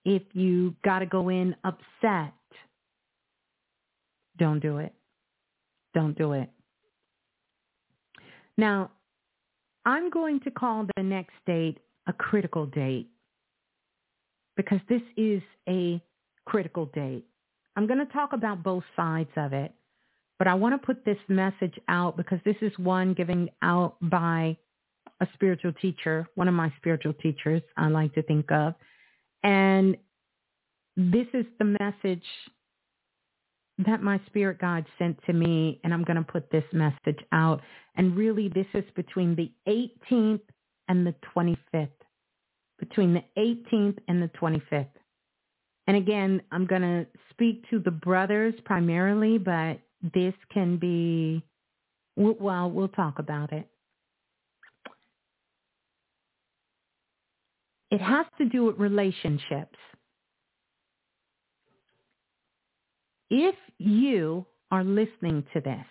if 0.06 0.22
you 0.34 0.76
got 0.84 1.00
to 1.00 1.06
go 1.06 1.30
in 1.30 1.56
upset, 1.64 2.34
don't 4.38 4.60
do 4.60 4.78
it. 4.78 4.94
Don't 5.94 6.18
do 6.18 6.34
it. 6.34 6.50
Now, 8.58 8.92
I'm 9.86 10.10
going 10.10 10.40
to 10.42 10.52
call 10.52 10.88
the 10.96 11.04
next 11.04 11.34
date 11.46 11.80
a 12.08 12.14
critical 12.14 12.66
date 12.66 13.10
because 14.56 14.80
this 14.88 15.02
is 15.18 15.42
a 15.68 16.02
critical 16.46 16.86
date. 16.94 17.26
I'm 17.76 17.88
going 17.88 18.00
to 18.00 18.14
talk 18.14 18.34
about 18.34 18.64
both 18.64 18.84
sides 18.96 19.30
of 19.36 19.54
it, 19.54 19.74
but 20.38 20.48
I 20.48 20.54
want 20.54 20.80
to 20.80 20.86
put 20.86 21.04
this 21.04 21.18
message 21.28 21.78
out 21.88 22.16
because 22.16 22.40
this 22.46 22.56
is 22.62 22.72
one 22.78 23.14
given 23.14 23.50
out 23.62 23.96
by 24.02 24.56
a 25.22 25.28
spiritual 25.34 25.74
teacher, 25.74 26.28
one 26.36 26.48
of 26.48 26.54
my 26.54 26.72
spiritual 26.78 27.14
teachers 27.14 27.62
I 27.78 27.88
like 27.88 28.14
to 28.16 28.24
think 28.24 28.52
of. 28.52 28.76
And 29.46 29.96
this 30.98 31.28
is 31.34 31.46
the 31.60 31.78
message 31.80 32.24
that 33.78 34.02
my 34.02 34.20
spirit 34.26 34.60
guide 34.60 34.86
sent 34.98 35.20
to 35.26 35.34
me, 35.34 35.80
and 35.84 35.94
I'm 35.94 36.04
going 36.04 36.18
to 36.18 36.24
put 36.24 36.50
this 36.50 36.64
message 36.74 37.20
out. 37.32 37.62
And 37.96 38.16
really, 38.16 38.50
this 38.50 38.66
is 38.74 38.84
between 38.96 39.36
the 39.36 39.52
18th 39.68 40.42
and 40.88 41.06
the 41.06 41.14
25th. 41.36 41.90
Between 42.80 43.14
the 43.14 43.24
18th 43.38 44.00
and 44.08 44.22
the 44.22 44.30
25th. 44.30 44.88
And 45.88 45.96
again, 45.96 46.42
I'm 46.52 46.66
going 46.66 46.82
to 46.82 47.06
speak 47.30 47.70
to 47.70 47.80
the 47.80 47.92
brothers 47.92 48.56
primarily, 48.66 49.38
but 49.38 49.80
this 50.14 50.34
can 50.52 50.78
be, 50.78 51.44
well, 52.16 52.72
we'll 52.72 52.88
talk 52.88 53.20
about 53.20 53.54
it. 53.54 53.68
It 57.96 58.02
has 58.02 58.26
to 58.40 58.46
do 58.46 58.66
with 58.66 58.78
relationships. 58.78 59.78
if 63.30 63.56
you 63.78 64.46
are 64.72 64.84
listening 64.84 65.44
to 65.54 65.62
this 65.62 65.86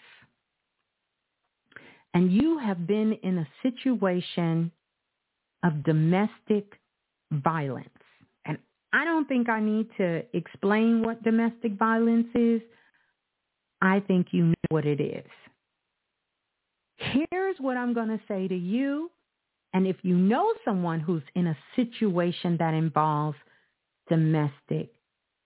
and 2.12 2.32
you 2.32 2.58
have 2.58 2.86
been 2.86 3.12
in 3.22 3.38
a 3.38 3.48
situation 3.62 4.70
of 5.64 5.82
domestic 5.82 6.78
violence, 7.32 7.88
and 8.44 8.58
I 8.92 9.04
don't 9.04 9.26
think 9.26 9.48
I 9.48 9.60
need 9.60 9.88
to 9.96 10.22
explain 10.36 11.02
what 11.02 11.22
domestic 11.24 11.72
violence 11.72 12.28
is. 12.34 12.60
I 13.82 14.00
think 14.00 14.28
you 14.30 14.44
know 14.44 14.54
what 14.68 14.86
it 14.86 15.00
is. 15.00 15.26
Here's 16.96 17.56
what 17.58 17.76
I'm 17.76 17.92
going 17.92 18.08
to 18.08 18.20
say 18.28 18.46
to 18.46 18.56
you. 18.56 19.10
And 19.74 19.86
if 19.86 19.96
you 20.02 20.16
know 20.16 20.54
someone 20.64 21.00
who's 21.00 21.22
in 21.34 21.48
a 21.48 21.58
situation 21.76 22.56
that 22.58 22.72
involves 22.72 23.36
domestic 24.08 24.90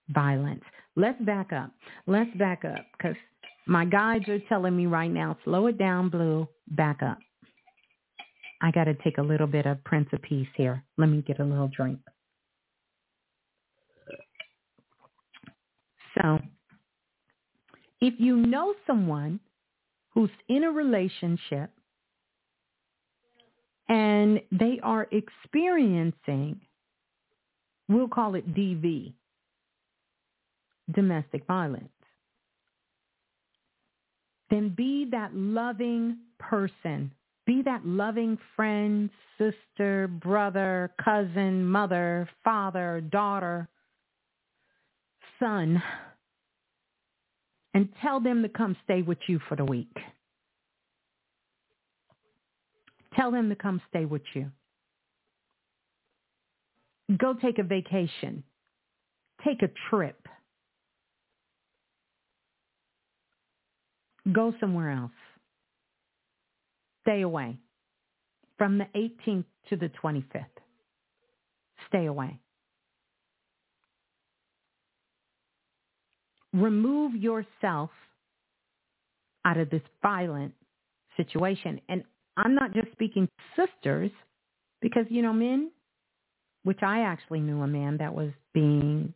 violence, 0.09 0.63
Let's 0.99 1.21
back 1.21 1.53
up. 1.53 1.71
Let's 2.07 2.35
back 2.37 2.65
up 2.65 2.85
because 2.97 3.15
my 3.67 3.85
guides 3.85 4.27
are 4.27 4.39
telling 4.49 4.75
me 4.75 4.85
right 4.85 5.09
now, 5.09 5.37
slow 5.45 5.67
it 5.67 5.77
down, 5.77 6.09
Blue, 6.09 6.45
back 6.67 7.01
up. 7.01 7.17
I 8.61 8.71
got 8.71 8.83
to 8.83 8.95
take 8.95 9.17
a 9.17 9.21
little 9.21 9.47
bit 9.47 9.65
of 9.65 9.81
Prince 9.85 10.09
of 10.11 10.21
Peace 10.21 10.49
here. 10.57 10.83
Let 10.97 11.07
me 11.07 11.21
get 11.25 11.39
a 11.39 11.43
little 11.45 11.69
drink. 11.69 11.99
So 16.21 16.39
if 18.01 18.15
you 18.17 18.35
know 18.35 18.73
someone 18.85 19.39
who's 20.13 20.31
in 20.49 20.65
a 20.65 20.69
relationship 20.69 21.69
and 23.89 24.39
they 24.51 24.79
are 24.83 25.07
experiencing, 25.11 26.61
we'll 27.89 28.07
call 28.07 28.35
it 28.35 28.53
DV, 28.53 29.13
domestic 30.93 31.45
violence, 31.47 31.89
then 34.49 34.73
be 34.75 35.07
that 35.11 35.33
loving 35.33 36.17
person. 36.39 37.11
Be 37.45 37.63
that 37.63 37.83
loving 37.83 38.37
friend, 38.55 39.09
sister, 39.39 40.07
brother, 40.07 40.91
cousin, 41.03 41.65
mother, 41.65 42.29
father, 42.43 43.01
daughter, 43.01 43.67
son, 45.39 45.81
and 47.73 47.89
tell 48.03 48.19
them 48.19 48.43
to 48.43 48.49
come 48.49 48.75
stay 48.83 49.01
with 49.01 49.17
you 49.27 49.39
for 49.49 49.55
the 49.55 49.65
week. 49.65 49.95
Tell 53.19 53.31
them 53.31 53.49
to 53.49 53.55
come 53.55 53.81
stay 53.89 54.05
with 54.05 54.21
you. 54.33 54.49
Go 57.17 57.33
take 57.33 57.59
a 57.59 57.63
vacation. 57.63 58.43
Take 59.43 59.61
a 59.61 59.69
trip. 59.89 60.25
Go 64.31 64.53
somewhere 64.61 64.91
else. 64.91 65.11
Stay 67.01 67.21
away 67.21 67.57
from 68.57 68.77
the 68.77 68.85
18th 68.95 69.45
to 69.69 69.75
the 69.75 69.89
25th. 70.01 70.45
Stay 71.87 72.05
away. 72.05 72.39
Remove 76.53 77.15
yourself 77.15 77.89
out 79.43 79.57
of 79.57 79.69
this 79.69 79.81
violent 80.01 80.53
situation. 81.17 81.81
And 81.89 82.03
I'm 82.39 82.55
not 82.55 82.73
just 82.73 82.91
speaking 82.93 83.27
sisters 83.57 84.11
because, 84.81 85.05
you 85.09 85.21
know, 85.21 85.33
men, 85.33 85.71
which 86.63 86.79
I 86.81 87.01
actually 87.01 87.41
knew 87.41 87.61
a 87.61 87.67
man 87.67 87.97
that 87.97 88.13
was 88.13 88.31
being 88.53 89.13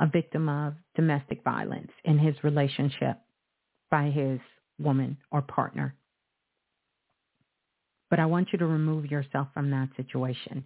a 0.00 0.08
victim 0.08 0.48
of 0.48 0.74
domestic 0.96 1.44
violence 1.44 1.92
in 2.04 2.18
his 2.18 2.34
relationship 2.42 3.18
by 3.92 4.10
his 4.10 4.40
woman 4.80 5.18
or 5.30 5.42
partner. 5.42 5.94
But 8.10 8.18
I 8.18 8.26
want 8.26 8.48
you 8.52 8.58
to 8.58 8.66
remove 8.66 9.06
yourself 9.06 9.46
from 9.54 9.70
that 9.70 9.90
situation. 9.96 10.64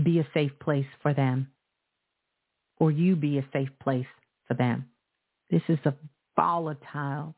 Be 0.00 0.20
a 0.20 0.28
safe 0.32 0.52
place 0.60 0.86
for 1.02 1.12
them. 1.12 1.48
Or 2.78 2.92
you 2.92 3.16
be 3.16 3.38
a 3.38 3.48
safe 3.52 3.70
place 3.82 4.06
for 4.46 4.54
them. 4.54 4.86
This 5.50 5.62
is 5.68 5.78
a 5.84 5.94
volatile 6.36 7.34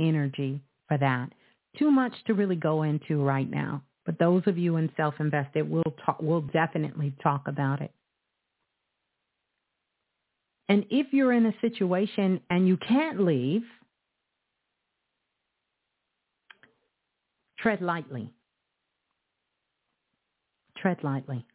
energy 0.00 0.60
for 0.88 0.98
that. 0.98 1.30
Too 1.78 1.90
much 1.90 2.12
to 2.26 2.34
really 2.34 2.56
go 2.56 2.82
into 2.82 3.22
right 3.22 3.50
now. 3.50 3.82
But 4.04 4.18
those 4.18 4.42
of 4.46 4.58
you 4.58 4.76
in 4.76 4.90
self-invested 4.96 5.68
will 5.68 5.94
talk, 6.04 6.20
will 6.20 6.40
definitely 6.40 7.14
talk 7.22 7.42
about 7.46 7.80
it. 7.80 7.92
And 10.68 10.86
if 10.90 11.12
you're 11.12 11.32
in 11.32 11.46
a 11.46 11.54
situation 11.60 12.40
and 12.50 12.66
you 12.66 12.76
can't 12.76 13.20
leave, 13.20 13.62
tread 17.58 17.80
lightly. 17.80 18.30
Tread 20.78 20.98
lightly. 21.02 21.46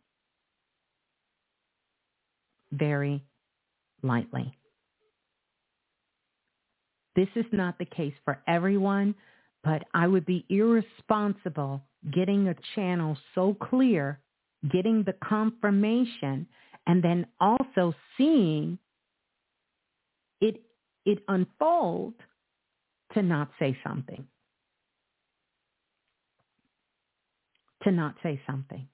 Very 2.72 3.24
lightly. 4.04 4.58
This 7.16 7.30
is 7.36 7.46
not 7.52 7.80
the 7.80 7.86
case 7.86 8.14
for 8.24 8.42
everyone, 8.48 9.16
but 9.64 9.84
I 9.94 10.08
would 10.08 10.26
be 10.26 10.46
irresponsible 10.50 11.82
getting 12.14 12.48
a 12.48 12.56
channel 12.76 13.18
so 13.36 13.56
clear, 13.60 14.20
getting 14.72 15.04
the 15.04 15.16
confirmation, 15.24 16.48
and 16.86 17.04
then 17.04 17.26
also 17.40 17.94
seeing 18.18 18.78
it 20.42 20.62
it 21.06 21.20
unfold 21.28 22.14
to 23.14 23.22
not 23.22 23.50
say 23.60 23.78
something. 23.86 24.28
To 27.84 27.92
not 27.92 28.16
say 28.22 28.42
something. 28.46 28.88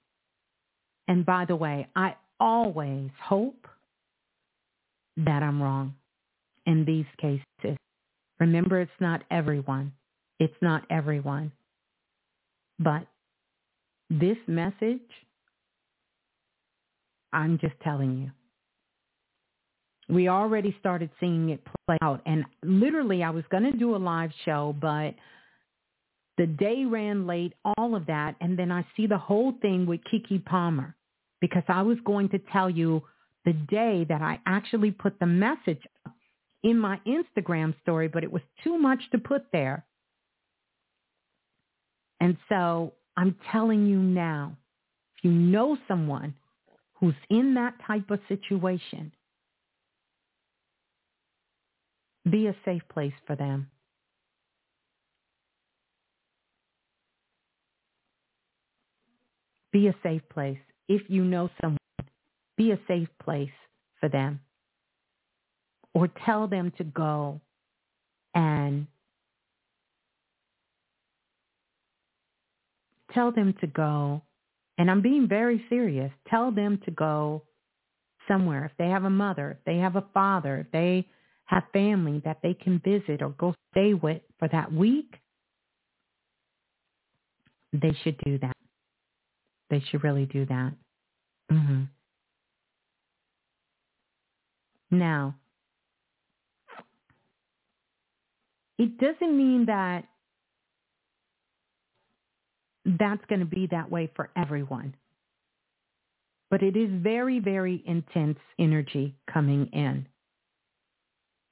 And 1.08 1.26
by 1.26 1.46
the 1.46 1.56
way, 1.56 1.88
I 1.96 2.16
always 2.40 3.10
hope 3.22 3.68
that 5.18 5.44
I'm 5.44 5.62
wrong 5.62 5.96
in 6.66 6.86
these 6.86 7.06
cases. 7.20 7.78
Remember, 8.40 8.80
it's 8.80 8.92
not 9.00 9.24
everyone. 9.32 9.94
It's 10.40 10.54
not 10.62 10.86
everyone. 10.90 11.52
But 12.80 13.08
this 14.10 14.38
message, 14.48 15.00
I'm 17.32 17.58
just 17.60 17.76
telling 17.84 18.18
you. 18.18 18.32
We 20.14 20.28
already 20.28 20.76
started 20.80 21.10
seeing 21.20 21.50
it 21.50 21.62
play 21.88 21.98
out. 22.02 22.22
And 22.26 22.44
literally, 22.62 23.24
I 23.24 23.30
was 23.30 23.44
going 23.50 23.64
to 23.64 23.78
do 23.78 23.96
a 23.96 23.98
live 23.98 24.32
show, 24.44 24.76
but 24.80 25.16
the 26.38 26.48
day 26.48 26.84
ran 26.86 27.26
late, 27.26 27.54
all 27.78 27.96
of 27.96 28.06
that. 28.08 28.36
And 28.42 28.60
then 28.60 28.72
I 28.72 28.86
see 28.98 29.08
the 29.08 29.18
whole 29.18 29.54
thing 29.62 29.86
with 29.86 30.02
Keke 30.12 30.44
Palmer 30.46 30.96
because 31.40 31.64
I 31.68 31.82
was 31.84 31.98
going 32.06 32.30
to 32.30 32.40
tell 32.52 32.70
you 32.70 33.04
the 33.46 33.54
day 33.54 34.06
that 34.10 34.22
I 34.22 34.40
actually 34.46 34.92
put 34.92 35.20
the 35.20 35.26
message 35.26 35.82
in 36.64 36.78
my 36.78 37.00
Instagram 37.06 37.74
story, 37.82 38.08
but 38.08 38.24
it 38.24 38.32
was 38.32 38.42
too 38.64 38.78
much 38.78 39.00
to 39.12 39.18
put 39.18 39.46
there. 39.52 39.86
And 42.24 42.38
so 42.48 42.94
I'm 43.18 43.36
telling 43.52 43.86
you 43.86 43.98
now, 44.00 44.56
if 45.18 45.26
you 45.26 45.32
know 45.32 45.78
someone 45.90 46.34
who's 46.94 47.18
in 47.30 47.56
that 47.56 47.74
type 47.86 48.10
of 48.12 48.20
situation, 48.30 49.12
be 52.32 52.48
a 52.48 52.56
safe 52.64 52.84
place 52.94 53.12
for 53.28 53.36
them. 53.36 53.70
Be 59.74 59.88
a 59.88 59.96
safe 60.02 60.22
place. 60.34 60.60
If 60.88 61.02
you 61.10 61.26
know 61.26 61.50
someone, 61.60 61.78
be 62.56 62.72
a 62.72 62.80
safe 62.88 63.10
place 63.22 63.50
for 64.00 64.08
them. 64.08 64.40
Or 65.94 66.08
tell 66.26 66.48
them 66.48 66.72
to 66.78 66.86
go 66.86 67.42
and 68.34 68.88
tell 73.14 73.32
them 73.32 73.54
to 73.62 73.68
go, 73.68 74.22
and 74.78 74.90
I'm 74.90 75.02
being 75.02 75.28
very 75.28 75.64
serious, 75.70 76.12
tell 76.30 76.52
them 76.52 76.80
to 76.86 76.92
go 76.92 77.44
somewhere. 78.28 78.66
If 78.66 78.72
they 78.78 78.90
have 78.90 79.04
a 79.04 79.10
mother, 79.10 79.52
if 79.52 79.66
they 79.66 79.78
have 79.78 79.96
a 79.96 80.06
father, 80.14 80.58
if 80.58 80.72
they 80.72 81.08
have 81.46 81.64
family 81.74 82.22
that 82.26 82.40
they 82.42 82.54
can 82.54 82.80
visit 82.80 83.22
or 83.22 83.30
go 83.30 83.54
stay 83.72 83.94
with 83.94 84.22
for 84.40 84.48
that 84.50 84.72
week, 84.72 85.14
they 87.74 87.96
should 88.04 88.18
do 88.26 88.38
that. 88.40 88.56
They 89.70 89.84
should 89.90 90.04
really 90.04 90.26
do 90.26 90.46
that. 90.46 90.74
Mm-hmm. 91.52 91.84
Now, 94.92 95.36
it 98.78 98.98
doesn't 99.00 99.36
mean 99.36 99.66
that 99.66 100.06
that's 102.86 103.24
going 103.28 103.40
to 103.40 103.46
be 103.46 103.68
that 103.72 103.90
way 103.90 104.12
for 104.16 104.30
everyone. 104.36 104.96
But 106.50 106.62
it 106.62 106.76
is 106.76 106.90
very, 106.92 107.40
very 107.40 107.84
intense 107.86 108.38
energy 108.60 109.16
coming 109.32 109.68
in. 109.74 110.06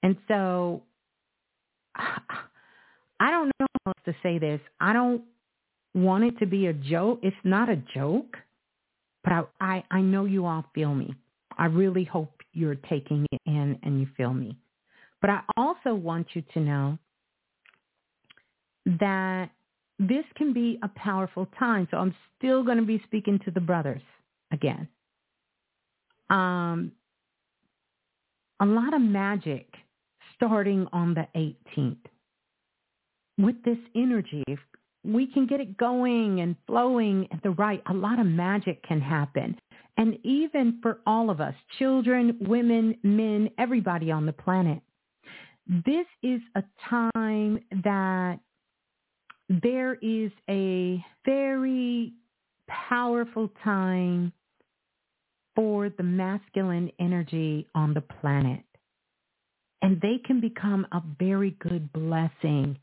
And 0.04 0.18
so 0.28 0.84
I 1.96 3.32
don't 3.32 3.52
know 3.60 3.68
how 3.86 3.92
else 3.92 3.98
to 4.06 4.16
say 4.24 4.40
this. 4.40 4.60
I 4.80 4.94
don't 4.94 5.24
want 5.94 6.24
it 6.24 6.40
to 6.40 6.46
be 6.46 6.68
a 6.68 6.74
joke. 6.74 7.20
It's 7.24 7.36
not 7.44 7.70
a 7.70 7.76
joke, 7.94 8.38
but 9.24 9.34
I, 9.34 9.44
I, 9.60 9.84
I 9.92 10.02
know 10.02 10.26
you 10.26 10.46
all 10.46 10.66
feel 10.74 10.94
me. 10.94 11.14
I 11.58 11.66
really 11.66 12.04
hope 12.04 12.32
you're 12.54 12.76
taking 12.76 13.26
it 13.32 13.42
in 13.46 13.80
and 13.84 14.00
you 14.00 14.08
feel 14.18 14.34
me. 14.34 14.58
But 15.22 15.30
I 15.30 15.42
also 15.56 15.94
want 15.94 16.28
you 16.34 16.44
to 16.54 16.60
know 16.60 16.98
that 18.86 19.50
this 20.08 20.26
can 20.36 20.52
be 20.54 20.80
a 20.82 20.88
powerful 20.90 21.48
time. 21.60 21.88
So 21.92 21.98
I'm 21.98 22.16
still 22.38 22.64
going 22.64 22.78
to 22.78 22.86
be 22.86 23.02
speaking 23.06 23.40
to 23.46 23.52
the 23.52 23.60
brothers 23.60 24.02
again. 24.52 24.88
Um, 26.30 26.92
a 28.60 28.66
lot 28.66 28.94
of 28.94 29.02
magic 29.02 29.68
starting 30.36 30.88
on 30.92 31.14
the 31.14 31.28
18th. 31.36 31.98
With 33.38 33.64
this 33.64 33.78
energy, 33.96 34.44
we 35.04 35.28
can 35.28 35.46
get 35.46 35.60
it 35.60 35.78
going 35.78 36.42
and 36.42 36.56
flowing 36.68 37.28
at 37.32 37.42
the 37.44 37.52
right, 37.52 37.82
a 37.88 37.94
lot 37.94 38.20
of 38.20 38.26
magic 38.26 38.84
can 38.84 39.02
happen. 39.02 39.58
And 39.98 40.18
even 40.24 40.80
for 40.82 41.00
all 41.06 41.30
of 41.30 41.42
us, 41.42 41.54
children, 41.80 42.38
women, 42.42 42.98
men, 43.04 43.50
everybody 43.58 44.12
on 44.12 44.26
the 44.26 44.34
planet, 44.34 44.82
this 45.68 46.06
is 46.24 46.42
a 46.56 46.64
time 46.90 47.60
that 47.84 48.40
there 49.62 49.96
is 49.96 50.32
a 50.50 51.04
very 51.26 52.14
powerful 52.68 53.50
time 53.64 54.32
for 55.56 55.90
the 55.90 56.04
masculine 56.04 56.90
energy 57.00 57.68
on 57.76 57.94
the 57.94 58.02
planet. 58.02 58.64
And 59.82 60.00
they 60.00 60.20
can 60.24 60.40
become 60.40 60.88
a 60.92 61.02
very 61.20 61.52
good 61.60 61.92
blessing. 61.92 62.78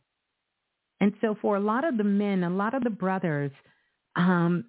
And 1.00 1.12
so 1.20 1.36
for 1.40 1.56
a 1.56 1.60
lot 1.60 1.86
of 1.86 1.96
the 1.96 2.04
men, 2.04 2.42
a 2.42 2.50
lot 2.50 2.74
of 2.74 2.82
the 2.82 2.90
brothers, 2.90 3.52
um, 4.16 4.64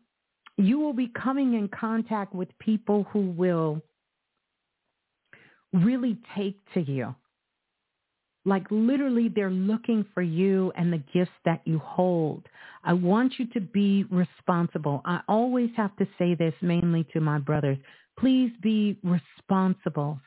you 0.57 0.79
will 0.79 0.93
be 0.93 1.11
coming 1.21 1.55
in 1.55 1.67
contact 1.67 2.33
with 2.33 2.47
people 2.59 3.07
who 3.11 3.31
will 3.31 3.81
really 5.73 6.17
take 6.37 6.57
to 6.75 6.81
you. 6.81 7.15
Like 8.49 8.65
literally 8.71 9.29
they're 9.29 9.51
looking 9.51 10.03
for 10.15 10.23
you 10.23 10.73
and 10.75 10.91
the 10.91 11.03
gifts 11.13 11.31
that 11.45 11.61
you 11.65 11.77
hold. 11.77 12.47
I 12.83 12.93
want 12.93 13.33
you 13.37 13.45
to 13.53 13.61
be 13.61 14.05
responsible. 14.09 15.03
I 15.05 15.21
always 15.27 15.69
have 15.77 15.95
to 15.97 16.07
say 16.17 16.33
this 16.33 16.55
mainly 16.61 17.05
to 17.13 17.21
my 17.21 17.37
brothers. 17.37 17.77
Please 18.17 18.51
be 18.61 18.97
responsible 19.03 20.19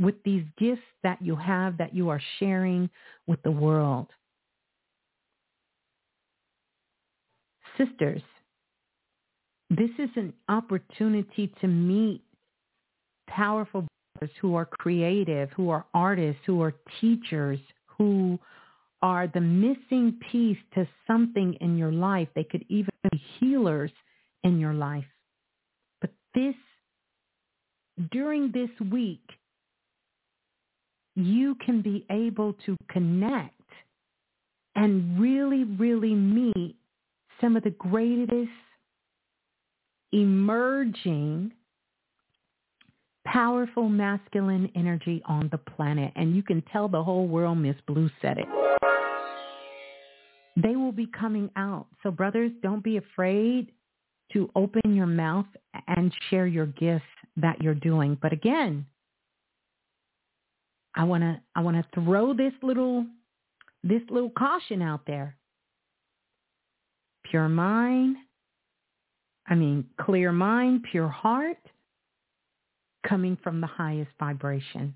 with 0.00 0.14
these 0.24 0.44
gifts 0.58 0.80
that 1.02 1.20
you 1.20 1.36
have 1.36 1.76
that 1.76 1.94
you 1.94 2.08
are 2.08 2.22
sharing 2.38 2.88
with 3.26 3.42
the 3.42 3.50
world. 3.50 4.06
Sisters, 7.76 8.22
this 9.68 9.90
is 9.98 10.08
an 10.16 10.32
opportunity 10.48 11.52
to 11.60 11.66
meet 11.66 12.22
powerful 13.28 13.86
who 14.40 14.54
are 14.54 14.64
creative, 14.64 15.50
who 15.50 15.70
are 15.70 15.84
artists, 15.94 16.40
who 16.46 16.62
are 16.62 16.74
teachers, 17.00 17.58
who 17.86 18.38
are 19.02 19.26
the 19.26 19.40
missing 19.40 20.18
piece 20.30 20.58
to 20.74 20.88
something 21.06 21.54
in 21.60 21.76
your 21.76 21.92
life. 21.92 22.28
They 22.34 22.44
could 22.44 22.64
even 22.68 22.90
be 23.10 23.22
healers 23.38 23.90
in 24.42 24.58
your 24.58 24.72
life. 24.72 25.04
But 26.00 26.10
this, 26.34 26.54
during 28.10 28.50
this 28.52 28.70
week, 28.90 29.20
you 31.16 31.54
can 31.56 31.82
be 31.82 32.04
able 32.10 32.54
to 32.66 32.76
connect 32.88 33.52
and 34.74 35.20
really, 35.20 35.64
really 35.64 36.14
meet 36.14 36.76
some 37.40 37.56
of 37.56 37.62
the 37.62 37.70
greatest 37.70 38.50
emerging 40.12 41.52
powerful 43.26 43.88
masculine 43.88 44.70
energy 44.74 45.22
on 45.26 45.48
the 45.50 45.58
planet. 45.58 46.12
And 46.16 46.36
you 46.36 46.42
can 46.42 46.62
tell 46.72 46.88
the 46.88 47.02
whole 47.02 47.26
world 47.26 47.58
Miss 47.58 47.76
Blue 47.86 48.10
said 48.20 48.38
it. 48.38 48.46
They 50.56 50.76
will 50.76 50.92
be 50.92 51.06
coming 51.06 51.50
out. 51.56 51.86
So 52.02 52.10
brothers, 52.10 52.52
don't 52.62 52.84
be 52.84 52.96
afraid 52.96 53.72
to 54.32 54.50
open 54.54 54.94
your 54.94 55.06
mouth 55.06 55.46
and 55.88 56.12
share 56.30 56.46
your 56.46 56.66
gifts 56.66 57.04
that 57.36 57.60
you're 57.60 57.74
doing. 57.74 58.16
But 58.20 58.32
again, 58.32 58.86
I 60.94 61.04
want 61.04 61.22
to 61.22 61.40
I 61.56 61.60
want 61.60 61.76
to 61.76 62.00
throw 62.00 62.34
this 62.34 62.52
little 62.62 63.06
this 63.82 64.02
little 64.10 64.30
caution 64.30 64.80
out 64.80 65.02
there. 65.06 65.36
Pure 67.24 67.48
mind, 67.48 68.16
I 69.48 69.54
mean 69.54 69.86
clear 70.00 70.30
mind, 70.30 70.84
pure 70.90 71.08
heart, 71.08 71.58
coming 73.06 73.36
from 73.42 73.60
the 73.60 73.66
highest 73.66 74.10
vibration. 74.18 74.94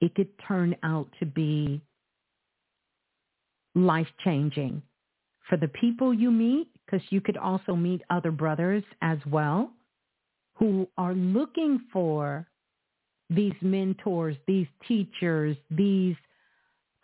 It 0.00 0.14
could 0.14 0.28
turn 0.46 0.76
out 0.82 1.08
to 1.18 1.26
be 1.26 1.80
life-changing 3.74 4.82
for 5.48 5.56
the 5.56 5.68
people 5.68 6.12
you 6.14 6.30
meet, 6.30 6.68
because 6.84 7.04
you 7.10 7.20
could 7.20 7.36
also 7.36 7.74
meet 7.74 8.02
other 8.10 8.30
brothers 8.30 8.84
as 9.02 9.18
well 9.30 9.70
who 10.54 10.88
are 10.96 11.14
looking 11.14 11.80
for 11.92 12.46
these 13.30 13.54
mentors, 13.60 14.36
these 14.46 14.66
teachers, 14.86 15.56
these 15.70 16.16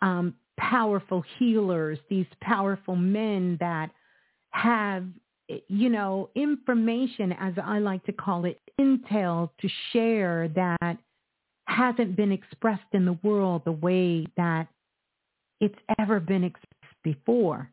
um, 0.01 0.33
powerful 0.57 1.23
healers, 1.37 1.97
these 2.09 2.25
powerful 2.41 2.95
men 2.95 3.57
that 3.59 3.91
have 4.51 5.05
you 5.67 5.89
know, 5.89 6.29
information, 6.35 7.31
as 7.33 7.53
I 7.63 7.79
like 7.79 8.03
to 8.05 8.11
call 8.11 8.45
it, 8.45 8.59
intel 8.79 9.49
to 9.61 9.69
share 9.91 10.49
that 10.49 10.97
hasn't 11.67 12.15
been 12.15 12.31
expressed 12.31 12.83
in 12.93 13.05
the 13.05 13.17
world 13.23 13.63
the 13.65 13.71
way 13.71 14.25
that 14.37 14.67
it's 15.59 15.79
ever 15.99 16.19
been 16.19 16.43
expressed 16.43 16.95
before. 17.03 17.69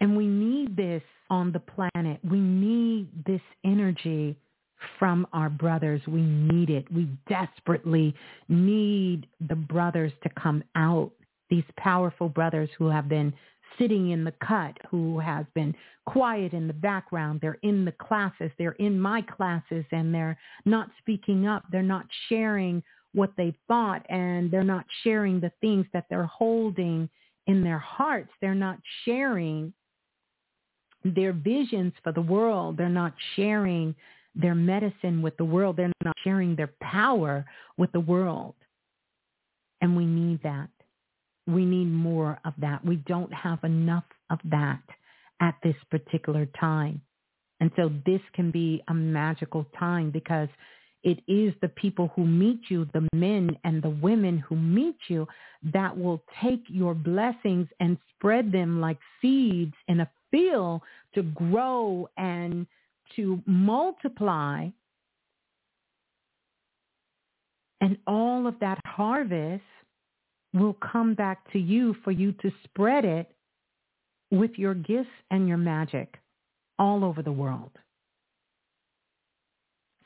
And 0.00 0.16
we 0.16 0.26
need 0.26 0.76
this 0.76 1.02
on 1.28 1.52
the 1.52 1.60
planet. 1.60 2.20
We 2.28 2.40
need 2.40 3.08
this 3.26 3.42
energy 3.64 4.36
from 4.98 5.26
our 5.32 5.50
brothers. 5.50 6.00
We 6.06 6.22
need 6.22 6.70
it. 6.70 6.90
We 6.90 7.08
desperately 7.28 8.14
need 8.48 9.26
the 9.46 9.56
brothers 9.56 10.12
to 10.22 10.30
come 10.30 10.64
out, 10.74 11.12
these 11.50 11.64
powerful 11.76 12.30
brothers 12.30 12.70
who 12.78 12.88
have 12.88 13.08
been 13.08 13.34
sitting 13.78 14.10
in 14.10 14.24
the 14.24 14.34
cut 14.46 14.76
who 14.90 15.18
has 15.18 15.46
been 15.54 15.74
quiet 16.06 16.52
in 16.52 16.66
the 16.66 16.72
background. 16.72 17.40
They're 17.40 17.58
in 17.62 17.84
the 17.84 17.92
classes. 17.92 18.50
They're 18.58 18.72
in 18.72 18.98
my 19.00 19.22
classes 19.22 19.84
and 19.92 20.14
they're 20.14 20.38
not 20.64 20.90
speaking 20.98 21.46
up. 21.46 21.64
They're 21.70 21.82
not 21.82 22.06
sharing 22.28 22.82
what 23.12 23.32
they 23.36 23.54
thought 23.66 24.04
and 24.08 24.50
they're 24.50 24.62
not 24.62 24.86
sharing 25.02 25.40
the 25.40 25.52
things 25.60 25.86
that 25.92 26.06
they're 26.08 26.24
holding 26.24 27.08
in 27.46 27.64
their 27.64 27.78
hearts. 27.78 28.30
They're 28.40 28.54
not 28.54 28.78
sharing 29.04 29.72
their 31.04 31.32
visions 31.32 31.92
for 32.02 32.12
the 32.12 32.20
world. 32.20 32.76
They're 32.76 32.88
not 32.88 33.14
sharing 33.36 33.94
their 34.34 34.54
medicine 34.54 35.22
with 35.22 35.36
the 35.36 35.44
world. 35.44 35.76
They're 35.76 35.92
not 36.04 36.16
sharing 36.22 36.54
their 36.54 36.72
power 36.80 37.44
with 37.76 37.90
the 37.92 38.00
world. 38.00 38.54
And 39.80 39.96
we 39.96 40.04
need 40.04 40.42
that. 40.42 40.68
We 41.52 41.64
need 41.64 41.86
more 41.86 42.38
of 42.44 42.54
that. 42.58 42.84
We 42.84 42.96
don't 42.96 43.32
have 43.32 43.64
enough 43.64 44.04
of 44.30 44.38
that 44.44 44.82
at 45.40 45.56
this 45.62 45.76
particular 45.90 46.46
time. 46.58 47.00
And 47.60 47.70
so 47.76 47.90
this 48.06 48.20
can 48.34 48.50
be 48.50 48.82
a 48.88 48.94
magical 48.94 49.66
time 49.78 50.10
because 50.10 50.48
it 51.02 51.22
is 51.26 51.54
the 51.62 51.68
people 51.68 52.12
who 52.14 52.26
meet 52.26 52.60
you, 52.68 52.86
the 52.92 53.08
men 53.14 53.56
and 53.64 53.82
the 53.82 53.90
women 53.90 54.38
who 54.38 54.56
meet 54.56 54.96
you 55.08 55.26
that 55.72 55.96
will 55.96 56.22
take 56.42 56.62
your 56.68 56.94
blessings 56.94 57.68
and 57.80 57.96
spread 58.14 58.52
them 58.52 58.80
like 58.80 58.98
seeds 59.20 59.74
in 59.88 60.00
a 60.00 60.10
field 60.30 60.82
to 61.14 61.22
grow 61.22 62.08
and 62.16 62.66
to 63.16 63.42
multiply. 63.46 64.68
And 67.80 67.96
all 68.06 68.46
of 68.46 68.54
that 68.60 68.78
harvest 68.84 69.62
will 70.52 70.74
come 70.74 71.14
back 71.14 71.50
to 71.52 71.58
you 71.58 71.94
for 72.02 72.10
you 72.10 72.32
to 72.32 72.50
spread 72.64 73.04
it 73.04 73.30
with 74.30 74.52
your 74.56 74.74
gifts 74.74 75.08
and 75.30 75.48
your 75.48 75.56
magic 75.56 76.16
all 76.78 77.04
over 77.04 77.22
the 77.22 77.32
world. 77.32 77.70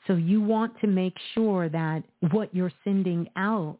So 0.07 0.13
you 0.15 0.41
want 0.41 0.79
to 0.81 0.87
make 0.87 1.15
sure 1.33 1.67
that 1.69 2.03
what 2.31 2.53
you're 2.53 2.71
sending 2.83 3.27
out 3.35 3.79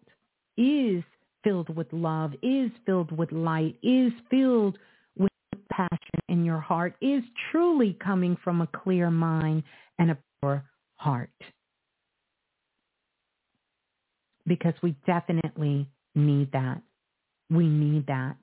is 0.57 1.03
filled 1.43 1.75
with 1.75 1.87
love, 1.91 2.33
is 2.41 2.71
filled 2.85 3.11
with 3.15 3.31
light, 3.31 3.75
is 3.83 4.11
filled 4.31 4.79
with 5.17 5.31
passion 5.71 5.99
in 6.29 6.43
your 6.43 6.59
heart, 6.59 6.95
is 7.01 7.21
truly 7.51 7.95
coming 8.03 8.35
from 8.43 8.61
a 8.61 8.67
clear 8.67 9.11
mind 9.11 9.61
and 9.99 10.11
a 10.11 10.17
pure 10.41 10.63
heart. 10.95 11.29
Because 14.47 14.73
we 14.81 14.95
definitely 15.05 15.87
need 16.15 16.51
that. 16.53 16.81
We 17.49 17.67
need 17.67 18.07
that. 18.07 18.37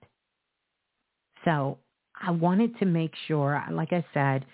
So 1.45 1.79
I 2.21 2.31
wanted 2.31 2.79
to 2.79 2.85
make 2.87 3.13
sure, 3.27 3.63
like 3.71 3.93
I 3.93 4.05
said, 4.15 4.45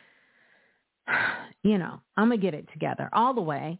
you 1.63 1.79
know, 1.79 2.01
I'm 2.17 2.29
going 2.29 2.41
to 2.41 2.45
get 2.47 2.55
it 2.55 2.69
together 2.73 3.09
all 3.13 3.35
the 3.35 3.41
way. 3.41 3.79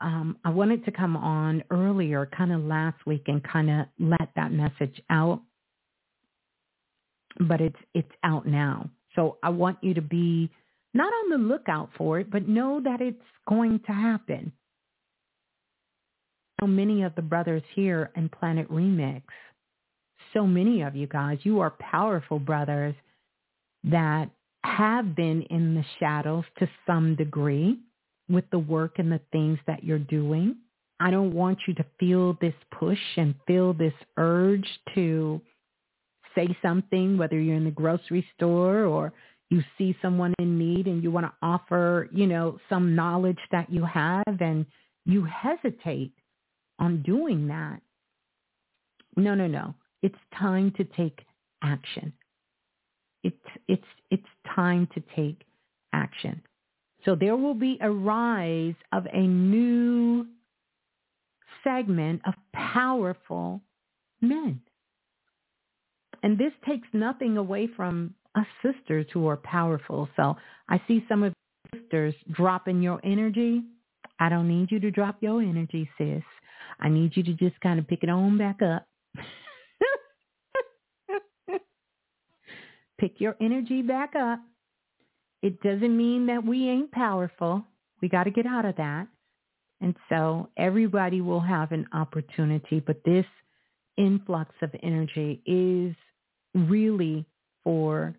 Um, 0.00 0.38
I 0.44 0.50
wanted 0.50 0.84
to 0.86 0.92
come 0.92 1.16
on 1.16 1.62
earlier, 1.70 2.26
kind 2.26 2.52
of 2.52 2.62
last 2.62 3.04
week, 3.06 3.24
and 3.26 3.42
kind 3.44 3.70
of 3.70 3.86
let 3.98 4.30
that 4.36 4.50
message 4.50 5.00
out. 5.10 5.42
But 7.38 7.60
it's 7.60 7.76
it's 7.94 8.10
out 8.24 8.46
now. 8.46 8.90
So 9.14 9.38
I 9.42 9.50
want 9.50 9.78
you 9.82 9.94
to 9.94 10.02
be 10.02 10.50
not 10.94 11.12
on 11.12 11.30
the 11.30 11.38
lookout 11.38 11.90
for 11.96 12.18
it, 12.18 12.30
but 12.30 12.48
know 12.48 12.80
that 12.82 13.00
it's 13.00 13.22
going 13.48 13.80
to 13.86 13.92
happen 13.92 14.52
so 16.60 16.66
many 16.66 17.02
of 17.02 17.14
the 17.14 17.22
brothers 17.22 17.62
here 17.74 18.10
in 18.16 18.28
Planet 18.28 18.70
Remix, 18.70 19.22
so 20.32 20.46
many 20.46 20.82
of 20.82 20.94
you 20.94 21.06
guys, 21.06 21.38
you 21.42 21.60
are 21.60 21.70
powerful 21.80 22.38
brothers 22.38 22.94
that 23.84 24.30
have 24.62 25.16
been 25.16 25.42
in 25.42 25.74
the 25.74 25.84
shadows 25.98 26.44
to 26.58 26.68
some 26.86 27.16
degree 27.16 27.78
with 28.28 28.44
the 28.50 28.58
work 28.58 28.98
and 28.98 29.10
the 29.10 29.20
things 29.32 29.58
that 29.66 29.82
you're 29.82 29.98
doing. 29.98 30.56
I 31.00 31.10
don't 31.10 31.32
want 31.32 31.58
you 31.66 31.74
to 31.74 31.84
feel 31.98 32.36
this 32.40 32.54
push 32.78 32.98
and 33.16 33.34
feel 33.46 33.72
this 33.72 33.94
urge 34.18 34.68
to 34.94 35.40
say 36.34 36.56
something, 36.62 37.16
whether 37.16 37.40
you're 37.40 37.56
in 37.56 37.64
the 37.64 37.70
grocery 37.70 38.24
store 38.36 38.84
or 38.84 39.12
you 39.48 39.62
see 39.78 39.96
someone 40.00 40.34
in 40.38 40.58
need 40.58 40.86
and 40.86 41.02
you 41.02 41.10
want 41.10 41.26
to 41.26 41.32
offer, 41.42 42.08
you 42.12 42.26
know, 42.26 42.58
some 42.68 42.94
knowledge 42.94 43.38
that 43.50 43.72
you 43.72 43.84
have 43.84 44.22
and 44.40 44.64
you 45.06 45.24
hesitate 45.24 46.12
on 46.80 47.02
doing 47.02 47.46
that. 47.48 47.80
No, 49.16 49.34
no, 49.34 49.46
no. 49.46 49.74
It's 50.02 50.18
time 50.38 50.72
to 50.76 50.84
take 50.84 51.20
action. 51.62 52.12
It's 53.22 53.36
it's 53.68 53.84
it's 54.10 54.26
time 54.54 54.88
to 54.94 55.02
take 55.14 55.42
action. 55.92 56.42
So 57.04 57.14
there 57.14 57.36
will 57.36 57.54
be 57.54 57.78
a 57.80 57.90
rise 57.90 58.74
of 58.92 59.06
a 59.12 59.20
new 59.20 60.26
segment 61.64 62.22
of 62.26 62.34
powerful 62.52 63.60
men. 64.20 64.60
And 66.22 66.38
this 66.38 66.52
takes 66.66 66.88
nothing 66.92 67.36
away 67.36 67.68
from 67.74 68.14
us 68.34 68.46
sisters 68.62 69.06
who 69.12 69.26
are 69.26 69.38
powerful. 69.38 70.08
So 70.16 70.36
I 70.68 70.80
see 70.86 71.04
some 71.08 71.22
of 71.22 71.32
sisters 71.74 72.14
dropping 72.32 72.82
your 72.82 73.00
energy. 73.04 73.62
I 74.18 74.28
don't 74.28 74.48
need 74.48 74.70
you 74.70 74.80
to 74.80 74.90
drop 74.90 75.16
your 75.20 75.40
energy, 75.40 75.88
sis. 75.96 76.22
I 76.80 76.88
need 76.88 77.16
you 77.16 77.22
to 77.24 77.32
just 77.34 77.60
kind 77.60 77.78
of 77.78 77.86
pick 77.88 78.02
it 78.02 78.08
on 78.10 78.38
back 78.38 78.60
up. 78.62 78.86
pick 83.00 83.20
your 83.20 83.36
energy 83.40 83.82
back 83.82 84.14
up. 84.16 84.40
It 85.42 85.60
doesn't 85.62 85.96
mean 85.96 86.26
that 86.26 86.44
we 86.44 86.68
ain't 86.68 86.92
powerful. 86.92 87.64
We 88.02 88.08
got 88.08 88.24
to 88.24 88.30
get 88.30 88.46
out 88.46 88.64
of 88.64 88.76
that. 88.76 89.08
And 89.80 89.94
so 90.08 90.50
everybody 90.56 91.20
will 91.20 91.40
have 91.40 91.72
an 91.72 91.86
opportunity, 91.92 92.80
but 92.86 93.02
this 93.04 93.26
influx 93.96 94.54
of 94.62 94.70
energy 94.82 95.42
is 95.46 95.94
really 96.54 97.24
for 97.64 98.14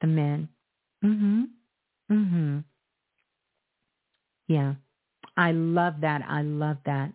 the 0.00 0.06
men. 0.06 0.48
Mhm. 1.04 1.48
Mhm. 2.10 2.64
Yeah. 4.48 4.74
I 5.36 5.52
love 5.52 6.00
that. 6.02 6.22
I 6.28 6.42
love 6.42 6.78
that. 6.84 7.12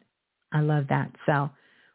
I 0.56 0.62
love 0.62 0.86
that. 0.88 1.12
So 1.26 1.50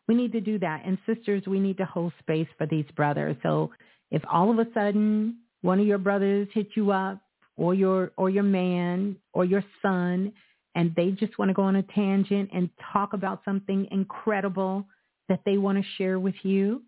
we 0.06 0.14
need 0.14 0.32
to 0.32 0.40
do 0.40 0.58
that. 0.58 0.82
And 0.84 0.98
sisters, 1.06 1.42
we 1.46 1.58
need 1.58 1.78
to 1.78 1.86
hold 1.86 2.12
space 2.20 2.46
for 2.58 2.66
these 2.66 2.84
brothers. 2.94 3.36
So 3.42 3.70
if 4.10 4.22
all 4.30 4.50
of 4.50 4.58
a 4.58 4.70
sudden 4.74 5.38
one 5.62 5.80
of 5.80 5.86
your 5.86 5.98
brothers 5.98 6.46
hit 6.52 6.68
you 6.74 6.90
up 6.90 7.20
or 7.56 7.74
your 7.74 8.12
or 8.16 8.28
your 8.28 8.42
man 8.42 9.16
or 9.32 9.46
your 9.46 9.64
son 9.80 10.32
and 10.74 10.94
they 10.94 11.10
just 11.12 11.38
want 11.38 11.48
to 11.48 11.54
go 11.54 11.62
on 11.62 11.76
a 11.76 11.82
tangent 11.94 12.50
and 12.52 12.68
talk 12.92 13.14
about 13.14 13.40
something 13.44 13.88
incredible 13.90 14.84
that 15.30 15.40
they 15.46 15.56
want 15.56 15.78
to 15.78 15.84
share 15.96 16.18
with 16.18 16.34
you, 16.42 16.82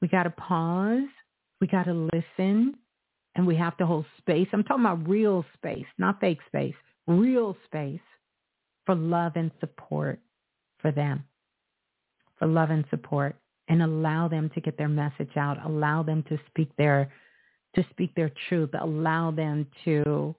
we 0.00 0.08
got 0.08 0.22
to 0.22 0.30
pause. 0.30 1.08
We 1.60 1.66
got 1.66 1.84
to 1.84 2.08
listen 2.14 2.76
and 3.34 3.46
we 3.46 3.56
have 3.56 3.76
to 3.76 3.86
hold 3.86 4.06
space. 4.16 4.48
I'm 4.52 4.64
talking 4.64 4.84
about 4.84 5.06
real 5.06 5.44
space, 5.54 5.86
not 5.98 6.18
fake 6.20 6.38
space, 6.46 6.74
real 7.06 7.56
space 7.66 8.00
for 8.86 8.94
love 8.94 9.32
and 9.36 9.50
support 9.60 10.20
for 10.80 10.90
them, 10.90 11.24
for 12.38 12.46
love 12.46 12.70
and 12.70 12.84
support 12.90 13.36
and 13.68 13.82
allow 13.82 14.28
them 14.28 14.50
to 14.54 14.60
get 14.60 14.78
their 14.78 14.88
message 14.88 15.36
out, 15.36 15.64
allow 15.64 16.02
them 16.02 16.22
to 16.28 16.38
speak 16.48 16.70
their 16.76 17.10
to 17.74 17.84
speak 17.90 18.14
their 18.14 18.32
truth, 18.48 18.70
allow 18.80 19.30
them 19.30 19.66
to 19.84 20.34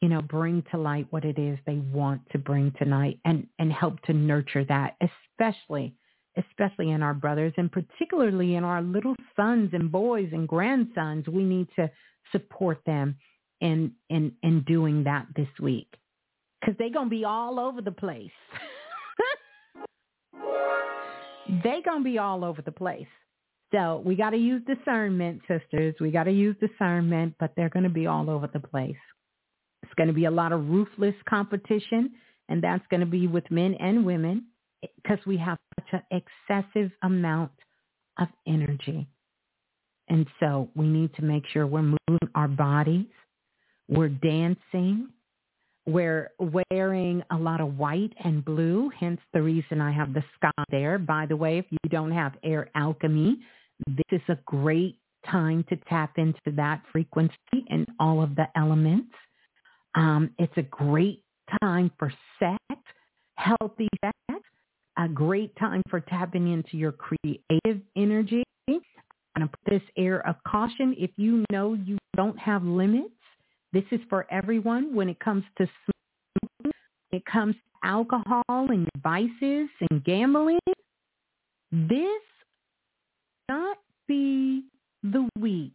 you 0.00 0.08
know, 0.08 0.22
bring 0.22 0.62
to 0.70 0.78
light 0.78 1.06
what 1.10 1.24
it 1.24 1.38
is 1.38 1.58
they 1.66 1.78
want 1.92 2.20
to 2.30 2.38
bring 2.38 2.72
tonight 2.78 3.18
and, 3.24 3.46
and 3.58 3.72
help 3.72 4.00
to 4.02 4.12
nurture 4.12 4.64
that, 4.64 4.96
especially, 5.00 5.94
especially 6.36 6.90
in 6.92 7.02
our 7.02 7.14
brothers 7.14 7.52
and 7.56 7.70
particularly 7.72 8.54
in 8.54 8.64
our 8.64 8.80
little 8.80 9.16
sons 9.34 9.70
and 9.72 9.90
boys 9.90 10.28
and 10.32 10.46
grandsons. 10.46 11.26
We 11.26 11.42
need 11.42 11.66
to 11.76 11.90
support 12.30 12.80
them 12.86 13.16
in, 13.60 13.92
in, 14.08 14.32
in 14.42 14.62
doing 14.62 15.02
that 15.04 15.26
this 15.34 15.48
week 15.60 15.88
because 16.60 16.76
they're 16.78 16.90
to 17.06 17.10
be 17.10 17.24
all 17.24 17.58
over 17.58 17.80
the 17.82 17.90
place. 17.90 18.30
they're 21.62 21.82
going 21.82 21.98
to 21.98 22.04
be 22.04 22.18
all 22.18 22.44
over 22.44 22.62
the 22.62 22.72
place. 22.72 23.06
So 23.72 24.02
we 24.04 24.16
got 24.16 24.30
to 24.30 24.36
use 24.36 24.62
discernment, 24.66 25.42
sisters. 25.46 25.94
We 26.00 26.10
got 26.10 26.24
to 26.24 26.32
use 26.32 26.56
discernment, 26.60 27.34
but 27.38 27.52
they're 27.56 27.68
going 27.68 27.84
to 27.84 27.90
be 27.90 28.06
all 28.06 28.30
over 28.30 28.48
the 28.50 28.60
place. 28.60 28.96
It's 29.82 29.92
going 29.94 30.08
to 30.08 30.14
be 30.14 30.24
a 30.24 30.30
lot 30.30 30.52
of 30.52 30.68
ruthless 30.68 31.14
competition, 31.28 32.12
and 32.48 32.62
that's 32.62 32.84
going 32.90 33.00
to 33.00 33.06
be 33.06 33.26
with 33.26 33.50
men 33.50 33.74
and 33.74 34.04
women 34.04 34.46
because 34.96 35.18
we 35.26 35.36
have 35.36 35.58
such 35.78 36.00
an 36.10 36.22
excessive 36.50 36.90
amount 37.02 37.52
of 38.18 38.28
energy. 38.46 39.06
And 40.08 40.26
so 40.40 40.70
we 40.74 40.86
need 40.86 41.14
to 41.14 41.22
make 41.22 41.44
sure 41.52 41.66
we're 41.66 41.82
moving 41.82 42.28
our 42.34 42.48
bodies, 42.48 43.06
we're 43.88 44.08
dancing, 44.08 45.08
we're 45.88 46.32
wearing 46.38 47.22
a 47.30 47.36
lot 47.36 47.62
of 47.62 47.78
white 47.78 48.12
and 48.22 48.44
blue, 48.44 48.90
hence 48.98 49.20
the 49.32 49.40
reason 49.40 49.80
I 49.80 49.90
have 49.90 50.12
the 50.12 50.22
sky 50.36 50.64
there. 50.70 50.98
By 50.98 51.24
the 51.24 51.36
way, 51.36 51.58
if 51.58 51.64
you 51.70 51.78
don't 51.88 52.12
have 52.12 52.34
air 52.44 52.68
alchemy, 52.74 53.38
this 53.86 54.04
is 54.12 54.20
a 54.28 54.38
great 54.44 54.98
time 55.30 55.64
to 55.70 55.76
tap 55.88 56.18
into 56.18 56.38
that 56.56 56.82
frequency 56.92 57.64
and 57.70 57.86
all 57.98 58.22
of 58.22 58.36
the 58.36 58.46
elements. 58.54 59.10
Um, 59.94 60.30
it's 60.38 60.52
a 60.58 60.62
great 60.62 61.22
time 61.62 61.90
for 61.98 62.12
sex, 62.38 62.60
healthy 63.36 63.88
sex, 64.04 64.42
a 64.98 65.08
great 65.08 65.56
time 65.56 65.82
for 65.88 66.00
tapping 66.00 66.52
into 66.52 66.76
your 66.76 66.92
creative 66.92 67.80
energy. 67.96 68.42
I'm 68.68 68.80
going 69.36 69.48
to 69.48 69.56
put 69.64 69.70
this 69.70 69.88
air 69.96 70.26
of 70.28 70.36
caution. 70.46 70.94
If 70.98 71.12
you 71.16 71.44
know 71.50 71.72
you 71.72 71.96
don't 72.14 72.38
have 72.38 72.62
limits, 72.62 73.14
this 73.72 73.84
is 73.90 74.00
for 74.08 74.26
everyone 74.30 74.94
when 74.94 75.08
it 75.08 75.18
comes 75.20 75.44
to 75.58 75.66
smoking, 75.66 76.72
when 77.10 77.20
it 77.20 77.24
comes 77.26 77.54
to 77.54 77.88
alcohol 77.88 78.44
and 78.48 78.88
vices 79.02 79.68
and 79.90 80.04
gambling. 80.04 80.58
This 81.70 82.22
not 83.48 83.78
be 84.06 84.64
the 85.02 85.28
week 85.38 85.72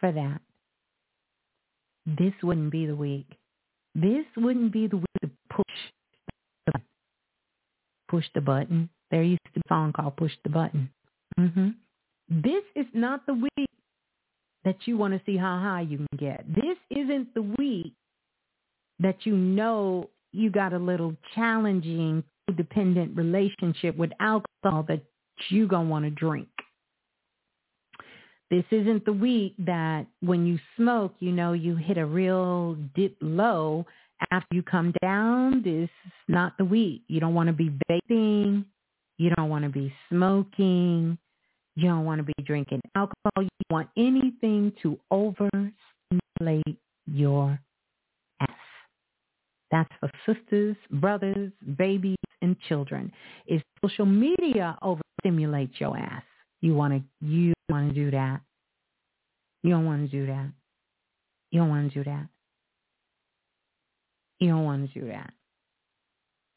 for 0.00 0.12
that 0.12 0.40
this 2.16 2.32
wouldn't 2.42 2.70
be 2.70 2.86
the 2.86 2.96
week. 2.96 3.26
This 3.94 4.24
wouldn't 4.36 4.72
be 4.72 4.86
the 4.86 4.96
week 4.96 5.06
to 5.22 5.30
push 5.50 5.64
the, 6.66 6.80
push 8.08 8.24
the 8.34 8.40
button. 8.40 8.88
There 9.10 9.22
used 9.22 9.44
to 9.44 9.52
be 9.52 9.60
a 9.64 9.68
song 9.68 9.92
called 9.92 10.16
Push 10.16 10.32
the 10.44 10.50
Button. 10.50 10.90
Mm-hmm. 11.38 11.68
This 12.28 12.62
is 12.76 12.86
not 12.94 13.26
the 13.26 13.34
week 13.34 13.67
that 14.68 14.76
you 14.84 14.98
want 14.98 15.14
to 15.14 15.20
see 15.24 15.38
how 15.38 15.58
high 15.58 15.80
you 15.80 15.96
can 15.96 16.18
get. 16.18 16.44
This 16.46 16.76
isn't 16.90 17.32
the 17.32 17.40
week 17.56 17.94
that 18.98 19.24
you 19.24 19.34
know 19.34 20.10
you 20.32 20.50
got 20.50 20.74
a 20.74 20.78
little 20.78 21.16
challenging 21.34 22.22
dependent 22.54 23.16
relationship 23.16 23.96
with 23.96 24.10
alcohol 24.20 24.84
that 24.88 25.00
you 25.48 25.66
going 25.66 25.86
to 25.86 25.90
want 25.90 26.04
to 26.04 26.10
drink. 26.10 26.48
This 28.50 28.64
isn't 28.70 29.06
the 29.06 29.12
week 29.12 29.54
that 29.60 30.06
when 30.20 30.44
you 30.44 30.58
smoke, 30.76 31.14
you 31.18 31.32
know, 31.32 31.54
you 31.54 31.76
hit 31.76 31.96
a 31.96 32.04
real 32.04 32.76
dip 32.94 33.16
low 33.22 33.86
after 34.30 34.54
you 34.54 34.62
come 34.62 34.92
down. 35.00 35.62
This 35.62 35.88
is 36.06 36.12
not 36.28 36.58
the 36.58 36.64
week. 36.66 37.04
You 37.08 37.20
don't 37.20 37.34
want 37.34 37.46
to 37.46 37.54
be 37.54 37.70
vaping. 37.90 38.66
You 39.16 39.30
don't 39.34 39.48
want 39.48 39.64
to 39.64 39.70
be 39.70 39.94
smoking. 40.10 41.16
You 41.78 41.86
don't 41.90 42.04
want 42.04 42.18
to 42.18 42.24
be 42.24 42.32
drinking 42.42 42.80
alcohol. 42.96 43.40
You 43.40 43.48
want 43.70 43.88
anything 43.96 44.72
to 44.82 44.98
overstimulate 45.12 46.76
your 47.06 47.56
ass. 48.40 48.50
That's 49.70 49.88
for 50.00 50.10
sisters, 50.26 50.74
brothers, 50.90 51.52
babies, 51.76 52.16
and 52.42 52.58
children. 52.68 53.12
If 53.46 53.62
social 53.80 54.06
media 54.06 54.76
overstimulates 54.82 55.78
your 55.78 55.96
ass, 55.96 56.24
you 56.62 56.74
want 56.74 56.94
to 56.94 57.24
you 57.24 57.54
want 57.68 57.90
to 57.90 57.94
do 57.94 58.10
that. 58.10 58.40
You 59.62 59.70
don't 59.70 59.86
want 59.86 60.10
to 60.10 60.16
do 60.16 60.26
that. 60.26 60.50
You 61.52 61.60
don't 61.60 61.68
want 61.68 61.92
to 61.92 61.98
do 61.98 62.10
that. 62.10 62.26
You 64.40 64.48
don't 64.48 64.64
want 64.64 64.92
to 64.92 65.00
do 65.00 65.06
that. 65.06 65.32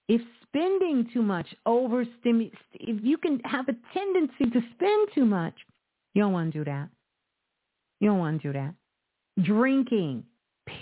If 0.07 0.22
spending 0.52 1.07
too 1.14 1.22
much 1.22 1.48
overstimulates, 1.68 2.52
if 2.73 3.03
you 3.03 3.18
can 3.18 3.40
have 3.45 3.68
a 3.69 3.76
tendency 3.94 4.45
to 4.52 4.61
spend 4.76 5.07
too 5.15 5.26
much, 5.26 5.53
you 6.14 6.22
don't 6.22 6.34
want 6.34 6.52
to 6.52 6.60
do 6.60 6.65
that. 6.65 6.90
You 7.99 8.10
don't 8.10 8.19
want 8.19 8.41
to 8.41 8.48
do 8.48 8.53
that. 8.53 8.73
Drinking, 9.44 10.23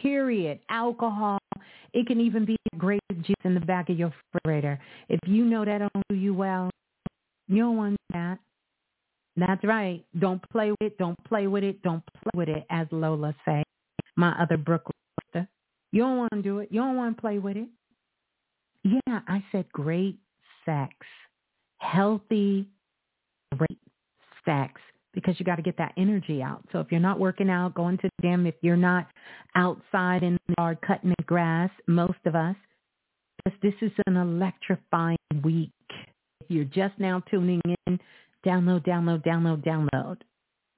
period, 0.02 0.60
alcohol, 0.70 1.38
it 1.94 2.08
can 2.08 2.20
even 2.20 2.46
be 2.46 2.56
grape 2.78 3.02
juice 3.22 3.36
in 3.44 3.54
the 3.54 3.60
back 3.60 3.90
of 3.90 3.98
your 3.98 4.14
refrigerator. 4.34 4.80
If 5.08 5.20
you 5.28 5.46
know 5.46 5.66
that 5.66 5.80
don't 5.80 6.08
do 6.10 6.16
you 6.16 6.34
well, 6.34 6.70
you 7.48 7.64
don't 7.64 7.78
want 7.78 7.98
that. 8.14 8.40
That's 9.36 9.64
right. 9.64 10.04
Don't 10.20 10.41
play 10.52 10.72
with 10.72 10.82
it. 10.82 10.98
Don't 10.98 11.18
play 11.26 11.48
with 11.48 11.64
it. 11.64 11.82
Don't 11.82 12.04
play 12.24 12.32
with 12.36 12.50
it, 12.50 12.66
as 12.70 12.88
Lola 12.91 13.36
say. 13.46 13.64
My 14.16 14.32
other 14.41 14.58
Brooklyn 14.58 14.94
sister. 15.24 15.48
You 15.91 16.02
don't 16.02 16.18
want 16.18 16.32
to 16.34 16.41
do 16.41 16.60
it. 16.60 16.70
You 16.72 16.82
don't 16.82 16.96
want 16.96 17.16
to 17.16 17.22
play 17.22 17.40
with 17.40 17.58
it. 17.58 17.68
Yeah, 18.84 19.19
I 19.27 19.43
said 19.51 19.72
great 19.72 20.18
sex. 20.65 20.93
Healthy, 21.77 22.68
great 23.57 23.80
sex 24.45 24.81
because 25.14 25.35
you 25.39 25.45
got 25.45 25.56
to 25.56 25.61
get 25.61 25.77
that 25.77 25.93
energy 25.97 26.41
out. 26.41 26.64
So 26.72 26.80
if 26.80 26.91
you're 26.91 26.99
not 26.99 27.19
working 27.19 27.49
out, 27.49 27.73
going 27.73 27.97
to 27.97 28.10
the 28.18 28.22
gym, 28.27 28.45
if 28.45 28.56
you're 28.61 28.77
not 28.77 29.07
outside 29.56 30.23
in 30.23 30.38
the 30.47 30.56
yard 30.57 30.80
cutting 30.85 31.14
the 31.18 31.23
grass, 31.23 31.69
most 31.88 32.19
of 32.26 32.35
us, 32.35 32.56
because 33.43 33.60
this 33.61 33.73
is 33.81 33.91
an 34.06 34.18
electrifying 34.18 35.18
week. 35.43 35.72
If 36.41 36.49
you're 36.49 36.65
just 36.65 36.97
now 36.99 37.22
tuning 37.30 37.61
in, 37.88 37.99
download, 38.45 38.85
download, 38.85 39.26
download, 39.26 39.64
download. 39.64 40.18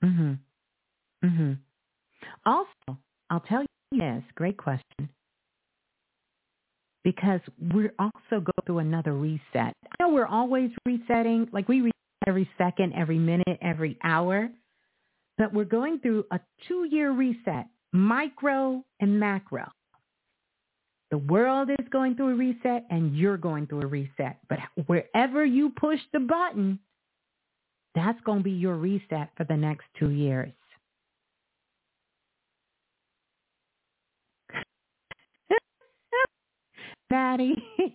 Mhm. 0.03 0.39
Mhm. 1.23 1.57
Also, 2.45 2.97
I'll 3.29 3.41
tell 3.41 3.61
you 3.91 3.99
this, 3.99 4.23
great 4.35 4.57
question. 4.57 5.09
Because 7.03 7.41
we're 7.73 7.93
also 7.97 8.41
go 8.43 8.51
through 8.65 8.79
another 8.79 9.13
reset. 9.13 9.41
I 9.55 9.95
know 9.99 10.09
we're 10.09 10.27
always 10.27 10.69
resetting, 10.85 11.47
like 11.51 11.67
we 11.67 11.81
reset 11.81 11.93
every 12.27 12.49
second, 12.57 12.93
every 12.93 13.17
minute, 13.17 13.57
every 13.61 13.97
hour, 14.03 14.49
but 15.37 15.53
we're 15.53 15.65
going 15.65 15.99
through 15.99 16.25
a 16.31 16.39
two-year 16.67 17.11
reset, 17.11 17.65
micro 17.91 18.83
and 18.99 19.19
macro. 19.19 19.67
The 21.09 21.17
world 21.17 21.69
is 21.71 21.87
going 21.91 22.15
through 22.15 22.33
a 22.33 22.35
reset 22.35 22.85
and 22.89 23.17
you're 23.17 23.37
going 23.37 23.67
through 23.67 23.81
a 23.81 23.87
reset. 23.87 24.37
But 24.47 24.59
wherever 24.85 25.43
you 25.43 25.71
push 25.71 25.99
the 26.13 26.19
button, 26.19 26.79
that's 27.95 28.21
going 28.21 28.39
to 28.39 28.43
be 28.43 28.51
your 28.51 28.77
reset 28.77 29.29
for 29.35 29.43
the 29.43 29.57
next 29.57 29.85
two 29.99 30.11
years. 30.11 30.53
Maddie, 37.11 37.61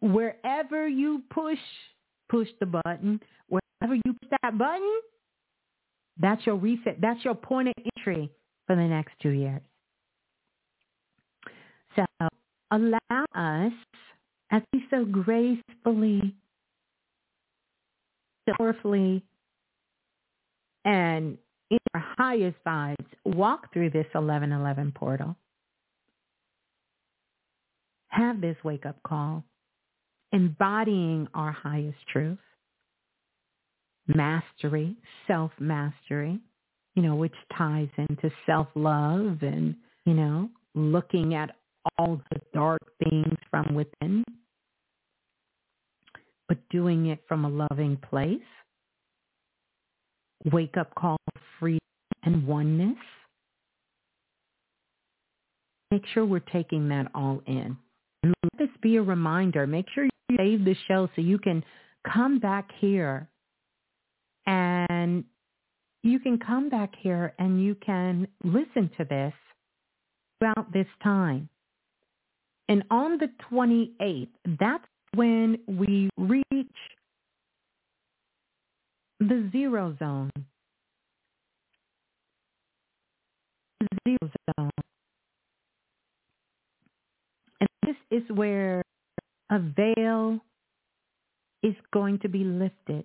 wherever 0.00 0.88
you 0.88 1.22
push, 1.30 1.58
push 2.28 2.48
the 2.58 2.66
button. 2.66 3.20
Wherever 3.48 3.94
you 3.94 4.12
push 4.20 4.30
that 4.42 4.58
button, 4.58 5.00
that's 6.20 6.44
your 6.44 6.56
reset. 6.56 7.00
That's 7.00 7.24
your 7.24 7.36
point 7.36 7.68
of 7.68 7.74
entry 7.96 8.28
for 8.66 8.74
the 8.74 8.82
next 8.82 9.12
two 9.22 9.30
years. 9.30 9.62
So 11.94 12.04
allow 12.72 13.24
us 13.34 13.72
as 14.50 14.62
we 14.72 14.84
so 14.90 15.04
gracefully, 15.04 16.34
powerfully, 18.58 19.22
and 20.84 21.38
in 21.70 21.78
our 21.94 22.04
highest 22.18 22.56
vibes 22.66 23.06
walk 23.24 23.72
through 23.72 23.90
this 23.90 24.06
1111 24.12 24.92
portal. 24.92 25.36
Have 28.12 28.42
this 28.42 28.56
wake 28.62 28.84
up 28.84 29.02
call, 29.02 29.42
embodying 30.32 31.28
our 31.34 31.50
highest 31.50 31.98
truth, 32.12 32.38
mastery, 34.06 34.96
self 35.26 35.50
mastery, 35.58 36.38
you 36.94 37.02
know, 37.02 37.14
which 37.14 37.34
ties 37.56 37.88
into 37.96 38.30
self 38.44 38.68
love 38.74 39.38
and, 39.40 39.74
you 40.04 40.12
know, 40.12 40.50
looking 40.74 41.34
at 41.34 41.56
all 41.98 42.20
the 42.30 42.40
dark 42.52 42.82
things 43.02 43.38
from 43.50 43.74
within, 43.74 44.24
but 46.48 46.58
doing 46.70 47.06
it 47.06 47.20
from 47.26 47.46
a 47.46 47.48
loving 47.48 47.96
place. 47.96 48.40
Wake 50.52 50.76
up 50.76 50.94
call 50.96 51.16
freedom 51.58 51.78
and 52.24 52.46
oneness. 52.46 52.98
Make 55.90 56.04
sure 56.12 56.26
we're 56.26 56.40
taking 56.40 56.88
that 56.88 57.10
all 57.14 57.42
in. 57.46 57.76
Let 58.52 58.68
this 58.68 58.76
be 58.82 58.96
a 58.96 59.02
reminder. 59.02 59.66
Make 59.66 59.86
sure 59.94 60.04
you 60.04 60.36
save 60.36 60.64
the 60.64 60.76
show 60.88 61.08
so 61.14 61.22
you 61.22 61.38
can 61.38 61.64
come 62.10 62.38
back 62.38 62.68
here 62.80 63.28
and 64.46 65.24
you 66.02 66.18
can 66.18 66.38
come 66.38 66.68
back 66.68 66.92
here 67.00 67.34
and 67.38 67.62
you 67.62 67.76
can 67.76 68.26
listen 68.44 68.90
to 68.98 69.04
this 69.04 69.32
throughout 70.38 70.72
this 70.72 70.86
time. 71.02 71.48
And 72.68 72.82
on 72.90 73.18
the 73.18 73.28
28th, 73.50 74.28
that's 74.58 74.84
when 75.14 75.58
we 75.66 76.08
reach 76.16 76.44
the 79.20 79.48
zero 79.52 79.96
zone. 79.98 80.30
Zero 84.08 84.30
zone. 84.58 84.70
And 87.60 87.68
this 87.84 87.96
is 88.12 88.22
where 88.34 88.82
a 89.50 89.58
veil 89.58 90.38
is 91.62 91.74
going 91.92 92.18
to 92.20 92.28
be 92.28 92.44
lifted. 92.44 93.04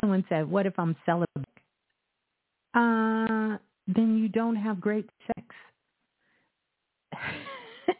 Someone 0.00 0.24
said, 0.28 0.50
what 0.50 0.66
if 0.66 0.78
I'm 0.78 0.96
celibate? 1.04 1.28
Uh, 2.74 3.58
then 3.88 4.18
you 4.18 4.28
don't 4.28 4.56
have 4.56 4.80
great 4.80 5.08
sex. 5.26 5.46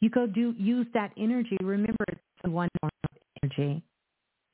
you 0.00 0.10
go 0.10 0.26
do 0.26 0.54
use 0.56 0.86
that 0.94 1.12
energy. 1.18 1.56
Remember, 1.60 2.04
it's 2.08 2.20
one 2.44 2.68
energy. 3.42 3.82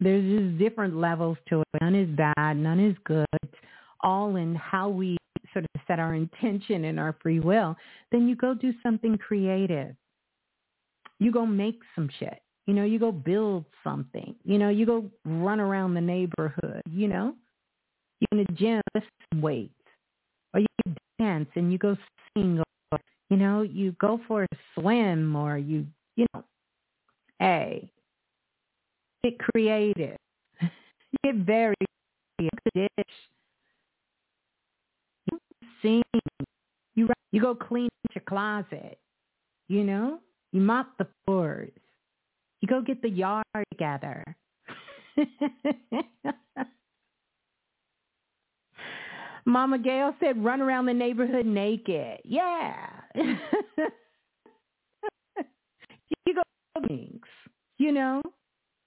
There's 0.00 0.24
just 0.24 0.58
different 0.58 0.96
levels 0.96 1.36
to 1.50 1.60
it. 1.60 1.66
None 1.82 1.94
is 1.94 2.08
bad. 2.16 2.56
None 2.56 2.80
is 2.80 2.96
good. 3.04 3.26
It's 3.42 3.54
all 4.02 4.36
in 4.36 4.54
how 4.54 4.88
we 4.88 5.18
sort 5.52 5.64
of 5.64 5.80
set 5.86 5.98
our 5.98 6.14
intention 6.14 6.84
and 6.84 6.98
our 6.98 7.16
free 7.22 7.40
will. 7.40 7.76
Then 8.12 8.28
you 8.28 8.36
go 8.36 8.54
do 8.54 8.72
something 8.82 9.18
creative. 9.18 9.94
You 11.18 11.32
go 11.32 11.44
make 11.44 11.80
some 11.94 12.08
shit. 12.18 12.40
You 12.66 12.74
know, 12.74 12.84
you 12.84 12.98
go 12.98 13.12
build 13.12 13.64
something. 13.82 14.34
You 14.44 14.58
know, 14.58 14.68
you 14.68 14.86
go 14.86 15.10
run 15.24 15.60
around 15.60 15.94
the 15.94 16.00
neighborhood. 16.00 16.82
You 16.88 17.08
know, 17.08 17.34
you 18.20 18.26
in 18.32 18.40
a 18.40 18.52
gym, 18.52 18.80
lift 18.94 19.06
weights 19.36 19.74
or 20.54 20.60
you 20.60 20.66
dance 21.18 21.48
and 21.54 21.70
you 21.72 21.78
go 21.78 21.96
sing 22.34 22.62
or 22.92 22.98
you 23.28 23.36
know 23.36 23.62
you 23.62 23.92
go 24.00 24.20
for 24.26 24.44
a 24.44 24.56
swim 24.74 25.36
or 25.36 25.58
you 25.58 25.86
you 26.16 26.26
know 26.34 26.42
hey 27.38 27.90
get 29.22 29.38
creative 29.38 30.16
get 31.24 31.34
very 31.36 31.74
you 32.38 32.48
you 35.82 37.08
you 37.32 37.40
go 37.40 37.54
clean 37.54 37.88
your 38.14 38.24
closet 38.28 38.98
you 39.68 39.84
know 39.84 40.18
you 40.52 40.60
mop 40.60 40.96
the 40.98 41.06
floors 41.24 41.70
you 42.60 42.68
go 42.68 42.80
get 42.80 43.00
the 43.02 43.08
yard 43.08 43.44
together 43.72 44.24
Mama 49.46 49.78
Gail 49.78 50.14
said, 50.20 50.42
run 50.44 50.60
around 50.60 50.86
the 50.86 50.94
neighborhood 50.94 51.46
naked. 51.46 52.20
Yeah. 52.24 52.86
you 53.14 53.34
go 56.34 56.42
things, 56.86 57.20
you 57.78 57.92
know, 57.92 58.22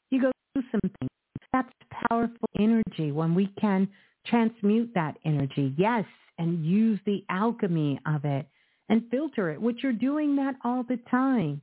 you 0.09 0.21
go 0.21 0.31
do 0.55 0.63
some 0.71 0.81
things. 0.99 1.09
That's 1.51 1.69
powerful 2.09 2.47
energy 2.57 3.11
when 3.11 3.35
we 3.35 3.47
can 3.59 3.87
transmute 4.25 4.91
that 4.95 5.17
energy. 5.25 5.73
Yes. 5.77 6.05
And 6.37 6.65
use 6.65 6.99
the 7.05 7.23
alchemy 7.29 7.99
of 8.05 8.25
it 8.25 8.47
and 8.89 9.03
filter 9.11 9.51
it, 9.51 9.61
which 9.61 9.83
you're 9.83 9.93
doing 9.93 10.35
that 10.37 10.55
all 10.63 10.83
the 10.83 10.99
time. 11.09 11.61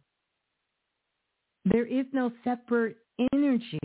There 1.65 1.87
is 1.87 2.07
no 2.13 2.31
separate 2.45 2.97
energy. 3.33 3.81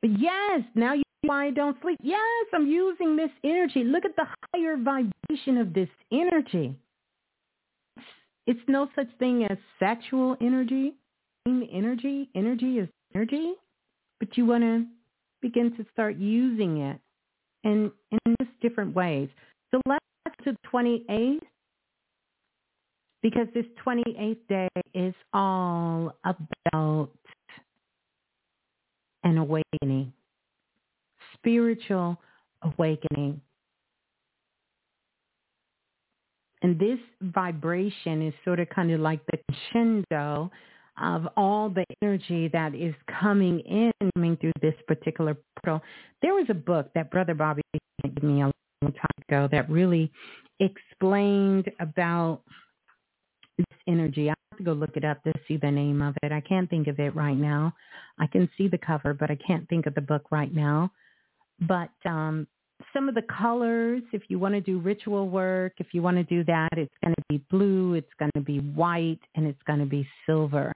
But 0.00 0.18
yes, 0.18 0.62
now 0.74 0.94
you 0.94 1.04
why 1.26 1.46
I 1.46 1.50
don't 1.50 1.76
sleep. 1.80 1.98
Yes, 2.02 2.46
I'm 2.52 2.66
using 2.66 3.16
this 3.16 3.30
energy. 3.42 3.84
Look 3.84 4.04
at 4.04 4.16
the 4.16 4.26
higher 4.52 4.76
vibration 4.76 5.58
of 5.58 5.72
this 5.72 5.88
energy. 6.12 6.76
It's 8.46 8.60
no 8.68 8.88
such 8.94 9.08
thing 9.18 9.44
as 9.44 9.56
sexual 9.78 10.36
energy. 10.40 10.94
Energy, 11.46 12.30
energy 12.34 12.78
is 12.78 12.88
energy, 13.14 13.52
but 14.18 14.36
you 14.36 14.46
want 14.46 14.64
to 14.64 14.86
begin 15.42 15.76
to 15.76 15.84
start 15.92 16.16
using 16.16 16.78
it 16.78 16.98
in 17.64 17.90
in 18.10 18.34
just 18.40 18.52
different 18.60 18.94
ways. 18.94 19.28
So 19.70 19.80
let's 19.86 20.04
to 20.44 20.56
28th 20.72 21.38
because 23.22 23.46
this 23.54 23.64
28th 23.84 24.36
day 24.48 24.68
is 24.94 25.14
all 25.32 26.14
about 26.24 27.10
an 29.24 29.38
awakening 29.38 30.12
spiritual 31.44 32.18
awakening. 32.62 33.40
And 36.62 36.78
this 36.78 36.98
vibration 37.20 38.26
is 38.26 38.32
sort 38.44 38.58
of 38.58 38.68
kind 38.70 38.90
of 38.90 39.00
like 39.00 39.20
the 39.30 39.38
crescendo 39.72 40.50
of 41.00 41.26
all 41.36 41.68
the 41.68 41.84
energy 42.02 42.48
that 42.48 42.74
is 42.74 42.94
coming 43.20 43.60
in, 43.60 43.92
coming 44.14 44.36
through 44.36 44.52
this 44.62 44.74
particular 44.86 45.36
portal. 45.56 45.82
There 46.22 46.34
was 46.34 46.46
a 46.48 46.54
book 46.54 46.90
that 46.94 47.10
Brother 47.10 47.34
Bobby 47.34 47.62
gave 48.02 48.22
me 48.22 48.42
a 48.42 48.52
long 48.82 48.92
time 48.92 49.24
ago 49.28 49.48
that 49.50 49.68
really 49.68 50.10
explained 50.60 51.70
about 51.80 52.42
this 53.58 53.66
energy. 53.88 54.28
I 54.28 54.34
have 54.50 54.58
to 54.58 54.64
go 54.64 54.72
look 54.72 54.96
it 54.96 55.04
up 55.04 55.22
to 55.24 55.32
see 55.48 55.56
the 55.56 55.70
name 55.70 56.00
of 56.02 56.14
it. 56.22 56.32
I 56.32 56.40
can't 56.40 56.70
think 56.70 56.86
of 56.86 56.98
it 57.00 57.14
right 57.14 57.36
now. 57.36 57.74
I 58.18 58.26
can 58.26 58.48
see 58.56 58.68
the 58.68 58.78
cover, 58.78 59.14
but 59.14 59.30
I 59.30 59.36
can't 59.46 59.68
think 59.68 59.86
of 59.86 59.94
the 59.94 60.00
book 60.00 60.30
right 60.30 60.54
now. 60.54 60.92
But 61.60 61.90
um, 62.04 62.46
some 62.92 63.08
of 63.08 63.14
the 63.14 63.22
colors, 63.22 64.02
if 64.12 64.22
you 64.28 64.38
want 64.38 64.54
to 64.54 64.60
do 64.60 64.78
ritual 64.78 65.28
work, 65.28 65.74
if 65.78 65.88
you 65.92 66.02
want 66.02 66.16
to 66.16 66.24
do 66.24 66.44
that, 66.44 66.70
it's 66.76 66.94
going 67.02 67.14
to 67.14 67.22
be 67.28 67.44
blue, 67.50 67.94
it's 67.94 68.12
going 68.18 68.30
to 68.34 68.40
be 68.40 68.58
white, 68.58 69.20
and 69.34 69.46
it's 69.46 69.62
going 69.66 69.78
to 69.78 69.86
be 69.86 70.06
silver. 70.26 70.72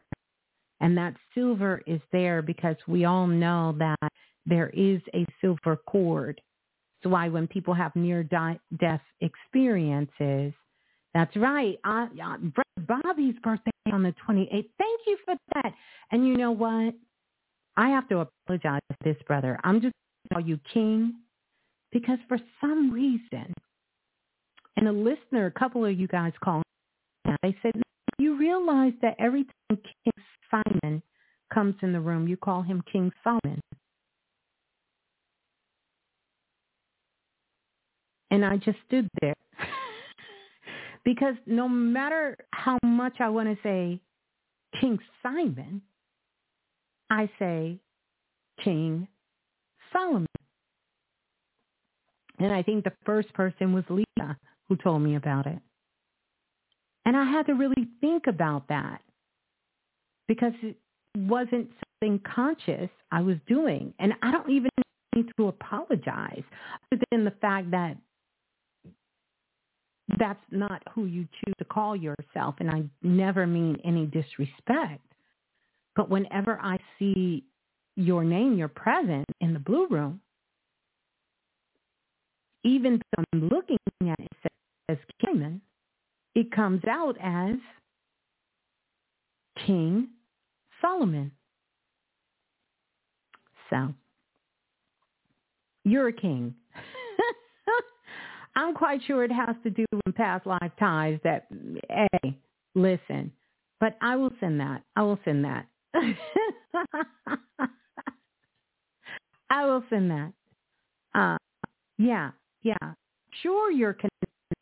And 0.81 0.97
that 0.97 1.15
silver 1.35 1.83
is 1.87 2.01
there 2.13 2.41
because 2.41 2.77
we 2.87 3.05
all 3.05 3.27
know 3.27 3.75
that 3.79 4.13
there 4.47 4.71
is 4.71 5.01
a 5.15 5.27
silver 5.41 5.77
cord. 5.77 6.41
That's 7.03 7.13
why 7.13 7.29
when 7.29 7.47
people 7.47 7.75
have 7.75 7.95
near-death 7.97 9.01
experiences, 9.21 10.53
that's 11.15 11.37
right. 11.37 11.79
Uh, 11.85 12.07
Bobby's 12.87 13.35
birthday 13.43 13.71
on 13.93 14.03
the 14.03 14.15
28th. 14.29 14.51
Thank 14.51 15.01
you 15.07 15.19
for 15.25 15.35
that. 15.55 15.73
And 16.13 16.27
you 16.27 16.37
know 16.37 16.53
what? 16.53 16.95
I 17.77 17.89
have 17.89 18.09
to 18.09 18.21
apologize 18.21 18.81
to 18.91 18.97
this 19.05 19.21
brother. 19.27 19.59
I'm 19.65 19.81
just 19.81 19.95
going 19.95 20.29
to 20.29 20.35
call 20.35 20.49
you 20.49 20.61
King 20.73 21.15
because 21.93 22.19
for 22.29 22.39
some 22.61 22.93
reason, 22.93 23.53
and 24.77 24.89
a 24.89 24.93
listener, 24.93 25.47
a 25.47 25.51
couple 25.51 25.85
of 25.85 25.99
you 25.99 26.07
guys 26.07 26.33
called, 26.43 26.63
they 27.43 27.57
said, 27.63 27.73
you 28.19 28.39
realize 28.39 28.93
that 29.03 29.17
every 29.19 29.45
time 29.45 29.79
King 30.05 30.25
Simon 30.51 31.03
comes 31.53 31.75
in 31.83 31.93
the 31.93 32.01
room, 32.01 32.29
you 32.29 32.37
call 32.37 32.63
him 32.63 32.83
King 32.91 33.13
Solomon. 33.23 33.61
And 38.31 38.45
I 38.45 38.57
just 38.57 38.79
stood 38.87 39.09
there 39.21 39.35
because 41.05 41.35
no 41.47 41.69
matter 41.69 42.37
how 42.53 42.77
much 42.85 43.15
I 43.21 43.29
want 43.31 43.49
to 43.49 43.57
say 43.63 44.01
King 44.81 44.99
Simon, 45.23 45.83
I 47.11 47.31
say 47.39 47.79
King 48.63 49.09
Solomon. 49.93 50.28
And 52.39 52.53
I 52.53 52.63
think 52.63 52.85
the 52.85 52.93
first 53.05 53.33
person 53.35 53.73
was 53.73 53.85
Lisa 53.89 54.37
who 54.69 54.77
told 54.77 55.03
me 55.03 55.17
about 55.17 55.47
it. 55.47 55.59
And 57.05 57.17
I 57.17 57.25
had 57.25 57.47
to 57.47 57.55
really 57.55 57.89
think 58.01 58.27
about 58.27 58.69
that 58.69 59.01
because 60.29 60.53
it 60.63 60.77
wasn't 61.17 61.69
something 62.01 62.21
conscious 62.35 62.91
I 63.11 63.23
was 63.23 63.37
doing. 63.47 63.95
And 63.99 64.13
I 64.23 64.31
don't 64.31 64.51
even 64.51 64.71
need 65.15 65.27
to 65.39 65.49
apologize 65.49 66.43
other 66.93 67.03
than 67.11 67.25
the 67.25 67.33
fact 67.41 67.71
that 67.71 67.97
that's 70.19 70.41
not 70.51 70.83
who 70.95 71.07
you 71.07 71.27
choose 71.45 71.55
to 71.59 71.65
call 71.65 71.97
yourself. 71.97 72.57
And 72.61 72.71
I 72.71 72.85
never 73.03 73.47
mean 73.47 73.79
any 73.85 74.07
disrespect. 74.07 75.03
But 75.97 76.11
whenever 76.11 76.59
I 76.61 76.79
see 76.99 77.45
your 77.97 78.23
name, 78.23 78.57
your 78.57 78.69
presence 78.69 79.27
in 79.41 79.53
the 79.53 79.59
blue 79.59 79.89
room, 79.89 80.21
even 82.65 83.01
though 83.17 83.25
I'm 83.33 83.49
looking 83.49 83.79
at 84.03 84.19
it 84.19 84.53
as 84.89 84.99
Cayman, 85.25 85.61
it 86.35 86.51
comes 86.53 86.83
out 86.89 87.17
as 87.21 87.57
King 89.67 90.09
Solomon. 90.81 91.33
So, 93.71 93.93
you're 95.85 96.09
a 96.09 96.13
king. 96.13 96.55
I'm 98.57 98.75
quite 98.75 99.01
sure 99.07 99.25
it 99.25 99.33
has 99.33 99.57
to 99.63 99.71
do 99.71 99.85
with 100.05 100.15
past 100.15 100.47
life 100.47 100.73
ties 100.79 101.19
that, 101.25 101.47
hey, 101.91 102.37
listen, 102.75 103.33
but 103.79 103.97
I 104.01 104.17
will 104.17 104.33
send 104.41 104.61
that. 104.61 104.83
I 104.97 105.03
will 105.03 105.19
send 105.25 105.45
that. 105.45 105.67
I 109.51 109.65
will 109.65 109.85
send 109.91 110.11
that. 110.11 110.33
Uh, 111.15 111.37
yeah, 111.99 112.31
yeah. 112.69 112.93
Sure, 113.43 113.71
you're 113.71 113.97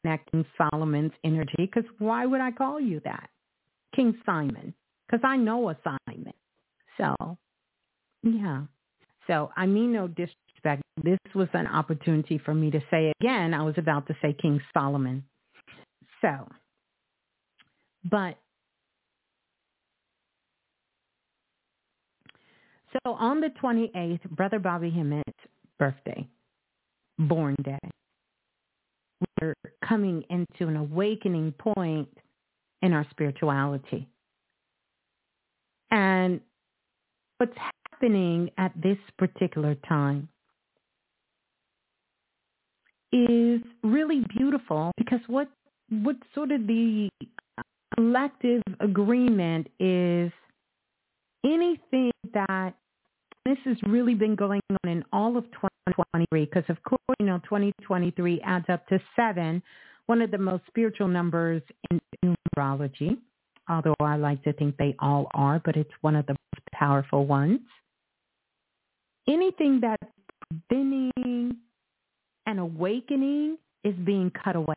connecting 0.02 0.44
Solomon's 0.57 1.12
energy 1.25 1.55
because 1.59 1.85
why 1.99 2.26
would 2.26 2.41
I 2.41 2.51
call 2.51 2.81
you 2.81 3.01
that? 3.05 3.31
King 3.94 4.17
Simon, 4.25 4.75
because 5.07 5.25
I 5.25 5.36
know 5.36 5.70
a 5.70 5.76
Simon. 5.83 6.33
So, 6.99 7.36
yeah. 8.23 8.62
So 9.26 9.51
I 9.57 9.67
mean 9.67 9.93
no 9.93 10.09
disrespect. 10.09 10.83
This 11.02 11.18
was 11.35 11.49
an 11.52 11.67
opportunity 11.67 12.39
for 12.39 12.55
me 12.55 12.70
to 12.70 12.81
say 12.91 13.12
again. 13.20 13.55
I 13.55 13.62
was 13.62 13.75
about 13.76 14.07
to 14.09 14.17
say 14.23 14.35
King 14.41 14.60
Solomon. 14.73 15.25
So, 16.23 16.49
but 18.05 18.39
so 22.93 23.12
on 23.12 23.41
the 23.41 23.51
28th, 23.62 24.31
Brother 24.31 24.59
Bobby 24.59 24.91
Hemmett's 24.91 25.25
birthday, 25.78 26.26
born 27.18 27.57
day, 27.62 27.78
we're 29.41 29.55
coming 29.86 30.25
into 30.31 30.69
an 30.69 30.77
awakening 30.77 31.53
point 31.59 32.09
in 32.83 32.93
our 32.93 33.07
spirituality. 33.11 34.09
And 35.91 36.41
what's 37.39 37.57
happening 37.93 38.51
at 38.59 38.73
this 38.81 38.99
particular 39.19 39.75
time 39.89 40.28
is 43.12 43.61
really 43.83 44.25
beautiful 44.36 44.93
because 44.97 45.20
what 45.27 45.49
what 45.91 46.17
sort 46.35 46.51
of 46.51 46.67
the 46.67 47.09
collective 47.95 48.62
agreement 48.81 49.69
is 49.78 50.33
anything 51.45 52.11
that 52.35 52.75
this 53.47 53.58
has 53.65 53.76
really 53.84 54.15
been 54.15 54.34
going 54.34 54.60
on 54.70 54.91
in 54.91 55.05
all 55.12 55.36
of 55.36 55.44
2023 55.52 56.44
because 56.44 56.65
of 56.68 56.83
course 56.83 57.00
you 57.20 57.26
know 57.26 57.39
2023 57.44 58.41
adds 58.44 58.66
up 58.68 58.86
to 58.89 58.99
seven 59.15 59.62
one 60.07 60.20
of 60.20 60.31
the 60.33 60.39
most 60.39 60.65
spiritual 60.66 61.08
numbers 61.08 61.62
in 61.91 62.00
numerology 62.25 63.16
although 63.68 63.94
i 64.00 64.16
like 64.16 64.42
to 64.42 64.52
think 64.55 64.76
they 64.76 64.94
all 64.99 65.28
are 65.34 65.60
but 65.65 65.76
it's 65.76 65.91
one 66.00 66.16
of 66.16 66.26
the 66.26 66.33
most 66.33 66.66
powerful 66.73 67.25
ones 67.25 67.60
anything 69.28 69.81
that's 69.81 70.02
preventing 70.68 71.57
an 72.47 72.58
awakening 72.58 73.57
is 73.84 73.94
being 74.05 74.31
cut 74.42 74.57
away 74.57 74.75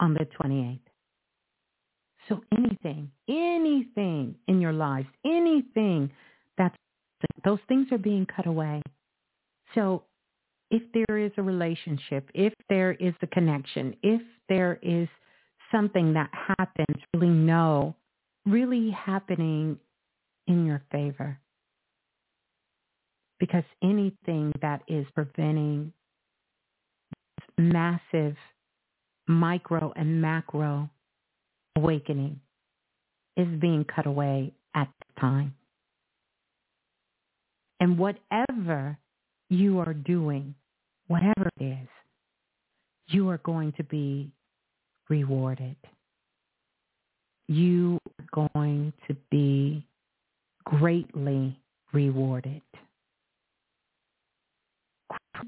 on 0.00 0.14
the 0.14 0.26
28th. 0.40 0.78
So 2.28 2.40
anything, 2.56 3.10
anything 3.28 4.36
in 4.46 4.60
your 4.60 4.72
lives, 4.72 5.08
anything 5.24 6.10
that's, 6.56 6.76
those 7.44 7.58
things 7.68 7.88
are 7.90 7.98
being 7.98 8.26
cut 8.26 8.46
away. 8.46 8.82
So 9.74 10.04
if 10.70 10.82
there 10.92 11.18
is 11.18 11.32
a 11.36 11.42
relationship, 11.42 12.30
if 12.34 12.52
there 12.68 12.92
is 12.92 13.14
a 13.22 13.26
connection, 13.26 13.94
if 14.02 14.22
there 14.48 14.78
is 14.82 15.08
something 15.72 16.12
that 16.14 16.30
happens, 16.58 17.02
really 17.14 17.28
know, 17.28 17.94
really 18.46 18.90
happening 18.90 19.78
in 20.46 20.66
your 20.66 20.82
favor. 20.90 21.38
Because 23.40 23.64
anything 23.82 24.52
that 24.60 24.82
is 24.86 25.06
preventing 25.14 25.92
massive 27.58 28.36
micro 29.26 29.92
and 29.96 30.20
macro 30.20 30.88
awakening 31.76 32.40
is 33.36 33.48
being 33.60 33.84
cut 33.84 34.06
away 34.06 34.52
at 34.74 34.88
the 34.98 35.20
time. 35.20 35.54
And 37.80 37.98
whatever 37.98 38.96
you 39.48 39.80
are 39.80 39.94
doing, 39.94 40.54
whatever 41.08 41.48
it 41.58 41.64
is, 41.64 41.88
you 43.08 43.28
are 43.28 43.38
going 43.38 43.72
to 43.72 43.84
be 43.84 44.30
rewarded. 45.08 45.76
You 47.48 47.98
are 48.18 48.26
going 48.32 48.92
to 49.08 49.16
be 49.30 49.84
greatly 50.64 51.58
rewarded. 51.92 52.62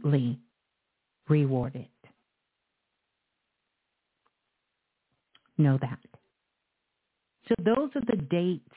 Greatly 0.03 0.39
rewarded. 1.29 1.87
Know 5.57 5.79
that. 5.81 5.99
So 7.49 7.55
those 7.59 7.91
are 7.95 8.03
the 8.07 8.23
dates 8.31 8.75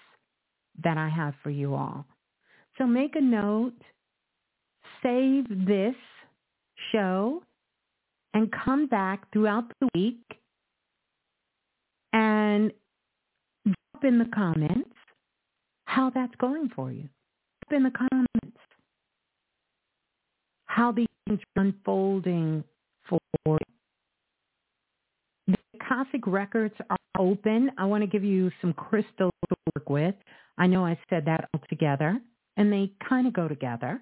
that 0.83 0.97
I 0.97 1.09
have 1.09 1.33
for 1.43 1.49
you 1.49 1.73
all. 1.75 2.05
So 2.77 2.85
make 2.85 3.15
a 3.15 3.21
note, 3.21 3.73
save 5.01 5.45
this 5.65 5.95
show, 6.91 7.41
and 8.33 8.51
come 8.51 8.87
back 8.87 9.31
throughout 9.31 9.65
the 9.79 9.89
week 9.95 10.21
and 12.13 12.71
drop 13.65 14.03
in 14.03 14.19
the 14.19 14.29
comments 14.33 14.91
how 15.85 16.11
that's 16.11 16.35
going 16.35 16.69
for 16.75 16.91
you. 16.91 17.09
Put 17.67 17.77
in 17.77 17.83
the 17.83 17.91
comments 17.91 18.57
how 20.65 20.91
these 20.91 21.07
things 21.27 21.39
are 21.55 21.63
unfolding 21.63 22.63
for 23.09 23.19
you. 23.45 23.76
Akashic 25.87 26.27
records 26.27 26.75
are 26.89 26.97
open. 27.17 27.71
I 27.77 27.85
want 27.85 28.03
to 28.03 28.07
give 28.07 28.23
you 28.23 28.51
some 28.61 28.73
crystals 28.73 29.31
to 29.49 29.55
work 29.75 29.89
with. 29.89 30.15
I 30.57 30.67
know 30.67 30.85
I 30.85 30.99
said 31.09 31.25
that 31.25 31.49
all 31.53 31.61
together, 31.69 32.19
and 32.57 32.71
they 32.71 32.91
kind 33.07 33.27
of 33.27 33.33
go 33.33 33.47
together. 33.47 34.01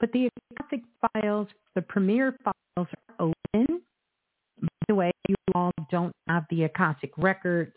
But 0.00 0.12
the 0.12 0.28
Akashic 0.52 0.82
files, 1.00 1.48
the 1.74 1.82
premier 1.82 2.36
files 2.44 2.54
are 2.76 3.14
open. 3.18 3.82
By 4.60 4.68
the 4.88 4.94
way, 4.94 5.12
you 5.28 5.34
all 5.54 5.72
don't 5.90 6.12
have 6.28 6.44
the 6.50 6.64
Akashic 6.64 7.12
records 7.16 7.74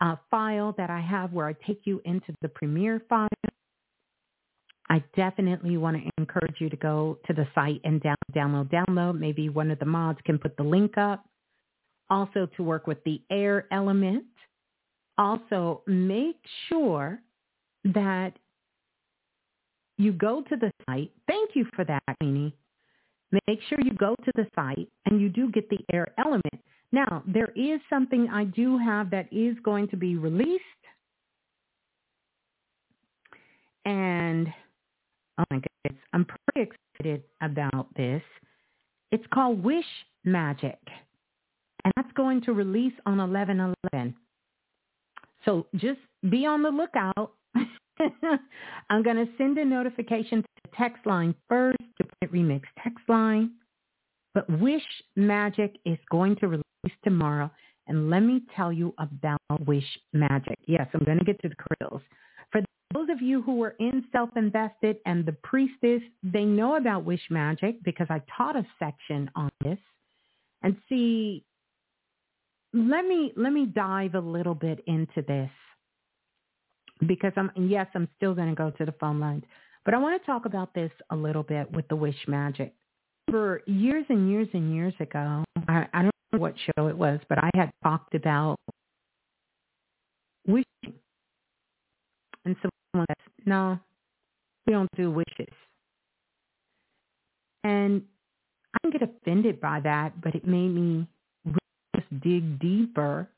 uh, 0.00 0.16
file 0.30 0.74
that 0.76 0.90
I 0.90 1.00
have 1.00 1.32
where 1.32 1.48
I 1.48 1.54
take 1.66 1.80
you 1.84 2.00
into 2.04 2.34
the 2.40 2.48
premier 2.48 3.02
file. 3.08 3.28
I 4.90 5.02
definitely 5.16 5.76
want 5.76 5.96
to 5.96 6.10
encourage 6.18 6.56
you 6.60 6.68
to 6.68 6.76
go 6.76 7.18
to 7.26 7.32
the 7.32 7.46
site 7.54 7.80
and 7.84 8.02
down, 8.02 8.16
download, 8.32 8.70
download. 8.70 9.18
Maybe 9.18 9.48
one 9.48 9.70
of 9.70 9.78
the 9.78 9.86
mods 9.86 10.18
can 10.24 10.38
put 10.38 10.56
the 10.56 10.62
link 10.62 10.98
up. 10.98 11.24
Also 12.10 12.46
to 12.56 12.62
work 12.62 12.86
with 12.86 13.02
the 13.04 13.20
air 13.30 13.66
element. 13.70 14.24
Also 15.18 15.82
make 15.86 16.36
sure 16.68 17.20
that 17.84 18.32
you 19.96 20.12
go 20.12 20.42
to 20.42 20.56
the 20.56 20.72
site. 20.86 21.10
Thank 21.28 21.50
you 21.54 21.66
for 21.74 21.84
that, 21.84 22.02
Queenie. 22.20 22.54
Make 23.46 23.60
sure 23.68 23.80
you 23.80 23.92
go 23.92 24.14
to 24.24 24.32
the 24.34 24.46
site 24.54 24.88
and 25.06 25.20
you 25.20 25.28
do 25.28 25.50
get 25.50 25.68
the 25.70 25.78
air 25.92 26.08
element. 26.18 26.60
Now, 26.92 27.22
there 27.26 27.50
is 27.56 27.80
something 27.90 28.28
I 28.28 28.44
do 28.44 28.78
have 28.78 29.10
that 29.10 29.32
is 29.32 29.56
going 29.64 29.88
to 29.88 29.96
be 29.96 30.16
released. 30.16 30.62
And 33.84 34.48
oh 35.38 35.44
my 35.50 35.60
goodness, 35.84 36.02
I'm 36.12 36.24
pretty 36.24 36.70
excited 36.70 37.24
about 37.40 37.88
this. 37.96 38.22
It's 39.10 39.24
called 39.32 39.62
Wish 39.62 39.84
Magic. 40.24 40.78
And 41.84 41.92
that's 41.96 42.12
going 42.12 42.40
to 42.42 42.52
release 42.52 42.94
on 43.06 43.18
11-11. 43.18 44.14
So 45.44 45.66
just 45.76 46.00
be 46.30 46.46
on 46.46 46.62
the 46.62 46.70
lookout. 46.70 47.32
I'm 48.90 49.02
going 49.02 49.16
to 49.16 49.28
send 49.36 49.58
a 49.58 49.64
notification 49.64 50.42
to 50.42 50.48
the 50.64 50.76
text 50.76 51.06
line 51.06 51.34
first, 51.48 51.78
the 51.98 52.26
Remix 52.28 52.62
text 52.82 53.06
line. 53.08 53.52
But 54.32 54.48
Wish 54.60 54.82
Magic 55.14 55.76
is 55.84 55.98
going 56.10 56.36
to 56.36 56.48
release 56.48 56.64
tomorrow. 57.04 57.50
And 57.86 58.10
let 58.10 58.20
me 58.20 58.42
tell 58.56 58.72
you 58.72 58.94
about 58.98 59.66
Wish 59.66 59.84
Magic. 60.12 60.58
Yes, 60.66 60.88
I'm 60.94 61.04
going 61.04 61.18
to 61.18 61.24
get 61.24 61.40
to 61.42 61.48
the 61.48 61.54
crystals. 61.54 62.02
For 62.50 62.62
those 62.94 63.08
of 63.10 63.20
you 63.20 63.42
who 63.42 63.56
were 63.56 63.76
in 63.78 64.04
Self-Invested 64.10 64.96
and 65.06 65.26
the 65.26 65.36
Priestess, 65.44 66.00
they 66.22 66.44
know 66.44 66.76
about 66.76 67.04
Wish 67.04 67.20
Magic 67.30 67.76
because 67.84 68.06
I 68.10 68.22
taught 68.36 68.56
a 68.56 68.66
section 68.78 69.30
on 69.36 69.50
this. 69.62 69.78
And 70.62 70.76
see, 70.88 71.44
let 72.74 73.06
me 73.06 73.32
let 73.36 73.52
me 73.52 73.66
dive 73.66 74.14
a 74.16 74.20
little 74.20 74.54
bit 74.54 74.82
into 74.86 75.22
this 75.22 75.50
because 77.06 77.32
I'm 77.36 77.50
yes, 77.56 77.86
I'm 77.94 78.08
still 78.16 78.34
going 78.34 78.48
to 78.48 78.54
go 78.54 78.70
to 78.70 78.84
the 78.84 78.94
phone 78.98 79.20
lines, 79.20 79.44
but 79.84 79.94
I 79.94 79.98
want 79.98 80.20
to 80.20 80.26
talk 80.26 80.44
about 80.44 80.74
this 80.74 80.90
a 81.10 81.16
little 81.16 81.44
bit 81.44 81.70
with 81.70 81.86
the 81.88 81.96
Wish 81.96 82.16
Magic. 82.26 82.74
For 83.30 83.62
years 83.66 84.04
and 84.08 84.28
years 84.28 84.48
and 84.52 84.74
years 84.74 84.92
ago, 84.98 85.44
I, 85.68 85.86
I 85.94 86.02
don't 86.02 86.12
know 86.32 86.38
what 86.40 86.54
show 86.76 86.88
it 86.88 86.98
was, 86.98 87.20
but 87.28 87.38
I 87.38 87.50
had 87.54 87.70
talked 87.82 88.14
about 88.14 88.56
wishing, 90.46 90.94
and 92.44 92.56
someone 92.56 93.06
said, 93.08 93.46
"No, 93.46 93.78
we 94.66 94.72
don't 94.72 94.90
do 94.96 95.12
wishes," 95.12 95.54
and 97.62 98.02
I 98.74 98.78
didn't 98.82 99.00
get 99.00 99.08
offended 99.08 99.60
by 99.60 99.78
that, 99.80 100.20
but 100.20 100.34
it 100.34 100.44
made 100.44 100.68
me 100.68 101.06
dig 102.20 102.58
deeper 102.58 103.28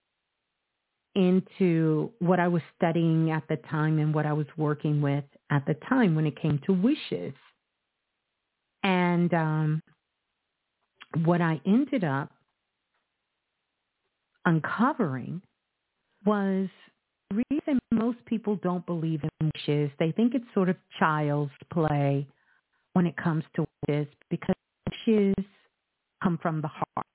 into 1.15 2.11
what 2.19 2.39
I 2.39 2.49
was 2.49 2.63
studying 2.77 3.31
at 3.31 3.43
the 3.49 3.57
time 3.71 3.99
and 3.99 4.15
what 4.15 4.27
I 4.27 4.35
was 4.35 4.47
working 4.57 5.01
with 5.01 5.25
at 5.51 5.65
the 5.67 5.75
time 5.89 6.15
when 6.15 6.27
it 6.27 6.41
came 6.41 6.61
to 6.67 6.73
wishes. 6.73 7.33
And 8.83 9.33
um, 9.33 9.83
what 11.25 11.41
I 11.41 11.61
ended 11.67 12.05
up 12.05 12.31
uncovering 14.45 15.41
was 16.27 16.69
the 17.31 17.43
reason 17.51 17.79
most 17.93 18.19
people 18.27 18.57
don't 18.63 18.85
believe 18.85 19.23
in 19.23 19.51
wishes. 19.55 19.91
They 19.99 20.13
think 20.13 20.35
it's 20.35 20.45
sort 20.55 20.69
of 20.69 20.77
child's 20.99 21.53
play 21.73 22.27
when 22.93 23.07
it 23.07 23.17
comes 23.17 23.45
to 23.57 23.67
wishes 23.89 24.07
because 24.31 24.55
wishes 25.07 25.35
come 26.23 26.39
from 26.43 26.61
the 26.61 26.69
heart. 26.69 27.06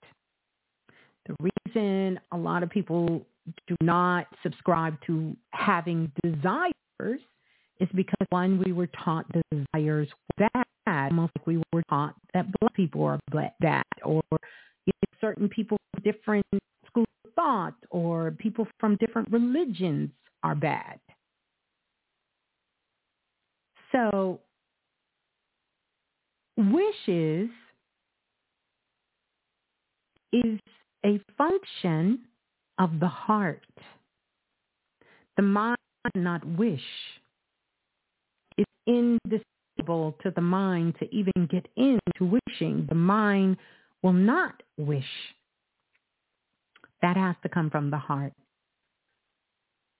The 1.40 1.52
reason 1.66 2.20
a 2.32 2.38
lot 2.38 2.64
of 2.64 2.70
people 2.70 3.26
do 3.68 3.76
not 3.82 4.28
subscribe 4.44 4.98
to 5.08 5.36
having 5.52 6.12
desires 6.24 7.20
is 7.80 7.90
because 7.96 8.28
one, 8.30 8.62
we 8.66 8.74
were 8.74 8.88
taught 8.88 9.26
desires 9.52 10.08
were 10.38 10.50
bad, 10.54 10.66
almost 11.12 11.32
like 11.38 11.48
we 11.48 11.62
were 11.74 11.84
taught 11.90 12.16
that 12.34 12.46
black 12.60 12.74
people 12.74 13.04
are 13.04 13.20
bad, 13.62 13.84
or 14.04 14.22
you 14.86 14.94
know, 14.94 15.18
certain 15.20 15.50
people 15.50 15.78
from 15.94 16.04
different 16.04 16.46
schools 16.86 17.08
of 17.26 17.34
thought, 17.34 17.76
or 17.90 18.32
people 18.32 18.68
from 18.80 18.98
different 18.98 19.32
religions 19.32 20.10
are 20.44 20.56
bad. 20.56 21.00
So 23.92 24.40
wishes 26.58 27.50
is 30.34 30.60
a 31.06 31.20
function 31.38 32.20
of 32.80 33.00
the 33.00 33.08
heart. 33.08 33.64
The 35.38 35.44
mind 35.44 35.78
not 36.16 36.46
wish. 36.46 36.82
It's 38.58 38.72
indispensable 38.88 40.18
to 40.24 40.32
the 40.36 40.42
mind 40.42 40.96
to 41.00 41.16
even 41.16 41.48
get 41.50 41.68
into 41.76 42.40
wishing. 42.48 42.86
The 42.90 42.96
mind 42.96 43.58
will 44.04 44.14
not 44.14 44.62
wish. 44.78 45.04
That 47.02 47.18
has 47.18 47.36
to 47.44 47.50
come 47.50 47.70
from 47.70 47.90
the 47.90 47.98
heart. 47.98 48.34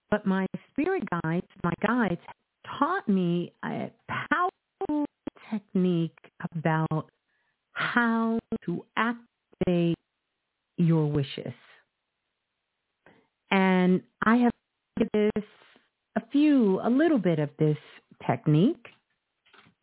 But 0.10 0.26
my 0.26 0.46
spirit 0.70 1.04
guides, 1.24 1.48
my 1.64 1.74
guides, 1.86 2.22
taught 2.78 3.08
me 3.08 3.54
a 3.64 3.90
powerful 4.08 5.06
technique 5.50 6.18
about 6.54 7.10
how 7.74 8.40
to 8.66 8.86
activate 8.98 9.98
your 10.82 11.06
wishes. 11.06 11.54
And 13.52 14.02
I 14.26 14.38
have 14.38 14.52
this 15.14 15.44
a 16.16 16.22
few, 16.32 16.80
a 16.84 16.90
little 16.90 17.18
bit 17.18 17.40
of 17.40 17.50
this 17.60 17.78
technique 18.26 18.88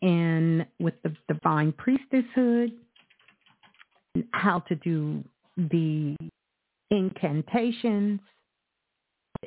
and 0.02 0.66
with 0.78 0.94
the 1.02 1.14
divine 1.32 1.72
priestesshood, 1.72 2.72
how 4.32 4.60
to 4.60 4.74
do 4.76 5.24
the 5.56 6.16
incantations, 6.90 8.20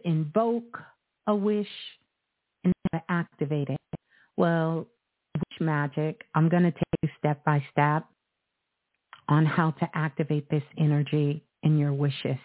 invoke 0.03 0.79
a 1.27 1.35
wish, 1.35 1.67
and 2.63 2.73
activate 3.09 3.69
it. 3.69 3.99
Well, 4.37 4.87
wish 5.35 5.59
magic, 5.59 6.25
I'm 6.35 6.49
going 6.49 6.63
to 6.63 6.71
take 6.71 6.83
you 7.01 7.09
step 7.17 7.43
by 7.45 7.63
step 7.71 8.05
on 9.31 9.45
how 9.45 9.71
to 9.71 9.89
activate 9.95 10.47
this 10.49 10.63
energy 10.77 11.41
in 11.63 11.77
your 11.77 11.93
wishes 11.93 12.37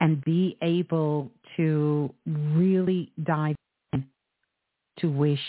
and 0.00 0.22
be 0.24 0.58
able 0.60 1.30
to 1.56 2.12
really 2.26 3.12
dive 3.22 3.54
in 3.92 4.04
to 4.98 5.08
wish 5.08 5.40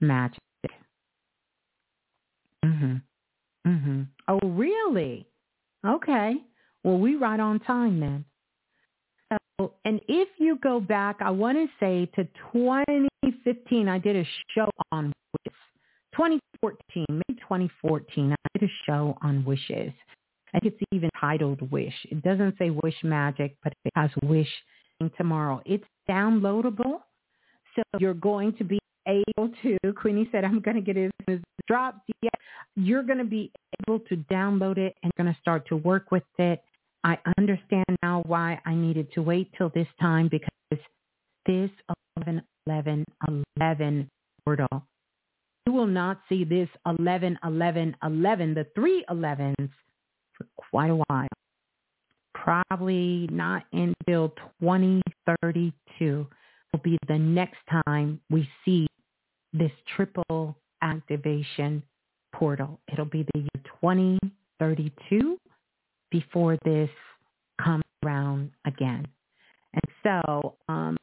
magic. 0.00 0.40
Mhm. 2.64 3.00
Mhm. 3.64 4.06
Oh, 4.26 4.40
really? 4.42 5.26
Okay. 5.86 6.42
Well, 6.82 6.98
we 6.98 7.14
right 7.14 7.38
on 7.38 7.60
time 7.60 8.00
then. 8.00 8.24
So, 9.60 9.74
and 9.84 10.00
if 10.08 10.28
you 10.38 10.56
go 10.56 10.80
back, 10.80 11.22
I 11.22 11.30
want 11.30 11.58
to 11.58 11.68
say 11.78 12.06
to 12.16 12.24
2015, 12.52 13.88
I 13.88 13.98
did 13.98 14.16
a 14.16 14.24
show 14.54 14.68
on 14.90 15.12
wishes. 15.44 15.58
2014, 16.18 17.06
maybe 17.08 17.40
2014, 17.40 18.32
I 18.32 18.58
did 18.58 18.68
a 18.68 18.72
show 18.84 19.16
on 19.22 19.44
wishes. 19.44 19.92
I 20.52 20.58
think 20.58 20.74
it's 20.74 20.82
even 20.92 21.10
titled 21.20 21.70
Wish. 21.70 21.94
It 22.10 22.22
doesn't 22.22 22.56
say 22.58 22.70
Wish 22.70 22.96
Magic, 23.04 23.56
but 23.62 23.72
it 23.84 23.92
has 23.94 24.10
Wish 24.24 24.48
tomorrow. 25.16 25.62
It's 25.64 25.84
downloadable. 26.10 27.02
So 27.76 27.82
you're 28.00 28.14
going 28.14 28.54
to 28.54 28.64
be 28.64 28.80
able 29.06 29.50
to, 29.62 29.78
Queenie 29.94 30.28
said, 30.32 30.44
I'm 30.44 30.60
going 30.60 30.74
to 30.74 30.80
get 30.80 30.96
it 30.96 31.12
as. 31.28 31.38
Yeah, 31.70 32.30
you're 32.76 33.02
going 33.02 33.18
to 33.18 33.24
be 33.24 33.52
able 33.86 34.00
to 34.00 34.16
download 34.32 34.78
it 34.78 34.96
and 35.02 35.12
going 35.18 35.32
to 35.32 35.38
start 35.38 35.68
to 35.68 35.76
work 35.76 36.10
with 36.10 36.22
it. 36.38 36.62
I 37.04 37.18
understand 37.36 37.84
now 38.02 38.22
why 38.26 38.58
I 38.64 38.74
needed 38.74 39.12
to 39.12 39.22
wait 39.22 39.52
till 39.56 39.70
this 39.74 39.86
time 40.00 40.28
because 40.28 40.48
this 41.46 41.70
11, 42.16 42.42
11, 42.66 43.04
11 43.60 44.10
portal 44.44 44.82
you 45.68 45.74
will 45.74 45.86
not 45.86 46.18
see 46.30 46.44
this 46.44 46.66
11, 46.86 47.38
11, 47.44 47.94
11, 48.02 48.54
the 48.54 48.66
three 48.74 49.04
11s 49.10 49.68
for 50.32 50.46
quite 50.56 50.90
a 50.90 50.94
while. 50.94 51.28
Probably 52.32 53.28
not 53.30 53.64
until 53.74 54.30
2032 54.62 56.26
will 56.72 56.80
be 56.82 56.96
the 57.06 57.18
next 57.18 57.58
time 57.84 58.18
we 58.30 58.48
see 58.64 58.86
this 59.52 59.70
triple 59.94 60.56
activation 60.80 61.82
portal. 62.34 62.80
It'll 62.90 63.04
be 63.04 63.26
the 63.34 63.40
year 63.40 63.62
2032 63.82 65.36
before 66.10 66.56
this 66.64 66.88
comes 67.62 67.84
around 68.02 68.52
again. 68.66 69.06
And 69.74 69.82
so, 70.02 70.54
um, 70.70 70.96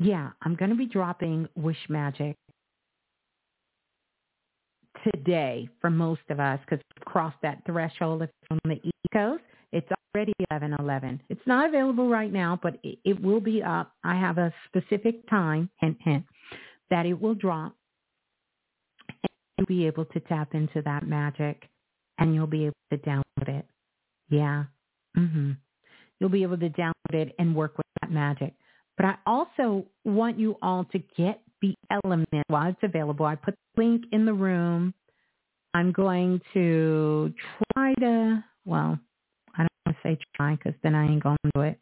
yeah, 0.00 0.30
I'm 0.42 0.56
going 0.56 0.70
to 0.70 0.76
be 0.76 0.86
dropping 0.86 1.48
Wish 1.54 1.78
Magic 1.88 2.36
today 5.04 5.68
for 5.80 5.90
most 5.90 6.22
of 6.30 6.40
us 6.40 6.60
because 6.64 6.82
we've 6.96 7.04
crossed 7.04 7.40
that 7.42 7.62
threshold 7.66 8.22
if 8.22 8.30
on 8.50 8.58
the 8.64 8.80
East 8.84 9.12
Coast. 9.12 9.42
It's 9.72 9.88
already 10.14 10.32
11:11. 10.50 11.20
It's 11.28 11.46
not 11.46 11.68
available 11.68 12.08
right 12.08 12.32
now, 12.32 12.58
but 12.62 12.78
it, 12.82 12.98
it 13.04 13.20
will 13.22 13.40
be 13.40 13.62
up. 13.62 13.92
I 14.04 14.14
have 14.14 14.38
a 14.38 14.52
specific 14.66 15.28
time, 15.28 15.68
hint, 15.80 15.98
hint, 16.00 16.24
that 16.90 17.06
it 17.06 17.20
will 17.20 17.34
drop. 17.34 17.74
And 19.24 19.28
you'll 19.58 19.66
be 19.66 19.86
able 19.86 20.06
to 20.06 20.20
tap 20.20 20.54
into 20.54 20.82
that 20.82 21.06
magic, 21.06 21.68
and 22.18 22.34
you'll 22.34 22.46
be 22.46 22.64
able 22.66 22.74
to 22.92 22.98
download 22.98 23.48
it. 23.48 23.66
Yeah. 24.30 24.64
Mhm. 25.16 25.56
You'll 26.18 26.30
be 26.30 26.42
able 26.42 26.58
to 26.58 26.70
download 26.70 27.14
it 27.14 27.34
and 27.38 27.54
work 27.54 27.76
with 27.76 27.86
that 28.00 28.10
magic. 28.10 28.54
But 28.96 29.06
I 29.06 29.16
also 29.26 29.86
want 30.04 30.38
you 30.38 30.56
all 30.62 30.84
to 30.86 30.98
get 31.16 31.40
the 31.62 31.74
element 31.90 32.28
while 32.48 32.68
it's 32.68 32.78
available. 32.82 33.26
I 33.26 33.34
put 33.34 33.54
the 33.74 33.82
link 33.82 34.04
in 34.12 34.24
the 34.24 34.32
room. 34.32 34.94
I'm 35.74 35.92
going 35.92 36.40
to 36.54 37.32
try 37.74 37.94
to, 38.00 38.42
well, 38.64 38.98
I 39.56 39.58
don't 39.58 39.68
want 39.86 39.96
to 39.96 40.02
say 40.02 40.18
try 40.34 40.56
because 40.56 40.74
then 40.82 40.94
I 40.94 41.06
ain't 41.06 41.22
going 41.22 41.36
to 41.44 41.50
do 41.54 41.60
it. 41.62 41.78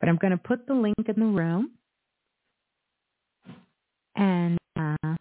But 0.00 0.08
I'm 0.08 0.16
going 0.16 0.32
to 0.32 0.36
put 0.36 0.66
the 0.66 0.74
link 0.74 0.94
in 1.08 1.18
the 1.18 1.26
room. 1.26 1.72
And 4.16 4.58
uh, 4.76 5.16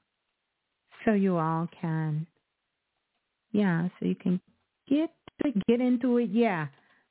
so 1.05 1.13
you 1.13 1.37
all 1.37 1.67
can, 1.81 2.27
yeah, 3.51 3.87
so 3.99 4.05
you 4.05 4.15
can 4.15 4.39
get 4.87 5.09
get 5.67 5.81
into 5.81 6.17
it. 6.17 6.29
Yeah 6.31 6.67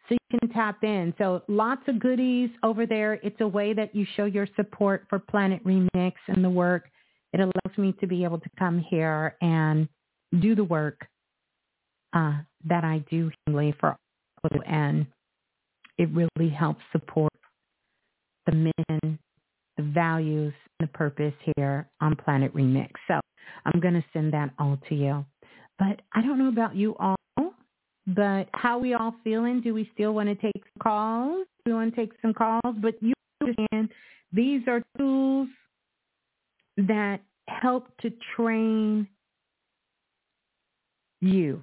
so 0.09 0.15
you 0.15 0.39
can 0.39 0.49
tap 0.51 0.83
in. 0.83 1.15
So 1.19 1.43
lots 1.49 1.83
of 1.89 1.99
goodies 1.99 2.51
over 2.63 2.87
there. 2.87 3.15
It's 3.23 3.41
a 3.41 3.49
way 3.49 3.73
that 3.75 3.95
you 3.95 4.07
show 4.17 4.25
your 4.25 4.49
support 4.57 5.07
for 5.09 5.19
Planet 5.19 5.65
Remix 5.65 6.13
and 6.29 6.45
the 6.45 6.51
work. 6.51 6.89
It 7.33 7.41
allows 7.41 7.79
me 7.79 7.95
to 8.01 8.07
be 8.07 8.25
able 8.25 8.39
to 8.39 8.51
come 8.59 8.79
here 8.79 9.37
and 9.41 9.89
do 10.41 10.55
the 10.55 10.65
work 10.65 11.07
uh, 12.13 12.35
that 12.67 12.85
I 12.85 13.05
do 13.11 13.31
for 13.81 13.91
all 13.91 13.97
and 14.67 15.07
it 15.99 16.09
really 16.11 16.51
helps 16.51 16.81
support 16.91 17.33
the 18.47 18.53
mission, 18.53 19.19
the 19.77 19.83
values, 19.83 20.53
and 20.81 20.89
the 20.89 20.93
purpose 20.93 21.35
here 21.57 21.89
on 22.01 22.17
Planet 22.17 22.53
Remix. 22.55 22.91
So 23.07 23.21
I'm 23.65 23.81
going 23.81 23.95
to 23.95 24.05
send 24.13 24.33
that 24.33 24.51
all 24.59 24.79
to 24.89 24.95
you. 24.95 25.25
But 25.79 26.01
I 26.13 26.23
don't 26.23 26.39
know 26.39 26.49
about 26.49 26.75
you 26.75 26.97
all. 26.97 27.17
But 28.07 28.49
how 28.53 28.79
we 28.79 28.95
all 28.95 29.15
feeling? 29.23 29.61
Do 29.61 29.75
we 29.75 29.89
still 29.95 30.13
want 30.13 30.29
to 30.29 30.35
take 30.35 30.63
calls? 30.83 31.47
Do 31.65 31.73
we 31.73 31.75
want 31.75 31.95
to 31.95 32.01
take 32.01 32.13
some 32.21 32.35
calls? 32.35 32.77
But 32.81 32.95
you 33.01 33.15
understand 33.41 33.89
these 34.33 34.63
are 34.67 34.83
tools 34.99 35.49
that 36.77 37.21
help 37.49 37.97
to 37.99 38.11
train 38.35 39.07
you 41.21 41.63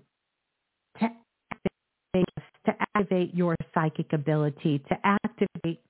to 1.00 1.10
activate, 1.52 2.26
to 2.66 2.76
activate 2.96 3.36
your 3.36 3.56
psychic 3.74 4.14
ability, 4.14 4.80
to 4.90 4.98
activate 5.04 5.82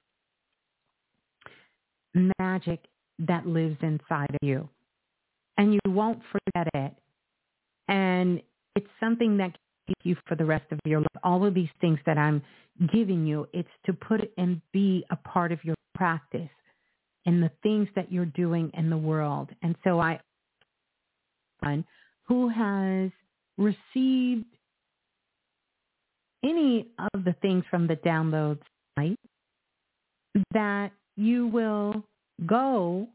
magic 2.40 2.80
that 3.20 3.46
lives 3.46 3.78
inside 3.82 4.30
of 4.30 4.40
you. 4.42 4.68
And 5.58 5.74
you 5.74 5.80
won't 5.88 6.22
forget 6.32 6.68
it. 6.74 6.94
And 7.88 8.42
it's 8.76 8.88
something 9.00 9.38
that 9.38 9.58
you 10.04 10.16
for 10.28 10.36
the 10.36 10.46
rest 10.46 10.66
of 10.72 10.80
your 10.86 11.00
life. 11.00 11.08
All 11.24 11.46
of 11.46 11.54
these 11.54 11.70
things 11.82 12.00
that 12.06 12.18
I'm 12.18 12.42
giving 12.94 13.26
you, 13.26 13.48
it's 13.54 13.70
to 13.86 13.94
put 13.94 14.22
and 14.38 14.62
be 14.72 15.06
a 15.10 15.16
part 15.16 15.52
of 15.52 15.64
your 15.64 15.76
practice 15.96 16.50
and 17.26 17.44
the 17.44 17.52
things 17.64 17.88
that 17.96 18.12
you're 18.12 18.26
doing 18.26 18.72
in 18.74 18.90
the 18.90 18.98
world. 18.98 19.50
And 19.62 19.76
so 19.84 20.00
I, 20.00 20.20
who 22.28 22.50
has 22.50 23.12
received 23.58 24.46
any 26.44 26.88
of 27.14 27.26
the 27.26 27.36
things 27.42 27.66
from 27.70 27.88
the 27.88 27.98
downloads 27.98 28.62
site, 28.98 29.20
that 30.54 30.92
you 31.18 31.48
will 31.48 32.04
go 32.46 33.08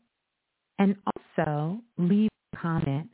and 0.78 0.96
also 1.06 1.78
leave 1.96 2.28
a 2.52 2.56
comment 2.58 3.08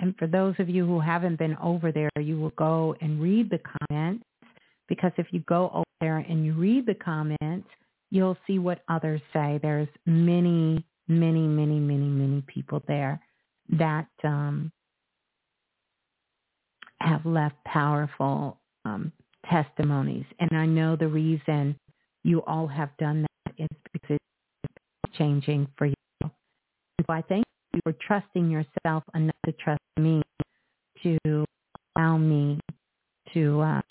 and 0.00 0.16
for 0.18 0.26
those 0.26 0.54
of 0.58 0.68
you 0.68 0.86
who 0.86 1.00
haven't 1.00 1.38
been 1.38 1.56
over 1.62 1.90
there, 1.90 2.10
you 2.20 2.38
will 2.38 2.50
go 2.50 2.94
and 3.00 3.20
read 3.20 3.50
the 3.50 3.60
comments 3.88 4.24
because 4.88 5.12
if 5.16 5.26
you 5.30 5.40
go 5.40 5.70
over 5.72 5.84
there 6.00 6.18
and 6.18 6.44
you 6.44 6.52
read 6.54 6.86
the 6.86 6.94
comments, 6.94 7.68
you'll 8.10 8.36
see 8.46 8.58
what 8.58 8.82
others 8.88 9.20
say. 9.32 9.58
There's 9.62 9.88
many, 10.04 10.84
many, 11.08 11.46
many, 11.46 11.78
many, 11.78 12.08
many 12.08 12.42
people 12.46 12.82
there 12.86 13.20
that 13.78 14.08
um, 14.22 14.70
have 17.00 17.24
left 17.24 17.56
powerful 17.64 18.58
um, 18.84 19.10
testimonies. 19.50 20.26
And 20.38 20.50
I 20.52 20.66
know 20.66 20.96
the 20.96 21.08
reason 21.08 21.78
you 22.22 22.42
all 22.42 22.66
have 22.66 22.90
done 22.98 23.22
that 23.22 23.54
is 23.58 23.78
because 23.92 24.18
it's 24.64 25.16
changing 25.16 25.68
for 25.76 25.86
you. 25.86 25.94
So 26.22 26.30
I 27.08 27.22
thank 27.22 27.45
you 27.76 27.82
for 27.84 27.94
trusting 28.06 28.50
yourself 28.50 29.04
enough 29.14 29.36
to 29.44 29.52
trust 29.52 29.82
me 29.98 30.22
to 31.02 31.18
allow 31.96 32.16
me 32.16 32.58
to 33.34 33.60
uh, 33.60 33.82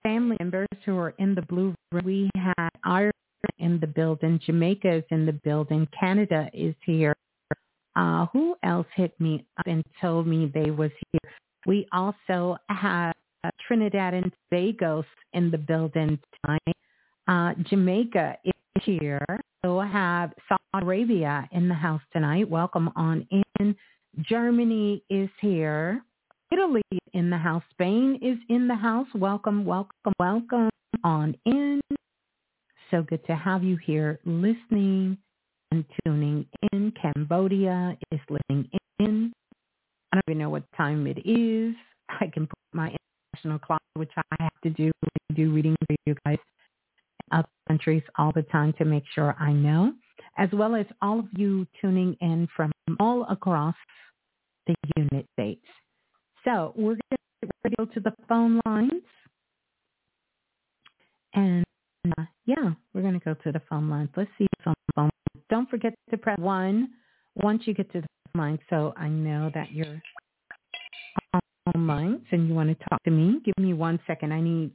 family 0.02 0.36
members 0.38 0.68
who 0.84 0.98
are 0.98 1.14
in 1.18 1.34
the 1.34 1.42
blue 1.42 1.74
room. 1.92 2.04
We 2.04 2.30
have 2.36 2.70
Ireland 2.84 3.12
in 3.58 3.80
the 3.80 3.86
building. 3.86 4.40
Jamaica 4.44 4.92
is 4.96 5.04
in 5.10 5.26
the 5.26 5.32
building. 5.32 5.88
Canada 5.98 6.48
is 6.52 6.74
here. 6.84 7.14
Uh, 7.96 8.26
who 8.32 8.56
else 8.64 8.86
hit 8.94 9.18
me 9.20 9.46
up 9.58 9.66
and 9.66 9.84
told 10.00 10.26
me 10.26 10.50
they 10.52 10.70
was 10.70 10.90
here? 11.12 11.32
We 11.66 11.86
also 11.92 12.56
have 12.68 13.14
Trinidad 13.66 14.14
and 14.14 14.32
Tobago 14.50 15.04
in 15.32 15.50
the 15.50 15.58
building 15.58 16.18
tonight. 16.42 16.76
Uh, 17.28 17.54
Jamaica 17.70 18.36
is 18.44 18.53
here. 18.82 19.24
So 19.64 19.78
I 19.78 19.86
have 19.86 20.32
Saudi 20.48 20.84
Arabia 20.84 21.48
in 21.52 21.68
the 21.68 21.74
house 21.74 22.02
tonight. 22.12 22.48
Welcome 22.48 22.90
on 22.96 23.26
in. 23.60 23.76
Germany 24.20 25.02
is 25.10 25.28
here. 25.40 26.02
Italy 26.52 26.82
in 27.12 27.30
the 27.30 27.38
house. 27.38 27.62
Spain 27.70 28.18
is 28.22 28.38
in 28.48 28.68
the 28.68 28.74
house. 28.74 29.06
Welcome, 29.14 29.64
welcome, 29.64 30.12
welcome 30.18 30.70
on 31.02 31.36
in. 31.46 31.80
So 32.90 33.02
good 33.02 33.24
to 33.26 33.34
have 33.34 33.64
you 33.64 33.76
here 33.76 34.20
listening 34.24 35.18
and 35.72 35.84
tuning 36.04 36.46
in. 36.72 36.92
Cambodia 37.00 37.96
is 38.12 38.20
listening 38.28 38.68
in. 39.00 39.32
I 40.12 40.16
don't 40.16 40.22
even 40.28 40.38
know 40.38 40.50
what 40.50 40.64
time 40.76 41.06
it 41.06 41.18
is. 41.26 41.74
I 42.08 42.26
can 42.32 42.46
put 42.46 42.58
my 42.72 42.94
international 43.34 43.58
clock, 43.58 43.82
which 43.94 44.12
I 44.16 44.22
have 44.38 44.60
to 44.62 44.70
do 44.70 44.92
do 45.34 45.50
reading 45.50 45.74
for 45.86 45.96
you 46.06 46.14
guys 46.24 46.38
other 47.32 47.48
countries 47.68 48.02
all 48.18 48.32
the 48.32 48.42
time 48.42 48.72
to 48.78 48.84
make 48.84 49.04
sure 49.14 49.34
I 49.38 49.52
know, 49.52 49.92
as 50.38 50.48
well 50.52 50.74
as 50.74 50.86
all 51.02 51.20
of 51.20 51.26
you 51.36 51.66
tuning 51.80 52.16
in 52.20 52.48
from 52.56 52.72
all 53.00 53.26
across 53.30 53.74
the 54.66 54.74
United 54.96 55.26
States. 55.32 55.64
So 56.44 56.72
we're 56.76 56.96
going 57.10 57.18
to 57.42 57.76
go 57.78 57.84
to 57.86 58.00
the 58.00 58.12
phone 58.28 58.60
lines. 58.66 59.02
And 61.34 61.64
uh, 62.18 62.24
yeah, 62.46 62.72
we're 62.92 63.02
going 63.02 63.18
to 63.18 63.24
go 63.24 63.34
to 63.34 63.52
the 63.52 63.62
phone 63.68 63.88
lines. 63.90 64.10
Let's 64.16 64.30
see 64.38 64.46
on 64.66 64.74
the 64.88 64.92
phone. 64.94 65.10
Don't 65.50 65.68
forget 65.68 65.94
to 66.10 66.16
press 66.16 66.38
1 66.38 66.88
once 67.36 67.62
you 67.66 67.74
get 67.74 67.92
to 67.92 68.00
the 68.00 68.06
phone 68.32 68.42
line, 68.42 68.58
so 68.70 68.94
I 68.96 69.08
know 69.08 69.50
that 69.54 69.72
you're 69.72 70.00
on 71.32 71.40
the 71.66 71.72
phone 71.72 71.86
lines 71.86 72.20
and 72.30 72.48
you 72.48 72.54
want 72.54 72.68
to 72.70 72.84
talk 72.88 73.02
to 73.04 73.10
me, 73.10 73.40
give 73.44 73.54
me 73.58 73.72
one 73.72 73.98
second. 74.06 74.32
I 74.32 74.40
need, 74.40 74.70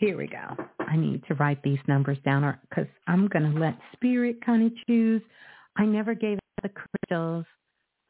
here 0.00 0.16
we 0.16 0.26
go. 0.26 0.56
I 0.80 0.96
need 0.96 1.22
to 1.28 1.34
write 1.34 1.62
these 1.62 1.78
numbers 1.86 2.16
down 2.24 2.56
because 2.68 2.86
I'm 3.06 3.28
going 3.28 3.52
to 3.52 3.60
let 3.60 3.76
Spirit 3.92 4.44
kind 4.44 4.64
of 4.66 4.72
choose. 4.86 5.20
I 5.76 5.84
never 5.84 6.14
gave 6.14 6.38
the 6.62 6.70
crystals. 6.70 7.44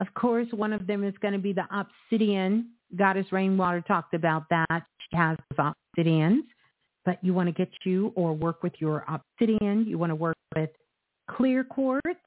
Of 0.01 0.07
course, 0.15 0.47
one 0.53 0.73
of 0.73 0.87
them 0.87 1.03
is 1.03 1.15
going 1.21 1.35
to 1.35 1.41
be 1.41 1.53
the 1.53 1.67
obsidian. 1.75 2.71
Goddess 2.97 3.27
Rainwater 3.33 3.81
talked 3.81 4.15
about 4.15 4.45
that. 4.51 4.85
She 5.01 5.17
has 5.17 5.37
obsidians, 5.59 6.43
but 7.05 7.19
you 7.23 7.35
want 7.35 7.49
to 7.49 7.53
get 7.53 7.71
you 7.85 8.13
or 8.15 8.35
work 8.35 8.63
with 8.63 8.75
your 8.79 9.05
obsidian. 9.09 9.85
You 9.85 9.99
want 9.99 10.11
to 10.11 10.17
work 10.17 10.37
with 10.55 10.71
clear 11.29 11.65
quartz. 11.65 12.21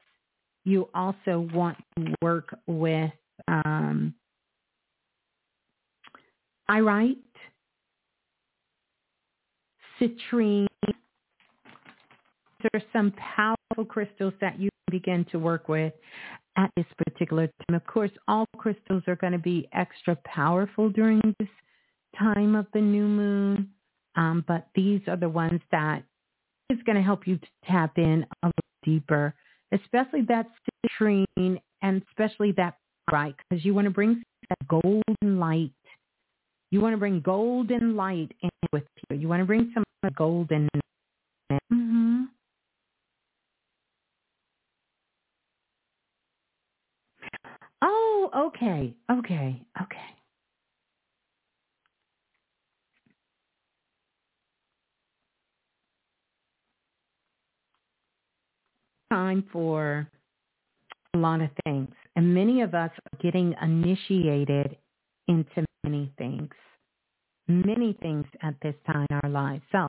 You 0.65 0.89
also 0.93 1.49
want 1.53 1.77
to 1.97 2.13
work 2.21 2.53
with 2.67 3.11
um, 3.47 4.13
pyrite, 6.67 7.17
citrine. 9.99 10.67
There 10.85 12.71
are 12.75 12.83
some 12.93 13.11
powerful 13.11 13.85
crystals 13.85 14.33
that 14.39 14.59
you 14.59 14.69
can 14.69 14.99
begin 14.99 15.25
to 15.31 15.39
work 15.39 15.67
with 15.67 15.93
at 16.55 16.71
this 16.75 16.85
particular 17.05 17.47
time. 17.47 17.75
Of 17.75 17.85
course, 17.85 18.11
all 18.27 18.45
crystals 18.57 19.03
are 19.07 19.15
going 19.15 19.33
to 19.33 19.39
be 19.39 19.67
extra 19.73 20.15
powerful 20.23 20.89
during 20.89 21.21
this 21.39 21.49
time 22.17 22.55
of 22.55 22.67
the 22.73 22.81
new 22.81 23.07
moon, 23.07 23.69
um, 24.15 24.45
but 24.47 24.67
these 24.75 25.01
are 25.07 25.17
the 25.17 25.29
ones 25.29 25.61
that 25.71 26.03
is 26.69 26.79
going 26.85 26.95
to 26.95 27.01
help 27.01 27.27
you 27.27 27.37
to 27.37 27.47
tap 27.65 27.97
in 27.97 28.25
a 28.43 28.47
little 28.47 28.53
deeper, 28.83 29.33
especially 29.71 30.21
that 30.21 30.47
citrine 31.01 31.59
and 31.81 32.01
especially 32.09 32.51
that 32.53 32.77
pyrite, 33.09 33.35
because 33.49 33.65
you 33.65 33.73
want 33.73 33.85
to 33.85 33.91
bring 33.91 34.23
that 34.49 34.67
golden 34.67 35.39
light. 35.39 35.71
You 36.73 36.81
want 36.81 36.93
to 36.93 36.97
bring 36.97 37.19
golden 37.19 37.95
light 37.95 38.31
in 38.41 38.49
with 38.71 38.81
you. 39.07 39.15
You 39.15 39.27
want 39.27 39.41
to 39.41 39.45
bring 39.45 39.71
some 39.75 39.83
golden. 40.15 40.67
Mm-hmm. 41.71 42.23
Oh, 47.83 48.29
okay, 48.35 48.91
okay, 49.11 49.61
okay. 49.83 49.97
Time 59.11 59.45
for 59.53 60.07
a 61.13 61.17
lot 61.19 61.39
of 61.39 61.51
things. 61.65 61.89
And 62.15 62.33
many 62.33 62.61
of 62.61 62.73
us 62.73 62.89
are 62.89 63.19
getting 63.21 63.53
initiated 63.61 64.75
into 65.27 65.65
many 65.83 66.11
things, 66.17 66.49
many 67.47 67.97
things 68.01 68.25
at 68.41 68.55
this 68.61 68.75
time 68.85 69.05
in 69.09 69.19
our 69.23 69.29
lives. 69.29 69.63
So 69.71 69.87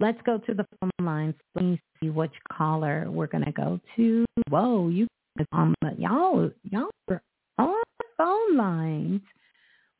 let's 0.00 0.20
go 0.24 0.38
to 0.38 0.54
the 0.54 0.66
phone 0.80 1.06
lines. 1.06 1.34
Please 1.56 1.78
see 2.00 2.10
which 2.10 2.32
caller 2.52 3.06
we're 3.08 3.26
going 3.26 3.44
to 3.44 3.52
go 3.52 3.80
to. 3.96 4.24
Whoa, 4.50 4.88
you 4.88 5.06
um, 5.52 5.74
y'all, 5.96 6.50
y'all 6.64 6.90
are 7.10 7.22
on 7.58 7.74
the 7.98 8.04
phone 8.16 8.56
lines. 8.56 9.20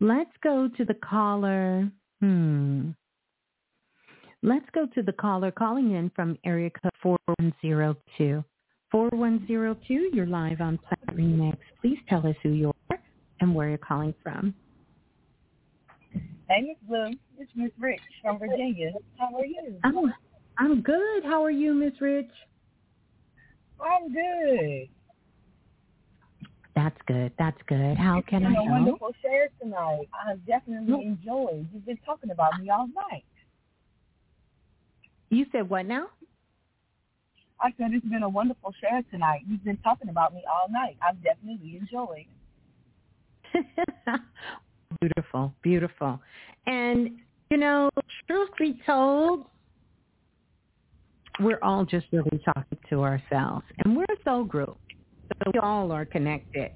Let's 0.00 0.30
go 0.42 0.68
to 0.76 0.84
the 0.84 0.94
caller. 0.94 1.90
Hmm. 2.20 2.90
Let's 4.42 4.66
go 4.72 4.86
to 4.94 5.02
the 5.02 5.12
caller 5.12 5.50
calling 5.50 5.92
in 5.92 6.10
from 6.14 6.38
area 6.44 6.70
code 6.70 6.92
4102. 7.02 8.44
4102, 8.90 10.10
you're 10.14 10.26
live 10.26 10.60
on 10.60 10.78
Planet 10.78 11.18
Remix. 11.18 11.58
Please 11.80 11.98
tell 12.08 12.26
us 12.26 12.36
who 12.42 12.50
you 12.50 12.72
are 12.90 12.98
and 13.40 13.54
where 13.54 13.68
you're 13.68 13.78
calling 13.78 14.14
from. 14.22 14.54
Hey, 16.48 16.62
Miss 16.62 16.76
Blue. 16.88 17.10
It's 17.38 17.50
Miss 17.54 17.70
Rich 17.78 18.00
from 18.22 18.38
Virginia. 18.38 18.92
How 19.18 19.36
are 19.36 19.44
you? 19.44 19.78
Oh, 19.84 20.08
I'm 20.58 20.80
good. 20.80 21.24
How 21.24 21.44
are 21.44 21.50
you, 21.50 21.74
Miss 21.74 21.92
Rich? 22.00 22.30
I'm 23.80 24.12
good. 24.12 24.88
That's 26.74 26.96
good. 27.06 27.32
That's 27.38 27.58
good. 27.66 27.98
How 27.98 28.22
can 28.26 28.46
I 28.46 28.52
help? 28.54 28.66
a 28.66 28.70
wonderful 28.70 29.12
share 29.20 29.48
tonight. 29.60 30.08
I 30.14 30.30
have 30.30 30.46
definitely 30.46 31.04
enjoyed. 31.04 31.68
You've 31.72 31.84
been 31.84 31.98
talking 32.06 32.30
about 32.30 32.58
me 32.60 32.70
all 32.70 32.88
night. 33.10 33.24
You 35.28 35.44
said 35.52 35.68
what 35.68 35.84
now? 35.84 36.06
I 37.60 37.74
said 37.76 37.90
it's 37.92 38.06
been 38.06 38.22
a 38.22 38.28
wonderful 38.28 38.72
share 38.80 39.02
tonight. 39.10 39.42
You've 39.46 39.64
been 39.64 39.76
talking 39.78 40.08
about 40.08 40.32
me 40.32 40.42
all 40.48 40.70
night. 40.70 40.96
I've 41.06 41.22
definitely 41.22 41.76
enjoyed. 41.76 42.26
beautiful, 45.00 45.52
beautiful. 45.62 46.20
And 46.66 47.10
you 47.50 47.56
know, 47.56 47.88
truth 48.26 48.50
be 48.58 48.78
told, 48.84 49.46
we're 51.40 51.58
all 51.62 51.84
just 51.84 52.06
really 52.12 52.42
talking 52.44 52.78
to 52.90 53.02
ourselves, 53.02 53.64
and 53.84 53.96
we're 53.96 54.04
a 54.04 54.22
soul 54.24 54.44
group, 54.44 54.76
so 55.28 55.50
we 55.54 55.60
all 55.60 55.92
are 55.92 56.04
connected. 56.04 56.70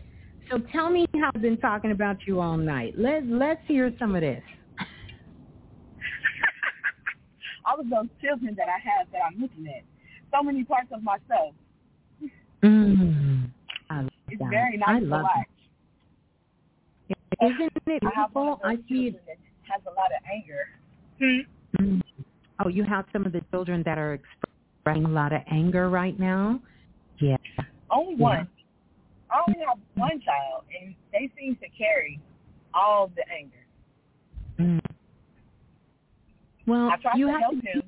So 0.50 0.58
tell 0.72 0.90
me 0.90 1.06
how 1.14 1.30
I've 1.34 1.42
been 1.42 1.58
talking 1.58 1.90
about 1.90 2.18
you 2.26 2.40
all 2.40 2.56
night. 2.56 2.94
Let 2.96 3.26
Let's 3.26 3.60
hear 3.66 3.92
some 3.98 4.14
of 4.14 4.22
this. 4.22 4.42
all 7.66 7.80
of 7.80 7.88
those 7.88 8.08
children 8.20 8.54
that 8.56 8.68
I 8.68 8.78
have 8.78 9.08
that 9.12 9.20
I'm 9.26 9.40
looking 9.40 9.66
at 9.66 9.82
so 10.32 10.42
many 10.42 10.64
parts 10.64 10.88
of 10.92 11.02
myself. 11.02 11.54
Mm, 12.62 13.50
it's 14.28 14.38
that. 14.38 14.50
very 14.50 14.78
nice 14.78 14.88
I 14.88 15.00
to 15.00 15.06
love 15.06 15.22
watch. 15.22 15.46
Isn't 17.40 17.72
it 17.74 17.84
beautiful? 17.84 18.60
I, 18.64 18.72
I 18.72 18.76
see 18.88 19.08
it 19.08 19.22
has 19.62 19.80
a 19.86 19.90
lot 19.90 20.10
of 20.12 20.22
anger. 20.32 20.68
Hmm? 21.18 21.82
Mm. 21.82 22.02
Oh, 22.64 22.68
you 22.68 22.84
have 22.84 23.06
some 23.12 23.26
of 23.26 23.32
the 23.32 23.40
children 23.50 23.82
that 23.84 23.98
are 23.98 24.14
expressing 24.14 25.04
a 25.04 25.08
lot 25.08 25.32
of 25.32 25.40
anger 25.50 25.88
right 25.88 26.18
now. 26.18 26.60
Yeah. 27.18 27.36
Only 27.90 28.14
yeah. 28.14 28.22
one. 28.22 28.48
I 29.30 29.40
only 29.48 29.60
have 29.66 29.78
one 29.94 30.20
child, 30.20 30.64
and 30.80 30.94
they 31.12 31.30
seem 31.38 31.56
to 31.56 31.68
carry 31.76 32.20
all 32.74 33.10
the 33.16 33.22
anger. 33.32 33.56
Mm. 34.58 34.80
Well, 36.66 36.90
I 36.90 36.96
try 36.96 37.12
you 37.16 37.26
to 37.26 37.32
have 37.32 37.40
help 37.40 37.54
to, 37.54 37.70
him, 37.70 37.82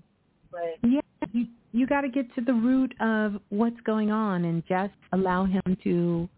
but 0.50 0.88
yeah, 0.88 1.00
you, 1.32 1.46
you 1.72 1.86
got 1.86 2.00
to 2.00 2.08
get 2.08 2.34
to 2.34 2.40
the 2.40 2.54
root 2.54 2.94
of 3.00 3.34
what's 3.50 3.80
going 3.82 4.10
on 4.10 4.46
and 4.46 4.62
just 4.66 4.94
allow 5.12 5.44
him 5.44 5.76
to 5.84 6.28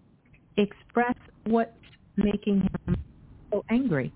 express 0.56 1.14
what's 1.44 1.70
making 2.16 2.68
him 2.86 2.96
so 3.50 3.64
angry. 3.70 4.12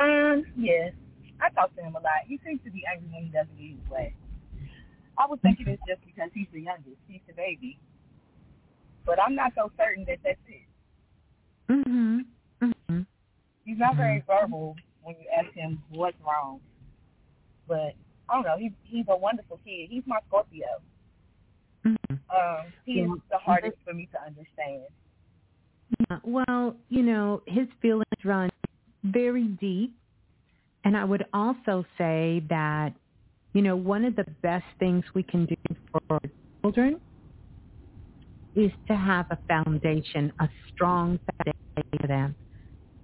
Um, 0.00 0.44
yes. 0.56 0.92
I 1.40 1.50
talk 1.50 1.74
to 1.76 1.82
him 1.82 1.94
a 1.96 1.98
lot. 1.98 2.26
He 2.26 2.38
seems 2.44 2.60
to 2.64 2.70
be 2.70 2.82
angry 2.90 3.08
when 3.12 3.24
he 3.24 3.30
doesn't 3.30 3.56
get 3.58 3.70
his 3.70 3.90
way. 3.90 4.14
I 5.18 5.26
was 5.26 5.38
thinking 5.42 5.68
it's 5.68 5.82
just 5.86 6.00
because 6.06 6.30
he's 6.32 6.46
the 6.52 6.60
youngest. 6.60 6.96
He's 7.08 7.20
the 7.26 7.34
baby. 7.34 7.78
But 9.04 9.20
I'm 9.20 9.34
not 9.34 9.52
so 9.56 9.70
certain 9.76 10.04
that 10.06 10.18
that's 10.24 10.38
it. 10.48 10.66
Mm-hmm. 11.68 12.18
mm-hmm. 12.62 13.00
He's 13.64 13.78
not 13.78 13.92
mm-hmm. 13.92 13.98
very 13.98 14.24
verbal 14.26 14.76
when 15.02 15.16
you 15.20 15.26
ask 15.36 15.52
him 15.54 15.82
what's 15.90 16.16
wrong. 16.24 16.60
But 17.66 17.94
I 18.28 18.34
don't 18.34 18.44
know. 18.44 18.56
He 18.58 18.72
he's 18.84 19.06
a 19.08 19.16
wonderful 19.16 19.60
kid. 19.64 19.88
He's 19.90 20.02
my 20.06 20.18
Scorpio. 20.28 20.66
Mm-hmm. 21.84 22.14
Um, 22.14 22.72
he 22.84 23.00
is 23.00 23.10
the 23.30 23.38
hardest 23.38 23.76
for 23.84 23.92
me 23.92 24.08
to 24.12 24.20
understand. 24.20 24.84
Yeah, 25.98 26.18
well, 26.24 26.76
you 26.88 27.02
know, 27.02 27.42
his 27.46 27.68
feelings 27.80 28.04
run 28.24 28.50
very 29.04 29.44
deep. 29.60 29.94
And 30.84 30.96
I 30.96 31.04
would 31.04 31.26
also 31.32 31.84
say 31.98 32.42
that, 32.50 32.94
you 33.54 33.62
know, 33.62 33.76
one 33.76 34.04
of 34.04 34.16
the 34.16 34.26
best 34.42 34.64
things 34.78 35.04
we 35.14 35.22
can 35.22 35.46
do 35.46 35.54
for 35.92 36.18
children 36.64 37.00
is 38.54 38.72
to 38.88 38.96
have 38.96 39.26
a 39.30 39.38
foundation, 39.48 40.32
a 40.40 40.48
strong 40.72 41.18
foundation 41.38 41.84
for 42.00 42.06
them, 42.08 42.36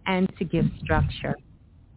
and 0.06 0.28
to 0.38 0.44
give 0.44 0.66
structure. 0.82 1.34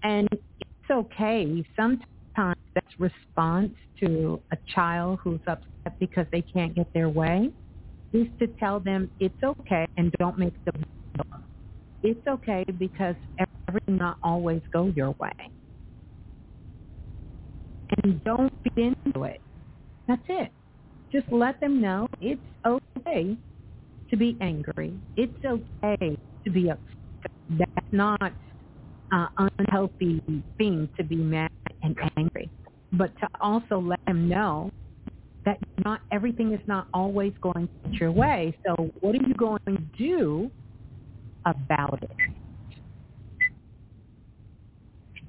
And 0.04 0.28
it's 0.32 0.92
okay. 0.92 1.66
Sometimes 1.76 2.06
times 2.36 2.56
that's 2.76 2.88
response 3.00 3.74
to 4.00 4.42
a 4.52 4.58
child 4.74 5.20
who's 5.24 5.42
upset 5.48 6.00
because 6.00 6.28
they 6.32 6.42
can't 6.44 6.76
get 6.76 6.94
their 6.94 7.10
way 7.10 7.52
is 8.14 8.28
to 8.40 8.48
tell 8.60 8.80
them 8.80 9.10
it's 9.20 9.36
okay 9.44 9.86
and 9.98 10.14
don't 10.20 10.38
make 10.38 10.56
them 10.66 10.84
it's 12.04 12.26
okay 12.28 12.64
because 12.80 13.16
everything 13.68 13.98
not 13.98 14.18
always 14.24 14.62
go 14.74 14.92
your 14.96 15.16
way. 15.20 15.32
And 18.04 18.22
don't 18.24 18.52
feed 18.64 18.94
into 19.06 19.26
it. 19.26 19.42
That's 20.08 20.24
it. 20.30 20.52
Just 21.12 21.32
let 21.32 21.60
them 21.60 21.82
know 21.82 22.08
it's 22.22 22.42
okay 22.66 23.38
to 24.10 24.18
be 24.18 24.38
angry. 24.42 25.00
It's 25.18 25.38
okay 25.46 26.16
to 26.46 26.52
be 26.52 26.70
upset. 26.72 26.86
That's 27.50 27.88
not 27.92 28.34
uh, 29.14 29.28
unhealthy 29.60 30.22
thing 30.58 30.90
to 30.98 31.04
be 31.04 31.16
mad 31.18 31.50
and 31.84 31.98
angry, 32.18 32.50
but 32.94 33.12
to 33.20 33.28
also 33.42 33.80
let 33.80 34.00
them 34.08 34.30
know 34.30 34.70
that 35.46 35.58
not 35.84 36.02
everything 36.12 36.54
is 36.54 36.60
not 36.68 36.88
always 36.94 37.34
going 37.42 37.68
your 37.92 38.12
way. 38.12 38.58
So 38.66 38.92
what 39.00 39.16
are 39.16 39.28
you 39.28 39.34
going 39.34 39.62
to 39.68 39.78
do 39.98 40.52
about 41.46 42.02
it? 42.04 42.12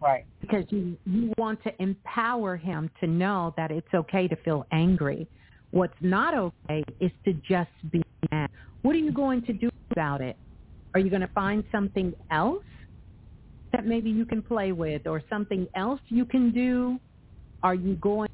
Right. 0.00 0.24
Because 0.40 0.64
you, 0.70 0.96
you 1.06 1.32
want 1.38 1.62
to 1.62 1.72
empower 1.80 2.56
him 2.56 2.90
to 3.00 3.06
know 3.06 3.54
that 3.56 3.70
it's 3.70 3.92
okay 3.94 4.26
to 4.26 4.36
feel 4.36 4.66
angry. 4.72 5.28
What's 5.70 5.94
not 6.00 6.34
okay 6.34 6.82
is 7.00 7.12
to 7.24 7.34
just 7.48 7.70
be 7.90 8.02
mad. 8.30 8.50
What 8.82 8.96
are 8.96 8.98
you 8.98 9.12
going 9.12 9.42
to 9.42 9.52
do 9.52 9.70
about 9.92 10.20
it? 10.20 10.36
Are 10.94 11.00
you 11.00 11.08
going 11.08 11.22
to 11.22 11.28
find 11.28 11.62
something 11.70 12.12
else 12.30 12.64
that 13.72 13.86
maybe 13.86 14.10
you 14.10 14.26
can 14.26 14.42
play 14.42 14.72
with 14.72 15.06
or 15.06 15.22
something 15.30 15.66
else 15.74 16.00
you 16.08 16.26
can 16.26 16.50
do? 16.50 16.98
Are 17.62 17.74
you 17.74 17.94
going 17.94 18.28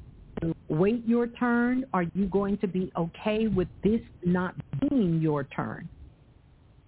wait 0.69 1.03
your 1.05 1.27
turn? 1.27 1.85
Are 1.93 2.03
you 2.13 2.25
going 2.27 2.57
to 2.59 2.67
be 2.67 2.91
okay 2.97 3.47
with 3.47 3.67
this 3.83 4.01
not 4.25 4.55
being 4.81 5.19
your 5.21 5.43
turn? 5.45 5.89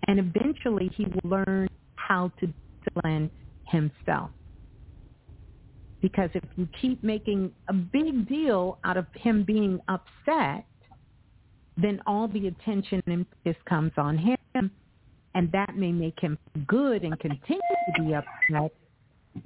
And 0.07 0.19
eventually 0.19 0.89
he 0.95 1.05
will 1.05 1.29
learn 1.29 1.67
how 1.95 2.31
to 2.39 2.47
discipline 2.83 3.29
himself. 3.67 4.31
Because 6.01 6.29
if 6.33 6.43
you 6.55 6.67
keep 6.81 7.03
making 7.03 7.51
a 7.69 7.73
big 7.73 8.27
deal 8.27 8.79
out 8.83 8.97
of 8.97 9.05
him 9.13 9.43
being 9.43 9.79
upset, 9.87 10.65
then 11.77 12.01
all 12.07 12.27
the 12.27 12.47
attention 12.47 13.01
and 13.05 13.25
focus 13.43 13.61
comes 13.69 13.91
on 13.97 14.17
him, 14.17 14.71
and 15.35 15.51
that 15.51 15.75
may 15.77 15.91
make 15.91 16.19
him 16.19 16.37
good 16.67 17.03
and 17.03 17.17
continue 17.19 17.61
to 17.95 18.03
be 18.03 18.13
upset, 18.13 18.73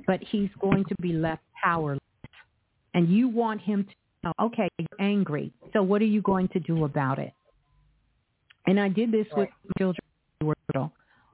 but 0.08 0.20
he's 0.32 0.50
going 0.60 0.84
to 0.86 0.96
be 1.02 1.14
left 1.14 1.44
powerless. 1.62 2.00
And 2.96 3.08
you 3.10 3.28
want 3.28 3.62
him 3.62 3.84
to 3.84 3.94
know, 4.24 4.34
okay, 4.42 4.68
you're 4.80 5.02
angry, 5.02 5.54
so 5.74 5.84
what 5.84 6.02
are 6.02 6.06
you 6.06 6.24
going 6.24 6.48
to 6.50 6.60
do 6.60 6.86
about 6.86 7.20
it? 7.20 7.34
And 8.66 8.80
I 8.80 8.90
did 8.90 9.12
this 9.12 9.28
with 9.36 9.50
children 9.78 10.00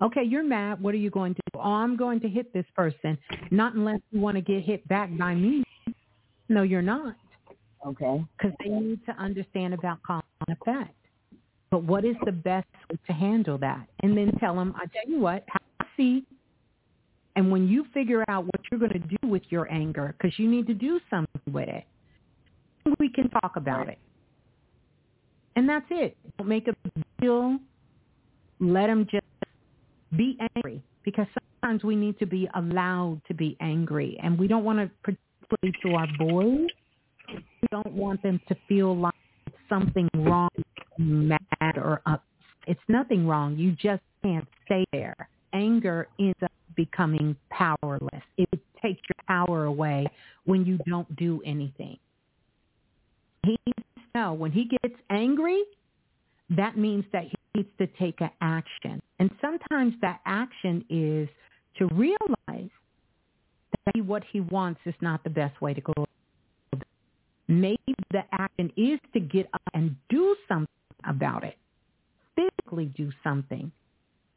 Okay, 0.01 0.23
you're 0.23 0.43
mad. 0.43 0.81
What 0.81 0.95
are 0.95 0.98
you 0.98 1.11
going 1.11 1.35
to 1.35 1.41
do? 1.53 1.59
Oh, 1.59 1.73
I'm 1.73 1.95
going 1.95 2.19
to 2.22 2.27
hit 2.27 2.51
this 2.53 2.65
person. 2.75 3.17
Not 3.51 3.75
unless 3.75 3.99
you 4.11 4.19
want 4.19 4.35
to 4.35 4.41
get 4.41 4.64
hit 4.64 4.88
back 4.88 5.15
by 5.15 5.35
me. 5.35 5.64
No, 6.49 6.64
you're 6.64 6.81
not. 6.81 7.15
Okay. 7.85 8.25
Because 8.38 8.57
they 8.64 8.69
need 8.69 9.06
to 9.06 9.11
understand 9.14 9.75
about 9.75 10.01
cause 10.01 10.23
and 10.48 10.57
effect. 10.57 10.95
But 11.69 11.83
what 11.83 12.03
is 12.03 12.15
the 12.25 12.31
best 12.31 12.67
way 12.90 12.98
to 13.07 13.14
handle 13.14 13.59
that? 13.59 13.88
And 14.01 14.17
then 14.17 14.31
tell 14.40 14.56
them, 14.56 14.73
I 14.75 14.88
tell 14.88 15.07
you 15.07 15.19
what, 15.19 15.45
have 15.48 15.61
a 15.81 15.85
seat. 15.95 16.25
And 17.35 17.51
when 17.51 17.67
you 17.67 17.85
figure 17.93 18.25
out 18.27 18.45
what 18.45 18.61
you're 18.69 18.80
going 18.80 18.93
to 18.93 18.99
do 18.99 19.27
with 19.27 19.43
your 19.49 19.72
anger, 19.72 20.15
because 20.17 20.38
you 20.38 20.49
need 20.49 20.67
to 20.67 20.73
do 20.73 20.99
something 21.09 21.31
with 21.52 21.70
it, 21.70 21.86
we 23.00 23.10
can 23.10 23.30
talk 23.30 23.56
about 23.56 23.90
it. 23.90 23.98
And 25.56 25.68
that's 25.68 25.86
it. 25.90 26.18
Don't 26.38 26.48
make 26.48 26.68
a 26.68 26.74
deal. 27.20 27.58
Let 28.60 28.88
them 28.88 29.08
just 29.11 29.26
be 30.16 30.38
angry. 30.56 30.82
Because 31.03 31.26
sometimes 31.61 31.84
we 31.84 31.95
need 31.95 32.20
to 32.20 32.26
be 32.26 32.48
allowed 32.56 33.22
to 33.28 33.34
be 33.34 33.58
angry. 33.60 34.20
And 34.22 34.38
we 34.38 34.48
don't 34.48 34.64
want 34.64 34.80
to 34.80 35.16
particularly 35.50 35.80
to 35.84 35.95
our 35.95 36.08
boys. 36.18 36.70
We 37.28 37.68
don't 37.72 37.94
want 37.94 38.22
them 38.24 38.40
to 38.48 38.56
feel 38.68 38.95
like 38.95 39.14
something 39.70 40.10
wrong 40.16 40.50
mad 40.98 41.78
or 41.78 42.02
up. 42.06 42.24
It's 42.68 42.82
nothing 42.88 43.26
wrong. 43.28 43.58
You 43.58 43.72
just 43.72 44.03
can't 44.24 44.48
stay 44.66 44.86
there. 44.92 45.16
Anger 45.53 46.08
ends 46.20 46.38
up 46.44 46.52
becoming 46.76 47.36
powerless. 47.50 48.22
It 48.38 48.50
takes 48.82 49.02
your 49.10 49.26
power 49.28 49.66
away 49.66 50.08
when 50.45 50.66
you 50.66 50.78
don't 50.88 51.14
do 51.16 51.42
anything 51.45 51.98
he 53.44 53.58
know 54.16 54.34
when 54.34 54.52
he 54.52 54.66
gets 54.66 54.95
angry 55.10 55.64
that 56.58 56.78
means 56.78 57.06
that 57.14 57.24
he 57.24 57.36
needs 57.56 57.70
to 57.78 57.88
take 57.88 58.20
an 58.22 58.30
action. 58.42 59.02
And 59.20 59.30
sometimes 59.40 59.94
that 60.02 60.20
action 60.26 60.84
is 60.90 61.30
to 61.78 61.88
realize 61.95 62.70
that 63.86 64.06
what 64.06 64.24
he 64.32 64.42
wants 64.42 64.82
is 64.86 64.94
not 65.02 65.24
the 65.24 65.30
best 65.30 65.60
way 65.61 65.74
to 65.74 65.82
go. 65.82 65.94
Maybe 67.48 67.95
the 68.11 68.24
action 68.34 68.72
is 68.76 69.00
to 69.14 69.20
get 69.20 69.48
up 69.53 69.61
and 69.74 69.95
do 70.10 70.36
something 70.48 70.68
about 71.06 71.44
it. 71.44 71.58
Physically 72.36 72.86
do 72.86 73.11
something. 73.24 73.72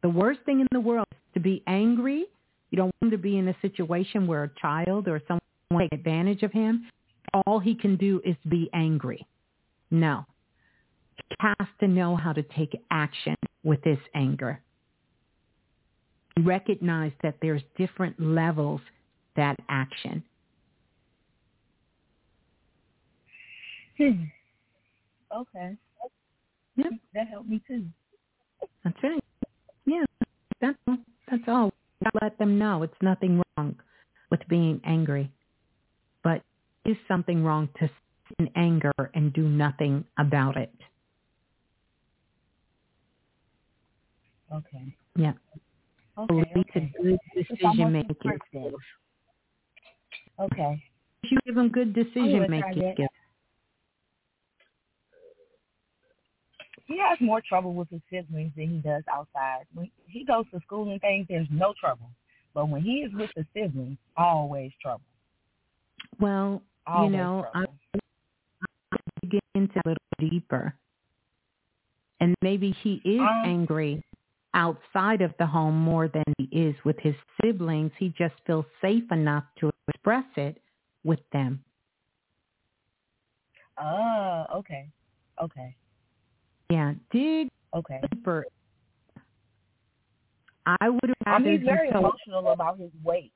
The 0.02 0.08
worst 0.08 0.41
thing 0.47 0.60
in 0.60 0.68
the 0.70 0.81
world 0.81 1.07
is 1.10 1.18
to 1.34 1.41
be 1.41 1.62
angry. 1.66 2.26
You 2.70 2.76
don't 2.76 2.94
want 3.02 3.12
to 3.12 3.18
be 3.18 3.39
in 3.39 3.49
a 3.49 3.57
situation 3.60 4.26
where 4.26 4.44
a 4.44 4.50
child 4.60 5.08
or 5.08 5.20
someone 5.26 5.41
take 5.78 5.92
advantage 5.92 6.42
of 6.42 6.52
him. 6.52 6.90
All 7.46 7.58
he 7.58 7.74
can 7.74 7.96
do 7.96 8.20
is 8.24 8.36
be 8.48 8.70
angry. 8.74 9.26
No 9.90 10.24
He 11.16 11.36
has 11.40 11.68
to 11.80 11.88
know 11.88 12.16
how 12.16 12.32
to 12.32 12.42
take 12.42 12.76
action 12.90 13.36
with 13.64 13.82
this 13.82 13.98
anger. 14.14 14.60
Recognize 16.40 17.12
that 17.22 17.36
there's 17.42 17.62
different 17.76 18.20
levels 18.20 18.80
that 19.36 19.56
action. 19.68 20.22
Hmm. 23.98 24.24
Okay. 25.36 25.76
Yeah. 26.76 26.86
That 27.14 27.28
helped 27.28 27.48
me 27.48 27.62
too. 27.66 27.84
That's 28.84 28.96
right. 29.02 29.24
Yeah. 29.86 30.04
That's 30.60 30.78
that's 31.30 31.42
all. 31.48 31.72
Let 32.22 32.38
them 32.38 32.58
know 32.58 32.82
it's 32.82 32.94
nothing 33.02 33.42
wrong 33.56 33.76
with 34.30 34.40
being 34.48 34.80
angry. 34.84 35.30
Is 36.84 36.96
something 37.08 37.42
wrong 37.42 37.68
to 37.78 37.88
sit 37.88 38.36
in 38.38 38.50
anger 38.56 38.92
and 39.14 39.32
do 39.32 39.48
nothing 39.48 40.04
about 40.18 40.56
it? 40.56 40.72
Okay. 44.52 44.94
Yeah. 45.16 45.32
Okay. 46.18 46.34
Lead 46.34 46.46
okay. 46.56 46.92
to 46.96 47.02
good 47.02 47.18
decision 47.34 47.92
making 47.92 48.16
skills. 48.48 48.74
Okay. 50.38 50.82
You 51.22 51.38
give 51.46 51.54
them 51.54 51.70
good 51.70 51.94
decision 51.94 52.46
making 52.48 52.92
skills. 52.94 53.08
He 56.86 56.98
has 56.98 57.18
more 57.20 57.40
trouble 57.48 57.72
with 57.72 57.88
his 57.88 58.02
siblings 58.10 58.52
than 58.56 58.68
he 58.68 58.78
does 58.78 59.02
outside. 59.10 59.64
When 59.72 59.90
he 60.06 60.24
goes 60.24 60.44
to 60.52 60.60
school 60.60 60.90
and 60.90 61.00
things, 61.00 61.26
there's 61.28 61.48
no 61.50 61.72
trouble. 61.80 62.10
But 62.52 62.68
when 62.68 62.82
he 62.82 62.98
is 62.98 63.12
with 63.14 63.30
the 63.34 63.46
siblings, 63.54 63.96
always 64.16 64.70
trouble. 64.82 65.02
Well, 66.20 66.62
Always 66.86 67.10
you 67.12 67.16
know, 67.16 67.46
I. 67.54 67.64
I 68.92 69.26
get 69.28 69.42
into 69.54 69.80
a 69.84 69.88
little 69.88 70.30
deeper. 70.30 70.74
And 72.20 72.34
maybe 72.42 72.70
he 72.82 73.00
is 73.04 73.20
Um, 73.20 73.42
angry 73.44 74.02
outside 74.54 75.20
of 75.20 75.34
the 75.38 75.46
home 75.46 75.76
more 75.76 76.08
than 76.08 76.22
he 76.38 76.44
is 76.44 76.76
with 76.84 76.96
his 77.00 77.14
siblings. 77.42 77.90
He 77.98 78.10
just 78.10 78.34
feels 78.46 78.66
safe 78.80 79.10
enough 79.10 79.44
to 79.60 79.70
express 79.88 80.24
it 80.36 80.62
with 81.04 81.20
them. 81.32 81.64
Oh, 83.78 84.46
okay. 84.56 84.88
Okay. 85.42 85.76
Yeah, 86.70 86.94
dig 87.10 87.48
Okay. 87.74 88.00
deeper. 88.12 88.44
I 90.66 90.88
would 90.88 91.12
I 91.26 91.30
rather 91.30 91.44
mean, 91.44 91.58
he's 91.58 91.66
very 91.66 91.90
so 91.92 91.98
emotional 91.98 92.48
about 92.52 92.78
his 92.78 92.90
weight. 93.02 93.32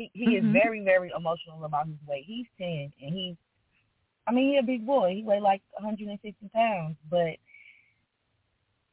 He 0.00 0.10
he 0.14 0.36
is 0.36 0.44
mm-hmm. 0.44 0.52
very 0.54 0.82
very 0.82 1.12
emotional 1.14 1.62
about 1.64 1.86
his 1.86 1.96
weight. 2.08 2.24
He's 2.26 2.46
ten 2.56 2.90
and 3.02 3.14
he's, 3.14 3.34
I 4.26 4.32
mean, 4.32 4.54
he's 4.54 4.62
a 4.62 4.66
big 4.66 4.86
boy. 4.86 5.12
He 5.16 5.22
weighed 5.22 5.42
like 5.42 5.60
160 5.78 6.34
pounds, 6.54 6.96
but 7.10 7.36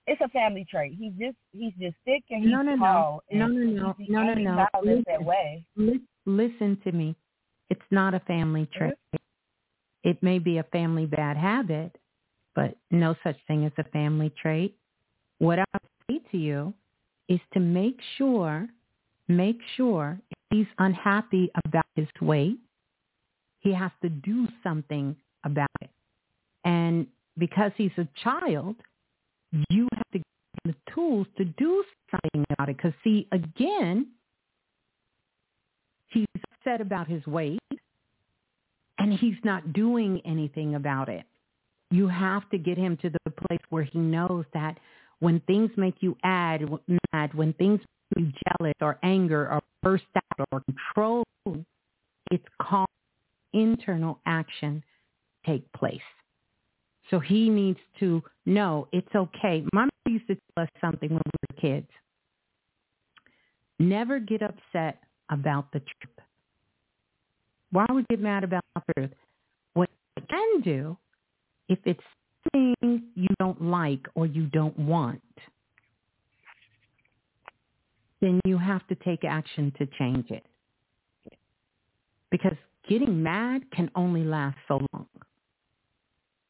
it's 0.06 0.19
a 0.22 0.27
family 0.30 0.66
trait. 0.69 0.98
He's 1.00 1.14
just 1.14 1.38
he's 1.53 1.72
just 1.80 1.95
thick 2.03 2.24
and 2.30 2.44
he's 2.44 2.52
No, 2.52 2.61
no, 2.61 2.76
no. 2.76 2.86
tall. 2.86 3.24
No, 3.32 3.48
no, 3.48 3.64
no. 3.64 3.95
he's 3.98 4.10
No, 4.10 4.24
no, 4.24 4.34
no. 4.34 4.56
child 4.56 4.68
that's 4.86 5.03
that 5.08 5.19
Listen. 5.19 5.26
way. 5.26 5.66
Listen 6.26 6.77
to 6.84 6.92
me. 6.92 7.16
It's 7.69 7.80
not 7.90 8.14
a 8.14 8.19
family 8.22 8.64
mm-hmm. 8.64 8.77
trait. 8.77 9.22
It 10.03 10.22
may 10.22 10.40
be 10.40 10.58
a 10.58 10.64
family 10.64 11.06
bad 11.06 11.38
habit, 11.38 11.98
but 12.53 12.76
no 12.92 13.16
such 13.24 13.38
thing 13.48 13.66
as 13.66 13.72
a 13.77 13.86
family 13.92 14.34
trait. 14.42 14.76
What 15.38 15.60
I 15.60 15.66
say 16.10 16.19
to 16.32 16.38
you 16.38 16.74
is 17.30 17.40
to 17.53 17.61
make 17.61 18.00
sure, 18.18 18.68
make 19.30 19.60
sure 19.77 20.19
he's 20.50 20.67
unhappy 20.77 21.51
about 21.66 21.85
his 21.95 22.08
weight, 22.22 22.58
he 23.59 23.74
has 23.74 23.92
to 24.01 24.09
do 24.09 24.48
something 24.64 25.16
about 25.43 25.69
it. 25.82 25.90
And 26.64 27.08
because 27.38 27.72
he's 27.77 27.92
a 27.98 28.08
child, 28.24 28.76
you 29.69 29.88
have 29.93 30.11
to 30.11 30.19
give 30.19 30.26
him 30.64 30.76
the 30.76 30.93
tools 30.93 31.27
to 31.38 31.45
do 31.45 31.84
something 32.11 32.45
about 32.50 32.69
it. 32.69 32.77
Because 32.77 32.93
see, 33.03 33.27
again, 33.32 34.08
he's 36.09 36.26
upset 36.51 36.82
about 36.82 37.08
his 37.08 37.26
weight 37.27 37.59
and 39.00 39.14
he's 39.14 39.38
not 39.43 39.74
doing 39.74 40.22
anything 40.26 40.76
about 40.76 41.09
it. 41.09 41.24
You 41.92 42.08
have 42.08 42.50
to 42.50 42.58
get 42.58 42.77
him 42.77 42.98
to 42.98 43.09
the 43.09 43.32
place 43.48 43.61
where 43.69 43.84
he 43.84 44.00
knows 44.00 44.45
that 44.53 44.77
when 45.19 45.40
things 45.42 45.72
make 45.77 45.95
you 46.01 46.16
add, 46.24 46.64
mad, 47.14 47.34
when 47.34 47.53
things 47.53 47.80
make 48.16 48.26
you 48.26 48.32
jealous 48.59 48.76
or 48.82 49.00
anger 49.03 49.50
or 49.50 49.61
burst 49.82 50.03
out 50.16 50.24
or 50.51 50.61
control, 50.61 51.24
it's 52.32 52.45
called 52.61 52.88
internal 53.53 54.19
action 54.25 54.83
take 55.45 55.72
place. 55.74 55.99
So 57.09 57.19
he 57.19 57.49
needs 57.49 57.80
to 57.99 58.22
know 58.45 58.88
it's 58.91 59.14
okay. 59.16 59.64
Mom 59.74 59.90
used 60.07 60.27
to 60.27 60.35
tell 60.35 60.64
us 60.64 60.69
something 60.82 61.09
when 61.09 61.22
we 61.25 61.32
were 61.49 61.61
kids. 61.61 61.88
Never 63.80 64.19
get 64.19 64.41
upset 64.41 64.99
about 65.30 65.72
the 65.72 65.80
truth. 65.80 66.17
Why 67.72 67.85
would 67.90 68.06
you 68.09 68.17
get 68.17 68.24
mad 68.24 68.43
about 68.43 68.64
the 68.75 68.93
truth? 68.93 69.11
What 69.74 69.90
you 70.16 70.24
can 70.30 70.61
do, 70.61 70.98
if 71.69 71.80
it's 71.85 71.99
something 72.53 73.03
you 73.16 73.27
don't 73.40 73.61
like 73.61 74.07
or 74.16 74.25
you 74.25 74.48
don't 74.48 74.77
want, 74.80 75.22
then 78.22 78.40
you 78.46 78.58
have 78.58 78.86
to 78.88 78.96
take 78.96 79.24
action 79.24 79.72
to 79.78 79.86
change 79.98 80.32
it. 80.32 80.46
Because 82.32 82.56
getting 82.90 83.22
mad 83.22 83.70
can 83.72 83.90
only 83.96 84.24
last 84.24 84.58
so 84.68 84.80
long. 84.94 85.08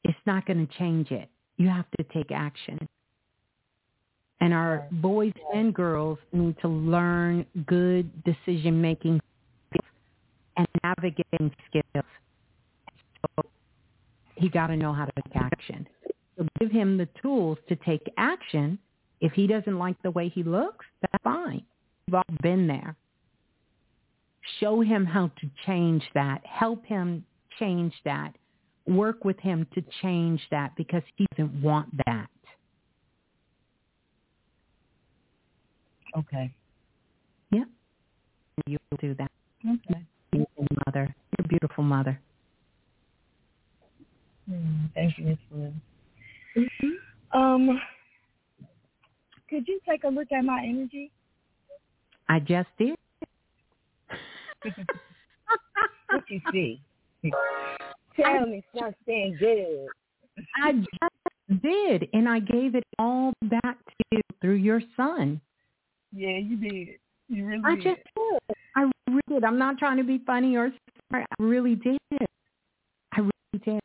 It's 0.04 0.18
not 0.26 0.46
going 0.46 0.66
to 0.66 0.78
change 0.78 1.12
it. 1.12 1.30
You 1.58 1.68
have 1.70 1.86
to 1.98 2.04
take 2.14 2.32
action. 2.32 2.88
And 4.40 4.54
our 4.54 4.88
boys 4.92 5.34
and 5.54 5.74
girls 5.74 6.20
need 6.32 6.56
to 6.62 6.68
learn 6.68 7.46
good 7.66 8.24
decision 8.24 8.80
making 8.82 9.20
and 10.56 10.68
navigating 10.84 11.52
skills. 11.68 12.06
So 13.22 13.50
he 14.36 14.50
got 14.50 14.68
to 14.68 14.78
know 14.78 14.94
how 14.94 15.06
to 15.06 15.12
take 15.24 15.36
action. 15.36 15.88
So 16.38 16.46
give 16.60 16.72
him 16.72 16.98
the 16.98 17.08
tools 17.22 17.58
to 17.68 17.76
take 17.78 18.08
action. 18.18 18.78
If 19.22 19.34
he 19.34 19.48
doesn't 19.48 19.78
like 19.78 20.02
the 20.04 20.12
way 20.12 20.30
he 20.30 20.44
looks, 20.44 20.86
that's 21.02 21.24
fine. 21.24 21.64
We've 22.08 22.16
all 22.16 22.24
been 22.42 22.68
there. 22.68 22.96
Show 24.60 24.82
him 24.82 25.06
how 25.06 25.32
to 25.42 25.50
change 25.66 26.04
that. 26.14 26.46
Help 26.46 26.86
him 26.86 27.26
change 27.60 27.94
that. 28.06 28.34
Work 28.86 29.26
with 29.26 29.40
him 29.40 29.68
to 29.74 29.84
change 30.02 30.42
that 30.52 30.76
because 30.78 31.02
he 31.16 31.26
doesn't 31.36 31.62
want 31.62 31.90
that. 32.06 32.28
Okay. 36.18 36.54
Yep. 37.52 37.68
You'll 38.66 38.80
do 39.00 39.14
that. 39.16 39.32
Okay. 39.66 40.02
You're 40.32 40.46
mother. 40.86 41.14
You're 41.38 41.46
a 41.46 41.48
beautiful 41.48 41.84
mother. 41.84 42.20
Mm, 44.50 44.90
thank 44.94 45.18
you, 45.18 45.26
Miss 45.26 45.38
Blue. 45.52 45.74
Um, 47.34 47.80
could 49.50 49.68
you 49.68 49.80
take 49.88 50.04
a 50.04 50.10
look 50.10 50.32
at 50.32 50.44
my 50.44 50.62
energy? 50.64 51.12
I 52.30 52.40
just 52.40 52.70
did. 52.78 52.96
what 56.10 56.24
you 56.30 56.42
see? 56.52 56.82
Tell 58.16 58.46
me 58.46 58.64
something 58.78 59.38
good. 59.40 59.88
I 60.64 60.74
just 60.74 61.62
did, 61.64 62.10
and 62.14 62.28
I 62.28 62.40
gave 62.40 62.76
it 62.76 62.84
all 63.00 63.34
back 63.44 63.78
to 63.86 64.04
you 64.12 64.22
through 64.42 64.56
your 64.56 64.82
son. 64.96 65.40
Yeah, 66.12 66.38
you 66.38 66.58
did. 66.58 66.88
You 67.30 67.46
really 67.46 67.62
I 67.66 67.76
did. 67.76 67.84
just 67.84 68.02
did. 68.16 68.58
I 68.76 68.90
really 69.08 69.22
did. 69.30 69.44
I'm 69.44 69.58
not 69.58 69.78
trying 69.78 69.98
to 69.98 70.04
be 70.04 70.20
funny 70.26 70.56
or 70.56 70.72
smart. 71.10 71.26
I 71.40 71.44
really 71.44 71.76
did. 71.76 71.98
I 73.14 73.20
really 73.20 73.64
did. 73.66 73.80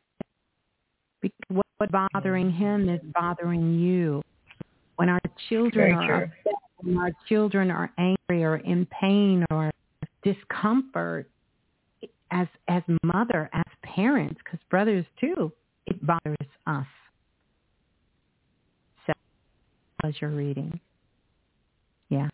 Because 1.21 1.37
what- 1.49 1.65
what's 1.77 1.91
bothering 1.91 2.51
him 2.51 2.89
is 2.89 3.01
bothering 3.13 3.79
you. 3.79 4.21
When 4.95 5.09
our 5.09 5.19
children 5.49 5.71
Very 5.73 5.93
are 5.93 6.07
true. 6.07 6.25
upset, 6.25 6.53
when 6.77 6.97
our 6.97 7.11
children 7.27 7.71
are 7.71 7.91
angry 7.97 8.43
or 8.43 8.57
in 8.57 8.85
pain 8.87 9.45
or 9.51 9.71
discomfort, 10.23 11.29
as 12.31 12.47
as 12.67 12.83
mother, 13.03 13.49
as 13.53 13.63
parents, 13.83 14.39
because 14.43 14.59
brothers 14.69 15.05
too, 15.19 15.51
it 15.85 16.05
bothers 16.05 16.47
us. 16.67 16.85
So, 19.05 19.13
as 20.03 20.13
you're 20.19 20.31
reading, 20.31 20.79
yeah. 22.09 22.27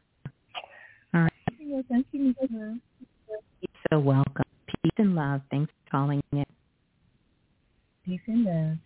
All 1.14 1.22
right. 1.22 1.32
Yeah, 1.60 1.82
thank 1.90 2.08
you, 2.12 2.36
Miss 2.40 2.50
Blue. 2.50 2.80
You're 3.30 3.82
so 3.92 4.00
welcome. 4.00 4.46
Peace 4.68 4.92
and 4.98 5.16
love. 5.16 5.42
Thanks 5.52 5.72
for 5.72 5.92
calling 5.92 6.22
in. 6.32 6.46
Peace 8.06 8.22
and 8.28 8.46
love. 8.46 8.78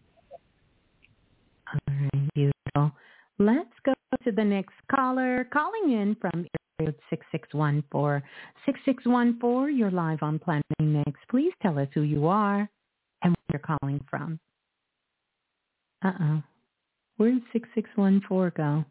All 1.73 1.95
right, 1.95 2.29
beautiful. 2.33 2.91
Let's 3.39 3.73
go 3.85 3.93
to 4.23 4.31
the 4.31 4.43
next 4.43 4.75
caller. 4.93 5.47
Calling 5.51 5.91
in 5.91 6.15
from 6.21 6.45
area 6.79 6.93
6614. 7.09 8.21
6614, 8.65 9.77
you're 9.77 9.91
live 9.91 10.19
on 10.21 10.39
Planet 10.39 10.63
Next. 10.79 11.19
Please 11.29 11.51
tell 11.61 11.79
us 11.79 11.87
who 11.93 12.01
you 12.01 12.27
are 12.27 12.69
and 13.23 13.35
where 13.35 13.53
you're 13.53 13.77
calling 13.79 13.99
from. 14.09 14.39
Uh-oh. 16.03 16.43
Where 17.17 17.31
did 17.31 17.43
6614 17.53 18.51
go? 18.55 18.85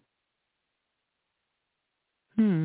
Hmm. 2.36 2.62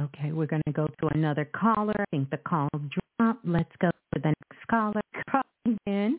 Okay, 0.00 0.32
we're 0.32 0.46
going 0.46 0.62
to 0.66 0.72
go 0.72 0.86
to 1.00 1.06
another 1.08 1.44
caller. 1.44 1.94
I 1.98 2.04
think 2.10 2.30
the 2.30 2.38
call 2.38 2.68
dropped. 2.72 3.46
Let's 3.46 3.70
go 3.80 3.90
to 3.90 4.20
the 4.20 4.28
next 4.28 4.66
caller 4.70 5.00
calling 5.30 5.78
in. 5.86 6.18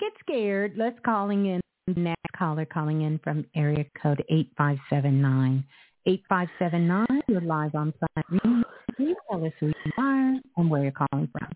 Get 0.00 0.12
scared. 0.20 0.74
Let's 0.76 0.98
calling 1.04 1.46
in 1.46 1.60
next 1.88 2.32
caller 2.36 2.64
calling 2.64 3.02
in 3.02 3.18
from 3.22 3.44
area 3.54 3.84
code 4.00 4.24
8579. 4.28 5.64
8579, 6.06 7.22
you're 7.28 7.40
live 7.40 7.74
on 7.74 7.92
Planet 7.92 8.44
Remix. 8.44 8.64
Please 8.96 9.16
tell 9.30 9.44
us 9.44 9.52
who 9.60 9.66
you 9.68 9.92
are 9.98 10.34
and 10.56 10.70
where 10.70 10.82
you're 10.82 10.92
calling 10.92 11.28
from. 11.30 11.48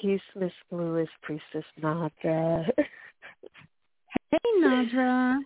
Peace, 0.00 0.20
Miss 0.34 0.52
Blue 0.70 0.96
is 0.96 1.08
Priestess 1.22 1.64
Nadra. 1.80 2.66
Hey, 4.30 4.38
Nadra. 4.62 5.38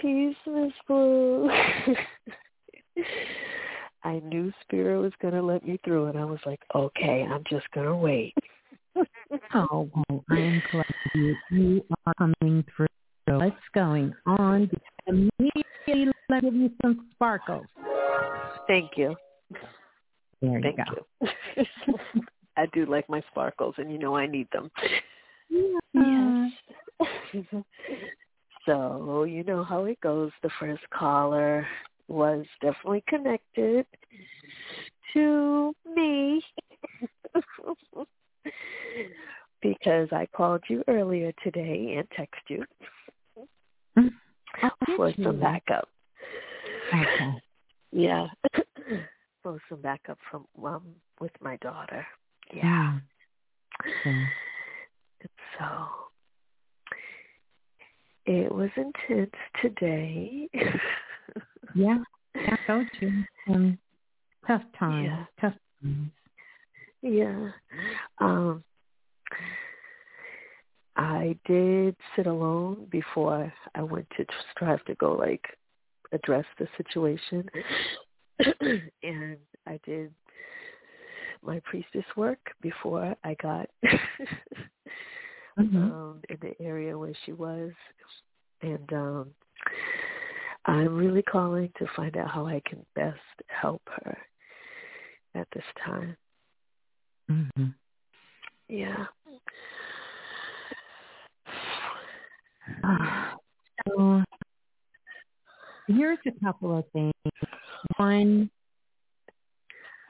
Peace, 0.00 0.36
Miss 0.46 0.72
Blue. 0.88 1.50
I 4.02 4.20
knew 4.24 4.52
Spirit 4.62 5.00
was 5.00 5.12
going 5.20 5.34
to 5.34 5.42
let 5.42 5.66
me 5.66 5.78
through, 5.84 6.06
and 6.06 6.18
I 6.18 6.24
was 6.24 6.40
like, 6.46 6.60
okay, 6.74 7.26
I'm 7.30 7.44
just 7.50 7.70
going 7.72 7.86
to 7.86 7.94
wait. 7.94 8.34
Oh, 9.54 9.90
well, 9.94 10.24
I 10.30 10.38
am 10.38 10.62
glad 10.70 10.84
you, 11.14 11.36
you 11.50 11.84
are 12.06 12.14
coming 12.18 12.64
through. 12.76 12.86
What's 13.26 13.56
going 13.74 14.14
on? 14.26 14.70
Immediately, 15.06 16.12
let 16.28 16.42
me 16.44 16.50
give 16.50 16.54
you 16.54 16.70
some 16.82 17.08
sparkles. 17.12 17.66
Thank 18.66 18.92
you. 18.96 19.16
There 20.40 20.58
you 20.58 20.62
Thank 20.62 20.76
go. 20.76 21.28
you. 21.60 21.64
I 22.56 22.66
do 22.72 22.86
like 22.86 23.08
my 23.08 23.22
sparkles, 23.30 23.74
and 23.78 23.90
you 23.92 23.98
know 23.98 24.16
I 24.16 24.26
need 24.26 24.48
them. 24.52 24.70
Yes. 25.94 26.52
so 28.66 29.24
you 29.24 29.42
know 29.44 29.64
how 29.64 29.84
it 29.84 30.00
goes. 30.00 30.30
The 30.42 30.50
first 30.58 30.82
caller 30.90 31.66
was 32.08 32.44
definitely 32.60 33.04
connected 33.08 33.86
to 35.12 35.74
me 35.94 36.42
because 39.62 40.08
I 40.12 40.26
called 40.34 40.62
you 40.68 40.82
earlier 40.88 41.32
today 41.42 41.96
and 41.98 42.08
text 42.16 42.40
you 42.48 42.64
Oh, 44.62 44.70
for 44.96 45.08
you? 45.10 45.24
some 45.24 45.40
backup. 45.40 45.88
Okay. 46.92 47.32
Yeah, 47.92 48.28
for 49.42 49.58
some 49.68 49.80
backup 49.80 50.16
from 50.30 50.46
um 50.64 50.94
with 51.20 51.32
my 51.40 51.56
daughter. 51.56 52.06
Yeah. 52.54 53.00
Yeah. 54.04 54.26
So 55.58 55.88
it 58.26 58.52
was 58.52 58.70
intense 58.76 59.34
today. 59.60 60.48
Yeah. 61.74 61.98
I 62.36 62.56
told 62.66 62.88
you. 63.00 63.24
Um, 63.48 63.78
tough 64.46 64.62
times. 64.78 65.06
Yeah. 65.06 65.24
Tough 65.40 65.54
times. 65.82 66.10
Yeah. 67.02 67.50
Um 68.18 68.62
I 70.96 71.36
did 71.46 71.96
sit 72.16 72.26
alone 72.26 72.86
before 72.90 73.52
I 73.74 73.82
went 73.82 74.06
to 74.16 74.26
strive 74.52 74.84
to 74.84 74.94
go 74.96 75.14
like 75.14 75.44
address 76.12 76.44
the 76.58 76.66
situation. 76.76 77.48
and 79.02 79.36
I 79.66 79.78
did 79.84 80.12
my 81.42 81.60
priestess 81.64 82.04
work 82.16 82.40
before 82.60 83.14
I 83.24 83.34
got 83.42 83.68
Mhm. 85.58 85.74
um 85.76 86.20
in 86.28 86.38
the 86.40 86.54
area 86.62 86.96
where 86.96 87.12
she 87.24 87.32
was 87.32 87.72
and 88.62 88.92
um 88.92 89.34
I'm 90.66 90.96
really 90.96 91.22
calling 91.22 91.72
to 91.78 91.86
find 91.96 92.16
out 92.16 92.30
how 92.30 92.46
I 92.46 92.60
can 92.66 92.84
best 92.94 93.18
help 93.48 93.82
her 94.04 94.16
at 95.34 95.48
this 95.54 95.64
time. 95.84 96.16
Mhm. 97.30 97.74
Yeah. 98.68 99.06
Ah, 102.84 103.36
So 103.88 104.22
here's 105.86 106.18
a 106.26 106.44
couple 106.44 106.76
of 106.76 106.84
things. 106.92 107.12
One, 107.96 108.50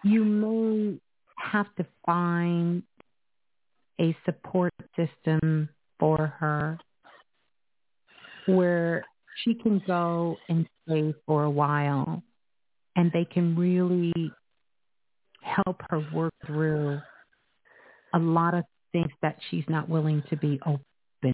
you 0.02 0.24
may 0.24 0.98
have 1.38 1.72
to 1.76 1.86
find 2.04 2.82
a 4.00 4.16
support 4.24 4.72
system 4.96 5.68
for 5.98 6.26
her 6.38 6.78
where 8.46 9.04
she 9.44 9.54
can 9.54 9.80
go 9.86 10.38
and 10.48 10.66
stay 10.86 11.14
for 11.26 11.44
a 11.44 11.50
while 11.50 12.22
and 12.96 13.12
they 13.12 13.24
can 13.24 13.56
really 13.56 14.12
help 15.42 15.80
her 15.90 16.00
work 16.12 16.29
through 16.50 17.00
a 18.14 18.18
lot 18.18 18.54
of 18.54 18.64
things 18.92 19.10
that 19.22 19.36
she's 19.50 19.64
not 19.68 19.88
willing 19.88 20.22
to 20.30 20.36
be 20.36 20.60
open. 20.66 21.32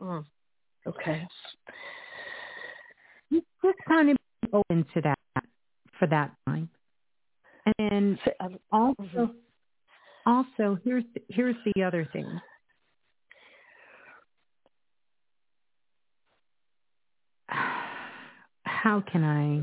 Mm. 0.00 0.24
Okay. 0.86 1.26
Just 3.32 3.78
kind 3.88 4.10
of 4.10 4.16
open 4.52 4.84
to 4.94 5.00
that 5.02 5.18
for 5.98 6.06
that 6.08 6.32
time. 6.46 6.68
And 7.78 8.18
also, 8.70 8.94
mm-hmm. 9.00 9.24
also 10.26 10.78
here's 10.84 11.04
here's 11.28 11.56
the 11.64 11.82
other 11.82 12.08
thing. 12.12 12.40
How 18.62 19.02
can 19.10 19.24
I 19.24 19.62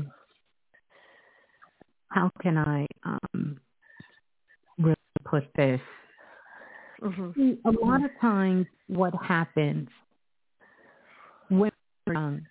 how 2.14 2.30
can 2.40 2.56
I 2.56 2.86
um, 3.02 3.58
really 4.78 4.94
put 5.24 5.44
this? 5.56 5.80
Mm-hmm. 7.02 7.52
A 7.64 7.70
lot 7.84 8.04
of 8.04 8.10
times, 8.20 8.66
what 8.86 9.12
happens 9.20 9.88
when 11.48 11.72
we're 12.06 12.14
young 12.14 12.42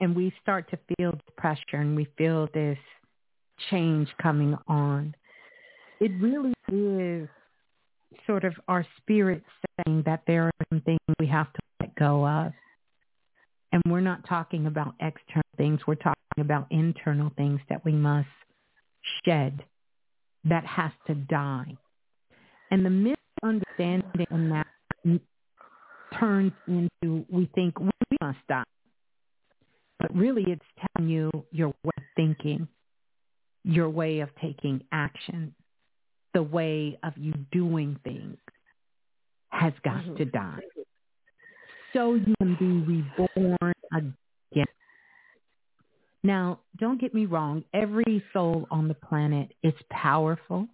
and 0.00 0.14
we 0.16 0.32
start 0.42 0.68
to 0.70 0.78
feel 0.96 1.12
the 1.12 1.32
pressure 1.38 1.76
and 1.76 1.94
we 1.94 2.08
feel 2.18 2.48
this 2.52 2.78
change 3.70 4.08
coming 4.20 4.56
on, 4.66 5.14
it 6.00 6.10
really 6.20 6.52
is 6.72 7.28
sort 8.26 8.44
of 8.44 8.54
our 8.66 8.84
spirit 8.98 9.42
saying 9.86 10.02
that 10.04 10.22
there 10.26 10.46
are 10.46 10.66
some 10.68 10.80
things 10.80 10.98
we 11.20 11.28
have 11.28 11.52
to 11.52 11.60
let 11.80 11.94
go 11.94 12.26
of. 12.26 12.52
And 13.72 13.82
we're 13.86 14.00
not 14.00 14.26
talking 14.28 14.66
about 14.66 14.94
external 15.00 15.45
things. 15.56 15.80
We're 15.86 15.94
talking 15.96 16.16
about 16.38 16.66
internal 16.70 17.30
things 17.36 17.60
that 17.68 17.84
we 17.84 17.92
must 17.92 18.28
shed 19.24 19.64
that 20.44 20.64
has 20.64 20.92
to 21.06 21.14
die. 21.14 21.76
And 22.70 22.84
the 22.84 23.16
misunderstanding 23.42 24.26
in 24.30 24.50
that 24.50 24.66
turns 26.18 26.52
into 26.66 27.24
we 27.30 27.48
think 27.54 27.78
we 27.80 27.90
must 28.20 28.38
die. 28.48 28.64
But 29.98 30.14
really 30.14 30.44
it's 30.46 30.62
telling 30.94 31.10
you 31.10 31.30
your 31.52 31.68
way 31.68 31.92
of 31.96 32.04
thinking, 32.16 32.68
your 33.64 33.88
way 33.88 34.20
of 34.20 34.28
taking 34.40 34.82
action, 34.92 35.54
the 36.34 36.42
way 36.42 36.98
of 37.02 37.14
you 37.16 37.32
doing 37.50 37.98
things 38.04 38.36
has 39.48 39.72
got 39.84 40.02
mm-hmm. 40.02 40.16
to 40.16 40.24
die. 40.26 40.60
So 41.92 42.14
you 42.14 42.34
can 42.40 42.56
be 42.56 43.02
reborn 43.26 43.72
again. 43.94 44.66
Now, 46.26 46.58
don't 46.76 47.00
get 47.00 47.14
me 47.14 47.24
wrong. 47.24 47.62
Every 47.72 48.20
soul 48.32 48.66
on 48.72 48.88
the 48.88 48.94
planet 48.94 49.52
is 49.62 49.74
powerful. 49.90 50.66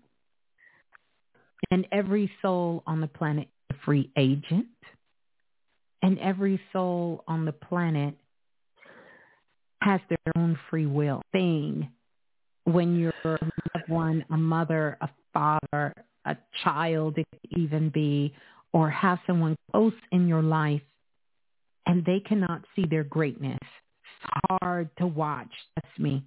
And 1.71 1.87
every 1.93 2.33
soul 2.41 2.83
on 2.87 3.03
the 3.03 3.07
planet 3.07 3.49
is 3.69 3.77
a 3.77 3.85
free 3.85 4.11
agent. 4.17 4.69
And 6.01 6.19
every 6.21 6.59
soul 6.73 7.23
on 7.29 7.45
the 7.45 7.53
planet 7.53 8.15
has 9.83 10.01
their 10.09 10.33
own 10.39 10.59
free 10.71 10.87
will 10.87 11.21
thing. 11.33 11.91
When 12.65 12.99
you're 12.99 13.13
a 13.25 13.39
loved 13.75 13.89
one, 13.89 14.25
a 14.31 14.39
mother, 14.39 14.97
a 15.03 15.11
father, 15.35 15.93
a 16.25 16.37
child, 16.65 17.19
it 17.19 17.27
could 17.31 17.59
even 17.59 17.91
be, 17.91 18.33
or 18.73 18.89
have 18.89 19.19
someone 19.27 19.57
close 19.71 19.93
in 20.13 20.29
your 20.29 20.43
life 20.43 20.81
and 21.85 22.03
they 22.07 22.21
cannot 22.21 22.63
see 22.75 22.87
their 22.89 23.05
greatness 23.05 23.59
hard 24.51 24.91
to 24.99 25.07
watch. 25.07 25.51
Trust 25.75 25.99
me. 25.99 26.25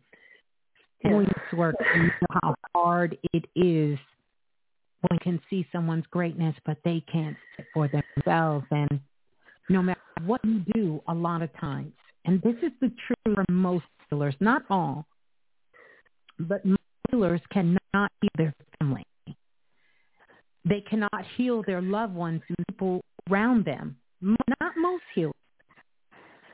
Doing 1.03 1.25
this 1.27 1.57
work, 1.57 1.75
you 1.95 2.03
know 2.03 2.39
how 2.41 2.55
hard 2.73 3.17
it 3.33 3.45
is 3.55 3.99
One 5.09 5.19
can 5.19 5.39
see 5.49 5.67
someone's 5.71 6.05
greatness, 6.09 6.55
but 6.65 6.77
they 6.83 7.03
can't 7.11 7.35
see 7.35 7.63
it 7.63 7.67
for 7.73 7.87
themselves. 7.87 8.65
And 8.71 8.99
no 9.69 9.83
matter 9.83 9.99
what 10.25 10.43
you 10.43 10.63
do, 10.73 11.01
a 11.07 11.13
lot 11.13 11.41
of 11.43 11.55
times, 11.59 11.93
and 12.25 12.41
this 12.41 12.55
is 12.63 12.71
the 12.81 12.91
truth 13.05 13.35
for 13.35 13.45
most 13.51 13.85
healers, 14.09 14.35
not 14.39 14.63
all, 14.69 15.05
but 16.39 16.65
most 16.65 16.79
healers 17.11 17.41
cannot 17.51 17.77
heal 17.93 18.29
their 18.37 18.53
family. 18.79 19.05
They 20.67 20.81
cannot 20.89 21.23
heal 21.37 21.61
their 21.67 21.81
loved 21.81 22.15
ones 22.15 22.41
and 22.47 22.57
people 22.67 23.01
around 23.29 23.65
them. 23.65 23.97
Not 24.21 24.73
most 24.77 25.03
healers. 25.13 25.33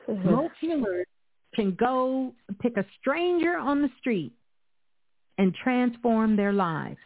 Mm-hmm. 0.08 0.30
Most 0.30 0.54
healers 0.60 1.06
can 1.54 1.76
go 1.78 2.32
pick 2.60 2.76
a 2.76 2.84
stranger 3.00 3.56
on 3.56 3.82
the 3.82 3.90
street 4.00 4.32
and 5.38 5.54
transform 5.54 6.36
their 6.36 6.52
lives. 6.52 6.98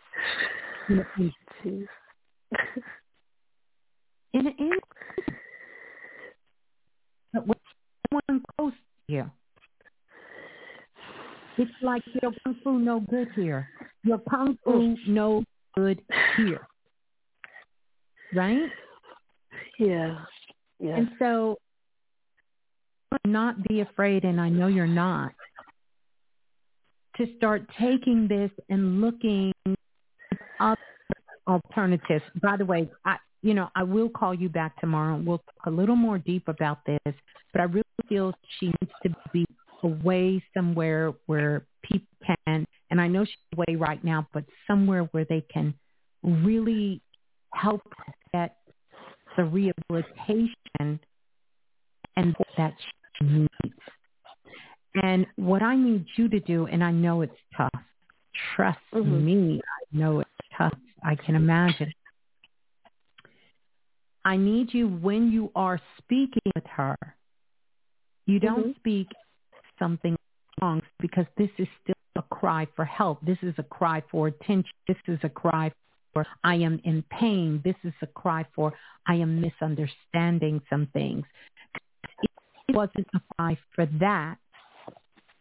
in 4.34 4.46
an 4.46 4.54
instant. 4.58 4.82
But 7.32 7.46
when 7.46 7.58
someone 8.10 8.44
close 8.56 8.72
to 8.72 9.12
you, 9.12 9.30
it's 11.58 11.70
like 11.82 12.02
your 12.22 12.32
kung 12.44 12.56
fu 12.62 12.78
no 12.78 13.00
good 13.00 13.28
here. 13.34 13.68
Your 14.04 14.18
kung 14.30 14.58
fu 14.64 14.96
no 15.08 15.42
good 15.74 16.00
here. 16.36 16.66
Right? 18.34 18.68
Yeah. 19.78 20.18
Yeah. 20.78 20.96
And 20.96 21.08
so 21.18 21.58
not 23.24 23.62
be 23.68 23.80
afraid, 23.80 24.24
and 24.24 24.40
I 24.40 24.48
know 24.48 24.66
you're 24.66 24.86
not, 24.86 25.32
to 27.16 27.26
start 27.36 27.62
taking 27.78 28.28
this 28.28 28.50
and 28.68 29.00
looking 29.00 29.52
at 30.60 30.78
alternatives. 31.46 32.24
By 32.42 32.56
the 32.56 32.64
way, 32.64 32.90
I 33.04 33.16
you 33.42 33.54
know, 33.54 33.68
I 33.76 33.84
will 33.84 34.08
call 34.08 34.34
you 34.34 34.48
back 34.48 34.80
tomorrow 34.80 35.22
we'll 35.24 35.38
talk 35.38 35.66
a 35.66 35.70
little 35.70 35.94
more 35.94 36.18
deep 36.18 36.48
about 36.48 36.78
this, 36.84 37.14
but 37.52 37.60
I 37.60 37.64
really 37.64 37.84
feel 38.08 38.32
she 38.58 38.66
needs 38.66 38.92
to 39.04 39.14
be 39.32 39.46
away 39.84 40.42
somewhere 40.52 41.12
where 41.26 41.64
people 41.84 42.08
can, 42.46 42.66
and 42.90 43.00
I 43.00 43.06
know 43.06 43.24
she's 43.24 43.36
away 43.56 43.76
right 43.76 44.02
now, 44.02 44.26
but 44.32 44.44
somewhere 44.66 45.02
where 45.12 45.24
they 45.24 45.44
can 45.52 45.74
really 46.24 47.00
help 47.54 47.82
get 48.32 48.56
the 49.36 49.44
rehabilitation 49.44 50.98
and 52.16 52.34
that 52.56 52.74
she 53.18 53.24
needs. 53.24 53.74
And 55.02 55.26
what 55.36 55.62
I 55.62 55.76
need 55.76 56.06
you 56.16 56.28
to 56.28 56.40
do, 56.40 56.66
and 56.66 56.82
I 56.82 56.90
know 56.90 57.20
it's 57.20 57.36
tough, 57.56 57.70
trust 58.54 58.78
mm-hmm. 58.94 59.24
me, 59.24 59.60
I 59.60 59.96
know 59.96 60.20
it's 60.20 60.30
tough. 60.56 60.74
I 61.04 61.14
can 61.14 61.34
imagine. 61.34 61.92
I 64.24 64.36
need 64.36 64.72
you 64.72 64.88
when 64.88 65.30
you 65.30 65.52
are 65.54 65.80
speaking 65.98 66.50
with 66.54 66.64
her, 66.66 66.96
you 68.26 68.40
don't 68.40 68.68
mm-hmm. 68.68 68.78
speak 68.78 69.08
something 69.78 70.16
wrong 70.60 70.82
because 70.98 71.26
this 71.36 71.50
is 71.58 71.68
still 71.82 71.94
a 72.16 72.22
cry 72.22 72.66
for 72.74 72.84
help. 72.84 73.24
This 73.24 73.38
is 73.42 73.54
a 73.58 73.62
cry 73.62 74.02
for 74.10 74.28
attention. 74.28 74.72
This 74.88 74.96
is 75.06 75.18
a 75.22 75.28
cry 75.28 75.70
for 76.12 76.26
I 76.42 76.56
am 76.56 76.80
in 76.84 77.04
pain. 77.10 77.60
This 77.62 77.76
is 77.84 77.92
a 78.02 78.06
cry 78.06 78.44
for 78.54 78.72
I 79.06 79.16
am 79.16 79.40
misunderstanding 79.40 80.62
some 80.70 80.88
things 80.92 81.24
wasn't 82.70 83.06
applied 83.14 83.58
for 83.74 83.86
that, 84.00 84.36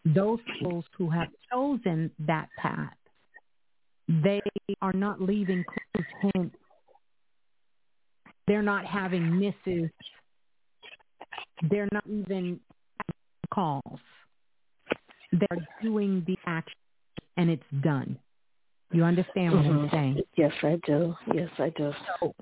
those 0.05 0.39
souls 0.61 0.85
who 0.97 1.09
have 1.09 1.29
chosen 1.51 2.11
that 2.19 2.47
path, 2.57 2.93
they 4.07 4.41
are 4.81 4.93
not 4.93 5.21
leaving 5.21 5.63
closed 5.93 6.33
hints. 6.33 6.55
They're 8.47 8.61
not 8.61 8.85
having 8.85 9.39
misses. 9.39 9.89
They're 11.69 11.89
not 11.91 12.03
even 12.07 12.59
calls. 13.51 13.99
They're 15.31 15.67
doing 15.81 16.23
the 16.27 16.37
action 16.45 16.77
and 17.37 17.49
it's 17.49 17.63
done. 17.81 18.17
You 18.91 19.03
understand 19.03 19.53
what 19.53 19.65
mm-hmm. 19.65 19.79
I'm 19.79 19.89
saying? 19.91 20.21
Yes, 20.37 20.53
I 20.61 20.79
do. 20.85 21.15
Yes, 21.33 21.49
I 21.57 21.69
do. 21.75 21.91
So 22.19 22.35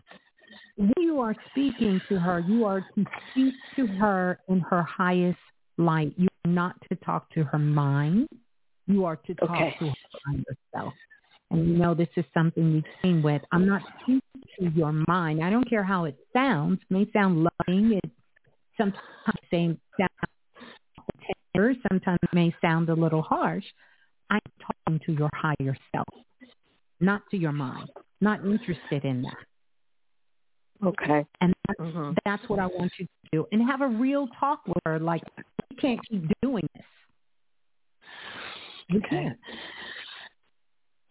you 0.97 1.19
are 1.19 1.35
speaking 1.51 2.01
to 2.09 2.19
her, 2.19 2.39
you 2.39 2.65
are 2.65 2.81
to 2.95 3.05
speak 3.31 3.53
to 3.75 3.87
her 3.87 4.39
in 4.49 4.59
her 4.61 4.83
highest 4.83 5.37
light. 5.77 6.13
You 6.17 6.27
are 6.45 6.51
not 6.51 6.75
to 6.89 6.95
talk 6.97 7.29
to 7.31 7.43
her 7.43 7.59
mind. 7.59 8.27
You 8.87 9.05
are 9.05 9.15
to 9.15 9.33
talk 9.35 9.51
okay. 9.51 9.75
to 9.79 9.85
her 9.85 10.43
yourself. 10.73 10.93
And 11.51 11.67
you 11.67 11.77
know 11.77 11.93
this 11.93 12.09
is 12.15 12.25
something 12.33 12.71
you 12.71 12.83
came 13.01 13.21
with. 13.21 13.41
I'm 13.51 13.67
not 13.67 13.81
speaking 14.01 14.21
to 14.59 14.69
your 14.71 14.91
mind. 15.07 15.43
I 15.43 15.49
don't 15.49 15.69
care 15.69 15.83
how 15.83 16.05
it 16.05 16.17
sounds. 16.33 16.79
It 16.81 16.93
may 16.93 17.07
sound 17.13 17.47
loving. 17.67 17.99
It 18.03 18.11
sometimes 18.77 18.99
may 19.51 19.77
sound 19.99 20.09
tender. 21.53 21.75
Sometimes 21.89 22.19
it 22.23 22.33
may 22.33 22.55
sound 22.61 22.89
a 22.89 22.95
little 22.95 23.21
harsh. 23.21 23.65
I'm 24.29 24.39
talking 24.59 24.99
to 25.05 25.13
your 25.13 25.29
higher 25.33 25.77
self. 25.93 26.07
not 26.99 27.21
to 27.31 27.37
your 27.37 27.51
mind. 27.51 27.89
Not 28.21 28.45
interested 28.45 29.05
in 29.05 29.21
that. 29.23 29.37
Okay. 30.83 31.25
And 31.41 31.53
that's, 31.67 31.79
Mhm. 31.79 32.17
that's 32.25 32.49
what 32.49 32.59
I 32.59 32.67
want 32.67 32.91
you 32.97 33.05
to 33.05 33.29
do. 33.31 33.47
And 33.51 33.61
have 33.63 33.81
a 33.81 33.87
real 33.87 34.27
talk 34.39 34.67
with 34.67 34.77
her. 34.85 34.99
Like, 34.99 35.23
you 35.69 35.77
can't 35.77 36.01
keep 36.07 36.25
doing 36.41 36.67
this. 36.75 36.85
You 38.89 38.99
Okay. 38.99 39.09
can't. 39.09 39.39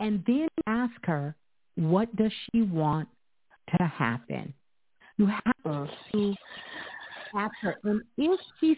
And 0.00 0.24
then 0.26 0.48
ask 0.66 1.04
her, 1.06 1.36
what 1.76 2.14
does 2.16 2.32
she 2.32 2.62
want 2.62 3.08
to 3.78 3.86
happen? 3.86 4.52
You 5.16 5.26
have 5.26 5.42
Uh, 5.64 5.86
to 6.12 6.34
ask 7.34 7.54
her. 7.60 7.78
And 7.84 8.02
if 8.16 8.40
she 8.58 8.74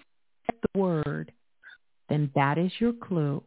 said 0.46 0.60
the 0.74 0.80
word, 0.80 1.32
then 2.08 2.30
that 2.34 2.58
is 2.58 2.70
your 2.78 2.92
clue 2.92 3.42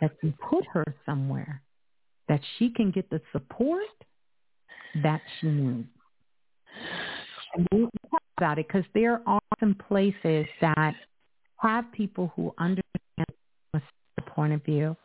that 0.00 0.12
you 0.22 0.32
put 0.32 0.66
her 0.66 0.84
somewhere 1.06 1.62
that 2.28 2.40
she 2.58 2.70
can 2.70 2.90
get 2.90 3.08
the 3.10 3.20
support 3.32 4.04
that 4.94 5.22
she 5.38 5.48
needs. 5.48 5.88
And 7.54 7.66
we 7.72 7.88
talk 8.10 8.22
about 8.38 8.58
it 8.58 8.66
because 8.68 8.84
there 8.94 9.20
are 9.26 9.40
some 9.60 9.74
places 9.74 10.46
that 10.60 10.94
have 11.58 11.90
people 11.92 12.32
who 12.36 12.54
understand 12.58 12.82
the 13.72 14.22
point 14.26 14.52
of 14.52 14.64
view. 14.64 14.96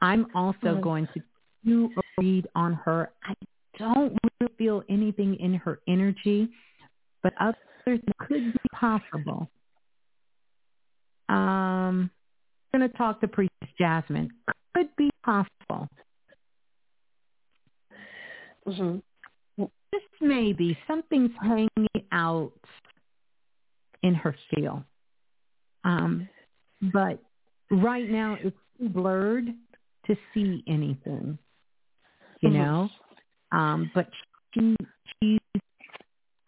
I'm 0.00 0.26
also 0.34 0.76
Mhm. 0.76 0.82
going 0.82 1.06
to 1.08 1.22
do 1.64 1.92
a 1.96 2.02
read 2.20 2.48
on 2.54 2.74
her. 2.74 3.12
I 3.24 3.34
don't 3.78 4.16
really 4.40 4.54
feel 4.56 4.82
anything 4.88 5.36
in 5.36 5.54
her 5.54 5.80
energy, 5.88 6.48
but 7.22 7.34
others 7.40 8.00
could 8.18 8.52
be 8.52 8.58
possible. 8.72 9.50
Um, 11.28 12.10
I'm 12.72 12.80
going 12.80 12.90
to 12.90 12.96
talk 12.96 13.20
to 13.20 13.28
Priestess 13.28 13.70
Jasmine. 13.78 14.30
Could 14.74 14.94
be 14.96 15.10
possible. 15.24 15.88
mhm. 18.66 19.02
Maybe 20.20 20.76
something's 20.86 21.30
hanging 21.40 21.88
out 22.12 22.52
in 24.02 24.14
her 24.14 24.34
feel. 24.50 24.84
Um, 25.84 26.28
but 26.92 27.22
right 27.70 28.08
now 28.08 28.36
it's 28.40 28.56
too 28.78 28.88
blurred 28.88 29.46
to 30.06 30.16
see 30.34 30.62
anything, 30.66 31.38
you 32.40 32.48
Mhm. 32.50 32.52
know. 32.52 32.90
Um, 33.52 33.90
but 33.94 34.10
she, 34.52 34.76
she, 35.22 35.38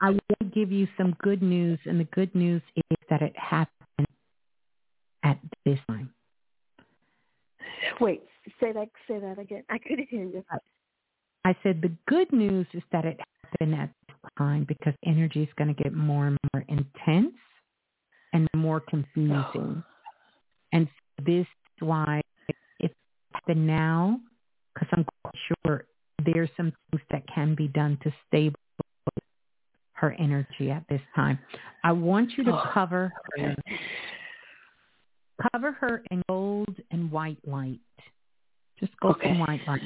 I 0.00 0.10
to 0.12 0.44
give 0.52 0.70
you 0.72 0.88
some 0.96 1.12
good 1.22 1.42
news, 1.42 1.78
and 1.84 1.98
the 1.98 2.04
good 2.04 2.34
news 2.34 2.62
is 2.76 2.96
that 3.08 3.22
it 3.22 3.36
happened 3.36 4.06
at 5.22 5.38
this 5.64 5.78
time. 5.88 6.12
Wait, 8.00 8.22
say 8.60 8.72
that 8.72 8.88
say 9.06 9.18
that 9.18 9.38
again. 9.38 9.64
I 9.68 9.78
couldn't 9.78 10.08
hear 10.08 10.24
you. 10.24 10.44
I 11.44 11.54
said 11.62 11.80
the 11.82 11.92
good 12.08 12.32
news 12.32 12.66
is 12.74 12.82
that 12.92 13.04
it 13.04 13.18
happened 13.44 13.74
at 13.74 13.90
this 14.06 14.16
time 14.36 14.64
because 14.68 14.94
energy 15.06 15.42
is 15.42 15.48
going 15.56 15.74
to 15.74 15.82
get 15.82 15.94
more 15.94 16.26
and 16.26 16.36
more 16.52 16.64
intense 16.68 17.34
and 18.32 18.48
more 18.54 18.80
confusing. 18.80 19.42
Oh. 19.56 19.82
And 20.72 20.86
so 20.88 21.24
this 21.24 21.46
is 21.46 21.80
why 21.80 22.20
it's 22.80 22.94
happened 23.32 23.66
now 23.66 24.20
because 24.74 24.88
I'm 24.92 25.06
quite 25.22 25.34
sure 25.64 25.84
there's 26.24 26.50
some 26.56 26.72
things 26.90 27.02
that 27.10 27.22
can 27.32 27.54
be 27.54 27.68
done 27.68 27.98
to 28.02 28.12
stabilize 28.26 28.54
her 29.92 30.12
energy 30.18 30.70
at 30.70 30.84
this 30.88 31.00
time. 31.16 31.38
I 31.84 31.92
want 31.92 32.32
you 32.36 32.44
to 32.44 32.52
Oh, 32.52 32.70
cover 32.72 33.12
her, 33.36 33.56
cover 35.52 35.72
her 35.72 36.02
in 36.10 36.22
gold 36.28 36.76
and 36.90 37.10
white 37.10 37.38
light. 37.46 37.80
Just 38.78 38.92
gold 39.00 39.16
Okay. 39.16 39.30
and 39.30 39.40
white 39.40 39.60
light. 39.66 39.82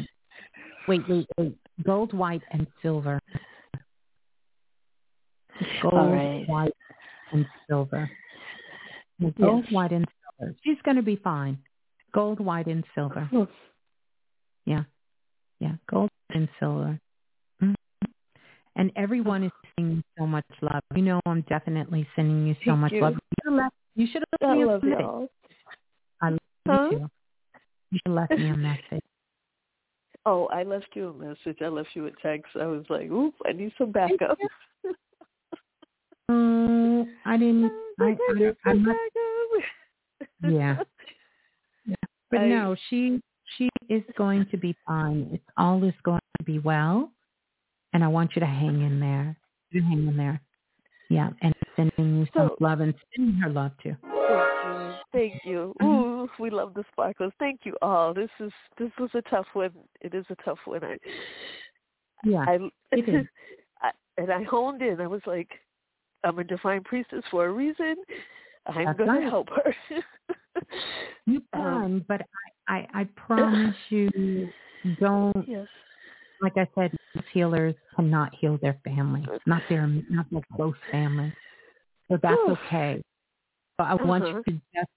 Wait, 0.88 1.02
wait, 1.08 1.26
wait. 1.38 1.56
Gold, 1.84 2.12
white, 2.12 2.42
and 2.50 2.66
silver. 2.82 3.18
Gold, 5.82 5.94
right. 6.12 6.44
white, 6.48 6.72
and 7.32 7.46
silver. 7.68 8.10
Yeah, 9.18 9.30
Gold, 9.40 9.64
Yes. 9.64 9.72
white, 9.72 9.92
and 9.92 10.06
silver. 10.38 10.54
She's 10.64 10.80
going 10.82 10.96
to 10.96 11.02
be 11.02 11.16
fine. 11.16 11.58
Gold, 12.12 12.40
white, 12.40 12.66
and 12.66 12.84
silver. 12.94 13.28
Yeah. 14.64 14.84
Yeah. 15.60 15.76
Gold 15.88 16.10
and 16.30 16.48
silver. 16.58 16.98
Mhm. 17.62 17.74
And 18.76 18.90
everyone 18.96 19.44
is 19.44 19.52
sending 19.76 20.02
so 20.18 20.26
much 20.26 20.44
love. 20.60 20.82
You 20.94 21.02
know 21.02 21.20
I'm 21.26 21.42
definitely 21.42 22.08
sending 22.16 22.46
you 22.46 22.54
so 22.54 22.72
Thank 22.72 22.78
much 22.80 22.92
you. 22.92 23.00
love. 23.00 23.14
You 23.14 23.26
should 23.36 23.44
have 23.46 23.54
left, 23.54 23.74
you 23.94 24.06
should 24.06 24.24
have 24.42 24.48
left 24.50 24.56
me 24.56 24.62
a 24.62 24.66
message. 24.66 25.30
I 26.20 26.28
love 26.30 26.38
Huh? 26.66 26.88
you 26.90 26.98
too. 26.98 27.10
You 27.90 27.98
should 27.98 28.06
have 28.06 28.14
left 28.14 28.32
me 28.38 28.48
a 28.48 28.56
message. 28.56 29.01
Oh, 30.24 30.46
I 30.46 30.62
left 30.62 30.88
you 30.94 31.08
a 31.08 31.12
message. 31.14 31.58
I 31.62 31.68
left 31.68 31.88
you 31.94 32.06
a 32.06 32.10
text. 32.22 32.52
I 32.60 32.66
was 32.66 32.84
like, 32.88 33.10
oop, 33.10 33.34
I 33.46 33.52
need 33.52 33.72
some 33.76 33.90
backup. 33.90 34.38
Oh, 36.28 37.06
I 37.26 37.36
didn't. 37.36 37.72
I, 38.00 38.04
I, 38.04 38.52
I 38.66 38.72
must, 38.74 38.86
backup. 38.86 40.28
Yeah. 40.48 40.76
but 42.30 42.40
I- 42.40 42.46
no, 42.48 42.76
she 42.88 43.20
she 43.56 43.68
is 43.88 44.02
going 44.16 44.46
to 44.50 44.56
be 44.56 44.74
fine. 44.86 45.28
It's 45.32 45.44
all 45.56 45.82
is 45.84 45.94
going 46.04 46.20
to 46.38 46.44
be 46.44 46.58
well, 46.58 47.10
and 47.92 48.02
I 48.04 48.08
want 48.08 48.30
you 48.34 48.40
to 48.40 48.46
hang 48.46 48.80
in 48.82 48.98
there. 49.00 49.36
You 49.70 49.82
hang 49.82 50.06
in 50.08 50.16
there. 50.16 50.40
Yeah, 51.10 51.30
and 51.42 51.54
sending 51.76 52.20
you 52.20 52.26
some 52.34 52.48
So- 52.50 52.56
love 52.60 52.80
and 52.80 52.94
sending 53.14 53.34
her 53.36 53.50
love 53.50 53.72
too. 53.82 53.94
Thank 54.02 54.14
you. 54.14 54.94
Thank 55.12 55.34
you. 55.44 55.74
Mhm. 55.82 56.11
Ooh, 56.22 56.28
we 56.38 56.50
love 56.50 56.74
the 56.74 56.84
sparkles. 56.92 57.32
Thank 57.38 57.60
you 57.64 57.76
all. 57.82 58.14
This 58.14 58.30
is 58.40 58.52
this 58.78 58.90
was 58.98 59.10
a 59.14 59.22
tough 59.22 59.46
one. 59.52 59.72
It 60.00 60.14
is 60.14 60.24
a 60.30 60.36
tough 60.44 60.58
one. 60.64 60.82
I 60.84 60.96
Yeah, 62.24 62.44
I, 62.46 62.58
it 62.92 63.08
is. 63.08 63.26
I 63.82 63.90
and 64.18 64.30
I 64.30 64.42
honed 64.44 64.82
in. 64.82 65.00
I 65.00 65.06
was 65.06 65.22
like, 65.26 65.48
I'm 66.24 66.38
a 66.38 66.44
divine 66.44 66.84
priestess 66.84 67.24
for 67.30 67.46
a 67.46 67.52
reason. 67.52 67.96
I'm 68.66 68.84
That's 68.84 68.98
gonna 68.98 69.12
right. 69.12 69.24
help 69.24 69.48
her. 69.50 69.74
you 71.26 71.42
um, 71.54 72.04
but 72.08 72.22
I, 72.68 72.74
I 72.74 73.00
I 73.00 73.08
promise 73.16 73.74
you, 73.88 74.52
don't. 75.00 75.48
yes. 75.48 75.66
Like 76.40 76.56
I 76.56 76.68
said, 76.74 76.92
healers 77.32 77.74
cannot 77.94 78.34
heal 78.34 78.58
their 78.60 78.78
family, 78.84 79.26
not 79.46 79.62
their 79.68 79.86
not 79.86 80.26
their 80.30 80.42
close 80.56 80.74
family. 80.90 81.32
So 82.10 82.18
that's 82.22 82.40
okay. 82.48 83.02
But 83.78 83.84
I 83.84 83.94
want 83.94 84.24
Uh-huh. 84.24 84.42
you 84.46 84.52
to 84.52 84.60
just 84.74 84.88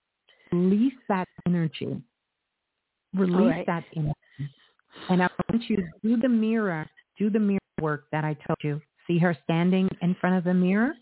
release 0.56 0.94
that 1.10 1.28
energy. 1.46 2.02
Release 3.14 3.52
right. 3.52 3.66
that 3.66 3.84
energy. 3.96 4.14
And 5.10 5.22
I 5.22 5.30
want 5.50 5.64
you 5.70 5.78
to 5.78 5.84
do 6.04 6.18
the 6.18 6.30
mirror, 6.30 6.88
do 7.18 7.30
the 7.30 7.40
mirror 7.40 7.60
work 7.82 8.06
that 8.12 8.24
I 8.24 8.34
told 8.34 8.58
you. 8.64 8.82
See 9.08 9.20
her 9.20 9.38
standing 9.44 9.90
in 10.02 10.16
front 10.16 10.38
of 10.38 10.44
the 10.44 10.54
mirror? 10.54 10.94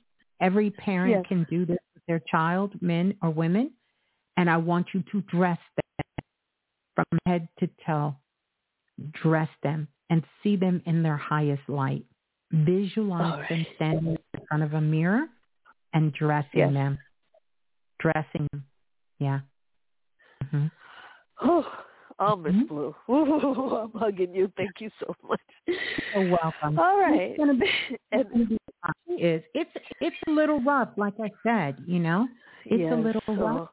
Every 0.41 0.71
parent 0.71 1.11
Yes. 1.11 1.25
can 1.27 1.45
do 1.49 1.65
this 1.65 1.77
with 1.93 2.03
their 2.07 2.21
child, 2.29 2.73
men 2.81 3.15
or 3.21 3.29
women. 3.29 3.71
And 4.37 4.49
I 4.49 4.57
want 4.57 4.87
you 4.93 5.03
to 5.11 5.21
dress 5.21 5.59
them 5.77 6.25
from 6.95 7.19
head 7.25 7.47
to 7.59 7.69
toe. 7.85 8.15
Dress 9.11 9.49
them 9.61 9.87
and 10.09 10.23
see 10.41 10.55
them 10.55 10.81
in 10.85 11.01
their 11.03 11.17
highest 11.17 11.67
light. 11.67 12.05
Visualize 12.51 13.39
right. 13.39 13.49
them 13.49 13.65
standing 13.75 14.17
in 14.33 14.45
front 14.47 14.63
of 14.63 14.73
a 14.73 14.81
mirror 14.81 15.27
and 15.93 16.13
dressing 16.13 16.59
Yes. 16.59 16.73
them. 16.73 16.99
Dressing 17.99 18.47
them. 18.51 18.65
Yeah. 19.23 19.39
hmm 20.51 20.67
Oh, 21.41 21.65
oh, 22.19 22.35
Miss 22.35 22.53
Mhm. 22.53 22.67
Blue. 22.67 22.95
Ooh, 23.09 23.75
I'm 23.83 23.91
hugging 23.99 24.35
you. 24.35 24.51
Thank 24.55 24.79
you 24.79 24.89
so 24.99 25.15
much. 25.27 25.39
You're 26.13 26.29
welcome. 26.29 26.77
All 26.77 26.99
right. 26.99 27.31
It's 27.31 27.37
gonna 27.37 27.53
be, 27.55 27.65
it's 28.11 28.29
gonna 28.31 28.45
be 28.45 28.57
is. 29.17 29.41
It's 29.53 29.69
it's 30.01 30.15
a 30.27 30.31
little 30.31 30.59
rough, 30.61 30.89
like 30.97 31.13
I 31.21 31.31
said. 31.41 31.83
You 31.87 31.99
know, 31.99 32.27
it's 32.65 32.81
yes, 32.81 32.93
a 32.93 32.95
little 32.95 33.21
so- 33.25 33.33
rough. 33.33 33.69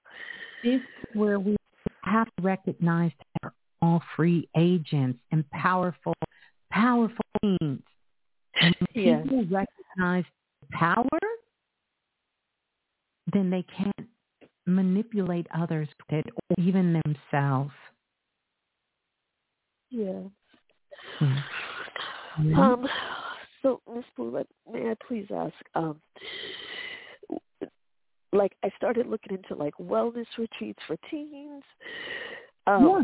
This 0.62 0.74
is 0.80 0.82
where 1.14 1.38
we 1.40 1.56
have 2.04 2.26
to 2.36 2.42
recognize 2.42 3.12
that 3.42 3.52
we're 3.82 3.88
all 3.88 4.02
free 4.16 4.48
agents 4.56 5.18
and 5.32 5.48
powerful, 5.50 6.14
powerful 6.70 7.24
beings. 7.42 7.82
And 8.60 8.74
Yes. 8.94 9.22
people 9.22 9.44
recognize 9.50 10.24
power, 10.72 11.18
then 13.32 13.48
they 13.50 13.62
can't 13.62 14.08
manipulate 14.66 15.46
others 15.54 15.88
or 16.10 16.22
even 16.58 17.00
themselves. 17.04 17.72
Yeah. 19.90 20.22
Mhm. 21.20 22.56
Um. 22.56 22.88
So, 23.62 23.80
Miss 23.94 24.04
Blue, 24.16 24.44
may 24.70 24.90
I 24.90 24.94
please 25.06 25.26
ask? 25.34 25.54
Um. 25.74 26.00
Like, 28.32 28.52
I 28.62 28.70
started 28.76 29.06
looking 29.08 29.36
into 29.36 29.54
like 29.56 29.74
wellness 29.78 30.26
retreats 30.38 30.78
for 30.86 30.96
teens. 31.10 31.64
Um, 32.66 32.86
yeah. 32.88 33.02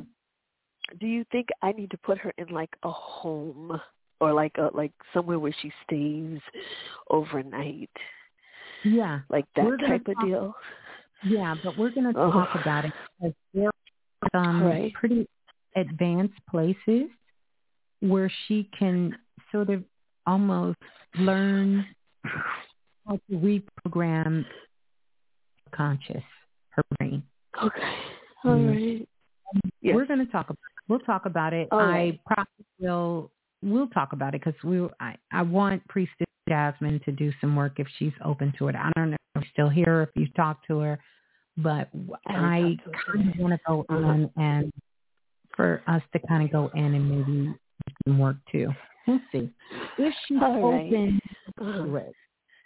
Do 1.01 1.07
you 1.09 1.25
think 1.33 1.49
I 1.62 1.73
need 1.73 1.91
to 1.91 1.99
put 1.99 2.17
her 2.18 2.33
in 2.39 2.47
like 2.49 2.70
a 2.85 2.91
home 2.91 3.81
or 4.20 4.33
like 4.33 4.52
a 4.57 4.70
like 4.73 4.93
somewhere 5.12 5.41
where 5.41 5.55
she 5.60 5.73
stays 5.85 6.39
overnight, 7.10 7.91
Yeah. 8.85 9.20
like 9.28 9.47
that 9.57 9.65
We're 9.65 9.78
type 9.78 10.07
of 10.07 10.15
talk- 10.15 10.25
deal? 10.25 10.55
Yeah, 11.25 11.55
but 11.65 11.77
we're 11.78 11.91
going 11.91 12.12
to 12.12 12.19
Oh. 12.19 12.31
talk 12.31 12.55
about 12.61 12.85
it 12.85 12.93
because 13.19 13.35
there 13.55 13.69
are 13.69 14.28
some 14.33 14.62
Right. 14.65 14.93
pretty 14.95 15.27
advanced 15.75 16.39
places 16.51 17.11
where 18.01 18.28
she 18.47 18.65
can 18.78 19.17
sort 19.51 19.70
of 19.70 19.85
almost 20.27 20.78
learn 21.19 21.86
how 22.25 23.17
to 23.17 23.33
reprogram 23.33 24.45
conscious 25.73 26.23
her 26.70 26.83
brain. 26.99 27.23
Okay. 27.62 27.95
All 28.45 28.53
Mhm. 28.57 28.69
right. 28.99 29.09
Yes. 29.81 29.95
We're 29.95 30.07
going 30.07 30.25
to 30.25 30.31
talk 30.31 30.51
about. 30.51 30.59
We'll 30.89 30.99
talk 31.01 31.27
about 31.27 31.53
it. 31.53 31.69
All 31.73 31.78
right. 31.78 32.20
I 32.27 32.35
probably 32.35 32.65
will. 32.78 33.31
We'll 33.62 33.89
talk 33.89 34.12
about 34.12 34.35
it 34.35 34.45
because 34.45 34.61
we. 34.62 34.86
I, 35.01 35.17
I 35.33 35.43
want 35.43 35.86
Priestess 35.89 36.27
Jasmine 36.49 37.01
to 37.01 37.12
do 37.12 37.33
some 37.41 37.57
work 37.57 37.78
if 37.81 37.89
she's 37.99 38.12
open 38.25 38.53
to 38.59 38.69
it. 38.69 38.77
I 38.77 38.91
don't 38.97 39.11
know 39.11 39.16
still 39.52 39.68
here, 39.68 40.02
if 40.02 40.10
you 40.15 40.26
talk 40.36 40.66
to 40.68 40.78
her, 40.81 40.98
but 41.56 41.89
I 42.26 42.32
haven't 42.32 42.44
I 42.44 42.60
talked 42.76 42.84
to 42.84 42.90
her 42.90 43.15
kind 43.16 43.31
of 43.34 43.39
want 43.40 43.52
to 43.55 43.60
go 43.66 43.86
on 43.89 44.31
and 44.36 44.73
for 45.56 45.82
us 45.86 46.02
to 46.12 46.18
kind 46.28 46.44
of 46.44 46.52
go 46.52 46.70
in 46.74 46.94
and 46.94 47.10
maybe 47.10 47.55
some 48.06 48.18
work 48.18 48.36
too. 48.52 48.68
We'll 49.06 49.20
see 49.32 49.50
if 49.98 50.15
she's 50.26 50.39
All 50.42 50.73
right. 50.73 50.86
open 50.86 51.20
Uh-huh. 51.60 51.84
to 51.84 51.97
it. 51.97 52.12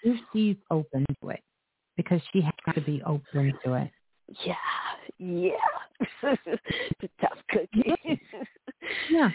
If 0.03 0.19
she's 0.33 0.57
open 0.71 1.05
to 1.23 1.29
it, 1.31 1.41
because 1.97 2.21
she 2.33 2.41
has 2.41 2.75
to 2.75 2.81
be 2.81 3.03
open 3.05 3.53
to 3.65 3.75
it. 3.75 3.91
Yeah. 4.45 4.55
Yeah. 5.19 5.51
the 6.23 7.11
tough 7.21 7.39
cookie. 7.51 7.95
Yeah. 9.11 9.31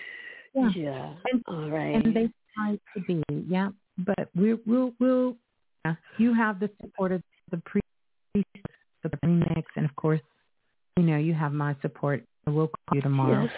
Yeah. 0.56 0.70
Yeah. 0.76 1.14
And- 1.32 1.44
All 1.48 1.70
right. 1.70 1.96
and 2.04 2.16
they 2.16 2.30
try 2.56 2.80
to 2.96 3.02
be, 3.02 3.22
yeah. 3.48 3.70
But 4.00 4.30
we 4.36 4.56
we'll 4.66 4.94
we'll 5.00 5.36
you 6.18 6.34
have 6.34 6.60
the 6.60 6.70
support 6.82 7.12
of 7.12 7.22
the 7.52 7.58
pre 7.66 7.82
the 8.34 9.10
remix 9.24 9.64
and 9.76 9.86
of 9.86 9.96
course, 9.96 10.22
you 10.98 11.04
know, 11.04 11.18
you 11.18 11.34
have 11.34 11.54
my 11.54 11.76
support. 11.82 12.24
We'll 12.48 12.68
call 12.68 12.96
you 12.96 13.02
tomorrow. 13.02 13.44
Yes. 13.44 13.52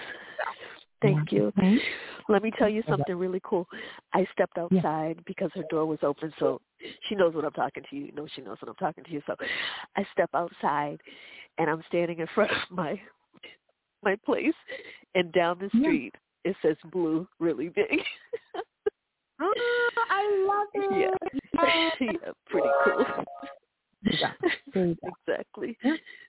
Thank 1.01 1.31
you. 1.31 1.45
Okay? 1.57 1.77
Let 2.30 2.43
me 2.43 2.51
tell 2.57 2.67
you 2.67 2.83
something 2.89 3.15
really 3.15 3.39
cool. 3.43 3.67
I 4.14 4.25
stepped 4.33 4.57
Yeah. 4.57 4.80
outside 4.80 5.23
because 5.25 5.51
her 5.56 5.64
door 5.69 5.85
was 5.85 5.99
open, 6.03 6.33
so 6.39 6.59
she 7.07 7.15
knows 7.15 7.33
what 7.33 7.45
I'm 7.45 7.51
talking 7.53 7.83
to 7.89 7.95
you. 7.95 8.06
You 8.06 8.11
know 8.14 8.27
she 8.35 8.41
knows 8.41 8.57
what 8.59 8.69
I'm 8.69 8.75
talking 8.75 9.03
to 9.03 9.11
you. 9.11 9.22
So 9.25 9.35
I 9.95 10.06
step 10.11 10.30
outside, 10.33 10.99
and 11.57 11.69
I'm 11.69 11.83
standing 11.88 12.19
in 12.19 12.27
front 12.35 12.51
of 12.51 12.57
my 12.72 12.99
my 14.03 14.15
place, 14.25 14.53
and 15.15 15.31
down 15.31 15.59
the 15.59 15.69
Yeah. 15.73 15.81
street 15.81 16.15
it 16.43 16.56
says 16.61 16.77
"blue" 16.91 17.27
really 17.39 17.69
big. 17.69 17.99
Oh, 19.39 19.53
I 20.09 20.45
love 20.47 20.67
it. 20.73 21.11
yeah, 21.23 21.39
Uh, 22.00 22.32
pretty 22.50 22.68
cool. 22.84 23.06
Yeah. 24.03 24.32
There 24.74 24.86
you 24.86 24.98
go. 25.03 25.10
exactly. 25.27 25.77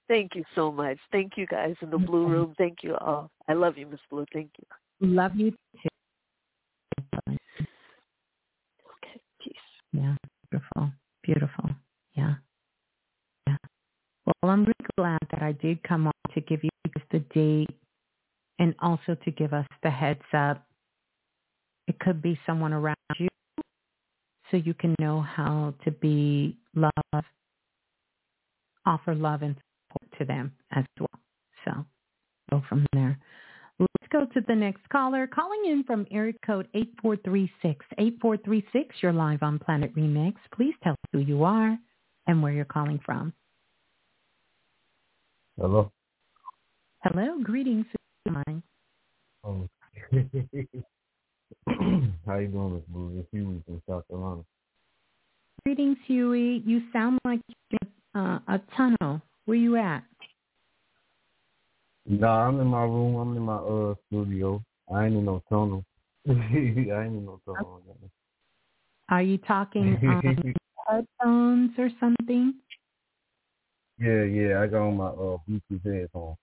Thank 0.09 0.35
you 0.35 0.45
so 0.55 0.73
much. 0.73 0.99
Thank 1.13 1.33
you 1.37 1.47
guys 1.47 1.75
in 1.83 1.91
the 1.91 1.99
blue 1.99 2.27
room. 2.27 2.55
Thank 2.57 2.79
you 2.83 2.97
all. 2.97 3.31
I 3.47 3.53
love 3.53 3.77
you, 3.77 3.87
Miss 3.87 4.01
Blue. 4.11 4.25
Thank 4.33 4.51
you. 4.59 5.09
Love 5.09 5.35
you 5.37 5.51
too. 5.51 5.89
Okay, 7.29 9.21
peace. 9.43 9.55
Yeah. 9.93 10.15
Beautiful. 10.51 10.93
Beautiful. 11.23 11.71
Yeah. 12.15 12.35
Yeah. 13.47 13.57
Well, 14.25 14.51
I'm 14.51 14.61
really 14.61 14.89
glad 14.97 15.21
that 15.31 15.43
I 15.43 15.53
did 15.53 15.83
come 15.83 16.07
on 16.07 16.13
to 16.35 16.41
give 16.41 16.65
you 16.65 16.71
the 17.11 17.21
date 17.35 17.71
and 18.59 18.75
also 18.81 19.17
to 19.25 19.31
give 19.31 19.53
us 19.53 19.67
the 19.83 19.91
heads 19.91 20.21
up. 20.33 20.67
It 21.87 21.99
could 22.01 22.21
be 22.21 22.39
someone 22.47 22.73
around 22.73 22.97
you 23.19 23.29
so 24.51 24.57
you 24.57 24.75
can 24.75 24.95
know 25.01 25.21
how 25.21 25.75
to 25.85 25.91
be 25.91 26.57
love, 26.75 27.25
offer 28.87 29.15
love 29.15 29.43
and 29.43 29.57
support 29.57 30.19
to 30.19 30.25
them 30.25 30.53
as 30.73 30.85
well. 30.99 31.21
So 31.65 31.85
go 32.51 32.63
from 32.69 32.87
there. 32.93 33.19
Let's 33.79 34.09
go 34.11 34.27
to 34.35 34.45
the 34.47 34.55
next 34.55 34.89
caller. 34.91 35.27
Calling 35.27 35.63
in 35.67 35.85
from 35.85 36.07
area 36.11 36.33
code 36.45 36.69
8436. 36.75 37.87
8436, 37.99 38.97
you're 39.03 39.13
live 39.13 39.43
on 39.43 39.59
Planet 39.59 39.95
Remix. 39.95 40.35
Please 40.53 40.75
tell 40.83 40.93
us 40.93 40.99
who 41.13 41.21
you 41.21 41.45
are 41.45 41.79
and 42.27 42.43
where 42.43 42.53
you're 42.53 42.65
calling 42.65 43.01
from. 43.05 43.33
Hello. 45.59 45.93
Hello, 47.03 47.39
greetings. 47.43 47.87
Um, 49.45 49.69
how 52.27 52.37
you 52.37 52.49
doing, 52.49 52.75
Miss 52.75 52.83
Blue? 52.89 53.19
It's 53.19 53.29
Huey 53.33 53.63
from 53.65 53.83
South 53.89 54.07
Carolina. 54.09 54.43
Greetings, 55.65 55.99
Huey. 56.07 56.63
You 56.65 56.83
sound 56.93 57.19
like 57.25 57.41
you're 57.71 57.79
in 58.15 58.21
uh, 58.21 58.41
a 58.49 58.61
tunnel. 58.77 59.21
Where 59.45 59.57
you 59.57 59.77
at? 59.77 60.05
Nah, 62.07 62.47
I'm 62.49 62.61
in 62.61 62.67
my 62.67 62.83
room. 62.83 63.17
I'm 63.17 63.37
in 63.37 63.43
my 63.43 63.57
uh 63.57 63.95
studio. 64.07 64.63
I 64.93 65.07
ain't 65.07 65.17
in 65.17 65.25
no 65.25 65.43
tunnel. 65.49 65.85
I 66.29 66.33
ain't 66.33 66.93
in 66.93 67.25
no 67.25 67.41
tunnel. 67.45 67.83
Are 69.11 69.23
you 69.23 69.39
talking 69.39 69.99
on 70.07 70.55
headphones 70.89 71.71
or 71.79 71.91
something? 72.01 72.55
yeah, 73.99 74.23
yeah. 74.25 74.63
I 74.63 74.67
got 74.67 74.87
on 74.87 74.97
my 74.97 75.09
uh 75.09 75.39
Bluetooth 75.49 75.85
headphones. 75.85 76.37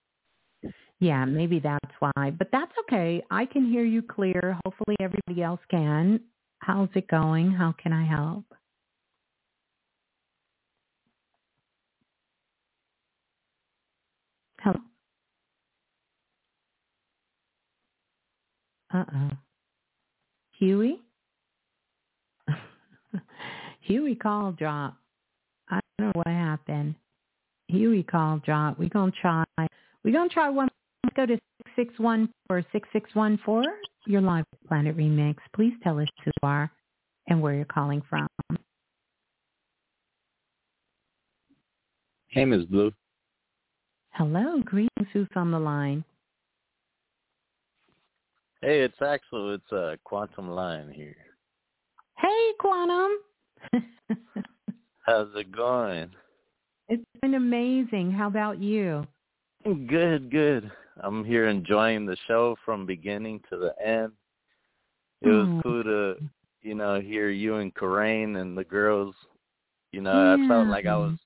Yeah, 1.00 1.26
maybe 1.26 1.60
that's 1.60 1.94
why. 2.00 2.32
But 2.38 2.50
that's 2.52 2.72
okay. 2.82 3.22
I 3.30 3.46
can 3.46 3.70
hear 3.70 3.84
you 3.84 4.02
clear. 4.02 4.58
Hopefully 4.66 4.96
everybody 5.02 5.44
else 5.44 5.60
can. 5.70 6.22
How's 6.60 6.90
it 6.96 7.08
going? 7.10 7.52
How 7.52 7.74
can 7.82 7.92
I 7.94 8.06
help? 8.06 8.46
Hello? 14.62 14.80
Uh-oh. 18.94 19.32
Huey? 20.58 21.02
Huey 23.82 24.16
call 24.16 24.54
drop. 24.54 24.96
I 25.70 25.80
don't 26.00 26.08
know 26.08 26.12
what 26.16 26.28
happened. 26.28 26.96
Huey 27.68 28.04
call 28.04 28.40
drop. 28.40 28.80
We're 28.80 28.90
going 28.90 29.12
to 29.12 29.18
try. 29.22 29.44
Going 30.04 30.30
to 30.30 30.34
try 30.34 30.50
one. 30.50 30.70
Let's 31.18 31.30
go 31.30 31.36
to 31.36 31.42
661 31.76 32.30
or 32.50 32.62
6614. 32.72 33.72
You're 34.08 34.22
live 34.22 34.44
with 34.52 34.68
Planet 34.68 34.98
Remix. 34.98 35.36
Please 35.56 35.74
tell 35.84 36.00
us 36.00 36.08
who 36.24 36.32
you 36.42 36.48
are 36.48 36.72
and 37.28 37.42
where 37.42 37.54
you're 37.54 37.66
calling 37.66 38.02
from. 38.10 38.28
Hey, 42.28 42.44
Miss 42.46 42.66
Blue. 42.66 42.92
Hello. 44.12 44.62
Greetings. 44.66 45.08
Who's 45.14 45.28
on 45.36 45.52
the 45.52 45.60
line? 45.60 46.04
Hey, 48.62 48.82
it's 48.82 49.02
Axel. 49.02 49.54
It's 49.54 49.72
uh, 49.72 49.96
Quantum 50.04 50.50
Line 50.50 50.92
here. 50.94 51.16
Hey, 52.18 52.52
Quantum. 52.60 53.12
How's 55.06 55.28
it 55.36 55.52
going? 55.56 56.10
it's 56.90 57.04
been 57.22 57.36
amazing. 57.36 58.12
How 58.12 58.28
about 58.28 58.62
you? 58.62 59.06
Good, 59.64 60.30
good. 60.32 60.72
I'm 61.02 61.24
here 61.26 61.48
enjoying 61.48 62.06
the 62.06 62.18
show 62.28 62.56
from 62.64 62.86
beginning 62.86 63.42
to 63.50 63.58
the 63.58 63.74
end. 63.86 64.14
It 65.22 65.30
was 65.30 65.48
Oh. 65.48 65.62
cool 65.64 65.84
to, 65.84 66.16
you 66.62 66.76
know, 66.76 67.00
hear 67.00 67.30
you 67.30 67.56
and 67.56 67.74
Corain 67.74 68.38
and 68.38 68.58
the 68.58 68.64
girls. 68.64 69.16
You 69.92 70.02
know, 70.02 70.34
I 70.34 70.48
felt 70.48 70.68
like 70.68 70.86
I 70.86 70.98
was 70.98 71.18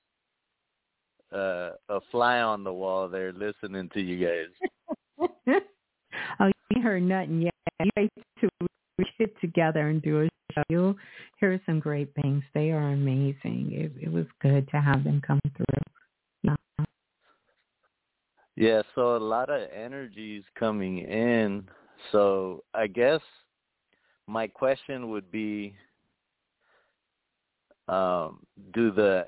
uh, 1.32 1.76
a 1.88 2.00
fly 2.10 2.40
on 2.40 2.64
the 2.64 2.72
wall 2.72 3.08
there 3.08 3.32
listening 3.32 3.88
to 3.94 4.00
you 4.00 4.26
guys. 4.26 4.48
oh, 6.40 6.50
you 6.70 6.82
heard 6.82 7.02
nothing 7.02 7.42
yet. 7.42 7.54
You 7.80 7.90
guys 7.96 8.08
to 8.40 8.48
get 9.18 9.40
together 9.40 9.88
and 9.88 10.02
do 10.02 10.22
a 10.22 10.28
show. 10.52 10.62
You'll 10.68 10.96
hear 11.38 11.60
some 11.66 11.80
great 11.80 12.12
things. 12.22 12.42
They 12.54 12.70
are 12.70 12.92
amazing. 12.92 13.70
It, 13.72 13.92
it 14.04 14.12
was 14.12 14.26
good 14.42 14.68
to 14.70 14.80
have 14.80 15.04
them 15.04 15.20
come 15.26 15.40
through. 15.56 15.64
Yeah. 16.42 16.56
Yeah, 18.60 18.82
so 18.94 19.16
a 19.16 19.18
lot 19.18 19.48
of 19.48 19.70
energies 19.74 20.44
coming 20.54 20.98
in. 20.98 21.66
So 22.12 22.62
I 22.74 22.88
guess 22.88 23.22
my 24.26 24.46
question 24.46 25.08
would 25.10 25.30
be 25.32 25.74
um 27.88 28.40
do 28.74 28.90
the 28.90 29.26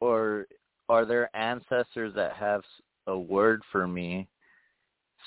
or 0.00 0.46
are 0.90 1.06
there 1.06 1.34
ancestors 1.34 2.12
that 2.14 2.32
have 2.34 2.60
a 3.06 3.18
word 3.18 3.62
for 3.72 3.88
me 3.88 4.28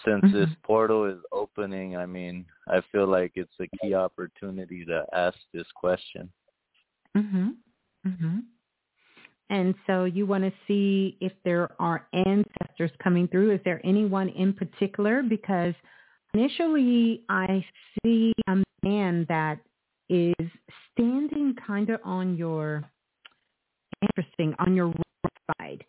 since 0.06 0.22
this 0.32 0.50
Mhm. 0.50 0.62
portal 0.62 1.06
is 1.06 1.20
opening? 1.32 1.98
I 1.98 2.06
mean, 2.06 2.46
I 2.68 2.82
feel 2.92 3.08
like 3.08 3.32
it's 3.36 3.60
a 3.60 3.68
key 3.78 3.96
opportunity 3.96 4.86
to 4.86 5.04
ask 5.14 5.40
this 5.52 5.72
question. 5.72 6.32
Mhm. 7.16 7.58
Mhm. 8.06 8.44
And 9.50 9.76
so 9.86 10.06
you 10.06 10.26
want 10.26 10.44
to 10.44 10.52
see 10.68 11.18
if 11.22 11.32
there 11.44 11.70
are 11.80 12.08
ancestors 12.14 12.92
coming 13.04 13.28
through. 13.28 13.54
Is 13.54 13.60
there 13.64 13.80
anyone 13.84 14.30
in 14.30 14.54
particular? 14.54 15.22
Because 15.22 15.74
initially 16.34 17.24
I 17.30 17.64
see 18.04 18.34
a 18.48 18.64
man 18.84 19.26
that 19.30 19.60
is 20.10 20.34
standing 20.92 21.56
kind 21.66 21.90
of 21.90 22.00
on 22.04 22.38
your 22.38 22.84
interesting 24.02 24.54
on 24.60 24.76
your 24.76 24.88
right 24.88 25.58
side, 25.60 25.84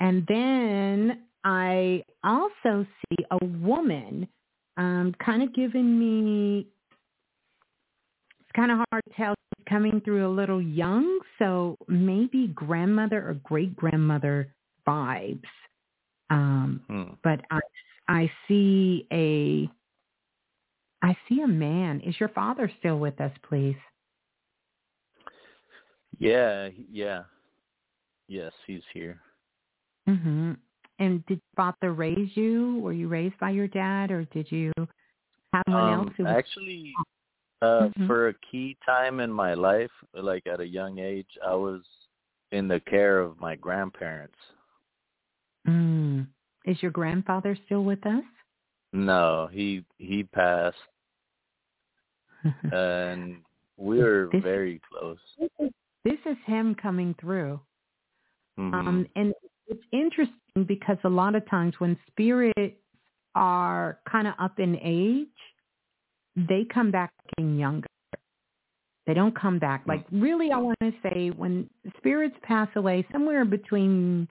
and 0.00 0.24
then 0.28 1.22
I 1.44 2.02
also 2.22 2.86
see 3.08 3.24
a 3.30 3.44
woman. 3.44 4.28
Um, 4.76 5.14
kind 5.24 5.42
of 5.42 5.54
giving 5.54 5.98
me. 5.98 6.66
It's 8.40 8.50
kind 8.56 8.72
of 8.72 8.78
hard 8.90 9.04
to 9.08 9.14
tell. 9.14 9.33
Coming 9.68 10.00
through 10.04 10.26
a 10.26 10.32
little 10.34 10.60
young, 10.60 11.20
so 11.38 11.76
maybe 11.88 12.48
grandmother 12.48 13.28
or 13.28 13.34
great 13.44 13.74
grandmother 13.74 14.54
vibes. 14.86 15.42
Um, 16.30 16.82
Hmm. 16.88 17.14
but 17.22 17.40
I 17.50 17.60
I 18.08 18.30
see 18.46 19.06
a 19.12 19.68
I 21.02 21.16
see 21.28 21.40
a 21.40 21.46
man. 21.48 22.00
Is 22.00 22.18
your 22.20 22.28
father 22.30 22.70
still 22.78 22.98
with 22.98 23.20
us, 23.20 23.32
please? 23.48 23.76
Yeah, 26.18 26.68
yeah. 26.90 27.24
Yes, 28.28 28.52
he's 28.66 28.82
here. 28.92 29.20
Mhm. 30.08 30.56
And 30.98 31.24
did 31.26 31.40
father 31.56 31.92
raise 31.92 32.36
you? 32.36 32.78
Were 32.78 32.92
you 32.92 33.08
raised 33.08 33.38
by 33.38 33.50
your 33.50 33.68
dad, 33.68 34.10
or 34.10 34.24
did 34.26 34.50
you 34.52 34.72
have 34.78 35.62
someone 35.66 35.84
Um, 35.92 36.06
else 36.06 36.14
who 36.16 36.24
was? 36.24 36.36
actually, 36.36 36.94
uh, 37.64 37.88
Mhm. 37.96 38.06
for 38.06 38.28
a 38.28 38.34
key 38.50 38.76
time 38.84 39.20
in 39.20 39.32
my 39.32 39.54
life, 39.54 39.90
like 40.12 40.46
at 40.46 40.60
a 40.60 40.66
young 40.66 40.98
age, 40.98 41.32
I 41.44 41.54
was 41.54 41.82
in 42.50 42.68
the 42.68 42.80
care 42.80 43.18
of 43.20 43.38
my 43.40 43.54
grandparents. 43.56 44.38
Mm. 45.66 46.26
Is 46.64 46.82
your 46.82 46.90
grandfather 46.92 47.56
still 47.66 47.84
with 47.84 48.04
us? 48.06 48.24
No, 48.92 49.48
he 49.48 49.84
he 49.98 50.24
passed, 50.24 50.76
and 52.72 53.42
we 53.76 53.98
were 54.02 54.28
This- 54.32 54.42
very 54.42 54.80
close. 54.88 55.18
this 56.04 56.20
is 56.26 56.36
him 56.46 56.74
coming 56.74 57.14
through. 57.14 57.60
Mhm. 58.58 58.74
Um, 58.74 59.08
and 59.16 59.34
it's 59.66 59.84
interesting 59.90 60.64
because 60.64 60.98
a 61.04 61.08
lot 61.08 61.34
of 61.34 61.44
times 61.46 61.80
when 61.80 61.98
spirits 62.06 62.78
are 63.34 63.98
kind 64.06 64.28
of 64.28 64.34
up 64.38 64.60
in 64.60 64.78
age, 64.80 65.28
they 66.36 66.66
come 66.72 66.90
back 66.90 67.10
looking 67.38 67.58
younger. 67.58 67.86
They 69.06 69.14
don't 69.14 69.38
come 69.38 69.58
back. 69.58 69.82
Like, 69.86 70.06
really, 70.10 70.50
I 70.50 70.56
want 70.56 70.78
to 70.80 70.92
say 71.02 71.28
when 71.30 71.68
spirits 71.98 72.36
pass 72.42 72.68
away, 72.74 73.06
somewhere 73.12 73.44
between 73.44 74.26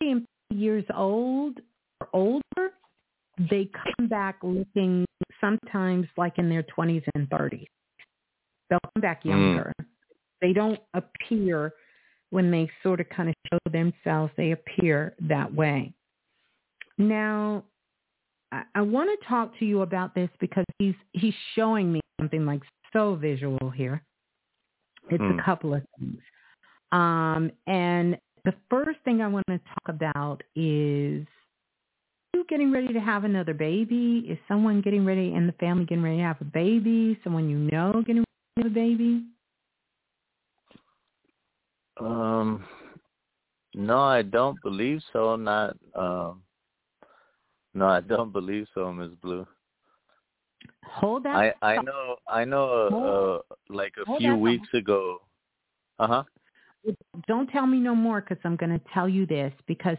40 0.00 0.10
and 0.12 0.26
50 0.50 0.62
years 0.62 0.84
old 0.94 1.58
or 2.00 2.08
older, 2.14 2.72
they 3.50 3.68
come 3.98 4.08
back 4.08 4.38
looking 4.42 5.04
sometimes 5.40 6.06
like 6.16 6.38
in 6.38 6.48
their 6.48 6.62
20s 6.62 7.04
and 7.14 7.28
30s. 7.28 7.66
They'll 8.70 8.80
come 8.94 9.02
back 9.02 9.22
Mm. 9.24 9.30
younger. 9.30 9.72
They 10.40 10.52
don't 10.54 10.80
appear 10.94 11.72
when 12.30 12.50
they 12.50 12.70
sort 12.82 13.00
of 13.00 13.08
kind 13.10 13.28
of 13.28 13.34
show 13.50 13.58
themselves, 13.70 14.32
they 14.36 14.52
appear 14.52 15.14
that 15.20 15.52
way. 15.54 15.92
Now, 16.98 17.64
I, 18.52 18.62
I 18.74 18.80
want 18.82 19.10
to 19.18 19.26
talk 19.26 19.58
to 19.58 19.64
you 19.64 19.82
about 19.82 20.14
this 20.14 20.30
because 20.40 20.64
he's 20.78 20.94
he's 21.12 21.34
showing 21.54 21.92
me 21.92 22.00
something 22.20 22.46
like 22.46 22.62
so 22.92 23.14
visual 23.14 23.70
here. 23.70 24.02
It's 25.10 25.22
Hmm. 25.22 25.38
a 25.38 25.42
couple 25.42 25.74
of 25.74 25.82
things. 25.98 26.20
Um, 26.92 27.50
and 27.66 28.16
the 28.44 28.54
first 28.70 28.98
thing 29.04 29.20
I 29.20 29.28
want 29.28 29.46
to 29.48 29.58
talk 29.58 29.88
about 29.88 30.42
is 30.54 31.26
you 32.34 32.44
getting 32.48 32.70
ready 32.70 32.92
to 32.92 33.00
have 33.00 33.24
another 33.24 33.54
baby? 33.54 34.26
Is 34.28 34.38
someone 34.46 34.80
getting 34.80 35.04
ready 35.04 35.32
in 35.34 35.46
the 35.46 35.52
family 35.54 35.84
getting 35.84 36.04
ready 36.04 36.18
to 36.18 36.22
have 36.22 36.40
a 36.40 36.44
baby? 36.44 37.18
Someone 37.24 37.48
you 37.48 37.56
know 37.56 38.02
getting 38.06 38.24
ready 38.24 38.24
to 38.56 38.62
have 38.62 38.66
a 38.66 38.74
baby? 38.74 39.24
Um, 41.98 42.64
no, 43.74 43.98
I 43.98 44.22
don't 44.22 44.60
believe 44.62 45.00
so. 45.12 45.36
Not 45.36 45.76
um, 45.94 46.42
no, 47.76 47.86
I 47.86 48.00
don't 48.00 48.32
believe 48.32 48.66
so, 48.74 48.90
Miss 48.90 49.10
Blue. 49.20 49.46
Hold 50.84 51.24
that. 51.24 51.36
I 51.36 51.52
I 51.60 51.82
know 51.82 52.16
I 52.26 52.44
know 52.44 52.88
uh, 52.90 52.96
uh 52.96 53.54
like 53.68 53.92
a 54.00 54.04
hold 54.06 54.18
few 54.18 54.34
weeks 54.34 54.68
ago. 54.72 55.18
Uh 55.98 56.06
huh. 56.06 56.22
don't 57.28 57.48
tell 57.48 57.66
me 57.66 57.78
no 57.78 57.94
more 57.94 58.22
because 58.22 58.38
I'm 58.44 58.56
going 58.56 58.70
to 58.70 58.80
tell 58.94 59.08
you 59.08 59.26
this 59.26 59.52
because 59.66 59.98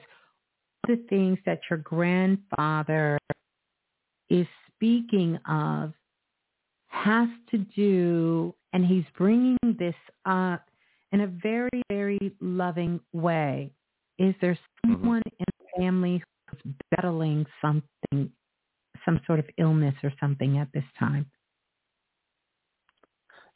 the 0.88 1.00
things 1.08 1.38
that 1.46 1.60
your 1.70 1.78
grandfather 1.80 3.20
is 4.30 4.48
speaking 4.74 5.38
of 5.48 5.94
has 6.88 7.30
to 7.52 7.60
do, 7.60 8.56
and 8.74 8.86
he's 8.86 9.06
bringing 9.16 9.58
this 9.78 9.96
up 10.26 10.66
in 11.12 11.22
a 11.22 11.28
very, 11.28 11.84
very 11.90 12.32
loving 12.42 13.00
way. 13.14 13.72
Is 14.18 14.34
there 14.42 14.58
someone 14.84 15.22
in 15.26 15.46
the 15.60 15.82
family 15.82 16.24
who's 16.64 16.74
battling 16.92 17.46
something, 17.62 18.32
some 19.06 19.20
sort 19.26 19.40
of 19.40 19.46
illness 19.58 19.96
or 20.04 20.12
something 20.20 20.58
at 20.58 20.68
this 20.74 20.84
time? 21.00 21.26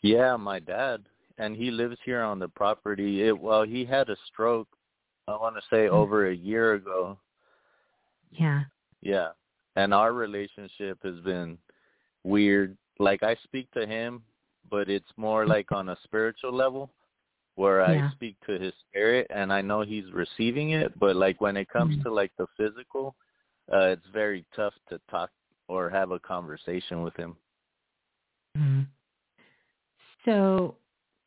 Yeah, 0.01 0.35
my 0.35 0.59
dad, 0.59 1.05
and 1.37 1.55
he 1.55 1.69
lives 1.69 1.97
here 2.03 2.21
on 2.21 2.39
the 2.39 2.47
property. 2.47 3.23
It, 3.23 3.39
well, 3.39 3.63
he 3.63 3.85
had 3.85 4.09
a 4.09 4.15
stroke. 4.27 4.67
I 5.27 5.35
want 5.35 5.55
to 5.55 5.61
say 5.69 5.87
Mm. 5.87 5.91
over 5.91 6.27
a 6.27 6.35
year 6.35 6.73
ago. 6.73 7.17
Yeah. 8.31 8.63
Yeah, 9.01 9.29
and 9.75 9.93
our 9.93 10.13
relationship 10.13 10.99
has 11.03 11.19
been 11.21 11.57
weird. 12.23 12.77
Like 12.99 13.23
I 13.23 13.35
speak 13.43 13.69
to 13.71 13.85
him, 13.85 14.23
but 14.69 14.89
it's 14.89 15.11
more 15.17 15.45
like 15.45 15.71
on 15.71 15.89
a 15.89 15.97
spiritual 16.03 16.53
level, 16.53 16.91
where 17.61 17.81
Yeah. 17.93 18.07
I 18.07 18.11
speak 18.13 18.35
to 18.47 18.57
his 18.57 18.73
spirit, 18.89 19.27
and 19.29 19.53
I 19.53 19.61
know 19.61 19.81
he's 19.81 20.11
receiving 20.11 20.71
it. 20.71 20.97
But 20.99 21.15
like 21.15 21.39
when 21.39 21.55
it 21.57 21.69
comes 21.69 21.95
Mhm. 21.95 22.03
to 22.03 22.11
like 22.11 22.31
the 22.37 22.47
physical, 22.57 23.15
uh, 23.71 23.93
it's 23.95 24.07
very 24.07 24.45
tough 24.55 24.73
to 24.89 24.99
talk 25.09 25.29
or 25.67 25.89
have 25.89 26.09
a 26.11 26.19
conversation 26.19 27.03
with 27.03 27.15
him. 27.15 27.37
Mhm. 28.57 28.87
So, 30.25 30.75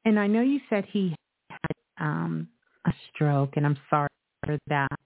and 0.05 0.19
I 0.19 0.27
know 0.27 0.43
you 0.43 0.61
said 0.69 0.85
he 0.87 1.15
had 1.51 1.77
um, 1.99 2.49
a 2.85 2.93
stroke, 3.09 3.57
and 3.57 3.65
I'm 3.65 3.79
sorry 3.89 4.09
for 4.45 4.59
that. 4.67 4.99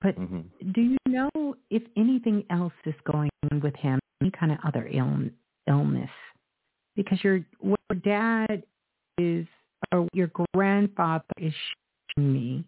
But 0.00 0.14
hmm 0.14 0.42
do 0.72 0.80
you 0.80 0.98
know 1.06 1.30
if 1.70 1.82
anything 1.96 2.44
else 2.50 2.72
is 2.86 2.94
going 3.12 3.30
on 3.50 3.60
with 3.60 3.74
him, 3.76 3.98
any 4.22 4.30
kind 4.30 4.52
of 4.52 4.58
other 4.64 4.86
Ill, 4.90 5.28
illness? 5.66 6.10
Because 6.94 7.22
your 7.22 7.40
your 7.62 7.96
dad 8.02 8.62
is, 9.18 9.46
or 9.92 10.08
your 10.12 10.30
grandfather 10.54 11.24
is 11.38 11.52
showing 12.16 12.32
me, 12.32 12.64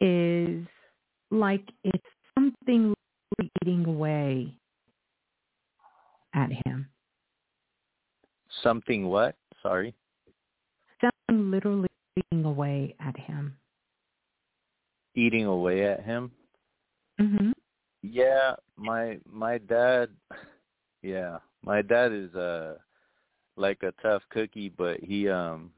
is 0.00 0.66
like 1.30 1.62
it's 1.84 2.04
something 2.34 2.94
eating 3.62 3.84
away 3.86 4.52
at 6.34 6.50
him. 6.66 6.88
Something 8.62 9.06
what? 9.06 9.36
Sorry. 9.62 9.94
Something 11.00 11.50
literally 11.50 11.88
eating 12.16 12.44
away 12.44 12.94
at 13.00 13.18
him. 13.18 13.56
Eating 15.14 15.46
away 15.46 15.86
at 15.86 16.04
him. 16.04 16.30
Mm-hmm. 17.20 17.50
Yeah, 18.02 18.54
my 18.76 19.18
my 19.30 19.58
dad. 19.58 20.10
Yeah, 21.04 21.38
my 21.64 21.82
dad 21.82 22.12
is 22.12 22.32
uh 22.36 22.76
like 23.56 23.82
a 23.82 23.92
tough 24.02 24.22
cookie, 24.30 24.68
but 24.70 25.00
he 25.00 25.28
um 25.28 25.72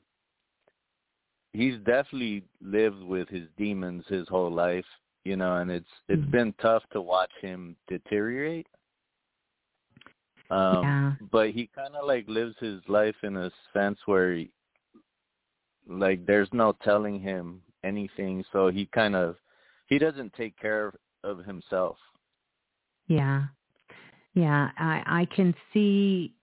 he's 1.52 1.76
definitely 1.78 2.44
lived 2.60 3.02
with 3.02 3.28
his 3.28 3.48
demons 3.56 4.04
his 4.08 4.28
whole 4.28 4.50
life, 4.50 4.86
you 5.24 5.36
know, 5.36 5.56
and 5.56 5.70
it's 5.70 5.88
it's 6.08 6.24
Mhm. 6.24 6.30
been 6.30 6.52
tough 6.54 6.82
to 6.92 7.00
watch 7.00 7.32
him 7.40 7.76
deteriorate. 7.88 8.66
Um 10.50 10.82
Yeah. 10.82 11.12
but 11.32 11.50
he 11.50 11.68
kind 11.74 11.96
of 11.96 12.06
like 12.06 12.28
lives 12.28 12.56
his 12.58 12.80
life 12.88 13.16
in 13.22 13.36
a 13.36 13.50
sense 13.72 13.98
where 14.06 14.34
he, 14.34 14.50
like 15.88 16.24
there's 16.26 16.52
no 16.52 16.72
telling 16.82 17.20
him 17.20 17.62
anything, 17.82 18.44
so 18.52 18.68
he 18.68 18.86
kind 18.86 19.14
of 19.16 19.36
he 19.86 19.98
doesn't 19.98 20.32
take 20.34 20.56
care 20.58 20.86
of, 20.88 20.94
of 21.22 21.44
himself. 21.44 21.96
Yeah. 23.06 23.44
Yeah. 24.34 24.70
I 24.78 25.02
I 25.06 25.24
can 25.34 25.54
see 25.72 26.34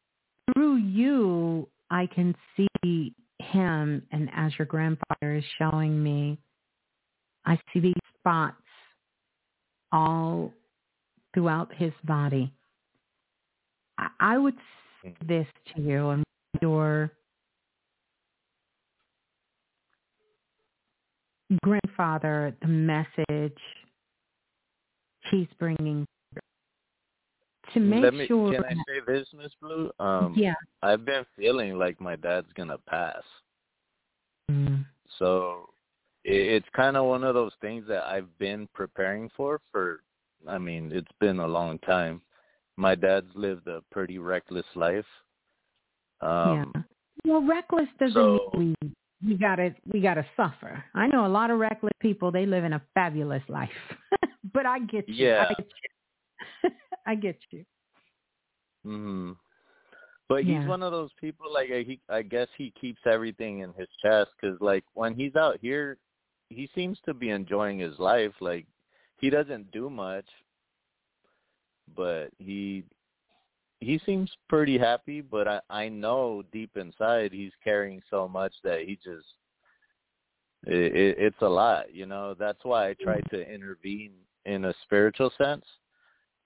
through 0.54 0.78
you 0.78 1.68
I 1.90 2.08
can 2.08 2.36
see 2.56 3.14
him 3.40 4.04
and 4.12 4.30
as 4.36 4.52
your 4.58 4.66
grandfather 4.66 5.36
is 5.36 5.44
showing 5.58 6.02
me 6.02 6.38
I 7.46 7.60
see 7.74 7.80
these 7.80 7.94
spots 8.20 8.56
all 9.92 10.54
throughout 11.34 11.74
his 11.74 11.94
body. 12.04 12.52
I, 14.20 14.38
would 14.38 14.56
say 15.04 15.14
hmm. 15.20 15.28
this 15.28 15.48
to 15.76 15.82
you 15.82 16.10
and 16.10 16.24
your 16.62 17.12
grandfather, 21.64 22.56
the 22.62 22.68
message 22.68 23.58
he's 25.30 25.48
bringing 25.60 26.06
to 27.74 27.80
make 27.80 28.04
Let 28.04 28.14
me, 28.14 28.28
sure 28.28 28.54
Can 28.54 28.64
I 28.66 28.74
say 28.88 29.00
this, 29.08 29.28
Miss 29.36 29.52
Blue? 29.62 29.92
Um, 30.00 30.34
yeah 30.36 30.54
I've 30.84 31.06
been 31.06 31.26
feeling 31.36 31.78
like 31.78 32.00
my 32.02 32.16
dad's 32.16 32.52
gonna 32.56 32.78
pass. 32.88 33.24
Mm, 34.50 34.86
So 35.20 35.70
it, 36.24 36.34
it's 36.64 36.68
kind 36.76 36.98
of 36.98 37.06
one 37.06 37.24
of 37.24 37.34
those 37.34 37.54
things 37.62 37.86
that 37.88 38.04
I've 38.04 38.38
been 38.40 38.68
preparing 38.74 39.30
for 39.36 39.60
for 39.72 40.02
I 40.48 40.58
mean, 40.58 40.92
it's 40.92 41.12
been 41.20 41.40
a 41.40 41.48
long 41.48 41.78
time. 41.80 42.22
My 42.78 42.96
dad's 42.96 43.30
lived 43.36 43.68
a 43.68 43.82
pretty 43.92 44.18
reckless 44.18 44.66
life. 44.76 45.06
Um 46.22 46.72
yeah. 46.76 46.82
Well, 47.26 47.46
reckless 47.48 47.88
doesn't 48.00 48.14
so- 48.16 48.52
mean 48.58 48.76
we 48.82 48.92
we 49.24 49.36
gotta 49.36 49.76
we 49.94 50.02
gotta 50.02 50.26
suffer. 50.36 50.84
I 50.96 51.06
know 51.06 51.28
a 51.28 51.30
lot 51.30 51.52
of 51.52 51.60
reckless 51.60 51.94
people. 52.00 52.32
They 52.32 52.48
live 52.48 52.64
in 52.64 52.74
a 52.74 52.82
fabulous 52.96 53.44
life, 53.48 53.70
but 54.54 54.66
I 54.66 54.80
get 54.80 55.08
you. 55.08 55.28
Yeah. 55.28 55.46
I 55.50 55.54
get 55.54 55.68
you. 56.64 56.70
I 57.06 57.16
get 57.16 57.38
you. 57.52 57.66
Mhm. 58.86 59.38
But 60.28 60.46
Yeah. 60.46 60.60
he's 60.60 60.68
one 60.68 60.84
of 60.84 60.92
those 60.92 61.12
people 61.20 61.52
like 61.52 61.70
uh, 61.70 61.84
he 61.84 62.00
I 62.10 62.22
guess 62.22 62.48
he 62.58 62.72
keeps 62.72 63.02
everything 63.06 63.60
in 63.60 63.74
his 63.74 63.90
chest 64.02 64.32
cuz 64.40 64.60
like 64.62 64.86
when 64.94 65.14
he's 65.14 65.36
out 65.36 65.60
here 65.60 65.98
he 66.50 66.68
seems 66.74 67.00
to 67.02 67.14
be 67.14 67.30
enjoying 67.30 67.80
his 67.80 67.98
life 68.00 68.34
like 68.42 68.66
he 69.18 69.30
doesn't 69.30 69.72
do 69.72 69.90
much 69.90 70.26
but 71.96 72.30
he 72.40 72.84
he 73.80 74.00
seems 74.00 74.32
pretty 74.48 74.78
happy 74.78 75.22
but 75.22 75.48
I 75.48 75.62
I 75.70 75.90
know 75.90 76.44
deep 76.52 76.78
inside 76.78 77.32
he's 77.32 77.56
carrying 77.64 78.02
so 78.10 78.28
much 78.28 78.54
that 78.64 78.82
he 78.82 78.96
just 78.96 79.28
it, 80.66 80.96
it 80.96 81.16
it's 81.18 81.42
a 81.42 81.50
lot, 81.50 81.94
you 81.94 82.06
know. 82.06 82.36
That's 82.38 82.64
why 82.64 82.90
I 82.90 82.94
try 83.02 83.20
to 83.32 83.54
intervene 83.54 84.14
in 84.46 84.66
a 84.66 84.74
spiritual 84.84 85.32
sense. 85.38 85.66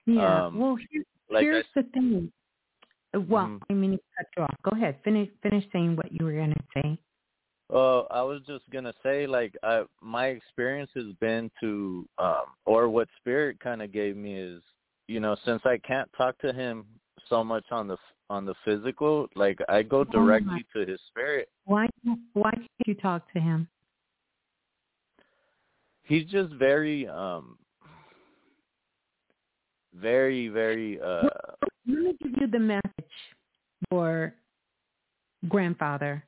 Yeah. 0.06 0.45
Um, 0.45 0.59
well, 0.59 0.77
here, 0.90 1.03
like 1.30 1.42
I 1.42 1.43
here's 1.45 1.66
the 1.75 1.84
thing. 1.93 2.32
Uh, 3.16 3.22
Well, 3.22 3.48
Mhm. 3.48 3.61
I 3.69 3.74
mean, 3.74 4.00
cut 4.17 4.27
you 4.38 4.43
off. 4.43 4.56
Go 4.64 4.72
ahead. 4.72 5.00
Finish 5.03 5.30
finish 5.42 5.66
saying 5.72 5.95
what 5.95 6.11
you 6.11 6.25
were 6.25 6.34
gonna 6.34 6.53
say. 6.74 6.98
Well, 7.69 8.06
I 8.11 8.22
was 8.22 8.42
just 8.45 8.69
gonna 8.69 8.93
say, 9.01 9.25
like, 9.25 9.56
I 9.64 9.85
my 10.01 10.27
experience 10.27 10.92
has 10.95 11.11
been 11.14 11.50
to, 11.61 12.08
um, 12.19 12.45
or 12.66 12.90
what 12.90 13.09
Spirit 13.17 13.59
kind 13.59 13.82
of 13.82 13.92
gave 13.92 14.16
me 14.16 14.35
is, 14.35 14.61
you 15.08 15.19
know, 15.19 15.35
since 15.45 15.66
I 15.66 15.77
can't 15.80 16.11
talk 16.14 16.38
to 16.40 16.53
him 16.53 16.85
so 17.27 17.43
much 17.43 17.66
on 17.72 17.88
the 17.88 17.98
on 18.30 18.45
the 18.45 18.56
physical, 18.66 19.27
like 19.35 19.59
I 19.69 19.82
go 19.84 20.01
Oh, 20.01 20.03
directly 20.06 20.66
to 20.74 20.85
his 20.85 21.01
spirit. 21.08 21.50
Why 21.66 21.88
why 22.34 22.51
can't 22.51 22.88
you 22.88 22.95
talk 22.95 23.32
to 23.34 23.40
him? 23.40 23.67
He's 26.03 26.25
just 26.25 26.53
very, 26.53 27.08
um, 27.08 27.58
very, 29.95 30.48
very. 30.49 30.99
uh 31.01 31.24
Let 31.88 31.98
me 31.99 32.14
give 32.22 32.32
you 32.41 32.48
the 32.48 32.59
message 32.59 33.15
your 33.91 34.33
grandfather 35.48 36.24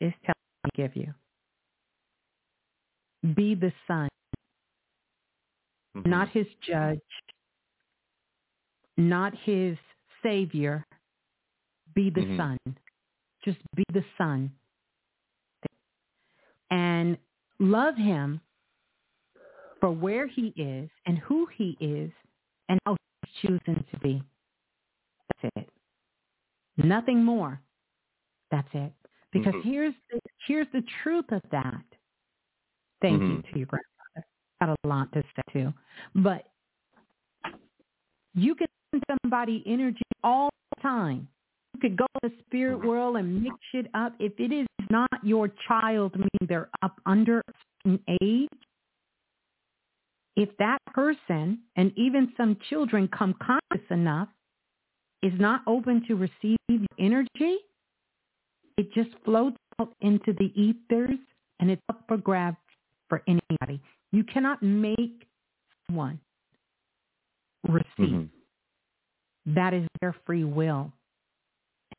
is 0.00 0.12
telling 0.24 0.34
me 0.64 0.70
to 0.70 0.76
give 0.76 0.96
you. 0.96 1.14
Be 3.34 3.54
the 3.54 3.72
son, 3.86 4.08
mhm. 5.96 6.06
not 6.06 6.28
his 6.30 6.46
judge, 6.66 7.00
not 8.96 9.32
his 9.44 9.76
savior. 10.22 10.84
Be 11.94 12.10
the 12.10 12.20
Mhm. 12.22 12.36
son. 12.36 12.58
Just 13.44 13.58
be 13.74 13.84
the 13.92 14.04
son. 14.16 14.52
And 16.70 17.18
love 17.58 17.96
him 17.96 18.40
for 19.80 19.90
where 19.90 20.26
he 20.26 20.48
is 20.56 20.90
and 21.06 21.18
who 21.18 21.46
he 21.46 21.76
is 21.80 22.12
and 22.68 22.78
how 22.84 22.96
choosing 23.42 23.84
to 23.92 23.98
be. 24.00 24.22
That's 25.42 25.56
it. 25.56 25.68
Nothing 26.76 27.24
more. 27.24 27.60
That's 28.50 28.68
it. 28.72 28.92
Because 29.32 29.54
Mhm. 29.54 29.62
here's 29.62 29.94
the, 30.10 30.20
here's 30.46 30.66
the 30.72 30.82
truth 31.02 31.30
of 31.32 31.42
that. 31.50 31.84
Thank 33.02 33.22
you 33.22 33.28
Mhm. 33.28 33.52
to 33.52 33.58
your 33.58 33.66
grandfather. 33.66 34.26
Got 34.60 34.78
a 34.84 34.88
lot 34.88 35.12
to 35.12 35.22
say 35.22 35.42
too. 35.52 35.74
But 36.14 36.50
you 38.34 38.54
can 38.54 38.68
send 38.90 39.04
somebody 39.22 39.62
energy 39.66 40.02
all 40.22 40.50
the 40.76 40.82
time. 40.82 41.28
You 41.74 41.80
could 41.80 41.96
go 41.96 42.06
to 42.22 42.28
the 42.28 42.36
spirit 42.46 42.78
world 42.84 43.16
and 43.16 43.42
mix 43.42 43.56
it 43.74 43.88
up. 43.94 44.14
If 44.18 44.38
it 44.40 44.52
is 44.52 44.66
not 44.90 45.10
your 45.22 45.48
child, 45.68 46.16
meaning 46.16 46.48
they're 46.48 46.70
up 46.82 47.00
under 47.06 47.40
a 47.40 47.52
certain 47.84 48.04
age, 48.22 48.48
if 50.38 50.56
that 50.58 50.78
person 50.94 51.58
and 51.74 51.92
even 51.96 52.32
some 52.36 52.56
children 52.70 53.08
come 53.08 53.34
conscious 53.42 53.84
enough 53.90 54.28
is 55.20 55.32
not 55.40 55.62
open 55.66 56.04
to 56.06 56.14
receive 56.14 56.86
energy, 56.96 57.56
it 58.76 58.92
just 58.94 59.10
floats 59.24 59.56
out 59.80 59.92
into 60.00 60.32
the 60.34 60.52
ethers 60.54 61.18
and 61.58 61.72
it's 61.72 61.82
up 61.88 62.04
for 62.06 62.16
grabs 62.16 62.56
for 63.08 63.20
anybody. 63.26 63.82
You 64.12 64.22
cannot 64.22 64.62
make 64.62 65.26
someone 65.88 66.20
receive. 67.68 67.84
Mhm. 67.98 68.30
That 69.46 69.74
is 69.74 69.88
their 70.00 70.12
free 70.24 70.44
will. 70.44 70.92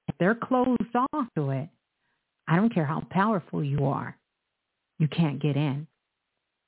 If 0.08 0.18
they're 0.18 0.34
closed 0.34 0.95
off 0.95 1.27
to 1.35 1.50
it, 1.50 1.69
I 2.48 2.56
don't 2.56 2.74
care 2.74 2.85
how 2.85 3.01
powerful 3.01 3.61
you 3.61 3.85
are, 3.85 4.18
you 4.98 5.09
can't 5.09 5.40
get 5.40 5.58
in. 5.58 5.88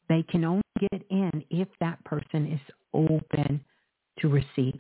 They 0.09 0.23
can 0.23 0.43
only 0.43 0.60
get 0.89 1.05
in 1.09 1.43
if 1.49 1.67
that 1.79 2.03
person 2.03 2.51
is 2.51 2.59
open 2.93 3.63
to 4.19 4.29
receive. 4.29 4.79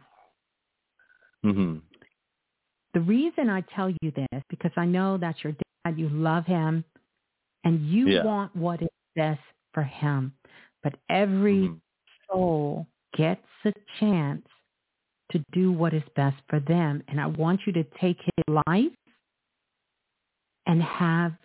Mhm. 1.43 1.81
The 2.93 3.01
reason 3.01 3.49
I 3.49 3.61
tell 3.61 3.89
you 4.01 4.11
this, 4.11 4.43
because 4.49 4.71
I 4.75 4.85
know 4.85 5.17
that's 5.17 5.41
your 5.43 5.53
dad, 5.85 5.97
you 5.97 6.09
love 6.09 6.45
him, 6.45 6.83
and 7.63 7.87
you 7.87 8.07
Yeah. 8.09 8.23
want 8.23 8.55
what 8.55 8.81
is 8.81 8.89
best 9.15 9.41
for 9.73 9.83
him. 9.83 10.33
But 10.83 10.95
every 11.09 11.69
Mhm. 11.69 11.81
soul 12.27 12.87
gets 13.13 13.47
a 13.65 13.73
chance 13.99 14.47
to 15.29 15.39
do 15.53 15.71
what 15.71 15.93
is 15.93 16.03
best 16.15 16.41
for 16.49 16.59
them. 16.59 17.03
And 17.07 17.21
I 17.21 17.27
want 17.27 17.65
you 17.65 17.73
to 17.73 17.83
take 17.99 18.19
his 18.21 18.61
life 18.67 18.93
and 20.65 20.83
have 20.83 21.37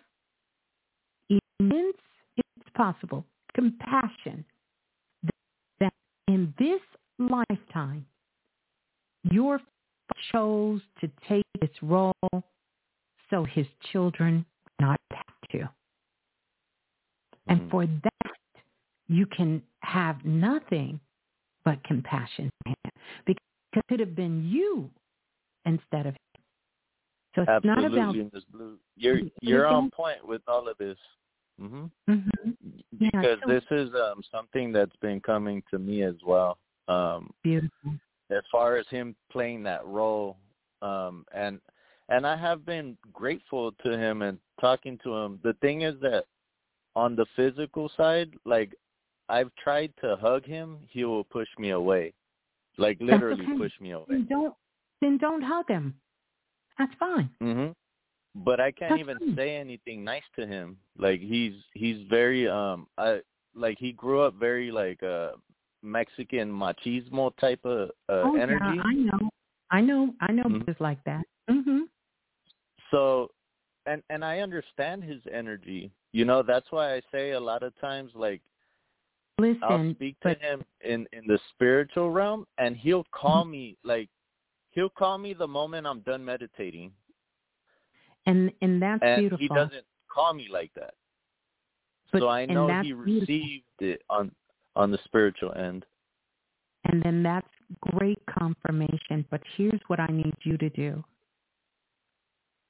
immense, 1.29 1.97
if 2.35 2.45
it's 2.57 2.69
possible, 2.71 3.25
compassion 3.57 4.45
that 5.79 5.93
in 6.27 6.53
this 6.59 6.81
lifetime, 7.17 8.05
your 9.23 9.57
father 9.57 10.21
chose 10.31 10.81
to 11.01 11.09
take 11.27 11.43
this 11.59 11.71
role 11.81 12.13
so 13.29 13.43
his 13.43 13.65
children 13.91 14.45
not 14.79 14.99
have 15.11 15.49
to. 15.49 15.69
And 17.47 17.61
Mhm. 17.61 17.69
for 17.71 17.87
that, 17.87 18.37
you 19.07 19.25
can 19.25 19.63
have 19.81 20.23
nothing 20.23 20.99
but 21.63 21.83
compassion. 21.83 22.49
Because 23.25 23.43
it 23.73 23.87
could 23.89 23.99
have 23.99 24.15
been 24.15 24.45
you 24.45 24.91
instead 25.65 26.05
of 26.05 26.13
him. 26.13 26.43
So 27.35 27.41
it's 27.41 27.65
not 27.65 27.79
about 27.79 28.15
Absolutely, 28.15 28.29
Ms. 28.33 28.45
Blue. 28.45 28.79
You're 28.95 29.21
you're 29.41 29.67
on 29.67 29.89
point 29.91 30.25
with 30.25 30.41
all 30.47 30.67
of 30.67 30.77
this. 30.77 30.97
Mhm. 31.59 31.91
hmm 32.07 32.29
Yeah, 32.99 33.09
Because 33.13 33.39
so- 33.41 33.47
this 33.47 33.63
is 33.71 33.93
um 33.95 34.21
something 34.31 34.71
that's 34.71 34.95
been 34.97 35.19
coming 35.21 35.63
to 35.71 35.79
me 35.79 36.03
as 36.03 36.15
well. 36.25 36.57
Um 36.87 37.33
beautiful. 37.43 37.93
as 38.29 38.43
far 38.51 38.75
as 38.77 38.87
him 38.89 39.15
playing 39.31 39.63
that 39.63 39.85
role 39.85 40.37
um 40.81 41.25
and 41.33 41.59
and 42.09 42.25
I 42.25 42.37
have 42.37 42.65
been 42.65 42.97
grateful 43.11 43.71
to 43.83 43.97
him 43.97 44.21
and 44.21 44.39
talking 44.61 44.97
to 44.99 45.13
him. 45.13 45.39
The 45.43 45.53
thing 45.55 45.81
is 45.81 45.99
that 46.01 46.25
on 46.95 47.15
the 47.15 47.25
physical 47.35 47.89
side, 47.97 48.33
like 48.45 48.73
I've 49.29 49.53
tried 49.55 49.93
to 50.01 50.15
hug 50.15 50.45
him, 50.45 50.79
he 50.89 51.03
will 51.03 51.25
push 51.25 51.49
me 51.59 51.71
away. 51.71 52.13
Like 52.77 52.97
literally 53.01 53.43
okay. 53.45 53.57
push 53.57 53.73
me 53.81 53.91
away. 53.91 54.05
Then 54.09 54.27
don't 54.29 54.55
then 55.01 55.17
don't 55.17 55.41
hug 55.41 55.67
him. 55.69 55.99
That's 56.77 56.93
fine. 56.95 57.29
Mhm. 57.41 57.75
But 58.45 58.59
I 58.59 58.71
can't 58.71 58.99
even 58.99 59.17
say 59.35 59.55
anything 59.55 60.03
nice 60.03 60.23
to 60.35 60.45
him. 60.45 60.77
Like 60.97 61.19
he's 61.19 61.53
he's 61.73 62.05
very 62.09 62.47
um 62.47 62.87
I 62.97 63.21
like 63.55 63.77
he 63.79 63.91
grew 63.91 64.21
up 64.21 64.35
very 64.35 64.71
like 64.71 65.01
uh 65.01 65.31
Mexican 65.81 66.51
machismo 66.51 67.35
type 67.37 67.63
of 67.65 67.89
uh 68.09 68.23
oh 68.25 68.35
energy. 68.35 68.77
yeah, 68.77 68.83
I 68.85 68.93
know. 68.93 69.29
I 69.71 69.81
know. 69.81 70.13
I 70.21 70.31
know 70.31 70.43
Mhm. 70.43 70.65
just 70.65 70.81
like 70.81 71.03
that. 71.05 71.25
Mhm. 71.49 71.89
So 72.91 73.31
and 73.85 74.03
and 74.09 74.23
I 74.23 74.39
understand 74.39 75.03
his 75.03 75.21
energy. 75.31 75.91
You 76.11 76.25
know, 76.25 76.43
that's 76.43 76.71
why 76.71 76.95
I 76.95 77.01
say 77.11 77.31
a 77.31 77.39
lot 77.39 77.63
of 77.63 77.77
times 77.79 78.11
like 78.13 78.41
Listen, 79.39 79.63
I'll 79.63 79.93
speak 79.95 80.19
to 80.21 80.29
but 80.29 80.41
him 80.41 80.63
in 80.81 81.07
in 81.13 81.25
the 81.27 81.39
spiritual 81.53 82.11
realm 82.11 82.45
and 82.57 82.75
he'll 82.75 83.05
call 83.11 83.43
Mm-hmm. 83.43 83.51
me 83.51 83.77
like 83.83 84.09
he'll 84.71 84.89
call 84.89 85.17
me 85.17 85.33
the 85.33 85.47
moment 85.47 85.87
I'm 85.87 86.01
done 86.01 86.23
meditating 86.23 86.91
and 88.27 88.51
and 88.61 88.79
that's 88.81 89.01
and 89.01 89.19
beautiful. 89.21 89.39
he 89.39 89.47
doesn't 89.47 89.85
call 90.13 90.33
me 90.33 90.47
like 90.51 90.71
that. 90.75 90.93
But- 92.11 92.19
so 92.21 92.29
I 92.29 92.45
know 92.45 92.67
he 92.81 92.93
beautiful. 92.93 93.03
received 93.21 93.63
it 93.79 94.01
on 94.09 94.31
on 94.75 94.91
the 94.91 94.99
spiritual 95.05 95.53
end. 95.55 95.85
And 96.85 97.01
then 97.03 97.21
that's 97.23 97.49
great 97.81 98.19
confirmation. 98.29 99.25
But 99.29 99.41
here's 99.57 99.81
what 99.87 99.99
I 99.99 100.07
need 100.07 100.35
you 100.43 100.57
to 100.57 100.69
do. 100.69 101.03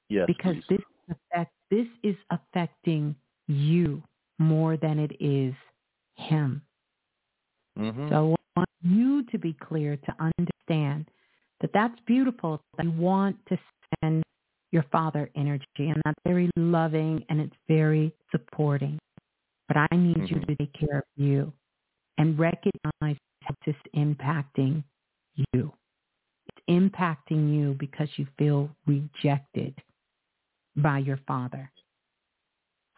Yes, 0.08 0.24
because 0.26 0.56
please. 0.66 0.78
this 0.78 1.16
affect 1.30 1.52
this 1.70 1.86
is 2.02 2.16
affecting 2.30 3.14
you 3.46 4.02
more 4.38 4.76
than 4.76 4.98
it 4.98 5.12
is 5.20 5.54
him. 6.16 6.62
Mhm. 7.78 8.08
So 8.08 8.34
I 8.56 8.60
want 8.60 8.70
you 8.82 9.22
to 9.24 9.38
be 9.38 9.52
clear 9.52 9.96
to 9.96 10.16
understand 10.18 11.10
that 11.60 11.72
that's 11.72 11.98
beautiful. 12.06 12.60
That 12.76 12.84
you 12.84 12.92
want 12.92 13.36
to 13.46 13.58
send 14.00 14.24
your 14.70 14.84
father 14.92 15.30
energy, 15.34 15.64
and 15.78 16.00
that's 16.04 16.18
very 16.26 16.50
loving 16.56 17.24
and 17.28 17.40
it's 17.40 17.56
very 17.68 18.12
supporting. 18.30 18.98
But 19.66 19.76
I 19.76 19.88
need 19.92 20.16
mm-hmm. 20.16 20.34
you 20.34 20.40
to 20.40 20.56
take 20.56 20.72
care 20.72 20.98
of 20.98 21.04
you 21.16 21.52
and 22.18 22.38
recognize 22.38 23.16
how 23.42 23.54
this 23.64 23.74
is 23.74 23.92
impacting 23.94 24.82
you. 25.52 25.72
It's 26.48 26.66
impacting 26.68 27.54
you 27.54 27.76
because 27.78 28.08
you 28.16 28.26
feel 28.38 28.70
rejected 28.86 29.74
by 30.76 30.98
your 30.98 31.20
father. 31.26 31.70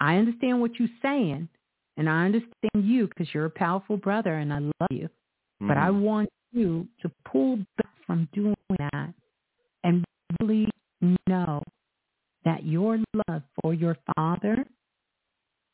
I 0.00 0.16
understand 0.16 0.60
what 0.60 0.78
you're 0.78 0.89
saying, 1.02 1.49
and 1.97 2.08
I 2.08 2.24
understand 2.24 2.55
you 2.74 3.08
because 3.08 3.28
you're 3.34 3.44
a 3.44 3.50
powerful 3.50 3.97
brother 3.97 4.34
and 4.34 4.52
I 4.52 4.58
love 4.58 4.90
you. 4.90 5.08
Mm-hmm. 5.08 5.68
But 5.68 5.76
I 5.76 5.89
mm-hmm. 5.89 6.00
want 6.00 6.31
you 6.52 6.89
to 7.02 7.10
pull 7.31 7.58
back 7.76 7.92
from 8.07 8.28
doing 8.32 8.57
that 8.78 9.12
and 9.84 10.05
really 10.40 10.68
know 11.28 11.62
that 12.44 12.64
your 12.64 12.98
love 13.28 13.42
for 13.60 13.74
your 13.74 13.96
father 14.16 14.64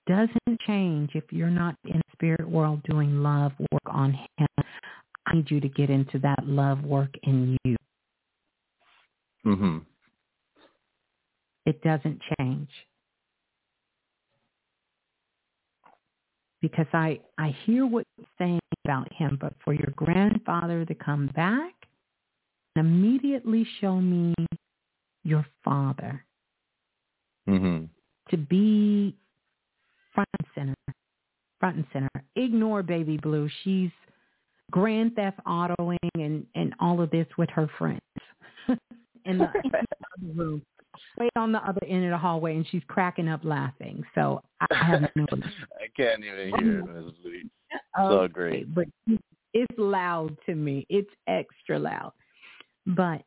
doesn't 0.07 0.61
change 0.67 1.11
if 1.15 1.25
you're 1.31 1.51
not 1.51 1.77
in 1.85 1.97
the 1.97 2.13
spirit 2.13 2.49
world 2.49 2.83
doing 2.85 3.23
love 3.23 3.53
work 3.73 3.83
on 3.87 4.13
him. 4.13 4.47
I 5.27 5.35
need 5.35 5.51
you 5.51 5.61
to 5.61 5.69
get 5.69 5.91
into 5.91 6.19
that 6.21 6.47
love 6.47 6.85
work 6.85 7.11
in 7.25 7.57
you. 7.65 7.77
Mhm. 9.45 9.85
It 11.65 11.83
doesn't 11.83 12.23
change. 12.39 12.71
Because 16.61 16.87
I 16.93 17.21
I 17.39 17.51
hear 17.65 17.87
what 17.87 18.07
you're 18.17 18.27
saying 18.39 18.61
about 18.85 19.13
him, 19.13 19.37
but 19.41 19.53
for 19.65 19.73
your 19.73 19.93
grandfather 19.97 20.85
to 20.85 20.95
come 20.95 21.27
back 21.29 21.75
and 22.75 22.87
immediately 22.87 23.65
show 23.81 24.01
me 24.01 24.35
your 25.27 25.47
father. 25.65 26.25
Mm-hmm. 27.49 27.85
To 28.31 28.37
be 28.37 29.17
front 30.15 30.29
and 30.39 30.47
center, 30.55 30.95
front 31.61 31.77
and 31.77 31.85
center. 31.93 32.11
Ignore 32.37 32.83
Baby 32.83 33.19
Blue. 33.19 33.49
She's 33.63 33.91
Grand 34.71 35.15
Theft 35.15 35.39
Autoing 35.47 35.97
and 36.15 36.45
and 36.55 36.75
all 36.81 37.01
of 37.01 37.11
this 37.11 37.27
with 37.39 37.51
her 37.51 37.71
friends 37.79 38.01
in, 39.25 39.39
the, 39.39 39.49
in 39.63 39.71
the 40.23 40.33
room, 40.35 40.63
way 41.19 41.29
on 41.37 41.53
the 41.53 41.59
other 41.59 41.85
end 41.87 42.05
of 42.05 42.11
the 42.11 42.19
hallway, 42.19 42.57
and 42.57 42.67
she's 42.71 42.83
cracking 42.89 43.29
up 43.29 43.41
laughing. 43.45 44.03
So 44.15 44.43
I 44.61 44.75
have 44.75 45.03
no. 45.15 45.27
I 45.33 45.87
can't 45.97 46.25
even 46.25 46.53
hear 46.59 46.81
it. 46.81 47.05
Lee. 47.25 47.45
It's 47.71 47.83
so 47.97 48.29
great, 48.29 48.75
but 48.75 48.87
it's 49.53 49.79
loud 49.79 50.37
to 50.47 50.55
me. 50.55 50.87
It's 50.89 51.11
extra 51.29 51.79
loud, 51.79 52.13
but 52.87 53.23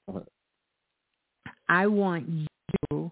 I 1.69 1.85
want 1.87 2.27
you 2.27 3.11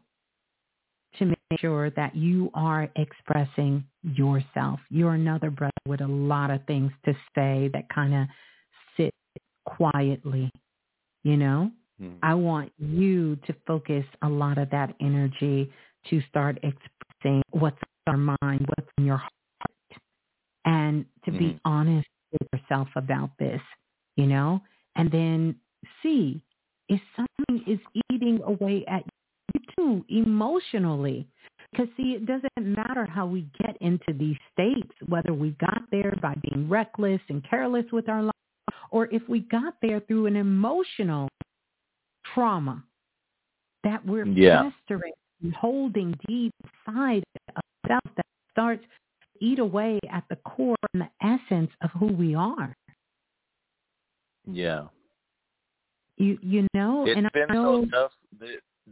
to 1.19 1.26
make 1.26 1.60
sure 1.60 1.90
that 1.92 2.16
you 2.16 2.50
are 2.53 2.90
expressing 2.95 3.84
yourself. 4.03 4.80
You're 4.90 5.14
another 5.14 5.50
brother 5.50 5.72
with 5.86 6.02
a 6.02 6.08
lot 6.08 6.52
of 6.52 6.66
things 6.66 6.92
to 7.06 7.14
say 7.36 7.69
that 7.74 7.88
kind 7.94 8.14
of 8.14 8.27
sit 8.98 9.14
quietly, 9.66 10.52
you 11.24 11.38
know? 11.38 11.72
Mm. 12.02 12.18
I 12.22 12.34
want 12.34 12.72
you 12.77 13.38
to 13.48 13.56
focus 13.66 14.06
a 14.22 14.30
lot 14.30 14.58
of 14.58 14.69
that 14.72 14.94
energy 15.02 15.72
to 16.10 16.22
start 16.30 16.58
expressing 16.64 17.42
what's 17.52 17.77
in 18.08 18.14
your 18.14 18.38
mind, 18.42 18.68
what's 18.76 18.90
in 18.98 19.06
your 19.06 19.18
heart, 19.18 20.02
and 20.66 21.06
to 21.26 21.32
mm. 21.32 21.40
be 21.40 21.52
hmm. 21.52 21.58
honest 21.66 22.08
with 22.32 22.48
yourself 22.53 22.88
about 22.95 23.32
this, 23.40 23.61
you 24.16 24.26
know? 24.26 24.61
And 24.95 25.11
then 25.11 25.56
see 26.03 26.42
if 26.90 27.01
something 27.16 27.64
is 27.72 27.80
eating 28.11 28.41
away 28.43 28.85
at 28.88 29.03
you 29.53 29.61
too 29.77 30.06
emotionally. 30.09 31.27
Because 31.72 31.88
see, 31.98 32.14
it 32.14 32.25
doesn't 32.25 32.49
matter 32.57 33.06
how 33.06 33.25
we 33.25 33.48
get 33.61 33.77
into 33.82 34.14
these 34.14 34.38
states, 34.53 34.90
whether 35.07 35.33
we 35.33 35.51
got 35.59 35.82
there 35.91 36.14
by 36.22 36.33
being 36.41 36.69
reckless 36.69 37.22
and 37.30 37.43
careless 37.48 37.85
with 37.91 38.07
our 38.07 38.24
life, 38.24 38.33
or 38.90 39.07
if 39.11 39.22
we 39.27 39.41
got 39.41 39.75
there 39.82 39.99
through 40.01 40.27
an 40.27 40.38
emotional 40.38 41.27
trauma 42.33 42.83
that 43.83 44.06
we're 44.06 44.25
yeah. 44.25 44.69
festering 44.88 45.14
and 45.43 45.53
holding 45.53 46.16
deep 46.27 46.53
inside 46.88 47.24
of 47.56 47.61
self 47.88 48.16
that 48.16 48.25
starts 48.51 48.83
to 49.22 49.45
eat 49.45 49.59
away 49.59 49.99
at 50.11 50.24
the 50.30 50.35
core 50.38 50.75
and 50.93 51.03
the 51.03 51.27
essence 51.27 51.72
of 51.82 51.90
who 51.91 52.07
we 52.07 52.33
are. 52.33 52.74
Yeah. 54.49 54.85
You 56.18 56.38
you 56.42 56.68
know, 56.74 57.06
it's 57.08 57.18
and 57.18 57.30
been 57.34 57.52
I 57.52 57.54
know, 57.54 57.84
so 57.84 57.90
tough. 57.90 58.12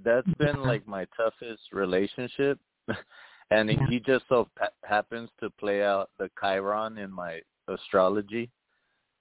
That's 0.03 0.27
been 0.37 0.61
like 0.61 0.87
my 0.87 1.07
toughest 1.17 1.61
relationship, 1.71 2.59
and 3.51 3.69
yeah. 3.69 3.87
he 3.89 3.99
just 3.99 4.25
so 4.29 4.47
pa- 4.57 4.69
happens 4.83 5.29
to 5.39 5.49
play 5.51 5.83
out 5.83 6.09
the 6.19 6.29
Chiron 6.39 6.97
in 6.97 7.11
my 7.11 7.41
astrology. 7.67 8.49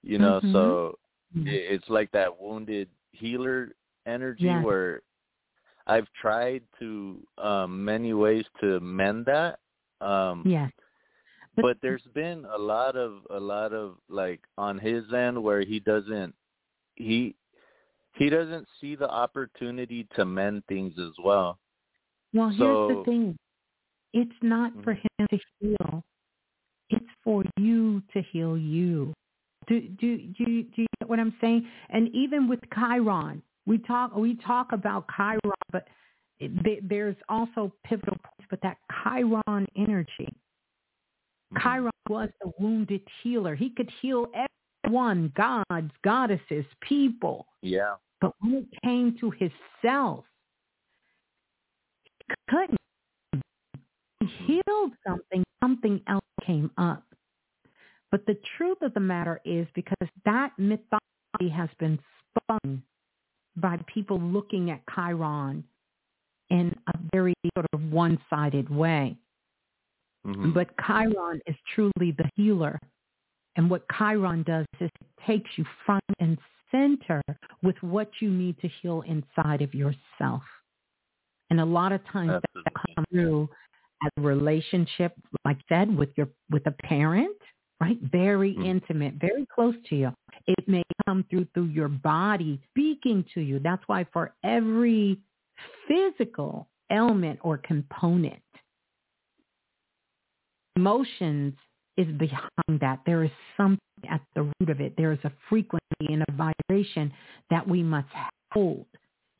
You 0.03 0.19
know, 0.19 0.39
mm-hmm. 0.39 0.53
so 0.53 0.99
mm-hmm. 1.35 1.47
it's 1.47 1.89
like 1.89 2.11
that 2.11 2.39
wounded 2.39 2.89
healer 3.11 3.69
energy 4.05 4.43
yes. 4.43 4.63
where 4.63 5.01
I've 5.87 6.07
tried 6.19 6.61
to 6.79 7.17
um 7.37 7.83
many 7.83 8.13
ways 8.13 8.45
to 8.61 8.79
mend 8.79 9.25
that. 9.25 9.59
Um 10.01 10.43
yes. 10.45 10.71
But, 11.55 11.61
but 11.61 11.77
there's 11.81 12.03
been 12.13 12.45
a 12.53 12.57
lot 12.57 12.95
of 12.95 13.19
a 13.29 13.39
lot 13.39 13.73
of 13.73 13.95
like 14.09 14.41
on 14.57 14.77
his 14.77 15.05
end 15.13 15.41
where 15.41 15.61
he 15.61 15.79
doesn't 15.79 16.35
he 16.95 17.35
he 18.15 18.29
doesn't 18.29 18.67
see 18.79 18.95
the 18.95 19.09
opportunity 19.09 20.07
to 20.15 20.25
mend 20.25 20.63
things 20.67 20.93
as 20.99 21.11
well. 21.23 21.59
Well, 22.33 22.53
so, 22.57 22.87
here's 22.87 22.97
the 22.97 23.03
thing. 23.05 23.37
It's 24.13 24.31
not 24.41 24.71
for 24.83 24.95
mm-hmm. 24.95 25.23
him 25.23 25.27
to 25.31 25.39
heal. 25.59 26.03
It's 26.89 27.05
for 27.23 27.43
you 27.57 28.01
to 28.13 28.21
heal 28.31 28.57
you. 28.57 29.13
Do 29.67 29.81
do 29.81 30.17
do 30.17 30.45
do 30.45 30.81
you 30.81 30.87
get 30.99 31.09
what 31.09 31.19
I'm 31.19 31.33
saying? 31.41 31.67
And 31.89 32.13
even 32.15 32.47
with 32.47 32.59
Chiron, 32.73 33.41
we 33.65 33.79
talk 33.79 34.15
we 34.15 34.35
talk 34.35 34.71
about 34.71 35.05
Chiron, 35.15 35.39
but 35.71 35.87
there's 36.83 37.15
also 37.29 37.73
pivotal 37.83 38.17
points. 38.23 38.47
But 38.49 38.59
that 38.61 38.77
Chiron 39.03 39.65
energy, 39.75 40.29
mm-hmm. 41.53 41.57
Chiron 41.61 41.91
was 42.09 42.29
a 42.43 42.49
wounded 42.59 43.01
healer. 43.23 43.55
He 43.55 43.71
could 43.71 43.89
heal 44.01 44.27
everyone, 44.85 45.33
gods, 45.35 45.91
goddesses, 46.03 46.65
people. 46.81 47.47
Yeah. 47.61 47.95
But 48.21 48.33
when 48.39 48.53
it 48.55 48.67
came 48.83 49.17
to 49.19 49.29
his 49.31 49.51
self, 49.81 50.25
he 52.27 52.35
couldn't. 52.49 52.77
He 54.19 54.27
healed 54.45 54.91
something, 55.05 55.43
something 55.61 56.01
else 56.07 56.23
came 56.45 56.71
up. 56.77 57.03
But 58.11 58.25
the 58.25 58.37
truth 58.57 58.77
of 58.81 58.93
the 58.93 58.99
matter 58.99 59.41
is 59.43 59.67
because 59.75 60.09
that 60.23 60.51
mythology 60.57 61.49
has 61.53 61.69
been 61.79 61.99
spun 62.37 62.81
by 63.57 63.77
people 63.93 64.19
looking 64.19 64.71
at 64.71 64.81
Chiron 64.93 65.63
in 66.49 66.75
a 66.87 66.97
very 67.13 67.33
sort 67.55 67.65
of 67.73 67.91
one-sided 67.91 68.69
way. 68.69 69.17
Mm-hmm. 70.25 70.53
But 70.53 70.69
Chiron 70.85 71.41
is 71.45 71.55
truly 71.73 72.11
the 72.17 72.29
healer. 72.35 72.79
And 73.55 73.69
what 73.69 73.85
Chiron 73.97 74.43
does 74.43 74.65
is 74.79 74.89
it 74.89 75.07
takes 75.25 75.49
you 75.55 75.65
front 75.85 76.03
and 76.19 76.37
center 76.71 77.21
with 77.63 77.75
what 77.81 78.09
you 78.19 78.29
need 78.29 78.59
to 78.59 78.67
heal 78.81 79.03
inside 79.07 79.61
of 79.61 79.73
yourself. 79.73 80.43
And 81.49 81.59
a 81.61 81.65
lot 81.65 81.91
of 81.91 82.01
times 82.07 82.31
Absolutely. 82.31 82.63
that 82.65 82.95
comes 82.95 83.07
through 83.11 83.49
as 84.03 84.11
a 84.17 84.21
relationship, 84.21 85.13
like 85.45 85.57
I 85.69 85.75
said, 85.75 85.95
with 85.95 86.09
your 86.15 86.27
with 86.49 86.65
a 86.67 86.71
parent, 86.71 87.37
right? 87.79 87.97
Very 88.11 88.53
mm-hmm. 88.53 88.65
intimate, 88.65 89.13
very 89.15 89.47
close 89.53 89.75
to 89.89 89.95
you. 89.95 90.11
It 90.47 90.67
may 90.67 90.83
come 91.05 91.23
through 91.29 91.47
through 91.53 91.65
your 91.65 91.87
body 91.87 92.59
speaking 92.71 93.23
to 93.33 93.41
you. 93.41 93.59
That's 93.59 93.83
why 93.87 94.05
for 94.11 94.33
every 94.43 95.19
physical 95.87 96.67
element 96.89 97.39
or 97.43 97.57
component, 97.57 98.41
emotions 100.75 101.53
is 101.97 102.07
behind 102.17 102.79
that. 102.81 102.99
There 103.05 103.23
is 103.23 103.31
something 103.57 103.79
at 104.09 104.21
the 104.35 104.43
root 104.43 104.69
of 104.69 104.81
it. 104.81 104.93
There 104.97 105.11
is 105.11 105.19
a 105.23 105.31
frequency 105.49 105.81
and 105.99 106.23
a 106.27 106.31
vibration 106.33 107.11
that 107.49 107.67
we 107.67 107.81
must 107.81 108.07
hold. 108.51 108.85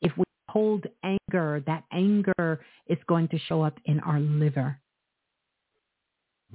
If 0.02 0.16
we 0.16 0.24
hold 0.48 0.86
anger, 1.04 1.62
that 1.66 1.84
anger 1.92 2.60
is 2.86 2.98
going 3.06 3.28
to 3.28 3.38
show 3.38 3.62
up 3.62 3.78
in 3.84 4.00
our 4.00 4.20
liver. 4.20 4.78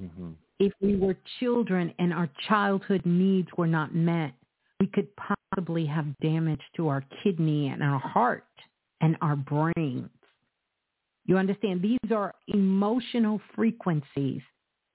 Mm-hmm. 0.00 0.30
If 0.58 0.72
we 0.80 0.96
were 0.96 1.16
children 1.40 1.92
and 1.98 2.12
our 2.12 2.28
childhood 2.48 3.02
needs 3.04 3.48
were 3.56 3.66
not 3.66 3.94
met, 3.94 4.32
we 4.80 4.86
could 4.86 5.08
possibly 5.16 5.86
have 5.86 6.06
damage 6.20 6.60
to 6.76 6.88
our 6.88 7.04
kidney 7.22 7.68
and 7.68 7.82
our 7.82 7.98
heart 7.98 8.44
and 9.00 9.16
our 9.20 9.36
brains. 9.36 10.08
You 11.26 11.36
understand? 11.36 11.82
These 11.82 12.10
are 12.10 12.34
emotional 12.48 13.40
frequencies 13.54 14.42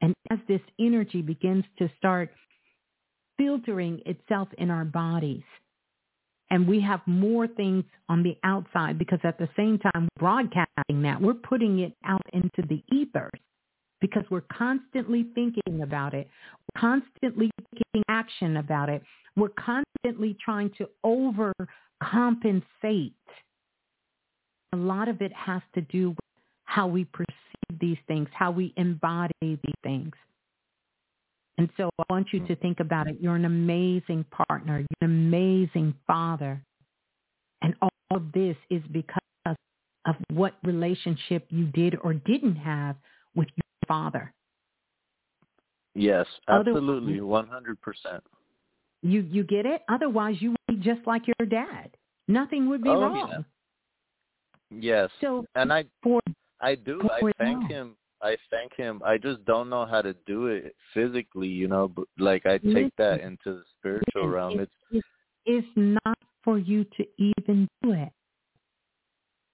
and 0.01 0.13
as 0.31 0.39
this 0.47 0.61
energy 0.79 1.21
begins 1.21 1.65
to 1.79 1.89
start 1.97 2.31
filtering 3.37 4.01
itself 4.05 4.47
in 4.57 4.69
our 4.69 4.85
bodies. 4.85 5.43
And 6.49 6.67
we 6.67 6.79
have 6.81 7.01
more 7.05 7.47
things 7.47 7.83
on 8.07 8.23
the 8.23 8.37
outside 8.43 8.97
because 8.97 9.19
at 9.23 9.37
the 9.37 9.49
same 9.57 9.79
time 9.79 10.07
broadcasting 10.17 11.01
that, 11.01 11.21
we're 11.21 11.33
putting 11.33 11.79
it 11.79 11.93
out 12.05 12.25
into 12.31 12.61
the 12.69 12.81
ethers 12.95 13.39
because 13.99 14.23
we're 14.29 14.41
constantly 14.41 15.25
thinking 15.35 15.81
about 15.81 16.13
it, 16.13 16.29
constantly 16.77 17.51
taking 17.73 18.03
action 18.07 18.57
about 18.57 18.89
it. 18.89 19.01
We're 19.35 19.49
constantly 19.49 20.37
trying 20.43 20.71
to 20.77 20.87
overcompensate. 21.05 23.13
A 24.73 24.77
lot 24.77 25.07
of 25.07 25.21
it 25.21 25.31
has 25.33 25.61
to 25.75 25.81
do 25.81 26.09
with 26.09 26.17
how 26.65 26.87
we 26.87 27.05
perceive 27.05 27.27
these 27.79 27.97
things, 28.07 28.27
how 28.33 28.51
we 28.51 28.73
embody 28.77 29.33
these 29.41 29.75
things. 29.83 30.13
And 31.57 31.69
so 31.75 31.89
I 31.99 32.03
want 32.09 32.27
you 32.31 32.45
to 32.47 32.55
think 32.55 32.79
about 32.79 33.07
it. 33.07 33.17
You're 33.19 33.35
an 33.35 33.45
amazing 33.45 34.25
partner. 34.31 34.79
You're 34.79 35.09
an 35.09 35.09
amazing 35.09 35.95
father. 36.05 36.61
And 37.61 37.73
all 37.81 37.89
of 38.11 38.31
this 38.31 38.55
is 38.69 38.83
because 38.91 39.21
of 39.45 40.15
what 40.31 40.53
relationship 40.63 41.47
you 41.49 41.65
did 41.65 41.97
or 42.03 42.13
didn't 42.13 42.55
have 42.55 42.95
with 43.35 43.47
your 43.55 43.87
father. 43.87 44.31
Yes, 45.95 46.27
absolutely, 46.47 47.21
one 47.21 47.47
hundred 47.47 47.81
percent. 47.81 48.23
You 49.01 49.21
you 49.21 49.43
get 49.43 49.65
it? 49.65 49.81
Otherwise 49.89 50.35
you 50.39 50.51
would 50.51 50.67
be 50.67 50.75
just 50.75 51.05
like 51.07 51.23
your 51.25 51.47
dad. 51.47 51.89
Nothing 52.27 52.69
would 52.69 52.83
be 52.83 52.89
oh, 52.89 53.01
wrong. 53.01 53.29
Yeah. 53.29 53.39
Yes. 54.79 55.09
So 55.21 55.45
and 55.55 55.73
I 55.73 55.85
for, 56.03 56.21
I 56.61 56.75
do. 56.75 57.01
I 57.11 57.31
thank 57.37 57.61
now. 57.63 57.67
him. 57.67 57.95
I 58.21 58.35
thank 58.49 58.73
him. 58.75 59.01
I 59.05 59.17
just 59.17 59.45
don't 59.45 59.69
know 59.69 59.85
how 59.85 60.01
to 60.01 60.13
do 60.25 60.47
it 60.47 60.75
physically, 60.93 61.47
you 61.47 61.67
know. 61.67 61.87
But 61.87 62.07
like 62.17 62.45
I 62.45 62.57
take 62.57 62.95
that 62.97 63.21
into 63.21 63.53
the 63.53 63.63
spiritual 63.77 64.29
realm. 64.29 64.59
it- 64.59 64.69
It's 64.91 65.07
It's 65.45 65.67
not 65.75 66.17
for 66.43 66.57
you 66.57 66.83
to 66.83 67.07
even 67.17 67.67
do 67.83 67.91
it. 67.93 68.09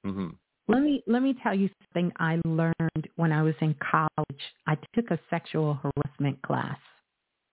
hmm 0.04 0.30
Let 0.68 0.82
me 0.82 1.04
let 1.08 1.22
me 1.22 1.34
tell 1.44 1.54
you 1.54 1.70
something 1.82 2.12
I 2.20 2.40
learned 2.46 3.10
when 3.16 3.32
I 3.32 3.42
was 3.42 3.56
in 3.62 3.76
college. 3.76 4.44
I 4.66 4.76
took 4.96 5.12
a 5.12 5.20
sexual 5.30 5.74
harassment 5.76 6.42
class. 6.42 6.80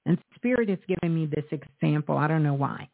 And 0.07 0.19
Spirit 0.37 0.71
is 0.71 0.79
giving 0.89 1.15
me 1.15 1.27
this 1.27 1.45
example. 1.51 2.17
I 2.17 2.27
don't 2.29 2.43
know 2.43 2.55
why. 2.55 2.89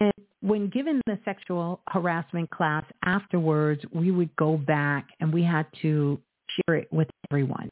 And 0.00 0.12
when 0.44 0.68
given 0.68 1.00
the 1.06 1.18
sexual 1.24 1.80
harassment 1.88 2.50
class 2.50 2.84
afterwards, 3.02 3.80
we 3.94 4.10
would 4.10 4.34
go 4.36 4.58
back 4.58 5.08
and 5.18 5.32
we 5.32 5.42
had 5.42 5.66
to 5.80 6.20
share 6.50 6.76
it 6.76 6.92
with 6.92 7.08
everyone. 7.30 7.70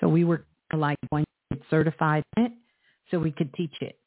So 0.00 0.06
we 0.08 0.22
were 0.22 0.44
like 0.72 0.96
one 1.08 1.24
certified 1.68 2.22
in 2.36 2.44
it 2.44 2.52
so 3.10 3.18
we 3.18 3.32
could 3.32 3.52
teach 3.54 3.74
it. 3.80 3.98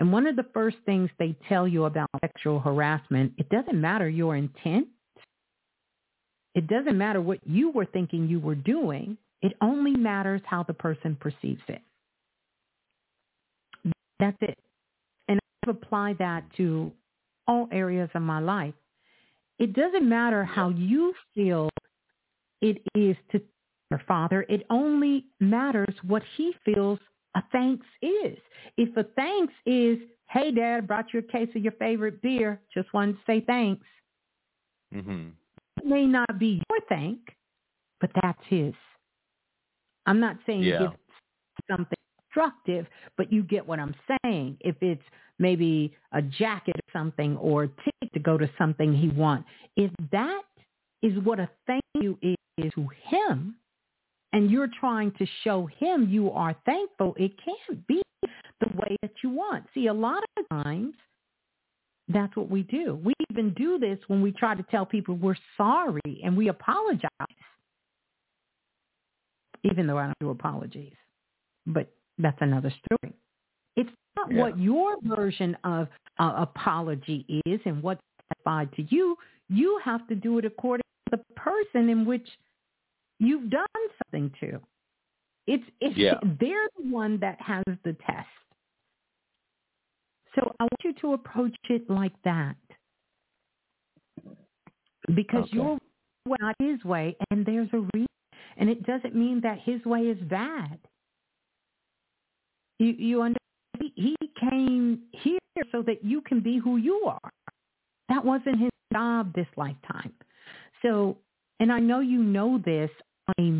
And 0.00 0.12
one 0.12 0.26
of 0.26 0.34
the 0.34 0.46
first 0.52 0.76
things 0.84 1.10
they 1.16 1.36
tell 1.48 1.68
you 1.68 1.84
about 1.84 2.10
sexual 2.20 2.58
harassment, 2.58 3.34
it 3.38 3.48
doesn't 3.50 3.80
matter 3.80 4.08
your 4.08 4.34
intent. 4.34 4.88
It 6.56 6.66
doesn't 6.66 6.98
matter 6.98 7.20
what 7.20 7.38
you 7.46 7.70
were 7.70 7.86
thinking 7.86 8.26
you 8.26 8.40
were 8.40 8.56
doing. 8.56 9.16
It 9.42 9.52
only 9.62 9.92
matters 9.92 10.40
how 10.44 10.64
the 10.64 10.74
person 10.74 11.16
perceives 11.20 11.62
it. 11.68 11.82
That's 14.18 14.38
it. 14.40 14.58
Applied 15.68 16.18
that 16.18 16.44
to 16.56 16.92
all 17.46 17.68
areas 17.72 18.10
of 18.14 18.22
my 18.22 18.38
life. 18.40 18.74
It 19.58 19.72
doesn't 19.72 20.08
matter 20.08 20.44
how 20.44 20.70
you 20.70 21.14
feel 21.34 21.70
it 22.60 22.82
is 22.94 23.16
to 23.32 23.40
your 23.90 24.00
father. 24.08 24.44
It 24.48 24.66
only 24.70 25.26
matters 25.40 25.94
what 26.06 26.22
he 26.36 26.52
feels 26.64 26.98
a 27.34 27.42
thanks 27.52 27.86
is. 28.02 28.38
If 28.76 28.96
a 28.96 29.04
thanks 29.16 29.52
is, 29.66 29.98
hey, 30.28 30.50
Dad, 30.50 30.86
brought 30.86 31.12
you 31.12 31.20
a 31.20 31.22
case 31.22 31.48
of 31.54 31.62
your 31.62 31.72
favorite 31.72 32.22
beer. 32.22 32.60
Just 32.72 32.92
wanted 32.94 33.12
to 33.12 33.18
say 33.26 33.40
thanks. 33.46 33.86
Mm-hmm. 34.94 35.28
It 35.78 35.84
may 35.84 36.06
not 36.06 36.38
be 36.38 36.62
your 36.70 36.80
thank, 36.88 37.18
but 38.00 38.10
that's 38.22 38.40
his. 38.48 38.74
I'm 40.06 40.20
not 40.20 40.36
saying 40.46 40.62
Yeah. 40.62 40.78
give 40.80 40.90
something 41.70 41.98
constructive, 42.32 42.86
but 43.16 43.32
you 43.32 43.42
get 43.42 43.66
what 43.66 43.78
I'm 43.78 43.94
saying. 44.22 44.56
If 44.60 44.76
it's 44.80 45.02
maybe 45.38 45.94
a 46.12 46.22
jacket 46.22 46.76
or 46.76 46.98
something 46.98 47.36
or 47.38 47.64
a 47.64 47.68
ticket 47.68 48.12
to 48.14 48.20
go 48.20 48.38
to 48.38 48.48
something 48.56 48.94
he 48.94 49.08
wants, 49.08 49.48
if 49.76 49.90
that 50.12 50.42
is 51.02 51.18
what 51.24 51.40
a 51.40 51.48
thank 51.66 51.82
you 51.94 52.18
is 52.22 52.72
to 52.74 52.88
him, 53.04 53.56
and 54.32 54.50
you're 54.50 54.70
trying 54.80 55.12
to 55.12 55.26
show 55.42 55.66
him 55.78 56.08
you 56.08 56.30
are 56.30 56.56
thankful, 56.64 57.14
it 57.18 57.32
can't 57.44 57.86
be 57.86 58.02
the 58.22 58.68
way 58.76 58.96
that 59.02 59.12
you 59.22 59.30
want. 59.30 59.64
See, 59.74 59.86
a 59.86 59.92
lot 59.92 60.22
of 60.36 60.48
times 60.48 60.94
that's 62.08 62.36
what 62.36 62.50
we 62.50 62.62
do. 62.62 63.00
We 63.02 63.14
even 63.30 63.54
do 63.54 63.78
this 63.78 63.98
when 64.08 64.22
we 64.22 64.32
try 64.32 64.54
to 64.54 64.62
tell 64.64 64.86
people 64.86 65.16
we're 65.16 65.36
sorry 65.56 66.20
and 66.22 66.36
we 66.36 66.48
apologize, 66.48 67.08
even 69.62 69.86
though 69.86 69.98
I 69.98 70.04
don't 70.04 70.18
do 70.20 70.30
apologies. 70.30 70.94
But 71.66 71.92
that's 72.18 72.38
another 72.40 72.72
story. 72.84 73.14
It's 73.76 73.90
not 74.16 74.30
Yeah. 74.30 74.40
what 74.40 74.58
your 74.58 74.96
version 75.02 75.56
of 75.64 75.88
uh, 76.18 76.34
apology 76.36 77.24
is 77.46 77.60
and 77.64 77.82
what's 77.82 78.00
applied 78.30 78.72
to 78.74 78.82
you. 78.82 79.16
You 79.48 79.78
have 79.84 80.06
to 80.08 80.14
do 80.14 80.38
it 80.38 80.44
according 80.44 80.84
to 81.10 81.16
the 81.18 81.34
person 81.34 81.88
in 81.88 82.04
which 82.04 82.28
you've 83.18 83.50
done 83.50 83.66
something 84.04 84.30
to. 84.40 84.60
It's 85.46 85.64
it's 85.80 85.96
Yeah. 85.98 86.18
they're 86.40 86.68
the 86.78 86.88
one 86.90 87.18
that 87.20 87.40
has 87.40 87.64
the 87.84 87.92
test. 88.06 88.28
So 90.34 90.54
I 90.58 90.64
want 90.64 90.80
you 90.84 90.92
to 90.94 91.12
approach 91.12 91.56
it 91.68 91.88
like 91.90 92.14
that. 92.24 92.56
Because 95.14 95.44
Okay. 95.44 95.56
your 95.56 95.74
way 96.26 96.36
not 96.40 96.54
his 96.58 96.82
way 96.84 97.16
and 97.30 97.44
there's 97.44 97.68
a 97.74 97.80
reason. 97.94 98.06
And 98.56 98.70
it 98.70 98.84
doesn't 98.86 99.14
mean 99.14 99.40
that 99.42 99.58
his 99.60 99.84
way 99.84 100.02
is 100.02 100.18
bad. 100.22 100.78
You 102.78 102.88
you 102.88 103.22
understand 103.22 103.38
he, 104.04 104.16
came 104.50 105.00
here 105.12 105.38
so 105.70 105.80
that 105.82 106.04
you 106.04 106.20
can 106.20 106.40
be 106.40 106.58
who 106.58 106.76
you 106.76 107.04
are. 107.06 107.30
That 108.08 108.24
wasn't 108.24 108.58
his 108.60 108.70
job 108.92 109.32
this 109.32 109.46
lifetime. 109.56 110.12
So 110.82 111.16
and 111.60 111.72
I 111.72 111.78
know 111.78 112.00
you 112.00 112.22
know 112.22 112.60
this 112.64 112.90
on 113.28 113.34
a 113.38 113.50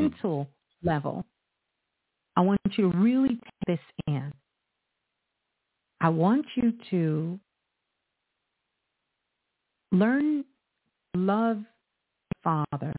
mental 0.00 0.48
level. 0.82 1.24
I 2.36 2.40
want 2.40 2.60
you 2.76 2.90
to 2.90 2.98
really 2.98 3.28
take 3.28 3.66
this 3.66 3.78
in. 4.06 4.32
I 6.00 6.08
want 6.08 6.46
you 6.56 6.72
to 6.90 7.38
learn 9.92 10.44
to 11.14 11.20
love 11.20 11.58
Father 12.42 12.94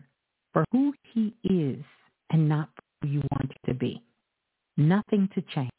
for 0.53 0.63
who 0.71 0.93
he 1.13 1.33
is 1.43 1.83
and 2.29 2.47
not 2.47 2.69
who 3.01 3.09
you 3.09 3.21
want 3.31 3.51
to 3.65 3.73
be. 3.73 4.01
Nothing 4.77 5.27
to 5.35 5.41
change. 5.53 5.69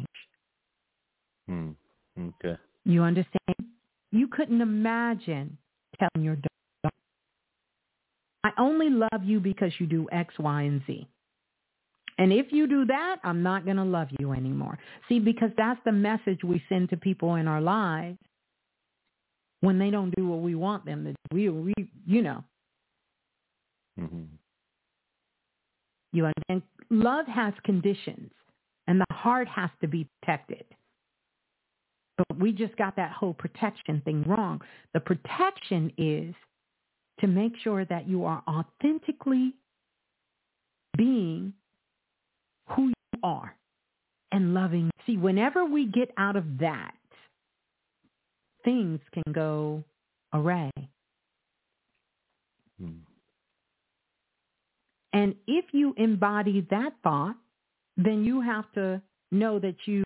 Hmm. 1.49 1.71
Okay. 2.19 2.57
You 2.85 3.03
understand? 3.03 3.57
You 4.13 4.29
couldn't 4.29 4.61
imagine 4.61 5.59
telling 5.99 6.25
your 6.25 6.37
daughter, 6.37 6.95
I 8.45 8.51
only 8.59 8.91
love 8.91 9.25
you 9.25 9.41
because 9.41 9.73
you 9.79 9.87
do 9.87 10.07
X, 10.13 10.35
Y, 10.39 10.63
and 10.63 10.83
Z. 10.87 11.09
And 12.19 12.33
if 12.33 12.53
you 12.53 12.69
do 12.69 12.85
that, 12.87 13.17
I'm 13.25 13.43
not 13.43 13.65
going 13.65 13.79
to 13.79 13.85
love 13.85 14.09
you 14.19 14.33
anymore. 14.33 14.79
See, 15.09 15.19
because 15.19 15.51
that's 15.57 15.81
the 15.85 15.93
message 15.93 16.45
we 16.45 16.63
send 16.69 16.91
to 16.91 16.97
people 16.97 17.35
in 17.35 17.49
our 17.49 17.61
lives 17.61 18.19
when 19.61 19.79
they 19.79 19.91
don't 19.91 20.15
do 20.15 20.29
what 20.29 20.41
we 20.41 20.55
want 20.55 20.85
them 20.85 21.05
to 21.05 21.13
do. 21.13 21.17
We, 21.33 21.49
we 21.49 21.73
you 22.07 22.23
know, 22.23 22.45
hmm 23.99 24.25
you 26.15 26.27
understand? 26.27 26.63
Love 26.91 27.27
has 27.27 27.53
conditions, 27.65 28.31
and 28.87 29.01
the 29.01 29.15
heart 29.15 29.49
has 29.49 29.71
to 29.81 29.89
be 29.89 30.07
protected. 30.23 30.65
But 32.17 32.39
we 32.39 32.53
just 32.53 32.77
got 32.77 32.97
that 32.97 33.13
whole 33.13 33.35
protection 33.35 34.03
thing 34.05 34.25
wrong. 34.27 34.61
The 34.93 35.01
protection 35.01 35.93
is 35.99 36.35
to 37.21 37.27
make 37.27 37.53
sure 37.63 37.85
that 37.85 38.09
you 38.09 38.25
are 38.25 38.43
authentically 38.49 39.55
being 40.97 41.53
who 42.69 42.89
you 42.89 43.21
are 43.23 43.55
and 44.33 44.55
loving. 44.55 44.91
See, 45.07 45.17
whenever 45.17 45.65
we 45.65 45.87
get 45.87 46.11
out 46.17 46.37
of 46.37 46.45
that, 46.61 46.95
things 48.65 49.01
can 49.13 49.33
go 49.33 49.85
awry. 50.33 50.71
Hmm. 52.81 52.91
And 55.13 55.35
if 55.47 55.67
you 55.73 55.95
embody 55.97 56.67
that 56.71 56.95
thought, 57.03 57.37
then 57.97 58.25
you 58.25 58.41
have 58.41 58.71
to 58.73 59.01
know 59.31 59.61
that 59.61 59.77
you, 59.85 60.03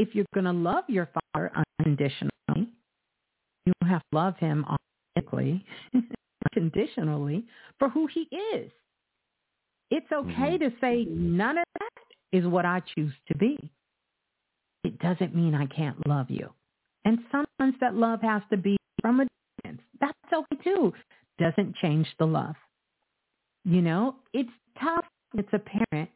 if 0.00 0.14
you're 0.14 0.24
going 0.32 0.44
to 0.44 0.52
love 0.52 0.84
your 0.88 1.10
father 1.12 1.52
unconditionally, 1.78 2.30
you 3.66 3.72
have 3.82 4.00
to 4.00 4.16
love 4.16 4.34
him 4.38 4.64
authentically, 4.64 5.62
unconditionally, 6.54 7.44
for 7.78 7.90
who 7.90 8.06
he 8.06 8.20
is. 8.56 8.70
It's 9.90 10.10
okay 10.10 10.56
mm-hmm. 10.56 10.64
to 10.64 10.72
say 10.80 11.04
none 11.06 11.58
of 11.58 11.64
that 11.78 12.38
is 12.38 12.46
what 12.46 12.64
I 12.64 12.80
choose 12.94 13.12
to 13.28 13.36
be. 13.36 13.58
it 14.84 14.98
doesn't 15.00 15.34
mean 15.34 15.54
I 15.54 15.66
can't 15.66 16.06
love 16.08 16.30
you. 16.30 16.48
And 17.04 17.18
sometimes 17.30 17.74
that 17.80 17.94
love 17.94 18.22
has 18.22 18.40
to 18.50 18.56
be 18.56 18.78
from 19.02 19.20
a 19.20 19.26
distance. 19.62 19.82
That's 20.00 20.14
okay 20.32 20.62
too. 20.64 20.94
Doesn't 21.38 21.76
change 21.76 22.06
the 22.18 22.26
love. 22.26 22.56
You 23.64 23.82
know, 23.82 24.16
it's 24.32 24.50
tough. 24.82 25.04
It's 25.36 25.52
a 25.52 25.58
parent 25.58 26.08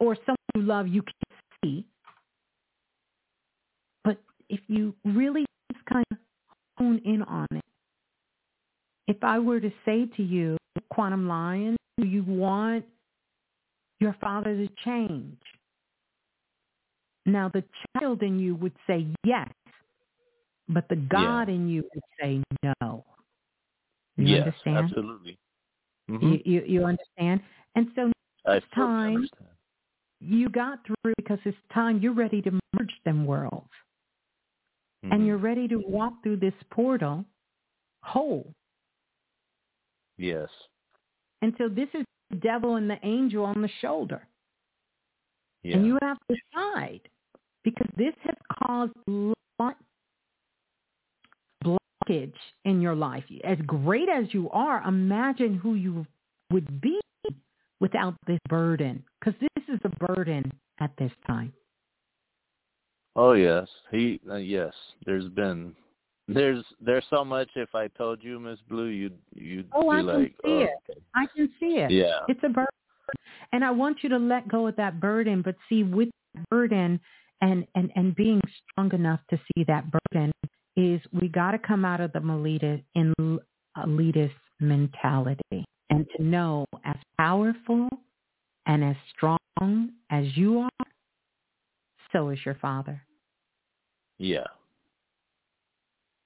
or 0.00 0.16
someone 0.26 0.41
you 0.54 0.62
love 0.62 0.88
you 0.88 1.02
can't 1.02 1.40
see. 1.64 1.84
But 4.04 4.18
if 4.48 4.60
you 4.68 4.94
really 5.04 5.44
just 5.72 5.84
kind 5.86 6.04
of 6.10 6.18
hone 6.78 7.00
in 7.04 7.22
on 7.22 7.46
it, 7.52 7.64
if 9.08 9.22
I 9.22 9.38
were 9.38 9.60
to 9.60 9.70
say 9.84 10.06
to 10.16 10.22
you, 10.22 10.56
Quantum 10.90 11.28
Lion, 11.28 11.76
do 11.98 12.06
you 12.06 12.22
want 12.24 12.84
your 14.00 14.16
father 14.20 14.56
to 14.56 14.68
change? 14.84 15.38
Now 17.26 17.50
the 17.52 17.62
child 17.98 18.22
in 18.22 18.38
you 18.38 18.54
would 18.56 18.74
say 18.86 19.06
yes, 19.24 19.48
but 20.68 20.88
the 20.88 20.96
God 20.96 21.48
Yeah. 21.48 21.54
in 21.54 21.68
you 21.68 21.88
would 21.94 22.04
say 22.20 22.42
no. 22.80 23.04
You 24.16 24.26
yes, 24.26 24.46
understand? 24.46 24.76
absolutely. 24.78 25.38
hmm 26.08 26.32
You, 26.32 26.42
you 26.44 26.62
you 26.66 26.84
understand? 26.84 27.40
And 27.76 27.86
so 27.94 28.10
I 28.44 28.60
time 28.74 29.16
understand. 29.16 29.50
You 30.22 30.48
got 30.48 30.84
through 30.86 31.14
because 31.16 31.38
it's 31.44 31.56
time 31.74 32.00
you're 32.00 32.14
ready 32.14 32.40
to 32.42 32.50
merge 32.78 32.94
them 33.04 33.26
worlds. 33.26 33.70
And 35.02 35.22
Mhm. 35.22 35.26
you're 35.26 35.38
ready 35.38 35.66
to 35.68 35.78
walk 35.78 36.22
through 36.22 36.36
this 36.36 36.54
portal 36.70 37.24
whole. 38.04 38.54
Yes. 40.16 40.48
And 41.40 41.56
so 41.58 41.68
this 41.68 41.88
is 41.94 42.04
the 42.30 42.36
devil 42.36 42.76
and 42.76 42.88
the 42.88 43.04
angel 43.04 43.44
on 43.44 43.62
the 43.62 43.68
shoulder. 43.80 44.28
Yeah. 45.64 45.76
And 45.76 45.86
you 45.86 45.98
have 46.02 46.18
to 46.28 46.36
decide 46.36 47.08
because 47.64 47.90
this 47.96 48.14
has 48.20 48.36
caused 48.52 48.92
lot 49.58 49.76
blockage 51.64 52.38
in 52.64 52.80
your 52.80 52.94
life. 52.94 53.24
As 53.44 53.58
great 53.62 54.08
as 54.08 54.32
you 54.32 54.50
are, 54.50 54.82
imagine 54.82 55.54
who 55.54 55.74
you 55.74 56.06
would 56.50 56.80
be 56.80 57.00
without 57.82 58.14
this 58.28 58.38
burden 58.48 59.02
because 59.20 59.38
this 59.40 59.64
is 59.68 59.80
a 59.84 60.06
burden 60.06 60.50
at 60.80 60.92
this 60.98 61.10
time. 61.26 61.52
Oh 63.16 63.32
yes, 63.32 63.68
he 63.90 64.20
uh, 64.30 64.36
yes. 64.36 64.72
There's 65.04 65.28
been 65.28 65.74
there's 66.28 66.64
there's 66.80 67.04
so 67.10 67.24
much. 67.24 67.48
If 67.56 67.74
I 67.74 67.88
told 67.88 68.22
you, 68.22 68.40
Miss 68.40 68.60
Blue, 68.70 68.86
you'd 68.86 69.18
you'd 69.34 69.68
Oh, 69.74 69.90
be 69.90 69.96
I 69.96 70.02
can 70.02 70.24
see 70.26 70.34
oh, 70.44 70.58
it. 70.60 70.70
okay. 70.88 71.00
I 71.14 71.26
can 71.36 71.50
see 71.60 71.76
it. 71.78 71.90
Yeah. 71.90 72.20
It's 72.28 72.40
a 72.44 72.48
burden. 72.48 72.66
And 73.52 73.64
I 73.64 73.70
want 73.70 73.98
you 74.02 74.08
to 74.10 74.16
let 74.16 74.48
go 74.48 74.68
of 74.68 74.76
that 74.76 75.00
burden, 75.00 75.42
but 75.42 75.56
see 75.68 75.82
with 75.82 76.08
that 76.34 76.48
burden 76.48 76.98
and, 77.42 77.66
and, 77.74 77.90
and 77.96 78.14
being 78.14 78.40
strong 78.70 78.94
enough 78.94 79.20
to 79.28 79.36
see 79.36 79.64
that 79.64 79.84
burden 79.90 80.32
is 80.76 81.00
we 81.20 81.28
got 81.28 81.50
to 81.50 81.58
come 81.58 81.84
out 81.84 82.00
of 82.00 82.12
the 82.14 82.20
elitist, 82.20 82.84
in 82.94 83.12
elitist 83.76 84.32
mentality 84.60 85.66
and 85.92 86.06
to 86.16 86.22
know 86.22 86.64
as 86.84 86.96
powerful 87.18 87.86
and 88.66 88.82
as 88.82 88.96
strong 89.14 89.90
as 90.10 90.24
you 90.36 90.60
are, 90.60 90.86
so 92.12 92.30
is 92.30 92.38
your 92.46 92.54
father. 92.56 93.00
Yeah. 94.18 94.46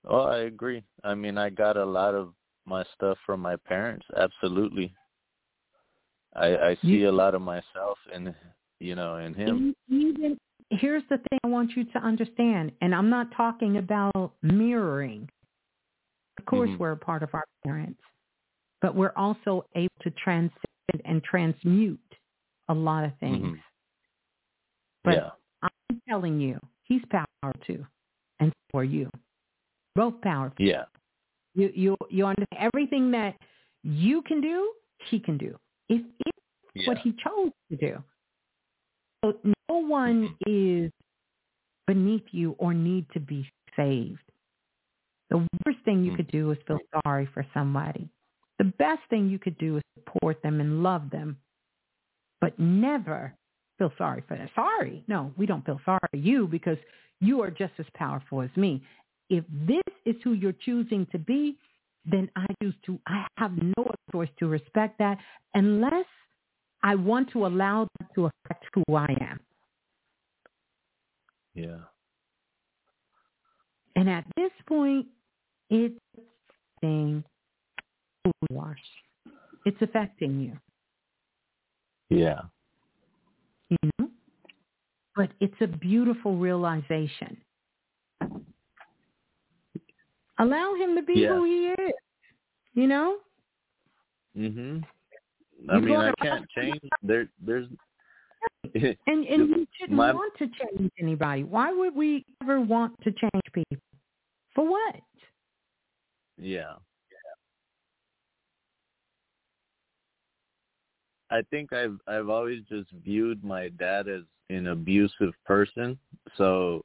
Oh, 0.09 0.23
I 0.23 0.39
agree. 0.39 0.85
I 1.03 1.15
mean, 1.15 1.37
I 1.37 1.51
got 1.51 1.77
a 1.77 1.85
lot 1.85 2.15
of 2.15 2.33
my 2.65 2.85
stuff 2.95 3.19
from 3.27 3.41
my 3.41 3.57
parents. 3.57 4.07
Absolutely. 4.17 4.95
I 6.35 6.57
I 6.57 6.75
see 6.83 6.99
You- 6.99 7.11
a 7.11 7.13
lot 7.23 7.35
of 7.35 7.43
myself 7.43 7.99
in 8.15 8.35
you 8.79 8.95
know 8.95 9.17
in 9.17 9.35
him. 9.35 9.75
Even 9.89 10.39
here's 10.71 11.03
the 11.09 11.19
thing 11.19 11.39
I 11.43 11.49
want 11.49 11.77
you 11.77 11.85
to 11.85 11.99
understand, 11.99 12.73
and 12.81 12.95
I'm 12.95 13.09
not 13.11 13.33
talking 13.33 13.79
about 13.79 14.33
mirroring. 14.43 15.29
Of 16.39 16.45
course, 16.45 16.71
Mhm. 16.71 16.79
we're 16.79 16.93
a 16.93 16.97
part 16.97 17.23
of 17.23 17.35
our 17.35 17.45
parents, 17.65 18.01
but 18.83 18.95
we're 18.95 19.13
also 19.17 19.65
able 19.75 19.95
to 20.03 20.11
transcend 20.13 20.61
and 21.05 21.23
transmute 21.25 21.99
a 22.69 22.75
lot 22.75 23.05
of 23.05 23.13
things. 23.19 23.57
Mhm. 23.57 23.63
But 25.05 25.15
yeah. 25.15 25.31
I'm 25.63 26.01
telling 26.09 26.41
you, 26.41 26.61
he's 26.85 27.03
powerful 27.11 27.61
too, 27.67 27.87
and 28.41 28.53
so 28.73 28.79
are 28.79 28.85
you. 28.85 29.11
Both 29.95 30.21
powerful. 30.21 30.65
Yeah. 30.65 30.85
You 31.55 31.73
you 31.75 31.97
you 32.11 32.27
understand 32.27 32.59
everything 32.73 33.11
that 33.13 33.37
you 33.83 34.23
can 34.23 34.41
do, 34.41 34.73
he 35.09 35.19
can 35.21 35.39
do. 35.39 35.57
If 35.89 36.03
it's 36.27 36.39
Yeah. 36.75 36.89
what 36.89 36.99
he 36.99 37.13
chose 37.13 37.53
to 37.71 37.77
do. 37.77 38.03
So 39.25 39.39
no 39.71 39.79
one 39.79 40.37
is 40.47 40.93
beneath 41.87 42.25
you 42.33 42.53
or 42.59 42.75
need 42.75 43.09
to 43.11 43.21
be 43.21 43.49
saved. 43.77 44.23
The 45.31 45.39
worst 45.65 45.79
thing 45.85 46.05
you 46.05 46.15
could 46.17 46.29
do 46.29 46.51
is 46.51 46.59
feel 46.67 46.79
sorry 47.03 47.27
for 47.27 47.45
somebody. 47.55 48.09
The 48.59 48.65
best 48.65 49.03
thing 49.11 49.29
you 49.29 49.39
could 49.39 49.59
do 49.59 49.77
is 49.77 49.83
support 49.95 50.43
them 50.43 50.61
and 50.61 50.83
love 50.83 51.11
them, 51.11 51.39
but 52.41 52.59
never 52.59 53.35
feel 53.79 53.93
sorry 53.99 54.23
for 54.27 54.37
them. 54.37 54.49
Sorry. 54.55 55.05
No, 55.09 55.33
we 55.37 55.47
don't 55.47 55.65
feel 55.65 55.81
sorry 55.85 55.99
for 56.11 56.17
you 56.17 56.47
because 56.47 56.79
you 57.21 57.43
are 57.43 57.51
just 57.51 57.75
as 57.79 57.87
powerful 57.95 58.41
as 58.41 58.51
me. 58.57 58.83
If 59.29 59.45
this 59.67 59.83
is 60.05 60.17
who 60.23 60.33
you're 60.33 60.53
choosing 60.53 61.07
to 61.13 61.19
be, 61.19 61.59
then 62.11 62.31
I 62.37 62.47
choose 62.63 62.75
to, 62.87 62.99
I 63.07 63.27
have 63.37 63.53
no 63.57 63.91
choice 64.13 64.29
to 64.39 64.47
respect 64.47 64.99
that 64.99 65.19
unless 65.55 66.07
I 66.83 66.95
want 66.95 67.31
to 67.33 67.47
allow 67.47 67.89
that 67.99 68.15
to 68.15 68.27
affect 68.27 68.65
who 68.75 68.95
I 68.95 69.09
am. 69.21 69.41
Yeah. 71.55 71.79
And 73.97 74.09
at 74.09 74.25
this 74.37 74.51
point, 74.69 75.07
it's 75.71 75.99
affecting 76.17 77.25
who 78.27 78.55
you 78.55 78.61
are. 78.61 78.77
It's 79.65 79.81
affecting 79.81 80.41
you, 80.41 80.59
Yeah. 82.11 82.43
you 83.69 83.91
know? 83.99 84.11
But 85.17 85.31
it's 85.41 85.61
a 85.61 85.67
beautiful 85.67 86.37
realization. 86.37 87.39
Allow 90.39 90.75
him 90.75 90.95
to 90.97 91.03
be 91.03 91.15
Yeah. 91.21 91.29
who 91.35 91.45
he 91.45 91.69
is, 91.69 91.93
you 92.75 92.87
know? 92.87 93.21
Mhm. 94.37 94.85
I 95.69 95.77
You 95.77 95.81
mean, 95.83 95.97
I 95.97 96.13
can't 96.21 96.49
change. 96.51 96.81
There, 97.03 97.29
there's. 97.41 97.69
And 99.07 99.25
and 99.25 99.49
you 99.49 99.67
shouldn't 99.79 99.97
My- 99.97 100.13
want 100.13 100.37
to 100.39 100.49
change 100.49 100.93
anybody. 100.99 101.45
Why 101.45 101.73
would 101.73 101.95
we 101.95 102.25
ever 102.43 102.61
want 102.61 103.01
to 103.03 103.11
change 103.13 103.43
people? 103.53 103.79
For 104.55 104.69
what? 104.69 105.01
Yeah. 106.37 106.77
I 111.37 111.43
think 111.51 111.73
I've 111.73 111.99
I've 112.07 112.29
always 112.29 112.63
just 112.69 112.91
viewed 113.05 113.45
my 113.45 113.69
dad 113.69 114.09
as 114.09 114.23
an 114.51 114.69
abusive 114.69 115.35
person. 115.45 115.99
So 116.37 116.85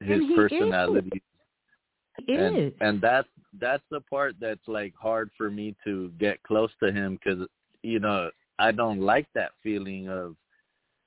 his 0.00 0.20
And 0.20 0.30
is. 0.30 0.36
personality 0.36 1.22
He 2.26 2.34
and 2.34 2.56
is. 2.56 2.72
and 2.80 3.00
that's 3.00 3.28
that's 3.60 3.82
the 3.90 4.00
part 4.00 4.36
that's 4.40 4.66
like 4.66 4.94
hard 4.94 5.30
for 5.36 5.50
me 5.50 5.74
to 5.84 6.10
get 6.18 6.42
close 6.42 6.70
to 6.82 6.92
him 6.92 7.18
because 7.18 7.46
you 7.82 7.98
know 7.98 8.30
I 8.58 8.72
don't 8.72 9.00
like 9.00 9.26
that 9.34 9.52
feeling 9.62 10.08
of 10.08 10.36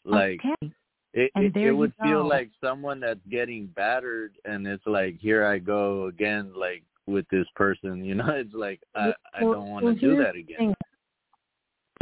like 0.05 0.39
okay. 0.45 0.73
it 1.13 1.31
it, 1.35 1.55
it 1.55 1.71
would 1.71 1.93
feel 2.01 2.27
like 2.27 2.49
someone 2.61 2.99
that's 2.99 3.25
getting 3.29 3.67
battered 3.67 4.33
and 4.45 4.67
it's 4.67 4.85
like 4.85 5.17
here 5.19 5.45
I 5.45 5.59
go 5.59 6.07
again 6.07 6.51
like 6.55 6.83
with 7.05 7.25
this 7.29 7.47
person 7.55 8.03
you 8.03 8.15
know 8.15 8.29
it's 8.29 8.53
like 8.53 8.81
I 8.95 9.13
I 9.33 9.41
don't 9.41 9.69
want 9.69 9.85
well, 9.85 9.93
to 9.93 9.99
do 9.99 10.17
that 10.17 10.35
again. 10.35 10.75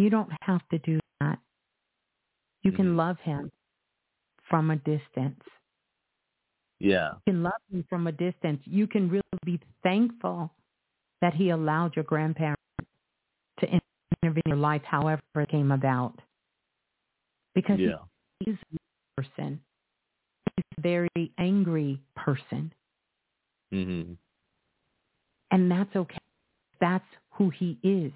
You 0.02 0.10
don't 0.10 0.32
have 0.42 0.62
to 0.72 0.80
do 0.80 1.00
that. 1.22 1.40
You 2.64 2.72
Mm-hmm. 2.72 2.74
can 2.74 2.98
love 2.98 3.18
him 3.24 3.52
from 4.50 4.72
a 4.72 4.78
distance. 4.78 5.42
yeah 6.80 7.12
You 7.26 7.34
can 7.34 7.44
love 7.44 7.62
him 7.72 7.86
from 7.90 8.08
a 8.08 8.12
distance. 8.14 8.62
You 8.66 8.88
can 8.88 9.10
really 9.10 9.24
be 9.46 9.60
thankful 9.84 10.52
that 11.22 11.34
he 11.34 11.50
allowed 11.50 11.96
your 11.96 12.06
grandparents 12.06 12.62
to 13.60 13.68
intervene 13.68 14.42
in 14.46 14.50
your 14.50 14.58
life 14.58 14.84
however 14.86 15.22
it 15.36 15.50
came 15.50 15.72
about. 15.72 16.20
Because 17.56 17.80
yeah 17.80 18.00
he's 18.40 18.56
a 19.18 19.22
person. 19.22 19.62
He's 20.56 20.66
a 20.78 20.82
very 20.82 21.34
angry 21.38 22.02
person. 22.16 22.74
mhm 23.72 24.18
And 25.52 25.72
that's 25.72 25.96
okay. 25.96 26.18
That's 26.82 27.06
who 27.32 27.50
he 27.52 27.80
is. 27.84 28.14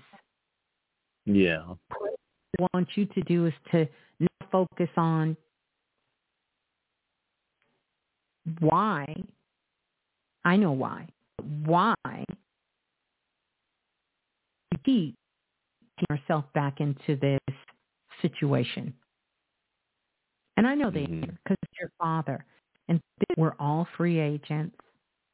Yeah 1.25 1.63
What 1.97 2.13
I 2.59 2.67
want 2.73 2.89
you 2.95 3.05
to 3.07 3.21
do 3.21 3.47
is 3.47 3.53
to 3.71 3.87
not 4.19 4.51
focus 4.51 4.89
on 4.97 5.35
why. 8.59 9.15
I 10.43 10.55
know 10.55 10.71
why. 10.71 11.07
Why 11.65 11.95
you 12.07 12.25
keep 14.85 15.15
yourself 16.09 16.45
back 16.53 16.79
into 16.79 17.15
this 17.15 17.39
situation. 18.21 18.93
And 20.57 20.67
I 20.67 20.75
know 20.75 20.89
they 20.89 21.05
Mhm. 21.05 21.23
are 21.23 21.31
because 21.31 21.57
it's 21.63 21.79
your 21.79 21.91
father. 21.99 22.45
And 22.87 23.01
we're 23.37 23.55
all 23.59 23.85
free 23.97 24.19
agents, 24.19 24.77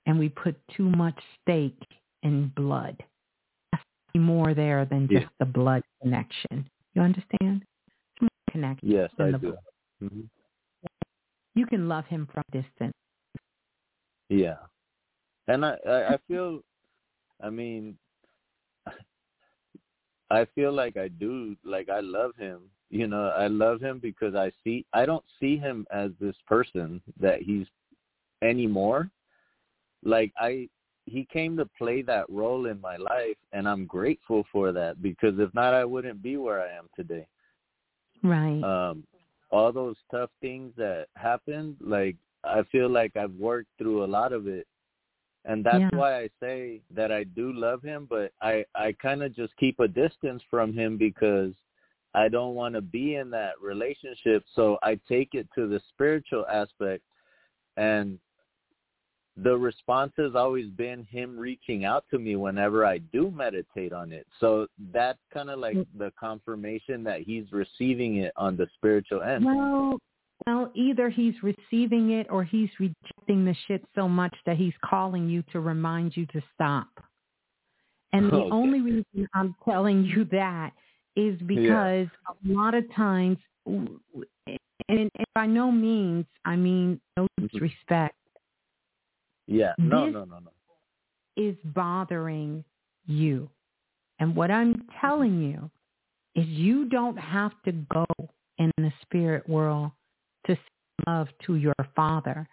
and 0.06 0.18
we 0.18 0.30
put 0.30 0.56
too 0.70 0.90
much 0.90 1.20
stake 1.42 1.86
in 2.24 2.48
blood. 2.50 3.04
More 4.16 4.54
there 4.54 4.86
than 4.86 5.08
Yeah. 5.10 5.22
just 5.22 5.32
the 5.40 5.46
blood 5.46 5.84
connection. 6.02 6.70
You 6.94 7.02
understand? 7.02 7.64
It's 8.14 8.22
more 8.22 8.30
connection. 8.52 8.90
Yes, 8.90 9.12
I 9.20 9.32
do. 9.32 9.38
blood. 9.38 9.58
hmm 10.00 10.22
You 11.56 11.66
can 11.66 11.88
love 11.88 12.06
him 12.06 12.28
from 12.34 12.44
a 12.50 12.62
distance. 12.62 12.94
Yeah, 14.30 14.58
and 15.48 15.66
I, 15.66 15.76
I 15.88 16.14
I 16.14 16.18
feel, 16.28 16.62
I 17.42 17.50
mean, 17.50 17.98
I 20.30 20.46
feel 20.56 20.72
like 20.72 20.96
I 20.96 21.10
do, 21.10 21.56
like 21.66 21.90
I 21.90 22.00
love 22.00 22.36
him. 22.38 22.62
You 22.90 23.08
know, 23.08 23.30
I 23.30 23.48
love 23.48 23.82
him 23.82 24.00
because 24.00 24.36
I 24.36 24.52
see, 24.64 24.86
I 24.94 25.06
don't 25.06 25.24
see 25.40 25.58
him 25.58 25.86
as 25.92 26.12
this 26.20 26.36
person 26.48 27.02
that 27.20 27.42
he's 27.42 27.68
anymore. 28.42 29.10
Like 30.04 30.32
I, 30.38 30.70
he 31.06 31.28
came 31.32 31.58
to 31.58 31.66
play 31.78 32.02
that 32.04 32.30
role 32.30 32.68
in 32.68 32.80
my 32.80 32.96
life, 32.98 33.38
and 33.54 33.68
I'm 33.68 33.86
grateful 33.86 34.46
for 34.52 34.72
that 34.72 35.02
because 35.02 35.40
if 35.40 35.54
not, 35.54 35.74
I 35.74 35.84
wouldn't 35.84 36.22
be 36.22 36.38
where 36.38 36.62
I 36.62 36.72
am 36.78 36.90
today. 36.96 37.28
Right. 38.24 38.64
um 38.64 39.04
all 39.50 39.72
those 39.72 39.96
tough 40.10 40.30
things 40.40 40.72
that 40.78 41.08
happened 41.16 41.76
like 41.82 42.16
i 42.44 42.62
feel 42.72 42.90
like 42.90 43.16
i've 43.18 43.34
worked 43.34 43.70
through 43.78 44.04
a 44.04 44.06
lot 44.06 44.32
of 44.32 44.48
it 44.48 44.68
and 45.46 45.66
that's 45.66 45.80
Yeah. 45.80 45.90
why 45.94 46.20
i 46.20 46.30
say 46.40 46.82
that 46.92 47.12
i 47.12 47.24
do 47.24 47.52
love 47.52 47.82
him 47.82 48.06
but 48.10 48.32
i 48.42 48.64
i 48.76 48.92
kind 48.94 49.24
of 49.24 49.36
just 49.36 49.56
keep 49.58 49.80
a 49.80 49.88
distance 49.88 50.44
from 50.50 50.72
him 50.72 50.98
because 50.98 51.54
i 52.14 52.30
don't 52.30 52.56
want 52.56 52.76
to 52.76 52.82
be 52.82 53.16
in 53.16 53.30
that 53.32 53.60
relationship 53.62 54.44
so 54.56 54.78
i 54.84 55.00
take 55.10 55.34
it 55.34 55.48
to 55.56 55.68
the 55.68 55.82
spiritual 55.90 56.46
aspect 56.48 57.04
and 57.78 58.20
the 59.38 59.58
response 59.58 60.12
has 60.18 60.36
always 60.36 60.68
been 60.72 61.06
him 61.06 61.38
reaching 61.38 61.86
out 61.86 62.06
to 62.12 62.20
me 62.20 62.36
whenever 62.36 62.86
I 62.86 62.98
do 62.98 63.32
meditate 63.32 63.94
on 63.94 64.12
it. 64.12 64.28
So 64.40 64.68
that's 64.92 65.20
kind 65.34 65.50
of 65.50 65.60
like 65.60 65.78
the 65.98 66.12
confirmation 66.20 67.04
that 67.06 67.22
he's 67.22 67.46
receiving 67.52 68.18
it 68.18 68.34
on 68.36 68.58
the 68.58 68.68
spiritual 68.76 69.22
end. 69.22 69.46
Well, 69.46 69.98
well, 70.48 70.72
either 70.76 71.10
he's 71.10 71.36
receiving 71.44 72.12
it 72.12 72.28
or 72.30 72.44
he's 72.44 72.70
rejecting 72.80 73.46
the 73.46 73.56
shit 73.68 73.84
so 73.96 74.10
much 74.10 74.36
that 74.46 74.58
he's 74.58 74.74
calling 74.84 75.30
you 75.30 75.44
to 75.52 75.60
remind 75.60 76.18
you 76.18 76.26
to 76.28 76.42
stop. 76.54 76.88
And 78.14 78.30
the 78.30 78.38
Okay. 78.38 78.52
only 78.52 78.82
reason 78.82 79.28
I'm 79.34 79.56
telling 79.64 80.04
you 80.04 80.26
that 80.26 80.74
is 81.16 81.40
because 81.44 82.08
a 82.28 82.34
lot 82.44 82.74
of 82.74 82.92
times, 82.94 83.38
and, 83.66 83.90
and 84.90 85.12
by 85.36 85.46
no 85.46 85.72
means, 85.72 86.26
I 86.44 86.56
mean 86.56 87.00
no 87.16 87.24
mm-hmm. 87.40 87.46
disrespect, 87.46 88.16
Yeah. 89.48 89.74
No, 89.78 90.06
This- 90.06 90.14
no, 90.14 90.26
no, 90.26 90.40
no. 90.40 90.52
is 91.38 91.56
bothering 91.64 92.64
you. 93.06 93.50
And 94.20 94.36
what 94.36 94.52
I'm 94.52 94.86
telling 95.00 95.42
you 95.42 95.72
is 96.36 96.46
you 96.46 96.86
don't 96.90 97.18
have 97.18 97.52
to 97.64 97.72
go 97.72 98.06
in 98.58 98.70
the 98.78 98.92
spirit 99.02 99.48
world 99.50 99.92
to 100.46 100.56
send 100.56 100.68
love 101.08 101.30
to 101.46 101.56
your 101.56 101.74
father 101.96 102.48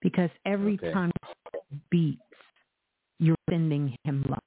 because 0.00 0.30
every 0.44 0.74
Okay. 0.74 0.92
time 0.92 1.10
it 1.54 1.62
beats, 1.90 2.20
you're 3.18 3.34
sending 3.50 3.96
him 4.04 4.22
love. 4.28 4.38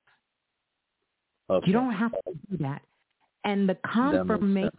Okay. 1.49 1.67
You 1.67 1.73
don't 1.73 1.93
have 1.93 2.11
to 2.11 2.33
do 2.49 2.57
that. 2.57 2.83
And 3.43 3.67
the 3.67 3.75
confirmation, 3.85 4.71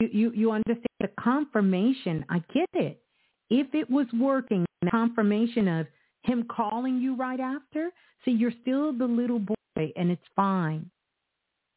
you, 0.00 0.08
you, 0.12 0.30
you 0.32 0.50
understand 0.50 0.86
the 1.00 1.08
confirmation, 1.18 2.24
I 2.28 2.40
get 2.52 2.68
it. 2.74 3.02
If 3.48 3.74
it 3.74 3.88
was 3.88 4.06
working, 4.12 4.65
confirmation 4.90 5.68
of 5.68 5.86
him 6.22 6.44
calling 6.48 7.00
you 7.00 7.14
right 7.16 7.40
after, 7.40 7.90
see, 8.24 8.32
you're 8.32 8.52
still 8.62 8.92
the 8.92 9.06
little 9.06 9.38
boy 9.38 9.54
and 9.96 10.10
it's 10.10 10.26
fine, 10.34 10.90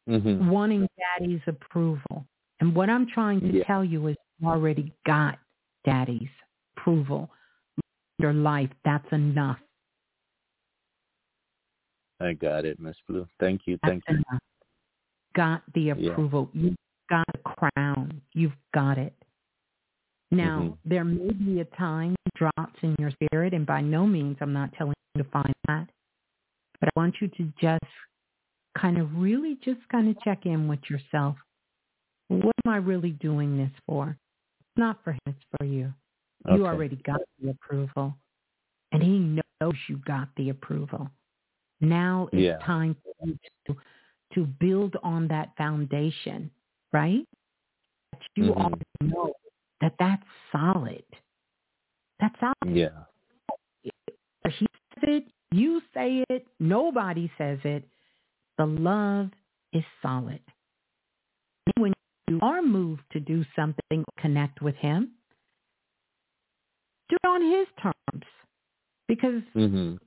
Mhm. 0.07 0.49
wanting 0.49 0.87
daddy's 0.97 1.41
approval. 1.47 2.25
And 2.59 2.75
what 2.75 2.89
I'm 2.89 3.05
trying 3.05 3.39
to 3.41 3.51
Yeah. 3.57 3.63
tell 3.63 3.83
you 3.85 4.07
is 4.07 4.17
you 4.39 4.47
already 4.47 4.91
got 5.05 5.39
daddy's 5.85 6.29
approval. 6.75 7.29
Your 8.17 8.33
life, 8.33 8.71
that's 8.83 9.09
enough. 9.13 9.59
I 12.19 12.33
got 12.33 12.65
it, 12.65 12.79
Miss 12.79 12.99
Blue. 13.07 13.27
Thank 13.39 13.65
you. 13.65 13.77
That's 13.81 13.91
Thank 13.91 14.09
you. 14.09 14.15
enough. 14.15 14.41
Got 15.33 15.73
the 15.73 15.81
Yeah. 15.83 15.93
approval. 15.93 16.49
You've 16.53 16.75
got 17.09 17.25
a 17.33 17.37
crown. 17.37 18.21
You've 18.33 18.57
got 18.73 18.97
it. 18.97 19.13
Now, 20.31 20.61
Mhm. 20.61 20.77
there 20.85 21.03
may 21.03 21.31
be 21.31 21.59
a 21.59 21.65
time 21.65 22.15
drops 22.35 22.81
in 22.83 22.95
your 22.99 23.11
spirit, 23.11 23.53
and 23.53 23.65
by 23.65 23.81
no 23.81 24.05
means 24.05 24.37
I'm 24.41 24.53
not 24.53 24.71
telling 24.73 24.93
you 25.15 25.23
to 25.23 25.29
find 25.29 25.53
that. 25.67 25.89
But 26.79 26.89
I 26.89 26.99
want 26.99 27.19
you 27.19 27.27
to 27.29 27.53
just 27.59 27.83
kind 28.75 28.97
of 28.97 29.17
really 29.17 29.55
just 29.55 29.87
kind 29.89 30.07
of 30.07 30.19
check 30.21 30.45
in 30.45 30.67
with 30.67 30.89
yourself. 30.89 31.37
What 32.27 32.53
am 32.65 32.71
I 32.71 32.77
really 32.77 33.11
doing 33.11 33.57
this 33.57 33.71
for? 33.85 34.15
It's 34.59 34.77
not 34.77 35.03
for 35.03 35.13
him, 35.13 35.19
it's 35.25 35.43
for 35.57 35.65
you. 35.65 35.93
You 36.47 36.65
already 36.67 36.95
got 36.97 37.19
the 37.41 37.49
approval. 37.49 38.15
And 38.91 39.03
he 39.03 39.19
knows 39.59 39.75
you 39.87 39.97
got 39.97 40.29
the 40.35 40.49
approval. 40.49 41.09
Now 41.81 42.29
it's 42.31 42.41
Yeah. 42.41 42.57
time 42.59 42.95
for 43.03 43.25
you 43.25 43.37
to, 43.67 43.77
to 44.33 44.45
build 44.45 44.95
on 45.03 45.27
that 45.29 45.55
foundation, 45.57 46.49
right? 46.93 47.27
That 48.11 48.21
you 48.35 48.45
Mhm. 48.53 48.57
already 48.57 48.85
know 49.01 49.33
that 49.81 49.95
that's 49.99 50.23
solid. 50.51 51.03
That's 52.19 52.35
solid. 52.39 52.75
Yeah. 52.75 53.05
He 53.83 54.67
says 54.95 55.03
it, 55.03 55.23
you 55.51 55.81
say 55.93 56.23
it, 56.29 56.45
nobody 56.59 57.31
says 57.37 57.59
it. 57.63 57.87
The 58.57 58.65
love 58.65 59.29
is 59.73 59.83
solid. 60.01 60.41
When 61.77 61.93
you 62.27 62.39
are 62.41 62.61
moved 62.61 63.03
to 63.11 63.19
do 63.19 63.45
something, 63.55 64.03
connect 64.17 64.61
with 64.61 64.75
him, 64.75 65.11
do 67.09 67.15
it 67.23 67.27
on 67.27 67.41
his 67.41 67.67
terms. 67.81 68.25
Because 69.07 69.43
Mhm. 69.55 69.99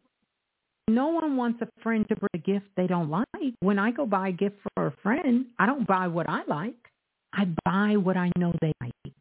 no 0.89 1.09
one 1.09 1.37
wants 1.37 1.61
a 1.63 1.69
friend 1.83 2.07
to 2.09 2.17
bring 2.17 2.31
a 2.35 2.39
gift 2.39 2.67
they 2.77 2.87
don't 2.87 3.11
like. 3.11 3.55
When 3.61 3.79
I 3.79 3.91
go 3.91 4.07
buy 4.07 4.29
a 4.29 4.33
gift 4.33 4.61
for 4.75 4.87
a 4.87 4.93
friend, 5.03 5.47
I 5.59 5.67
don't 5.67 5.87
buy 5.87 6.09
what 6.09 6.29
I 6.29 6.43
like. 6.45 6.91
I 7.33 7.47
buy 7.65 7.97
what 7.97 8.17
I 8.17 8.31
know 8.37 8.53
they 8.61 8.73
like. 8.81 9.15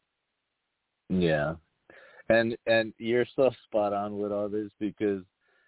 Yeah. 1.12 1.56
And 2.30 2.58
and 2.66 2.94
you're 2.98 3.26
so 3.36 3.52
spot 3.66 3.94
on 3.94 4.18
with 4.18 4.32
all 4.32 4.48
this 4.48 4.72
because 4.80 5.24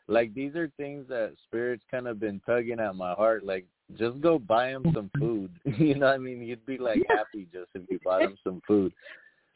like 0.08 0.34
these 0.34 0.56
are 0.56 0.72
things 0.78 1.08
that 1.10 1.34
spirits 1.46 1.84
kind 1.90 2.08
of 2.08 2.20
been 2.20 2.42
tugging 2.46 2.80
at 2.80 2.96
my 2.96 3.14
heart 3.14 3.46
like 3.46 3.66
just 3.98 4.20
go 4.22 4.40
buy 4.40 4.70
him 4.70 4.86
some 4.94 5.12
food. 5.20 5.52
you 5.78 5.96
know 5.96 6.08
what 6.08 6.16
I 6.16 6.18
mean? 6.18 6.42
You'd 6.42 6.66
be 6.66 6.78
like 6.78 7.02
happy 7.08 7.48
just 7.52 7.70
if 7.76 7.84
you 7.90 8.00
bought 8.04 8.24
him 8.24 8.38
some 8.44 8.62
food. 8.66 8.94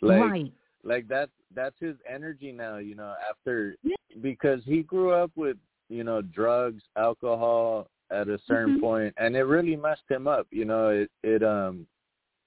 Like 0.01 0.19
right. 0.19 0.53
like 0.83 1.07
that's 1.07 1.31
that's 1.55 1.75
his 1.79 1.95
energy 2.07 2.51
now, 2.51 2.77
you 2.77 2.95
know, 2.95 3.15
after 3.29 3.75
because 4.21 4.61
he 4.65 4.83
grew 4.83 5.11
up 5.11 5.31
with, 5.35 5.57
you 5.89 6.03
know, 6.03 6.21
drugs, 6.21 6.83
alcohol 6.97 7.89
at 8.11 8.27
a 8.27 8.39
certain 8.47 8.77
Mhm. 8.77 8.81
point, 8.81 9.13
and 9.17 9.35
it 9.35 9.43
really 9.43 9.75
messed 9.75 10.09
him 10.09 10.27
up, 10.27 10.47
you 10.51 10.65
know, 10.65 10.89
it 10.89 11.11
it 11.23 11.43
um 11.43 11.87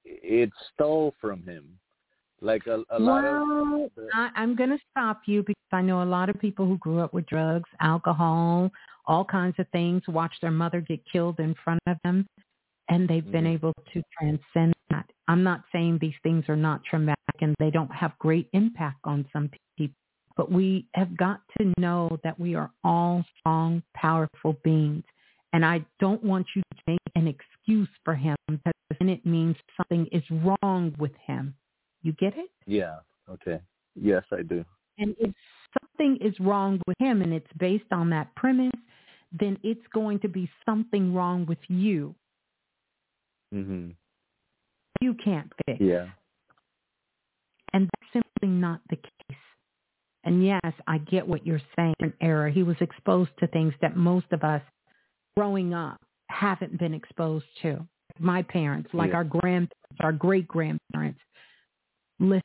it 0.05 0.51
stole 0.73 1.15
from 1.21 1.43
him. 1.43 1.79
Like 2.41 2.67
a, 2.67 2.83
a 2.91 2.99
lot 2.99 3.25
well, 3.25 3.85
of 3.85 4.05
I, 4.15 4.31
I'm 4.35 4.57
going 4.57 4.71
to 4.71 4.79
stop 4.91 5.23
you 5.27 5.43
because 5.43 5.55
I 5.73 5.83
know 5.83 6.03
a 6.03 6.05
lot 6.05 6.31
of 6.31 6.41
people 6.41 6.67
who 6.67 6.79
grew 6.79 7.01
up 7.01 7.13
with 7.13 7.27
drugs, 7.27 7.69
alcohol, 7.81 8.71
all 9.07 9.25
kinds 9.25 9.57
of 9.59 9.67
things, 9.69 10.03
watch 10.09 10.33
their 10.41 10.51
mother 10.51 10.81
get 10.81 11.01
killed 11.11 11.39
in 11.39 11.55
front 11.63 11.81
of 11.87 11.97
them, 12.03 12.27
and 12.89 13.09
they've 13.09 13.31
been 13.31 13.45
Mhm. 13.45 13.55
able 13.55 13.75
to 13.93 14.03
transcend 14.19 14.75
that. 14.89 15.11
I'm 15.29 15.43
not 15.43 15.65
saying 15.71 15.99
these 15.99 16.19
things 16.23 16.49
are 16.49 16.57
not 16.57 16.83
traumatic 16.85 17.17
and 17.41 17.55
they 17.59 17.71
don't 17.71 17.93
have 17.93 18.19
great 18.19 18.49
impact 18.53 18.99
on 19.05 19.27
some 19.33 19.51
people, 19.77 19.95
but 20.37 20.51
we 20.51 20.87
have 20.95 21.17
got 21.17 21.41
to 21.59 21.73
know 21.79 22.19
that 22.25 22.39
we 22.39 22.55
are 22.55 22.71
all 22.85 23.25
strong, 23.39 23.83
powerful 23.95 24.55
beings. 24.65 25.05
And 25.53 25.65
I 25.65 25.85
don't 25.99 26.23
want 26.23 26.47
you 26.55 26.63
to 26.63 26.83
make 26.87 27.01
an 27.17 27.27
excuse 27.27 27.89
for 28.05 28.15
him 28.15 28.37
because 28.49 28.73
then 28.99 29.09
it 29.09 29.27
means 29.27 29.57
something 29.77 30.07
is 30.07 30.23
wrong 30.31 30.95
with 30.99 31.15
him. 31.17 31.55
You 32.03 32.13
get 32.13 32.37
it? 32.37 32.51
Yeah. 32.67 32.97
Okay. 33.29 33.61
Yes, 33.95 34.25
I 34.33 34.43
do. 34.43 34.65
And 34.99 35.15
if 35.19 35.33
something 35.81 36.19
is 36.21 36.39
wrong 36.41 36.81
with 36.87 36.97
him 36.99 37.23
and 37.23 37.33
it's 37.33 37.53
based 37.59 37.91
on 37.93 38.11
that 38.11 38.35
premise, 38.35 38.71
then 39.39 39.59
it's 39.63 39.87
going 39.93 40.19
to 40.21 40.29
be 40.29 40.51
something 40.67 41.15
wrong 41.15 41.47
with 41.47 41.59
you. 41.69 42.15
Mhm. 43.53 43.95
You 45.01 45.15
can't 45.15 45.53
fix. 45.67 45.81
Yeah. 45.81 46.09
And 47.73 47.89
that's 47.89 48.13
simply 48.13 48.49
not 48.49 48.81
the 48.91 48.97
case. 48.97 49.39
And 50.25 50.45
yes, 50.45 50.73
I 50.87 50.99
get 50.99 51.27
what 51.27 51.47
you're 51.47 51.63
saying. 51.77 51.95
An 52.01 52.13
error. 52.21 52.49
He 52.49 52.63
was 52.63 52.77
exposed 52.81 53.31
to 53.39 53.47
things 53.47 53.73
that 53.81 53.97
most 53.97 54.27
of 54.33 54.45
us 54.45 54.63
growing 55.37 55.73
up 55.73 56.01
haven't 56.29 56.79
been 56.79 56.93
exposed 56.95 57.47
to. 57.63 57.87
My 58.19 58.43
parents, 58.43 58.93
like 58.93 59.11
Yeah. 59.11 59.17
our 59.19 59.25
grandparents, 59.25 60.01
our 60.01 60.13
great 60.13 60.47
grandparents. 60.47 61.21
Listen, 62.21 62.43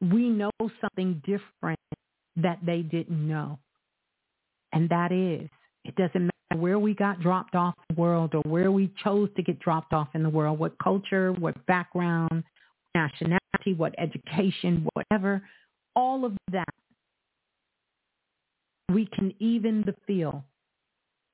we 0.00 0.28
know 0.28 0.50
something 0.80 1.20
different 1.26 1.80
that 2.36 2.58
they 2.64 2.82
didn't 2.82 3.26
know. 3.26 3.58
And 4.72 4.88
that 4.90 5.10
is, 5.10 5.48
it 5.84 5.96
doesn't 5.96 6.30
matter 6.50 6.60
where 6.60 6.78
we 6.78 6.94
got 6.94 7.20
dropped 7.20 7.54
off 7.54 7.74
in 7.88 7.96
the 7.96 8.00
world 8.00 8.34
or 8.34 8.42
where 8.42 8.70
we 8.70 8.92
chose 9.02 9.28
to 9.36 9.42
get 9.42 9.58
dropped 9.58 9.92
off 9.92 10.08
in 10.14 10.22
the 10.22 10.28
world, 10.28 10.58
what 10.58 10.78
culture, 10.82 11.32
what 11.32 11.66
background, 11.66 12.44
nationality, 12.94 13.74
what 13.76 13.94
education, 13.98 14.86
whatever, 14.92 15.42
all 15.94 16.24
of 16.24 16.32
that. 16.52 16.68
We 18.92 19.06
can 19.06 19.34
even 19.40 19.82
the 19.84 19.94
feel 20.06 20.44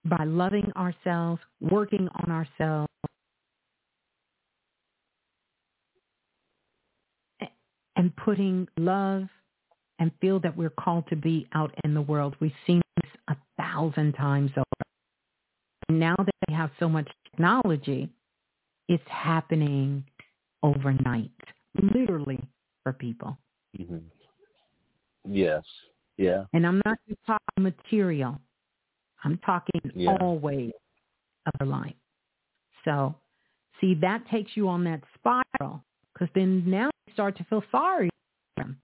by 0.04 0.24
loving 0.24 0.72
ourselves, 0.76 1.40
working 1.60 2.08
on 2.14 2.30
ourselves, 2.30 2.88
and 7.96 8.14
putting 8.16 8.66
love 8.76 9.28
and 9.98 10.10
feel 10.20 10.40
that 10.40 10.56
we're 10.56 10.70
called 10.70 11.06
to 11.08 11.16
be 11.16 11.48
out 11.54 11.74
in 11.84 11.94
the 11.94 12.00
world. 12.02 12.34
We've 12.40 12.52
seen 12.66 12.80
this 13.02 13.10
a 13.28 13.36
thousand 13.56 14.14
times 14.14 14.50
over. 14.56 14.66
And 15.88 16.00
now 16.00 16.14
that 16.18 16.34
they 16.48 16.54
have 16.54 16.70
so 16.80 16.88
much 16.88 17.08
technology, 17.30 18.08
it's 18.88 19.02
happening 19.08 20.04
overnight, 20.62 21.30
literally 21.94 22.40
for 22.82 22.92
people. 22.92 23.36
Mm-hmm. 23.78 23.98
Yes. 25.24 25.62
Yeah. 26.16 26.44
And 26.52 26.66
I'm 26.66 26.80
not 26.84 26.98
just 27.08 27.20
talking 27.26 27.62
material. 27.62 28.40
I'm 29.24 29.38
talking 29.38 29.80
Yeah. 29.94 30.16
always 30.20 30.72
of 31.46 31.52
their 31.58 31.68
life. 31.68 31.94
So, 32.84 33.14
see, 33.80 33.94
that 33.94 34.26
takes 34.28 34.56
you 34.56 34.68
on 34.68 34.84
that 34.84 35.02
spiral 35.14 35.84
because 36.12 36.28
then 36.34 36.68
now 36.68 36.90
start 37.12 37.36
to 37.38 37.44
feel 37.44 37.62
sorry 37.70 38.10
for 38.56 38.64
him. 38.64 38.80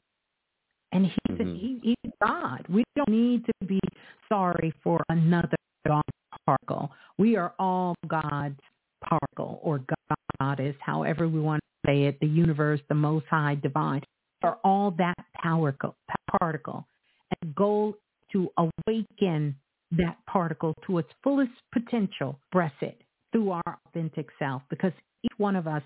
And 0.92 1.06
he's, 1.06 1.38
Mhm. 1.38 1.58
he, 1.58 1.80
he's 2.02 2.12
God. 2.22 2.64
We 2.68 2.84
don't 2.96 3.08
need 3.08 3.44
to 3.44 3.66
be 3.66 3.80
sorry 4.28 4.72
for 4.82 5.02
another 5.08 5.56
God 5.86 6.02
particle. 6.46 6.90
We 7.18 7.36
are 7.36 7.54
all 7.58 7.94
God's 8.06 8.60
particle 9.02 9.60
or 9.62 9.78
God, 9.78 10.16
goddess, 10.40 10.76
however 10.80 11.28
we 11.28 11.40
want 11.40 11.60
to 11.60 11.90
say 11.90 12.04
it, 12.04 12.18
the 12.20 12.26
universe, 12.26 12.80
the 12.88 12.94
most 12.94 13.26
high 13.26 13.56
divine, 13.56 14.02
are 14.42 14.58
all 14.64 14.90
that 14.92 15.16
particle. 15.34 15.96
particle. 16.40 16.86
And 17.30 17.50
the 17.50 17.54
goal 17.54 17.90
is 17.90 18.28
to 18.32 18.50
awaken 18.56 19.56
that 19.92 20.16
particle 20.26 20.74
to 20.86 20.98
its 20.98 21.08
fullest 21.22 21.52
potential, 21.72 22.38
express 22.46 22.72
it 22.80 23.02
through 23.32 23.50
our 23.50 23.78
authentic 23.86 24.28
self, 24.38 24.62
because 24.68 24.92
each 25.22 25.38
one 25.38 25.56
of 25.56 25.66
us 25.66 25.82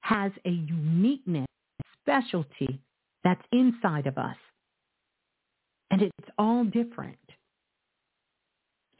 has 0.00 0.32
a 0.44 0.50
uniqueness, 0.50 1.46
specialty 2.04 2.80
that's 3.24 3.42
inside 3.52 4.06
of 4.06 4.18
us. 4.18 4.36
And 5.90 6.02
it's 6.02 6.28
all 6.38 6.64
different. 6.64 7.18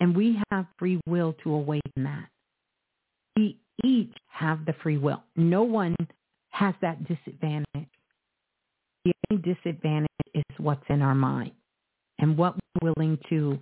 And 0.00 0.16
we 0.16 0.40
have 0.50 0.66
free 0.78 1.00
will 1.06 1.34
to 1.44 1.52
awaken 1.52 2.04
that. 2.04 2.28
We 3.36 3.58
each 3.84 4.14
have 4.28 4.64
the 4.66 4.74
free 4.82 4.98
will. 4.98 5.22
No 5.36 5.62
one 5.62 5.96
has 6.50 6.74
that 6.82 7.06
disadvantage. 7.08 7.88
The 9.04 9.12
only 9.30 9.42
disadvantage 9.42 10.08
is 10.34 10.44
what's 10.58 10.84
in 10.88 11.02
our 11.02 11.14
mind 11.14 11.52
and 12.18 12.36
what 12.36 12.54
we're 12.80 12.92
willing 12.96 13.18
to 13.30 13.58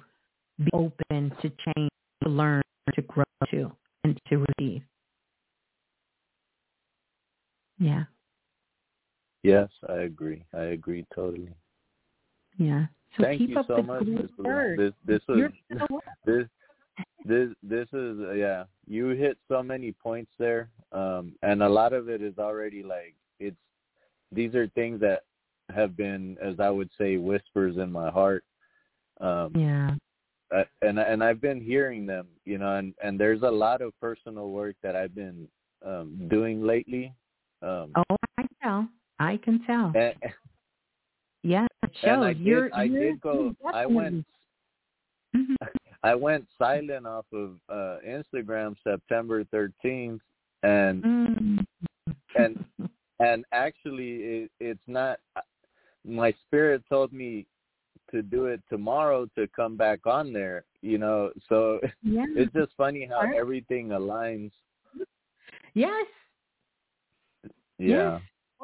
be 0.59 0.71
open 0.73 1.33
to 1.43 1.51
change, 1.75 1.91
to 2.23 2.29
learn, 2.29 2.63
to 2.95 3.03
grow 3.03 3.25
to, 3.51 3.73
and 4.05 4.19
to 4.29 4.45
receive. 4.59 4.83
Yeah, 7.79 8.05
Yes, 9.43 9.69
I 9.89 10.01
agree. 10.01 10.45
I 10.53 10.65
agree 10.65 11.07
totally. 11.15 11.55
yeah. 12.59 12.87
So 13.17 13.25
Thank 13.25 13.39
keep 13.39 13.51
you 13.51 13.59
up 13.59 13.67
so 13.67 13.77
the 13.77 13.83
much, 13.83 14.05
good 14.05 14.31
work. 14.39 14.77
This 14.77 14.93
this 15.07 15.21
was 15.29 15.51
so 15.79 16.01
this 16.25 16.47
this 17.25 17.49
this 17.63 17.89
is 17.93 18.21
uh, 18.21 18.33
yeah. 18.33 18.65
You 18.87 19.09
hit 19.09 19.39
so 19.49 19.63
many 19.63 19.93
points 19.93 20.31
there, 20.39 20.71
um, 20.93 21.35
and 21.43 21.63
a 21.63 21.69
lot 21.69 21.93
of 21.93 22.09
it 22.09 22.23
is 22.23 22.39
already 22.39 22.83
like 22.83 23.15
it's. 23.39 23.57
These 24.33 24.55
are 24.55 24.69
things 24.69 25.01
that 25.01 25.25
have 25.75 25.97
been, 25.97 26.37
as 26.41 26.61
I 26.61 26.71
would 26.71 26.91
say, 26.97 27.17
whispers 27.17 27.79
in 27.79 27.91
my 27.91 28.11
heart. 28.11 28.45
Um, 29.21 29.53
Yeah. 29.55 29.97
uh, 30.55 30.65
and 30.83 30.99
and 30.99 31.23
I've 31.23 31.41
been 31.41 31.61
hearing 31.61 32.07
them, 32.07 32.29
you 32.45 32.59
know, 32.59 32.77
and 32.77 32.95
and 33.03 33.19
there's 33.19 33.43
a 33.43 33.51
lot 33.51 33.83
of 33.83 33.99
personal 34.01 34.51
work 34.51 34.77
that 34.83 34.95
I've 34.95 35.15
been 35.15 35.49
um 35.85 36.29
doing 36.29 36.63
lately. 36.63 37.13
Um 37.63 37.93
Oh, 37.97 38.17
I 38.39 38.47
tell. 38.63 38.89
I 39.21 39.37
can 39.37 39.63
tell. 39.67 39.93
Yeah, 41.43 41.67
it 41.83 41.91
shows. 42.03 42.23
I 42.25 42.33
did 42.33 42.43
you're, 42.43 42.75
I 42.75 42.83
you're, 42.85 43.13
did 43.13 43.21
go 43.21 43.55
I 43.73 43.87
went 43.87 44.27
Mhm. 45.37 45.55
I 46.03 46.15
went 46.15 46.49
silent 46.59 47.07
off 47.07 47.27
of 47.33 47.61
uh 47.69 47.99
Instagram 48.07 48.75
September 48.83 49.45
13th 49.45 50.21
and 50.63 51.05
Mm. 51.05 51.67
and 52.37 52.65
and 53.21 53.45
actually 53.53 54.13
it, 54.23 54.51
it's 54.61 54.89
not 54.89 55.21
my 56.05 56.33
spirit 56.47 56.83
told 56.89 57.13
me 57.13 57.47
to 58.11 58.23
do 58.23 58.47
it 58.47 58.61
tomorrow 58.69 59.27
to 59.37 59.47
come 59.55 59.77
back 59.77 60.07
on 60.07 60.33
there 60.33 60.65
you 60.83 60.99
know 60.99 61.31
so 61.49 61.81
Yeah. 62.03 62.25
it's 62.35 62.53
just 62.55 62.73
funny 62.77 63.05
how 63.07 63.21
everything 63.37 63.89
aligns 63.89 64.53
Yes. 65.75 66.07
yeah 67.79 68.19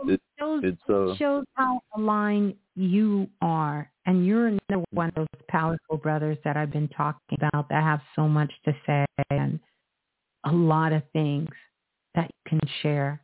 It 0.05 0.21
shows, 0.39 0.61
it's 0.65 0.81
so 0.87 1.11
uh, 1.11 1.17
shows 1.17 1.45
how 1.55 1.81
aligned 1.97 2.55
you 2.75 3.29
are. 3.41 3.91
And 4.05 4.27
you're 4.27 4.49
another 4.49 4.85
one 4.91 5.09
of 5.09 5.15
those 5.15 5.43
powerful 5.49 5.97
brothers 5.97 6.39
that 6.45 6.57
I've 6.57 6.73
been 6.73 6.89
talking 6.89 7.39
about 7.39 7.69
that 7.71 7.83
have 7.83 8.01
so 8.15 8.29
much 8.29 8.53
to 8.65 8.75
say 8.87 9.05
and 9.31 9.59
a 10.45 10.53
lot 10.53 10.93
of 10.93 11.03
things 11.13 11.49
that 12.15 12.31
you 12.31 12.59
can 12.59 12.61
share. 12.83 13.21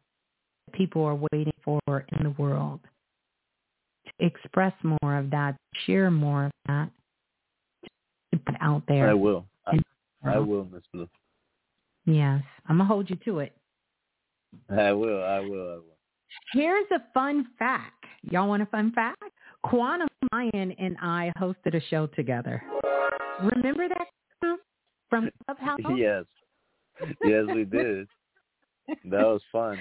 People 0.73 1.05
are 1.05 1.19
waiting 1.33 1.53
for 1.65 1.81
in 1.89 2.25
the 2.25 2.35
world. 2.39 2.81
To 4.07 4.27
express 4.27 4.73
more 4.83 5.17
of 5.17 5.31
that, 5.31 5.57
share 5.87 6.11
more 6.11 6.47
of 6.47 6.53
that, 6.67 6.91
to 8.33 8.39
put 8.41 8.57
out 8.61 8.83
there. 8.89 9.09
I 9.09 9.15
will 9.15 9.45
I, 9.67 9.79
I 10.25 10.39
will 10.39 10.67
Miss 10.73 10.83
Blue 10.93 11.09
Yes. 12.05 12.43
I'm 12.69 12.79
going 12.79 12.89
to 12.89 12.93
hold 12.93 13.11
you 13.11 13.17
to 13.25 13.39
it. 13.41 13.53
I 14.69 14.93
will 14.93 15.23
I 15.23 15.39
will 15.39 15.71
I 15.71 15.77
will 15.77 15.97
Here's 16.53 16.87
a 16.93 17.03
fun 17.15 17.47
fact. 17.59 18.05
Y'all 18.23 18.49
want 18.49 18.63
a 18.63 18.67
fun 18.67 18.93
fact? 18.93 19.23
Quantum 19.63 20.09
Mayan 20.33 20.73
and 20.73 20.97
I 21.01 21.33
hosted 21.39 21.75
a 21.75 21.81
show 21.89 22.07
together. 22.09 22.63
Remember 23.41 23.89
that 23.89 24.07
from 25.11 25.31
Clubhouse? 25.47 25.79
yes 25.97 26.25
yes 27.25 27.45
we 27.55 27.65
did 27.65 28.07
that 29.05 29.23
was 29.27 29.43
fun 29.51 29.79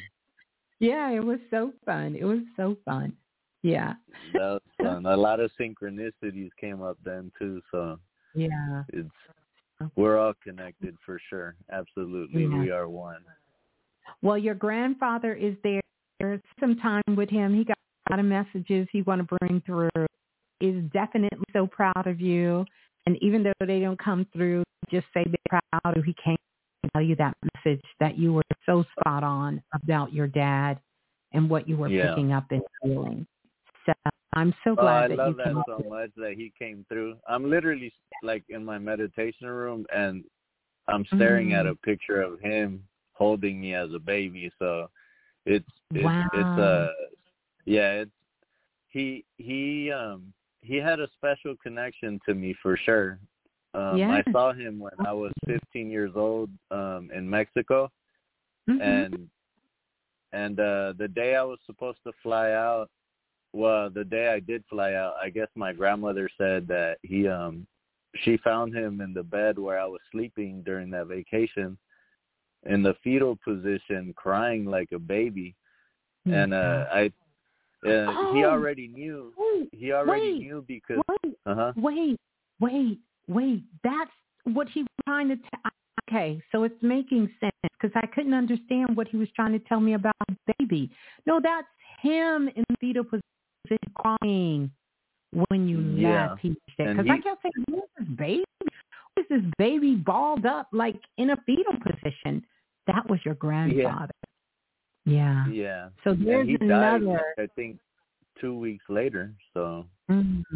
Yeah, 0.80 1.11
it 1.11 1.23
was 1.23 1.39
so 1.49 1.71
fun. 1.85 2.15
It 2.15 2.23
was 2.25 2.39
so 2.57 2.77
fun. 2.85 3.13
Yeah. 3.63 3.93
that 4.33 4.39
was 4.39 4.61
fun 4.81 5.05
a 5.05 5.15
lot 5.15 5.39
of 5.39 5.51
synchronicities 5.59 6.49
came 6.59 6.81
up 6.81 6.97
then 7.03 7.31
too 7.38 7.61
so 7.71 7.99
Yeah. 8.33 8.83
it's 8.89 9.09
we're 9.95 10.17
all 10.17 10.33
connected 10.43 10.95
for 11.05 11.19
sure 11.30 11.55
absolutely 11.71 12.43
Yeah. 12.43 12.59
we 12.59 12.71
are 12.71 12.88
one 12.89 13.23
Well, 14.21 14.38
your 14.38 14.55
grandfather 14.55 15.33
is 15.33 15.55
there. 15.63 15.81
Some 16.59 16.77
time 16.77 17.01
with 17.16 17.30
him. 17.30 17.56
He 17.56 17.64
got 17.64 17.77
a 18.09 18.14
lot 18.14 18.19
of 18.19 18.25
messages 18.25 18.88
he 18.91 19.01
want 19.03 19.27
to 19.27 19.38
bring 19.40 19.61
through. 19.66 19.90
Is 20.61 20.83
definitely 20.93 21.40
so 21.53 21.66
proud 21.66 22.06
of 22.06 22.22
you. 22.22 22.66
And 23.08 23.17
even 23.22 23.41
though 23.41 23.66
they 23.66 23.80
don't 23.80 23.98
come 23.98 24.27
through, 24.32 24.64
just 24.91 25.08
say 25.14 25.24
they're 25.25 25.59
proud 25.83 26.03
he 26.06 26.16
came 26.24 26.38
to 26.83 26.90
tell 26.93 27.01
you 27.01 27.16
that 27.16 27.35
message 27.66 27.83
that 28.00 28.17
you 28.17 28.33
were 28.33 28.43
so 28.66 28.83
spot 29.00 29.24
on 29.24 29.61
about 29.74 30.14
your 30.14 30.27
dad 30.27 30.80
and 31.33 31.50
what 31.50 31.67
you 31.67 31.77
were 31.77 31.90
Yeah. 31.90 32.09
picking 32.09 32.32
up 32.32 32.45
and 32.51 32.61
feeling. 32.83 33.25
So 33.85 33.93
I'm 34.33 34.53
so 34.64 34.72
Oh, 34.72 34.75
glad 34.75 35.06
I 35.06 35.08
that 35.08 35.17
love 35.17 35.27
you 35.30 35.43
that 35.43 35.64
so 35.66 35.83
much 35.90 36.11
that 36.17 36.33
he 36.38 36.51
came 36.58 36.85
through. 36.90 37.17
I'm 37.27 37.50
literally 37.50 37.91
like 38.22 38.43
in 38.50 38.64
my 38.64 38.77
meditation 38.77 39.48
room 39.48 39.85
and 39.93 40.24
I'm 40.88 41.06
staring 41.06 41.53
at 41.53 41.66
Mm. 41.66 41.72
a 41.72 41.75
picture 41.75 42.22
of 42.22 42.40
him 42.40 42.88
holding 43.14 43.59
me 43.59 43.74
as 43.74 43.91
a 43.93 44.00
baby. 44.00 44.51
So 44.59 44.90
it's 45.45 45.66
it's 45.94 46.06
Wow. 46.06 46.30
it's 46.34 46.58
uh 46.58 46.88
yeah, 47.66 47.92
it's 47.94 48.11
he 48.90 49.24
he 49.38 49.92
um 49.92 50.34
he 50.61 50.78
had 50.78 51.00
a 51.00 51.08
special 51.18 51.56
connection 51.61 52.20
to 52.26 52.34
me 52.34 52.56
for 52.61 52.78
sure. 52.78 53.20
Um 53.74 53.98
Yeah. 53.98 54.22
I 54.22 54.32
saw 54.32 54.53
him 54.53 54.80
when 54.80 54.94
I 55.06 55.14
was 55.14 55.32
15 55.48 55.90
years 55.90 56.11
old 56.16 56.50
um 56.72 57.10
in 57.14 57.30
Mexico 57.30 57.90
Mhm. 58.70 58.82
and 58.82 59.30
and 60.34 60.60
uh 60.60 60.94
the 60.98 61.08
day 61.08 61.36
I 61.36 61.44
was 61.44 61.60
supposed 61.66 62.00
to 62.06 62.11
fly 62.22 62.52
out 62.52 62.90
well 63.53 63.90
the 63.90 64.03
day 64.03 64.30
I 64.30 64.40
did 64.40 64.64
fly 64.70 64.94
out 64.94 65.16
I 65.22 65.30
guess 65.30 65.50
my 65.56 65.74
grandmother 65.74 66.30
said 66.38 66.68
that 66.68 66.98
he 67.03 67.28
um 67.28 67.66
she 68.24 68.38
found 68.38 68.76
him 68.76 69.02
in 69.02 69.14
the 69.14 69.24
bed 69.24 69.58
where 69.58 69.80
I 69.80 69.86
was 69.86 70.02
sleeping 70.11 70.64
during 70.64 70.90
that 70.92 71.08
vacation 71.08 71.78
in 72.65 72.83
the 72.83 72.95
fetal 73.03 73.38
position 73.43 74.14
crying 74.15 74.65
like 74.65 74.91
a 74.91 74.99
baby 74.99 75.56
and 76.25 76.53
uh 76.53 76.85
I 76.91 77.11
Uh, 77.83 78.14
Oh, 78.14 78.30
he 78.35 78.43
already 78.45 78.88
knew. 78.88 79.33
Wait, 79.35 79.69
He 79.72 79.91
already 79.91 80.33
wait, 80.33 80.40
knew 80.40 80.64
because. 80.67 81.01
wait, 81.09 81.35
Uh 81.48 81.56
huh. 81.56 81.73
wait, 81.75 82.19
wait, 82.59 82.99
wait. 83.27 83.64
That's 83.83 84.11
what 84.43 84.67
he 84.69 84.81
was 84.81 84.90
trying 85.07 85.30
to. 85.30 85.35
T- 85.38 85.69
okay, 86.07 86.40
so 86.51 86.61
it's 86.64 86.81
making 86.83 87.27
sense 87.40 87.56
because 87.73 87.91
I 87.95 88.06
couldn't 88.06 88.35
understand 88.35 88.95
what 88.95 89.07
he 89.07 89.17
was 89.17 89.30
trying 89.35 89.53
to 89.53 89.59
tell 89.67 89.80
me 89.80 89.93
about 89.95 90.14
baby. 90.59 90.91
No, 91.25 91.40
that's 91.41 91.67
him 92.01 92.49
in 92.56 92.64
the 92.69 92.75
fetal 92.80 93.03
position 93.03 93.80
crying 93.95 94.72
when 95.48 95.67
you 95.67 95.80
Yeah. 95.80 96.30
left. 96.30 96.41
He 96.41 96.56
said 96.77 96.95
because 96.95 97.09
I 97.09 97.17
kept 97.17 97.41
saying, 97.41 97.65
"Who's 97.67 97.90
this 97.98 98.07
baby? 98.15 98.45
Who's 99.15 99.27
this 99.27 99.45
baby 99.57 99.95
balled 99.95 100.45
up 100.45 100.67
like 100.72 101.01
in 101.17 101.31
a 101.31 101.38
fetal 101.48 101.73
position?" 101.81 102.45
That 102.88 103.10
was 103.10 103.19
your 103.26 103.35
grandfather. 103.35 104.11
Yeah. 105.06 105.48
Yeah. 105.48 105.90
So 106.03 106.14
there's 106.14 106.48
he 106.48 106.58
died. 106.58 107.01
another. 107.01 107.24
I 107.38 107.48
think 107.56 107.80
two 108.40 108.58
weeks 108.58 108.84
later. 108.90 109.34
So 109.53 109.85
Mhm. 110.10 110.53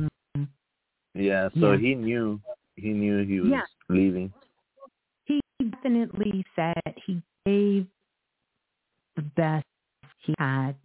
yeah. 1.13 1.49
So 1.59 1.71
Yeah. 1.73 1.77
he 1.77 1.95
knew. 1.95 2.41
He 2.75 2.89
knew 2.89 3.25
he 3.25 3.39
was 3.39 3.51
Yeah. 3.51 3.65
leaving. 3.89 4.33
he 5.27 5.39
definitely 5.69 6.45
said 6.55 6.81
he 7.05 7.21
gave 7.45 7.87
the 9.15 9.21
best 9.21 9.65
he 10.19 10.35
had. 10.37 10.75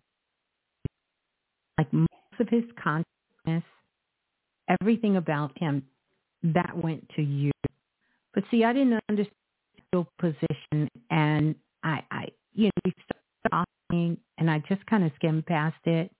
Like 1.77 1.93
most 1.93 2.09
of 2.41 2.49
his 2.49 2.65
consciousness, 2.77 3.65
everything 4.81 5.17
about 5.17 5.57
him, 5.59 5.87
that 6.43 6.77
went 6.77 7.07
to 7.17 7.23
you. 7.23 7.51
But 8.33 8.45
see, 8.51 8.65
I 8.65 8.73
didn't 8.73 9.01
understand 9.09 9.35
your 9.93 10.07
position, 10.19 10.89
and 11.11 11.55
I, 11.83 12.01
I, 12.11 12.27
you 12.55 12.67
know, 12.67 12.71
we 12.85 12.93
started 13.05 13.67
talking, 13.91 14.17
and 14.39 14.51
I 14.51 14.63
just 14.69 14.85
kind 14.87 15.05
of 15.05 15.13
skimmed 15.17 15.47
past 15.47 15.77
it 15.85 16.11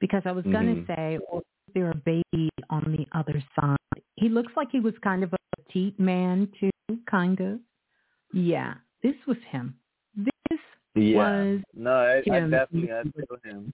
because 0.00 0.22
I 0.24 0.32
was 0.32 0.44
going 0.44 0.66
to 0.66 0.82
mm-hmm. 0.82 0.92
say, 0.92 1.18
well, 1.30 1.40
is 1.40 1.74
there 1.74 1.90
a 1.90 1.94
baby 1.94 2.50
on 2.70 2.96
the 2.96 3.06
other 3.18 3.42
side? 3.58 3.76
He 4.16 4.28
looks 4.28 4.52
like 4.56 4.68
he 4.70 4.80
was 4.80 4.94
kind 5.02 5.22
of 5.22 5.32
a 5.32 5.36
petite 5.56 5.98
man 5.98 6.48
too, 6.60 6.70
kind 7.10 7.40
of. 7.40 7.58
Yeah, 8.32 8.74
this 9.02 9.14
was 9.26 9.36
him. 9.50 9.74
This 10.16 10.58
Yeah. 10.94 11.16
was 11.16 11.60
No, 11.74 11.92
I, 11.92 12.22
I 12.30 12.38
him. 12.38 12.50
definitely 12.50 12.92
I 12.92 13.02
feel 13.02 13.36
him. 13.44 13.72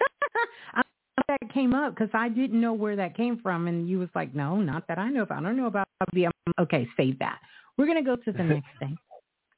I 0.74 0.82
that 1.28 1.52
came 1.52 1.74
up 1.74 1.94
because 1.94 2.10
I 2.14 2.28
didn't 2.28 2.60
know 2.60 2.72
where 2.72 2.96
that 2.96 3.16
came 3.16 3.38
from, 3.42 3.68
and 3.68 3.88
you 3.88 3.98
was 3.98 4.08
like, 4.14 4.34
"No, 4.34 4.60
not 4.60 4.86
that 4.88 4.98
I 4.98 5.08
know 5.08 5.22
of. 5.22 5.30
I 5.30 5.40
don't 5.40 5.56
know 5.56 5.66
about 5.66 5.88
the." 6.12 6.28
Okay, 6.58 6.88
save 6.96 7.18
that. 7.18 7.38
We're 7.78 7.86
gonna 7.86 8.02
go 8.02 8.16
to 8.16 8.32
the 8.32 8.42
next 8.44 8.68
thing, 8.78 8.96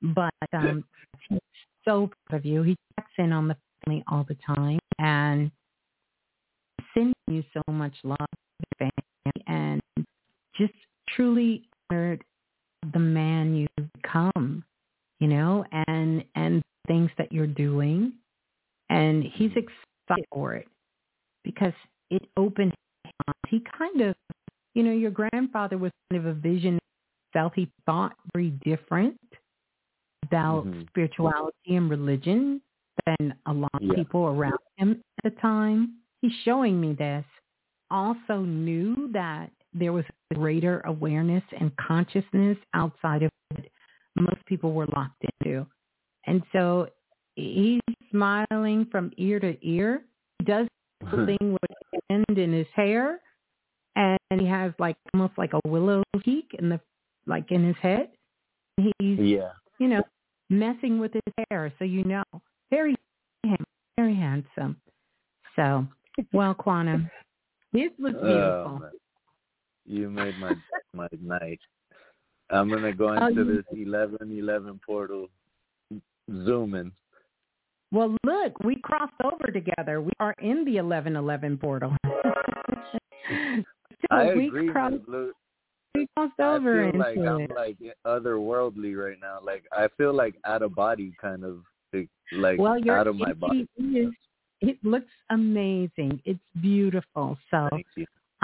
but 0.02 0.32
um, 0.52 0.84
he's 1.28 1.38
so 1.84 2.10
proud 2.26 2.38
of 2.38 2.44
you. 2.44 2.62
He 2.62 2.76
checks 2.98 3.12
in 3.18 3.32
on 3.32 3.48
the 3.48 3.56
family 3.84 4.02
all 4.08 4.24
the 4.28 4.36
time 4.46 4.78
and 4.98 5.50
sending 6.94 7.14
you 7.28 7.42
so 7.52 7.62
much 7.72 7.94
love, 8.04 8.18
family, 8.78 8.92
and 9.46 9.80
just 10.56 10.72
truly 11.14 11.68
honored 11.90 12.22
the 12.92 12.98
man 12.98 13.54
you've 13.54 13.92
become, 14.02 14.64
you 15.20 15.28
know, 15.28 15.64
and 15.88 16.24
and 16.34 16.62
things 16.86 17.10
that 17.18 17.32
you're 17.32 17.46
doing, 17.46 18.12
and 18.90 19.24
he's 19.24 19.50
excited 19.52 20.26
for 20.32 20.54
it 20.54 20.68
because 21.44 21.72
it 22.10 22.22
opened 22.36 22.74
up. 23.28 23.36
He 23.48 23.62
kind 23.78 24.00
of, 24.02 24.14
you 24.74 24.82
know, 24.82 24.92
your 24.92 25.10
grandfather 25.10 25.78
was 25.78 25.90
kind 26.10 26.24
of 26.24 26.36
a 26.36 26.38
vision 26.38 26.78
self. 27.34 27.52
He 27.54 27.70
thought 27.84 28.16
very 28.32 28.50
different 28.64 29.20
about 30.22 30.64
Mhm. 30.64 30.88
spirituality 30.88 31.76
and 31.76 31.90
religion 31.90 32.62
than 33.04 33.34
a 33.46 33.52
lot 33.52 33.74
of 33.74 33.94
people 33.94 34.28
around 34.28 34.58
him 34.76 35.02
at 35.18 35.34
the 35.34 35.40
time. 35.40 35.98
He's 36.22 36.32
showing 36.44 36.80
me 36.80 36.94
this. 36.94 37.26
Also 37.90 38.40
knew 38.42 39.08
that 39.12 39.50
there 39.74 39.92
was 39.92 40.06
a 40.30 40.34
greater 40.34 40.80
awareness 40.86 41.44
and 41.52 41.76
consciousness 41.76 42.56
outside 42.72 43.22
of 43.22 43.30
what 43.50 43.66
most 44.16 44.46
people 44.46 44.72
were 44.72 44.86
locked 44.86 45.22
into. 45.22 45.66
And 46.26 46.42
so 46.52 46.88
he's 47.36 47.82
smiling 48.10 48.86
from 48.86 49.12
ear 49.18 49.38
to 49.40 49.58
ear. 49.66 50.04
He 50.38 50.44
does 50.46 50.66
the 51.00 51.26
thing 51.26 51.52
with 51.52 51.70
the 51.92 52.00
end 52.10 52.38
in 52.38 52.52
his 52.52 52.68
hair 52.68 53.20
and 53.96 54.18
he 54.40 54.46
has 54.46 54.72
like 54.78 54.96
almost 55.12 55.36
like 55.36 55.52
a 55.52 55.60
willow 55.68 56.02
peak 56.20 56.54
in 56.58 56.68
the 56.68 56.80
like 57.26 57.50
in 57.52 57.64
his 57.64 57.76
head. 57.76 58.10
He's 58.76 59.18
Yeah. 59.18 59.52
you 59.78 59.88
know, 59.88 60.02
messing 60.50 60.98
with 60.98 61.12
his 61.12 61.34
hair, 61.50 61.72
so 61.78 61.84
you 61.84 62.04
know. 62.04 62.24
Very 62.70 62.96
very 63.96 64.14
handsome. 64.14 64.76
So 65.56 65.86
well, 66.32 66.54
Quantum, 66.54 67.08
this 67.72 67.90
was 67.98 68.14
Oh, 68.16 68.22
beautiful. 68.24 68.78
man. 68.80 68.90
you 69.86 70.10
made 70.10 70.36
my 70.38 70.54
my 70.94 71.08
night. 71.20 71.60
I'm 72.50 72.68
gonna 72.68 72.92
go 72.92 73.08
Oh, 73.10 73.26
into 73.26 73.44
you- 73.44 73.56
this 73.56 73.64
eleven 73.72 74.36
eleven 74.36 74.80
portal, 74.84 75.28
zooming. 76.30 76.92
Well, 77.92 78.16
look, 78.24 78.58
we 78.64 78.76
crossed 78.76 79.14
over 79.22 79.52
together. 79.52 80.00
We 80.00 80.10
are 80.18 80.34
in 80.40 80.64
the 80.64 80.78
eleven 80.78 81.14
eleven 81.14 81.56
portal. 81.56 81.96
so 83.28 83.64
I 84.10 84.24
agree, 84.24 84.68
crossed. 84.70 85.04
Blue. 85.06 85.32
We 85.94 86.08
crossed 86.16 86.34
I 86.39 86.56
over 86.56 86.90
feel 86.90 87.00
like 87.00 87.16
into 87.16 87.31
I'm 87.31 87.47
like 87.55 87.76
otherworldly 88.06 88.97
right 88.97 89.18
now. 89.20 89.39
Like 89.42 89.64
I 89.73 89.89
feel 89.97 90.14
like 90.14 90.34
out 90.44 90.62
of 90.62 90.74
body, 90.74 91.12
kind 91.20 91.44
of 91.44 91.62
like, 92.32 92.58
well, 92.58 92.76
out 92.90 93.06
of 93.06 93.16
my 93.16 93.32
body. 93.32 93.68
is 93.78 94.12
it 94.60 94.78
looks 94.82 95.12
amazing. 95.31 96.20
It's 96.24 96.40
beautiful. 96.60 97.36
So 97.50 97.68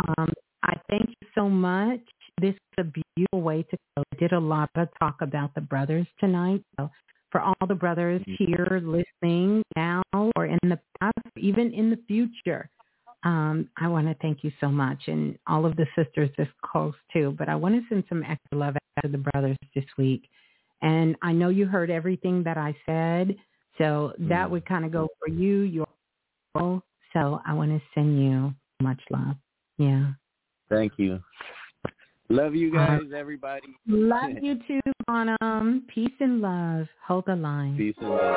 um, 0.08 0.28
I 0.62 0.74
thank 0.88 1.08
you 1.08 1.28
so 1.34 1.48
much. 1.48 2.00
This 2.40 2.54
is 2.54 2.58
a 2.78 2.84
beautiful 2.84 3.42
way 3.42 3.62
to 3.62 3.76
go. 3.96 4.02
I 4.12 4.16
did 4.16 4.32
a 4.32 4.38
lot 4.38 4.70
of 4.74 4.88
talk 4.98 5.16
about 5.22 5.54
the 5.54 5.62
brothers 5.62 6.06
tonight. 6.18 6.62
So 6.78 6.90
for 7.32 7.40
all 7.40 7.66
the 7.66 7.74
brothers 7.74 8.20
Mm-hmm. 8.22 8.44
here 8.44 8.82
listening 8.84 9.62
now 9.76 10.02
or 10.36 10.46
in 10.46 10.58
the 10.62 10.78
past, 11.00 11.14
even 11.36 11.72
in 11.72 11.90
the 11.90 11.98
future, 12.06 12.68
um, 13.24 13.68
I 13.76 13.88
want 13.88 14.06
to 14.06 14.14
thank 14.22 14.42
you 14.42 14.52
so 14.60 14.68
much. 14.68 14.98
And 15.06 15.38
all 15.46 15.66
of 15.66 15.76
the 15.76 15.86
sisters 15.96 16.30
this 16.38 16.48
close 16.62 16.94
too. 17.12 17.34
But 17.38 17.48
I 17.48 17.54
want 17.54 17.74
to 17.74 17.82
send 17.88 18.04
some 18.08 18.22
extra 18.22 18.58
love 18.58 18.76
out 18.76 19.02
to 19.02 19.08
the 19.08 19.18
brothers 19.18 19.56
this 19.74 19.84
week. 19.98 20.28
And 20.82 21.16
I 21.22 21.32
know 21.32 21.50
you 21.50 21.66
heard 21.66 21.90
everything 21.90 22.42
that 22.44 22.56
I 22.56 22.74
said. 22.86 23.36
So 23.78 24.14
that 24.18 24.46
Mhm. 24.46 24.50
would 24.50 24.64
kind 24.66 24.84
of 24.84 24.92
go 24.92 25.08
for 25.18 25.28
you, 25.28 25.60
your 25.60 25.86
role. 26.54 26.82
So 27.12 27.40
I 27.44 27.52
want 27.54 27.70
to 27.70 27.86
send 27.94 28.22
you 28.22 28.54
much 28.80 29.02
love. 29.10 29.36
Yeah. 29.78 30.12
Thank 30.68 30.98
you. 30.98 31.22
Love 32.28 32.54
you 32.54 32.70
Uh, 32.78 33.00
guys, 33.00 33.12
everybody. 33.12 33.74
Love 33.86 34.30
you 34.40 34.56
too, 34.68 34.80
Bonham. 35.06 35.82
Peace 35.88 36.14
and 36.20 36.40
love. 36.40 36.88
Hold 37.06 37.26
the 37.26 37.36
line. 37.36 37.76
Peace 37.76 37.96
and 38.00 38.08
love. 38.08 38.36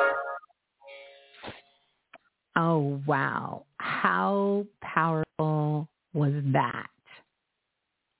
Oh, 2.56 3.00
wow. 3.06 3.64
How 3.78 4.66
powerful 4.80 5.88
was 6.12 6.32
that? 6.52 6.86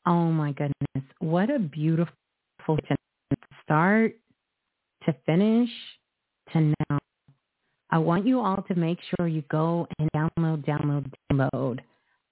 Oh, 0.06 0.30
my 0.30 0.52
goodness. 0.52 1.10
What 1.20 1.50
a 1.50 1.58
beautiful 1.58 2.78
start, 3.62 4.16
to 5.06 5.14
finish, 5.24 5.70
to 6.52 6.74
now. 6.90 6.98
I 7.90 7.98
want 7.98 8.26
you 8.26 8.40
all 8.40 8.62
to 8.68 8.74
make 8.74 8.98
sure 9.16 9.28
you 9.28 9.42
go 9.50 9.86
and 9.98 10.10
download, 10.12 10.66
download, 10.66 11.12
download. 11.32 11.78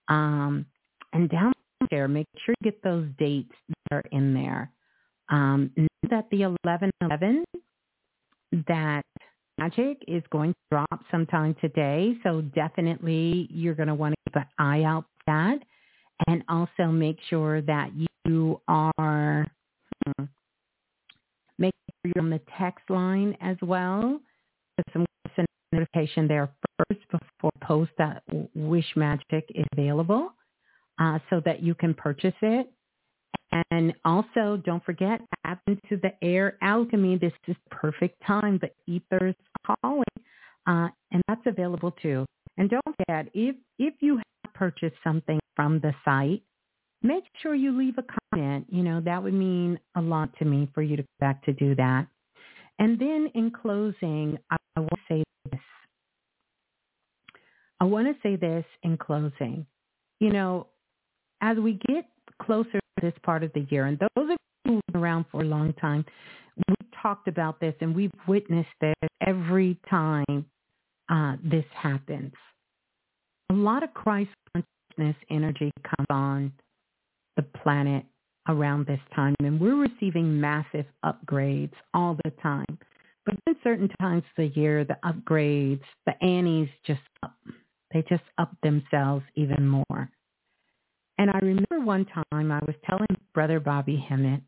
Um, 0.09 0.67
and 1.13 1.31
download 1.31 1.53
there. 1.91 2.09
Make 2.09 2.27
sure 2.45 2.55
you 2.61 2.71
get 2.71 2.83
those 2.83 3.07
dates 3.19 3.53
that 3.69 3.97
are 3.97 4.05
in 4.11 4.35
there. 4.35 4.71
Um, 5.29 5.71
that 6.11 6.27
the 6.31 6.45
1111 6.47 7.45
that 8.67 9.05
magic 9.63 10.03
is 10.09 10.23
going 10.31 10.53
to 10.53 10.59
drop 10.71 11.05
sometime 11.11 11.55
today. 11.61 12.15
So 12.23 12.41
definitely 12.55 13.49
you're 13.51 13.75
going 13.75 13.89
to 13.89 13.95
want 13.95 14.15
to 14.15 14.31
keep 14.31 14.37
an 14.37 14.49
eye 14.59 14.83
out 14.85 15.05
for 15.05 15.33
that. 15.33 15.59
And 16.27 16.43
also 16.49 16.91
make 16.91 17.19
sure 17.29 17.63
that 17.63 17.91
you 18.25 18.61
are, 18.69 19.47
hmm, 20.07 20.25
make 21.59 21.73
sure 21.91 22.13
you're 22.15 22.25
on 22.25 22.31
the 22.31 22.41
text 22.59 22.89
line 22.89 23.37
as 23.41 23.57
well. 23.63 24.21
Put 24.77 24.93
some 24.93 25.07
send 25.37 25.47
a 25.73 25.77
notification 25.77 26.29
there 26.29 26.51
first 26.79 27.01
before 27.11 27.51
post 27.63 27.91
that 27.99 28.23
Wish 28.55 28.87
Magic 28.97 29.45
is 29.55 29.67
available 29.73 30.31
uh, 31.01 31.19
so 31.31 31.41
that 31.45 31.63
you 31.63 31.75
can 31.75 31.95
purchase 31.95 32.35
it. 32.43 32.71
And 33.71 33.93
also, 34.05 34.63
don't 34.65 34.85
forget, 34.85 35.21
tap 35.45 35.61
into 35.67 36.01
the 36.03 36.13
air 36.23 36.57
alchemy. 36.63 37.19
This 37.19 37.33
is 37.47 37.57
perfect 37.71 38.17
time. 38.27 38.59
The 38.61 38.71
ether's 38.93 39.35
calling, 39.67 40.05
uh, 40.67 40.89
and 41.11 41.23
that's 41.29 41.43
available 41.47 41.91
too. 41.91 42.25
And 42.57 42.71
don't 42.71 42.97
forget, 42.97 43.29
if 43.35 43.57
if 43.79 43.95
you 44.01 44.17
have 44.17 44.55
purchased 44.55 44.97
something 45.05 45.39
from 45.55 45.81
the 45.81 45.93
site, 46.05 46.43
make 47.03 47.25
sure 47.43 47.55
you 47.55 47.77
leave 47.77 47.99
a 47.99 48.05
comment. 48.33 48.67
You 48.71 48.83
know 48.83 49.01
that 49.03 49.23
would 49.23 49.35
mean 49.35 49.79
a 49.97 50.01
lot 50.01 50.31
to 50.39 50.47
me 50.47 50.69
for 50.75 50.83
you 50.83 50.97
to 50.97 51.05
back 51.21 51.45
to 51.45 51.53
do 51.53 51.75
that. 51.75 52.07
And 52.79 52.99
then 52.99 53.31
in 53.35 53.51
closing, 53.51 54.39
I, 54.51 54.57
I 54.77 54.81
want 54.81 54.91
to 54.91 55.15
say 55.15 55.23
this. 55.51 55.61
I 57.81 57.85
want 57.85 58.07
to 58.07 58.15
say 58.23 58.37
this 58.37 58.65
in 58.83 58.97
closing. 58.97 59.67
You 60.21 60.31
know, 60.31 60.69
as 61.43 61.59
we 61.59 61.79
get 61.89 62.07
closer 62.41 62.82
this 63.01 63.15
part 63.23 63.43
of 63.43 63.53
the 63.53 63.67
year, 63.71 63.87
and 63.87 63.99
those 63.99 64.11
of 64.17 64.37
you 64.65 64.73
who've 64.73 64.81
been 64.93 65.01
around 65.01 65.25
for 65.31 65.43
a 65.43 65.47
long 65.47 65.73
time, 65.75 66.05
we've 66.57 66.91
talked 67.03 67.29
about 67.29 67.61
this 67.61 67.75
and 67.81 67.95
we've 67.95 68.13
witnessed 68.27 68.69
this 68.81 68.95
every 69.27 69.79
time 69.89 70.47
uh, 71.09 71.37
this 71.43 71.65
happens. 71.75 72.33
A 73.51 73.55
lot 73.55 73.83
of 73.83 73.93
Christ 73.95 74.31
consciousness 74.55 75.17
energy 75.31 75.71
comes 75.85 76.07
on 76.11 76.53
the 77.37 77.43
planet 77.43 78.05
around 78.49 78.87
this 78.87 79.01
time, 79.15 79.35
and 79.41 79.61
we're 79.61 79.77
receiving 79.77 80.41
massive 80.41 80.87
upgrades 81.05 81.73
all 81.95 82.17
the 82.25 82.31
time. 82.43 82.79
But 83.25 83.37
in 83.47 83.57
certain 83.63 83.89
times 84.01 84.25
of 84.37 84.37
the 84.37 84.61
year, 84.61 84.85
the 84.85 84.99
upgrades, 85.05 85.83
the 86.07 86.23
annies 86.25 86.69
just 86.87 87.01
up. 87.23 87.37
They 87.93 88.03
just 88.09 88.25
up 88.39 88.51
themselves 88.63 89.25
even 89.35 89.69
more. 89.69 90.11
And 91.23 91.31
I 91.31 91.39
remember 91.39 91.79
one 91.79 92.05
time 92.07 92.51
I 92.51 92.59
was 92.67 92.75
telling 92.85 93.07
Brother 93.33 93.61
Bobby 93.61 93.97
Hemmitt 93.97 94.41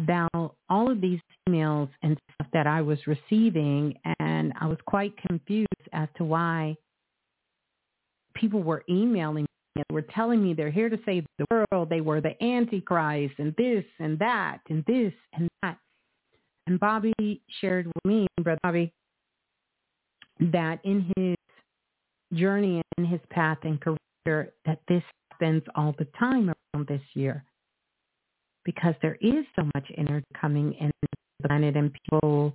about 0.00 0.54
all 0.70 0.90
of 0.90 1.02
these 1.02 1.20
emails 1.46 1.90
and 2.02 2.18
stuff 2.32 2.48
that 2.54 2.66
I 2.66 2.80
was 2.80 2.98
receiving, 3.06 3.94
and 4.18 4.54
I 4.58 4.68
was 4.68 4.78
quite 4.86 5.14
confused 5.18 5.68
as 5.92 6.08
to 6.16 6.24
why 6.24 6.76
people 8.34 8.62
were 8.62 8.84
emailing 8.88 9.42
me 9.42 9.82
and 9.86 9.94
were 9.94 10.00
telling 10.00 10.42
me 10.42 10.54
they're 10.54 10.70
here 10.70 10.88
to 10.88 10.98
save 11.04 11.26
the 11.36 11.44
world. 11.50 11.90
They 11.90 12.00
were 12.00 12.22
the 12.22 12.42
Antichrist 12.42 13.34
and 13.36 13.54
this 13.58 13.84
and 13.98 14.18
that 14.18 14.60
and 14.70 14.82
this 14.86 15.12
and 15.34 15.46
that. 15.62 15.76
And 16.66 16.80
Bobby 16.80 17.42
shared 17.60 17.84
with 17.84 18.04
me, 18.06 18.26
Brother 18.40 18.60
Bobby, 18.62 18.94
that 20.40 20.80
in 20.84 21.12
his 21.18 21.36
journey 22.32 22.80
and 22.96 23.06
his 23.06 23.20
path 23.28 23.58
and 23.64 23.78
career, 23.78 24.54
that 24.64 24.80
this 24.88 25.02
happens 25.38 25.62
all 25.74 25.94
the 25.98 26.06
time 26.18 26.52
around 26.74 26.86
this 26.86 27.02
year 27.14 27.44
because 28.64 28.94
there 29.02 29.16
is 29.20 29.44
so 29.54 29.68
much 29.74 29.86
energy 29.96 30.26
coming 30.38 30.74
in 30.74 30.90
the 31.02 31.08
planet 31.46 31.76
and 31.76 31.92
people 31.92 32.54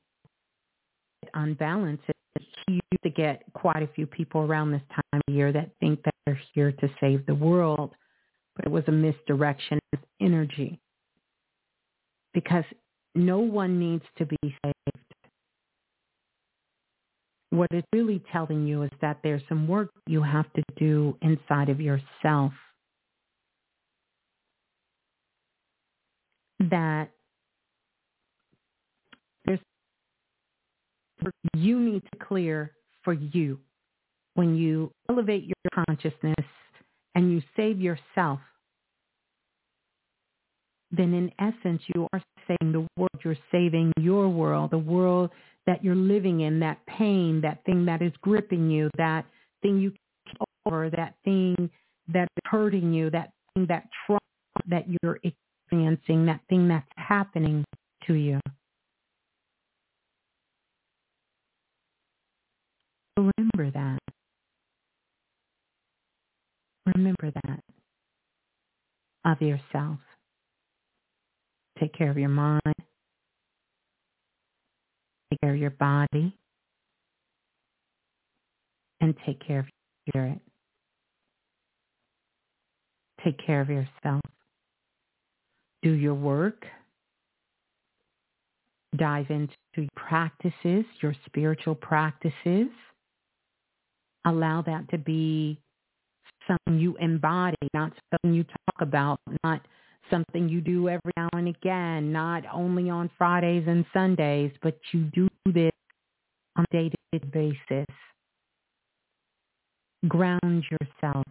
on 1.33 1.53
balance. 1.55 2.01
You 2.67 2.75
used 2.75 3.03
to 3.03 3.09
get 3.09 3.43
quite 3.53 3.83
a 3.83 3.87
few 3.87 4.05
people 4.05 4.41
around 4.41 4.71
this 4.71 4.81
time 4.89 5.21
of 5.27 5.33
year 5.33 5.51
that 5.51 5.69
think 5.79 6.01
that 6.03 6.13
they're 6.25 6.41
here 6.53 6.71
to 6.71 6.89
save 6.99 7.25
the 7.25 7.35
world, 7.35 7.91
but 8.55 8.65
it 8.65 8.71
was 8.71 8.83
a 8.87 8.91
misdirection 8.91 9.79
of 9.93 9.99
energy 10.21 10.79
because 12.33 12.63
no 13.15 13.39
one 13.39 13.79
needs 13.79 14.03
to 14.17 14.25
be 14.25 14.37
saved. 14.41 14.75
What 17.49 17.67
it's 17.71 17.87
really 17.91 18.21
telling 18.31 18.65
you 18.65 18.83
is 18.83 18.91
that 19.01 19.17
there's 19.23 19.41
some 19.49 19.67
work 19.67 19.89
you 20.07 20.21
have 20.23 20.51
to 20.53 20.63
do 20.77 21.17
inside 21.21 21.67
of 21.67 21.81
yourself 21.81 22.53
that 26.69 27.09
there's 29.45 29.59
you 31.55 31.79
need 31.79 32.03
to 32.11 32.25
clear 32.25 32.71
for 33.03 33.13
you. 33.13 33.59
When 34.35 34.55
you 34.55 34.91
elevate 35.09 35.45
your 35.45 35.85
consciousness 35.85 36.45
and 37.15 37.31
you 37.31 37.41
save 37.55 37.79
yourself 37.81 38.39
then 40.91 41.13
in 41.13 41.31
essence 41.39 41.81
you 41.95 42.07
are 42.13 42.21
saving 42.47 42.73
the 42.73 42.87
world. 42.97 43.09
You're 43.23 43.37
saving 43.51 43.91
your 43.99 44.29
world 44.29 44.71
the 44.71 44.77
world 44.77 45.31
that 45.65 45.83
you're 45.83 45.95
living 45.95 46.41
in 46.41 46.59
that 46.59 46.85
pain 46.85 47.41
that 47.41 47.63
thing 47.65 47.85
that 47.85 48.01
is 48.01 48.11
gripping 48.21 48.69
you 48.69 48.89
that 48.97 49.25
thing 49.61 49.79
you 49.79 49.93
over 50.65 50.89
that 50.89 51.15
thing 51.23 51.69
that 52.11 52.23
is 52.23 52.43
hurting 52.45 52.93
you 52.93 53.09
that 53.11 53.31
thing 53.53 53.65
that 53.67 53.87
trauma 54.05 54.19
that 54.69 54.85
you're 55.01 55.19
experiencing, 55.71 56.25
that 56.25 56.41
thing 56.49 56.67
that's 56.67 56.87
happening 56.97 57.63
to 58.07 58.13
you. 58.13 58.39
Remember 63.17 63.71
that. 63.71 63.99
Remember 66.95 67.31
that 67.45 67.59
of 69.23 69.41
yourself. 69.41 69.99
Take 71.79 71.93
care 71.93 72.09
of 72.09 72.17
your 72.17 72.29
mind. 72.29 72.61
Take 75.29 75.41
care 75.41 75.53
of 75.53 75.59
your 75.59 75.69
body. 75.71 76.35
And 78.99 79.15
take 79.25 79.45
care 79.45 79.59
of 79.59 79.65
your 79.65 80.09
spirit. 80.09 80.41
Take 83.23 83.43
care 83.45 83.61
of 83.61 83.69
yourself 83.69 84.21
do 85.81 85.91
your 85.91 86.13
work, 86.13 86.65
dive 88.95 89.29
into 89.29 89.87
practices, 89.95 90.85
your 91.01 91.15
spiritual 91.25 91.75
practices. 91.75 92.67
Allow 94.25 94.61
that 94.63 94.89
to 94.91 94.97
be 94.97 95.59
something 96.47 96.79
you 96.79 96.95
embody, 96.97 97.57
not 97.73 97.91
something 98.11 98.33
you 98.33 98.43
talk 98.43 98.81
about, 98.81 99.19
not 99.43 99.61
something 100.09 100.49
you 100.49 100.61
do 100.61 100.89
every 100.89 101.11
now 101.17 101.29
and 101.33 101.47
again, 101.47 102.11
not 102.11 102.43
only 102.51 102.89
on 102.89 103.09
Fridays 103.17 103.63
and 103.67 103.85
Sundays, 103.93 104.51
but 104.61 104.77
you 104.91 105.05
do 105.13 105.27
this 105.45 105.71
on 106.57 106.65
a 106.69 106.75
day-to-day 106.75 107.25
basis. 107.31 107.95
Ground 110.07 110.65
yourself. 110.69 111.25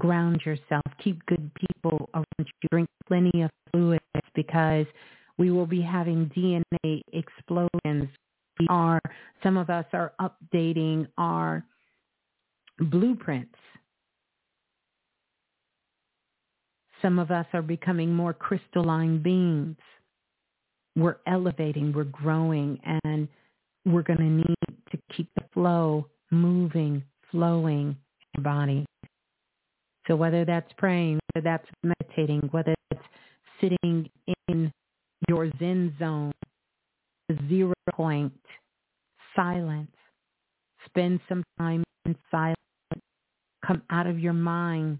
Ground 0.00 0.40
yourself. 0.44 0.82
Keep 1.04 1.24
good 1.26 1.50
people 1.54 2.10
around 2.14 2.26
you. 2.38 2.68
Drink 2.72 2.88
plenty 3.06 3.42
of 3.42 3.50
fluids 3.70 4.00
because 4.34 4.86
we 5.38 5.50
will 5.52 5.66
be 5.66 5.80
having 5.80 6.30
DNA 6.36 7.02
explosions. 7.12 8.08
We 8.58 8.66
are, 8.68 9.00
some 9.42 9.56
of 9.56 9.70
us 9.70 9.86
are 9.92 10.12
updating 10.20 11.06
our 11.16 11.64
blueprints. 12.78 13.54
Some 17.00 17.18
of 17.18 17.30
us 17.30 17.46
are 17.52 17.62
becoming 17.62 18.12
more 18.14 18.34
crystalline 18.34 19.22
beings. 19.22 19.78
We're 20.96 21.16
elevating, 21.26 21.92
we're 21.92 22.04
growing, 22.04 22.78
and 23.04 23.28
we're 23.86 24.02
going 24.02 24.18
to 24.18 24.24
need 24.24 24.56
to 24.90 24.98
keep 25.16 25.28
the 25.36 25.44
flow 25.54 26.06
moving, 26.30 27.02
flowing 27.30 27.96
in 28.34 28.42
your 28.42 28.44
body. 28.44 28.84
So 30.10 30.16
whether 30.16 30.44
that's 30.44 30.72
praying, 30.76 31.20
whether 31.32 31.44
that's 31.44 31.68
meditating, 31.84 32.48
whether 32.50 32.74
it's 32.90 33.00
sitting 33.60 34.10
in 34.48 34.72
your 35.28 35.48
Zen 35.60 35.94
zone, 36.00 36.32
zero 37.48 37.74
point, 37.92 38.32
silence, 39.36 39.92
spend 40.84 41.20
some 41.28 41.44
time 41.60 41.84
in 42.06 42.16
silence, 42.28 42.56
come 43.64 43.82
out 43.88 44.08
of 44.08 44.18
your 44.18 44.32
mind, 44.32 44.98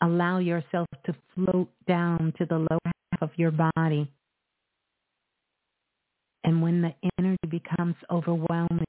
allow 0.00 0.38
yourself 0.38 0.86
to 1.04 1.14
float 1.34 1.68
down 1.86 2.32
to 2.38 2.46
the 2.46 2.56
lower 2.56 2.92
half 3.12 3.20
of 3.20 3.30
your 3.36 3.50
body. 3.50 4.10
And 6.44 6.62
when 6.62 6.80
the 6.80 6.94
energy 7.18 7.46
becomes 7.46 7.96
overwhelming, 8.10 8.86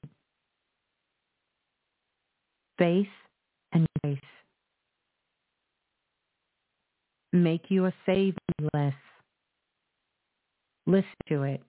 face 2.78 3.06
and 3.72 3.86
grace. 4.02 4.18
Make 7.32 7.64
you 7.68 7.86
a 7.86 7.94
saving 8.06 8.34
list. 8.72 8.96
Listen 10.86 11.04
to 11.28 11.42
it. 11.42 11.62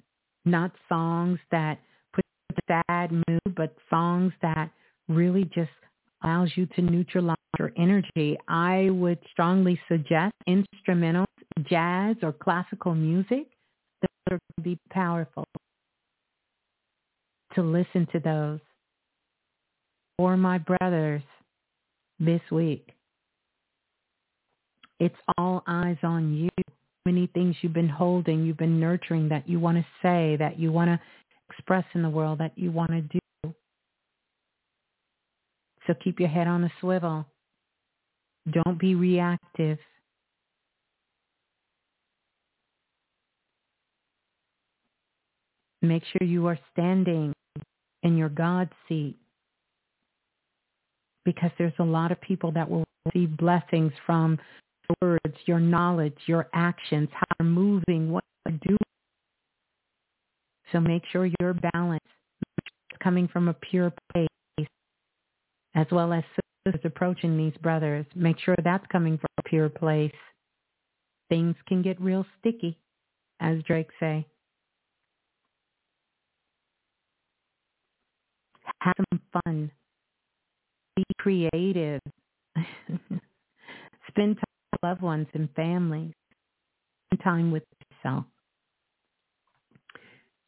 Not 0.45 0.71
songs 0.87 1.39
that 1.51 1.79
put 2.13 2.23
you 2.25 2.55
in 2.55 2.73
a 2.73 2.83
sad 2.87 3.11
mood, 3.11 3.55
but 3.55 3.75
songs 3.89 4.31
that 4.41 4.71
really 5.09 5.43
just 5.53 5.69
allows 6.23 6.51
you 6.55 6.65
to 6.67 6.81
neutralize 6.81 7.35
your 7.57 7.71
energy. 7.77 8.37
I 8.47 8.89
would 8.91 9.19
strongly 9.31 9.79
suggest 9.89 10.33
instrumentals, 10.47 11.25
jazz 11.69 12.15
or 12.23 12.31
classical 12.31 12.95
music 12.95 13.47
that 14.01 14.09
are 14.31 14.39
be 14.61 14.77
powerful 14.91 15.45
to 17.55 17.61
listen 17.61 18.07
to 18.11 18.19
those. 18.19 18.59
For 20.17 20.37
my 20.37 20.57
brothers, 20.57 21.23
this 22.19 22.41
week. 22.51 22.91
It's 24.99 25.15
all 25.37 25.63
eyes 25.67 25.97
on 26.03 26.33
you. 26.33 26.49
Many 27.05 27.27
things 27.27 27.55
you've 27.61 27.73
been 27.73 27.89
holding, 27.89 28.45
you've 28.45 28.57
been 28.57 28.79
nurturing 28.79 29.29
that 29.29 29.47
you 29.47 29.59
want 29.59 29.77
to 29.77 29.85
say, 30.01 30.35
that 30.37 30.59
you 30.59 30.71
want 30.71 30.89
to 30.89 30.99
express 31.49 31.85
in 31.93 32.03
the 32.03 32.09
world, 32.09 32.39
that 32.39 32.51
you 32.55 32.71
want 32.71 32.91
to 32.91 33.01
do. 33.01 33.19
So 35.87 35.93
keep 36.03 36.19
your 36.19 36.29
head 36.29 36.47
on 36.47 36.63
a 36.65 36.71
swivel. 36.81 37.25
Don't 38.51 38.77
be 38.77 38.95
reactive. 38.95 39.79
Make 45.81 46.03
sure 46.03 46.27
you 46.27 46.45
are 46.47 46.59
standing 46.73 47.33
in 48.03 48.17
your 48.17 48.29
God 48.29 48.69
seat 48.87 49.17
because 51.29 51.51
there's 51.59 51.73
a 51.77 51.83
lot 51.83 52.11
of 52.11 52.19
people 52.21 52.51
that 52.51 52.67
will 52.67 52.83
receive 53.05 53.37
blessings 53.37 53.91
from 54.03 54.39
your 54.89 55.11
words, 55.23 55.37
your 55.45 55.59
knowledge, 55.59 56.17
your 56.25 56.47
actions, 56.55 57.07
how 57.11 57.27
you're 57.39 57.47
moving, 57.47 58.11
what 58.11 58.23
you're 58.47 58.57
doing. 58.65 58.77
So 60.71 60.79
make 60.79 61.03
sure 61.11 61.29
you're 61.39 61.53
balanced, 61.71 62.03
coming 62.99 63.27
from 63.27 63.47
a 63.47 63.53
pure 63.53 63.93
place, 64.11 64.67
as 65.75 65.85
well 65.91 66.11
as 66.13 66.23
sisters 66.65 66.81
approaching 66.83 67.37
these 67.37 67.53
brothers. 67.61 68.07
Make 68.15 68.39
sure 68.39 68.55
that's 68.63 68.87
coming 68.91 69.19
from 69.19 69.29
a 69.37 69.43
pure 69.43 69.69
place. 69.69 70.11
Things 71.29 71.55
can 71.67 71.83
get 71.83 72.01
real 72.01 72.25
sticky, 72.39 72.75
as 73.39 73.61
Drake 73.67 73.89
say. 73.99 74.25
Have 78.81 78.95
some 79.11 79.21
fun. 79.45 79.71
Be 80.99 81.05
creative. 81.17 82.01
Spend 84.09 84.35
time 84.35 84.43
with 84.71 84.83
loved 84.83 85.01
ones 85.01 85.27
and 85.33 85.47
families. 85.55 86.11
Spend 87.07 87.23
time 87.23 87.51
with 87.51 87.63
yourself. 88.03 88.25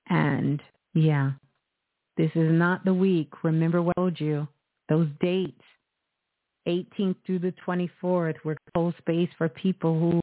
And 0.09 0.61
yeah, 0.93 1.31
this 2.17 2.31
is 2.35 2.51
not 2.51 2.83
the 2.83 2.93
week. 2.93 3.29
Remember 3.43 3.81
what 3.81 3.93
I 3.97 4.01
told 4.01 4.19
you. 4.19 4.45
Those 4.89 5.07
dates, 5.21 5.61
18th 6.67 7.15
through 7.25 7.39
the 7.39 7.53
24th, 7.65 8.35
we're 8.43 8.57
close 8.73 8.93
space 8.97 9.29
for 9.37 9.47
people 9.47 9.97
who 9.97 10.19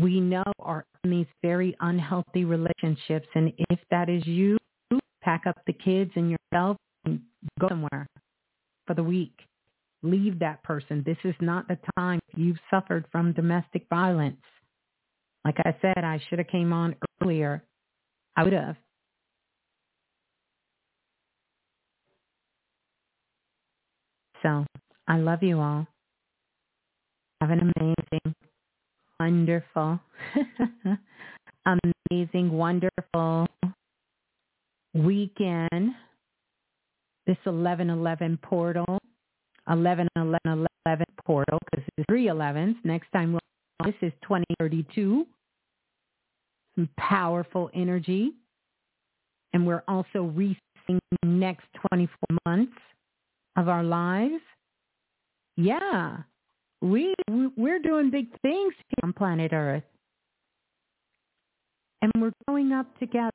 we 0.00 0.20
know 0.20 0.44
are 0.60 0.84
in 1.02 1.10
these 1.10 1.26
very 1.42 1.74
unhealthy 1.80 2.44
relationships. 2.44 3.26
And 3.34 3.52
if 3.70 3.80
that 3.90 4.08
is 4.08 4.24
you, 4.24 4.56
pack 5.20 5.48
up 5.48 5.58
the 5.66 5.72
kids 5.72 6.12
and 6.14 6.30
yourself 6.30 6.76
and 7.04 7.20
go 7.58 7.68
somewhere 7.70 8.06
for 8.86 8.94
the 8.94 9.02
week. 9.02 9.40
Leave 10.02 10.38
that 10.38 10.62
person. 10.62 11.02
This 11.04 11.16
is 11.24 11.34
not 11.40 11.66
the 11.68 11.78
time 11.98 12.20
you've 12.34 12.58
suffered 12.70 13.06
from 13.10 13.32
domestic 13.32 13.86
violence. 13.88 14.40
Like 15.44 15.56
I 15.58 15.76
said, 15.80 16.04
I 16.04 16.20
should 16.28 16.38
have 16.38 16.48
came 16.48 16.72
on 16.72 16.96
earlier. 17.22 17.62
I 18.36 18.44
would 18.44 18.52
have. 18.52 18.76
So 24.42 24.64
I 25.08 25.18
love 25.18 25.42
you 25.42 25.60
all. 25.60 25.86
Have 27.40 27.50
an 27.50 27.72
amazing, 27.76 28.34
wonderful, 29.20 30.00
amazing, 32.10 32.50
wonderful 32.52 33.46
weekend. 34.94 35.94
This 37.26 37.36
1111 37.44 38.38
portal, 38.42 38.98
1111 39.66 41.04
portal, 41.24 41.58
because 41.64 41.84
it's 41.96 42.04
three 42.08 42.26
11s. 42.26 42.76
Next 42.84 43.10
time, 43.12 43.32
we'll, 43.32 43.40
this 43.84 43.94
is 44.02 44.12
2032. 44.22 45.26
Some 46.76 46.88
powerful 46.98 47.70
energy. 47.74 48.32
And 49.52 49.66
we're 49.66 49.82
also 49.88 50.24
resetting 50.34 51.00
next 51.24 51.66
24 51.88 52.08
months 52.46 52.72
of 53.56 53.68
our 53.68 53.82
lives. 53.82 54.42
Yeah, 55.56 56.18
we 56.82 57.14
we're 57.56 57.78
doing 57.80 58.10
big 58.10 58.30
things 58.42 58.74
here 58.88 59.00
on 59.02 59.12
planet 59.14 59.52
Earth, 59.52 59.82
and 62.02 62.12
we're 62.18 62.32
growing 62.46 62.72
up 62.72 62.86
together. 62.98 63.30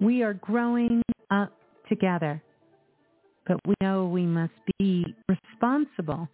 We 0.00 0.22
are 0.22 0.34
growing 0.34 1.02
up 1.30 1.52
together, 1.88 2.42
but 3.46 3.58
we 3.66 3.74
know 3.80 4.06
we 4.06 4.26
must 4.26 4.52
be 4.78 5.04
responsible. 5.28 6.28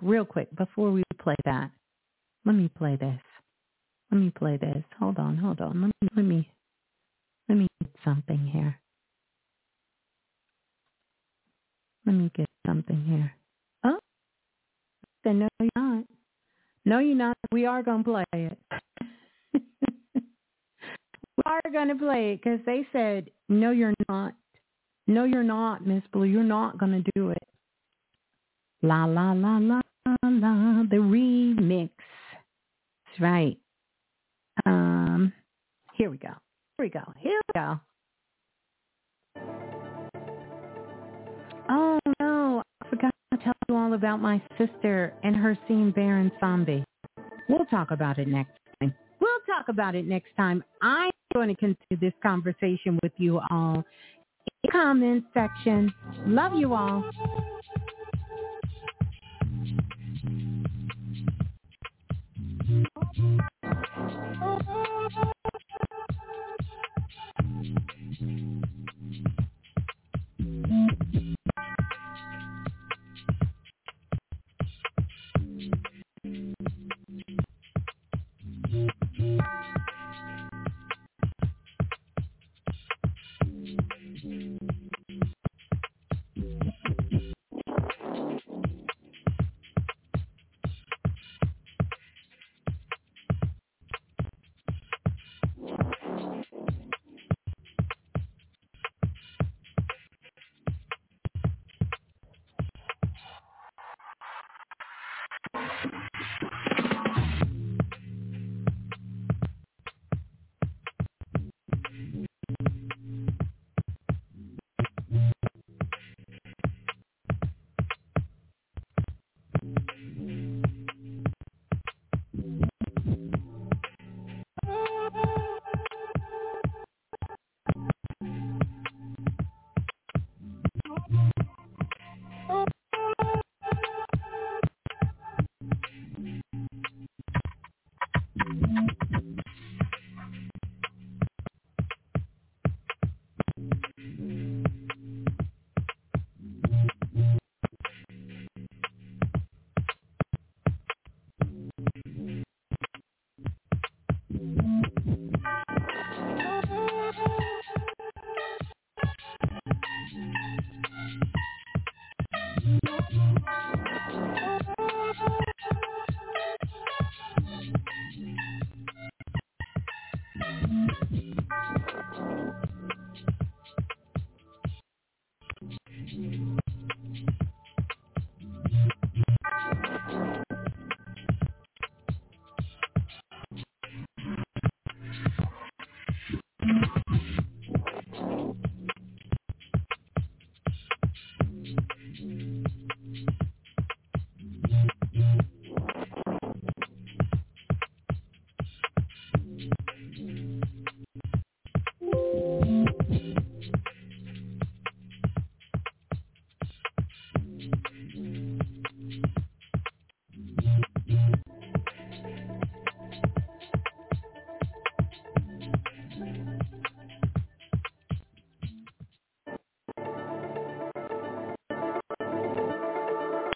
Real 0.00 0.24
quick, 0.24 0.48
before 0.56 0.90
we 0.90 1.02
play 1.20 1.36
that, 1.44 1.70
let 2.44 2.54
me 2.54 2.68
play 2.76 2.96
this. 2.96 3.20
Let 4.10 4.20
me 4.20 4.30
play 4.30 4.56
this. 4.56 4.84
Hold 4.98 5.18
on, 5.18 5.36
hold 5.36 5.60
on. 5.60 5.80
Let 5.80 5.86
me 5.86 6.08
let 6.16 6.24
me 6.24 6.48
let 7.48 7.56
me 7.56 7.68
get 7.80 7.90
something 8.04 8.46
here. 8.46 8.76
Let 12.04 12.14
me 12.14 12.30
get 12.34 12.46
something 12.66 13.04
here. 13.04 13.32
Oh, 13.84 13.98
then 15.24 15.38
no, 15.40 15.48
you're 15.60 15.70
not. 15.76 16.04
No, 16.84 16.98
you're 16.98 17.14
not. 17.16 17.36
We 17.52 17.66
are 17.66 17.82
gonna 17.82 18.04
play 18.04 18.24
it. 18.32 18.58
we 20.14 21.42
are 21.46 21.60
gonna 21.72 21.96
play 21.96 22.32
it 22.32 22.42
because 22.42 22.60
they 22.66 22.86
said 22.92 23.30
no, 23.48 23.70
you're 23.70 23.94
not. 24.08 24.34
No, 25.06 25.24
you're 25.24 25.42
not, 25.42 25.86
Miss 25.86 26.02
Blue. 26.12 26.24
You're 26.24 26.42
not 26.42 26.78
gonna 26.78 27.02
do 27.14 27.30
it. 27.30 27.48
La 28.82 29.04
la 29.04 29.32
la 29.32 29.58
la 29.58 29.80
la. 30.06 30.22
The 30.22 30.96
remix. 30.96 31.90
That's 33.06 33.20
right. 33.20 33.58
Um, 34.66 35.32
here 35.94 36.10
we 36.10 36.16
go. 36.18 36.28
Here 36.78 36.86
we 36.86 36.88
go. 36.88 37.12
Here 37.18 37.40
we 37.54 37.60
go. 37.60 37.80
Oh 41.68 41.98
no, 42.20 42.62
I 42.82 42.88
forgot 42.88 43.10
to 43.32 43.38
tell 43.38 43.51
you 43.68 43.76
all 43.76 43.94
about 43.94 44.20
my 44.20 44.40
sister 44.58 45.12
and 45.22 45.36
her 45.36 45.56
scene 45.68 45.90
Baron 45.90 46.30
Zombie. 46.40 46.84
We'll 47.48 47.64
talk 47.66 47.90
about 47.90 48.18
it 48.18 48.28
next 48.28 48.52
time. 48.80 48.94
We'll 49.20 49.40
talk 49.46 49.68
about 49.68 49.94
it 49.94 50.06
next 50.06 50.34
time. 50.36 50.64
I'm 50.80 51.10
going 51.34 51.48
to 51.48 51.56
continue 51.56 52.00
this 52.00 52.12
conversation 52.22 52.98
with 53.02 53.12
you 53.16 53.40
all 53.50 53.76
in 53.76 53.84
the 54.64 54.70
comment 54.70 55.24
section. 55.34 55.92
Love 56.26 56.54
you 56.54 56.74
all. 56.74 57.04